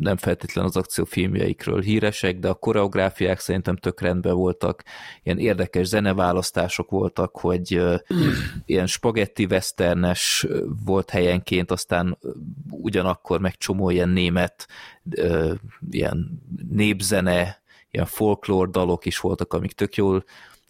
nem 0.00 0.16
feltétlen 0.16 0.64
az 0.64 0.76
akciófilmjeikről 0.76 1.80
híresek, 1.80 2.38
de 2.38 2.48
a 2.48 2.54
koreográfiák 2.54 3.38
szerintem 3.38 3.76
tök 3.76 4.00
rendben 4.00 4.34
voltak, 4.34 4.82
ilyen 5.22 5.38
érdekes 5.38 5.86
zeneválasztások 5.86 6.90
voltak, 6.90 7.36
hogy 7.36 7.82
ilyen 8.66 8.86
spagetti 8.86 9.44
westernes 9.44 10.46
volt 10.84 11.10
helyenként, 11.10 11.70
aztán 11.70 12.18
ugyanakkor 12.70 13.40
meg 13.40 13.56
csomó 13.56 13.90
ilyen 13.90 14.08
német 14.08 14.66
ilyen 15.90 16.42
népzene, 16.70 17.62
ilyen 17.90 18.06
folklór 18.06 18.70
dalok 18.70 19.06
is 19.06 19.18
voltak, 19.18 19.52
amik 19.52 19.72
tök 19.72 19.94
jól 19.94 20.24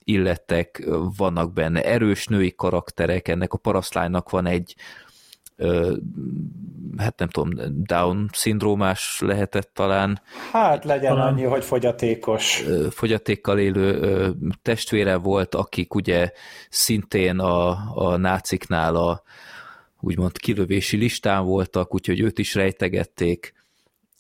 illettek, 0.05 0.85
vannak 1.17 1.53
benne 1.53 1.83
erős 1.83 2.27
női 2.27 2.55
karakterek, 2.55 3.29
ennek 3.29 3.53
a 3.53 3.59
parasztlánynak 3.59 4.31
van 4.31 4.47
egy 4.47 4.75
hát 6.97 7.19
nem 7.19 7.29
tudom, 7.29 7.51
Down-szindrómás 7.83 9.21
lehetett 9.21 9.71
talán, 9.75 10.21
Hát 10.53 10.85
legyen 10.85 11.13
Talán. 11.13 11.33
annyi, 11.33 11.43
hogy 11.43 11.65
fogyatékos. 11.65 12.65
fogyatékkal 12.91 13.59
élő 13.59 14.33
testvére 14.63 15.17
volt, 15.17 15.55
akik 15.55 15.95
ugye 15.95 16.31
szintén 16.69 17.39
a, 17.39 17.69
a 17.95 18.17
náciknál 18.17 18.97
a 18.97 19.23
úgymond 20.01 20.39
kilövési 20.39 20.97
listán 20.97 21.45
voltak, 21.45 21.95
úgyhogy 21.95 22.21
őt 22.21 22.39
is 22.39 22.55
rejtegették. 22.55 23.55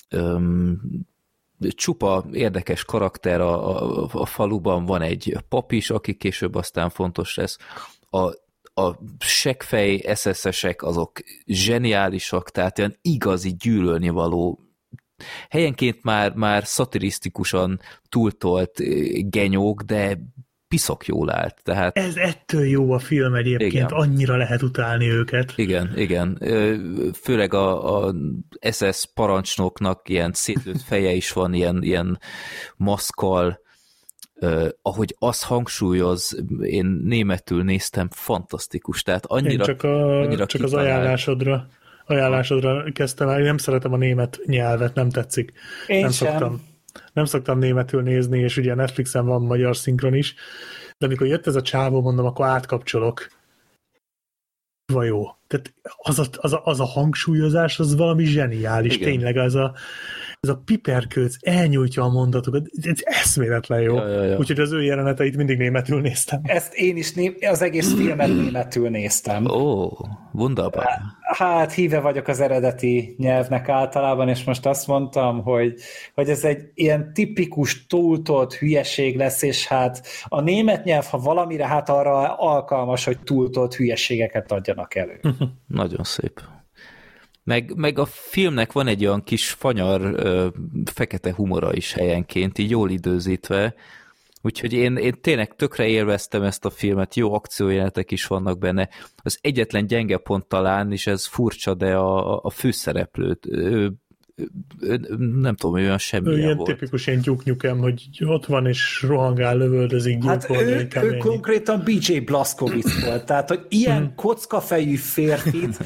Öm, 0.09 0.81
csupa 1.69 2.25
érdekes 2.33 2.85
karakter 2.85 3.41
a, 3.41 3.79
a, 4.03 4.09
a 4.13 4.27
faluban, 4.27 4.85
van 4.85 5.03
egy 5.03 5.37
pap 5.49 5.73
is, 5.73 5.91
aki 5.91 6.15
később 6.15 6.55
aztán 6.55 6.91
fontos 6.91 7.35
lesz. 7.37 7.59
A, 8.11 8.31
a 8.75 8.95
seggfej 9.19 10.15
SS-esek 10.15 10.83
azok 10.83 11.21
zseniálisak, 11.47 12.51
tehát 12.51 12.79
olyan 12.79 12.97
igazi 13.03 13.55
gyűlölni 13.55 14.09
való 14.09 14.59
helyenként 15.49 16.03
már, 16.03 16.35
már 16.35 16.67
szatirisztikusan 16.67 17.81
túltolt 18.09 18.81
ö, 18.81 18.85
genyók, 19.21 19.83
de 19.83 20.19
piszok 20.69 21.07
jól 21.07 21.31
állt. 21.31 21.61
Tehát 21.63 21.97
Ez 21.97 22.17
ettől 22.17 22.67
jó 22.67 22.93
a 22.93 22.99
film 22.99 23.35
egyébként, 23.35 23.73
Igen. 23.73 23.87
annyira 23.87 24.37
lehet 24.37 24.63
utálni 24.63 25.09
őket. 25.09 25.53
Igen, 25.57 25.93
igen. 25.97 26.39
Főleg 27.21 27.55
a, 27.55 28.05
a 28.07 28.15
SS 28.71 29.07
parancsnoknak 29.15 30.09
ilyen 30.09 30.33
szétlőtt 30.33 30.83
feje 30.83 31.13
is 31.13 31.33
van, 31.33 31.55
ilyen, 31.55 31.83
ilyen 31.83 32.19
maszkal, 32.77 33.61
Uh, 34.45 34.69
ahogy 34.83 35.17
az 35.19 35.43
hangsúlyoz, 35.43 36.45
én 36.63 36.87
németül 36.87 37.63
néztem, 37.63 38.09
fantasztikus, 38.11 39.03
tehát 39.03 39.25
Én 39.25 39.37
annyira, 39.37 39.65
csak, 39.65 39.83
a, 39.83 40.21
annyira 40.21 40.47
csak 40.47 40.63
az 40.63 40.75
ajánlásodra, 40.75 41.69
ajánlásodra 42.07 42.85
kezdtem 42.93 43.29
el. 43.29 43.39
Én 43.39 43.45
nem 43.45 43.57
szeretem 43.57 43.93
a 43.93 43.97
német 43.97 44.41
nyelvet, 44.45 44.95
nem 44.95 45.11
tetszik. 45.11 45.53
Én 45.87 46.01
nem 46.01 46.11
sem. 46.11 46.29
szoktam. 46.29 46.63
Nem 47.13 47.25
szoktam 47.25 47.59
németül 47.59 48.03
nézni, 48.03 48.39
és 48.39 48.57
ugye 48.57 48.75
Netflixen 48.75 49.27
van 49.27 49.43
magyar 49.43 49.77
szinkron 49.77 50.15
is, 50.15 50.35
de 50.99 51.07
amikor 51.07 51.27
jött 51.27 51.47
ez 51.47 51.55
a 51.55 51.63
csávó, 51.63 52.01
mondom, 52.01 52.27
akkor 52.27 52.47
átkapcsolok. 52.47 53.27
Vagy 54.93 55.07
jó. 55.07 55.25
Tehát 55.47 55.75
az 55.97 56.19
a, 56.19 56.25
az, 56.37 56.53
a, 56.53 56.61
az 56.65 56.81
a 56.81 56.85
hangsúlyozás, 56.85 57.79
az 57.79 57.97
valami 57.97 58.25
zseniális. 58.25 58.95
Igen. 58.95 59.09
Tényleg 59.09 59.37
ez 59.37 59.55
a, 59.55 59.75
ez 60.41 60.49
a 60.49 60.63
piperkőc 60.65 61.37
elnyújtja 61.41 62.03
a 62.03 62.09
mondatokat. 62.09 62.67
Ez 62.83 62.99
eszméletlen 63.03 63.81
jó. 63.81 63.95
Ja, 63.95 64.09
ja, 64.09 64.23
ja. 64.23 64.37
Úgyhogy 64.37 64.61
az 64.61 64.73
ő 64.73 64.83
jeleneteit 64.83 65.37
mindig 65.37 65.59
németül 65.59 66.01
néztem. 66.01 66.41
Ezt 66.43 66.75
én 66.75 66.97
is 66.97 67.13
né- 67.13 67.45
az 67.45 67.63
egész 67.63 67.95
filmet 67.95 68.29
németül 68.29 68.89
néztem. 68.89 69.47
Ó, 69.47 69.91
wunderbar. 70.33 70.87
Hát 71.37 71.73
híve 71.73 72.01
vagyok 72.01 72.29
az 72.29 72.41
eredeti 72.41 73.15
nyelvnek 73.19 73.69
általában, 73.69 74.29
és 74.29 74.45
most 74.45 74.67
azt 74.67 74.87
mondtam, 74.87 75.43
hogy, 75.43 75.75
hogy 76.15 76.29
ez 76.29 76.45
egy 76.45 76.71
ilyen 76.75 77.13
tipikus 77.13 77.87
túltolt 77.87 78.55
hülyeség 78.55 79.17
lesz, 79.17 79.43
és 79.43 79.67
hát 79.67 80.07
a 80.25 80.41
német 80.41 80.85
nyelv, 80.85 81.05
ha 81.05 81.19
valamire, 81.19 81.67
hát 81.67 81.89
arra 81.89 82.35
alkalmas, 82.35 83.05
hogy 83.05 83.19
túltolt 83.19 83.75
hülyeségeket 83.75 84.53
adjanak 84.53 84.95
elő. 84.95 85.21
Nagyon 85.67 86.05
szép. 86.05 86.41
Meg, 87.43 87.73
meg 87.77 87.99
a 87.99 88.05
filmnek 88.05 88.73
van 88.73 88.87
egy 88.87 89.07
olyan 89.07 89.23
kis 89.23 89.51
fanyar 89.51 90.23
fekete 90.95 91.35
humora 91.35 91.75
is 91.75 91.93
helyenként, 91.93 92.59
így 92.59 92.71
jól 92.71 92.91
időzítve, 92.91 93.75
Úgyhogy 94.47 94.73
én, 94.73 94.97
én 94.97 95.21
tényleg 95.21 95.57
tökre 95.57 95.87
élveztem 95.87 96.43
ezt 96.43 96.65
a 96.65 96.71
filmet, 96.71 97.15
jó 97.15 97.35
akciójelenetek 97.35 98.11
is 98.11 98.27
vannak 98.27 98.59
benne. 98.59 98.89
Az 99.17 99.39
egyetlen 99.41 99.87
gyenge 99.87 100.19
pont 100.19 100.47
talán, 100.47 100.93
és 100.93 101.07
ez 101.07 101.27
furcsa, 101.27 101.75
de 101.75 101.97
a, 101.97 102.41
a 102.43 102.51
főszereplőt, 102.51 103.47
ő 103.47 103.93
nem 105.19 105.55
tudom, 105.57 105.75
olyan 105.75 105.99
semmi 105.99 106.29
ő 106.29 106.39
ilyen 106.39 106.57
volt. 106.57 106.69
tipikus 106.69 107.07
ilyen 107.07 107.21
gyuknyukem, 107.21 107.79
hogy 107.79 108.09
ott 108.21 108.47
van 108.47 108.67
és 108.67 109.03
rohangál, 109.03 109.57
lövöldözik, 109.57 110.25
Hát 110.25 110.51
ő, 110.51 110.89
ő 111.03 111.17
konkrétan 111.17 111.83
BJ 111.85 112.19
Blazkowicz 112.19 113.05
volt, 113.05 113.25
tehát 113.25 113.49
hogy 113.49 113.67
ilyen 113.69 114.03
hmm. 114.03 114.15
kockafejű 114.15 114.95
férfit 114.95 115.79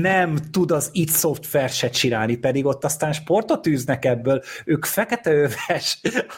nem 0.00 0.36
tud 0.50 0.70
az 0.70 0.90
itt 0.92 1.08
szoftver 1.08 1.68
se 1.68 1.90
csinálni, 1.90 2.36
pedig 2.36 2.66
ott 2.66 2.84
aztán 2.84 3.12
sportot 3.12 3.66
űznek 3.66 4.04
ebből, 4.04 4.42
ők 4.64 4.84
fekete 4.84 5.48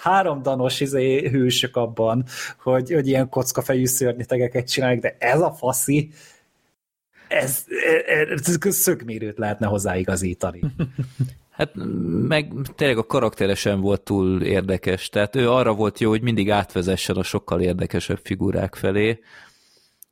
háromdanos 0.03 0.81
izé, 0.81 1.29
hősök 1.29 1.77
abban, 1.77 2.25
hogy, 2.63 2.93
hogy 2.93 3.09
ilyen 3.09 3.29
kockafejű 3.29 3.87
szörnyetegeket 3.87 4.71
csinálják, 4.71 5.01
de 5.01 5.17
ez 5.19 5.41
a 5.41 5.53
faszi, 5.53 6.11
ez, 7.29 7.65
ez, 8.07 8.59
ez 8.61 8.75
szögmérőt 8.75 9.39
lehetne 9.39 9.67
hozzáigazítani. 9.67 10.61
Hát 11.55 11.71
meg 12.29 12.53
tényleg 12.75 12.99
a 12.99 13.07
karakteresen 13.07 13.81
volt 13.81 14.03
túl 14.03 14.43
érdekes, 14.43 15.09
tehát 15.09 15.37
ő 15.37 15.51
arra 15.51 15.75
volt 15.75 15.99
jó, 16.01 16.11
hogy 16.11 16.23
mindig 16.23 16.51
átvezessen 16.51 17.17
a 17.17 17.23
sokkal 17.23 17.61
érdekesebb 17.61 18.21
figurák 18.23 18.75
felé, 18.75 19.21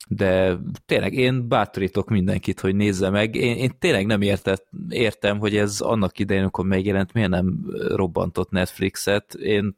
de 0.08 0.58
tényleg 0.86 1.14
én 1.14 1.48
bátorítok 1.48 2.08
mindenkit, 2.08 2.60
hogy 2.60 2.74
nézze 2.74 3.10
meg. 3.10 3.34
Én, 3.34 3.56
én 3.56 3.70
tényleg 3.78 4.06
nem 4.06 4.22
értett, 4.22 4.66
értem, 4.88 5.38
hogy 5.38 5.56
ez 5.56 5.80
annak 5.80 6.18
idején, 6.18 6.42
amikor 6.42 6.64
megjelent, 6.64 7.12
miért 7.12 7.30
nem 7.30 7.58
robbantott 7.88 8.50
Netflixet. 8.50 9.34
Én 9.34 9.76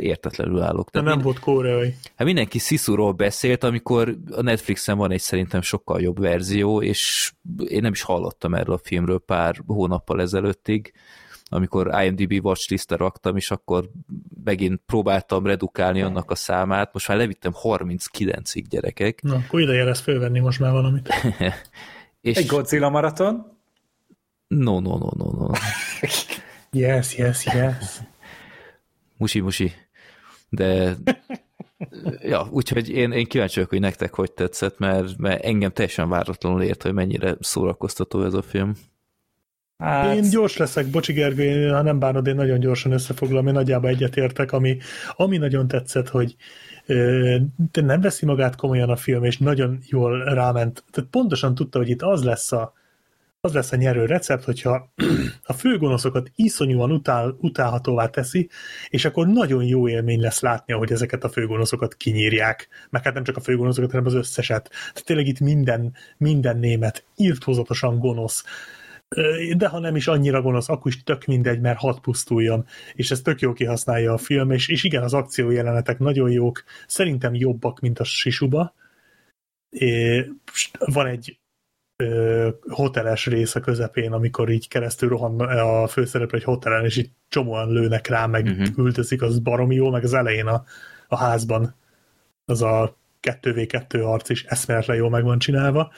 értetlenül 0.00 0.62
állok. 0.62 0.90
De 0.90 1.00
nem 1.00 1.18
volt 1.18 1.38
koreai. 1.38 1.94
Hát 2.16 2.26
mindenki 2.26 2.58
Sisuról 2.58 3.12
beszélt, 3.12 3.64
amikor 3.64 4.16
a 4.30 4.42
Netflixen 4.42 4.96
van 4.96 5.10
egy 5.10 5.20
szerintem 5.20 5.60
sokkal 5.60 6.00
jobb 6.00 6.18
verzió, 6.18 6.82
és 6.82 7.32
én 7.68 7.80
nem 7.80 7.92
is 7.92 8.02
hallottam 8.02 8.54
erről 8.54 8.74
a 8.74 8.80
filmről 8.82 9.18
pár 9.18 9.62
hónappal 9.66 10.20
ezelőttig, 10.20 10.92
amikor 11.48 12.02
IMDb 12.04 12.44
watchlistre 12.44 12.96
raktam, 12.96 13.36
és 13.36 13.50
akkor 13.50 13.90
megint 14.44 14.80
próbáltam 14.86 15.46
redukálni 15.46 16.02
annak 16.02 16.30
a 16.30 16.34
számát, 16.34 16.92
most 16.92 17.08
már 17.08 17.16
levittem 17.16 17.52
39-ig 17.62 18.64
gyerekek. 18.68 19.22
Na, 19.22 19.34
akkor 19.34 19.60
ideje 19.60 19.84
lesz 19.84 20.00
fölvenni 20.00 20.38
most 20.38 20.60
már 20.60 20.72
valamit. 20.72 21.08
és... 22.20 22.36
Egy 22.36 22.46
Godzilla 22.46 22.88
maraton? 22.88 23.54
No, 24.46 24.80
no, 24.80 24.98
no, 24.98 25.08
no, 25.16 25.30
no. 25.30 25.50
yes, 26.70 27.16
yes, 27.16 27.44
yes. 27.44 28.00
Musi, 29.16 29.40
musi 29.40 29.72
de 30.48 30.96
ja, 32.20 32.48
úgyhogy 32.50 32.88
én, 32.88 33.12
én 33.12 33.26
kíváncsi 33.26 33.54
vagyok, 33.54 33.70
hogy 33.70 33.80
nektek 33.80 34.14
hogy 34.14 34.32
tetszett, 34.32 34.78
mert, 34.78 35.16
mert 35.16 35.44
engem 35.44 35.70
teljesen 35.70 36.08
váratlanul 36.08 36.62
ért, 36.62 36.82
hogy 36.82 36.92
mennyire 36.92 37.36
szórakoztató 37.40 38.22
ez 38.22 38.34
a 38.34 38.42
film. 38.42 38.74
Hát... 39.78 40.14
Én 40.14 40.30
gyors 40.30 40.56
leszek, 40.56 40.86
bocsi 40.86 41.12
Gergő, 41.12 41.68
ha 41.68 41.82
nem 41.82 41.98
bánod, 41.98 42.26
én 42.26 42.34
nagyon 42.34 42.60
gyorsan 42.60 42.92
összefoglalom, 42.92 43.46
én 43.46 43.52
nagyjából 43.52 43.90
egyetértek, 43.90 44.52
ami, 44.52 44.78
ami 45.16 45.36
nagyon 45.36 45.68
tetszett, 45.68 46.08
hogy 46.08 46.36
de 47.72 47.80
nem 47.80 48.00
veszi 48.00 48.26
magát 48.26 48.56
komolyan 48.56 48.90
a 48.90 48.96
film, 48.96 49.24
és 49.24 49.38
nagyon 49.38 49.78
jól 49.86 50.24
ráment. 50.24 50.84
Tehát 50.90 51.10
pontosan 51.10 51.54
tudta, 51.54 51.78
hogy 51.78 51.88
itt 51.88 52.02
az 52.02 52.24
lesz 52.24 52.52
a, 52.52 52.72
az 53.46 53.52
lesz 53.52 53.72
a 53.72 53.76
nyerő 53.76 54.04
recept, 54.04 54.44
hogyha 54.44 54.92
a 55.44 55.52
főgonoszokat 55.52 56.30
iszonyúan 56.34 56.92
utál, 56.92 57.36
utálhatóvá 57.40 58.06
teszi, 58.06 58.48
és 58.88 59.04
akkor 59.04 59.26
nagyon 59.26 59.64
jó 59.64 59.88
élmény 59.88 60.20
lesz 60.20 60.40
látni, 60.40 60.72
hogy 60.72 60.92
ezeket 60.92 61.24
a 61.24 61.28
főgonoszokat 61.28 61.94
kinyírják. 61.94 62.68
Meg 62.90 63.02
hát 63.02 63.14
nem 63.14 63.24
csak 63.24 63.36
a 63.36 63.40
főgonoszokat, 63.40 63.90
hanem 63.90 64.06
az 64.06 64.14
összeset. 64.14 64.68
Tehát 64.70 65.04
tényleg 65.04 65.26
itt 65.26 65.40
minden, 65.40 65.94
minden 66.16 66.58
német 66.58 67.04
írthozatosan 67.16 67.98
gonosz. 67.98 68.44
De 69.56 69.68
ha 69.68 69.78
nem 69.78 69.96
is 69.96 70.06
annyira 70.06 70.42
gonosz, 70.42 70.68
akkor 70.68 70.92
is 70.92 71.02
tök 71.02 71.24
mindegy, 71.24 71.60
mert 71.60 71.78
hat 71.78 72.00
pusztuljon. 72.00 72.66
És 72.94 73.10
ez 73.10 73.20
tök 73.20 73.40
jó 73.40 73.52
kihasználja 73.52 74.12
a 74.12 74.18
film, 74.18 74.50
és, 74.50 74.68
és 74.68 74.84
igen, 74.84 75.02
az 75.02 75.14
akciójelenetek 75.14 75.98
nagyon 75.98 76.30
jók, 76.30 76.64
szerintem 76.86 77.34
jobbak, 77.34 77.80
mint 77.80 77.98
a 77.98 78.04
Sisuba. 78.04 78.74
É, 79.70 80.24
van 80.78 81.06
egy 81.06 81.38
ö, 81.96 82.48
hoteles 82.68 83.26
rész 83.26 83.54
a 83.54 83.60
közepén, 83.60 84.12
amikor 84.12 84.50
így 84.50 84.68
keresztül 84.68 85.08
rohan 85.08 85.40
a 85.40 85.86
főszereplő 85.86 86.38
egy 86.38 86.44
hotelen, 86.44 86.84
és 86.84 86.96
így 86.96 87.10
csomóan 87.28 87.72
lőnek 87.72 88.06
rá, 88.06 88.26
meg 88.26 88.44
uh-huh. 88.44 88.68
Mhm. 88.68 88.80
üldözik, 88.80 89.22
az 89.22 89.38
baromi 89.38 89.74
jó, 89.74 89.90
meg 89.90 90.04
az 90.04 90.14
elején 90.14 90.46
a, 90.46 90.64
a 91.08 91.16
házban 91.16 91.74
az 92.44 92.62
a 92.62 92.96
2v2 93.22 94.04
arc 94.04 94.28
is 94.28 94.44
eszméletlen 94.44 94.96
jól 94.96 95.10
meg 95.10 95.24
van 95.24 95.38
csinálva. 95.38 95.92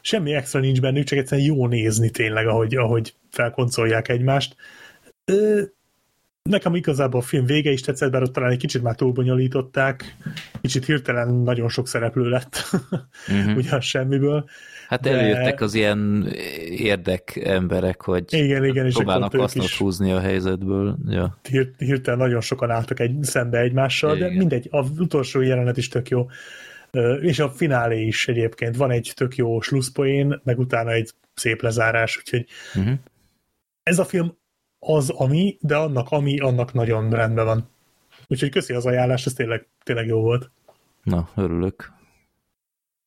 Semmi 0.00 0.34
extra 0.34 0.60
nincs 0.60 0.80
bennük, 0.80 1.04
csak 1.04 1.18
egyszerűen 1.18 1.46
jó 1.46 1.66
nézni 1.66 2.10
tényleg, 2.10 2.46
ahogy, 2.46 2.76
ahogy 2.76 3.14
felkoncolják 3.30 4.08
egymást. 4.08 4.56
Ö, 5.24 5.62
nekem 6.42 6.74
igazából 6.74 7.20
a 7.20 7.24
film 7.24 7.44
vége 7.44 7.70
is 7.70 7.80
tetszett, 7.80 8.10
bár 8.10 8.22
ott 8.22 8.32
talán 8.32 8.50
egy 8.50 8.58
kicsit 8.58 8.82
már 8.82 8.94
túlbonyolították, 8.94 10.16
kicsit 10.60 10.84
hirtelen 10.84 11.34
nagyon 11.34 11.68
sok 11.68 11.88
szereplő 11.88 12.28
lett, 12.28 12.56
uh-huh. 13.28 13.56
ugyan 13.56 13.80
semmiből. 13.80 14.48
Hát 14.92 15.00
de... 15.00 15.10
előjöttek 15.10 15.60
az 15.60 15.74
ilyen 15.74 16.26
érdek 16.68 17.36
emberek, 17.36 18.02
hogy 18.02 18.24
igen, 18.28 18.64
igen, 18.64 18.86
és 18.86 18.94
próbálnak 18.94 19.34
hasznot 19.34 19.70
húzni 19.70 20.12
a 20.12 20.20
helyzetből. 20.20 20.96
Ja. 21.06 21.38
Hirtelen 21.78 22.18
nagyon 22.18 22.40
sokan 22.40 22.70
álltak 22.70 23.00
egy, 23.00 23.22
szembe 23.22 23.58
egymással, 23.58 24.16
igen. 24.16 24.28
de 24.28 24.38
mindegy, 24.38 24.68
az 24.70 24.98
utolsó 24.98 25.40
jelenet 25.40 25.76
is 25.76 25.88
tök 25.88 26.08
jó. 26.08 26.26
És 27.20 27.38
a 27.38 27.48
finálé 27.48 28.06
is 28.06 28.28
egyébként. 28.28 28.76
Van 28.76 28.90
egy 28.90 29.12
tök 29.14 29.36
jó 29.36 29.60
slusszpoén, 29.60 30.40
meg 30.44 30.58
utána 30.58 30.90
egy 30.90 31.10
szép 31.34 31.62
lezárás, 31.62 32.18
úgyhogy 32.18 32.46
uh-huh. 32.74 32.94
ez 33.82 33.98
a 33.98 34.04
film 34.04 34.36
az, 34.78 35.10
ami, 35.10 35.56
de 35.60 35.76
annak, 35.76 36.06
ami, 36.10 36.38
annak 36.38 36.72
nagyon 36.72 37.10
rendben 37.10 37.44
van. 37.44 37.68
Úgyhogy 38.28 38.50
köszi 38.50 38.74
az 38.74 38.86
ajánlást, 38.86 39.26
ez 39.26 39.32
tényleg, 39.32 39.66
tényleg 39.84 40.06
jó 40.06 40.20
volt. 40.20 40.50
Na, 41.02 41.28
örülök. 41.36 41.92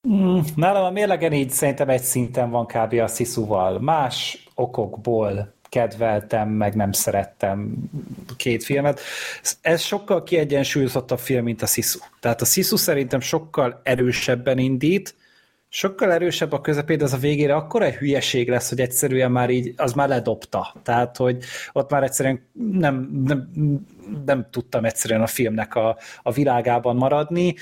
Mm, 0.07 0.39
nálam 0.55 0.83
a 0.83 0.89
mérlegen 0.89 1.33
így 1.33 1.49
szerintem 1.49 1.89
egy 1.89 2.01
szinten 2.01 2.49
van 2.49 2.65
kb. 2.65 2.93
a 2.93 3.07
Sziszuval. 3.07 3.79
Más 3.79 4.47
okokból 4.55 5.53
kedveltem, 5.69 6.49
meg 6.49 6.75
nem 6.75 6.91
szerettem 6.91 7.73
két 8.37 8.63
filmet. 8.63 8.99
Ez 9.61 9.81
sokkal 9.81 10.23
kiegyensúlyozottabb 10.23 11.19
film, 11.19 11.43
mint 11.43 11.61
a 11.61 11.65
Sisu. 11.65 11.99
Tehát 12.19 12.41
a 12.41 12.45
Sisu 12.45 12.75
szerintem 12.75 13.19
sokkal 13.19 13.81
erősebben 13.83 14.57
indít, 14.57 15.15
sokkal 15.69 16.11
erősebb 16.11 16.51
a 16.51 16.61
közepén, 16.61 17.01
az 17.01 17.13
a 17.13 17.17
végére 17.17 17.55
akkor 17.55 17.83
egy 17.83 17.93
hülyeség 17.93 18.49
lesz, 18.49 18.69
hogy 18.69 18.79
egyszerűen 18.79 19.31
már 19.31 19.49
így, 19.49 19.73
az 19.77 19.93
már 19.93 20.07
ledobta. 20.07 20.73
Tehát, 20.83 21.17
hogy 21.17 21.43
ott 21.73 21.91
már 21.91 22.03
egyszerűen 22.03 22.41
nem, 22.71 23.09
nem, 23.25 23.49
nem 24.25 24.47
tudtam 24.51 24.85
egyszerűen 24.85 25.21
a 25.21 25.27
filmnek 25.27 25.75
a, 25.75 25.97
a 26.23 26.31
világában 26.31 26.95
maradni. 26.95 27.55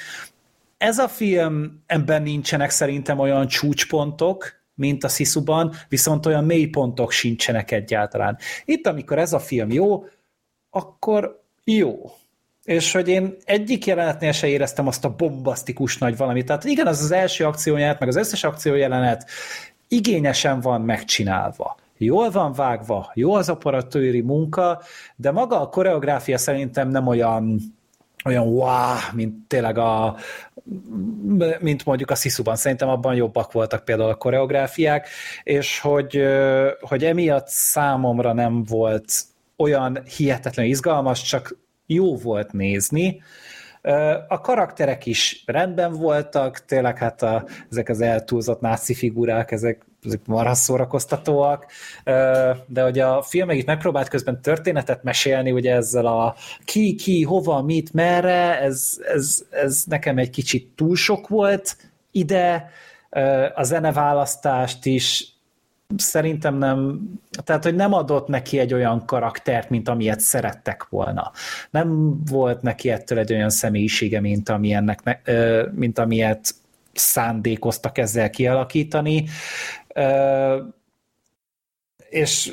Ez 0.84 0.98
a 0.98 1.08
film, 1.08 1.84
ebben 1.86 2.22
nincsenek 2.22 2.70
szerintem 2.70 3.20
olyan 3.20 3.48
csúcspontok, 3.48 4.54
mint 4.74 5.04
a 5.04 5.08
Sziszuban, 5.08 5.74
viszont 5.90 6.26
olyan 6.26 6.44
mélypontok 6.44 7.12
sincsenek 7.12 7.72
egyáltalán. 7.72 8.38
Itt, 8.66 8.88
amikor 8.88 9.20
ez 9.20 9.34
a 9.34 9.40
film 9.40 9.72
jó, 9.72 10.06
akkor 10.70 11.44
jó. 11.64 12.12
És 12.64 12.92
hogy 12.92 13.08
én 13.08 13.36
egyik 13.44 13.86
jelenetnél 13.86 14.32
se 14.32 14.48
éreztem 14.48 14.88
azt 14.88 15.06
a 15.06 15.16
bombasztikus 15.16 15.98
nagy 15.98 16.18
valamit. 16.18 16.46
Tehát 16.46 16.64
igen, 16.64 16.88
az 16.88 17.02
az 17.02 17.12
első 17.12 17.46
akciójelenet, 17.46 18.00
meg 18.00 18.10
az 18.10 18.16
összes 18.16 18.44
akciójelenet 18.44 19.30
igényesen 19.88 20.60
van 20.60 20.82
megcsinálva. 20.82 21.78
Jól 21.98 22.30
van 22.30 22.54
vágva, 22.54 23.12
jó 23.14 23.34
az 23.34 23.50
operatőri 23.50 24.22
munka, 24.22 24.82
de 25.16 25.32
maga 25.32 25.62
a 25.62 25.70
koreográfia 25.70 26.38
szerintem 26.38 26.90
nem 26.90 27.08
olyan 27.08 27.62
olyan 28.26 28.48
wow, 28.48 28.98
mint 29.14 29.48
tényleg 29.48 29.78
a, 29.78 30.18
mint 31.60 31.86
mondjuk 31.86 32.12
a 32.12 32.16
Sziszuban. 32.16 32.56
Szerintem 32.56 32.90
abban 32.90 33.16
jobbak 33.16 33.52
voltak 33.52 33.86
például 33.86 34.10
a 34.10 34.16
koreográfiák, 34.16 35.08
és 35.44 35.80
hogy, 35.80 36.24
hogy 36.80 37.04
emiatt 37.04 37.48
számomra 37.48 38.34
nem 38.34 38.64
volt 38.64 39.14
olyan 39.58 40.04
hihetetlen 40.18 40.66
izgalmas, 40.66 41.22
csak 41.22 41.58
jó 41.86 42.18
volt 42.18 42.52
nézni. 42.52 43.22
A 44.28 44.42
karakterek 44.42 45.06
is 45.06 45.44
rendben 45.46 45.94
voltak, 45.94 46.66
tényleg 46.66 46.98
hát 46.98 47.22
a, 47.22 47.46
ezek 47.72 47.90
az 47.90 48.02
eltúlzott 48.02 48.62
náci 48.62 48.94
figurák, 48.94 49.52
ezek 49.52 49.86
ezek 50.06 50.26
marha 50.26 50.54
szórakoztatóak, 50.54 51.66
de 52.66 52.82
hogy 52.82 53.00
a 53.00 53.22
film 53.22 53.50
itt 53.50 53.66
megpróbált 53.66 54.08
közben 54.08 54.42
történetet 54.42 55.04
mesélni, 55.04 55.52
ugye 55.52 55.74
ezzel 55.76 56.06
a 56.06 56.36
ki, 56.66 56.96
ki, 56.96 57.24
hova, 57.24 57.62
mit, 57.62 57.94
merre, 57.94 58.60
ez, 58.60 58.98
ez, 59.14 59.46
ez 59.50 59.84
nekem 59.88 60.18
egy 60.18 60.30
kicsit 60.30 60.72
túl 60.76 60.96
sok 60.96 61.28
volt 61.28 61.78
ide, 62.12 62.70
a 63.56 63.64
zeneválasztást 63.64 64.86
is 64.86 65.34
szerintem 65.98 66.58
nem, 66.58 67.02
tehát 67.44 67.64
hogy 67.64 67.76
nem 67.76 67.94
adott 67.94 68.28
neki 68.28 68.60
egy 68.60 68.74
olyan 68.74 69.06
karaktert, 69.06 69.70
mint 69.70 69.90
amilyet 69.90 70.20
szerettek 70.20 70.88
volna. 70.90 71.32
Nem 71.70 72.20
volt 72.26 72.62
neki 72.62 72.90
ettől 72.90 73.18
egy 73.18 73.34
olyan 73.34 73.50
személyisége, 73.50 74.20
mint, 74.20 74.50
amilyennek, 74.50 75.22
mint 75.72 76.00
amilyet 76.00 76.54
szándékoztak 76.94 77.98
ezzel 77.98 78.30
kialakítani 78.30 79.26
és, 82.14 82.52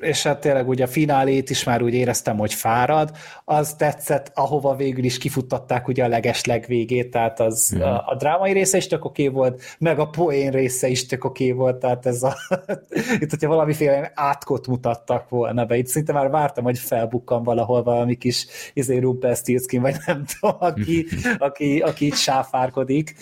és 0.00 0.22
hát 0.22 0.40
tényleg 0.40 0.68
ugye 0.68 0.84
a 0.84 0.86
finálét 0.86 1.50
is 1.50 1.64
már 1.64 1.82
úgy 1.82 1.94
éreztem, 1.94 2.38
hogy 2.38 2.54
fárad, 2.54 3.10
az 3.44 3.74
tetszett, 3.74 4.30
ahova 4.34 4.76
végül 4.76 5.04
is 5.04 5.18
kifuttatták 5.18 5.88
ugye 5.88 6.04
a 6.04 6.08
leges 6.08 6.44
legvégét, 6.44 7.10
tehát 7.10 7.40
az 7.40 7.74
mm. 7.76 7.80
a, 7.80 8.06
a 8.06 8.16
drámai 8.16 8.52
része 8.52 8.76
is 8.76 8.86
tök 8.86 9.04
oké 9.04 9.28
volt, 9.28 9.62
meg 9.78 9.98
a 9.98 10.06
poén 10.06 10.50
része 10.50 10.88
is 10.88 11.06
tök 11.06 11.24
oké 11.24 11.52
volt, 11.52 11.76
tehát 11.76 12.06
ez 12.06 12.22
a, 12.22 12.36
itt 13.20 13.30
hogyha 13.30 13.48
valamiféle 13.48 14.12
átkot 14.14 14.66
mutattak 14.66 15.28
volna 15.28 15.64
be, 15.64 15.76
itt 15.76 15.86
szinte 15.86 16.12
már 16.12 16.30
vártam, 16.30 16.64
hogy 16.64 16.78
felbukkan 16.78 17.42
valahol 17.42 17.82
valami 17.82 18.16
kis 18.16 18.46
izé 18.72 18.98
Rumpelstiltskin, 18.98 19.80
vagy 19.80 19.96
nem 20.06 20.24
tudom, 20.40 20.56
aki, 20.58 21.06
aki, 21.38 21.80
aki 21.80 22.06
itt 22.06 22.16
sáfárkodik 22.16 23.14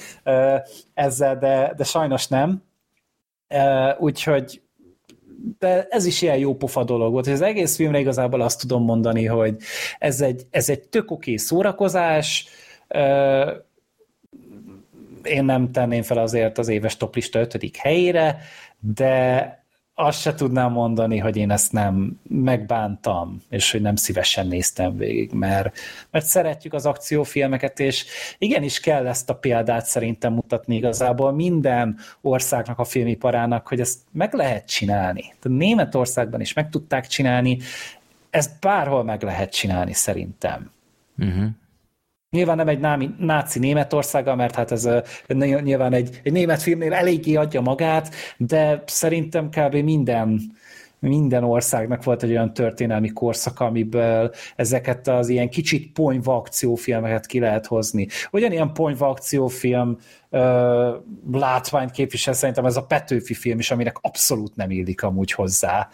ezzel, 0.94 1.38
de, 1.38 1.72
de 1.76 1.84
sajnos 1.84 2.26
nem. 2.26 2.68
Úgyhogy 3.98 4.60
de 5.58 5.86
ez 5.90 6.06
is 6.06 6.22
ilyen 6.22 6.36
jó 6.36 6.56
pofa 6.56 6.84
dolog 6.84 7.12
volt. 7.12 7.26
Az 7.26 7.40
egész 7.40 7.76
filmre 7.76 7.98
igazából 7.98 8.40
azt 8.40 8.60
tudom 8.60 8.84
mondani, 8.84 9.24
hogy 9.24 9.56
ez 9.98 10.20
egy, 10.20 10.46
ez 10.50 10.68
egy 10.68 10.80
tök 10.80 11.10
oké 11.10 11.36
szórakozás, 11.36 12.48
én 15.22 15.44
nem 15.44 15.72
tenném 15.72 16.02
fel 16.02 16.18
azért 16.18 16.58
az 16.58 16.68
éves 16.68 16.96
toplista 16.96 17.40
ötödik 17.40 17.76
helyére, 17.76 18.38
de 18.78 19.59
azt 20.00 20.20
se 20.20 20.34
tudnám 20.34 20.72
mondani, 20.72 21.18
hogy 21.18 21.36
én 21.36 21.50
ezt 21.50 21.72
nem 21.72 22.20
megbántam, 22.28 23.42
és 23.48 23.70
hogy 23.70 23.80
nem 23.80 23.96
szívesen 23.96 24.46
néztem 24.46 24.96
végig, 24.96 25.32
mert, 25.32 25.78
mert 26.10 26.24
szeretjük 26.24 26.72
az 26.72 26.86
akciófilmeket, 26.86 27.80
és 27.80 28.04
igenis 28.38 28.80
kell 28.80 29.06
ezt 29.06 29.30
a 29.30 29.34
példát 29.34 29.86
szerintem 29.86 30.32
mutatni 30.32 30.76
igazából 30.76 31.32
minden 31.32 31.98
országnak 32.20 32.78
a 32.78 32.84
filmiparának, 32.84 33.68
hogy 33.68 33.80
ezt 33.80 33.98
meg 34.12 34.32
lehet 34.32 34.66
csinálni. 34.66 35.20
Tehát 35.20 35.58
Németországban 35.58 36.40
is 36.40 36.52
meg 36.52 36.68
tudták 36.68 37.06
csinálni, 37.06 37.58
ezt 38.30 38.60
bárhol 38.60 39.04
meg 39.04 39.22
lehet 39.22 39.52
csinálni 39.52 39.92
szerintem. 39.92 40.70
Uh-huh. 41.18 41.46
Nyilván 42.36 42.56
nem 42.56 42.68
egy 42.68 42.78
námi, 42.78 43.10
náci 43.18 43.58
Németországa, 43.58 44.34
mert 44.34 44.54
hát 44.54 44.70
ez 44.70 44.88
nyilván 45.62 45.92
egy, 45.92 46.20
egy 46.22 46.32
német 46.32 46.62
filmnél 46.62 46.92
eléggé 46.92 47.34
adja 47.34 47.60
magát, 47.60 48.14
de 48.36 48.82
szerintem 48.86 49.48
kb. 49.48 49.74
minden 49.74 50.40
minden 50.98 51.44
országnak 51.44 52.04
volt 52.04 52.22
egy 52.22 52.30
olyan 52.30 52.54
történelmi 52.54 53.08
korszak, 53.08 53.60
amiből 53.60 54.30
ezeket 54.56 55.08
az 55.08 55.28
ilyen 55.28 55.48
kicsit 55.48 55.92
ponyva 55.92 56.36
akciófilmeket 56.36 57.26
ki 57.26 57.40
lehet 57.40 57.66
hozni. 57.66 58.08
Ugyanilyen 58.30 58.72
ponyva 58.72 59.08
akciófilm 59.08 59.98
ö, 60.30 60.96
látványt 61.32 61.90
képvisel 61.90 62.34
szerintem 62.34 62.64
ez 62.64 62.76
a 62.76 62.84
Petőfi 62.84 63.34
film 63.34 63.58
is, 63.58 63.70
aminek 63.70 63.96
abszolút 64.00 64.56
nem 64.56 64.70
illik 64.70 65.02
amúgy 65.02 65.32
hozzá. 65.32 65.88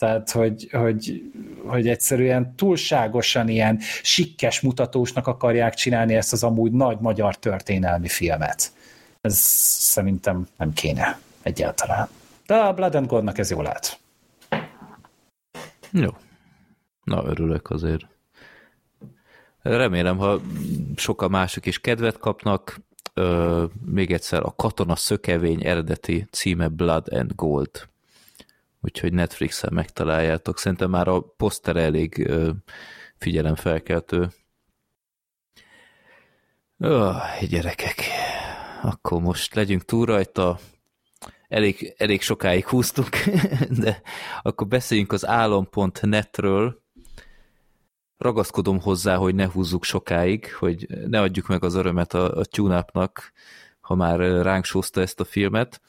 Tehát, 0.00 0.30
hogy, 0.30 0.68
hogy, 0.72 1.32
hogy 1.66 1.88
egyszerűen 1.88 2.54
túlságosan 2.56 3.48
ilyen 3.48 3.78
sikkes 4.02 4.60
mutatósnak 4.60 5.26
akarják 5.26 5.74
csinálni 5.74 6.14
ezt 6.14 6.32
az 6.32 6.42
amúgy 6.42 6.72
nagy 6.72 6.98
magyar 7.00 7.36
történelmi 7.36 8.08
filmet. 8.08 8.72
Ez 9.20 9.36
szerintem 9.36 10.48
nem 10.56 10.72
kéne 10.72 11.18
egyáltalán. 11.42 12.08
De 12.46 12.54
a 12.54 12.74
Blood 12.74 12.94
and 12.94 13.06
Gold-nak 13.06 13.38
ez 13.38 13.50
jól 13.50 13.62
lát. 13.62 13.98
Jó. 15.90 16.10
Na, 17.04 17.24
örülök 17.24 17.70
azért. 17.70 18.06
Remélem, 19.62 20.16
ha 20.16 20.40
sokan 20.96 21.30
mások 21.30 21.66
is 21.66 21.80
kedvet 21.80 22.18
kapnak, 22.18 22.80
ö, 23.14 23.64
még 23.84 24.12
egyszer 24.12 24.42
a 24.42 24.54
Katona 24.56 24.96
Szökevény 24.96 25.66
eredeti 25.66 26.26
címe 26.30 26.68
Blood 26.68 27.12
and 27.12 27.32
Gold 27.34 27.89
úgyhogy 28.80 29.12
Netflixen 29.12 29.72
megtaláljátok. 29.72 30.58
Szerintem 30.58 30.90
már 30.90 31.08
a 31.08 31.20
poszter 31.20 31.76
elég 31.76 32.30
figyelemfelkeltő. 33.18 34.28
Ó, 36.84 37.10
gyerekek, 37.48 38.02
akkor 38.82 39.20
most 39.20 39.54
legyünk 39.54 39.84
túl 39.84 40.06
rajta. 40.06 40.58
Elég, 41.48 41.94
elég 41.96 42.22
sokáig 42.22 42.66
húztuk, 42.66 43.08
de 43.82 44.02
akkor 44.42 44.66
beszéljünk 44.66 45.12
az 45.12 45.26
álom.netről. 45.26 46.82
Ragaszkodom 48.16 48.80
hozzá, 48.80 49.16
hogy 49.16 49.34
ne 49.34 49.46
húzzuk 49.46 49.84
sokáig, 49.84 50.54
hogy 50.54 50.86
ne 51.06 51.20
adjuk 51.20 51.46
meg 51.46 51.64
az 51.64 51.74
örömet 51.74 52.14
a, 52.14 52.36
a 52.36 52.44
tune 52.44 52.84
ha 53.80 53.94
már 53.94 54.18
ránk 54.18 54.64
ezt 54.92 55.20
a 55.20 55.24
filmet. 55.24 55.80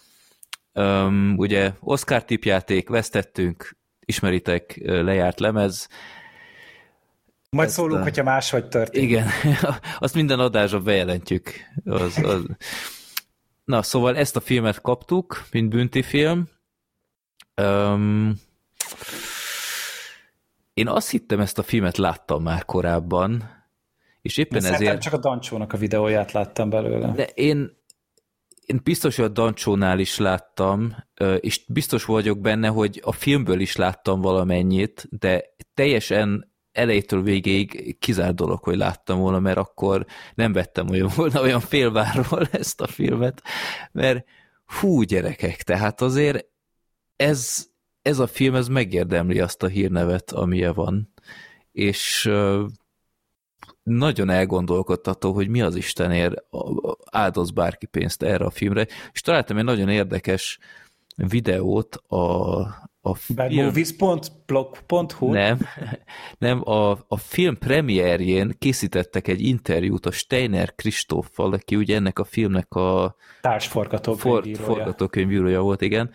Um, 0.74 1.34
ugye 1.38 1.72
Oscar 1.80 2.26
tipjáték, 2.26 2.90
vesztettünk, 2.90 3.78
ismeritek, 4.00 4.80
lejárt 4.84 5.40
lemez. 5.40 5.88
Majd 7.50 7.68
Ezt 7.68 7.78
szólunk, 7.78 8.00
a... 8.00 8.04
hogyha 8.04 8.24
máshogy 8.24 8.68
történik. 8.68 9.10
Igen, 9.10 9.28
azt 10.00 10.16
minden 10.16 10.40
adásra 10.40 10.80
bejelentjük. 10.80 11.52
Az, 11.86 12.18
az... 12.18 12.44
Na, 13.64 13.82
szóval 13.82 14.18
ezt 14.18 14.36
a 14.36 14.40
filmet 14.40 14.82
kaptuk, 14.82 15.44
mint 15.52 15.70
büntifilm. 15.70 16.50
Um, 17.62 18.34
én 20.74 20.88
azt 20.88 21.10
hittem, 21.10 21.40
ezt 21.40 21.58
a 21.58 21.64
filmet 21.64 21.98
láttam 21.98 22.44
már 22.44 22.66
korábban, 22.66 23.50
és 24.22 24.38
éppen 24.38 24.66
én 24.66 24.74
ezért... 24.74 25.02
csak 25.02 25.14
a 25.14 25.18
Dancsónak 25.18 25.74
a 25.74 25.78
videóját 25.78 26.32
láttam 26.32 26.70
belőle. 26.70 27.12
De 27.12 27.26
én 27.26 27.81
én 28.72 28.80
biztos, 28.84 29.16
hogy 29.16 29.26
a 29.26 29.28
Dancsónál 29.28 30.00
is 30.00 30.18
láttam, 30.18 30.96
és 31.40 31.62
biztos 31.68 32.06
vagyok 32.06 32.40
benne, 32.40 32.68
hogy 32.68 33.02
a 33.04 33.12
filmből 33.12 33.60
is 33.60 33.76
láttam 33.76 34.22
valamennyit, 34.22 35.08
de 35.10 35.44
teljesen 35.74 36.54
elejétől 36.72 37.24
végéig 37.24 37.98
kizárt 38.00 38.36
dolog, 38.36 38.64
hogy 38.64 38.78
láttam 38.78 39.20
volna, 39.20 39.40
mert 39.40 39.58
akkor 39.58 40.06
nem 40.36 40.54
vettem 40.54 40.90
olyan 40.90 41.12
volna 41.16 41.42
olyan 41.42 41.60
félvárról 41.60 42.48
ezt 42.52 42.82
a 42.82 42.88
filmet, 42.88 43.42
mert 43.92 44.26
hú 44.80 45.02
gyerekek, 45.02 45.64
tehát 45.64 46.02
azért 46.02 46.46
ez, 47.16 47.68
ez 48.02 48.20
a 48.20 48.28
film, 48.28 48.56
ez 48.56 48.68
megérdemli 48.68 49.40
azt 49.40 49.64
a 49.64 49.68
hírnevet, 49.68 50.32
amilyen 50.32 50.74
van, 50.74 51.14
és 51.72 52.30
nagyon 53.84 54.30
elgondolkodtató, 54.30 55.34
hogy 55.34 55.48
mi 55.48 55.62
az 55.62 55.76
Istenért 55.76 56.44
áldoz 57.12 57.52
bárki 57.52 57.86
pénzt 57.86 58.24
erre 58.24 58.46
a 58.46 58.50
filmre, 58.50 58.88
és 59.12 59.22
találtam 59.22 59.58
egy 59.58 59.64
nagyon 59.64 59.90
érdekes 59.90 60.60
videót 61.16 61.96
a, 61.96 62.60
a 63.02 63.16
film... 63.16 63.66
Movies.blog.hu 63.66 65.32
Nem, 65.32 65.60
nem 66.38 66.70
a, 66.70 66.92
a 66.92 67.18
film 67.18 67.58
premierjén 67.58 68.56
készítettek 68.58 69.28
egy 69.28 69.42
interjút 69.42 70.06
a 70.06 70.12
Steiner 70.12 70.76
Kristóffal, 70.76 71.54
aki 71.54 71.76
ugye 71.76 71.96
ennek 71.96 72.20
a 72.20 72.24
filmnek 72.24 72.74
a 72.74 73.16
társforgatókönyvírója 73.42 74.66
for, 74.66 74.76
forgatókönyvírója 74.76 75.62
volt, 75.62 75.82
igen, 75.82 76.12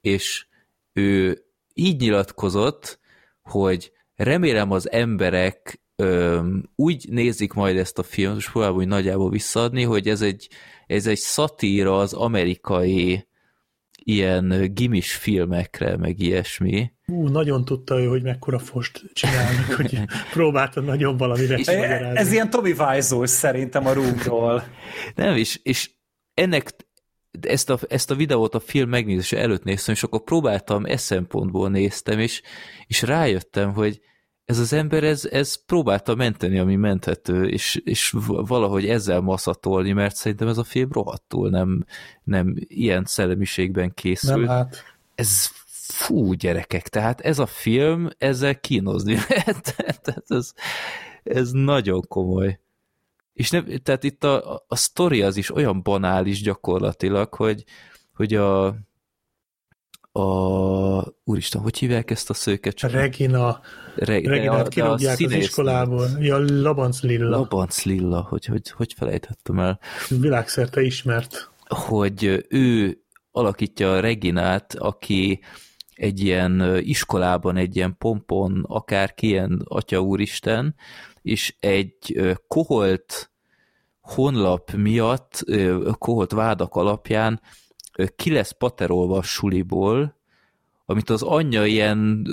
és 0.00 0.46
ő 0.92 1.42
így 1.74 2.00
nyilatkozott, 2.00 2.98
hogy 3.42 3.92
remélem 4.14 4.70
az 4.70 4.90
emberek 4.90 5.83
öm, 5.96 6.70
úgy 6.74 7.06
nézik 7.08 7.52
majd 7.52 7.76
ezt 7.76 7.98
a 7.98 8.02
filmet, 8.02 8.38
és 8.38 8.50
próbálom 8.50 8.76
úgy 8.76 8.86
nagyjából 8.86 9.30
visszaadni, 9.30 9.82
hogy 9.82 10.08
ez 10.08 10.22
egy, 10.22 10.48
ez 10.86 11.06
egy 11.06 11.18
szatíra 11.18 11.98
az 11.98 12.12
amerikai 12.12 13.26
ilyen 14.04 14.70
gimis 14.74 15.14
filmekre, 15.14 15.96
meg 15.96 16.20
ilyesmi. 16.20 16.92
Ú, 17.06 17.28
nagyon 17.28 17.64
tudta 17.64 18.00
ő, 18.00 18.06
hogy 18.06 18.22
mekkora 18.22 18.58
fost 18.58 19.02
csinálni, 19.12 19.72
hogy 19.76 20.00
próbálta 20.32 20.80
nagyon 20.80 21.16
valamire 21.16 21.56
és 21.56 21.66
Ez 21.66 22.32
ilyen 22.32 22.50
Tommy 22.50 22.72
Wiseau 22.78 23.26
szerintem 23.26 23.86
a 23.86 23.92
rúgról. 23.92 24.64
Nem, 25.14 25.36
és, 25.36 25.60
és 25.62 25.90
ennek 26.34 26.74
ezt 27.40 27.70
a, 27.70 27.78
ezt 27.88 28.10
a 28.10 28.14
videót 28.14 28.54
a 28.54 28.60
film 28.60 28.88
megnézése 28.88 29.38
előtt 29.38 29.64
néztem, 29.64 29.94
és 29.94 30.02
akkor 30.02 30.22
próbáltam 30.22 30.84
e 30.84 30.96
szempontból 30.96 31.70
néztem, 31.70 32.18
és, 32.18 32.42
és 32.86 33.02
rájöttem, 33.02 33.72
hogy 33.72 34.00
ez 34.44 34.58
az 34.58 34.72
ember, 34.72 35.04
ez, 35.04 35.24
ez 35.24 35.64
próbálta 35.64 36.14
menteni, 36.14 36.58
ami 36.58 36.76
menthető, 36.76 37.48
és, 37.48 37.80
és 37.84 38.14
valahogy 38.26 38.88
ezzel 38.88 39.20
maszatolni, 39.20 39.92
mert 39.92 40.16
szerintem 40.16 40.48
ez 40.48 40.58
a 40.58 40.64
film 40.64 40.92
rohadtul 40.92 41.50
nem, 41.50 41.84
nem 42.22 42.54
ilyen 42.58 43.04
szellemiségben 43.04 43.94
készült. 43.94 44.36
Nem 44.36 44.46
hát. 44.46 44.96
Ez 45.14 45.50
fú, 45.66 46.32
gyerekek, 46.32 46.88
tehát 46.88 47.20
ez 47.20 47.38
a 47.38 47.46
film, 47.46 48.08
ezzel 48.18 48.60
kínozni 48.60 49.14
lehet. 49.28 49.74
tehát 49.76 50.24
ez, 50.28 50.52
ez 51.22 51.50
nagyon 51.50 52.02
komoly. 52.08 52.58
És 53.32 53.50
nem, 53.50 53.66
tehát 53.82 54.04
itt 54.04 54.24
a, 54.24 54.64
a 54.68 54.76
sztori 54.76 55.22
az 55.22 55.36
is 55.36 55.54
olyan 55.54 55.82
banális 55.82 56.42
gyakorlatilag, 56.42 57.34
hogy, 57.34 57.64
hogy 58.14 58.34
a, 58.34 58.76
a 60.16 61.14
úristen, 61.24 61.60
hogy 61.60 61.78
hívják 61.78 62.10
ezt 62.10 62.30
a 62.30 62.34
szőket? 62.34 62.80
Regina. 62.80 63.60
Re, 63.94 64.20
Reginát 64.20 64.68
kirúgják 64.68 65.20
az 65.20 65.32
iskolából. 65.32 66.08
Ja, 66.18 66.38
Labanc 66.38 67.02
Lilla. 67.02 67.28
Labanc 67.28 67.84
Lilla, 67.84 68.20
hogy, 68.20 68.46
hogy, 68.46 68.70
hogy 68.70 68.92
felejthettem 68.92 69.58
el. 69.58 69.80
Világszerte 70.08 70.82
ismert. 70.82 71.50
Hogy 71.66 72.46
ő 72.48 72.98
alakítja 73.30 73.92
a 73.92 74.00
Reginát, 74.00 74.74
aki 74.74 75.40
egy 75.94 76.20
ilyen 76.20 76.78
iskolában, 76.80 77.56
egy 77.56 77.76
ilyen 77.76 77.96
pompon, 77.98 78.64
akárki 78.68 79.26
ilyen 79.26 79.62
atya 79.64 80.00
úristen, 80.00 80.74
és 81.22 81.54
egy 81.60 82.20
koholt 82.48 83.30
honlap 84.00 84.70
miatt, 84.72 85.44
koholt 85.98 86.32
vádak 86.32 86.74
alapján 86.74 87.40
ki 88.16 88.32
lesz 88.32 88.50
paterolva 88.50 89.16
a 89.16 89.22
suliból, 89.22 90.22
amit 90.86 91.10
az 91.10 91.22
anyja 91.22 91.64
ilyen, 91.64 92.26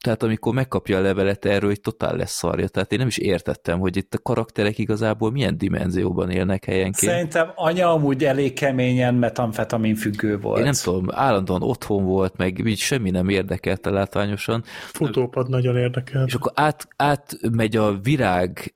tehát 0.00 0.22
amikor 0.22 0.54
megkapja 0.54 0.98
a 0.98 1.00
levelet 1.00 1.44
erről, 1.44 1.68
hogy 1.68 1.80
totál 1.80 2.16
lesz 2.16 2.32
szarja. 2.32 2.68
Tehát 2.68 2.92
én 2.92 2.98
nem 2.98 3.06
is 3.06 3.18
értettem, 3.18 3.78
hogy 3.78 3.96
itt 3.96 4.14
a 4.14 4.18
karakterek 4.18 4.78
igazából 4.78 5.30
milyen 5.30 5.58
dimenzióban 5.58 6.30
élnek 6.30 6.64
helyenként. 6.64 7.12
Szerintem 7.12 7.52
anya 7.54 7.92
amúgy 7.92 8.24
elég 8.24 8.52
keményen 8.52 9.14
metamfetamin 9.14 9.94
függő 9.94 10.38
volt. 10.38 10.58
Én 10.58 10.64
nem 10.64 10.72
tudom, 10.82 11.06
állandóan 11.10 11.62
otthon 11.62 12.04
volt, 12.04 12.36
meg 12.36 12.66
így 12.66 12.78
semmi 12.78 13.10
nem 13.10 13.28
érdekelte 13.28 13.90
látványosan. 13.90 14.64
Futópad 14.92 15.48
nagyon 15.48 15.76
érdekel. 15.76 16.26
És 16.26 16.34
akkor 16.34 16.52
át, 16.54 16.88
átmegy 16.96 17.76
a 17.76 17.98
virág, 18.02 18.72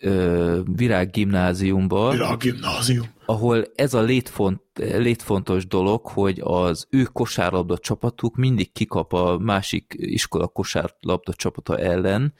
virág 0.76 1.10
gimnáziumba. 1.10 2.10
Virág 2.10 2.36
gimnázium 2.36 3.12
ahol 3.26 3.64
ez 3.74 3.94
a 3.94 4.00
létfont, 4.00 4.62
létfontos 4.74 5.66
dolog, 5.66 6.06
hogy 6.06 6.40
az 6.42 6.86
ő 6.90 7.02
kosárlabda 7.02 7.78
csapatuk 7.78 8.36
mindig 8.36 8.72
kikap 8.72 9.12
a 9.12 9.38
másik 9.38 9.94
iskola 9.96 10.48
kosárlabda 10.48 11.32
csapata 11.34 11.78
ellen, 11.78 12.34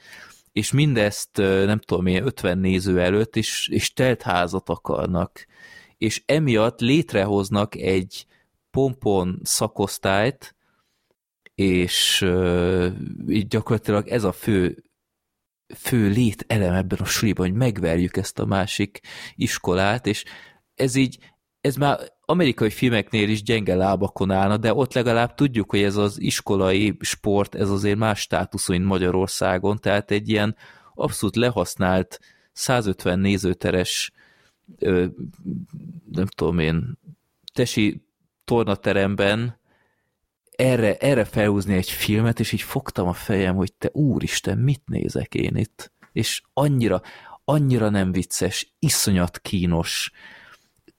és 0.51 0.71
mindezt 0.71 1.37
nem 1.37 1.79
tudom 1.79 2.05
én 2.05 2.25
50 2.25 2.57
néző 2.57 3.01
előtt, 3.01 3.35
és, 3.35 3.67
és 3.67 3.93
telt 3.93 4.21
házat 4.21 4.69
akarnak. 4.69 5.45
És 5.97 6.23
emiatt 6.25 6.79
létrehoznak 6.79 7.75
egy 7.75 8.25
pompon 8.71 9.39
szakosztályt, 9.43 10.55
és 11.55 12.21
uh, 12.21 12.87
gyakorlatilag 13.47 14.07
ez 14.07 14.23
a 14.23 14.31
fő 14.31 14.83
fő 15.75 16.07
lételem 16.09 16.73
ebben 16.73 16.99
a 17.01 17.05
suliban, 17.05 17.47
hogy 17.47 17.55
megverjük 17.55 18.17
ezt 18.17 18.39
a 18.39 18.45
másik 18.45 18.99
iskolát, 19.35 20.07
és 20.07 20.23
ez 20.75 20.95
így, 20.95 21.17
ez 21.61 21.75
már 21.75 21.99
amerikai 22.21 22.69
filmeknél 22.69 23.29
is 23.29 23.43
gyenge 23.43 23.75
lábakon 23.75 24.31
állna, 24.31 24.57
de 24.57 24.73
ott 24.73 24.93
legalább 24.93 25.35
tudjuk, 25.35 25.69
hogy 25.69 25.83
ez 25.83 25.95
az 25.95 26.21
iskolai 26.21 26.97
sport, 26.99 27.55
ez 27.55 27.69
azért 27.69 27.97
más 27.97 28.19
státuszú, 28.19 28.73
mint 28.73 28.85
Magyarországon, 28.85 29.77
tehát 29.77 30.11
egy 30.11 30.29
ilyen 30.29 30.55
abszolút 30.93 31.35
lehasznált 31.35 32.19
150 32.51 33.19
nézőteres 33.19 34.11
nem 36.11 36.25
tudom 36.35 36.59
én, 36.59 36.99
tesi 37.53 38.05
tornateremben 38.45 39.59
erre, 40.51 40.97
erre 40.97 41.25
felhúzni 41.25 41.75
egy 41.75 41.89
filmet, 41.89 42.39
és 42.39 42.51
így 42.51 42.61
fogtam 42.61 43.07
a 43.07 43.13
fejem, 43.13 43.55
hogy 43.55 43.73
te 43.73 43.89
úristen, 43.93 44.57
mit 44.57 44.81
nézek 44.85 45.33
én 45.33 45.55
itt? 45.55 45.91
És 46.11 46.41
annyira, 46.53 47.01
annyira 47.45 47.89
nem 47.89 48.11
vicces, 48.11 48.73
iszonyat 48.79 49.39
kínos, 49.39 50.11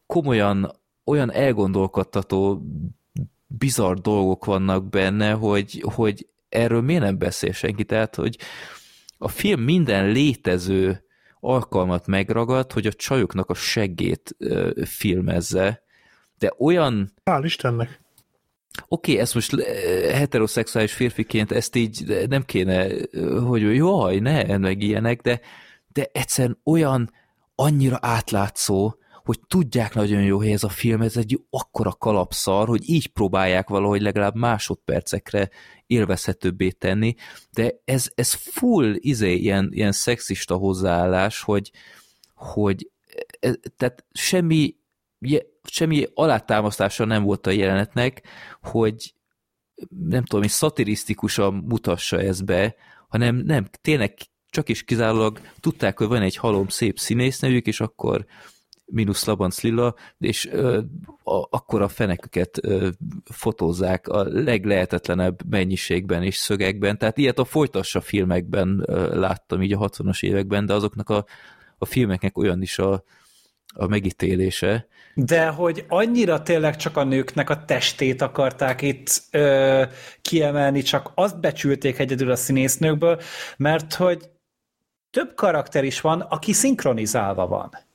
komolyan 0.07 0.71
olyan 1.05 1.33
elgondolkodtató, 1.33 2.63
bizarr 3.47 3.97
dolgok 3.97 4.45
vannak 4.45 4.89
benne, 4.89 5.31
hogy, 5.31 5.85
hogy 5.95 6.27
erről 6.49 6.81
miért 6.81 7.03
nem 7.03 7.19
beszél 7.19 7.53
senki. 7.53 7.85
Tehát, 7.85 8.15
hogy 8.15 8.39
a 9.19 9.29
film 9.29 9.61
minden 9.61 10.07
létező 10.11 11.05
alkalmat 11.41 12.07
megragad, 12.07 12.73
hogy 12.73 12.87
a 12.87 12.93
csajoknak 12.93 13.51
a 13.51 13.55
seggét 13.55 14.35
ö, 14.39 14.71
filmezze, 14.85 15.83
de 16.39 16.53
olyan... 16.59 17.13
Hál' 17.25 17.41
Istennek! 17.45 18.01
Oké, 18.89 19.11
okay, 19.11 19.23
ezt 19.23 19.35
most 19.35 19.61
heteroszexuális 20.13 20.93
férfiként 20.93 21.53
ezt 21.53 21.77
így 21.77 22.27
nem 22.29 22.43
kéne, 22.43 22.87
hogy 23.47 23.61
jaj, 23.75 24.19
ne, 24.19 24.57
meg 24.57 24.83
ilyenek, 24.83 25.21
de, 25.21 25.41
de 25.93 26.09
egyszerűen 26.13 26.61
olyan 26.65 27.13
annyira 27.55 27.99
átlátszó, 28.01 28.95
hogy 29.27 29.41
tudják 29.47 29.95
nagyon 29.95 30.23
jó, 30.23 30.37
hogy 30.37 30.51
ez 30.51 30.65
a 30.65 30.69
film, 30.69 31.01
ez 31.01 31.17
egy 31.17 31.41
akkora 31.51 31.93
kalapszar, 31.93 32.69
hogy 32.69 32.89
így 32.89 33.07
próbálják 33.07 33.69
valahogy 33.69 34.01
legalább 34.01 34.35
másodpercekre 34.35 35.51
élvezhetőbbé 35.87 36.71
tenni, 36.71 37.15
de 37.53 37.81
ez, 37.85 38.11
ez 38.15 38.33
full 38.33 38.95
izé, 38.99 39.35
ilyen, 39.35 39.69
ilyen 39.73 39.93
szexista 39.93 40.55
hozzáállás, 40.55 41.41
hogy, 41.41 41.71
hogy 42.35 42.91
e, 43.41 43.55
tehát 43.77 44.05
semmi, 44.13 44.77
semmi 45.63 46.07
alátámasztása 46.15 47.05
nem 47.05 47.23
volt 47.23 47.47
a 47.47 47.51
jelenetnek, 47.51 48.23
hogy 48.63 49.15
nem 49.89 50.25
tudom, 50.25 50.41
hogy 50.41 50.51
szatirisztikusan 50.51 51.55
mutassa 51.55 52.21
ezt 52.21 52.45
be, 52.45 52.75
hanem 53.09 53.37
nem, 53.37 53.69
tényleg 53.81 54.15
csak 54.51 54.69
is 54.69 54.83
kizárólag 54.83 55.41
tudták, 55.61 55.99
hogy 55.99 56.07
van 56.07 56.23
egy 56.23 56.37
halom 56.37 56.69
szép 56.69 56.99
színésznőjük, 56.99 57.67
és 57.67 57.81
akkor 57.81 58.27
mínusz 58.87 59.25
Labanc 59.25 59.63
Lilla, 59.63 59.95
és 60.19 60.51
akkor 61.51 61.83
a 61.83 61.89
feneküket 61.89 62.59
ö, 62.63 62.89
fotózzák 63.25 64.09
a 64.09 64.23
leglehetetlenebb 64.25 65.41
mennyiségben 65.51 66.23
és 66.23 66.37
szögekben, 66.37 66.99
tehát 66.99 67.19
ilyet 67.19 67.39
a 67.39 67.45
folytassa 67.45 68.01
filmekben 68.01 68.83
ö, 68.87 69.19
láttam 69.19 69.63
így 69.63 69.73
a 69.73 69.79
60-as 69.79 70.23
években, 70.23 70.67
de 70.67 70.75
azoknak 70.75 71.11
a, 71.11 71.25
a 71.79 71.85
filmeknek 71.85 72.39
olyan 72.39 72.63
is 72.63 72.79
a, 72.79 73.05
a 73.75 73.87
megítélése. 73.87 74.87
De 75.15 75.47
hogy 75.47 75.85
annyira 75.89 76.43
tényleg 76.43 76.77
csak 76.77 76.97
a 76.97 77.05
nőknek 77.05 77.51
a 77.51 77.65
testét 77.65 78.23
akarták 78.23 78.83
itt 78.83 79.23
ö, 79.31 79.83
kiemelni, 80.23 80.83
csak 80.83 81.11
azt 81.15 81.41
becsülték 81.41 81.99
egyedül 81.99 82.31
a 82.31 82.37
színésznőkből, 82.37 83.21
mert 83.57 83.95
hogy 83.95 84.31
több 85.11 85.35
karakter 85.35 85.85
is 85.85 86.01
van, 86.01 86.21
aki 86.21 86.53
szinkronizálva 86.53 87.47
van. 87.47 87.86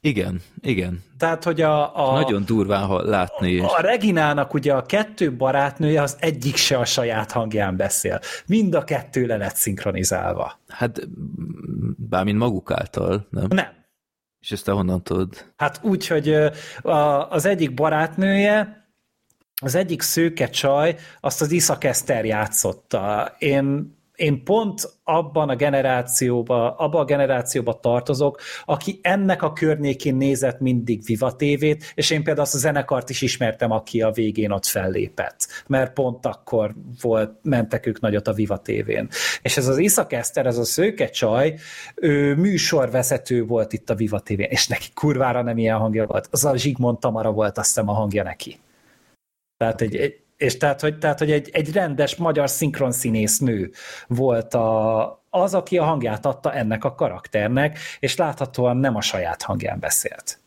Igen, 0.00 0.40
igen. 0.60 1.02
Tehát, 1.18 1.44
hogy 1.44 1.60
a... 1.60 2.08
a 2.08 2.12
Nagyon 2.12 2.44
durván 2.44 2.86
ha 2.86 3.02
látni. 3.02 3.60
A, 3.60 3.76
a 3.76 3.80
Reginának 3.80 4.54
ugye 4.54 4.74
a 4.74 4.82
kettő 4.82 5.36
barátnője 5.36 6.02
az 6.02 6.16
egyik 6.20 6.56
se 6.56 6.78
a 6.78 6.84
saját 6.84 7.32
hangján 7.32 7.76
beszél. 7.76 8.20
Mind 8.46 8.74
a 8.74 8.84
kettő 8.84 9.26
le 9.26 9.36
lett 9.36 9.56
szinkronizálva. 9.56 10.60
Hát, 10.68 11.08
bármint 11.96 12.38
maguk 12.38 12.70
által, 12.70 13.26
nem? 13.30 13.46
Nem. 13.48 13.76
És 14.40 14.52
ezt 14.52 14.64
te 14.64 14.72
honnan 14.72 15.02
tudod? 15.02 15.52
Hát 15.56 15.80
úgy, 15.82 16.06
hogy 16.06 16.36
az 17.28 17.44
egyik 17.44 17.74
barátnője, 17.74 18.86
az 19.60 19.74
egyik 19.74 20.02
szőke 20.02 20.48
csaj, 20.48 20.96
azt 21.20 21.40
az 21.40 21.52
Isaac 21.52 21.84
Eszter 21.84 22.24
játszotta. 22.24 23.34
Én 23.38 23.96
én 24.18 24.44
pont 24.44 24.98
abban 25.04 25.48
a 25.48 25.56
generációba, 25.56 26.74
abban 26.74 27.00
a 27.00 27.04
generációba 27.04 27.80
tartozok, 27.80 28.40
aki 28.64 28.98
ennek 29.02 29.42
a 29.42 29.52
környékén 29.52 30.14
nézett 30.14 30.60
mindig 30.60 31.04
Viva 31.04 31.36
TV-t, 31.36 31.92
és 31.94 32.10
én 32.10 32.22
például 32.22 32.46
azt 32.46 32.54
a 32.54 32.58
zenekart 32.58 33.10
is 33.10 33.22
ismertem, 33.22 33.70
aki 33.70 34.02
a 34.02 34.10
végén 34.10 34.50
ott 34.50 34.66
fellépett, 34.66 35.64
mert 35.66 35.92
pont 35.92 36.26
akkor 36.26 36.74
volt, 37.00 37.32
mentek 37.42 37.86
ők 37.86 38.00
nagyot 38.00 38.28
a 38.28 38.32
Viva 38.32 38.60
TV-n. 38.60 39.08
És 39.42 39.56
ez 39.56 39.68
az 39.68 39.78
Iszak 39.78 40.12
Eszter, 40.12 40.46
ez 40.46 40.58
a 40.58 40.64
szőke 40.64 41.08
csaj, 41.08 41.54
ő 41.94 42.34
műsorvezető 42.34 43.44
volt 43.44 43.72
itt 43.72 43.90
a 43.90 43.94
Viva 43.94 44.20
TV-n, 44.20 44.40
és 44.40 44.66
neki 44.66 44.86
kurvára 44.94 45.42
nem 45.42 45.58
ilyen 45.58 45.78
hangja 45.78 46.06
volt. 46.06 46.28
Az 46.30 46.44
a 46.44 46.56
Zsigmond 46.56 46.98
Tamara 46.98 47.30
volt 47.30 47.58
azt 47.58 47.66
hiszem 47.66 47.88
a 47.88 47.92
hangja 47.92 48.22
neki. 48.22 48.58
Tehát 49.56 49.80
egy, 49.80 49.96
egy 49.96 50.20
és 50.38 50.56
tehát, 50.56 50.80
hogy, 50.80 50.98
tehát, 50.98 51.18
hogy 51.18 51.30
egy, 51.30 51.50
egy 51.52 51.72
rendes 51.72 52.16
magyar 52.16 52.50
szinkronszínész 52.50 53.38
nő 53.38 53.70
volt 54.06 54.54
a, 54.54 55.22
az, 55.30 55.54
aki 55.54 55.78
a 55.78 55.84
hangját 55.84 56.26
adta 56.26 56.52
ennek 56.52 56.84
a 56.84 56.94
karakternek, 56.94 57.78
és 57.98 58.16
láthatóan 58.16 58.76
nem 58.76 58.96
a 58.96 59.00
saját 59.00 59.42
hangján 59.42 59.80
beszélt. 59.80 60.40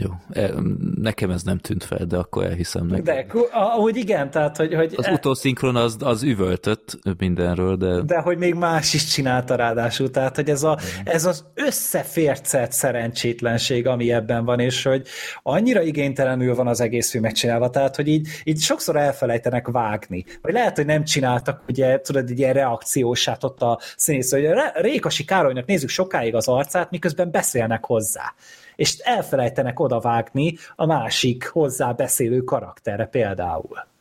Jó, 0.00 0.10
e, 0.32 0.50
nekem 0.94 1.30
ez 1.30 1.42
nem 1.42 1.58
tűnt 1.58 1.84
fel, 1.84 2.04
de 2.06 2.16
akkor 2.16 2.44
elhiszem 2.44 2.86
neki. 2.86 3.02
De 3.02 3.26
ahogy 3.52 3.96
igen, 3.96 4.30
tehát 4.30 4.56
hogy... 4.56 4.74
hogy 4.74 4.94
az 4.96 5.06
e... 5.06 5.12
utószinkron 5.12 5.76
az, 5.76 5.96
az 6.00 6.22
üvöltött 6.22 6.98
mindenről, 7.18 7.76
de... 7.76 8.00
De 8.00 8.18
hogy 8.18 8.38
még 8.38 8.54
más 8.54 8.94
is 8.94 9.04
csinálta 9.04 9.54
ráadásul, 9.54 10.10
tehát 10.10 10.36
hogy 10.36 10.50
ez, 10.50 10.62
a, 10.62 10.78
ez 11.04 11.24
az 11.24 11.44
összefércet 11.54 12.72
szerencsétlenség, 12.72 13.86
ami 13.86 14.12
ebben 14.12 14.44
van, 14.44 14.60
és 14.60 14.82
hogy 14.82 15.06
annyira 15.42 15.82
igénytelenül 15.82 16.54
van 16.54 16.66
az 16.66 16.80
egész 16.80 17.10
film 17.10 17.22
megcsinálva, 17.22 17.70
tehát 17.70 17.96
hogy 17.96 18.08
így, 18.08 18.28
így 18.44 18.60
sokszor 18.60 18.96
elfelejtenek 18.96 19.68
vágni. 19.68 20.24
Vagy 20.42 20.52
lehet, 20.52 20.76
hogy 20.76 20.86
nem 20.86 21.04
csináltak, 21.04 21.62
ugye, 21.68 22.00
tudod, 22.00 22.30
egy 22.30 22.38
ilyen 22.38 22.52
reakciósát 22.52 23.44
ott 23.44 23.62
a 23.62 23.78
színész, 23.96 24.30
hogy 24.30 24.46
Rékasi 24.74 25.24
Károlynak 25.24 25.66
nézzük 25.66 25.88
sokáig 25.88 26.34
az 26.34 26.48
arcát, 26.48 26.90
miközben 26.90 27.30
beszélnek 27.30 27.84
hozzá 27.84 28.34
és 28.76 28.98
elfelejtenek 28.98 29.80
odavágni 29.80 30.56
a 30.76 30.86
másik 30.86 31.46
hozzá 31.46 31.92
beszélő 31.92 32.40
karakterre 32.40 33.06
például. 33.06 33.92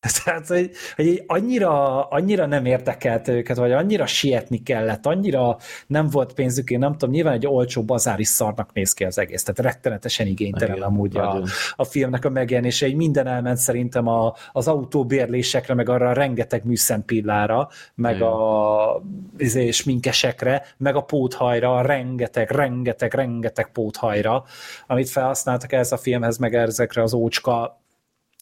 Tehát, 0.24 0.46
hogy, 0.46 0.70
hogy 0.96 1.24
annyira, 1.26 2.04
annyira 2.08 2.46
nem 2.46 2.64
érdekelt 2.64 3.28
őket, 3.28 3.56
vagy 3.56 3.72
annyira 3.72 4.06
sietni 4.06 4.62
kellett, 4.62 5.06
annyira 5.06 5.56
nem 5.86 6.08
volt 6.08 6.32
pénzük, 6.32 6.70
én 6.70 6.78
nem 6.78 6.92
tudom, 6.92 7.10
nyilván 7.10 7.32
egy 7.32 7.46
olcsó 7.46 7.82
bazári 7.82 8.24
szarnak 8.24 8.72
néz 8.72 8.92
ki 8.92 9.04
az 9.04 9.18
egész, 9.18 9.42
tehát 9.42 9.72
rettenetesen 9.72 10.26
igénytelen 10.26 10.76
Igen, 10.76 10.88
amúgy 10.88 11.16
a, 11.16 11.42
a 11.76 11.84
filmnek 11.84 12.24
a 12.24 12.30
megjelenése, 12.30 12.86
így 12.86 12.94
minden 12.94 13.26
elment 13.26 13.56
szerintem 13.56 14.06
a, 14.06 14.34
az 14.52 14.68
autóbérlésekre, 14.68 15.74
meg 15.74 15.88
arra 15.88 16.08
a 16.08 16.12
rengeteg 16.12 16.64
műszempillára, 16.64 17.68
meg 17.94 18.14
Igen. 18.14 18.28
a 18.28 19.00
izé, 19.38 19.70
minkesekre, 19.84 20.62
meg 20.76 20.96
a 20.96 21.00
póthajra, 21.00 21.76
a 21.76 21.82
rengeteg, 21.82 22.50
rengeteg, 22.50 23.14
rengeteg 23.14 23.72
póthajra, 23.72 24.44
amit 24.86 25.08
felhasználtak 25.08 25.72
ez 25.72 25.92
a 25.92 25.96
filmhez, 25.96 26.38
meg 26.38 26.54
ezekre 26.54 27.02
az 27.02 27.14
ócska 27.14 27.79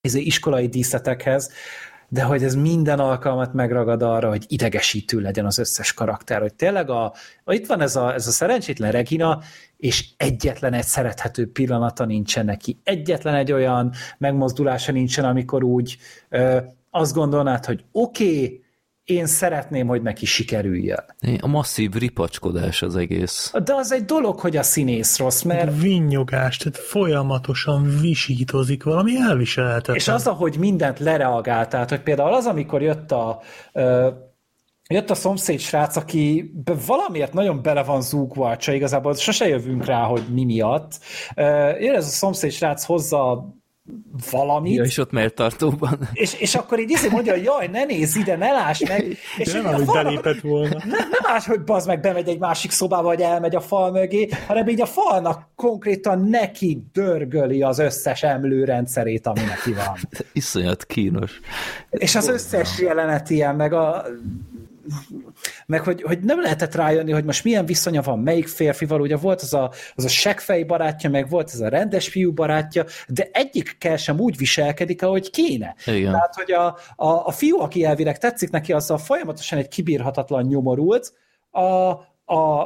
izé, 0.01 0.21
iskolai 0.21 0.69
díszletekhez, 0.69 1.51
de 2.09 2.23
hogy 2.23 2.45
ez 2.45 2.55
minden 2.55 2.99
alkalmat 2.99 3.53
megragad 3.53 4.03
arra, 4.03 4.29
hogy 4.29 4.45
idegesítő 4.47 5.21
legyen 5.21 5.47
az 5.47 5.59
összes 5.59 5.95
karakter, 5.95 6.41
hogy 6.41 6.55
tényleg 6.55 6.91
a, 6.91 7.13
itt 7.47 7.67
van 7.67 7.81
ez 7.81 7.97
a, 7.97 8.15
ez 8.15 8.27
a 8.27 8.31
szerencsétlen 8.31 8.93
Regina, 8.93 9.41
és 9.77 10.09
egyetlen 10.17 10.73
egy 10.73 10.85
szerethető 10.85 11.51
pillanata 11.53 12.05
nincsen 12.05 12.45
neki, 12.45 12.79
egyetlen 12.85 13.35
egy 13.35 13.53
olyan 13.53 13.93
megmozdulása 14.19 14.93
nincsen, 14.93 15.25
amikor 15.25 15.65
úgy 15.65 15.97
ö, 16.29 16.59
azt 16.91 17.15
gondolnád, 17.15 17.65
hogy 17.65 17.85
oké, 17.93 18.25
okay, 18.25 18.63
én 19.09 19.27
szeretném, 19.27 19.87
hogy 19.87 20.03
neki 20.03 20.27
sikerüljön. 20.27 21.05
A 21.41 21.47
masszív 21.47 21.93
ripacskodás 21.93 22.83
az 22.83 22.97
egész. 22.97 23.53
De 23.65 23.75
az 23.75 23.93
egy 23.93 24.05
dolog, 24.05 24.41
hogy 24.41 24.57
a 24.57 24.63
színész 24.63 25.19
rossz, 25.19 25.43
mert... 25.43 25.81
Vinnyogás, 25.81 26.57
tehát 26.57 26.79
folyamatosan 26.79 27.99
visítozik, 28.01 28.83
valami 28.83 29.17
elviselhetetlen. 29.17 29.97
És 29.97 30.09
az, 30.09 30.27
ahogy 30.27 30.57
mindent 30.59 30.99
lereagált, 30.99 31.69
tehát, 31.69 31.91
hogy 31.91 32.01
például 32.01 32.35
az, 32.35 32.47
amikor 32.47 32.83
jött 32.83 33.13
a 33.13 33.41
jött 34.91 35.11
a 35.11 35.15
szomszéd 35.15 35.59
srác, 35.59 35.97
aki 35.97 36.53
valamiért 36.87 37.33
nagyon 37.33 37.63
bele 37.63 37.83
van 37.83 38.03
zúgva, 38.03 38.57
csak 38.57 38.75
igazából 38.75 39.15
sose 39.15 39.49
jövünk 39.49 39.85
rá, 39.85 40.03
hogy 40.03 40.23
mi 40.33 40.45
miatt. 40.45 40.99
Jön 41.81 41.95
ez 41.95 42.07
a 42.07 42.09
szomszéd 42.09 42.51
srác 42.51 42.85
hozza 42.85 43.49
valamit. 44.31 44.77
Ja, 44.77 44.83
és 44.83 44.99
ott 44.99 45.11
melltartóban. 45.11 45.99
És, 46.13 46.35
és 46.41 46.55
akkor 46.55 46.81
így 46.81 46.91
izé 46.91 47.09
mondja, 47.09 47.33
hogy 47.33 47.43
jaj, 47.43 47.67
ne 47.67 47.85
nézz 47.85 48.17
ide, 48.17 48.37
ne 48.37 48.53
láss 48.53 48.81
meg. 48.89 49.17
És 49.39 49.53
nem, 49.53 49.65
hogy 49.65 49.85
belépett 49.85 50.41
volna. 50.41 50.69
Nem, 50.69 51.09
nem 51.11 51.33
más, 51.33 51.47
hogy 51.47 51.61
bazd 51.61 51.87
meg 51.87 52.01
bemegy 52.01 52.29
egy 52.29 52.39
másik 52.39 52.71
szobába, 52.71 53.03
vagy 53.03 53.21
elmegy 53.21 53.55
a 53.55 53.61
fal 53.61 53.91
mögé, 53.91 54.29
hanem 54.47 54.69
így 54.69 54.81
a 54.81 54.87
falnak 54.87 55.49
konkrétan 55.57 56.21
neki 56.21 56.83
dörgöli 56.93 57.63
az 57.63 57.79
összes 57.79 58.23
emlőrendszerét, 58.23 59.27
ami 59.27 59.41
neki 59.41 59.73
van. 59.73 59.97
Iszonyat 60.33 60.85
kínos. 60.85 61.41
És 61.91 62.15
az 62.15 62.29
összes 62.29 62.79
jelenet 62.79 63.31
ilyen, 63.31 63.57
meg 63.57 63.73
a 63.73 64.05
meg 65.67 65.81
hogy, 65.81 66.03
hogy 66.03 66.19
nem 66.21 66.41
lehetett 66.41 66.75
rájönni, 66.75 67.13
hogy 67.13 67.25
most 67.25 67.45
milyen 67.45 67.67
viszonya 67.67 68.03
van, 68.03 68.19
melyik 68.19 68.49
férfival, 68.49 69.01
ugye 69.01 69.17
volt 69.17 69.41
az 69.41 69.55
a, 69.55 69.73
az 69.95 70.05
a 70.05 70.09
seggfej 70.09 70.63
barátja, 70.63 71.11
meg 71.11 71.29
volt 71.29 71.51
ez 71.53 71.61
a 71.61 71.69
rendes 71.69 72.09
fiú 72.09 72.33
barátja, 72.33 72.85
de 73.09 73.31
kell 73.79 73.97
sem 73.97 74.21
úgy 74.21 74.37
viselkedik, 74.37 75.03
ahogy 75.03 75.31
kéne. 75.31 75.75
Igen. 75.87 76.13
Tehát, 76.13 76.35
hogy 76.35 76.53
a, 76.53 76.67
a, 76.97 77.27
a 77.27 77.31
fiú, 77.31 77.61
aki 77.61 77.85
elvileg 77.85 78.19
tetszik 78.19 78.51
neki, 78.51 78.73
az 78.73 78.91
a 78.91 78.99
folyamatosan 78.99 79.59
egy 79.59 79.69
kibírhatatlan 79.69 80.47
nyomorult, 80.47 81.13
a, 81.51 81.61
a, 82.35 82.61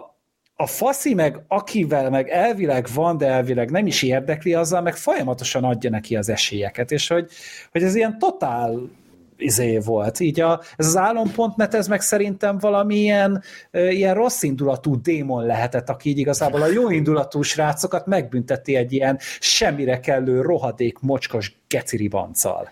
a 0.56 0.66
faszi 0.66 1.14
meg 1.14 1.44
akivel 1.48 2.10
meg 2.10 2.28
elvileg 2.28 2.86
van, 2.94 3.16
de 3.16 3.26
elvileg 3.26 3.70
nem 3.70 3.86
is 3.86 4.02
érdekli, 4.02 4.54
azzal 4.54 4.80
meg 4.80 4.96
folyamatosan 4.96 5.64
adja 5.64 5.90
neki 5.90 6.16
az 6.16 6.28
esélyeket, 6.28 6.90
és 6.90 7.08
hogy, 7.08 7.30
hogy 7.72 7.82
ez 7.82 7.94
ilyen 7.94 8.18
totál 8.18 8.90
izé 9.36 9.78
volt. 9.78 10.20
Így 10.20 10.40
a, 10.40 10.60
ez 10.76 10.86
az 10.86 10.96
álom.net, 10.96 11.74
ez 11.74 11.88
meg 11.88 12.00
szerintem 12.00 12.58
valamilyen 12.58 13.42
ilyen 13.70 14.14
rossz 14.14 14.42
indulatú 14.42 15.00
démon 15.00 15.46
lehetett, 15.46 15.88
aki 15.88 16.08
így 16.08 16.18
igazából 16.18 16.62
a 16.62 16.66
jó 16.66 16.90
indulatú 16.90 17.42
srácokat 17.42 18.06
megbünteti 18.06 18.76
egy 18.76 18.92
ilyen 18.92 19.18
semmire 19.40 20.00
kellő 20.00 20.40
rohadék 20.40 20.98
mocskos 20.98 21.54
geciribanccal. 21.68 22.68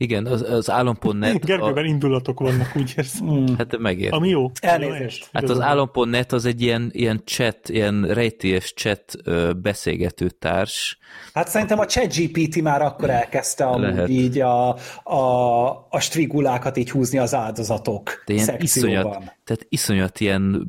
Igen, 0.00 0.26
az, 0.26 0.42
az 0.42 0.70
álom.net... 0.70 1.44
Gergőben 1.44 1.84
a... 1.84 1.86
indulatok 1.86 2.40
vannak, 2.40 2.72
úgy 2.76 2.94
érzem. 2.96 3.26
Mm. 3.28 3.46
Hát 3.58 3.78
megért. 3.78 4.12
Ami 4.12 4.28
jó. 4.28 4.50
Elnézést. 4.60 5.28
Hát 5.32 5.48
az 5.48 5.60
álom.net 5.60 6.32
az 6.32 6.44
egy 6.44 6.62
ilyen, 6.62 6.90
ilyen 6.92 7.22
chat, 7.24 7.68
ilyen 7.68 8.06
rejtélyes 8.06 8.72
chat 8.72 9.16
beszélgető 9.62 10.30
társ. 10.30 10.98
Hát 11.32 11.48
szerintem 11.48 11.78
a 11.78 11.84
chat 11.84 12.14
GPT 12.16 12.62
már 12.62 12.82
akkor 12.82 13.10
elkezdte 13.10 13.64
amúgy 13.64 13.94
Lehet. 13.94 14.08
így 14.08 14.40
a, 14.40 14.68
a, 15.02 15.66
a 15.90 16.00
strigulákat 16.00 16.76
így 16.76 16.90
húzni 16.90 17.18
az 17.18 17.34
áldozatok 17.34 18.22
De 18.26 18.34
ilyen 18.34 18.56
iszonyat, 18.58 19.36
tehát 19.48 19.66
iszonyat 19.68 20.20
ilyen 20.20 20.68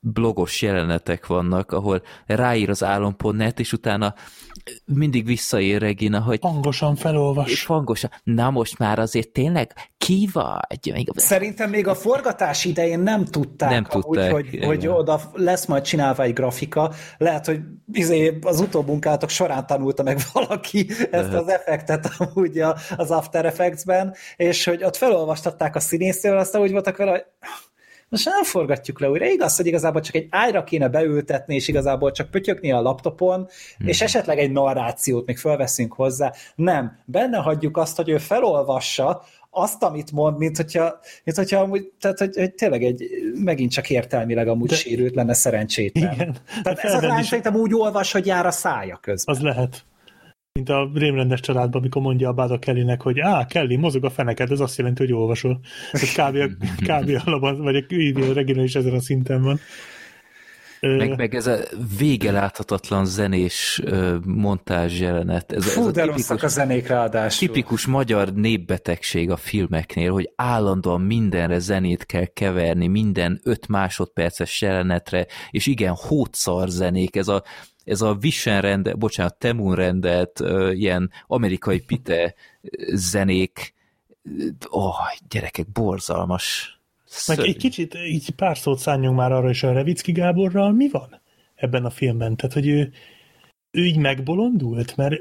blogos 0.00 0.62
jelenetek 0.62 1.26
vannak, 1.26 1.72
ahol 1.72 2.02
ráír 2.26 2.70
az 2.70 2.84
álom.net, 2.84 3.60
és 3.60 3.72
utána 3.72 4.14
mindig 4.84 5.24
visszaér 5.24 5.80
Regina, 5.80 6.20
hogy... 6.20 6.38
Hangosan 6.42 6.96
felolvas. 6.96 7.50
És 7.50 7.64
hangosan. 7.64 8.10
Na 8.22 8.50
most 8.50 8.78
már 8.78 8.98
azért 8.98 9.28
tényleg 9.28 9.72
ki 9.98 10.28
vagy? 10.32 10.92
Még... 10.92 11.08
Szerintem 11.14 11.70
még 11.70 11.86
a 11.86 11.94
forgatás 11.94 12.64
idején 12.64 13.00
nem 13.00 13.24
tudták, 13.24 13.70
nem 13.70 13.84
tudták 13.84 14.34
úgy, 14.34 14.48
hogy, 14.48 14.64
hogy 14.64 14.86
oda 14.86 15.20
lesz 15.32 15.66
majd 15.66 15.82
csinálva 15.82 16.22
egy 16.22 16.32
grafika. 16.32 16.92
Lehet, 17.18 17.46
hogy 17.46 17.60
izé 17.92 18.38
az 18.42 18.60
utóbunkátok 18.60 19.28
során 19.28 19.66
tanulta 19.66 20.02
meg 20.02 20.18
valaki 20.32 20.86
ezt 21.10 21.32
az 21.32 21.48
effektet 21.48 22.10
amúgy 22.18 22.58
az 22.96 23.10
After 23.10 23.44
Effects-ben, 23.44 24.14
és 24.36 24.64
hogy 24.64 24.84
ott 24.84 24.96
felolvastatták 24.96 25.76
a 25.76 25.80
színészével, 25.80 26.38
aztán 26.38 26.62
úgy 26.62 26.72
voltak 26.72 26.96
vele, 26.96 27.10
hogy 27.10 27.24
most 28.10 28.24
nem 28.24 28.44
forgatjuk 28.44 29.00
le 29.00 29.10
újra. 29.10 29.26
Igaz, 29.26 29.56
hogy 29.56 29.66
igazából 29.66 30.00
csak 30.00 30.14
egy 30.14 30.26
ágyra 30.30 30.64
kéne 30.64 30.88
beültetni, 30.88 31.54
és 31.54 31.68
igazából 31.68 32.10
csak 32.10 32.30
pötyökni 32.30 32.72
a 32.72 32.80
laptopon, 32.80 33.48
hmm. 33.78 33.88
és 33.88 34.00
esetleg 34.00 34.38
egy 34.38 34.50
narrációt 34.50 35.26
még 35.26 35.38
felveszünk 35.38 35.92
hozzá. 35.92 36.32
Nem. 36.54 36.98
Benne 37.04 37.36
hagyjuk 37.36 37.76
azt, 37.76 37.96
hogy 37.96 38.08
ő 38.08 38.18
felolvassa 38.18 39.22
azt, 39.50 39.82
amit 39.82 40.12
mond, 40.12 40.38
mint 40.38 40.56
hogyha, 40.56 40.98
mint 41.24 41.36
hogyha 41.36 41.60
amúgy, 41.60 41.90
tehát, 42.00 42.18
hogy, 42.18 42.36
hogy 42.36 42.54
tényleg 42.54 42.82
egy, 42.82 43.08
megint 43.34 43.70
csak 43.70 43.90
értelmileg 43.90 44.48
amúgy 44.48 44.68
De... 44.68 44.74
sérült 44.74 45.14
lenne 45.14 45.34
szerencsétlen. 45.34 46.12
Igen. 46.12 46.36
Tehát 46.62 46.78
ez 46.78 46.94
a 46.94 47.06
lány 47.06 47.22
szerintem 47.22 47.54
úgy 47.54 47.74
olvas, 47.74 48.12
hogy 48.12 48.26
jár 48.26 48.46
a 48.46 48.50
szája 48.50 48.98
közben. 49.02 49.34
Az 49.34 49.42
lehet 49.42 49.84
mint 50.52 50.68
a 50.68 50.90
rémrendes 50.94 51.40
családban, 51.40 51.80
amikor 51.80 52.02
mondja 52.02 52.28
a 52.28 52.32
Báda 52.32 52.58
Kellynek, 52.58 53.02
hogy 53.02 53.20
á, 53.20 53.46
Kelly, 53.46 53.76
mozog 53.76 54.04
a 54.04 54.10
feneked, 54.10 54.50
ez 54.50 54.60
azt 54.60 54.78
jelenti, 54.78 55.02
hogy 55.02 55.12
olvasol. 55.12 55.60
Ez 55.92 56.12
kb. 56.12 56.36
kb. 56.76 57.10
alapban, 57.24 57.62
vagy 57.62 57.76
a 57.76 58.32
Regina 58.32 58.62
is 58.62 58.74
ezen 58.74 58.94
a 58.94 59.00
szinten 59.00 59.42
van. 59.42 59.60
Meg, 60.80 61.16
meg 61.16 61.34
ez 61.34 61.46
a 61.46 61.58
vége 61.98 62.30
láthatatlan 62.30 63.06
zenés 63.06 63.82
montázs 64.24 65.00
jelenet. 65.00 65.52
Ez, 65.52 65.64
Fú, 65.64 65.80
ez 65.80 65.86
a 65.86 65.90
tipikus, 65.90 66.42
a 66.42 66.48
zenék 66.48 66.86
ráadásul. 66.86 67.48
Tipikus 67.48 67.86
magyar 67.86 68.32
népbetegség 68.32 69.30
a 69.30 69.36
filmeknél, 69.36 70.12
hogy 70.12 70.32
állandóan 70.36 71.00
mindenre 71.00 71.58
zenét 71.58 72.06
kell 72.06 72.24
keverni, 72.24 72.86
minden 72.86 73.40
öt 73.44 73.68
másodperces 73.68 74.60
jelenetre, 74.60 75.26
és 75.50 75.66
igen, 75.66 75.94
hótszar 75.94 76.68
zenék, 76.68 77.16
ez 77.16 77.28
a 77.28 77.42
ez 77.90 78.00
a 78.00 78.14
Vision 78.14 78.60
rendelt, 78.60 78.98
bocsánat, 78.98 79.38
Temun 79.38 79.74
rendelt 79.74 80.40
uh, 80.40 80.78
ilyen 80.78 81.10
amerikai 81.26 81.80
pite 81.80 82.34
zenék, 82.94 83.74
oh, 84.68 84.94
gyerekek, 85.28 85.68
borzalmas. 85.72 86.78
Meg 87.26 87.38
egy 87.38 87.56
kicsit, 87.56 87.94
így 87.94 88.30
pár 88.30 88.58
szót 88.58 88.78
szálljunk 88.78 89.16
már 89.16 89.32
arra 89.32 89.50
is 89.50 89.62
a 89.62 89.72
Revicki 89.72 90.12
Gáborral, 90.12 90.72
mi 90.72 90.88
van 90.88 91.20
ebben 91.54 91.84
a 91.84 91.90
filmben? 91.90 92.36
Tehát, 92.36 92.52
hogy 92.52 92.66
ő, 92.66 92.92
ő 93.70 93.84
így 93.84 93.96
megbolondult, 93.96 94.96
mert 94.96 95.14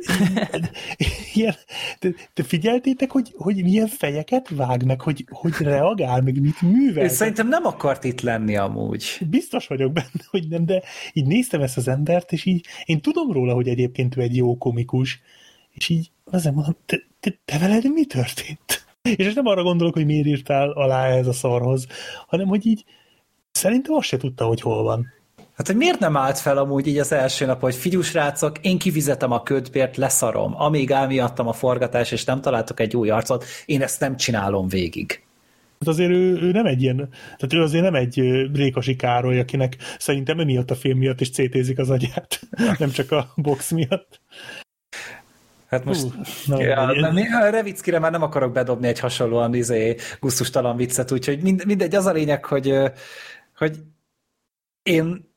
ilyen, 1.33 1.55
te, 1.99 2.09
te 2.33 2.43
figyeltétek, 2.43 3.11
hogy, 3.11 3.33
hogy 3.37 3.63
milyen 3.63 3.87
fejeket 3.87 4.49
vág 4.49 4.85
meg, 4.85 5.01
hogy, 5.01 5.25
hogy 5.29 5.53
reagál, 5.59 6.21
meg 6.21 6.41
mit 6.41 6.61
művel? 6.61 7.03
Ő 7.03 7.07
szerintem 7.07 7.47
nem 7.47 7.65
akart 7.65 8.03
itt 8.03 8.21
lenni 8.21 8.55
amúgy. 8.55 9.19
Biztos 9.29 9.67
vagyok 9.67 9.91
benne, 9.91 10.25
hogy 10.29 10.47
nem, 10.47 10.65
de 10.65 10.83
így 11.13 11.25
néztem 11.25 11.61
ezt 11.61 11.77
az 11.77 11.87
embert, 11.87 12.31
és 12.31 12.45
így 12.45 12.65
én 12.85 13.01
tudom 13.01 13.31
róla, 13.31 13.53
hogy 13.53 13.67
egyébként 13.67 14.17
ő 14.17 14.21
egy 14.21 14.35
jó 14.35 14.57
komikus, 14.57 15.21
és 15.71 15.89
így 15.89 16.11
azért 16.23 16.55
mondom, 16.55 16.75
te, 16.85 17.01
te, 17.19 17.33
te 17.45 17.57
veled 17.57 17.91
mi 17.93 18.05
történt? 18.05 18.87
És 19.01 19.33
nem 19.33 19.45
arra 19.45 19.63
gondolok, 19.63 19.93
hogy 19.93 20.05
miért 20.05 20.27
írtál 20.27 20.69
alá 20.69 21.07
ez 21.07 21.27
a 21.27 21.33
szarhoz, 21.33 21.87
hanem 22.27 22.47
hogy 22.47 22.65
így 22.65 22.85
szerintem 23.51 23.95
azt 23.95 24.07
se 24.07 24.17
tudta, 24.17 24.45
hogy 24.45 24.61
hol 24.61 24.83
van. 24.83 25.07
Hát, 25.59 25.67
hogy 25.67 25.77
miért 25.77 25.99
nem 25.99 26.17
állt 26.17 26.39
fel 26.39 26.57
amúgy 26.57 26.87
így 26.87 26.97
az 26.97 27.11
első 27.11 27.45
nap, 27.45 27.61
hogy 27.61 27.75
figyú 27.75 28.01
srácok, 28.01 28.57
én 28.61 28.77
kifizetem 28.77 29.31
a 29.31 29.43
ködbért, 29.43 29.97
leszarom. 29.97 30.61
Amíg 30.61 30.91
elmiattam 30.91 31.47
a 31.47 31.53
forgatás, 31.53 32.11
és 32.11 32.23
nem 32.25 32.41
találtok 32.41 32.79
egy 32.79 32.95
új 32.95 33.09
arcot, 33.09 33.45
én 33.65 33.81
ezt 33.81 33.99
nem 33.99 34.17
csinálom 34.17 34.67
végig. 34.67 35.23
Hát 35.79 35.87
azért 35.87 36.09
ő, 36.09 36.41
ő, 36.41 36.51
nem 36.51 36.65
egy 36.65 36.81
ilyen, 36.81 36.95
tehát 37.21 37.53
ő 37.53 37.61
azért 37.61 37.83
nem 37.83 37.95
egy 37.95 38.19
Rékasi 38.53 38.95
Károly, 38.95 39.39
akinek 39.39 39.77
szerintem 39.97 40.39
emiatt 40.39 40.71
a 40.71 40.75
film 40.75 40.97
miatt 40.97 41.21
is 41.21 41.29
cétézik 41.29 41.79
az 41.79 41.89
agyát, 41.89 42.41
nem 42.79 42.91
csak 42.91 43.11
a 43.11 43.33
box 43.35 43.71
miatt. 43.71 44.21
Hát 45.67 45.85
most 45.85 46.03
uh, 46.03 46.11
no, 46.45 46.61
ja, 46.61 46.81
a 47.41 47.49
Revickire 47.49 47.99
már 47.99 48.11
nem 48.11 48.23
akarok 48.23 48.51
bedobni 48.51 48.87
egy 48.87 48.99
hasonlóan 48.99 49.53
izé, 49.53 49.95
gusztustalan 50.19 50.75
viccet, 50.75 51.11
úgyhogy 51.11 51.41
mind, 51.41 51.65
mindegy, 51.65 51.95
az 51.95 52.05
a 52.05 52.11
lényeg, 52.11 52.45
hogy, 52.45 52.73
hogy 53.55 53.77
én 54.83 55.28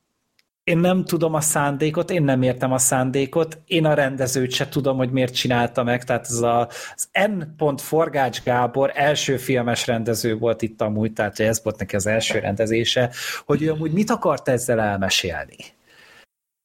én 0.65 0.79
nem 0.79 1.05
tudom 1.05 1.35
a 1.35 1.41
szándékot, 1.41 2.11
én 2.11 2.23
nem 2.23 2.43
értem 2.43 2.73
a 2.73 2.79
szándékot, 2.79 3.59
én 3.67 3.85
a 3.85 3.95
rendezőt 3.95 4.51
se 4.51 4.69
tudom, 4.69 4.97
hogy 4.97 5.11
miért 5.11 5.35
csinálta 5.35 5.83
meg, 5.83 6.05
tehát 6.05 6.27
ez 6.27 6.41
a, 6.41 6.69
az 6.95 7.09
N. 7.13 7.67
Forgács 7.77 8.43
Gábor 8.43 8.91
első 8.95 9.37
filmes 9.37 9.87
rendező 9.87 10.39
volt 10.39 10.63
itt 10.63 10.81
amúgy, 10.81 11.13
tehát 11.13 11.41
ez 11.41 11.61
volt 11.63 11.79
neki 11.79 11.97
az 11.97 12.07
első 12.07 12.39
rendezése, 12.39 13.11
hogy 13.45 13.63
ő 13.63 13.71
amúgy 13.71 13.93
mit 13.93 14.11
akart 14.11 14.49
ezzel 14.49 14.81
elmesélni. 14.81 15.57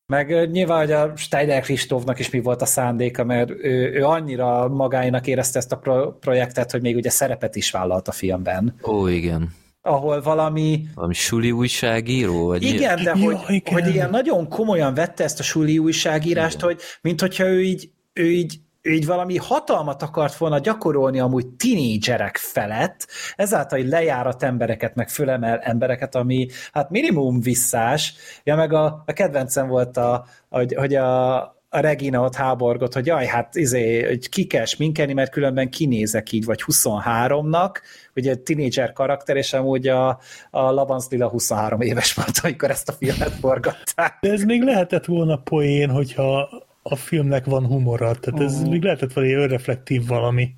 Meg 0.06 0.52
nyilván, 0.52 0.80
hogy 0.80 0.92
a 0.92 1.14
Steiner 1.16 1.62
Kristófnak 1.62 2.20
is 2.20 2.30
mi 2.30 2.40
volt 2.40 2.62
a 2.62 2.66
szándéka, 2.66 3.24
mert 3.24 3.50
ő, 3.50 3.94
ő 3.94 4.06
annyira 4.06 4.68
magáinak 4.68 5.28
érezte 5.28 5.60
ezt 5.60 5.72
a 5.72 5.78
pro- 5.78 6.20
projektet, 6.20 6.72
hogy 6.72 6.82
még 6.82 6.96
ugye 6.96 7.10
szerepet 7.10 7.56
is 7.56 7.72
vállalt 7.72 8.08
a 8.08 8.12
filmben. 8.12 8.76
Ó, 8.84 9.08
igen 9.08 9.66
ahol 9.88 10.22
valami... 10.22 10.86
Valami 10.96 11.14
suli 11.14 11.52
újságíró? 11.52 12.46
Vagy 12.46 12.64
igen, 12.64 13.04
de 13.04 13.12
hogy, 13.12 13.22
ja, 13.24 13.44
igen. 13.48 13.74
hogy 13.74 13.94
ilyen 13.94 14.10
nagyon 14.10 14.50
komolyan 14.50 14.94
vette 14.94 15.24
ezt 15.24 15.40
a 15.40 15.44
suli 15.44 15.78
újságírást, 15.78 16.56
igen. 16.56 16.68
hogy 16.68 16.82
mint 17.02 17.22
hogyha 17.22 17.44
ő 17.44 17.64
így, 17.64 17.90
ő 18.14 18.32
így 18.32 18.60
ő 18.88 18.92
így 18.92 19.06
valami 19.06 19.38
hatalmat 19.38 20.02
akart 20.02 20.36
volna 20.38 20.60
gyakorolni 20.60 21.20
amúgy 21.20 21.48
tinédzserek 21.48 22.38
felett, 22.38 23.08
ezáltal, 23.36 23.80
hogy 23.80 23.88
lejárat 23.88 24.44
embereket, 24.44 24.96
meg 24.96 25.10
fölemel 25.10 25.58
embereket, 25.58 26.16
ami 26.16 26.48
hát 26.72 26.90
minimum 26.90 27.42
visszás. 27.42 28.14
Ja, 28.44 28.56
meg 28.56 28.74
a, 28.74 29.04
a 29.06 29.14
kedvencem 29.14 29.68
volt, 29.68 29.98
a, 29.98 30.26
hogy, 30.50 30.74
hogy 30.74 30.96
a, 30.96 31.36
a 31.70 31.80
Regina 31.80 32.22
ott 32.22 32.36
háborgott, 32.36 32.94
hogy 32.94 33.06
jaj, 33.06 33.26
hát 33.26 33.56
izé, 33.56 34.06
hogy 34.06 34.30
ki 34.30 34.46
kell 34.46 34.66
sminkelni, 34.66 35.14
mert 35.14 35.32
különben 35.32 35.70
kinézek 35.70 36.32
így, 36.32 36.46
vagy 36.46 36.64
23-nak, 36.66 37.76
ugye 38.18 38.36
tinédzser 38.36 38.94
karakter, 38.94 39.36
és 39.36 39.54
amúgy 39.54 39.88
a, 39.88 40.20
a 40.50 40.72
Labansz 40.72 41.10
Lila 41.10 41.30
23 41.30 41.82
éves 41.82 42.14
volt, 42.14 42.40
amikor 42.44 42.70
ezt 42.70 42.90
a 42.90 42.92
filmet 42.92 43.34
forgatták. 43.34 44.18
De 44.22 44.32
ez 44.32 44.44
még 44.44 44.64
lehetett 44.64 45.06
volna 45.06 45.38
poén, 45.38 45.90
hogyha 45.90 46.50
a 46.82 46.96
filmnek 46.96 47.46
van 47.46 47.66
humora, 47.66 48.16
tehát 48.16 48.40
ez 48.40 48.54
uh. 48.54 48.70
még 48.70 48.84
lehetett 48.84 49.14
valami 49.14 49.34
önreflektív 49.34 50.08
valami. 50.08 50.56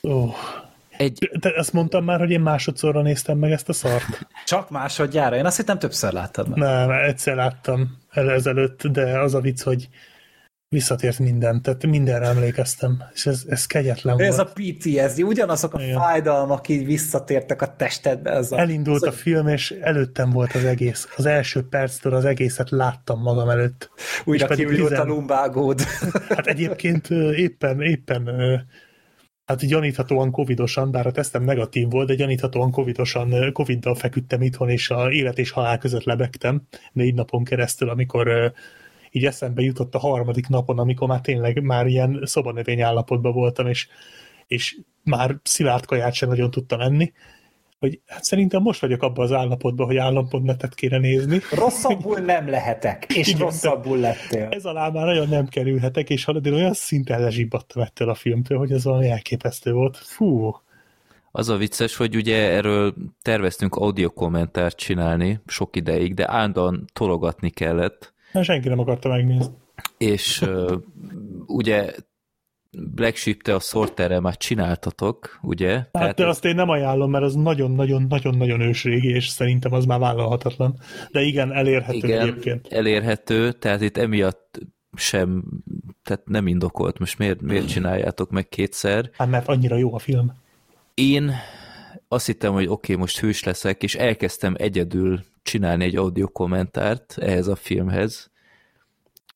Oh. 0.00 0.34
Egy... 0.96 1.30
Te 1.40 1.52
azt 1.56 1.72
mondtam 1.72 2.04
már, 2.04 2.18
hogy 2.18 2.30
én 2.30 2.40
másodszorra 2.40 3.02
néztem 3.02 3.38
meg 3.38 3.52
ezt 3.52 3.68
a 3.68 3.72
szart. 3.72 4.26
Csak 4.44 4.70
másodjára? 4.70 5.36
Én 5.36 5.44
azt 5.44 5.56
hittem 5.56 5.78
többször 5.78 6.12
láttad 6.12 6.48
meg. 6.48 6.58
Nem, 6.58 6.90
egyszer 6.90 7.34
láttam 7.34 7.96
ezelőtt, 8.10 8.86
de 8.86 9.18
az 9.20 9.34
a 9.34 9.40
vicc, 9.40 9.62
hogy 9.62 9.88
visszatért 10.68 11.18
minden, 11.18 11.62
tehát 11.62 11.86
mindenre 11.86 12.26
emlékeztem, 12.26 13.02
és 13.14 13.26
ez, 13.26 13.44
ez 13.48 13.66
kegyetlen 13.66 14.20
ez 14.20 14.36
volt. 14.36 14.40
Ez 14.40 14.46
a 14.46 14.52
PTSD, 14.52 15.22
ugyanazok 15.22 15.74
a 15.74 15.82
Igen. 15.82 15.98
fájdalmak 15.98 16.68
így 16.68 16.84
visszatértek 16.84 17.62
a 17.62 17.76
testedbe. 17.76 18.30
Ez 18.30 18.52
a, 18.52 18.58
Elindult 18.58 19.02
az 19.02 19.08
a 19.08 19.12
film, 19.12 19.48
és 19.48 19.70
előttem 19.70 20.30
volt 20.30 20.52
az 20.52 20.64
egész. 20.64 21.08
Az 21.16 21.26
első 21.26 21.68
perctől 21.68 22.14
az 22.14 22.24
egészet 22.24 22.70
láttam 22.70 23.20
magam 23.20 23.48
előtt. 23.48 23.90
Újra 24.24 24.46
kiújult 24.46 24.88
tizen... 24.88 25.06
a 25.06 25.08
lumbágód. 25.08 25.80
Hát 26.28 26.46
egyébként 26.46 27.10
éppen, 27.36 27.80
éppen 27.80 28.28
hát 29.44 29.66
gyaníthatóan 29.66 30.30
covidosan, 30.30 30.90
bár 30.90 31.06
a 31.06 31.10
tesztem 31.10 31.42
negatív 31.42 31.90
volt, 31.90 32.06
de 32.06 32.14
gyaníthatóan 32.14 32.70
covidosan, 32.70 33.52
coviddal 33.52 33.94
feküdtem 33.94 34.42
itthon, 34.42 34.68
és 34.68 34.90
a 34.90 35.10
élet 35.10 35.38
és 35.38 35.50
halál 35.50 35.78
között 35.78 36.04
lebegtem 36.04 36.62
négy 36.92 37.14
napon 37.14 37.44
keresztül, 37.44 37.88
amikor 37.88 38.52
így 39.10 39.24
eszembe 39.24 39.62
jutott 39.62 39.94
a 39.94 39.98
harmadik 39.98 40.48
napon, 40.48 40.78
amikor 40.78 41.08
már 41.08 41.20
tényleg 41.20 41.62
már 41.62 41.86
ilyen 41.86 42.20
szobanövény 42.24 42.80
állapotban 42.80 43.32
voltam, 43.32 43.66
és, 43.66 43.88
és 44.46 44.76
már 45.02 45.36
szilárd 45.42 45.86
kaját 45.86 46.14
sem 46.14 46.28
nagyon 46.28 46.50
tudtam 46.50 46.80
enni, 46.80 47.12
hogy 47.78 48.00
hát 48.06 48.24
szerintem 48.24 48.62
most 48.62 48.80
vagyok 48.80 49.02
abban 49.02 49.24
az 49.24 49.32
állapotban, 49.32 49.86
hogy 49.86 49.96
állampodnetet 49.96 50.74
kéne 50.74 50.98
nézni. 50.98 51.40
Rosszabbul 51.52 52.18
nem 52.18 52.48
lehetek, 52.48 53.04
és 53.14 53.28
Igen, 53.28 53.40
rosszabbul 53.40 53.98
lettél. 53.98 54.48
Ez 54.50 54.64
alá 54.64 54.88
már 54.88 55.06
nagyon 55.06 55.28
nem 55.28 55.46
kerülhetek, 55.46 56.10
és 56.10 56.24
hallod, 56.24 56.46
én 56.46 56.52
olyan 56.52 56.72
szinten 56.72 57.20
lezsibbadtam 57.20 57.82
ettől 57.82 58.08
a 58.08 58.14
filmtől, 58.14 58.58
hogy 58.58 58.72
ez 58.72 58.84
valami 58.84 59.08
elképesztő 59.08 59.72
volt. 59.72 59.96
Fú. 59.96 60.54
Az 61.30 61.48
a 61.48 61.56
vicces, 61.56 61.96
hogy 61.96 62.16
ugye 62.16 62.50
erről 62.50 62.94
terveztünk 63.22 63.74
audio 63.74 64.10
kommentárt 64.10 64.76
csinálni 64.76 65.40
sok 65.46 65.76
ideig, 65.76 66.14
de 66.14 66.30
állandóan 66.30 66.84
tologatni 66.92 67.50
kellett, 67.50 68.14
Na, 68.36 68.42
senki 68.42 68.68
nem 68.68 68.78
akarta 68.78 69.08
megnézni. 69.08 69.54
És 69.98 70.40
uh, 70.40 70.72
ugye 71.46 71.94
Black 72.94 73.16
Sheep, 73.16 73.42
te 73.42 73.54
a 73.54 73.60
Sorterrel 73.60 74.20
már 74.20 74.36
csináltatok, 74.36 75.38
ugye? 75.42 75.72
Hát 75.74 75.90
Tehát 75.90 76.16
de 76.16 76.26
azt 76.26 76.44
én 76.44 76.54
nem 76.54 76.68
ajánlom, 76.68 77.10
mert 77.10 77.24
az 77.24 77.34
nagyon-nagyon-nagyon-nagyon 77.34 78.60
ősrégi, 78.60 79.08
és 79.08 79.28
szerintem 79.28 79.72
az 79.72 79.84
már 79.84 79.98
vállalhatatlan. 79.98 80.78
De 81.10 81.20
igen, 81.20 81.52
elérhető 81.52 81.96
igen, 81.96 82.20
egyébként. 82.20 82.66
elérhető, 82.66 83.52
tehát 83.52 83.80
itt 83.80 83.96
emiatt 83.96 84.60
sem, 84.96 85.44
tehát 86.02 86.22
nem 86.26 86.46
indokolt. 86.46 86.98
Most 86.98 87.18
miért, 87.18 87.40
miért 87.40 87.68
csináljátok 87.68 88.30
meg 88.30 88.48
kétszer? 88.48 89.10
Hát 89.12 89.30
mert 89.30 89.48
annyira 89.48 89.76
jó 89.76 89.94
a 89.94 89.98
film. 89.98 90.32
Én 90.94 91.32
azt 92.08 92.26
hittem, 92.26 92.52
hogy 92.52 92.66
oké, 92.66 92.72
okay, 92.72 92.96
most 92.96 93.20
hős 93.20 93.44
leszek, 93.44 93.82
és 93.82 93.94
elkezdtem 93.94 94.54
egyedül 94.58 95.20
csinálni 95.46 95.84
egy 95.84 95.96
audio 95.96 96.28
kommentárt 96.28 97.14
ehhez 97.18 97.46
a 97.46 97.56
filmhez, 97.56 98.30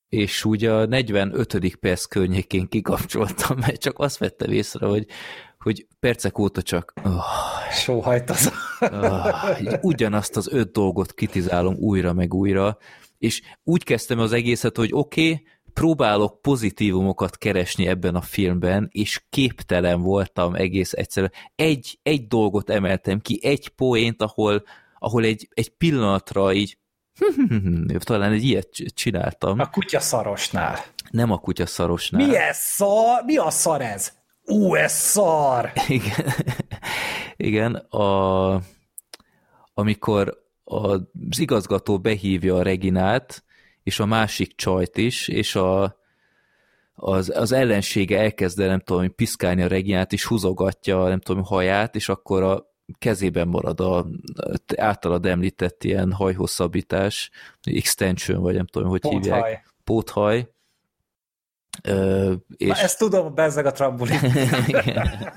és 0.09 0.45
úgy 0.45 0.65
a 0.65 0.87
45. 0.87 1.77
perc 1.81 2.05
környékén 2.05 2.69
kikapcsoltam, 2.69 3.59
mert 3.59 3.81
csak 3.81 3.99
azt 3.99 4.19
vettem 4.19 4.51
észre, 4.51 4.87
hogy, 4.87 5.07
hogy 5.59 5.87
percek 6.01 6.39
óta 6.39 6.63
csak 6.63 6.93
oh, 7.05 7.25
sóhajt 7.73 8.31
az. 8.31 8.53
Oh, 8.81 9.81
ugyanazt 9.81 10.37
az 10.37 10.49
öt 10.53 10.73
dolgot 10.73 11.15
kitizálom 11.15 11.75
újra 11.75 12.13
meg 12.13 12.35
újra, 12.35 12.79
és 13.19 13.43
úgy 13.65 13.85
kezdtem 13.85 14.19
az 14.19 14.33
egészet, 14.33 14.77
hogy 14.77 14.91
oké, 14.93 15.31
okay, 15.31 15.47
próbálok 15.73 16.41
pozitívumokat 16.41 17.37
keresni 17.37 17.87
ebben 17.87 18.15
a 18.15 18.21
filmben, 18.21 18.89
és 18.93 19.23
képtelen 19.29 20.01
voltam 20.01 20.55
egész 20.55 20.93
egyszerűen. 20.93 21.33
Egy, 21.55 21.99
egy 22.03 22.27
dolgot 22.27 22.71
emeltem 22.71 23.21
ki, 23.21 23.41
egy 23.43 23.69
poént, 23.69 24.23
ahol, 24.23 24.63
ahol 25.03 25.25
egy, 25.25 25.49
egy 25.55 25.69
pillanatra 25.69 26.53
így 26.53 26.79
talán 27.99 28.33
egy 28.33 28.45
ilyet 28.45 28.69
csináltam. 28.95 29.59
A 29.59 29.71
kutyaszarosnál. 29.71 30.79
Nem 31.11 31.31
a 31.31 31.39
kutyaszarosnál. 31.39 32.27
Mi 32.27 32.37
ez 32.37 32.57
szar? 32.57 33.25
Mi 33.25 33.37
a 33.37 33.51
szar 33.51 33.81
ez? 33.81 34.13
Ú, 34.45 34.75
ez 34.75 34.93
szar! 34.93 35.73
Igen, 35.89 36.35
Igen 37.37 37.75
a, 37.75 38.61
amikor 39.75 40.39
az 40.65 41.39
igazgató 41.39 41.99
behívja 41.99 42.57
a 42.57 42.63
Reginát, 42.63 43.45
és 43.83 44.01
a 44.01 44.07
másik 44.07 44.55
csajt 44.55 44.97
is, 44.97 45.29
és 45.29 45.55
a, 45.55 45.97
az, 46.95 47.33
az 47.37 47.53
ellensége 47.53 48.19
elkezd 48.19 48.59
nem 48.59 48.81
tudom, 48.81 49.15
piszkálni 49.15 49.63
a 49.63 49.67
Reginát, 49.67 50.13
és 50.13 50.25
húzogatja, 50.25 51.09
nem 51.09 51.21
tudom, 51.21 51.45
haját, 51.45 51.95
és 51.95 52.09
akkor 52.09 52.43
a 52.43 52.70
kezében 52.99 53.49
marad 53.49 53.81
a 53.81 54.07
általad 54.77 55.27
említett 55.27 55.85
ilyen 55.85 56.13
hajhosszabbítás, 56.13 57.31
extension, 57.63 58.43
vagy 58.43 58.55
nem 58.55 58.67
tudom, 58.67 58.89
hogy 58.89 59.01
Póthaj. 59.01 59.21
hívják. 59.21 59.75
Póthaj. 59.85 60.49
Ö, 61.83 62.33
és... 62.57 62.69
Na, 62.69 62.77
ezt 62.77 62.99
tudom, 62.99 63.35
bezzeg 63.35 63.67
a 63.67 63.73
trambulin. 63.73 64.19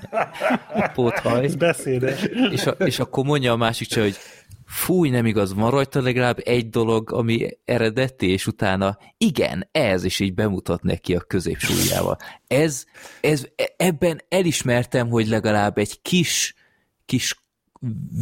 Póthaj. 0.94 1.44
Ez 1.44 1.56
beszédes. 1.56 2.22
És, 2.50 2.66
a, 2.66 2.70
és 2.70 2.98
akkor 2.98 3.24
mondja 3.24 3.52
a 3.52 3.56
másik 3.56 3.88
csak, 3.88 4.02
hogy 4.02 4.16
fúj, 4.66 5.10
nem 5.10 5.26
igaz, 5.26 5.54
van 5.54 5.70
rajta 5.70 6.00
legalább 6.00 6.38
egy 6.44 6.68
dolog, 6.68 7.12
ami 7.12 7.48
eredeti, 7.64 8.30
és 8.30 8.46
utána 8.46 8.98
igen, 9.18 9.68
ez, 9.72 10.04
is 10.04 10.20
így 10.20 10.34
bemutat 10.34 10.82
neki 10.82 11.14
a 11.14 11.20
középsúlyával. 11.20 12.16
Ez, 12.46 12.84
ez, 13.20 13.46
ebben 13.76 14.20
elismertem, 14.28 15.08
hogy 15.08 15.28
legalább 15.28 15.78
egy 15.78 16.02
kis, 16.02 16.54
kis 17.04 17.43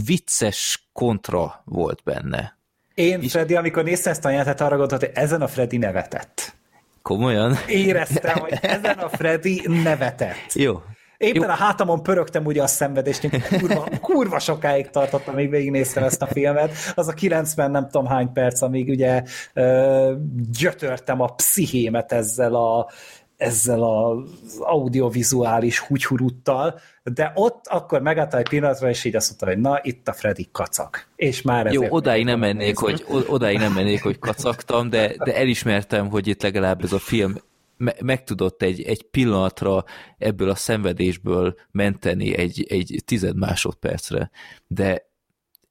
vicces 0.05 0.89
kontra 0.93 1.63
volt 1.65 2.01
benne. 2.05 2.59
Én, 2.95 3.21
és... 3.21 3.31
Freddy, 3.31 3.55
amikor 3.55 3.85
néztem 3.85 4.13
ezt 4.13 4.25
a 4.25 4.31
jelentet, 4.31 4.61
arra 4.61 4.77
gondoltam, 4.77 5.09
hogy 5.09 5.23
ezen 5.23 5.43
a 5.43 5.49
Freddy 5.49 5.77
nevetett. 5.77 6.55
Komolyan? 7.03 7.57
Éreztem, 7.67 8.39
hogy 8.39 8.59
ezen 8.63 8.99
a 8.99 9.09
Freddy 9.09 9.63
nevetett. 9.83 10.53
Jó, 10.53 10.83
Éppen 11.23 11.43
Jó. 11.43 11.49
a 11.49 11.55
hátamon 11.55 12.03
pörögtem 12.03 12.45
ugye 12.45 12.63
a 12.63 12.67
szenvedést, 12.67 13.49
kurva, 13.49 13.89
kurva 14.01 14.39
sokáig 14.39 14.91
tartottam, 14.91 15.35
még 15.35 15.51
végignéztem 15.51 16.03
ezt 16.05 16.23
a 16.23 16.27
filmet. 16.27 16.73
Az 16.95 17.09
a 17.09 17.13
90 17.13 17.71
nem 17.71 17.89
tudom 17.89 18.07
hány 18.07 18.33
perc, 18.33 18.63
amíg 18.63 18.89
ugye 18.89 19.23
ö, 19.53 20.15
gyötörtem 20.59 21.21
a 21.21 21.27
pszichémet 21.27 22.13
ezzel 22.13 22.55
a 22.55 22.91
ezzel 23.37 23.83
az 23.83 24.59
audiovizuális 24.59 25.79
húgyhuruttal, 25.79 26.81
de 27.03 27.33
ott 27.35 27.67
akkor 27.67 28.01
megállta 28.01 28.39
egy 28.39 28.49
pillanatra, 28.49 28.89
és 28.89 29.05
így 29.05 29.17
azt 29.17 29.29
mondta, 29.29 29.47
hogy 29.47 29.59
na, 29.59 29.81
itt 29.83 30.09
a 30.09 30.13
Freddy 30.13 30.49
kacak. 30.53 31.09
És 31.17 31.43
már 31.43 31.73
Jó, 31.73 31.87
odáig 31.89 32.25
nem 32.25 32.39
mennék, 32.39 32.79
hogy, 32.79 33.05
odáig 33.27 33.59
nem 33.59 33.73
mennék, 33.73 34.03
hogy 34.03 34.19
kacagtam, 34.19 34.91
de, 34.91 35.15
de 35.25 35.37
elismertem, 35.37 36.09
hogy 36.09 36.27
itt 36.27 36.43
legalább 36.43 36.83
ez 36.83 36.93
a 36.93 36.99
film 36.99 37.35
me- 37.77 38.01
meg 38.01 38.25
tudott 38.25 38.63
egy, 38.63 38.83
egy 38.83 39.03
pillanatra 39.03 39.85
ebből 40.19 40.51
a 40.51 40.55
szenvedésből 40.55 41.55
menteni 41.71 42.37
egy, 42.37 42.67
egy 42.69 43.03
tized 43.05 43.37
másodpercre, 43.37 44.31
de 44.67 45.11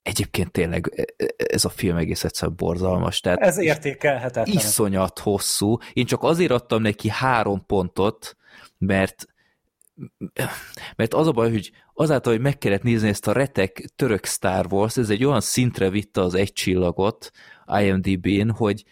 egyébként 0.01 0.51
tényleg 0.51 0.93
e, 0.95 1.05
e, 1.17 1.33
ez 1.35 1.65
a 1.65 1.69
film 1.69 1.97
egész 1.97 2.23
egyszerűen 2.23 2.57
borzalmas. 2.57 3.19
Tehát 3.19 3.39
ez 3.39 3.57
értékelhetetlen. 3.57 4.55
Iszonyat 4.55 5.19
hosszú. 5.19 5.77
Én 5.93 6.05
csak 6.05 6.23
azért 6.23 6.51
adtam 6.51 6.81
neki 6.81 7.09
három 7.09 7.65
pontot, 7.65 8.35
mert 8.77 9.27
mert 10.95 11.13
az 11.13 11.27
a 11.27 11.31
baj, 11.31 11.51
hogy 11.51 11.71
azáltal, 11.93 12.33
hogy 12.33 12.41
meg 12.41 12.57
kellett 12.57 12.83
nézni 12.83 13.07
ezt 13.07 13.27
a 13.27 13.31
retek 13.31 13.85
török 13.95 14.25
Star 14.25 14.65
Wars, 14.69 14.97
ez 14.97 15.09
egy 15.09 15.25
olyan 15.25 15.41
szintre 15.41 15.89
vitte 15.89 16.21
az 16.21 16.33
egy 16.33 16.53
csillagot 16.53 17.31
IMDb-n, 17.67 18.49
hogy, 18.49 18.83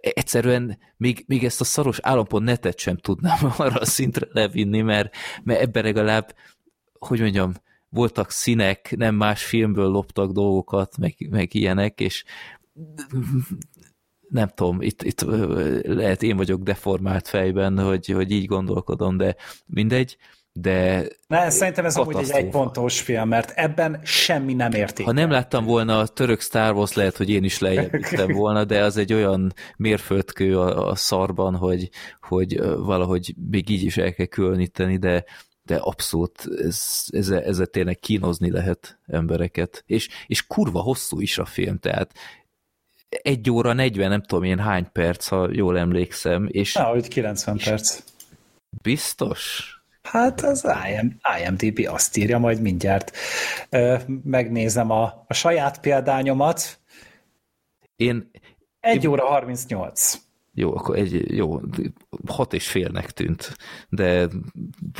egyszerűen 0.00 0.78
még, 0.96 1.24
még 1.26 1.44
ezt 1.44 1.60
a 1.60 1.64
szaros 1.64 1.98
állampont 2.02 2.44
netet 2.44 2.78
sem 2.78 2.96
tudnám 2.96 3.38
arra 3.56 3.80
a 3.80 3.84
szintre 3.84 4.26
levinni, 4.30 4.80
mert, 4.80 5.14
mert 5.42 5.60
ebben 5.60 5.82
legalább, 5.82 6.34
hogy 6.98 7.20
mondjam, 7.20 7.52
voltak 7.88 8.30
színek, 8.30 8.94
nem 8.96 9.14
más 9.14 9.44
filmből 9.44 9.88
loptak 9.88 10.32
dolgokat, 10.32 10.96
meg, 10.98 11.14
meg 11.30 11.54
ilyenek, 11.54 12.00
és 12.00 12.24
nem 14.34 14.48
tudom, 14.54 14.82
itt, 14.82 15.02
itt 15.02 15.20
lehet 15.82 16.22
én 16.22 16.36
vagyok 16.36 16.62
deformált 16.62 17.28
fejben, 17.28 17.78
hogy, 17.78 18.06
hogy 18.08 18.30
így 18.30 18.46
gondolkodom, 18.46 19.16
de 19.16 19.36
mindegy 19.66 20.16
de... 20.56 21.06
Ne, 21.26 21.50
szerintem 21.50 21.84
ez 21.84 21.96
amúgy 21.96 22.16
egy 22.16 22.30
egypontos 22.30 23.00
film, 23.00 23.28
mert 23.28 23.50
ebben 23.50 24.00
semmi 24.04 24.54
nem 24.54 24.72
érték. 24.72 25.06
Ha 25.06 25.12
nem 25.12 25.30
láttam 25.30 25.64
volna 25.64 25.98
a 25.98 26.06
török 26.06 26.40
Star 26.40 26.74
Wars, 26.74 26.92
lehet, 26.92 27.16
hogy 27.16 27.30
én 27.30 27.44
is 27.44 27.58
lejjebb 27.58 28.32
volna, 28.42 28.64
de 28.64 28.82
az 28.82 28.96
egy 28.96 29.12
olyan 29.12 29.52
mérföldkő 29.76 30.58
a, 30.58 30.88
a 30.88 30.94
szarban, 30.94 31.56
hogy, 31.56 31.90
hogy 32.20 32.60
valahogy 32.76 33.34
még 33.50 33.68
így 33.68 33.82
is 33.82 33.96
el 33.96 34.12
kell 34.12 34.26
különíteni, 34.26 34.96
de, 34.96 35.24
de 35.62 35.76
abszolút 35.76 36.48
ez, 36.58 37.04
ezzel, 37.10 37.42
ezzel 37.42 37.66
tényleg 37.66 37.98
kínozni 37.98 38.50
lehet 38.50 38.98
embereket. 39.06 39.82
És, 39.86 40.08
és 40.26 40.46
kurva 40.46 40.80
hosszú 40.80 41.20
is 41.20 41.38
a 41.38 41.44
film, 41.44 41.78
tehát 41.78 42.12
egy 43.22 43.50
óra 43.50 43.72
40, 43.72 44.08
nem 44.08 44.22
tudom 44.22 44.44
én 44.44 44.58
hány 44.58 44.86
perc, 44.92 45.26
ha 45.26 45.48
jól 45.52 45.78
emlékszem. 45.78 46.48
És, 46.50 46.74
Na, 46.74 46.84
hogy 46.84 47.08
90 47.08 47.58
perc. 47.64 48.02
Biztos? 48.82 49.72
Hát 50.02 50.40
az 50.40 50.66
IM, 50.88 51.16
IMDB 51.40 51.86
azt 51.88 52.16
írja, 52.16 52.38
majd 52.38 52.60
mindjárt 52.60 53.16
megnézem 54.24 54.90
a, 54.90 55.24
a 55.26 55.34
saját 55.34 55.80
példányomat. 55.80 56.80
Én... 57.96 58.30
1 58.80 59.06
óra 59.06 59.26
38. 59.26 60.23
Jó, 60.56 60.76
akkor 60.76 60.96
egy, 60.96 61.36
jó, 61.36 61.60
hat 62.26 62.52
és 62.52 62.68
félnek 62.68 63.10
tűnt, 63.10 63.56
de 63.88 64.28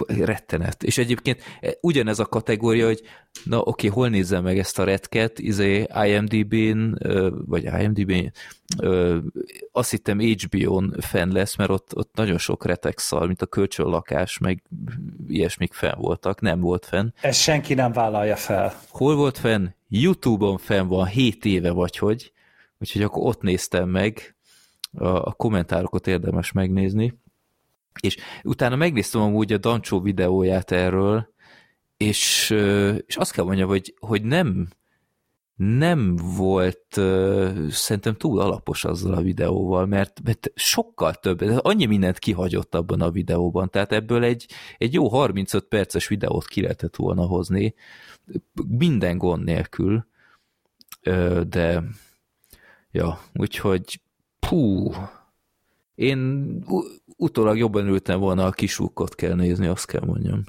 rettenet. 0.07 0.83
És 0.83 0.99
egyébként 0.99 1.43
ugyanez 1.81 2.19
a 2.19 2.25
kategória, 2.25 2.87
hogy 2.87 3.03
na 3.45 3.59
oké, 3.59 3.87
hol 3.87 4.09
nézzem 4.09 4.43
meg 4.43 4.59
ezt 4.59 4.79
a 4.79 4.85
retket, 4.85 5.39
izé 5.39 5.87
IMDb-n, 6.07 6.99
vagy 7.47 7.65
IMDb-n, 7.65 8.33
azt 9.73 9.91
hittem 9.91 10.21
HBO-n 10.21 10.95
fenn 11.01 11.33
lesz, 11.33 11.57
mert 11.57 11.71
ott, 11.71 11.97
ott 11.97 12.15
nagyon 12.15 12.39
sok 12.39 12.65
retek 12.67 12.99
szal, 12.99 13.27
mint 13.27 13.43
a 13.43 13.47
kölcsönlakás, 13.47 14.39
meg 14.39 14.63
ilyesmik 15.29 15.73
fenn 15.73 15.99
voltak, 15.99 16.41
nem 16.41 16.61
volt 16.61 16.87
fenn. 16.87 17.09
Ez 17.21 17.37
senki 17.37 17.75
nem 17.75 17.93
vállalja 17.93 18.37
fel. 18.37 18.75
Hol 18.89 19.17
volt 19.17 19.39
fenn? 19.39 19.67
YouTube-on 19.89 20.59
fenn 20.59 20.87
van, 20.87 21.07
7 21.07 21.45
éve 21.45 21.71
vagy 21.71 21.99
hogy, 21.99 22.33
úgyhogy 22.79 23.03
akkor 23.03 23.27
ott 23.27 23.43
néztem 23.43 23.89
meg, 23.89 24.34
a, 24.99 25.35
kommentárokat 25.35 26.07
érdemes 26.07 26.53
megnézni. 26.53 27.19
És 28.01 28.17
utána 28.43 28.77
megnéztem 28.77 29.21
amúgy 29.21 29.53
a 29.53 29.59
Dancsó 29.59 30.01
videóját 30.01 30.71
erről, 30.71 31.33
és, 31.97 32.51
és 33.07 33.17
azt 33.17 33.33
kell 33.33 33.45
mondjam, 33.45 33.69
hogy, 33.69 33.95
hogy 33.99 34.23
nem, 34.23 34.69
nem 35.57 36.17
volt 36.17 36.87
szerintem 37.69 38.15
túl 38.15 38.41
alapos 38.41 38.85
azzal 38.85 39.15
a 39.15 39.23
videóval, 39.23 39.87
mert, 39.87 40.21
mert 40.25 40.53
sokkal 40.55 41.15
több, 41.15 41.41
annyi 41.41 41.85
mindent 41.85 42.19
kihagyott 42.19 42.75
abban 42.75 43.01
a 43.01 43.11
videóban, 43.11 43.71
tehát 43.71 43.93
ebből 43.93 44.25
egy, 44.25 44.47
egy 44.79 44.93
jó 44.93 45.09
35 45.09 45.65
perces 45.65 46.09
videót 46.09 46.47
ki 46.47 46.61
lehetett 46.61 46.97
volna 46.97 47.23
hozni, 47.23 47.75
minden 48.69 49.19
gond 49.19 49.45
nélkül, 49.45 50.07
de 51.47 51.83
ja, 52.91 53.21
úgyhogy 53.35 54.01
Pú, 54.49 54.93
én 55.95 56.59
utólag 57.17 57.59
jobban 57.59 57.87
ültem 57.87 58.21
volna, 58.21 58.47
a 58.47 58.51
kisúkot 58.51 59.15
kell 59.15 59.35
nézni, 59.35 59.67
azt 59.67 59.87
kell 59.87 60.03
mondjam. 60.05 60.45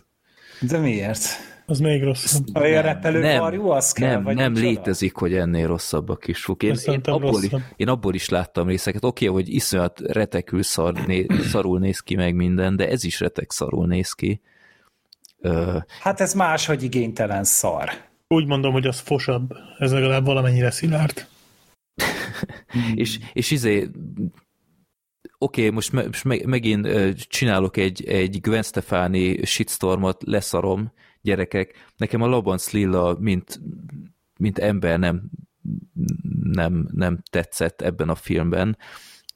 De 0.61 0.77
miért? 0.77 1.21
Az 1.67 1.79
még 1.79 2.03
rosszabb. 2.03 2.43
A 2.53 2.59
repelő 2.59 3.19
nem, 3.19 3.39
karjú, 3.39 3.69
az 3.69 3.91
kell, 3.91 4.09
Nem, 4.09 4.23
vagy 4.23 4.35
nem 4.35 4.53
létezik, 4.53 5.15
hogy 5.15 5.33
ennél 5.33 5.67
rosszabb 5.67 6.09
a 6.09 6.15
kisúk. 6.15 6.63
Én, 6.63 6.75
én, 6.85 7.01
abból 7.03 7.43
is, 7.43 7.51
én 7.75 7.87
abból 7.87 8.13
is 8.13 8.29
láttam 8.29 8.67
részeket. 8.67 9.03
Oké, 9.03 9.27
okay, 9.27 9.41
hogy 9.43 9.53
iszonyat 9.53 9.99
retekül 9.99 10.63
szar, 10.63 11.05
né, 11.05 11.25
szarul 11.51 11.79
néz 11.79 11.99
ki 11.99 12.15
meg 12.15 12.35
minden, 12.35 12.75
de 12.75 12.89
ez 12.89 13.03
is 13.03 13.19
retek 13.19 13.51
szarul 13.51 13.87
néz 13.87 14.11
ki. 14.11 14.41
Uh, 15.37 15.75
hát 16.01 16.21
ez 16.21 16.33
más, 16.33 16.65
hogy 16.65 16.83
igénytelen 16.83 17.43
szar. 17.43 17.89
Úgy 18.27 18.45
mondom, 18.45 18.71
hogy 18.71 18.87
az 18.87 18.99
fosabb. 18.99 19.53
Ez 19.77 19.91
legalább 19.91 20.25
valamennyire 20.25 20.71
szilárd. 20.71 21.27
És, 22.95 23.19
és 23.33 23.51
izé, 23.51 23.89
oké, 25.37 25.61
okay, 25.61 25.69
most, 25.69 25.91
me, 25.91 26.05
most 26.05 26.23
me, 26.23 26.37
megint 26.45 26.87
csinálok 27.27 27.77
egy, 27.77 28.05
egy 28.05 28.41
Gwen 28.41 28.63
Stefani 28.63 29.45
shitstormot, 29.45 30.23
leszarom, 30.23 30.91
gyerekek. 31.21 31.91
Nekem 31.97 32.21
a 32.21 32.27
Labanc 32.27 32.71
Lilla, 32.71 33.17
mint, 33.19 33.59
mint 34.37 34.59
ember 34.59 34.99
nem, 34.99 35.29
nem, 36.43 36.87
nem 36.91 37.19
tetszett 37.29 37.81
ebben 37.81 38.09
a 38.09 38.15
filmben. 38.15 38.77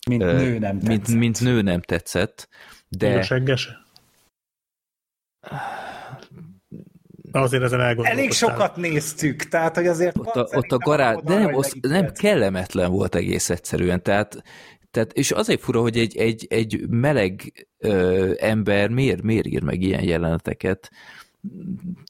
Mint 0.08 0.22
nő 0.22 0.60
nem 0.60 0.80
tetszett. 0.80 1.08
Mint, 1.08 1.20
mint 1.20 1.42
nő 1.42 1.62
nem 1.62 1.82
tetszett. 1.82 2.50
De... 2.88 3.22
Seggese? 3.22 3.88
Azért 7.32 7.64
ezen 7.64 7.80
Elég 8.02 8.32
sokat 8.32 8.76
néztük, 8.76 9.44
tehát 9.44 9.76
hogy 9.76 9.88
azért... 9.88 10.18
Ott 10.18 10.36
a, 10.36 10.48
ott 10.52 10.72
a 10.72 10.78
garázs, 10.78 11.18
de 11.24 11.38
nem, 11.38 11.56
az, 11.56 11.74
nem 11.82 12.12
kellemetlen 12.14 12.92
volt 12.92 13.16
egész 13.16 13.50
egyszerűen, 13.50 14.04
tehát, 14.04 14.44
tehát 14.92 15.14
és 15.14 15.32
azért 15.32 15.62
fura, 15.62 15.82
hogy 15.82 15.98
egy, 15.98 16.18
egy, 16.18 16.46
egy 16.50 16.90
meleg 16.90 17.68
ö, 17.78 18.32
ember 18.38 18.90
miért, 18.90 19.22
miért 19.22 19.48
ír 19.48 19.64
meg 19.64 19.82
ilyen 19.82 20.04
jeleneteket, 20.04 20.90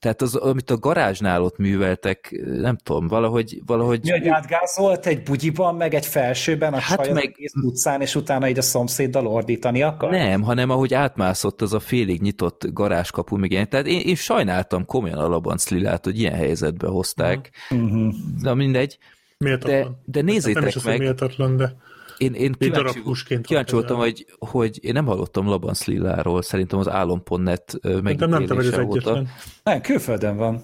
tehát 0.01 0.22
az, 0.22 0.35
amit 0.35 0.69
a 0.69 0.77
garázsnál 0.77 1.43
ott 1.43 1.58
műveltek, 1.58 2.41
nem 2.45 2.77
tudom, 2.77 3.08
valahogy... 3.08 3.61
valahogy... 3.66 3.99
Mi, 4.03 4.09
hogy 4.09 4.27
átgázolt 4.27 5.06
egy 5.06 5.24
bugyiban, 5.24 5.75
meg 5.75 5.93
egy 5.93 6.06
felsőben 6.06 6.74
a 6.74 6.77
hát 6.77 7.14
meg... 7.14 7.51
utcán, 7.61 8.01
és 8.01 8.16
utána 8.16 8.49
így 8.49 8.58
a 8.58 8.61
szomszéddal 8.61 9.27
ordítani 9.27 9.82
akar? 9.82 10.09
Nem, 10.09 10.41
hanem 10.41 10.69
ahogy 10.69 10.93
átmászott 10.93 11.61
az 11.61 11.74
a 11.74 11.80
félig 11.80 12.22
nyitott 12.22 12.67
garázskapu, 12.74 13.38
meg 13.38 13.51
ilyen. 13.51 13.69
Tehát 13.69 13.88
én, 13.88 13.99
én 13.99 14.16
sajnáltam 14.16 14.85
komolyan 14.85 15.17
a 15.17 15.27
Labanc 15.27 15.69
Lilát, 15.69 16.06
hogy 16.06 16.19
ilyen 16.19 16.35
helyzetbe 16.35 16.88
hozták. 16.88 17.51
Uh-huh. 17.69 18.14
Na 18.41 18.53
mindegy. 18.53 18.98
De, 19.38 19.88
de 20.06 20.22
nézzétek 20.22 20.61
nem 20.61 20.72
is 20.75 20.83
meg... 20.83 20.99
Méltatlan, 20.99 21.58
de 21.58 21.75
én, 22.19 22.33
én 22.33 22.56
kíváncsi, 22.59 23.01
kíváncsi 23.41 23.73
voltam, 23.73 23.98
hogy, 23.98 24.25
hogy 24.38 24.80
én 24.83 24.93
nem 24.93 25.06
hallottam 25.06 25.48
Laban 25.48 25.73
Lilláról, 25.85 26.41
szerintem 26.41 26.80
az 26.80 26.89
álom.net 26.89 27.80
megítélése 28.01 28.83
óta. 28.83 29.23
Nem, 29.64 29.81
külföldön 29.81 30.38
van. 30.38 30.64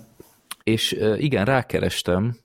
És 0.64 0.98
igen, 1.18 1.46
rákerestem, 1.46 2.36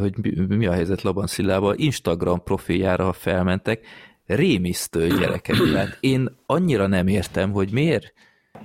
hogy 0.00 0.14
mi 0.48 0.66
a 0.66 0.72
helyzet 0.72 1.02
Laban 1.02 1.26
Szillával, 1.26 1.74
Instagram 1.76 2.42
profiljára, 2.42 3.04
ha 3.04 3.12
felmentek, 3.12 3.86
rémisztő 4.26 5.06
gyerekek. 5.06 5.56
Tehát 5.72 5.96
én 6.00 6.36
annyira 6.46 6.86
nem 6.86 7.06
értem, 7.06 7.52
hogy 7.52 7.72
miért, 7.72 8.12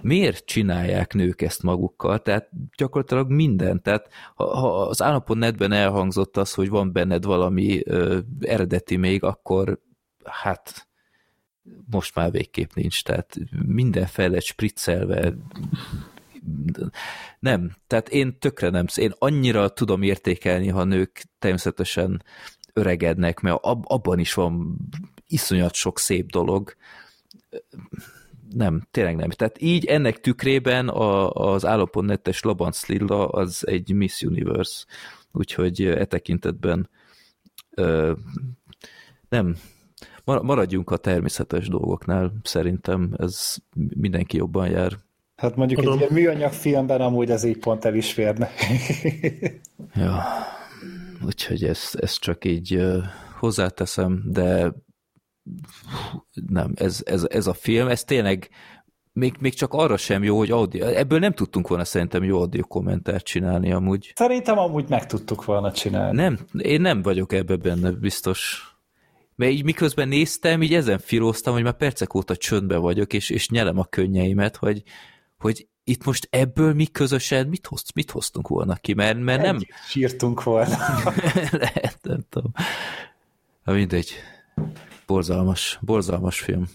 miért 0.01 0.45
csinálják 0.45 1.13
nők 1.13 1.41
ezt 1.41 1.63
magukkal, 1.63 2.21
tehát 2.21 2.49
gyakorlatilag 2.77 3.29
minden. 3.29 3.81
Tehát 3.81 4.09
ha, 4.35 4.57
ha 4.57 4.81
az 4.81 5.03
netben 5.37 5.71
elhangzott 5.71 6.37
az, 6.37 6.53
hogy 6.53 6.69
van 6.69 6.91
benned 6.91 7.23
valami 7.23 7.81
ö, 7.85 8.19
eredeti 8.39 8.95
még, 8.95 9.23
akkor 9.23 9.79
hát 10.23 10.87
most 11.89 12.15
már 12.15 12.31
végképp 12.31 12.73
nincs, 12.73 13.03
tehát 13.03 13.35
minden 13.65 14.07
lett 14.15 14.41
spriccelve, 14.41 15.33
nem, 17.39 17.75
tehát 17.87 18.09
én 18.09 18.39
tökre 18.39 18.69
nem, 18.69 18.85
én 18.95 19.13
annyira 19.17 19.69
tudom 19.69 20.01
értékelni, 20.01 20.67
ha 20.67 20.83
nők 20.83 21.23
természetesen 21.39 22.23
öregednek, 22.73 23.39
mert 23.39 23.57
ab, 23.61 23.83
abban 23.87 24.19
is 24.19 24.33
van 24.33 24.77
iszonyat 25.27 25.73
sok 25.73 25.99
szép 25.99 26.31
dolog. 26.31 26.75
Nem, 28.53 28.87
tényleg 28.91 29.15
nem. 29.15 29.29
Tehát 29.29 29.61
így 29.61 29.85
ennek 29.85 30.19
tükrében 30.19 30.87
a, 30.87 31.29
az 31.29 31.65
állapotnetes 31.65 32.41
Labanc 32.41 32.85
Lilla 32.85 33.27
az 33.27 33.67
egy 33.67 33.93
Miss 33.93 34.21
Universe, 34.21 34.85
úgyhogy 35.31 35.81
e 35.81 36.05
tekintetben 36.05 36.89
ö, 37.75 38.11
nem, 39.29 39.55
maradjunk 40.23 40.91
a 40.91 40.97
természetes 40.97 41.67
dolgoknál, 41.67 42.33
szerintem 42.43 43.13
ez 43.17 43.55
mindenki 43.95 44.37
jobban 44.37 44.69
jár. 44.69 44.97
Hát 45.35 45.55
mondjuk 45.55 45.79
Adom. 45.79 45.93
egy 45.93 45.99
ilyen 45.99 46.13
műanyag 46.13 46.51
filmben 46.51 47.01
amúgy 47.01 47.29
ez 47.29 47.43
így 47.43 47.57
pont 47.57 47.85
el 47.85 47.95
is 47.95 48.13
férne. 48.13 48.49
ja, 49.95 50.23
úgyhogy 51.25 51.63
ezt, 51.63 51.95
ezt 51.95 52.19
csak 52.19 52.45
így 52.45 52.81
hozzáteszem, 53.39 54.23
de 54.25 54.73
nem, 56.47 56.71
ez, 56.75 57.01
ez, 57.05 57.25
ez 57.29 57.47
a 57.47 57.53
film, 57.53 57.87
ez 57.87 58.03
tényleg 58.03 58.49
még, 59.13 59.35
még 59.39 59.53
csak 59.53 59.73
arra 59.73 59.97
sem 59.97 60.23
jó, 60.23 60.37
hogy 60.37 60.51
audio, 60.51 60.85
ebből 60.85 61.19
nem 61.19 61.33
tudtunk 61.33 61.67
volna 61.67 61.85
szerintem 61.85 62.23
jó 62.23 62.39
audio 62.39 62.63
kommentárt 62.63 63.25
csinálni 63.25 63.71
amúgy. 63.71 64.11
Szerintem 64.15 64.57
amúgy 64.57 64.85
meg 64.89 65.05
tudtuk 65.05 65.45
volna 65.45 65.71
csinálni. 65.71 66.15
Nem, 66.15 66.39
én 66.57 66.81
nem 66.81 67.01
vagyok 67.01 67.33
ebbe 67.33 67.55
benne 67.55 67.91
biztos. 67.91 68.63
Mert 69.35 69.51
így 69.51 69.63
miközben 69.63 70.07
néztem, 70.07 70.61
így 70.61 70.73
ezen 70.73 70.99
filóztam, 70.99 71.53
hogy 71.53 71.63
már 71.63 71.77
percek 71.77 72.13
óta 72.13 72.35
csöndbe 72.35 72.77
vagyok, 72.77 73.13
és, 73.13 73.29
és 73.29 73.49
nyelem 73.49 73.79
a 73.79 73.85
könnyeimet, 73.85 74.55
hogy, 74.55 74.83
hogy 75.37 75.67
itt 75.83 76.05
most 76.05 76.27
ebből 76.31 76.73
mi 76.73 76.85
közösen 76.85 77.47
mit, 77.47 77.67
hoz, 77.67 77.83
mit 77.95 78.11
hoztunk 78.11 78.47
volna 78.47 78.75
ki, 78.75 78.93
mert, 78.93 79.19
mert 79.19 79.41
nem... 79.41 79.59
Sírtunk 79.87 80.43
volna. 80.43 80.77
Lehet, 81.51 81.97
nem 82.01 82.25
tudom. 82.29 82.51
Na 83.63 83.73
mindegy. 83.73 84.13
Borzalmas, 85.09 85.79
borzalmas 85.81 86.39
film. 86.39 86.69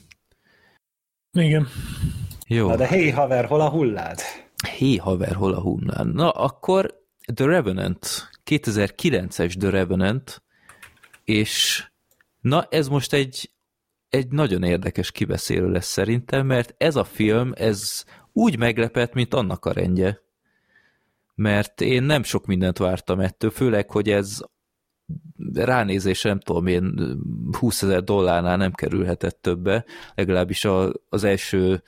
Igen. 1.33 1.69
Jó. 2.47 2.69
Na 2.69 2.77
de 2.77 2.87
hé 2.87 3.11
haver, 3.11 3.45
hol 3.45 3.61
a 3.61 3.71
hullád? 3.71 4.21
Hé 4.77 4.97
haver, 4.97 5.35
hol 5.35 5.55
a 5.55 5.61
hullád? 5.61 6.15
Na 6.15 6.31
akkor 6.31 7.03
The 7.35 7.47
Revenant, 7.47 8.31
2009-es 8.45 9.59
The 9.59 9.71
Revenant, 9.71 10.43
és 11.25 11.85
na 12.41 12.67
ez 12.71 12.89
most 12.89 13.13
egy, 13.13 13.51
egy 14.09 14.29
nagyon 14.29 14.63
érdekes 14.63 15.11
kibeszélő 15.11 15.71
lesz 15.71 15.89
szerintem, 15.89 16.47
mert 16.47 16.75
ez 16.79 16.97
a 16.97 17.05
film, 17.05 17.53
ez 17.57 18.05
úgy 18.33 18.59
meglepett, 18.59 19.13
mint 19.13 19.35
annak 19.35 19.65
a 19.65 19.73
rendje. 19.73 20.21
Mert 21.35 21.81
én 21.81 22.03
nem 22.03 22.23
sok 22.23 22.47
mindent 22.47 22.79
vártam 22.79 23.21
ettől, 23.21 23.51
főleg, 23.51 23.91
hogy 23.91 24.11
ez 24.11 24.41
ránézés 25.55 26.23
nem 26.23 26.39
tudom 26.39 26.67
én 26.67 26.95
20 27.59 27.83
ezer 27.83 28.03
dollárnál 28.03 28.57
nem 28.57 28.73
kerülhetett 28.73 29.39
többe, 29.43 29.85
legalábbis 30.15 30.65
a, 30.65 30.93
az 31.09 31.25
első 31.25 31.83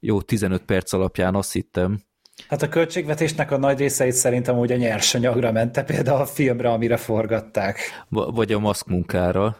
jó 0.00 0.22
15 0.22 0.62
perc 0.62 0.92
alapján 0.92 1.34
azt 1.34 1.52
hittem. 1.52 2.00
Hát 2.48 2.62
a 2.62 2.68
költségvetésnek 2.68 3.50
a 3.50 3.56
nagy 3.56 3.78
részeit 3.78 4.12
szerintem 4.12 4.58
úgy 4.58 4.72
a 4.72 4.76
nyersanyagra 4.76 5.52
mente, 5.52 5.84
például 5.84 6.20
a 6.20 6.26
filmre, 6.26 6.70
amire 6.70 6.96
forgatták. 6.96 7.78
Vagy 8.08 8.52
a 8.52 8.58
maszkmunkára, 8.58 9.56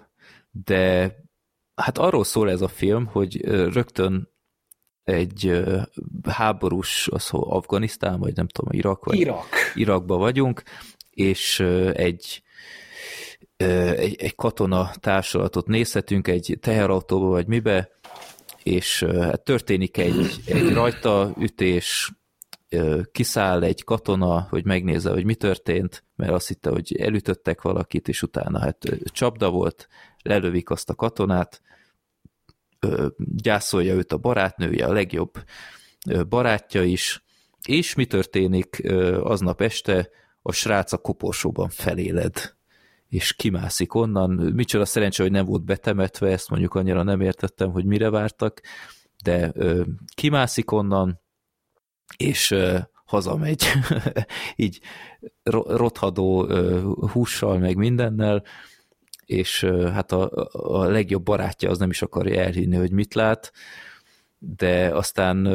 de 0.50 1.14
hát 1.74 1.98
arról 1.98 2.24
szól 2.24 2.50
ez 2.50 2.60
a 2.60 2.68
film, 2.68 3.06
hogy 3.06 3.44
rögtön 3.44 4.32
egy 5.04 5.62
háborús, 6.28 7.08
az 7.10 7.28
Afganisztán, 7.30 8.18
vagy 8.20 8.34
nem 8.34 8.46
tudom, 8.46 8.72
Irak, 8.72 9.04
vagy 9.04 9.18
Irak. 9.18 9.46
Irakba 9.74 10.16
vagyunk, 10.16 10.62
és 11.10 11.60
egy, 11.92 12.42
egy, 13.56 14.16
egy 14.20 14.34
katona 14.34 14.90
társulatot 15.00 15.66
nézhetünk 15.66 16.28
egy 16.28 16.58
teherautóba, 16.60 17.26
vagy 17.26 17.46
mibe, 17.46 17.90
és 18.62 19.02
hát 19.02 19.44
történik 19.44 19.96
egy, 19.96 20.40
egy 20.46 20.72
rajtaütés, 20.72 22.12
kiszáll 23.12 23.62
egy 23.62 23.84
katona, 23.84 24.46
hogy 24.50 24.64
megnézze, 24.64 25.10
hogy 25.10 25.24
mi 25.24 25.34
történt, 25.34 26.04
mert 26.16 26.32
azt 26.32 26.48
hitte, 26.48 26.70
hogy 26.70 26.96
elütöttek 26.96 27.62
valakit, 27.62 28.08
és 28.08 28.22
utána 28.22 28.58
hát 28.58 28.78
csapda 29.04 29.50
volt, 29.50 29.88
lelövik 30.22 30.70
azt 30.70 30.90
a 30.90 30.94
katonát, 30.94 31.62
gyászolja 33.16 33.94
őt 33.94 34.12
a 34.12 34.18
barátnője, 34.18 34.86
a 34.86 34.92
legjobb 34.92 35.44
barátja 36.28 36.82
is, 36.82 37.24
és 37.68 37.94
mi 37.94 38.06
történik 38.06 38.82
aznap 39.20 39.60
este? 39.60 40.08
A 40.42 40.52
srác 40.52 40.92
a 40.92 40.96
koporsóban 40.96 41.68
feléled, 41.68 42.54
és 43.14 43.32
kimászik 43.32 43.94
onnan. 43.94 44.30
Micsoda 44.30 44.84
szerencsé, 44.84 45.22
hogy 45.22 45.32
nem 45.32 45.44
volt 45.44 45.64
betemetve, 45.64 46.30
ezt 46.30 46.50
mondjuk 46.50 46.74
annyira 46.74 47.02
nem 47.02 47.20
értettem, 47.20 47.70
hogy 47.70 47.84
mire 47.84 48.10
vártak, 48.10 48.60
de 49.22 49.52
kimászik 50.14 50.70
onnan, 50.70 51.20
és 52.16 52.54
hazamegy, 53.04 53.64
így 54.56 54.80
rothadó 55.66 56.46
hússal, 57.08 57.58
meg 57.58 57.76
mindennel, 57.76 58.42
és 59.26 59.64
hát 59.92 60.12
a, 60.12 60.48
a 60.52 60.84
legjobb 60.84 61.22
barátja 61.22 61.70
az 61.70 61.78
nem 61.78 61.90
is 61.90 62.02
akarja 62.02 62.40
elhinni, 62.40 62.76
hogy 62.76 62.92
mit 62.92 63.14
lát, 63.14 63.52
de 64.38 64.94
aztán 64.94 65.48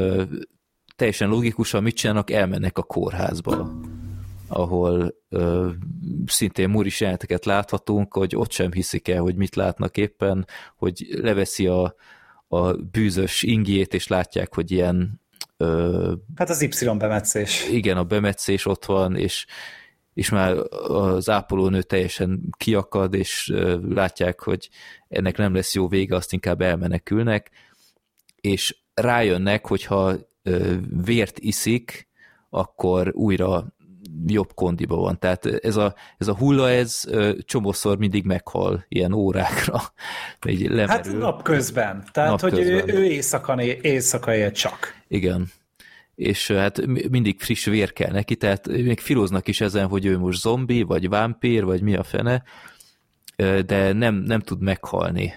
teljesen 0.95 1.29
logikusan 1.29 1.83
mit 1.83 1.95
csinálnak, 1.95 2.31
elmennek 2.31 2.77
a 2.77 2.83
kórházba, 2.83 3.71
ahol 4.49 5.15
ö, 5.29 5.69
szintén 6.25 6.69
muris 6.69 6.99
jeleneteket 6.99 7.45
láthatunk, 7.45 8.13
hogy 8.13 8.35
ott 8.35 8.51
sem 8.51 8.71
hiszik 8.71 9.07
el, 9.07 9.21
hogy 9.21 9.35
mit 9.35 9.55
látnak 9.55 9.97
éppen, 9.97 10.47
hogy 10.75 11.07
leveszi 11.21 11.67
a, 11.67 11.95
a 12.47 12.73
bűzös 12.73 13.43
ingjét, 13.43 13.93
és 13.93 14.07
látják, 14.07 14.53
hogy 14.53 14.71
ilyen 14.71 15.21
ö, 15.57 16.13
Hát 16.35 16.49
az 16.49 16.61
Y 16.61 16.97
bemetszés. 16.97 17.67
Igen, 17.71 17.97
a 17.97 18.03
bemetszés 18.03 18.65
ott 18.65 18.85
van, 18.85 19.15
és 19.15 19.45
és 20.13 20.29
már 20.29 20.57
az 20.87 21.29
ápolónő 21.29 21.81
teljesen 21.81 22.41
kiakad, 22.57 23.13
és 23.13 23.53
látják, 23.89 24.39
hogy 24.39 24.69
ennek 25.07 25.37
nem 25.37 25.53
lesz 25.53 25.75
jó 25.75 25.87
vége, 25.87 26.15
azt 26.15 26.33
inkább 26.33 26.61
elmenekülnek, 26.61 27.49
és 28.41 28.77
rájönnek, 28.93 29.67
hogyha 29.67 30.15
vért 31.03 31.39
iszik, 31.39 32.07
akkor 32.49 33.11
újra 33.15 33.73
jobb 34.27 34.53
kondiba 34.53 34.95
van. 34.95 35.19
Tehát 35.19 35.45
ez 35.45 35.75
a, 35.75 35.95
ez 36.17 36.27
a 36.27 36.35
hulla, 36.35 36.69
ez 36.69 37.03
csomószor 37.45 37.97
mindig 37.97 38.25
meghal 38.25 38.85
ilyen 38.87 39.13
órákra. 39.13 39.81
Egy 40.39 40.83
hát 40.87 41.13
napközben. 41.17 42.03
Tehát, 42.11 42.29
napközben. 42.29 42.79
hogy 42.79 42.89
ő, 42.89 42.97
ő 42.97 43.03
éjszaka, 43.03 43.63
éjszaka 43.63 44.35
él 44.35 44.51
csak. 44.51 44.95
Igen 45.07 45.51
és 46.19 46.51
hát 46.51 46.85
mindig 47.09 47.39
friss 47.39 47.65
vér 47.65 47.93
kell 47.93 48.11
neki, 48.11 48.35
tehát 48.35 48.67
még 48.67 48.99
filoznak 48.99 49.47
is 49.47 49.61
ezen, 49.61 49.87
hogy 49.87 50.05
ő 50.05 50.17
most 50.17 50.39
zombi, 50.39 50.81
vagy 50.81 51.09
vámpír, 51.09 51.63
vagy 51.63 51.81
mi 51.81 51.95
a 51.95 52.03
fene, 52.03 52.43
de 53.65 53.93
nem, 53.93 54.15
nem 54.15 54.39
tud 54.39 54.61
meghalni, 54.61 55.33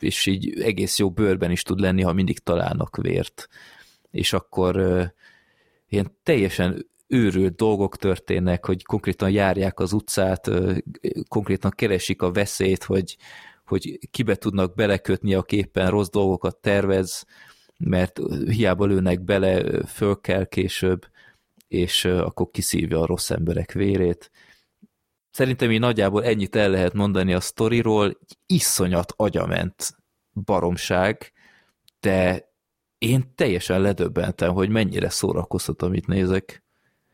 és 0.00 0.26
így 0.26 0.60
egész 0.60 0.98
jó 0.98 1.10
bőrben 1.10 1.50
is 1.50 1.62
tud 1.62 1.80
lenni, 1.80 2.02
ha 2.02 2.12
mindig 2.12 2.38
találnak 2.38 2.96
vért. 2.96 3.48
És 4.10 4.32
akkor 4.32 4.76
ilyen 5.88 6.16
teljesen 6.22 6.86
őrült 7.12 7.54
dolgok 7.54 7.96
történnek, 7.96 8.66
hogy 8.66 8.84
konkrétan 8.84 9.30
járják 9.30 9.80
az 9.80 9.92
utcát, 9.92 10.50
konkrétan 11.28 11.70
keresik 11.74 12.22
a 12.22 12.32
veszélyt, 12.32 12.84
hogy, 12.84 13.16
hogy 13.66 13.98
kibe 14.10 14.34
tudnak 14.34 14.74
belekötni, 14.74 15.34
a 15.34 15.42
képen 15.42 15.90
rossz 15.90 16.08
dolgokat 16.08 16.56
tervez, 16.56 17.24
mert 17.78 18.20
hiába 18.46 18.86
lőnek 18.86 19.20
bele, 19.20 19.82
föl 19.86 20.20
kell 20.20 20.44
később, 20.44 21.06
és 21.68 22.04
akkor 22.04 22.50
kiszívja 22.50 23.00
a 23.00 23.06
rossz 23.06 23.30
emberek 23.30 23.72
vérét. 23.72 24.30
Szerintem 25.30 25.70
így 25.70 25.80
nagyjából 25.80 26.24
ennyit 26.24 26.56
el 26.56 26.70
lehet 26.70 26.92
mondani 26.92 27.34
a 27.34 27.40
sztoriról, 27.40 28.18
iszonyat 28.46 29.12
agyament 29.16 29.96
baromság, 30.44 31.32
de 32.00 32.50
én 32.98 33.32
teljesen 33.34 33.80
ledöbbentem, 33.80 34.52
hogy 34.52 34.68
mennyire 34.68 35.08
szórakoztat, 35.08 35.82
amit 35.82 36.06
nézek. 36.06 36.62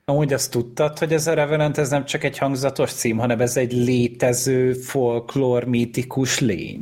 Amúgy 0.09 0.33
azt 0.33 0.51
tudtad, 0.51 0.99
hogy 0.99 1.13
ez 1.13 1.27
a 1.27 1.35
Revenant 1.35 1.79
ez 1.79 1.91
nem 1.91 2.05
csak 2.05 2.25
egy 2.25 2.39
hangzatos 2.39 2.93
cím, 2.93 3.19
hanem 3.19 3.41
ez 3.41 3.57
egy 3.57 3.73
létező 3.73 4.73
folklór 4.73 5.65
mítikus 5.65 6.39
lény. 6.39 6.81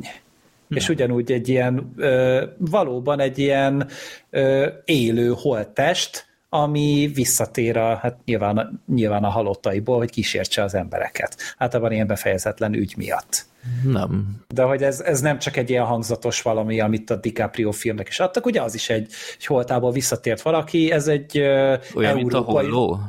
Hmm. 0.67 0.77
És 0.77 0.89
ugyanúgy 0.89 1.31
egy 1.31 1.49
ilyen, 1.49 1.93
ö, 1.97 2.45
valóban 2.57 3.19
egy 3.19 3.37
ilyen 3.37 3.87
ö, 4.29 4.67
élő 4.85 5.33
holttest, 5.37 6.25
ami 6.49 7.11
visszatér 7.13 7.77
a, 7.77 7.95
hát 7.95 8.17
nyilván, 8.25 8.83
nyilván 8.87 9.23
a 9.23 9.29
halottaiból, 9.29 9.97
hogy 9.97 10.11
kísértse 10.11 10.63
az 10.63 10.73
embereket. 10.73 11.35
Általában 11.57 11.91
ilyen 11.91 12.07
befejezetlen 12.07 12.73
ügy 12.73 12.93
miatt. 12.97 13.45
Nem. 13.83 14.35
De 14.47 14.63
hogy 14.63 14.83
ez, 14.83 14.99
ez 14.99 15.21
nem 15.21 15.39
csak 15.39 15.57
egy 15.57 15.69
ilyen 15.69 15.85
hangzatos 15.85 16.41
valami, 16.41 16.79
amit 16.79 17.09
a 17.09 17.15
DiCaprio 17.15 17.71
filmnek 17.71 18.07
is 18.07 18.19
adtak, 18.19 18.45
ugye 18.45 18.61
az 18.61 18.75
is 18.75 18.89
egy, 18.89 19.11
egy 19.37 19.45
holtából 19.45 19.91
visszatért 19.91 20.41
valaki, 20.41 20.91
ez 20.91 21.07
egy 21.07 21.39
Olyan, 21.39 21.81
európai... 21.95 22.13
mint 22.15 22.33
a 22.33 22.41
holló? 22.41 22.99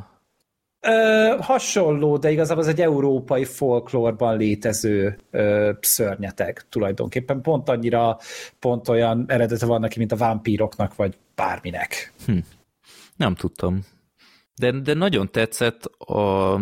Ö, 0.81 1.35
hasonló, 1.39 2.17
de 2.17 2.31
igazából 2.31 2.63
az 2.63 2.69
egy 2.69 2.81
európai 2.81 3.45
folklórban 3.45 4.37
létező 4.37 5.17
ö, 5.31 5.71
szörnyeteg 5.81 6.65
tulajdonképpen. 6.69 7.41
Pont 7.41 7.69
annyira, 7.69 8.17
pont 8.59 8.87
olyan 8.87 9.25
eredete 9.27 9.65
van 9.65 9.79
neki, 9.79 9.99
mint 9.99 10.11
a 10.11 10.15
vámpíroknak, 10.15 10.95
vagy 10.95 11.17
bárminek. 11.35 12.13
Hm. 12.25 12.37
Nem 13.15 13.35
tudtam. 13.35 13.85
De, 14.55 14.71
de 14.71 14.93
nagyon 14.93 15.31
tetszett 15.31 15.85
a, 15.85 16.53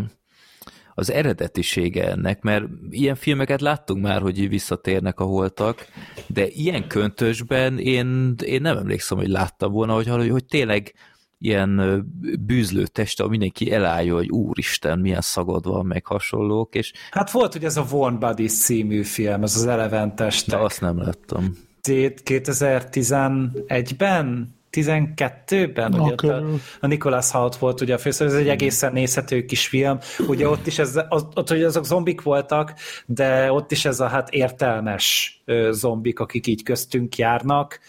az 0.94 1.12
eredetisége 1.12 2.10
ennek, 2.10 2.42
mert 2.42 2.66
ilyen 2.90 3.16
filmeket 3.16 3.62
láttunk 3.62 4.04
már, 4.04 4.22
hogy 4.22 4.50
visszatérnek 4.50 5.20
a 5.20 5.24
holtak, 5.24 5.88
de 6.28 6.48
ilyen 6.48 6.88
köntösben 6.88 7.80
én, 7.80 8.36
én 8.44 8.62
nem 8.62 8.78
emlékszem, 8.78 9.18
hogy 9.18 9.28
láttam 9.28 9.72
volna, 9.72 9.94
hogy, 9.94 10.30
hogy 10.30 10.46
tényleg 10.46 10.94
ilyen 11.40 12.04
bűzlő 12.40 12.88
teste, 12.88 13.24
ahol 13.24 13.38
mindenki 13.38 13.72
elállja, 13.72 14.14
hogy 14.14 14.30
úristen, 14.30 15.00
milyen 15.00 15.22
szagod 15.22 15.66
van, 15.66 15.86
meg 15.86 16.06
hasonlók, 16.06 16.76
és... 16.76 16.92
Hát 17.12 17.32
volt 17.32 17.56
ugye 17.56 17.68
ez 17.68 17.78
a 17.78 17.86
Warm 17.92 18.20
Bodies 18.20 18.58
című 18.58 19.04
film, 19.04 19.44
ez 19.44 19.56
az 19.56 19.66
Eleven 19.66 20.16
testek. 20.16 20.60
De 20.60 20.64
azt 20.64 20.82
nem 20.82 20.98
láttam. 20.98 21.58
2011-ben 21.84 24.56
12-ben, 24.72 25.94
ugye 25.94 26.34
a, 26.34 26.44
a 26.80 26.88
Nicholas 26.88 27.32
Hoult 27.32 27.56
volt 27.56 27.82
ugye 27.82 27.94
a 27.94 27.98
főszerző, 27.98 28.36
ez 28.36 28.42
egy 28.42 28.48
egészen 28.48 28.94
nézhető 28.94 29.46
kis 29.46 29.68
film, 29.68 29.98
ugye 30.28 30.50
ott 30.50 30.68
is 30.68 30.80
ez, 30.80 31.00
az, 31.10 31.26
ott 31.34 31.50
hogy 31.50 31.64
azok 31.64 31.86
zombik 31.86 32.22
voltak, 32.22 32.74
de 33.06 33.52
ott 33.52 33.72
is 33.72 33.86
ez 33.86 34.00
a 34.00 34.08
hát 34.08 34.30
értelmes 34.30 35.38
zombik, 35.72 36.20
akik 36.20 36.48
így 36.48 36.64
köztünk 36.64 37.18
járnak, 37.18 37.80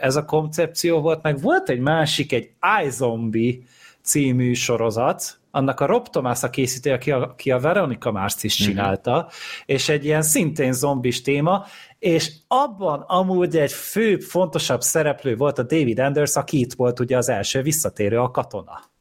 ez 0.00 0.16
a 0.16 0.24
koncepció 0.24 1.00
volt, 1.00 1.22
meg 1.22 1.40
volt 1.40 1.68
egy 1.68 1.80
másik, 1.80 2.32
egy 2.32 2.50
iZombie 2.84 3.58
című 4.02 4.52
sorozat, 4.52 5.40
annak 5.50 5.80
a 5.80 5.86
Rob 5.86 6.08
Thomas 6.08 6.42
a 6.42 6.50
készítő, 6.50 6.92
aki 6.92 7.10
a, 7.10 7.22
aki 7.22 7.50
a 7.50 7.58
Veronica 7.58 8.10
Mars 8.10 8.42
is 8.42 8.58
mhm. 8.58 8.68
csinálta, 8.68 9.16
mm-hmm. 9.16 9.26
és 9.66 9.88
egy 9.88 10.04
ilyen 10.04 10.22
szintén 10.22 10.72
zombis 10.72 11.22
téma, 11.22 11.66
és 11.98 12.32
abban 12.48 13.00
amúgy 13.00 13.56
egy 13.56 13.72
fő, 13.72 14.18
fontosabb 14.18 14.80
szereplő 14.80 15.36
volt 15.36 15.58
a 15.58 15.62
David 15.62 15.98
Anders, 15.98 16.36
aki 16.36 16.58
itt 16.58 16.72
volt 16.72 17.00
ugye 17.00 17.16
az 17.16 17.28
első 17.28 17.62
visszatérő, 17.62 18.18
a 18.18 18.30
katona. 18.30 18.94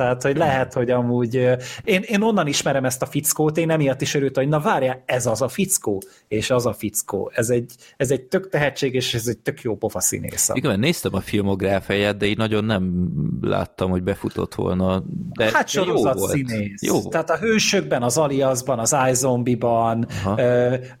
Tehát, 0.00 0.22
hogy 0.22 0.36
lehet, 0.36 0.72
hogy 0.72 0.90
amúgy 0.90 1.34
én, 1.84 2.02
én 2.02 2.22
onnan 2.22 2.46
ismerem 2.46 2.84
ezt 2.84 3.02
a 3.02 3.06
fickót, 3.06 3.56
én 3.56 3.70
emiatt 3.70 4.00
is 4.00 4.14
örültem, 4.14 4.42
hogy 4.42 4.52
na 4.52 4.60
várjál, 4.60 5.02
ez 5.06 5.26
az 5.26 5.42
a 5.42 5.48
fickó, 5.48 6.02
és 6.28 6.50
az 6.50 6.66
a 6.66 6.72
fickó. 6.72 7.30
Ez 7.34 7.50
egy, 7.50 7.74
ez 7.96 8.10
egy 8.10 8.22
tök 8.22 8.48
tehetséges, 8.48 9.06
és 9.06 9.14
ez 9.14 9.26
egy 9.26 9.38
tök 9.38 9.62
jó 9.62 9.76
pofa 9.76 10.00
színész. 10.00 10.50
Igen, 10.52 10.78
néztem 10.78 11.14
a 11.14 11.20
filmográfiáját, 11.20 12.16
de 12.16 12.26
így 12.26 12.36
nagyon 12.36 12.64
nem 12.64 13.10
láttam, 13.40 13.90
hogy 13.90 14.02
befutott 14.02 14.54
volna. 14.54 15.02
De, 15.32 15.50
hát 15.52 15.68
sorozat 15.68 16.18
jó 16.18 16.26
színész. 16.26 16.82
Jó 16.82 16.92
volt. 16.92 17.08
Tehát 17.08 17.30
a 17.30 17.36
Hősökben, 17.36 18.02
az 18.02 18.18
Aliasban, 18.18 18.78
az 18.78 18.96
iZombie-ban, 19.10 20.06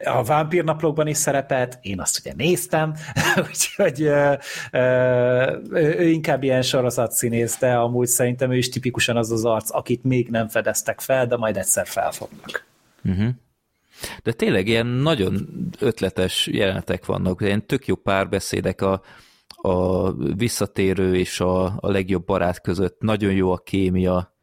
a 0.04 0.22
Vámpírnaplókban 0.24 1.06
is 1.06 1.16
szerepelt, 1.16 1.78
én 1.82 2.00
azt 2.00 2.18
ugye 2.18 2.32
néztem, 2.36 2.94
úgyhogy 3.48 4.10
ő 5.70 6.08
inkább 6.08 6.42
ilyen 6.42 6.62
sorozat 6.62 7.12
színész, 7.12 7.58
de 7.58 7.72
amúgy 7.74 8.06
szerintem 8.06 8.52
ő 8.52 8.56
is 8.56 8.68
tipikus 8.68 8.88
tipikusan 8.90 9.16
az 9.16 9.30
az 9.30 9.44
arc, 9.44 9.74
akit 9.74 10.04
még 10.04 10.28
nem 10.28 10.48
fedeztek 10.48 11.00
fel, 11.00 11.26
de 11.26 11.36
majd 11.36 11.56
egyszer 11.56 11.86
felfognak. 11.86 12.66
Uh-huh. 13.04 13.28
De 14.22 14.32
tényleg 14.32 14.66
ilyen 14.66 14.86
nagyon 14.86 15.48
ötletes 15.78 16.46
jelenetek 16.46 17.06
vannak, 17.06 17.40
ilyen 17.40 17.66
tök 17.66 17.86
jó 17.86 17.94
párbeszédek 17.94 18.80
a, 18.80 19.02
a 19.48 20.12
visszatérő 20.12 21.16
és 21.16 21.40
a, 21.40 21.64
a 21.64 21.90
legjobb 21.90 22.24
barát 22.24 22.60
között, 22.60 23.00
nagyon 23.00 23.32
jó 23.32 23.52
a 23.52 23.58
kémia. 23.58 24.34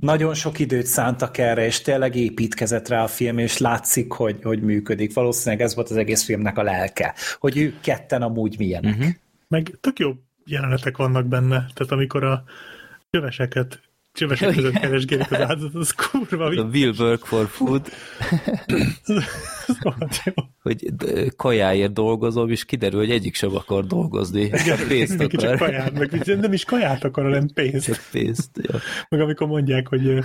Nagyon 0.00 0.34
sok 0.34 0.58
időt 0.58 0.86
szántak 0.86 1.38
erre, 1.38 1.64
és 1.64 1.80
tényleg 1.80 2.16
építkezett 2.16 2.88
rá 2.88 3.02
a 3.02 3.08
film, 3.08 3.38
és 3.38 3.58
látszik, 3.58 4.12
hogy, 4.12 4.38
hogy 4.42 4.62
működik. 4.62 5.14
Valószínűleg 5.14 5.64
ez 5.64 5.74
volt 5.74 5.90
az 5.90 5.96
egész 5.96 6.24
filmnek 6.24 6.58
a 6.58 6.62
lelke, 6.62 7.14
hogy 7.38 7.58
ők 7.58 7.80
ketten 7.80 8.22
amúgy 8.22 8.58
milyenek. 8.58 8.94
Uh-huh. 8.94 9.12
Meg 9.48 9.78
tök 9.80 9.98
jó 9.98 10.12
jelenetek 10.44 10.96
vannak 10.96 11.26
benne, 11.26 11.56
tehát 11.74 11.92
amikor 11.92 12.24
a 12.24 12.44
csöveseket 13.10 13.80
csövesek 14.14 14.54
között 14.54 14.78
keresgélik 14.78 15.30
az 15.30 15.40
áldozatot, 15.40 15.80
az 15.80 15.90
kurva. 15.90 16.44
A 16.44 16.68
will 16.72 16.94
work 16.98 17.24
for 17.24 17.48
food. 17.48 17.92
hogy 20.62 20.92
kajáért 21.36 21.92
dolgozom, 21.92 22.50
és 22.50 22.64
kiderül, 22.64 22.98
hogy 22.98 23.10
egyik 23.10 23.34
sem 23.34 23.54
akar 23.54 23.86
dolgozni. 23.86 24.40
Igen, 24.40 24.86
pénzt 24.88 25.20
akar. 25.20 25.40
Csak 25.40 25.58
kaját, 25.58 25.92
meg 25.92 26.38
nem 26.40 26.52
is 26.52 26.64
kaját 26.64 27.04
akar, 27.04 27.24
hanem 27.24 27.48
pénzt. 27.54 27.84
Csak 27.84 28.00
pénzt, 28.10 28.50
ja. 28.62 28.78
Meg 29.08 29.20
amikor 29.20 29.46
mondják, 29.46 29.88
hogy, 29.88 30.18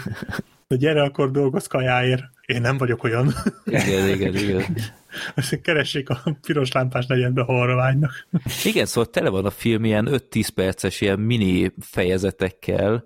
hogy 0.68 0.78
gyere, 0.78 1.02
akkor 1.02 1.32
dolgoz 1.32 1.68
kajáért. 1.68 2.24
Én 2.46 2.62
nem 2.62 2.78
vagyok 2.78 3.04
olyan. 3.04 3.34
Igen, 3.66 4.10
igen, 4.10 4.36
igen. 4.36 4.78
Azt 5.36 5.62
keressék 5.62 6.10
a 6.10 6.38
piros 6.42 6.72
lámpás 6.72 7.06
negyedbe, 7.06 7.42
ha 7.42 7.62
arra 7.62 7.76
vágynak. 7.76 8.28
Igen, 8.64 8.86
szóval 8.86 9.10
tele 9.10 9.30
van 9.30 9.46
a 9.46 9.50
film 9.50 9.86
ilyen 9.86 10.08
5-10 10.12 10.48
perces 10.56 11.02
ilyen 11.02 11.20
mini 11.20 11.72
fejezetekkel, 11.80 13.04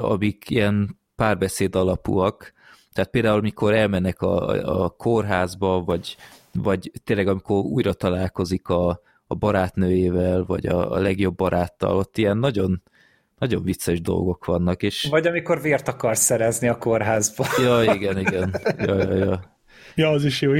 amik 0.00 0.50
ilyen 0.50 0.98
párbeszéd 1.16 1.76
alapúak. 1.76 2.52
Tehát 2.92 3.10
például, 3.10 3.38
amikor 3.38 3.74
elmennek 3.74 4.22
a, 4.22 4.48
a 4.84 4.88
kórházba, 4.88 5.82
vagy, 5.84 6.16
vagy 6.52 6.90
tényleg 7.04 7.28
amikor 7.28 7.64
újra 7.64 7.92
találkozik 7.92 8.68
a, 8.68 9.00
a 9.26 9.34
barátnőjével, 9.34 10.44
vagy 10.44 10.66
a, 10.66 10.92
a 10.92 10.98
legjobb 10.98 11.36
baráttal, 11.36 11.96
ott 11.96 12.18
ilyen 12.18 12.38
nagyon, 12.38 12.82
nagyon 13.38 13.62
vicces 13.62 14.00
dolgok 14.00 14.44
vannak. 14.44 14.82
És... 14.82 15.06
Vagy 15.10 15.26
amikor 15.26 15.60
vért 15.60 15.88
akar 15.88 16.16
szerezni 16.16 16.68
a 16.68 16.78
kórházba. 16.78 17.46
Ja, 17.62 17.92
igen, 17.94 18.18
igen. 18.18 18.54
Ja, 18.78 18.96
ja, 18.96 19.14
ja. 19.14 19.51
Ja, 19.94 20.08
az 20.08 20.24
is 20.24 20.40
jó, 20.40 20.52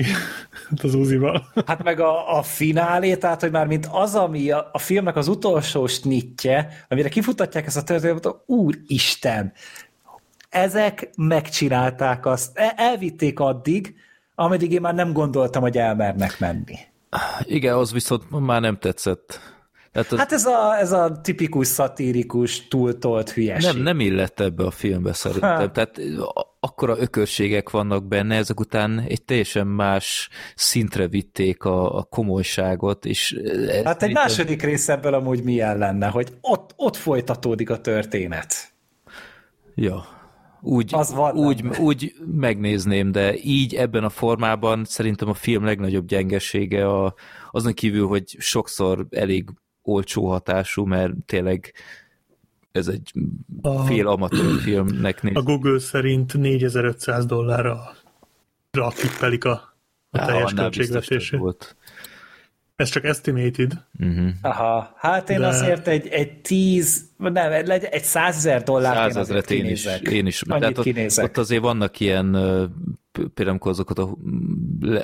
az 0.82 0.94
Uzival. 0.94 1.52
Hát 1.66 1.82
meg 1.82 2.00
a, 2.00 2.38
a 2.38 2.42
finálé, 2.42 3.16
tehát 3.16 3.40
hogy 3.40 3.50
már 3.50 3.66
mint 3.66 3.88
az, 3.90 4.14
ami 4.14 4.50
a, 4.50 4.68
a 4.72 4.78
filmnek 4.78 5.16
az 5.16 5.28
utolsó 5.28 5.86
snitje, 5.86 6.84
amire 6.88 7.08
kifutatják 7.08 7.66
ezt 7.66 7.76
a 7.76 7.82
történetet, 7.82 8.34
úristen, 8.46 9.52
ezek 10.48 11.10
megcsinálták 11.16 12.26
azt, 12.26 12.58
e, 12.58 12.72
elvitték 12.76 13.40
addig, 13.40 13.94
ameddig 14.34 14.72
én 14.72 14.80
már 14.80 14.94
nem 14.94 15.12
gondoltam, 15.12 15.62
hogy 15.62 15.78
elmernek 15.78 16.38
menni. 16.38 16.76
Igen, 17.42 17.76
az 17.76 17.92
viszont 17.92 18.30
már 18.30 18.60
nem 18.60 18.78
tetszett. 18.78 19.51
Tehát 19.92 20.12
az... 20.12 20.18
Hát 20.18 20.32
ez 20.32 20.46
a, 20.46 20.78
ez 20.78 20.92
a 20.92 21.20
tipikus 21.20 21.66
szatirikus, 21.66 22.68
túltolt 22.68 23.30
hülyeség. 23.30 23.72
Nem, 23.72 23.82
nem 23.82 24.00
illett 24.00 24.40
ebbe 24.40 24.64
a 24.64 24.70
filmbe 24.70 25.12
szerintem. 25.12 25.56
Ha. 25.56 25.70
Tehát 25.70 26.00
akkora 26.60 26.98
ökörségek 26.98 27.70
vannak 27.70 28.04
benne, 28.04 28.36
ezek 28.36 28.60
után 28.60 29.04
egy 29.08 29.22
teljesen 29.22 29.66
más 29.66 30.28
szintre 30.54 31.08
vitték 31.08 31.64
a, 31.64 31.96
a 31.96 32.02
komolyságot. 32.02 33.04
És 33.04 33.40
hát 33.84 34.02
egy 34.02 34.12
második 34.12 34.62
rész 34.62 34.88
ebből 34.88 35.14
amúgy 35.14 35.42
milyen 35.42 35.78
lenne, 35.78 36.06
hogy 36.06 36.28
ott, 36.40 36.72
ott 36.76 36.96
folytatódik 36.96 37.70
a 37.70 37.80
történet. 37.80 38.72
Ja, 39.74 40.04
úgy, 40.60 40.94
az 40.94 41.14
van, 41.14 41.36
úgy, 41.36 41.64
úgy 41.78 42.14
megnézném, 42.36 43.12
de 43.12 43.34
így 43.42 43.74
ebben 43.74 44.04
a 44.04 44.08
formában 44.08 44.84
szerintem 44.84 45.28
a 45.28 45.34
film 45.34 45.64
legnagyobb 45.64 46.06
gyengesége 46.06 46.88
a, 46.88 47.14
azon 47.50 47.72
kívül, 47.72 48.06
hogy 48.06 48.36
sokszor 48.38 49.06
elég 49.10 49.50
olcsó 49.82 50.28
hatású, 50.28 50.84
mert 50.84 51.12
tényleg 51.26 51.72
ez 52.72 52.88
egy 52.88 53.12
a, 53.62 53.84
fél 53.84 54.08
amatőr 54.08 54.60
filmnek 54.60 55.22
néz. 55.22 55.36
A 55.36 55.42
Google 55.42 55.78
szerint 55.78 56.34
4500 56.34 57.26
dollárra 57.26 57.94
tippelik 58.94 59.44
a, 59.44 59.76
a 60.10 60.18
Á, 60.18 60.26
teljes 60.26 60.52
költségvetését. 60.54 61.38
Volt. 61.38 61.76
Ez 62.76 62.88
csak 62.88 63.04
estimated. 63.04 63.84
Uh-huh. 63.98 64.30
Aha, 64.42 64.94
hát 64.96 65.30
én 65.30 65.38
de... 65.38 65.46
azért 65.46 65.88
egy, 65.88 66.06
egy 66.06 66.40
tíz, 66.40 67.10
nem, 67.16 67.52
egy 67.52 68.04
százezer 68.04 68.62
dollárt 68.62 69.50
én, 69.50 69.64
én 69.64 69.70
is, 69.70 69.86
én 70.10 70.26
is. 70.26 70.42
Annyit 70.42 70.78
ott, 70.78 71.22
ott 71.22 71.38
azért 71.38 71.62
vannak 71.62 72.00
ilyen 72.00 72.34
például 73.12 73.48
amikor 73.48 73.70
azokat 73.70 73.98
a, 73.98 74.16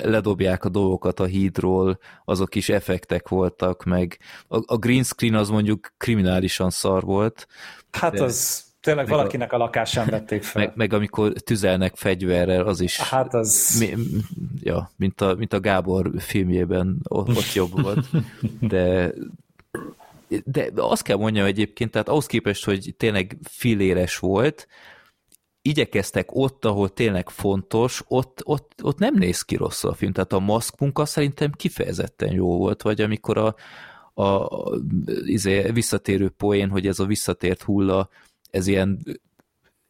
ledobják 0.03 0.65
a 0.65 0.69
dolgokat 0.69 1.19
a 1.19 1.25
hídról, 1.25 1.99
azok 2.25 2.55
is 2.55 2.69
effektek 2.69 3.27
voltak, 3.27 3.83
meg 3.83 4.19
a, 4.47 4.73
a 4.73 4.77
green 4.77 5.03
screen 5.03 5.33
az 5.33 5.49
mondjuk 5.49 5.93
kriminálisan 5.97 6.69
szar 6.69 7.03
volt. 7.03 7.47
Hát 7.91 8.13
de, 8.13 8.23
az 8.23 8.63
tényleg 8.81 9.07
valakinek 9.07 9.51
a, 9.51 9.55
a 9.55 9.59
lakásán 9.59 10.07
vették 10.09 10.43
fel. 10.43 10.65
Meg, 10.65 10.75
meg 10.75 10.93
amikor 10.93 11.31
tüzelnek 11.31 11.95
fegyverrel, 11.95 12.65
az 12.65 12.81
is... 12.81 12.99
Hát 12.99 13.33
az... 13.33 13.75
Mi, 13.79 14.03
ja, 14.61 14.91
mint 14.95 15.21
a, 15.21 15.35
mint 15.35 15.53
a 15.53 15.59
Gábor 15.59 16.11
filmjében 16.17 16.99
ott, 17.03 17.29
ott 17.29 17.53
jobb 17.53 17.81
volt. 17.81 18.09
De 18.59 19.13
de 20.45 20.71
azt 20.75 21.01
kell 21.01 21.17
mondjam 21.17 21.45
egyébként, 21.45 21.91
tehát 21.91 22.09
ahhoz 22.09 22.25
képest, 22.25 22.65
hogy 22.65 22.93
tényleg 22.97 23.37
filéres 23.43 24.17
volt, 24.17 24.67
igyekeztek 25.61 26.35
ott, 26.35 26.65
ahol 26.65 26.89
tényleg 26.89 27.29
fontos, 27.29 28.03
ott, 28.07 28.41
ott, 28.43 28.83
ott 28.83 28.97
nem 28.97 29.15
néz 29.15 29.41
ki 29.41 29.55
rossz 29.55 29.83
a 29.83 29.93
film. 29.93 30.11
Tehát 30.11 30.33
a 30.33 30.39
maszk 30.39 30.79
munka 30.79 31.05
szerintem 31.05 31.51
kifejezetten 31.51 32.31
jó 32.31 32.57
volt, 32.57 32.81
vagy 32.81 33.01
amikor 33.01 33.37
a, 33.37 33.55
a, 34.13 34.23
a 34.23 34.79
izé, 35.25 35.71
visszatérő 35.71 36.29
poén, 36.29 36.69
hogy 36.69 36.87
ez 36.87 36.99
a 36.99 37.05
visszatért 37.05 37.61
hulla, 37.61 38.09
ez 38.51 38.67
ilyen 38.67 38.99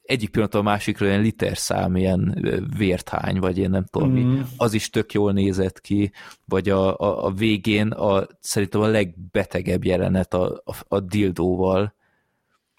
egyik 0.10 0.30
pillanat 0.30 0.56
a 0.56 0.62
másikra 0.62 1.06
ilyen 1.06 1.22
literszám, 1.22 1.96
ilyen 1.96 2.48
vérthány, 2.78 3.40
vagy 3.40 3.58
én 3.58 3.70
nem 3.70 3.86
tudom 3.86 4.10
mm. 4.10 4.14
mi, 4.14 4.42
az 4.58 4.74
is 4.74 4.90
tök 4.90 5.14
jól 5.14 5.32
nézett 5.32 5.82
ki, 5.82 6.12
vagy 6.46 6.70
a, 6.70 6.98
a, 7.00 7.26
a 7.26 7.32
végén 7.32 7.88
a, 7.88 8.28
szerintem 8.40 8.82
a 8.82 8.88
legbetegebb 8.88 9.84
jelenet 9.84 10.34
a, 10.34 10.62
a, 10.66 10.74
a 10.88 11.00
dildóval, 11.00 11.94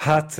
Hát 0.00 0.38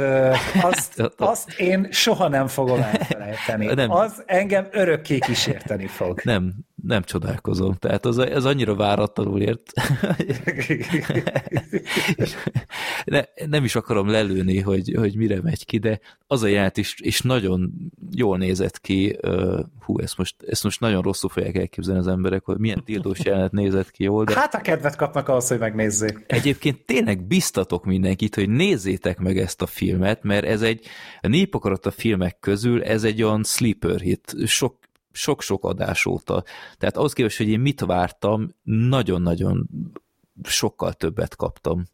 azt, 0.63 1.03
azt 1.17 1.51
én 1.59 1.89
soha 1.91 2.29
nem 2.29 2.47
fogom 2.47 2.83
elfelejteni. 2.83 3.67
Nem. 3.67 3.91
Az 3.91 4.23
engem 4.27 4.69
örökké 4.71 5.19
kísérteni 5.19 5.87
fog. 5.87 6.21
Nem, 6.25 6.55
nem 6.83 7.03
csodálkozom. 7.03 7.75
Tehát 7.75 8.07
az, 8.07 8.19
ez 8.19 8.45
annyira 8.45 8.75
váratlanul 8.75 9.41
ért. 9.41 9.73
ne, 13.05 13.23
nem 13.47 13.65
is 13.65 13.75
akarom 13.75 14.09
lelőni, 14.09 14.61
hogy, 14.61 14.95
hogy 14.97 15.17
mire 15.17 15.41
megy 15.43 15.65
ki, 15.65 15.79
de 15.79 16.01
az 16.27 16.43
a 16.43 16.47
jelent 16.47 16.77
is, 16.77 16.95
és 17.01 17.21
nagyon 17.21 17.73
jól 18.11 18.39
nézett 18.39 18.81
ki. 18.81 19.19
hú, 19.81 19.99
ezt 19.99 20.19
most, 20.19 20.35
ezt 20.47 20.65
most 20.65 20.81
nagyon 20.81 21.03
rosszul 21.03 21.31
fogják 21.31 21.57
elképzelni 21.57 22.01
az 22.01 22.07
emberek, 22.07 22.45
hogy 22.45 22.59
milyen 22.59 22.85
tildós 22.85 23.19
jelenet 23.25 23.53
nézett 23.53 23.91
ki 23.91 24.03
jól. 24.03 24.25
De 24.25 24.35
hát 24.35 24.55
a 24.55 24.61
kedvet 24.61 24.97
kapnak 24.97 25.29
ahhoz, 25.29 25.49
hogy 25.49 25.59
megnézzék. 25.59 26.25
Egyébként 26.27 26.85
tényleg 26.85 27.27
biztatok 27.27 27.85
mindenkit, 27.85 28.35
hogy 28.35 28.49
nézzétek 28.49 29.19
meg 29.19 29.39
ezt 29.39 29.63
a 29.63 29.67
filmet, 29.67 30.23
mert 30.23 30.45
ez 30.45 30.63
egy 30.63 30.87
a 31.21 31.29
népakarat 31.29 31.87
a 31.87 31.91
filmek 31.91 32.39
közül, 32.41 32.83
ez 32.83 33.05
egy 33.05 33.23
olyan 33.23 33.45
sleeper 33.45 34.01
hit. 34.01 34.35
Sok 34.47 34.80
sok-sok 35.13 35.65
adás 35.65 36.07
óta. 36.07 36.45
Tehát 36.79 36.97
ahhoz 36.97 37.13
képest, 37.13 37.37
hogy 37.37 37.49
én 37.49 37.61
mit 37.61 37.81
vártam, 37.81 38.55
nagyon-nagyon 38.63 39.69
sokkal 40.43 40.93
többet 40.93 41.37
kaptam. 41.37 41.85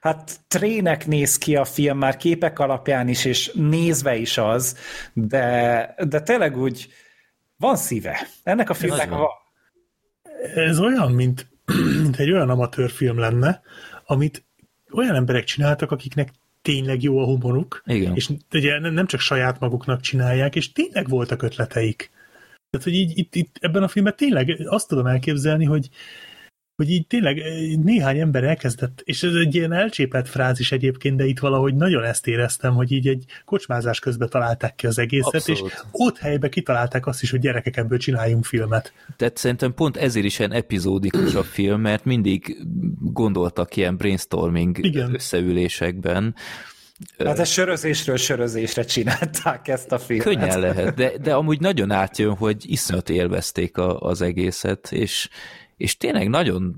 Hát 0.00 0.40
trének 0.48 1.06
néz 1.06 1.38
ki 1.38 1.56
a 1.56 1.64
film 1.64 1.98
már 1.98 2.16
képek 2.16 2.58
alapján 2.58 3.08
is, 3.08 3.24
és 3.24 3.50
nézve 3.54 4.16
is 4.16 4.38
az, 4.38 4.78
de, 5.12 5.94
de 6.08 6.20
tényleg 6.20 6.56
úgy 6.56 6.88
van 7.56 7.76
szíve. 7.76 8.28
Ennek 8.42 8.70
a 8.70 8.74
filmnek 8.74 9.08
van. 9.08 9.18
van. 9.18 9.28
Ez 10.54 10.78
olyan, 10.78 11.12
mint, 11.12 11.46
mint 12.02 12.16
egy 12.16 12.30
olyan 12.30 12.50
amatőrfilm 12.50 13.18
lenne, 13.18 13.62
amit 14.04 14.44
olyan 14.92 15.14
emberek 15.14 15.44
csináltak, 15.44 15.90
akiknek 15.90 16.32
tényleg 16.62 17.02
jó 17.02 17.18
a 17.18 17.24
humoruk, 17.24 17.82
Igen. 17.86 18.14
és 18.14 18.30
ugye 18.52 18.78
nem 18.78 19.06
csak 19.06 19.20
saját 19.20 19.60
maguknak 19.60 20.00
csinálják, 20.00 20.56
és 20.56 20.72
tényleg 20.72 21.08
voltak 21.08 21.42
ötleteik. 21.42 22.10
Tehát, 22.74 22.88
hogy 22.88 22.98
így 22.98 23.18
itt, 23.18 23.34
itt 23.34 23.56
ebben 23.60 23.82
a 23.82 23.88
filmben 23.88 24.16
tényleg 24.16 24.66
azt 24.66 24.88
tudom 24.88 25.06
elképzelni, 25.06 25.64
hogy 25.64 25.88
hogy 26.76 26.90
így 26.90 27.06
tényleg 27.06 27.38
eh, 27.38 27.76
néhány 27.82 28.18
ember 28.18 28.44
elkezdett, 28.44 29.02
és 29.04 29.22
ez 29.22 29.34
egy 29.34 29.54
ilyen 29.54 29.72
elcsépelt 29.72 30.28
frázis 30.28 30.72
egyébként, 30.72 31.16
de 31.16 31.24
itt 31.24 31.38
valahogy 31.38 31.74
nagyon 31.74 32.04
ezt 32.04 32.26
éreztem, 32.26 32.74
hogy 32.74 32.92
így 32.92 33.08
egy 33.08 33.24
kocsmázás 33.44 33.98
közben 33.98 34.28
találták 34.28 34.74
ki 34.74 34.86
az 34.86 34.98
egészet, 34.98 35.34
Abszolút. 35.34 35.72
és 35.72 35.78
ott 35.90 36.18
helyben 36.18 36.50
kitalálták 36.50 37.06
azt 37.06 37.22
is, 37.22 37.30
hogy 37.30 37.40
gyerekek 37.40 37.76
ebből 37.76 37.98
csináljunk 37.98 38.44
filmet. 38.44 38.92
Tehát 39.16 39.36
szerintem 39.36 39.74
pont 39.74 39.96
ezért 39.96 40.24
is 40.26 40.38
ilyen 40.38 40.52
epizódikus 40.52 41.34
a 41.34 41.42
film, 41.42 41.80
mert 41.80 42.04
mindig 42.04 42.56
gondoltak 43.00 43.76
ilyen 43.76 43.96
brainstorming 43.96 44.84
Igen. 44.84 45.14
összeülésekben, 45.14 46.34
Hát 47.18 47.38
ez 47.38 47.48
sörözésről 47.48 48.16
sörözésre 48.16 48.84
csinálták 48.84 49.68
ezt 49.68 49.92
a 49.92 49.98
filmet. 49.98 50.26
Könnyen 50.26 50.60
lehet, 50.60 50.94
de, 50.94 51.18
de 51.18 51.34
amúgy 51.34 51.60
nagyon 51.60 51.90
átjön, 51.90 52.34
hogy 52.34 52.70
iszonyat 52.70 53.08
élvezték 53.08 53.76
a, 53.76 54.00
az 54.00 54.20
egészet, 54.20 54.92
és, 54.92 55.28
és 55.76 55.96
tényleg 55.96 56.28
nagyon 56.28 56.74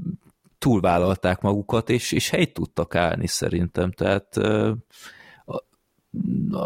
túlvállalták 0.58 1.40
magukat, 1.40 1.90
és, 1.90 2.12
és 2.12 2.30
helyt 2.30 2.52
tudtak 2.52 2.94
állni 2.94 3.26
szerintem, 3.26 3.92
tehát 3.92 4.38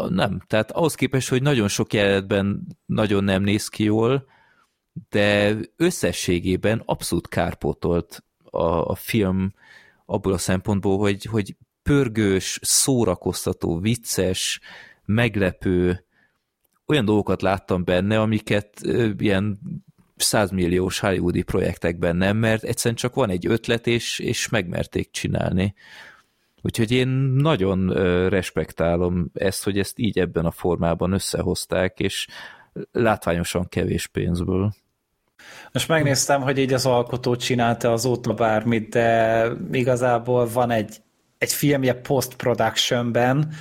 nem, 0.09 0.41
tehát 0.47 0.71
ahhoz 0.71 0.95
képest, 0.95 1.29
hogy 1.29 1.41
nagyon 1.41 1.67
sok 1.67 1.93
jelenetben 1.93 2.67
nagyon 2.85 3.23
nem 3.23 3.43
néz 3.43 3.67
ki 3.67 3.83
jól, 3.83 4.25
de 5.09 5.57
összességében 5.77 6.81
abszolút 6.85 7.27
kárpótolt 7.27 8.23
a, 8.43 8.65
a 8.65 8.95
film 8.95 9.53
abból 10.05 10.33
a 10.33 10.37
szempontból, 10.37 10.97
hogy, 10.97 11.25
hogy 11.25 11.55
pörgős, 11.83 12.59
szórakoztató, 12.61 13.79
vicces, 13.79 14.59
meglepő, 15.05 16.05
olyan 16.85 17.05
dolgokat 17.05 17.41
láttam 17.41 17.83
benne, 17.83 18.19
amiket 18.19 18.81
ilyen 19.17 19.59
százmilliós 20.15 20.99
hollywoodi 20.99 21.41
projektekben 21.41 22.15
nem, 22.15 22.37
mert 22.37 22.63
egyszerűen 22.63 22.95
csak 22.95 23.15
van 23.15 23.29
egy 23.29 23.47
ötlet, 23.47 23.87
és, 23.87 24.19
és 24.19 24.49
megmerték 24.49 25.11
csinálni. 25.11 25.73
Úgyhogy 26.61 26.91
én 26.91 27.07
nagyon 27.35 27.89
respektálom 28.29 29.29
ezt, 29.33 29.63
hogy 29.63 29.79
ezt 29.79 29.99
így 29.99 30.19
ebben 30.19 30.45
a 30.45 30.51
formában 30.51 31.11
összehozták, 31.11 31.99
és 31.99 32.27
látványosan 32.91 33.67
kevés 33.67 34.07
pénzből. 34.07 34.73
Most 35.71 35.87
megnéztem, 35.87 36.41
hogy 36.41 36.57
így 36.57 36.73
az 36.73 36.85
alkotó 36.85 37.35
csinálta 37.35 37.91
azóta 37.91 38.33
bármit, 38.33 38.89
de 38.89 39.47
igazából 39.71 40.47
van 40.47 40.71
egy 40.71 41.01
egy 41.41 41.53
filmje 41.53 41.93
post-productionben, 41.93 43.53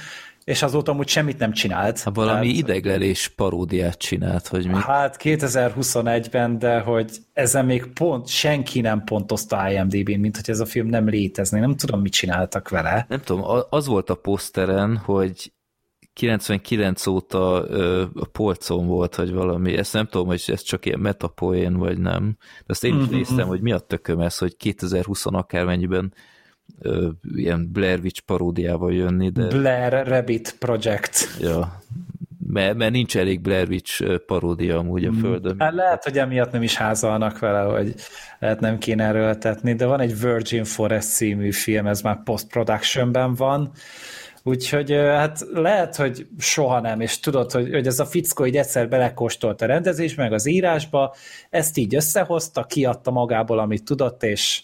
és 0.44 0.62
azóta 0.62 0.92
amúgy 0.92 1.08
semmit 1.08 1.38
nem 1.38 1.52
csinált. 1.52 2.02
Ha 2.02 2.10
valami 2.10 2.46
tehát, 2.46 2.56
ideglelés 2.56 3.28
paródiát 3.28 3.98
csinált, 3.98 4.48
vagy 4.48 4.66
mi? 4.66 4.74
Hát 4.74 5.16
2021-ben, 5.22 6.58
de 6.58 6.80
hogy 6.80 7.10
ezen 7.32 7.64
még 7.64 7.86
pont 7.86 8.28
senki 8.28 8.80
nem 8.80 9.04
pontozta 9.04 9.70
IMDb-n, 9.70 10.20
mint 10.20 10.36
hogy 10.36 10.50
ez 10.50 10.60
a 10.60 10.64
film 10.66 10.86
nem 10.86 11.08
létezne. 11.08 11.60
Nem 11.60 11.76
tudom, 11.76 12.00
mit 12.00 12.12
csináltak 12.12 12.68
vele. 12.68 13.06
Nem 13.08 13.20
tudom, 13.20 13.62
az 13.70 13.86
volt 13.86 14.10
a 14.10 14.14
poszteren, 14.14 14.96
hogy 14.96 15.52
99 16.12 17.06
óta 17.06 17.64
ö, 17.68 18.04
a 18.14 18.26
polcon 18.26 18.86
volt, 18.86 19.14
vagy 19.14 19.32
valami. 19.32 19.76
Ezt 19.76 19.92
nem 19.92 20.06
tudom, 20.06 20.26
hogy 20.26 20.42
ez 20.46 20.62
csak 20.62 20.86
ilyen 20.86 21.00
metapoén, 21.00 21.76
vagy 21.76 21.98
nem. 21.98 22.36
De 22.38 22.66
azt 22.66 22.84
én 22.84 22.94
is 22.94 23.02
mm-hmm. 23.02 23.14
néztem, 23.14 23.46
hogy 23.46 23.60
mi 23.60 23.72
a 23.72 23.78
tököm 23.78 24.20
ez, 24.20 24.38
hogy 24.38 24.56
2020 24.56 25.26
akármennyiben 25.26 26.12
ö, 26.78 27.08
ilyen 27.34 27.68
Blair 27.72 27.98
Witch 28.02 28.20
paródiával 28.20 28.92
jönni, 28.92 29.28
de... 29.28 29.46
Blair 29.46 30.06
Rabbit 30.06 30.56
Project. 30.58 31.28
Ja, 31.40 31.82
mert, 32.46 32.76
mert 32.76 32.92
nincs 32.92 33.16
elég 33.16 33.40
Blair 33.40 33.68
Witch 33.68 34.16
paródia 34.26 34.78
amúgy 34.78 35.04
a 35.04 35.10
mm. 35.10 35.18
Földön. 35.18 35.56
Hát 35.58 35.74
lehet, 35.74 36.04
hogy 36.04 36.18
emiatt 36.18 36.52
nem 36.52 36.62
is 36.62 36.76
házalnak 36.76 37.38
vele, 37.38 37.60
hogy 37.60 37.94
lehet 38.38 38.60
nem 38.60 38.78
kéne 38.78 39.04
erőltetni, 39.04 39.74
de 39.74 39.86
van 39.86 40.00
egy 40.00 40.20
Virgin 40.20 40.64
Forest 40.64 41.08
című 41.08 41.52
film, 41.52 41.86
ez 41.86 42.00
már 42.00 42.22
post-productionben 42.22 43.34
van, 43.34 43.70
Úgyhogy 44.42 44.92
hát 44.92 45.46
lehet, 45.52 45.96
hogy 45.96 46.26
soha 46.38 46.80
nem, 46.80 47.00
és 47.00 47.20
tudod, 47.20 47.52
hogy, 47.52 47.70
hogy 47.72 47.86
ez 47.86 47.98
a 47.98 48.04
fickó 48.04 48.46
így 48.46 48.56
egyszer 48.56 48.88
belekóstolt 48.88 49.62
a 49.62 49.66
rendezés, 49.66 50.14
meg 50.14 50.32
az 50.32 50.46
írásba, 50.46 51.14
ezt 51.50 51.76
így 51.76 51.94
összehozta, 51.94 52.64
kiadta 52.64 53.10
magából, 53.10 53.58
amit 53.58 53.84
tudott, 53.84 54.22
és 54.22 54.62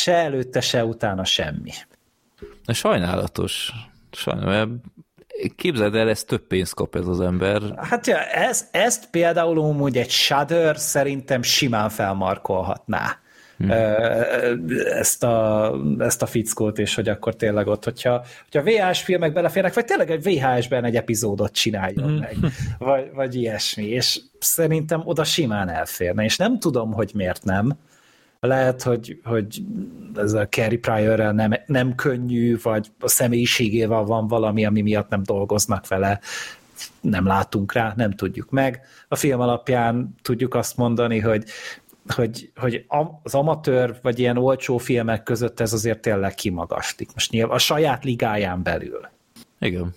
Se 0.00 0.14
előtte, 0.14 0.60
se 0.60 0.84
utána 0.84 1.24
semmi. 1.24 1.70
Na, 2.64 2.72
sajnálatos. 2.72 3.72
Sajnálatos. 4.12 4.78
Képzeld 5.56 5.94
el, 5.94 6.08
ez 6.08 6.24
több 6.24 6.46
pénzt 6.46 6.74
kap 6.74 6.96
ez 6.96 7.06
az 7.06 7.20
ember. 7.20 7.62
Hát 7.76 8.06
ja, 8.06 8.18
ez, 8.24 8.68
ezt 8.70 9.10
például 9.10 9.58
úgy 9.58 9.96
egy 9.96 10.10
Shudder 10.10 10.76
szerintem 10.76 11.42
simán 11.42 11.88
felmarkolhatná. 11.88 13.18
Hmm. 13.58 13.70
ezt, 14.90 15.24
a, 15.24 15.74
ezt 15.98 16.22
a 16.22 16.26
fickót, 16.26 16.78
és 16.78 16.94
hogy 16.94 17.08
akkor 17.08 17.36
tényleg 17.36 17.66
ott, 17.66 17.84
hogyha, 17.84 18.24
hogyha 18.50 18.70
VHS 18.70 19.02
filmek 19.02 19.32
beleférnek, 19.32 19.74
vagy 19.74 19.84
tényleg 19.84 20.10
egy 20.10 20.22
VHS-ben 20.22 20.84
egy 20.84 20.96
epizódot 20.96 21.52
csináljon 21.52 22.08
hmm. 22.08 22.18
meg, 22.18 22.36
vagy, 22.78 23.10
vagy 23.14 23.34
ilyesmi, 23.34 23.84
és 23.84 24.20
szerintem 24.38 25.02
oda 25.04 25.24
simán 25.24 25.68
elférne, 25.68 26.24
és 26.24 26.36
nem 26.36 26.58
tudom, 26.58 26.92
hogy 26.92 27.10
miért 27.14 27.44
nem, 27.44 27.78
lehet, 28.46 28.82
hogy, 28.82 29.20
hogy 29.24 29.62
ez 30.14 30.32
a 30.32 30.48
Carrie 30.48 30.78
Pryor 30.78 31.34
nem, 31.34 31.54
nem 31.66 31.94
könnyű, 31.94 32.58
vagy 32.62 32.92
a 33.00 33.08
személyiségével 33.08 34.02
van 34.02 34.26
valami, 34.26 34.64
ami 34.64 34.80
miatt 34.80 35.08
nem 35.08 35.22
dolgoznak 35.22 35.88
vele. 35.88 36.20
nem 37.00 37.26
látunk 37.26 37.72
rá, 37.72 37.92
nem 37.96 38.10
tudjuk 38.10 38.50
meg. 38.50 38.80
A 39.08 39.16
film 39.16 39.40
alapján 39.40 40.14
tudjuk 40.22 40.54
azt 40.54 40.76
mondani, 40.76 41.18
hogy 41.18 41.44
hogy, 42.14 42.50
hogy 42.56 42.84
az 43.22 43.34
amatőr 43.34 43.98
vagy 44.02 44.18
ilyen 44.18 44.36
olcsó 44.36 44.78
filmek 44.78 45.22
között 45.22 45.60
ez 45.60 45.72
azért 45.72 46.00
tényleg 46.00 46.34
kimagaslik. 46.34 47.12
Most 47.14 47.30
nyilván 47.30 47.56
a 47.56 47.58
saját 47.58 48.04
ligáján 48.04 48.62
belül. 48.62 49.08
Igen. 49.60 49.94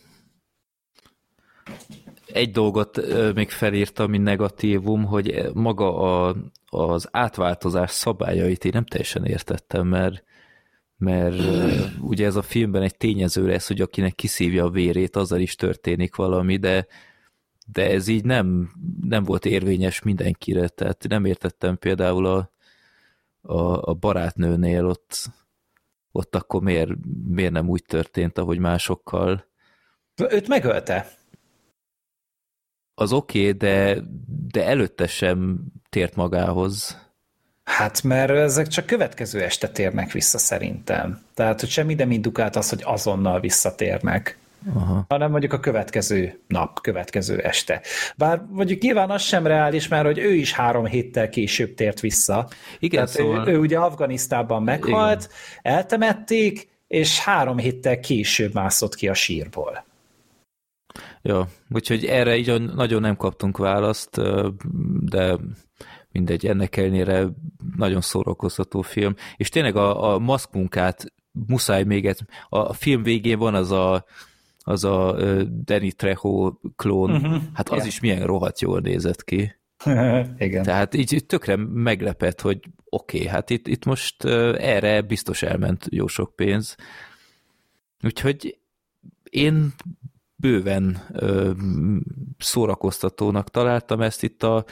Egy 2.34 2.52
dolgot 2.52 3.02
még 3.34 3.50
felírtam, 3.50 4.10
mint 4.10 4.24
negatívum, 4.24 5.06
hogy 5.06 5.50
maga 5.54 5.98
a, 5.98 6.36
az 6.70 7.08
átváltozás 7.12 7.92
szabályait 7.92 8.66
én 8.66 8.72
nem 8.74 8.86
teljesen 8.86 9.26
értettem, 9.26 9.88
mert 9.88 10.24
mert 11.00 11.42
ugye 12.02 12.26
ez 12.26 12.36
a 12.36 12.42
filmben 12.42 12.82
egy 12.82 12.98
tényező 12.98 13.48
lesz, 13.48 13.68
hogy 13.68 13.82
akinek 13.82 14.16
kiszívja 14.16 14.66
a 14.66 14.70
vérét, 14.70 15.16
azzal 15.16 15.40
is 15.40 15.56
történik 15.56 16.16
valami, 16.16 16.58
de, 16.58 16.88
de 17.66 17.90
ez 17.90 18.08
így 18.08 18.24
nem, 18.24 18.72
nem 19.02 19.24
volt 19.24 19.46
érvényes 19.46 20.02
mindenkire, 20.02 20.68
tehát 20.68 21.06
nem 21.08 21.26
értettem 21.26 21.78
például 21.78 22.26
a, 22.26 22.52
a, 23.42 23.90
a 23.90 23.94
barátnőnél 23.94 24.86
ott, 24.86 25.30
ott 26.12 26.36
akkor 26.36 26.62
miért, 26.62 26.92
miért 27.28 27.52
nem 27.52 27.70
úgy 27.70 27.84
történt, 27.88 28.38
ahogy 28.38 28.60
másokkal. 28.60 29.46
Őt 30.30 30.48
megölte? 30.48 31.08
Az 32.94 33.14
oké, 33.14 33.40
okay, 33.40 33.52
de, 33.52 34.04
de 34.48 34.66
előtte 34.66 35.08
sem 35.08 35.64
tért 35.90 36.16
magához. 36.16 36.98
Hát 37.64 38.04
mert 38.04 38.32
ezek 38.32 38.68
csak 38.68 38.86
következő 38.86 39.42
este 39.42 39.70
térnek 39.70 40.12
vissza 40.12 40.38
szerintem. 40.38 41.22
Tehát, 41.34 41.60
hogy 41.60 41.70
semmi 41.70 41.94
nem 41.94 42.12
indukált 42.12 42.56
az, 42.56 42.70
hogy 42.70 42.82
azonnal 42.86 43.40
visszatérnek. 43.40 44.38
Aha. 44.74 45.06
hanem 45.10 45.32
mondjuk 45.32 45.54
a 45.54 45.60
következő 45.60 46.40
nap, 46.48 46.82
következő 46.82 47.38
este. 47.38 47.82
Bár 48.18 48.42
mondjuk 48.50 48.82
nyilván 48.82 49.10
az 49.10 49.22
sem 49.22 49.48
reális, 49.48 49.88
mert 49.88 50.06
hogy 50.06 50.18
ő 50.18 50.34
is 50.34 50.54
három 50.54 50.86
héttel 50.86 51.30
később 51.30 51.74
tért 51.74 52.00
vissza. 52.00 52.48
Igen, 52.80 53.06
Tehát 53.06 53.20
szóval... 53.20 53.48
ő, 53.48 53.52
ő 53.52 53.58
ugye 53.60 53.78
Afganisztánban 53.78 54.64
meghalt, 54.64 55.24
Igen. 55.24 55.76
eltemették, 55.76 56.70
és 56.88 57.20
három 57.20 57.58
héttel 57.58 58.00
később 58.00 58.54
mászott 58.54 58.96
ki 58.96 59.08
a 59.08 59.14
sírból. 59.14 59.86
Ja, 61.22 61.48
úgyhogy 61.70 62.06
erre 62.06 62.38
így 62.38 62.62
nagyon 62.62 63.02
nem 63.02 63.16
kaptunk 63.16 63.58
választ, 63.58 64.22
de 65.00 65.38
mindegy, 66.12 66.48
ennek 66.48 66.78
ellenére 66.78 67.28
nagyon 67.76 68.02
szórakoztató 68.02 68.82
film. 68.82 69.16
És 69.38 69.50
tényleg 69.50 69.76
a, 69.76 70.14
a 70.14 70.20
maszkmunkát 70.20 71.14
muszáj 71.32 71.84
még 71.84 72.06
egy, 72.06 72.22
a 72.50 72.74
film 72.74 73.04
végén 73.04 73.38
van 73.38 73.56
az 73.56 73.72
a 73.72 74.06
az 74.70 74.84
a 74.84 75.14
Danny 75.44 75.92
Trejo 75.96 76.54
klón, 76.76 77.12
uh-huh. 77.12 77.42
hát 77.54 77.70
az 77.70 77.76
yeah. 77.76 77.88
is 77.88 78.00
milyen 78.00 78.26
rohadt 78.26 78.62
jól 78.62 78.80
nézett 78.80 79.24
ki. 79.24 79.56
Igen. 80.38 80.64
Tehát 80.64 80.94
így 80.94 81.26
tökre 81.28 81.56
meglepett, 81.56 82.42
hogy 82.42 82.60
oké, 82.90 83.18
okay, 83.18 83.30
hát 83.30 83.50
itt, 83.50 83.68
itt 83.68 83.86
most 83.86 84.24
erre 84.56 85.02
biztos 85.02 85.42
elment 85.42 85.86
jó 85.90 86.08
sok 86.08 86.36
pénz. 86.36 86.76
Úgyhogy 88.04 88.58
én 89.30 89.74
bőven 90.40 91.02
ö, 91.14 91.52
szórakoztatónak 92.38 93.50
találtam 93.50 94.02
ezt 94.02 94.24
itt 94.24 94.44
a, 94.44 94.66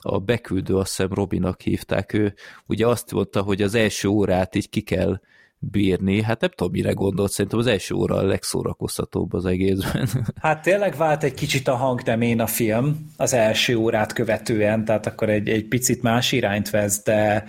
a 0.00 0.18
beküldő, 0.18 0.76
azt 0.76 0.96
hiszem 0.96 1.12
Robinak 1.12 1.60
hívták, 1.60 2.12
ő 2.12 2.34
ugye 2.66 2.86
azt 2.86 3.12
mondta, 3.12 3.42
hogy 3.42 3.62
az 3.62 3.74
első 3.74 4.08
órát 4.08 4.54
így 4.54 4.68
ki 4.68 4.80
kell 4.80 5.20
bírni. 5.58 6.22
Hát 6.22 6.40
nem 6.40 6.50
tudom, 6.50 6.72
mire 6.72 6.92
gondolt, 6.92 7.30
szerintem 7.30 7.58
az 7.58 7.66
első 7.66 7.94
óra 7.94 8.16
a 8.16 8.22
legszórakoztatóbb 8.22 9.32
az 9.32 9.44
egészben. 9.44 10.08
Hát 10.40 10.62
tényleg 10.62 10.96
vált 10.96 11.22
egy 11.22 11.34
kicsit 11.34 11.68
a 11.68 11.76
hangnemén 11.76 12.40
a 12.40 12.46
film 12.46 13.10
az 13.16 13.32
első 13.32 13.76
órát 13.76 14.12
követően, 14.12 14.84
tehát 14.84 15.06
akkor 15.06 15.28
egy, 15.28 15.48
egy 15.48 15.64
picit 15.64 16.02
más 16.02 16.32
irányt 16.32 16.70
vesz, 16.70 17.02
de, 17.02 17.44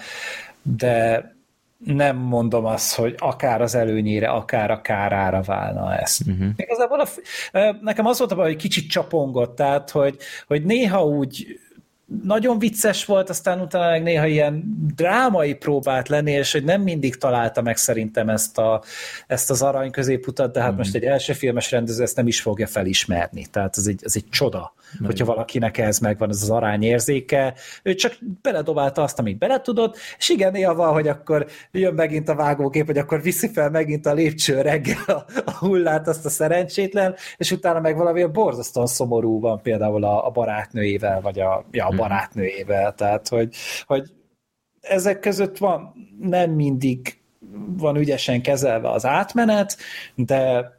de 0.61 1.25
nem 1.83 2.17
mondom 2.17 2.65
azt, 2.65 2.95
hogy 2.95 3.15
akár 3.17 3.61
az 3.61 3.75
előnyére, 3.75 4.27
akár 4.27 4.71
a 4.71 4.81
kárára 4.81 5.41
válna 5.41 5.95
ez. 5.95 6.17
Uh-huh. 6.27 6.47
Igazából 6.55 6.99
a, 6.99 7.07
nekem 7.81 8.05
az 8.05 8.17
volt 8.17 8.31
a 8.31 8.35
baj, 8.35 8.47
hogy 8.47 8.61
kicsit 8.61 8.89
csapongott, 8.89 9.55
tehát 9.55 9.89
hogy, 9.89 10.17
hogy 10.47 10.63
néha 10.63 11.05
úgy 11.05 11.59
nagyon 12.23 12.59
vicces 12.59 13.05
volt, 13.05 13.29
aztán 13.29 13.61
utána 13.61 13.89
meg 13.89 14.03
néha 14.03 14.25
ilyen 14.25 14.63
drámai 14.95 15.53
próbált 15.53 16.07
lenni, 16.07 16.31
és 16.31 16.51
hogy 16.51 16.63
nem 16.63 16.81
mindig 16.81 17.15
találta 17.15 17.61
meg 17.61 17.77
szerintem 17.77 18.29
ezt, 18.29 18.57
a, 18.57 18.83
ezt 19.27 19.49
az 19.49 19.61
arany 19.61 19.91
középutat, 19.91 20.53
de 20.53 20.61
hát 20.61 20.73
mm. 20.73 20.75
most 20.75 20.95
egy 20.95 21.03
első 21.03 21.33
filmes 21.33 21.71
rendező 21.71 22.03
ezt 22.03 22.15
nem 22.15 22.27
is 22.27 22.41
fogja 22.41 22.67
felismerni. 22.67 23.45
Tehát 23.45 23.77
ez 23.77 23.85
egy, 23.85 24.01
ez 24.03 24.15
egy 24.15 24.29
csoda, 24.29 24.73
Nagyon. 24.91 25.05
hogyha 25.07 25.25
valakinek 25.25 25.77
ez 25.77 25.99
megvan, 25.99 26.29
ez 26.29 26.41
az 26.41 26.49
arányérzéke. 26.49 27.53
Ő 27.83 27.93
csak 27.93 28.17
beledobálta 28.41 29.01
azt, 29.01 29.19
amit 29.19 29.37
bele 29.37 29.61
tudott, 29.61 29.97
és 30.17 30.29
igen, 30.29 30.51
néha 30.51 30.75
van, 30.75 30.93
hogy 30.93 31.07
akkor 31.07 31.45
jön 31.71 31.93
megint 31.93 32.29
a 32.29 32.35
vágókép, 32.35 32.85
hogy 32.85 32.97
akkor 32.97 33.21
viszi 33.21 33.47
fel 33.47 33.69
megint 33.69 34.05
a 34.05 34.13
lépcső 34.13 34.61
reggel 34.61 35.03
a, 35.07 35.25
a 35.45 35.57
hullát, 35.57 36.07
azt 36.07 36.25
a 36.25 36.29
szerencsétlen, 36.29 37.15
és 37.37 37.51
utána 37.51 37.79
meg 37.79 37.97
valami 37.97 38.25
borzasztóan 38.25 38.87
szomorú 38.87 39.39
van 39.39 39.61
például 39.61 40.03
a, 40.03 40.27
a 40.27 40.29
barátnőjével, 40.29 41.21
vagy 41.21 41.39
a, 41.39 41.65
ja, 41.71 41.85
a 41.85 41.95
barátnőjével, 41.95 42.93
tehát 42.93 43.27
hogy, 43.27 43.55
hogy 43.85 44.11
ezek 44.81 45.19
között 45.19 45.57
van 45.57 45.93
nem 46.19 46.51
mindig 46.51 47.19
van 47.77 47.95
ügyesen 47.95 48.41
kezelve 48.41 48.89
az 48.89 49.05
átmenet, 49.05 49.77
de 50.15 50.71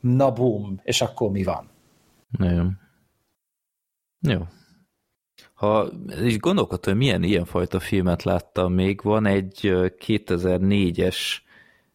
na 0.00 0.32
bum, 0.32 0.80
és 0.82 1.00
akkor 1.00 1.30
mi 1.30 1.42
van? 1.42 1.70
Nagyon. 2.30 2.78
Jó. 4.20 4.46
Ha 5.54 5.86
és 6.20 6.38
gondolkodtam, 6.38 6.92
hogy 6.92 7.02
milyen 7.02 7.22
ilyenfajta 7.22 7.80
filmet 7.80 8.22
láttam 8.22 8.72
még, 8.72 9.02
van 9.02 9.26
egy 9.26 9.58
2004-es 10.06 11.16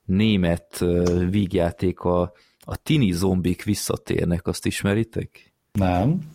német 0.06 0.86
vígjáték, 1.30 2.00
a, 2.00 2.34
a 2.60 2.76
Tini 2.76 3.12
zombik 3.12 3.64
visszatérnek, 3.64 4.48
azt 4.48 4.66
ismeritek? 4.66 5.54
Nem 5.72 6.34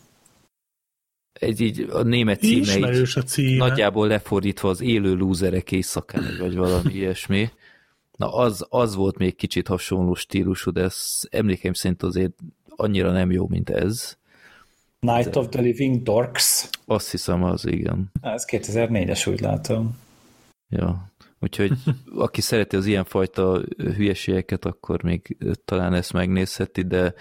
egy 1.41 1.60
így 1.60 1.86
a 1.91 2.02
német 2.02 2.41
címe 2.41 2.92
így 2.92 3.08
a 3.15 3.23
címe. 3.23 3.67
nagyjából 3.67 4.07
lefordítva 4.07 4.68
az 4.68 4.81
élő 4.81 5.15
lúzerek 5.15 5.73
éjszakán, 5.73 6.36
vagy 6.39 6.57
valami 6.57 6.92
ilyesmi. 6.99 7.50
Na 8.17 8.34
az, 8.34 8.67
az 8.68 8.94
volt 8.94 9.18
még 9.18 9.36
kicsit 9.36 9.67
hasonló 9.67 10.15
stílusú, 10.15 10.70
de 10.70 10.81
ez 10.81 11.20
emlékeim 11.31 11.73
szerint 11.73 12.02
azért 12.02 12.33
annyira 12.76 13.12
nem 13.12 13.31
jó, 13.31 13.49
mint 13.49 13.70
ez. 13.70 14.17
Night 15.01 15.36
of 15.36 15.49
the 15.49 15.60
Living 15.60 16.02
Dorks. 16.02 16.68
Azt 16.85 17.10
hiszem 17.10 17.43
az, 17.43 17.67
igen. 17.67 18.10
Ez 18.20 18.44
2004-es, 18.51 19.31
úgy 19.31 19.41
látom. 19.41 19.99
Ja, 20.68 21.12
úgyhogy 21.41 21.73
aki 22.15 22.41
szereti 22.41 22.77
az 22.77 22.86
ilyenfajta 22.86 23.62
hülyeségeket, 23.77 24.65
akkor 24.65 25.02
még 25.02 25.36
talán 25.65 25.94
ezt 25.94 26.12
megnézheti, 26.12 26.83
de 26.83 27.15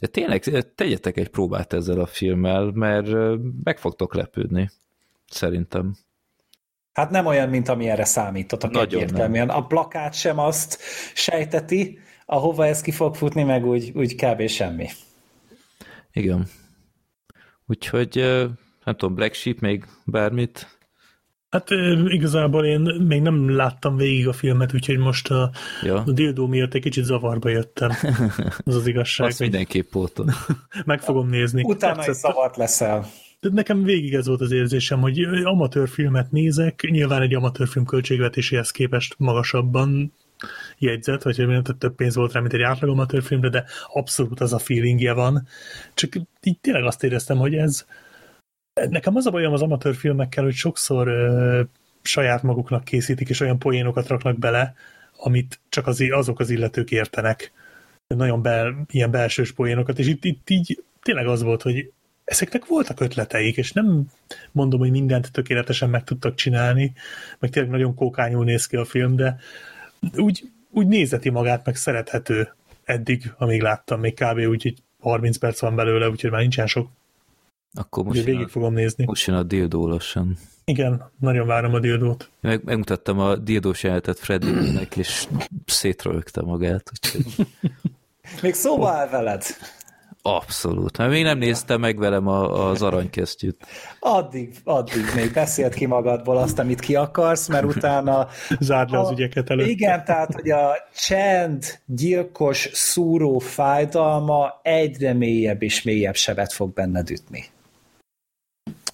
de 0.00 0.06
tényleg, 0.06 0.42
tegyetek 0.74 1.16
egy 1.16 1.28
próbát 1.28 1.72
ezzel 1.72 2.00
a 2.00 2.06
filmmel, 2.06 2.70
mert 2.74 3.38
meg 3.64 3.78
fogtok 3.78 4.14
lepődni, 4.14 4.70
szerintem. 5.30 5.96
Hát 6.92 7.10
nem 7.10 7.26
olyan, 7.26 7.48
mint 7.48 7.68
ami 7.68 7.88
erre 7.88 8.04
számítottak 8.04 8.70
Nagyon 8.70 9.02
egyértelműen. 9.02 9.46
Nem. 9.46 9.56
A 9.56 9.66
plakát 9.66 10.14
sem 10.14 10.38
azt 10.38 10.80
sejteti, 11.14 11.98
ahova 12.26 12.66
ez 12.66 12.80
ki 12.80 12.90
fog 12.90 13.14
futni, 13.14 13.42
meg 13.42 13.66
úgy, 13.66 13.92
úgy 13.94 14.14
kb. 14.14 14.46
semmi. 14.46 14.88
Igen. 16.12 16.48
Úgyhogy 17.66 18.16
nem 18.84 18.96
tudom, 18.96 19.14
Black 19.14 19.34
Sheep 19.34 19.58
még 19.58 19.86
bármit 20.04 20.76
Hát 21.50 21.70
igazából 22.06 22.64
én 22.64 22.80
még 22.80 23.22
nem 23.22 23.56
láttam 23.56 23.96
végig 23.96 24.28
a 24.28 24.32
filmet, 24.32 24.74
úgyhogy 24.74 24.98
most 24.98 25.30
a, 25.30 25.50
ja. 25.82 26.02
a 26.06 26.10
dildó 26.12 26.46
miatt 26.46 26.74
egy 26.74 26.82
kicsit 26.82 27.04
zavarba 27.04 27.48
jöttem. 27.48 27.90
Az 28.64 28.74
az 28.74 28.86
igazság. 28.86 29.26
Azt 29.26 29.40
mindenképp 29.40 29.90
pótol. 29.90 30.26
Meg 30.84 31.00
fogom 31.00 31.28
nézni. 31.28 31.62
Utána 31.62 32.02
egy 32.02 32.14
zavart 32.14 32.56
leszel. 32.56 33.06
De 33.40 33.48
nekem 33.52 33.82
végig 33.82 34.14
ez 34.14 34.26
volt 34.26 34.40
az 34.40 34.52
érzésem, 34.52 35.00
hogy 35.00 35.20
amatőr 35.44 35.88
filmet 35.88 36.30
nézek, 36.30 36.86
nyilván 36.90 37.22
egy 37.22 37.34
amatőr 37.34 37.68
film 37.68 37.84
költségvetéséhez 37.84 38.70
képest 38.70 39.14
magasabban 39.18 40.12
jegyzet, 40.78 41.22
vagy 41.22 41.36
hogy 41.36 41.76
több 41.78 41.94
pénz 41.94 42.14
volt 42.14 42.32
rá, 42.32 42.40
mint 42.40 42.52
egy 42.52 42.62
átlag 42.62 42.90
amatőr 42.90 43.22
filmre, 43.22 43.48
de 43.48 43.64
abszolút 43.92 44.40
az 44.40 44.52
a 44.52 44.58
feelingje 44.58 45.12
van. 45.12 45.46
Csak 45.94 46.14
így 46.42 46.58
tényleg 46.60 46.84
azt 46.84 47.04
éreztem, 47.04 47.36
hogy 47.36 47.54
ez, 47.54 47.86
Nekem 48.90 49.16
az 49.16 49.26
a 49.26 49.30
bajom 49.30 49.52
az 49.52 49.62
amatőr 49.62 49.94
filmekkel, 49.94 50.44
hogy 50.44 50.54
sokszor 50.54 51.08
ö, 51.08 51.62
saját 52.02 52.42
maguknak 52.42 52.84
készítik, 52.84 53.28
és 53.28 53.40
olyan 53.40 53.58
poénokat 53.58 54.08
raknak 54.08 54.38
bele, 54.38 54.74
amit 55.16 55.60
csak 55.68 55.86
az, 55.86 56.04
azok 56.10 56.40
az 56.40 56.50
illetők 56.50 56.90
értenek. 56.90 57.52
Nagyon 58.06 58.42
bel, 58.42 58.84
ilyen 58.90 59.10
belsős 59.10 59.52
poénokat, 59.52 59.98
és 59.98 60.06
itt, 60.06 60.24
itt 60.24 60.50
így 60.50 60.82
tényleg 61.02 61.26
az 61.26 61.42
volt, 61.42 61.62
hogy 61.62 61.92
ezeknek 62.24 62.66
voltak 62.66 63.00
ötleteik, 63.00 63.56
és 63.56 63.72
nem 63.72 64.04
mondom, 64.52 64.80
hogy 64.80 64.90
mindent 64.90 65.32
tökéletesen 65.32 65.90
meg 65.90 66.04
tudtak 66.04 66.34
csinálni, 66.34 66.92
meg 67.38 67.50
tényleg 67.50 67.72
nagyon 67.72 67.94
kókányul 67.94 68.44
néz 68.44 68.66
ki 68.66 68.76
a 68.76 68.84
film, 68.84 69.16
de 69.16 69.36
úgy, 70.16 70.50
úgy 70.70 70.86
nézeti 70.86 71.30
magát, 71.30 71.66
meg 71.66 71.76
szerethető 71.76 72.54
eddig, 72.84 73.32
amíg 73.38 73.62
láttam, 73.62 74.00
még 74.00 74.14
kb. 74.14 74.38
úgy, 74.38 74.62
hogy 74.62 74.74
30 75.00 75.36
perc 75.36 75.60
van 75.60 75.74
belőle, 75.74 76.08
úgyhogy 76.08 76.30
már 76.30 76.40
nincsen 76.40 76.66
sok. 76.66 76.88
Akkor 77.74 78.04
most, 78.04 78.24
végig 78.24 78.40
jön, 78.40 78.48
fogom 78.48 78.72
nézni. 78.72 79.04
a, 79.04 79.06
most 79.06 79.26
jön 79.26 79.36
a 79.36 79.42
dildó 79.42 79.86
lassan. 79.86 80.36
Igen, 80.64 81.10
nagyon 81.20 81.46
várom 81.46 81.74
a 81.74 81.78
dildót. 81.78 82.30
Meg, 82.40 82.64
megmutattam 82.64 83.18
a 83.18 83.36
dildós 83.36 83.82
jelenetet 83.82 84.18
Freddynek, 84.18 84.96
és 84.96 85.28
szétrölögte 85.66 86.42
magát, 86.42 86.90
úgyhogy 86.92 87.46
Még 88.42 88.54
szóba 88.54 88.90
áll 88.90 89.08
veled. 89.08 89.42
Abszolút. 90.34 90.98
Mert 90.98 91.10
még 91.10 91.22
nem 91.22 91.38
néztem 91.38 91.80
meg 91.80 91.98
velem 91.98 92.26
a, 92.26 92.68
az 92.68 92.82
aranykesztyűt. 92.82 93.66
Addig, 94.00 94.54
addig 94.64 95.02
még 95.14 95.32
beszélt 95.32 95.74
ki 95.74 95.86
magadból 95.86 96.36
azt, 96.36 96.58
amit 96.58 96.80
ki 96.80 96.94
akarsz, 96.94 97.48
mert 97.48 97.64
utána... 97.64 98.28
Zárd 98.60 98.90
le 98.90 98.98
az 98.98 99.08
a- 99.08 99.12
ügyeket 99.12 99.50
előtt. 99.50 99.66
Igen, 99.66 100.04
tehát, 100.04 100.34
hogy 100.34 100.50
a 100.50 100.72
csend, 100.94 101.64
gyilkos, 101.86 102.68
szúró 102.72 103.38
fájdalma 103.38 104.60
egyre 104.62 105.12
mélyebb 105.12 105.62
és 105.62 105.82
mélyebb 105.82 106.14
sebet 106.14 106.52
fog 106.52 106.72
benned 106.72 107.10
ütni. 107.10 107.44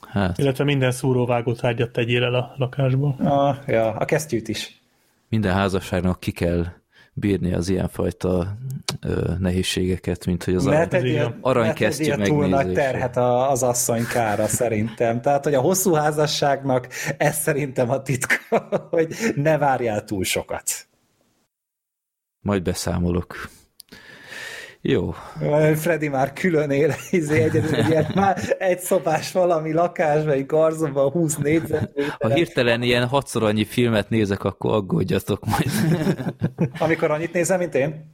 Hát, 0.08 0.38
Illetve 0.38 0.64
minden 0.64 0.90
szúróvágó 0.90 1.52
tárgyat 1.52 1.90
tegyél 1.90 2.24
el 2.24 2.34
a 2.34 2.54
lakásból. 2.56 3.16
Ah, 3.18 3.56
ja, 3.66 3.92
a 3.92 4.04
kesztyűt 4.04 4.48
is. 4.48 4.80
minden 5.28 5.52
házasságnak 5.52 6.20
ki 6.20 6.30
kell 6.30 6.66
bírni 7.12 7.52
az 7.52 7.68
ilyenfajta 7.68 8.56
ö, 9.00 9.32
nehézségeket, 9.38 10.26
mint 10.26 10.44
hogy 10.44 10.54
az 10.54 10.64
Ne 10.64 10.76
arany... 10.80 11.04
igen. 11.04 11.38
Aranykesztyű 11.40 12.04
tegyél 12.04 12.24
túl 12.26 12.48
nagy 12.48 12.72
terhet 12.72 13.16
a- 13.16 13.50
az 13.50 13.62
asszonykára 13.62 14.46
szerintem. 14.46 15.20
Tehát, 15.20 15.44
hogy 15.44 15.54
a 15.54 15.60
hosszú 15.60 15.92
házasságnak 15.92 16.88
ez 17.16 17.36
szerintem 17.36 17.90
a 17.90 18.02
titka, 18.02 18.36
hogy 18.90 19.14
ne 19.34 19.58
várjál 19.58 20.04
túl 20.04 20.24
sokat. 20.24 20.70
Majd 22.40 22.62
beszámolok. 22.62 23.48
Jó, 24.84 25.14
Freddy 25.74 26.08
már 26.08 26.32
külön 26.32 26.70
él, 26.70 26.94
izé 27.10 27.42
egyedül 27.42 27.74
egy, 27.74 27.88
ilyen, 27.88 28.12
már 28.14 28.38
egy 28.58 28.78
szobás 28.78 29.32
valami 29.32 29.72
lakásban, 29.72 30.32
egy 30.32 30.46
garzonban 30.46 31.10
20 31.10 31.34
ha 31.34 31.42
négyzetméter. 31.42 32.32
hirtelen 32.32 32.82
ilyen 32.82 33.06
hatszor 33.06 33.42
annyi 33.42 33.64
filmet 33.64 34.08
nézek, 34.10 34.44
akkor 34.44 34.74
aggódjatok 34.74 35.44
majd. 35.46 35.70
Amikor 36.78 37.10
annyit 37.10 37.32
nézem, 37.32 37.58
mint 37.58 37.74
én? 37.74 38.11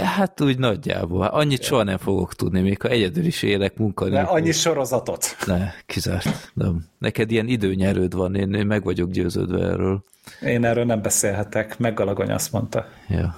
Hát 0.00 0.40
úgy 0.40 0.58
nagyjából. 0.58 1.22
Hát 1.22 1.32
Annyit 1.32 1.62
soha 1.62 1.82
nem 1.82 1.98
fogok 1.98 2.34
tudni, 2.34 2.60
még 2.60 2.80
ha 2.82 2.88
egyedül 2.88 3.24
is 3.24 3.42
élek 3.42 3.76
munka 3.76 4.04
De 4.04 4.10
nélkül. 4.10 4.34
annyi 4.34 4.52
sorozatot. 4.52 5.36
Ne, 5.46 5.70
kizárt. 5.86 6.50
Nem. 6.54 6.84
Neked 6.98 7.30
ilyen 7.30 7.46
időnyerőd 7.48 8.14
van, 8.14 8.34
én, 8.34 8.54
én 8.54 8.66
meg 8.66 8.82
vagyok 8.84 9.10
győződve 9.10 9.64
erről. 9.66 10.04
Én 10.40 10.64
erről 10.64 10.84
nem 10.84 11.02
beszélhetek, 11.02 11.78
meggalagony 11.78 12.30
azt 12.30 12.52
mondta. 12.52 12.86
Ja. 13.08 13.34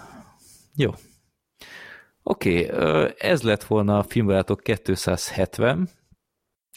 Jó. 0.77 0.91
Oké, 2.23 2.71
okay, 2.71 3.15
ez 3.19 3.43
lett 3.43 3.65
volna 3.65 3.99
a 3.99 4.03
filmbarátok 4.03 4.61
270. 4.61 5.89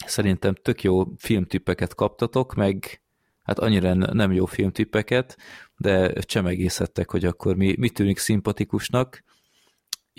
Szerintem 0.06 0.54
tök 0.62 0.84
jó 0.84 1.04
filmtippeket 1.18 1.96
kaptatok, 1.96 2.54
meg 2.54 3.02
hát 3.44 3.60
annyira 3.60 3.94
nem 3.94 4.32
jó 4.32 4.46
filmtippeket, 4.46 5.38
de 5.78 6.14
csemegészhettek, 6.14 7.12
hogy 7.12 7.26
akkor 7.26 7.56
mi, 7.56 7.76
mi 7.78 7.90
tűnik 7.90 8.18
szimpatikusnak. 8.18 9.24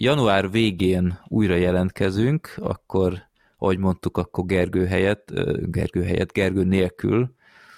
Január 0.00 0.50
végén 0.50 1.18
újra 1.28 1.54
jelentkezünk, 1.54 2.54
akkor, 2.56 3.12
ahogy 3.58 3.78
mondtuk, 3.78 4.16
akkor 4.16 4.44
Gergő 4.44 4.86
helyett, 4.86 5.32
Gergő 5.62 6.02
helyett, 6.02 6.32
Gergő 6.32 6.64
nélkül, 6.64 7.34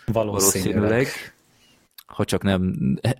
Valószínűleg. 0.06 0.74
valószínűleg, 0.74 1.06
ha 2.06 2.24
csak 2.24 2.42
nem, 2.42 2.74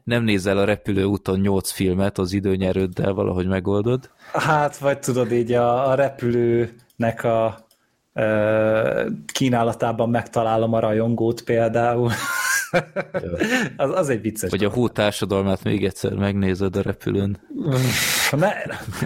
nem 0.04 0.22
nézel 0.22 0.58
a 0.58 0.64
repülőúton 0.64 1.40
8 1.40 1.70
filmet, 1.70 2.18
az 2.18 2.32
időnyerőddel 2.32 3.12
valahogy 3.12 3.46
megoldod. 3.46 4.10
Hát, 4.32 4.76
vagy 4.76 4.98
tudod 4.98 5.32
így 5.32 5.52
a, 5.52 5.88
a 5.90 5.94
repülőnek 5.94 7.24
a 7.24 7.66
ö, 8.14 9.06
kínálatában 9.32 10.10
megtalálom 10.10 10.72
a 10.72 10.80
rajongót 10.80 11.42
például. 11.42 12.10
az, 13.76 13.90
az 13.90 14.08
egy 14.08 14.20
vicces. 14.20 14.50
Vagy 14.50 14.64
a 14.64 14.70
hú 14.70 14.88
társadalmát 14.88 15.62
még 15.62 15.84
egyszer 15.84 16.12
megnézed 16.12 16.76
a 16.76 16.82
repülőn. 16.82 17.40
Ne, 18.30 18.52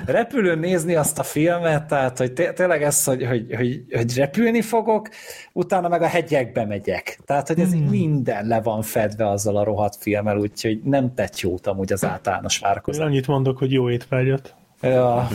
repülőn 0.07 0.59
nézni 0.59 0.95
azt 0.95 1.19
a 1.19 1.23
filmet, 1.23 1.87
tehát 1.87 2.19
hogy 2.19 2.33
té- 2.33 2.55
tényleg 2.55 2.83
ez, 2.83 3.05
hogy, 3.05 3.27
hogy, 3.27 3.55
hogy, 3.57 3.85
hogy 3.91 4.17
repülni 4.17 4.61
fogok, 4.61 5.09
utána 5.53 5.89
meg 5.89 6.03
a 6.03 6.07
hegyekbe 6.07 6.65
megyek. 6.65 7.19
Tehát, 7.25 7.49
hogy 7.49 7.61
ez 7.61 7.73
hmm. 7.73 7.85
minden 7.85 8.47
le 8.47 8.61
van 8.61 8.83
fedve 8.83 9.29
azzal 9.29 9.57
a 9.57 9.65
rohadt 9.65 9.97
filmmel, 9.97 10.39
úgyhogy 10.39 10.83
nem 10.83 11.15
tett 11.15 11.41
jót 11.41 11.67
amúgy 11.67 11.93
az 11.93 12.05
általános 12.05 12.57
Én 12.61 12.69
várakozás. 12.69 13.07
annyit 13.07 13.27
mondok, 13.27 13.59
hogy 13.59 13.73
jó 13.73 13.91
étvágyat. 13.91 14.55
Ja, 14.81 15.29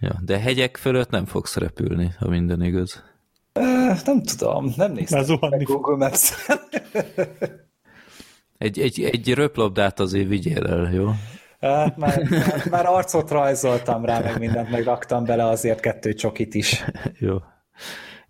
Ja, 0.00 0.20
de 0.24 0.38
hegyek 0.38 0.76
fölött 0.76 1.10
nem 1.10 1.24
fogsz 1.24 1.56
repülni, 1.56 2.14
ha 2.18 2.28
minden 2.28 2.62
igaz. 2.62 3.02
Nem 4.04 4.22
tudom, 4.22 4.72
nem 4.76 4.92
néztem 4.92 5.38
meg. 5.40 5.62
Google 5.62 5.96
maps 5.96 6.32
Egy, 8.58 8.78
egy, 8.80 9.02
egy 9.02 9.34
röplabdát 9.34 10.00
azért 10.00 10.28
vigyél 10.28 10.66
el, 10.66 10.92
jó? 10.92 11.10
Hát 11.60 11.96
már, 11.96 12.22
már, 12.30 12.66
már 12.70 12.86
arcot 12.86 13.30
rajzoltam 13.30 14.04
rá, 14.04 14.20
meg 14.20 14.38
mindent 14.38 14.70
megraktam 14.70 15.24
bele, 15.24 15.44
azért 15.44 15.80
kettő 15.80 16.14
csokit 16.14 16.54
is. 16.54 16.84
Jó. 17.18 17.36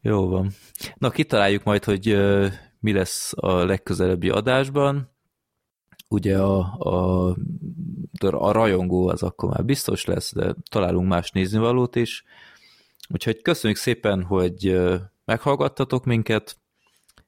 Jó 0.00 0.28
van. 0.28 0.50
Na, 0.94 1.10
kitaláljuk 1.10 1.64
majd, 1.64 1.84
hogy 1.84 2.16
mi 2.80 2.92
lesz 2.92 3.32
a 3.36 3.64
legközelebbi 3.64 4.28
adásban. 4.28 5.14
Ugye 6.08 6.38
a, 6.38 6.58
a, 6.78 7.36
a 8.20 8.52
rajongó 8.52 9.08
az 9.08 9.22
akkor 9.22 9.48
már 9.48 9.64
biztos 9.64 10.04
lesz, 10.04 10.34
de 10.34 10.54
találunk 10.70 11.08
más 11.08 11.30
néznivalót 11.30 11.96
is. 11.96 12.24
Úgyhogy 13.08 13.42
köszönjük 13.42 13.78
szépen, 13.78 14.22
hogy 14.22 14.80
meghallgattatok 15.26 16.04
minket. 16.04 16.56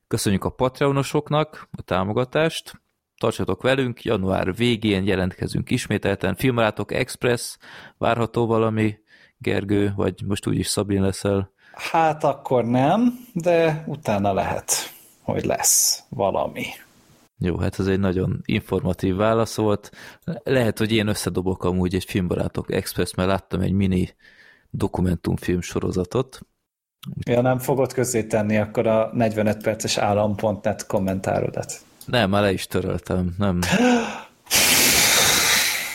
Köszönjük 0.07 0.45
a 0.45 0.51
Patreonosoknak 0.51 1.69
a 1.71 1.83
támogatást. 1.83 2.81
Tartsatok 3.17 3.63
velünk, 3.63 4.03
január 4.05 4.55
végén 4.55 5.07
jelentkezünk 5.07 5.71
ismételten. 5.71 6.35
Filmbarátok 6.35 6.93
Express, 6.93 7.57
várható 7.97 8.47
valami, 8.47 8.99
Gergő, 9.39 9.93
vagy 9.97 10.23
most 10.27 10.47
úgyis 10.47 10.67
Szabin 10.67 11.03
leszel. 11.03 11.53
Hát 11.73 12.25
akkor 12.25 12.65
nem, 12.65 13.19
de 13.33 13.85
utána 13.87 14.33
lehet, 14.33 14.73
hogy 15.23 15.45
lesz 15.45 16.03
valami. 16.09 16.65
Jó, 17.39 17.59
hát 17.59 17.79
ez 17.79 17.87
egy 17.87 18.01
nagyon 18.01 18.41
informatív 18.45 19.17
válasz 19.17 19.57
volt. 19.57 19.91
Lehet, 20.43 20.79
hogy 20.79 20.93
én 20.93 21.07
összedobok 21.07 21.65
amúgy 21.65 21.95
egy 21.95 22.05
filmbarátok 22.05 22.73
Express, 22.73 23.15
mert 23.15 23.29
láttam 23.29 23.61
egy 23.61 23.73
mini 23.73 24.15
dokumentumfilm 24.71 25.61
sorozatot. 25.61 26.41
Ja, 27.27 27.41
nem 27.41 27.59
fogod 27.59 27.93
közzé 27.93 28.25
tenni 28.25 28.57
akkor 28.57 28.87
a 28.87 29.11
45 29.13 29.63
perces 29.63 29.97
állam.net 29.97 30.87
kommentárodat. 30.87 31.81
Nem, 32.07 32.31
már 32.31 32.43
le 32.43 32.53
is 32.53 32.67
töröltem, 32.67 33.35
nem. 33.39 33.61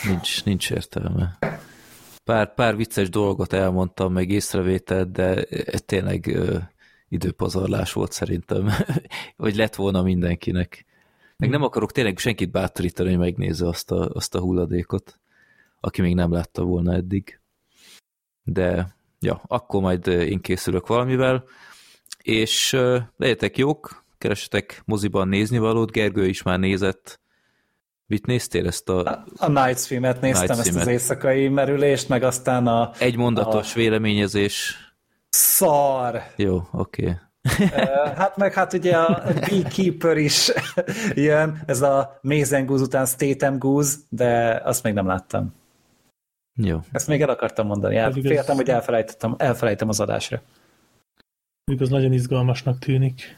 Nincs, 0.04 0.44
nincs 0.44 0.70
értelme. 0.70 1.38
Pár, 2.24 2.54
pár 2.54 2.76
vicces 2.76 3.08
dolgot 3.08 3.52
elmondtam, 3.52 4.12
meg 4.12 4.30
észrevételt, 4.30 5.10
de 5.10 5.42
ez 5.44 5.82
tényleg 5.86 6.26
ö, 6.26 6.58
időpazarlás 7.08 7.92
volt 7.92 8.12
szerintem, 8.12 8.70
hogy 9.36 9.56
lett 9.56 9.74
volna 9.74 10.02
mindenkinek. 10.02 10.84
Meg 11.36 11.50
nem 11.50 11.62
akarok 11.62 11.92
tényleg 11.92 12.18
senkit 12.18 12.50
bátorítani, 12.50 13.08
hogy 13.08 13.18
megnézze 13.18 13.66
azt 13.66 13.90
a, 13.90 14.08
azt 14.12 14.34
a 14.34 14.40
hulladékot, 14.40 15.20
aki 15.80 16.02
még 16.02 16.14
nem 16.14 16.32
látta 16.32 16.62
volna 16.62 16.94
eddig. 16.94 17.40
De 18.42 18.93
ja, 19.24 19.42
akkor 19.46 19.80
majd 19.80 20.06
én 20.06 20.40
készülök 20.40 20.86
valamivel, 20.86 21.44
és 22.22 22.76
legyetek 23.16 23.58
jók, 23.58 24.04
keresetek 24.18 24.82
moziban 24.84 25.28
nézni 25.28 25.58
valót, 25.58 25.90
Gergő 25.90 26.26
is 26.26 26.42
már 26.42 26.58
nézett. 26.58 27.20
Mit 28.06 28.26
néztél 28.26 28.66
ezt 28.66 28.88
a 28.88 29.24
A 29.36 29.48
Nights 29.48 29.80
filmet 29.80 30.20
néztem, 30.20 30.56
Nights 30.56 30.66
ezt 30.66 30.76
az 30.76 30.86
éjszakai 30.86 31.48
merülést, 31.48 32.08
meg 32.08 32.22
aztán 32.22 32.66
a 32.66 32.90
egymondatos 32.98 33.74
véleményezés? 33.74 34.76
szar. 35.34 36.22
Jó, 36.36 36.62
oké. 36.72 37.18
Ö, 37.58 37.84
Hát 38.16 38.36
meg 38.36 38.52
hát 38.52 38.72
ugye 38.72 38.96
a 38.96 39.22
Beekeeper 39.48 40.16
is 40.16 40.52
jön, 41.14 41.62
ez 41.66 41.82
a 41.82 42.18
Mézen 42.20 42.66
Goose 42.66 42.82
után 42.84 43.06
Statham 43.06 43.58
Goose, 43.58 43.96
de 44.08 44.60
azt 44.64 44.82
még 44.82 44.92
nem 44.92 45.06
láttam. 45.06 45.54
Jó. 46.56 46.80
Ezt 46.92 47.06
még 47.08 47.22
el 47.22 47.28
akartam 47.28 47.66
mondani. 47.66 47.96
El, 47.96 48.08
Pedig 48.08 48.24
ez- 48.24 48.30
féltem, 48.30 48.56
hogy 48.56 48.68
elfelejtettem, 48.68 49.34
elfelejtem 49.38 49.88
az 49.88 50.00
adásra. 50.00 50.42
Ez 51.78 51.88
nagyon 51.88 52.12
izgalmasnak 52.12 52.78
tűnik. 52.78 53.36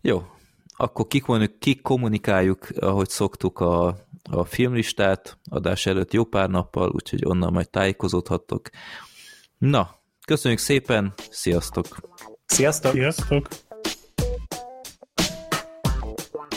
Jó. 0.00 0.22
Akkor 0.76 1.06
kikommunik- 1.06 1.58
kikommunikáljuk, 1.58 2.68
ahogy 2.80 3.08
szoktuk 3.08 3.60
a, 3.60 3.86
a 4.30 4.44
filmlistát 4.44 5.38
adás 5.50 5.86
előtt 5.86 6.12
jó 6.12 6.24
pár 6.24 6.48
nappal, 6.50 6.90
úgyhogy 6.94 7.24
onnan 7.24 7.52
majd 7.52 7.70
tájékozódhattok. 7.70 8.68
Na, 9.58 9.90
köszönjük 10.26 10.60
szépen, 10.60 11.12
sziasztok! 11.30 11.86
Sziasztok! 12.46 12.92
Sziasztok! 12.92 13.48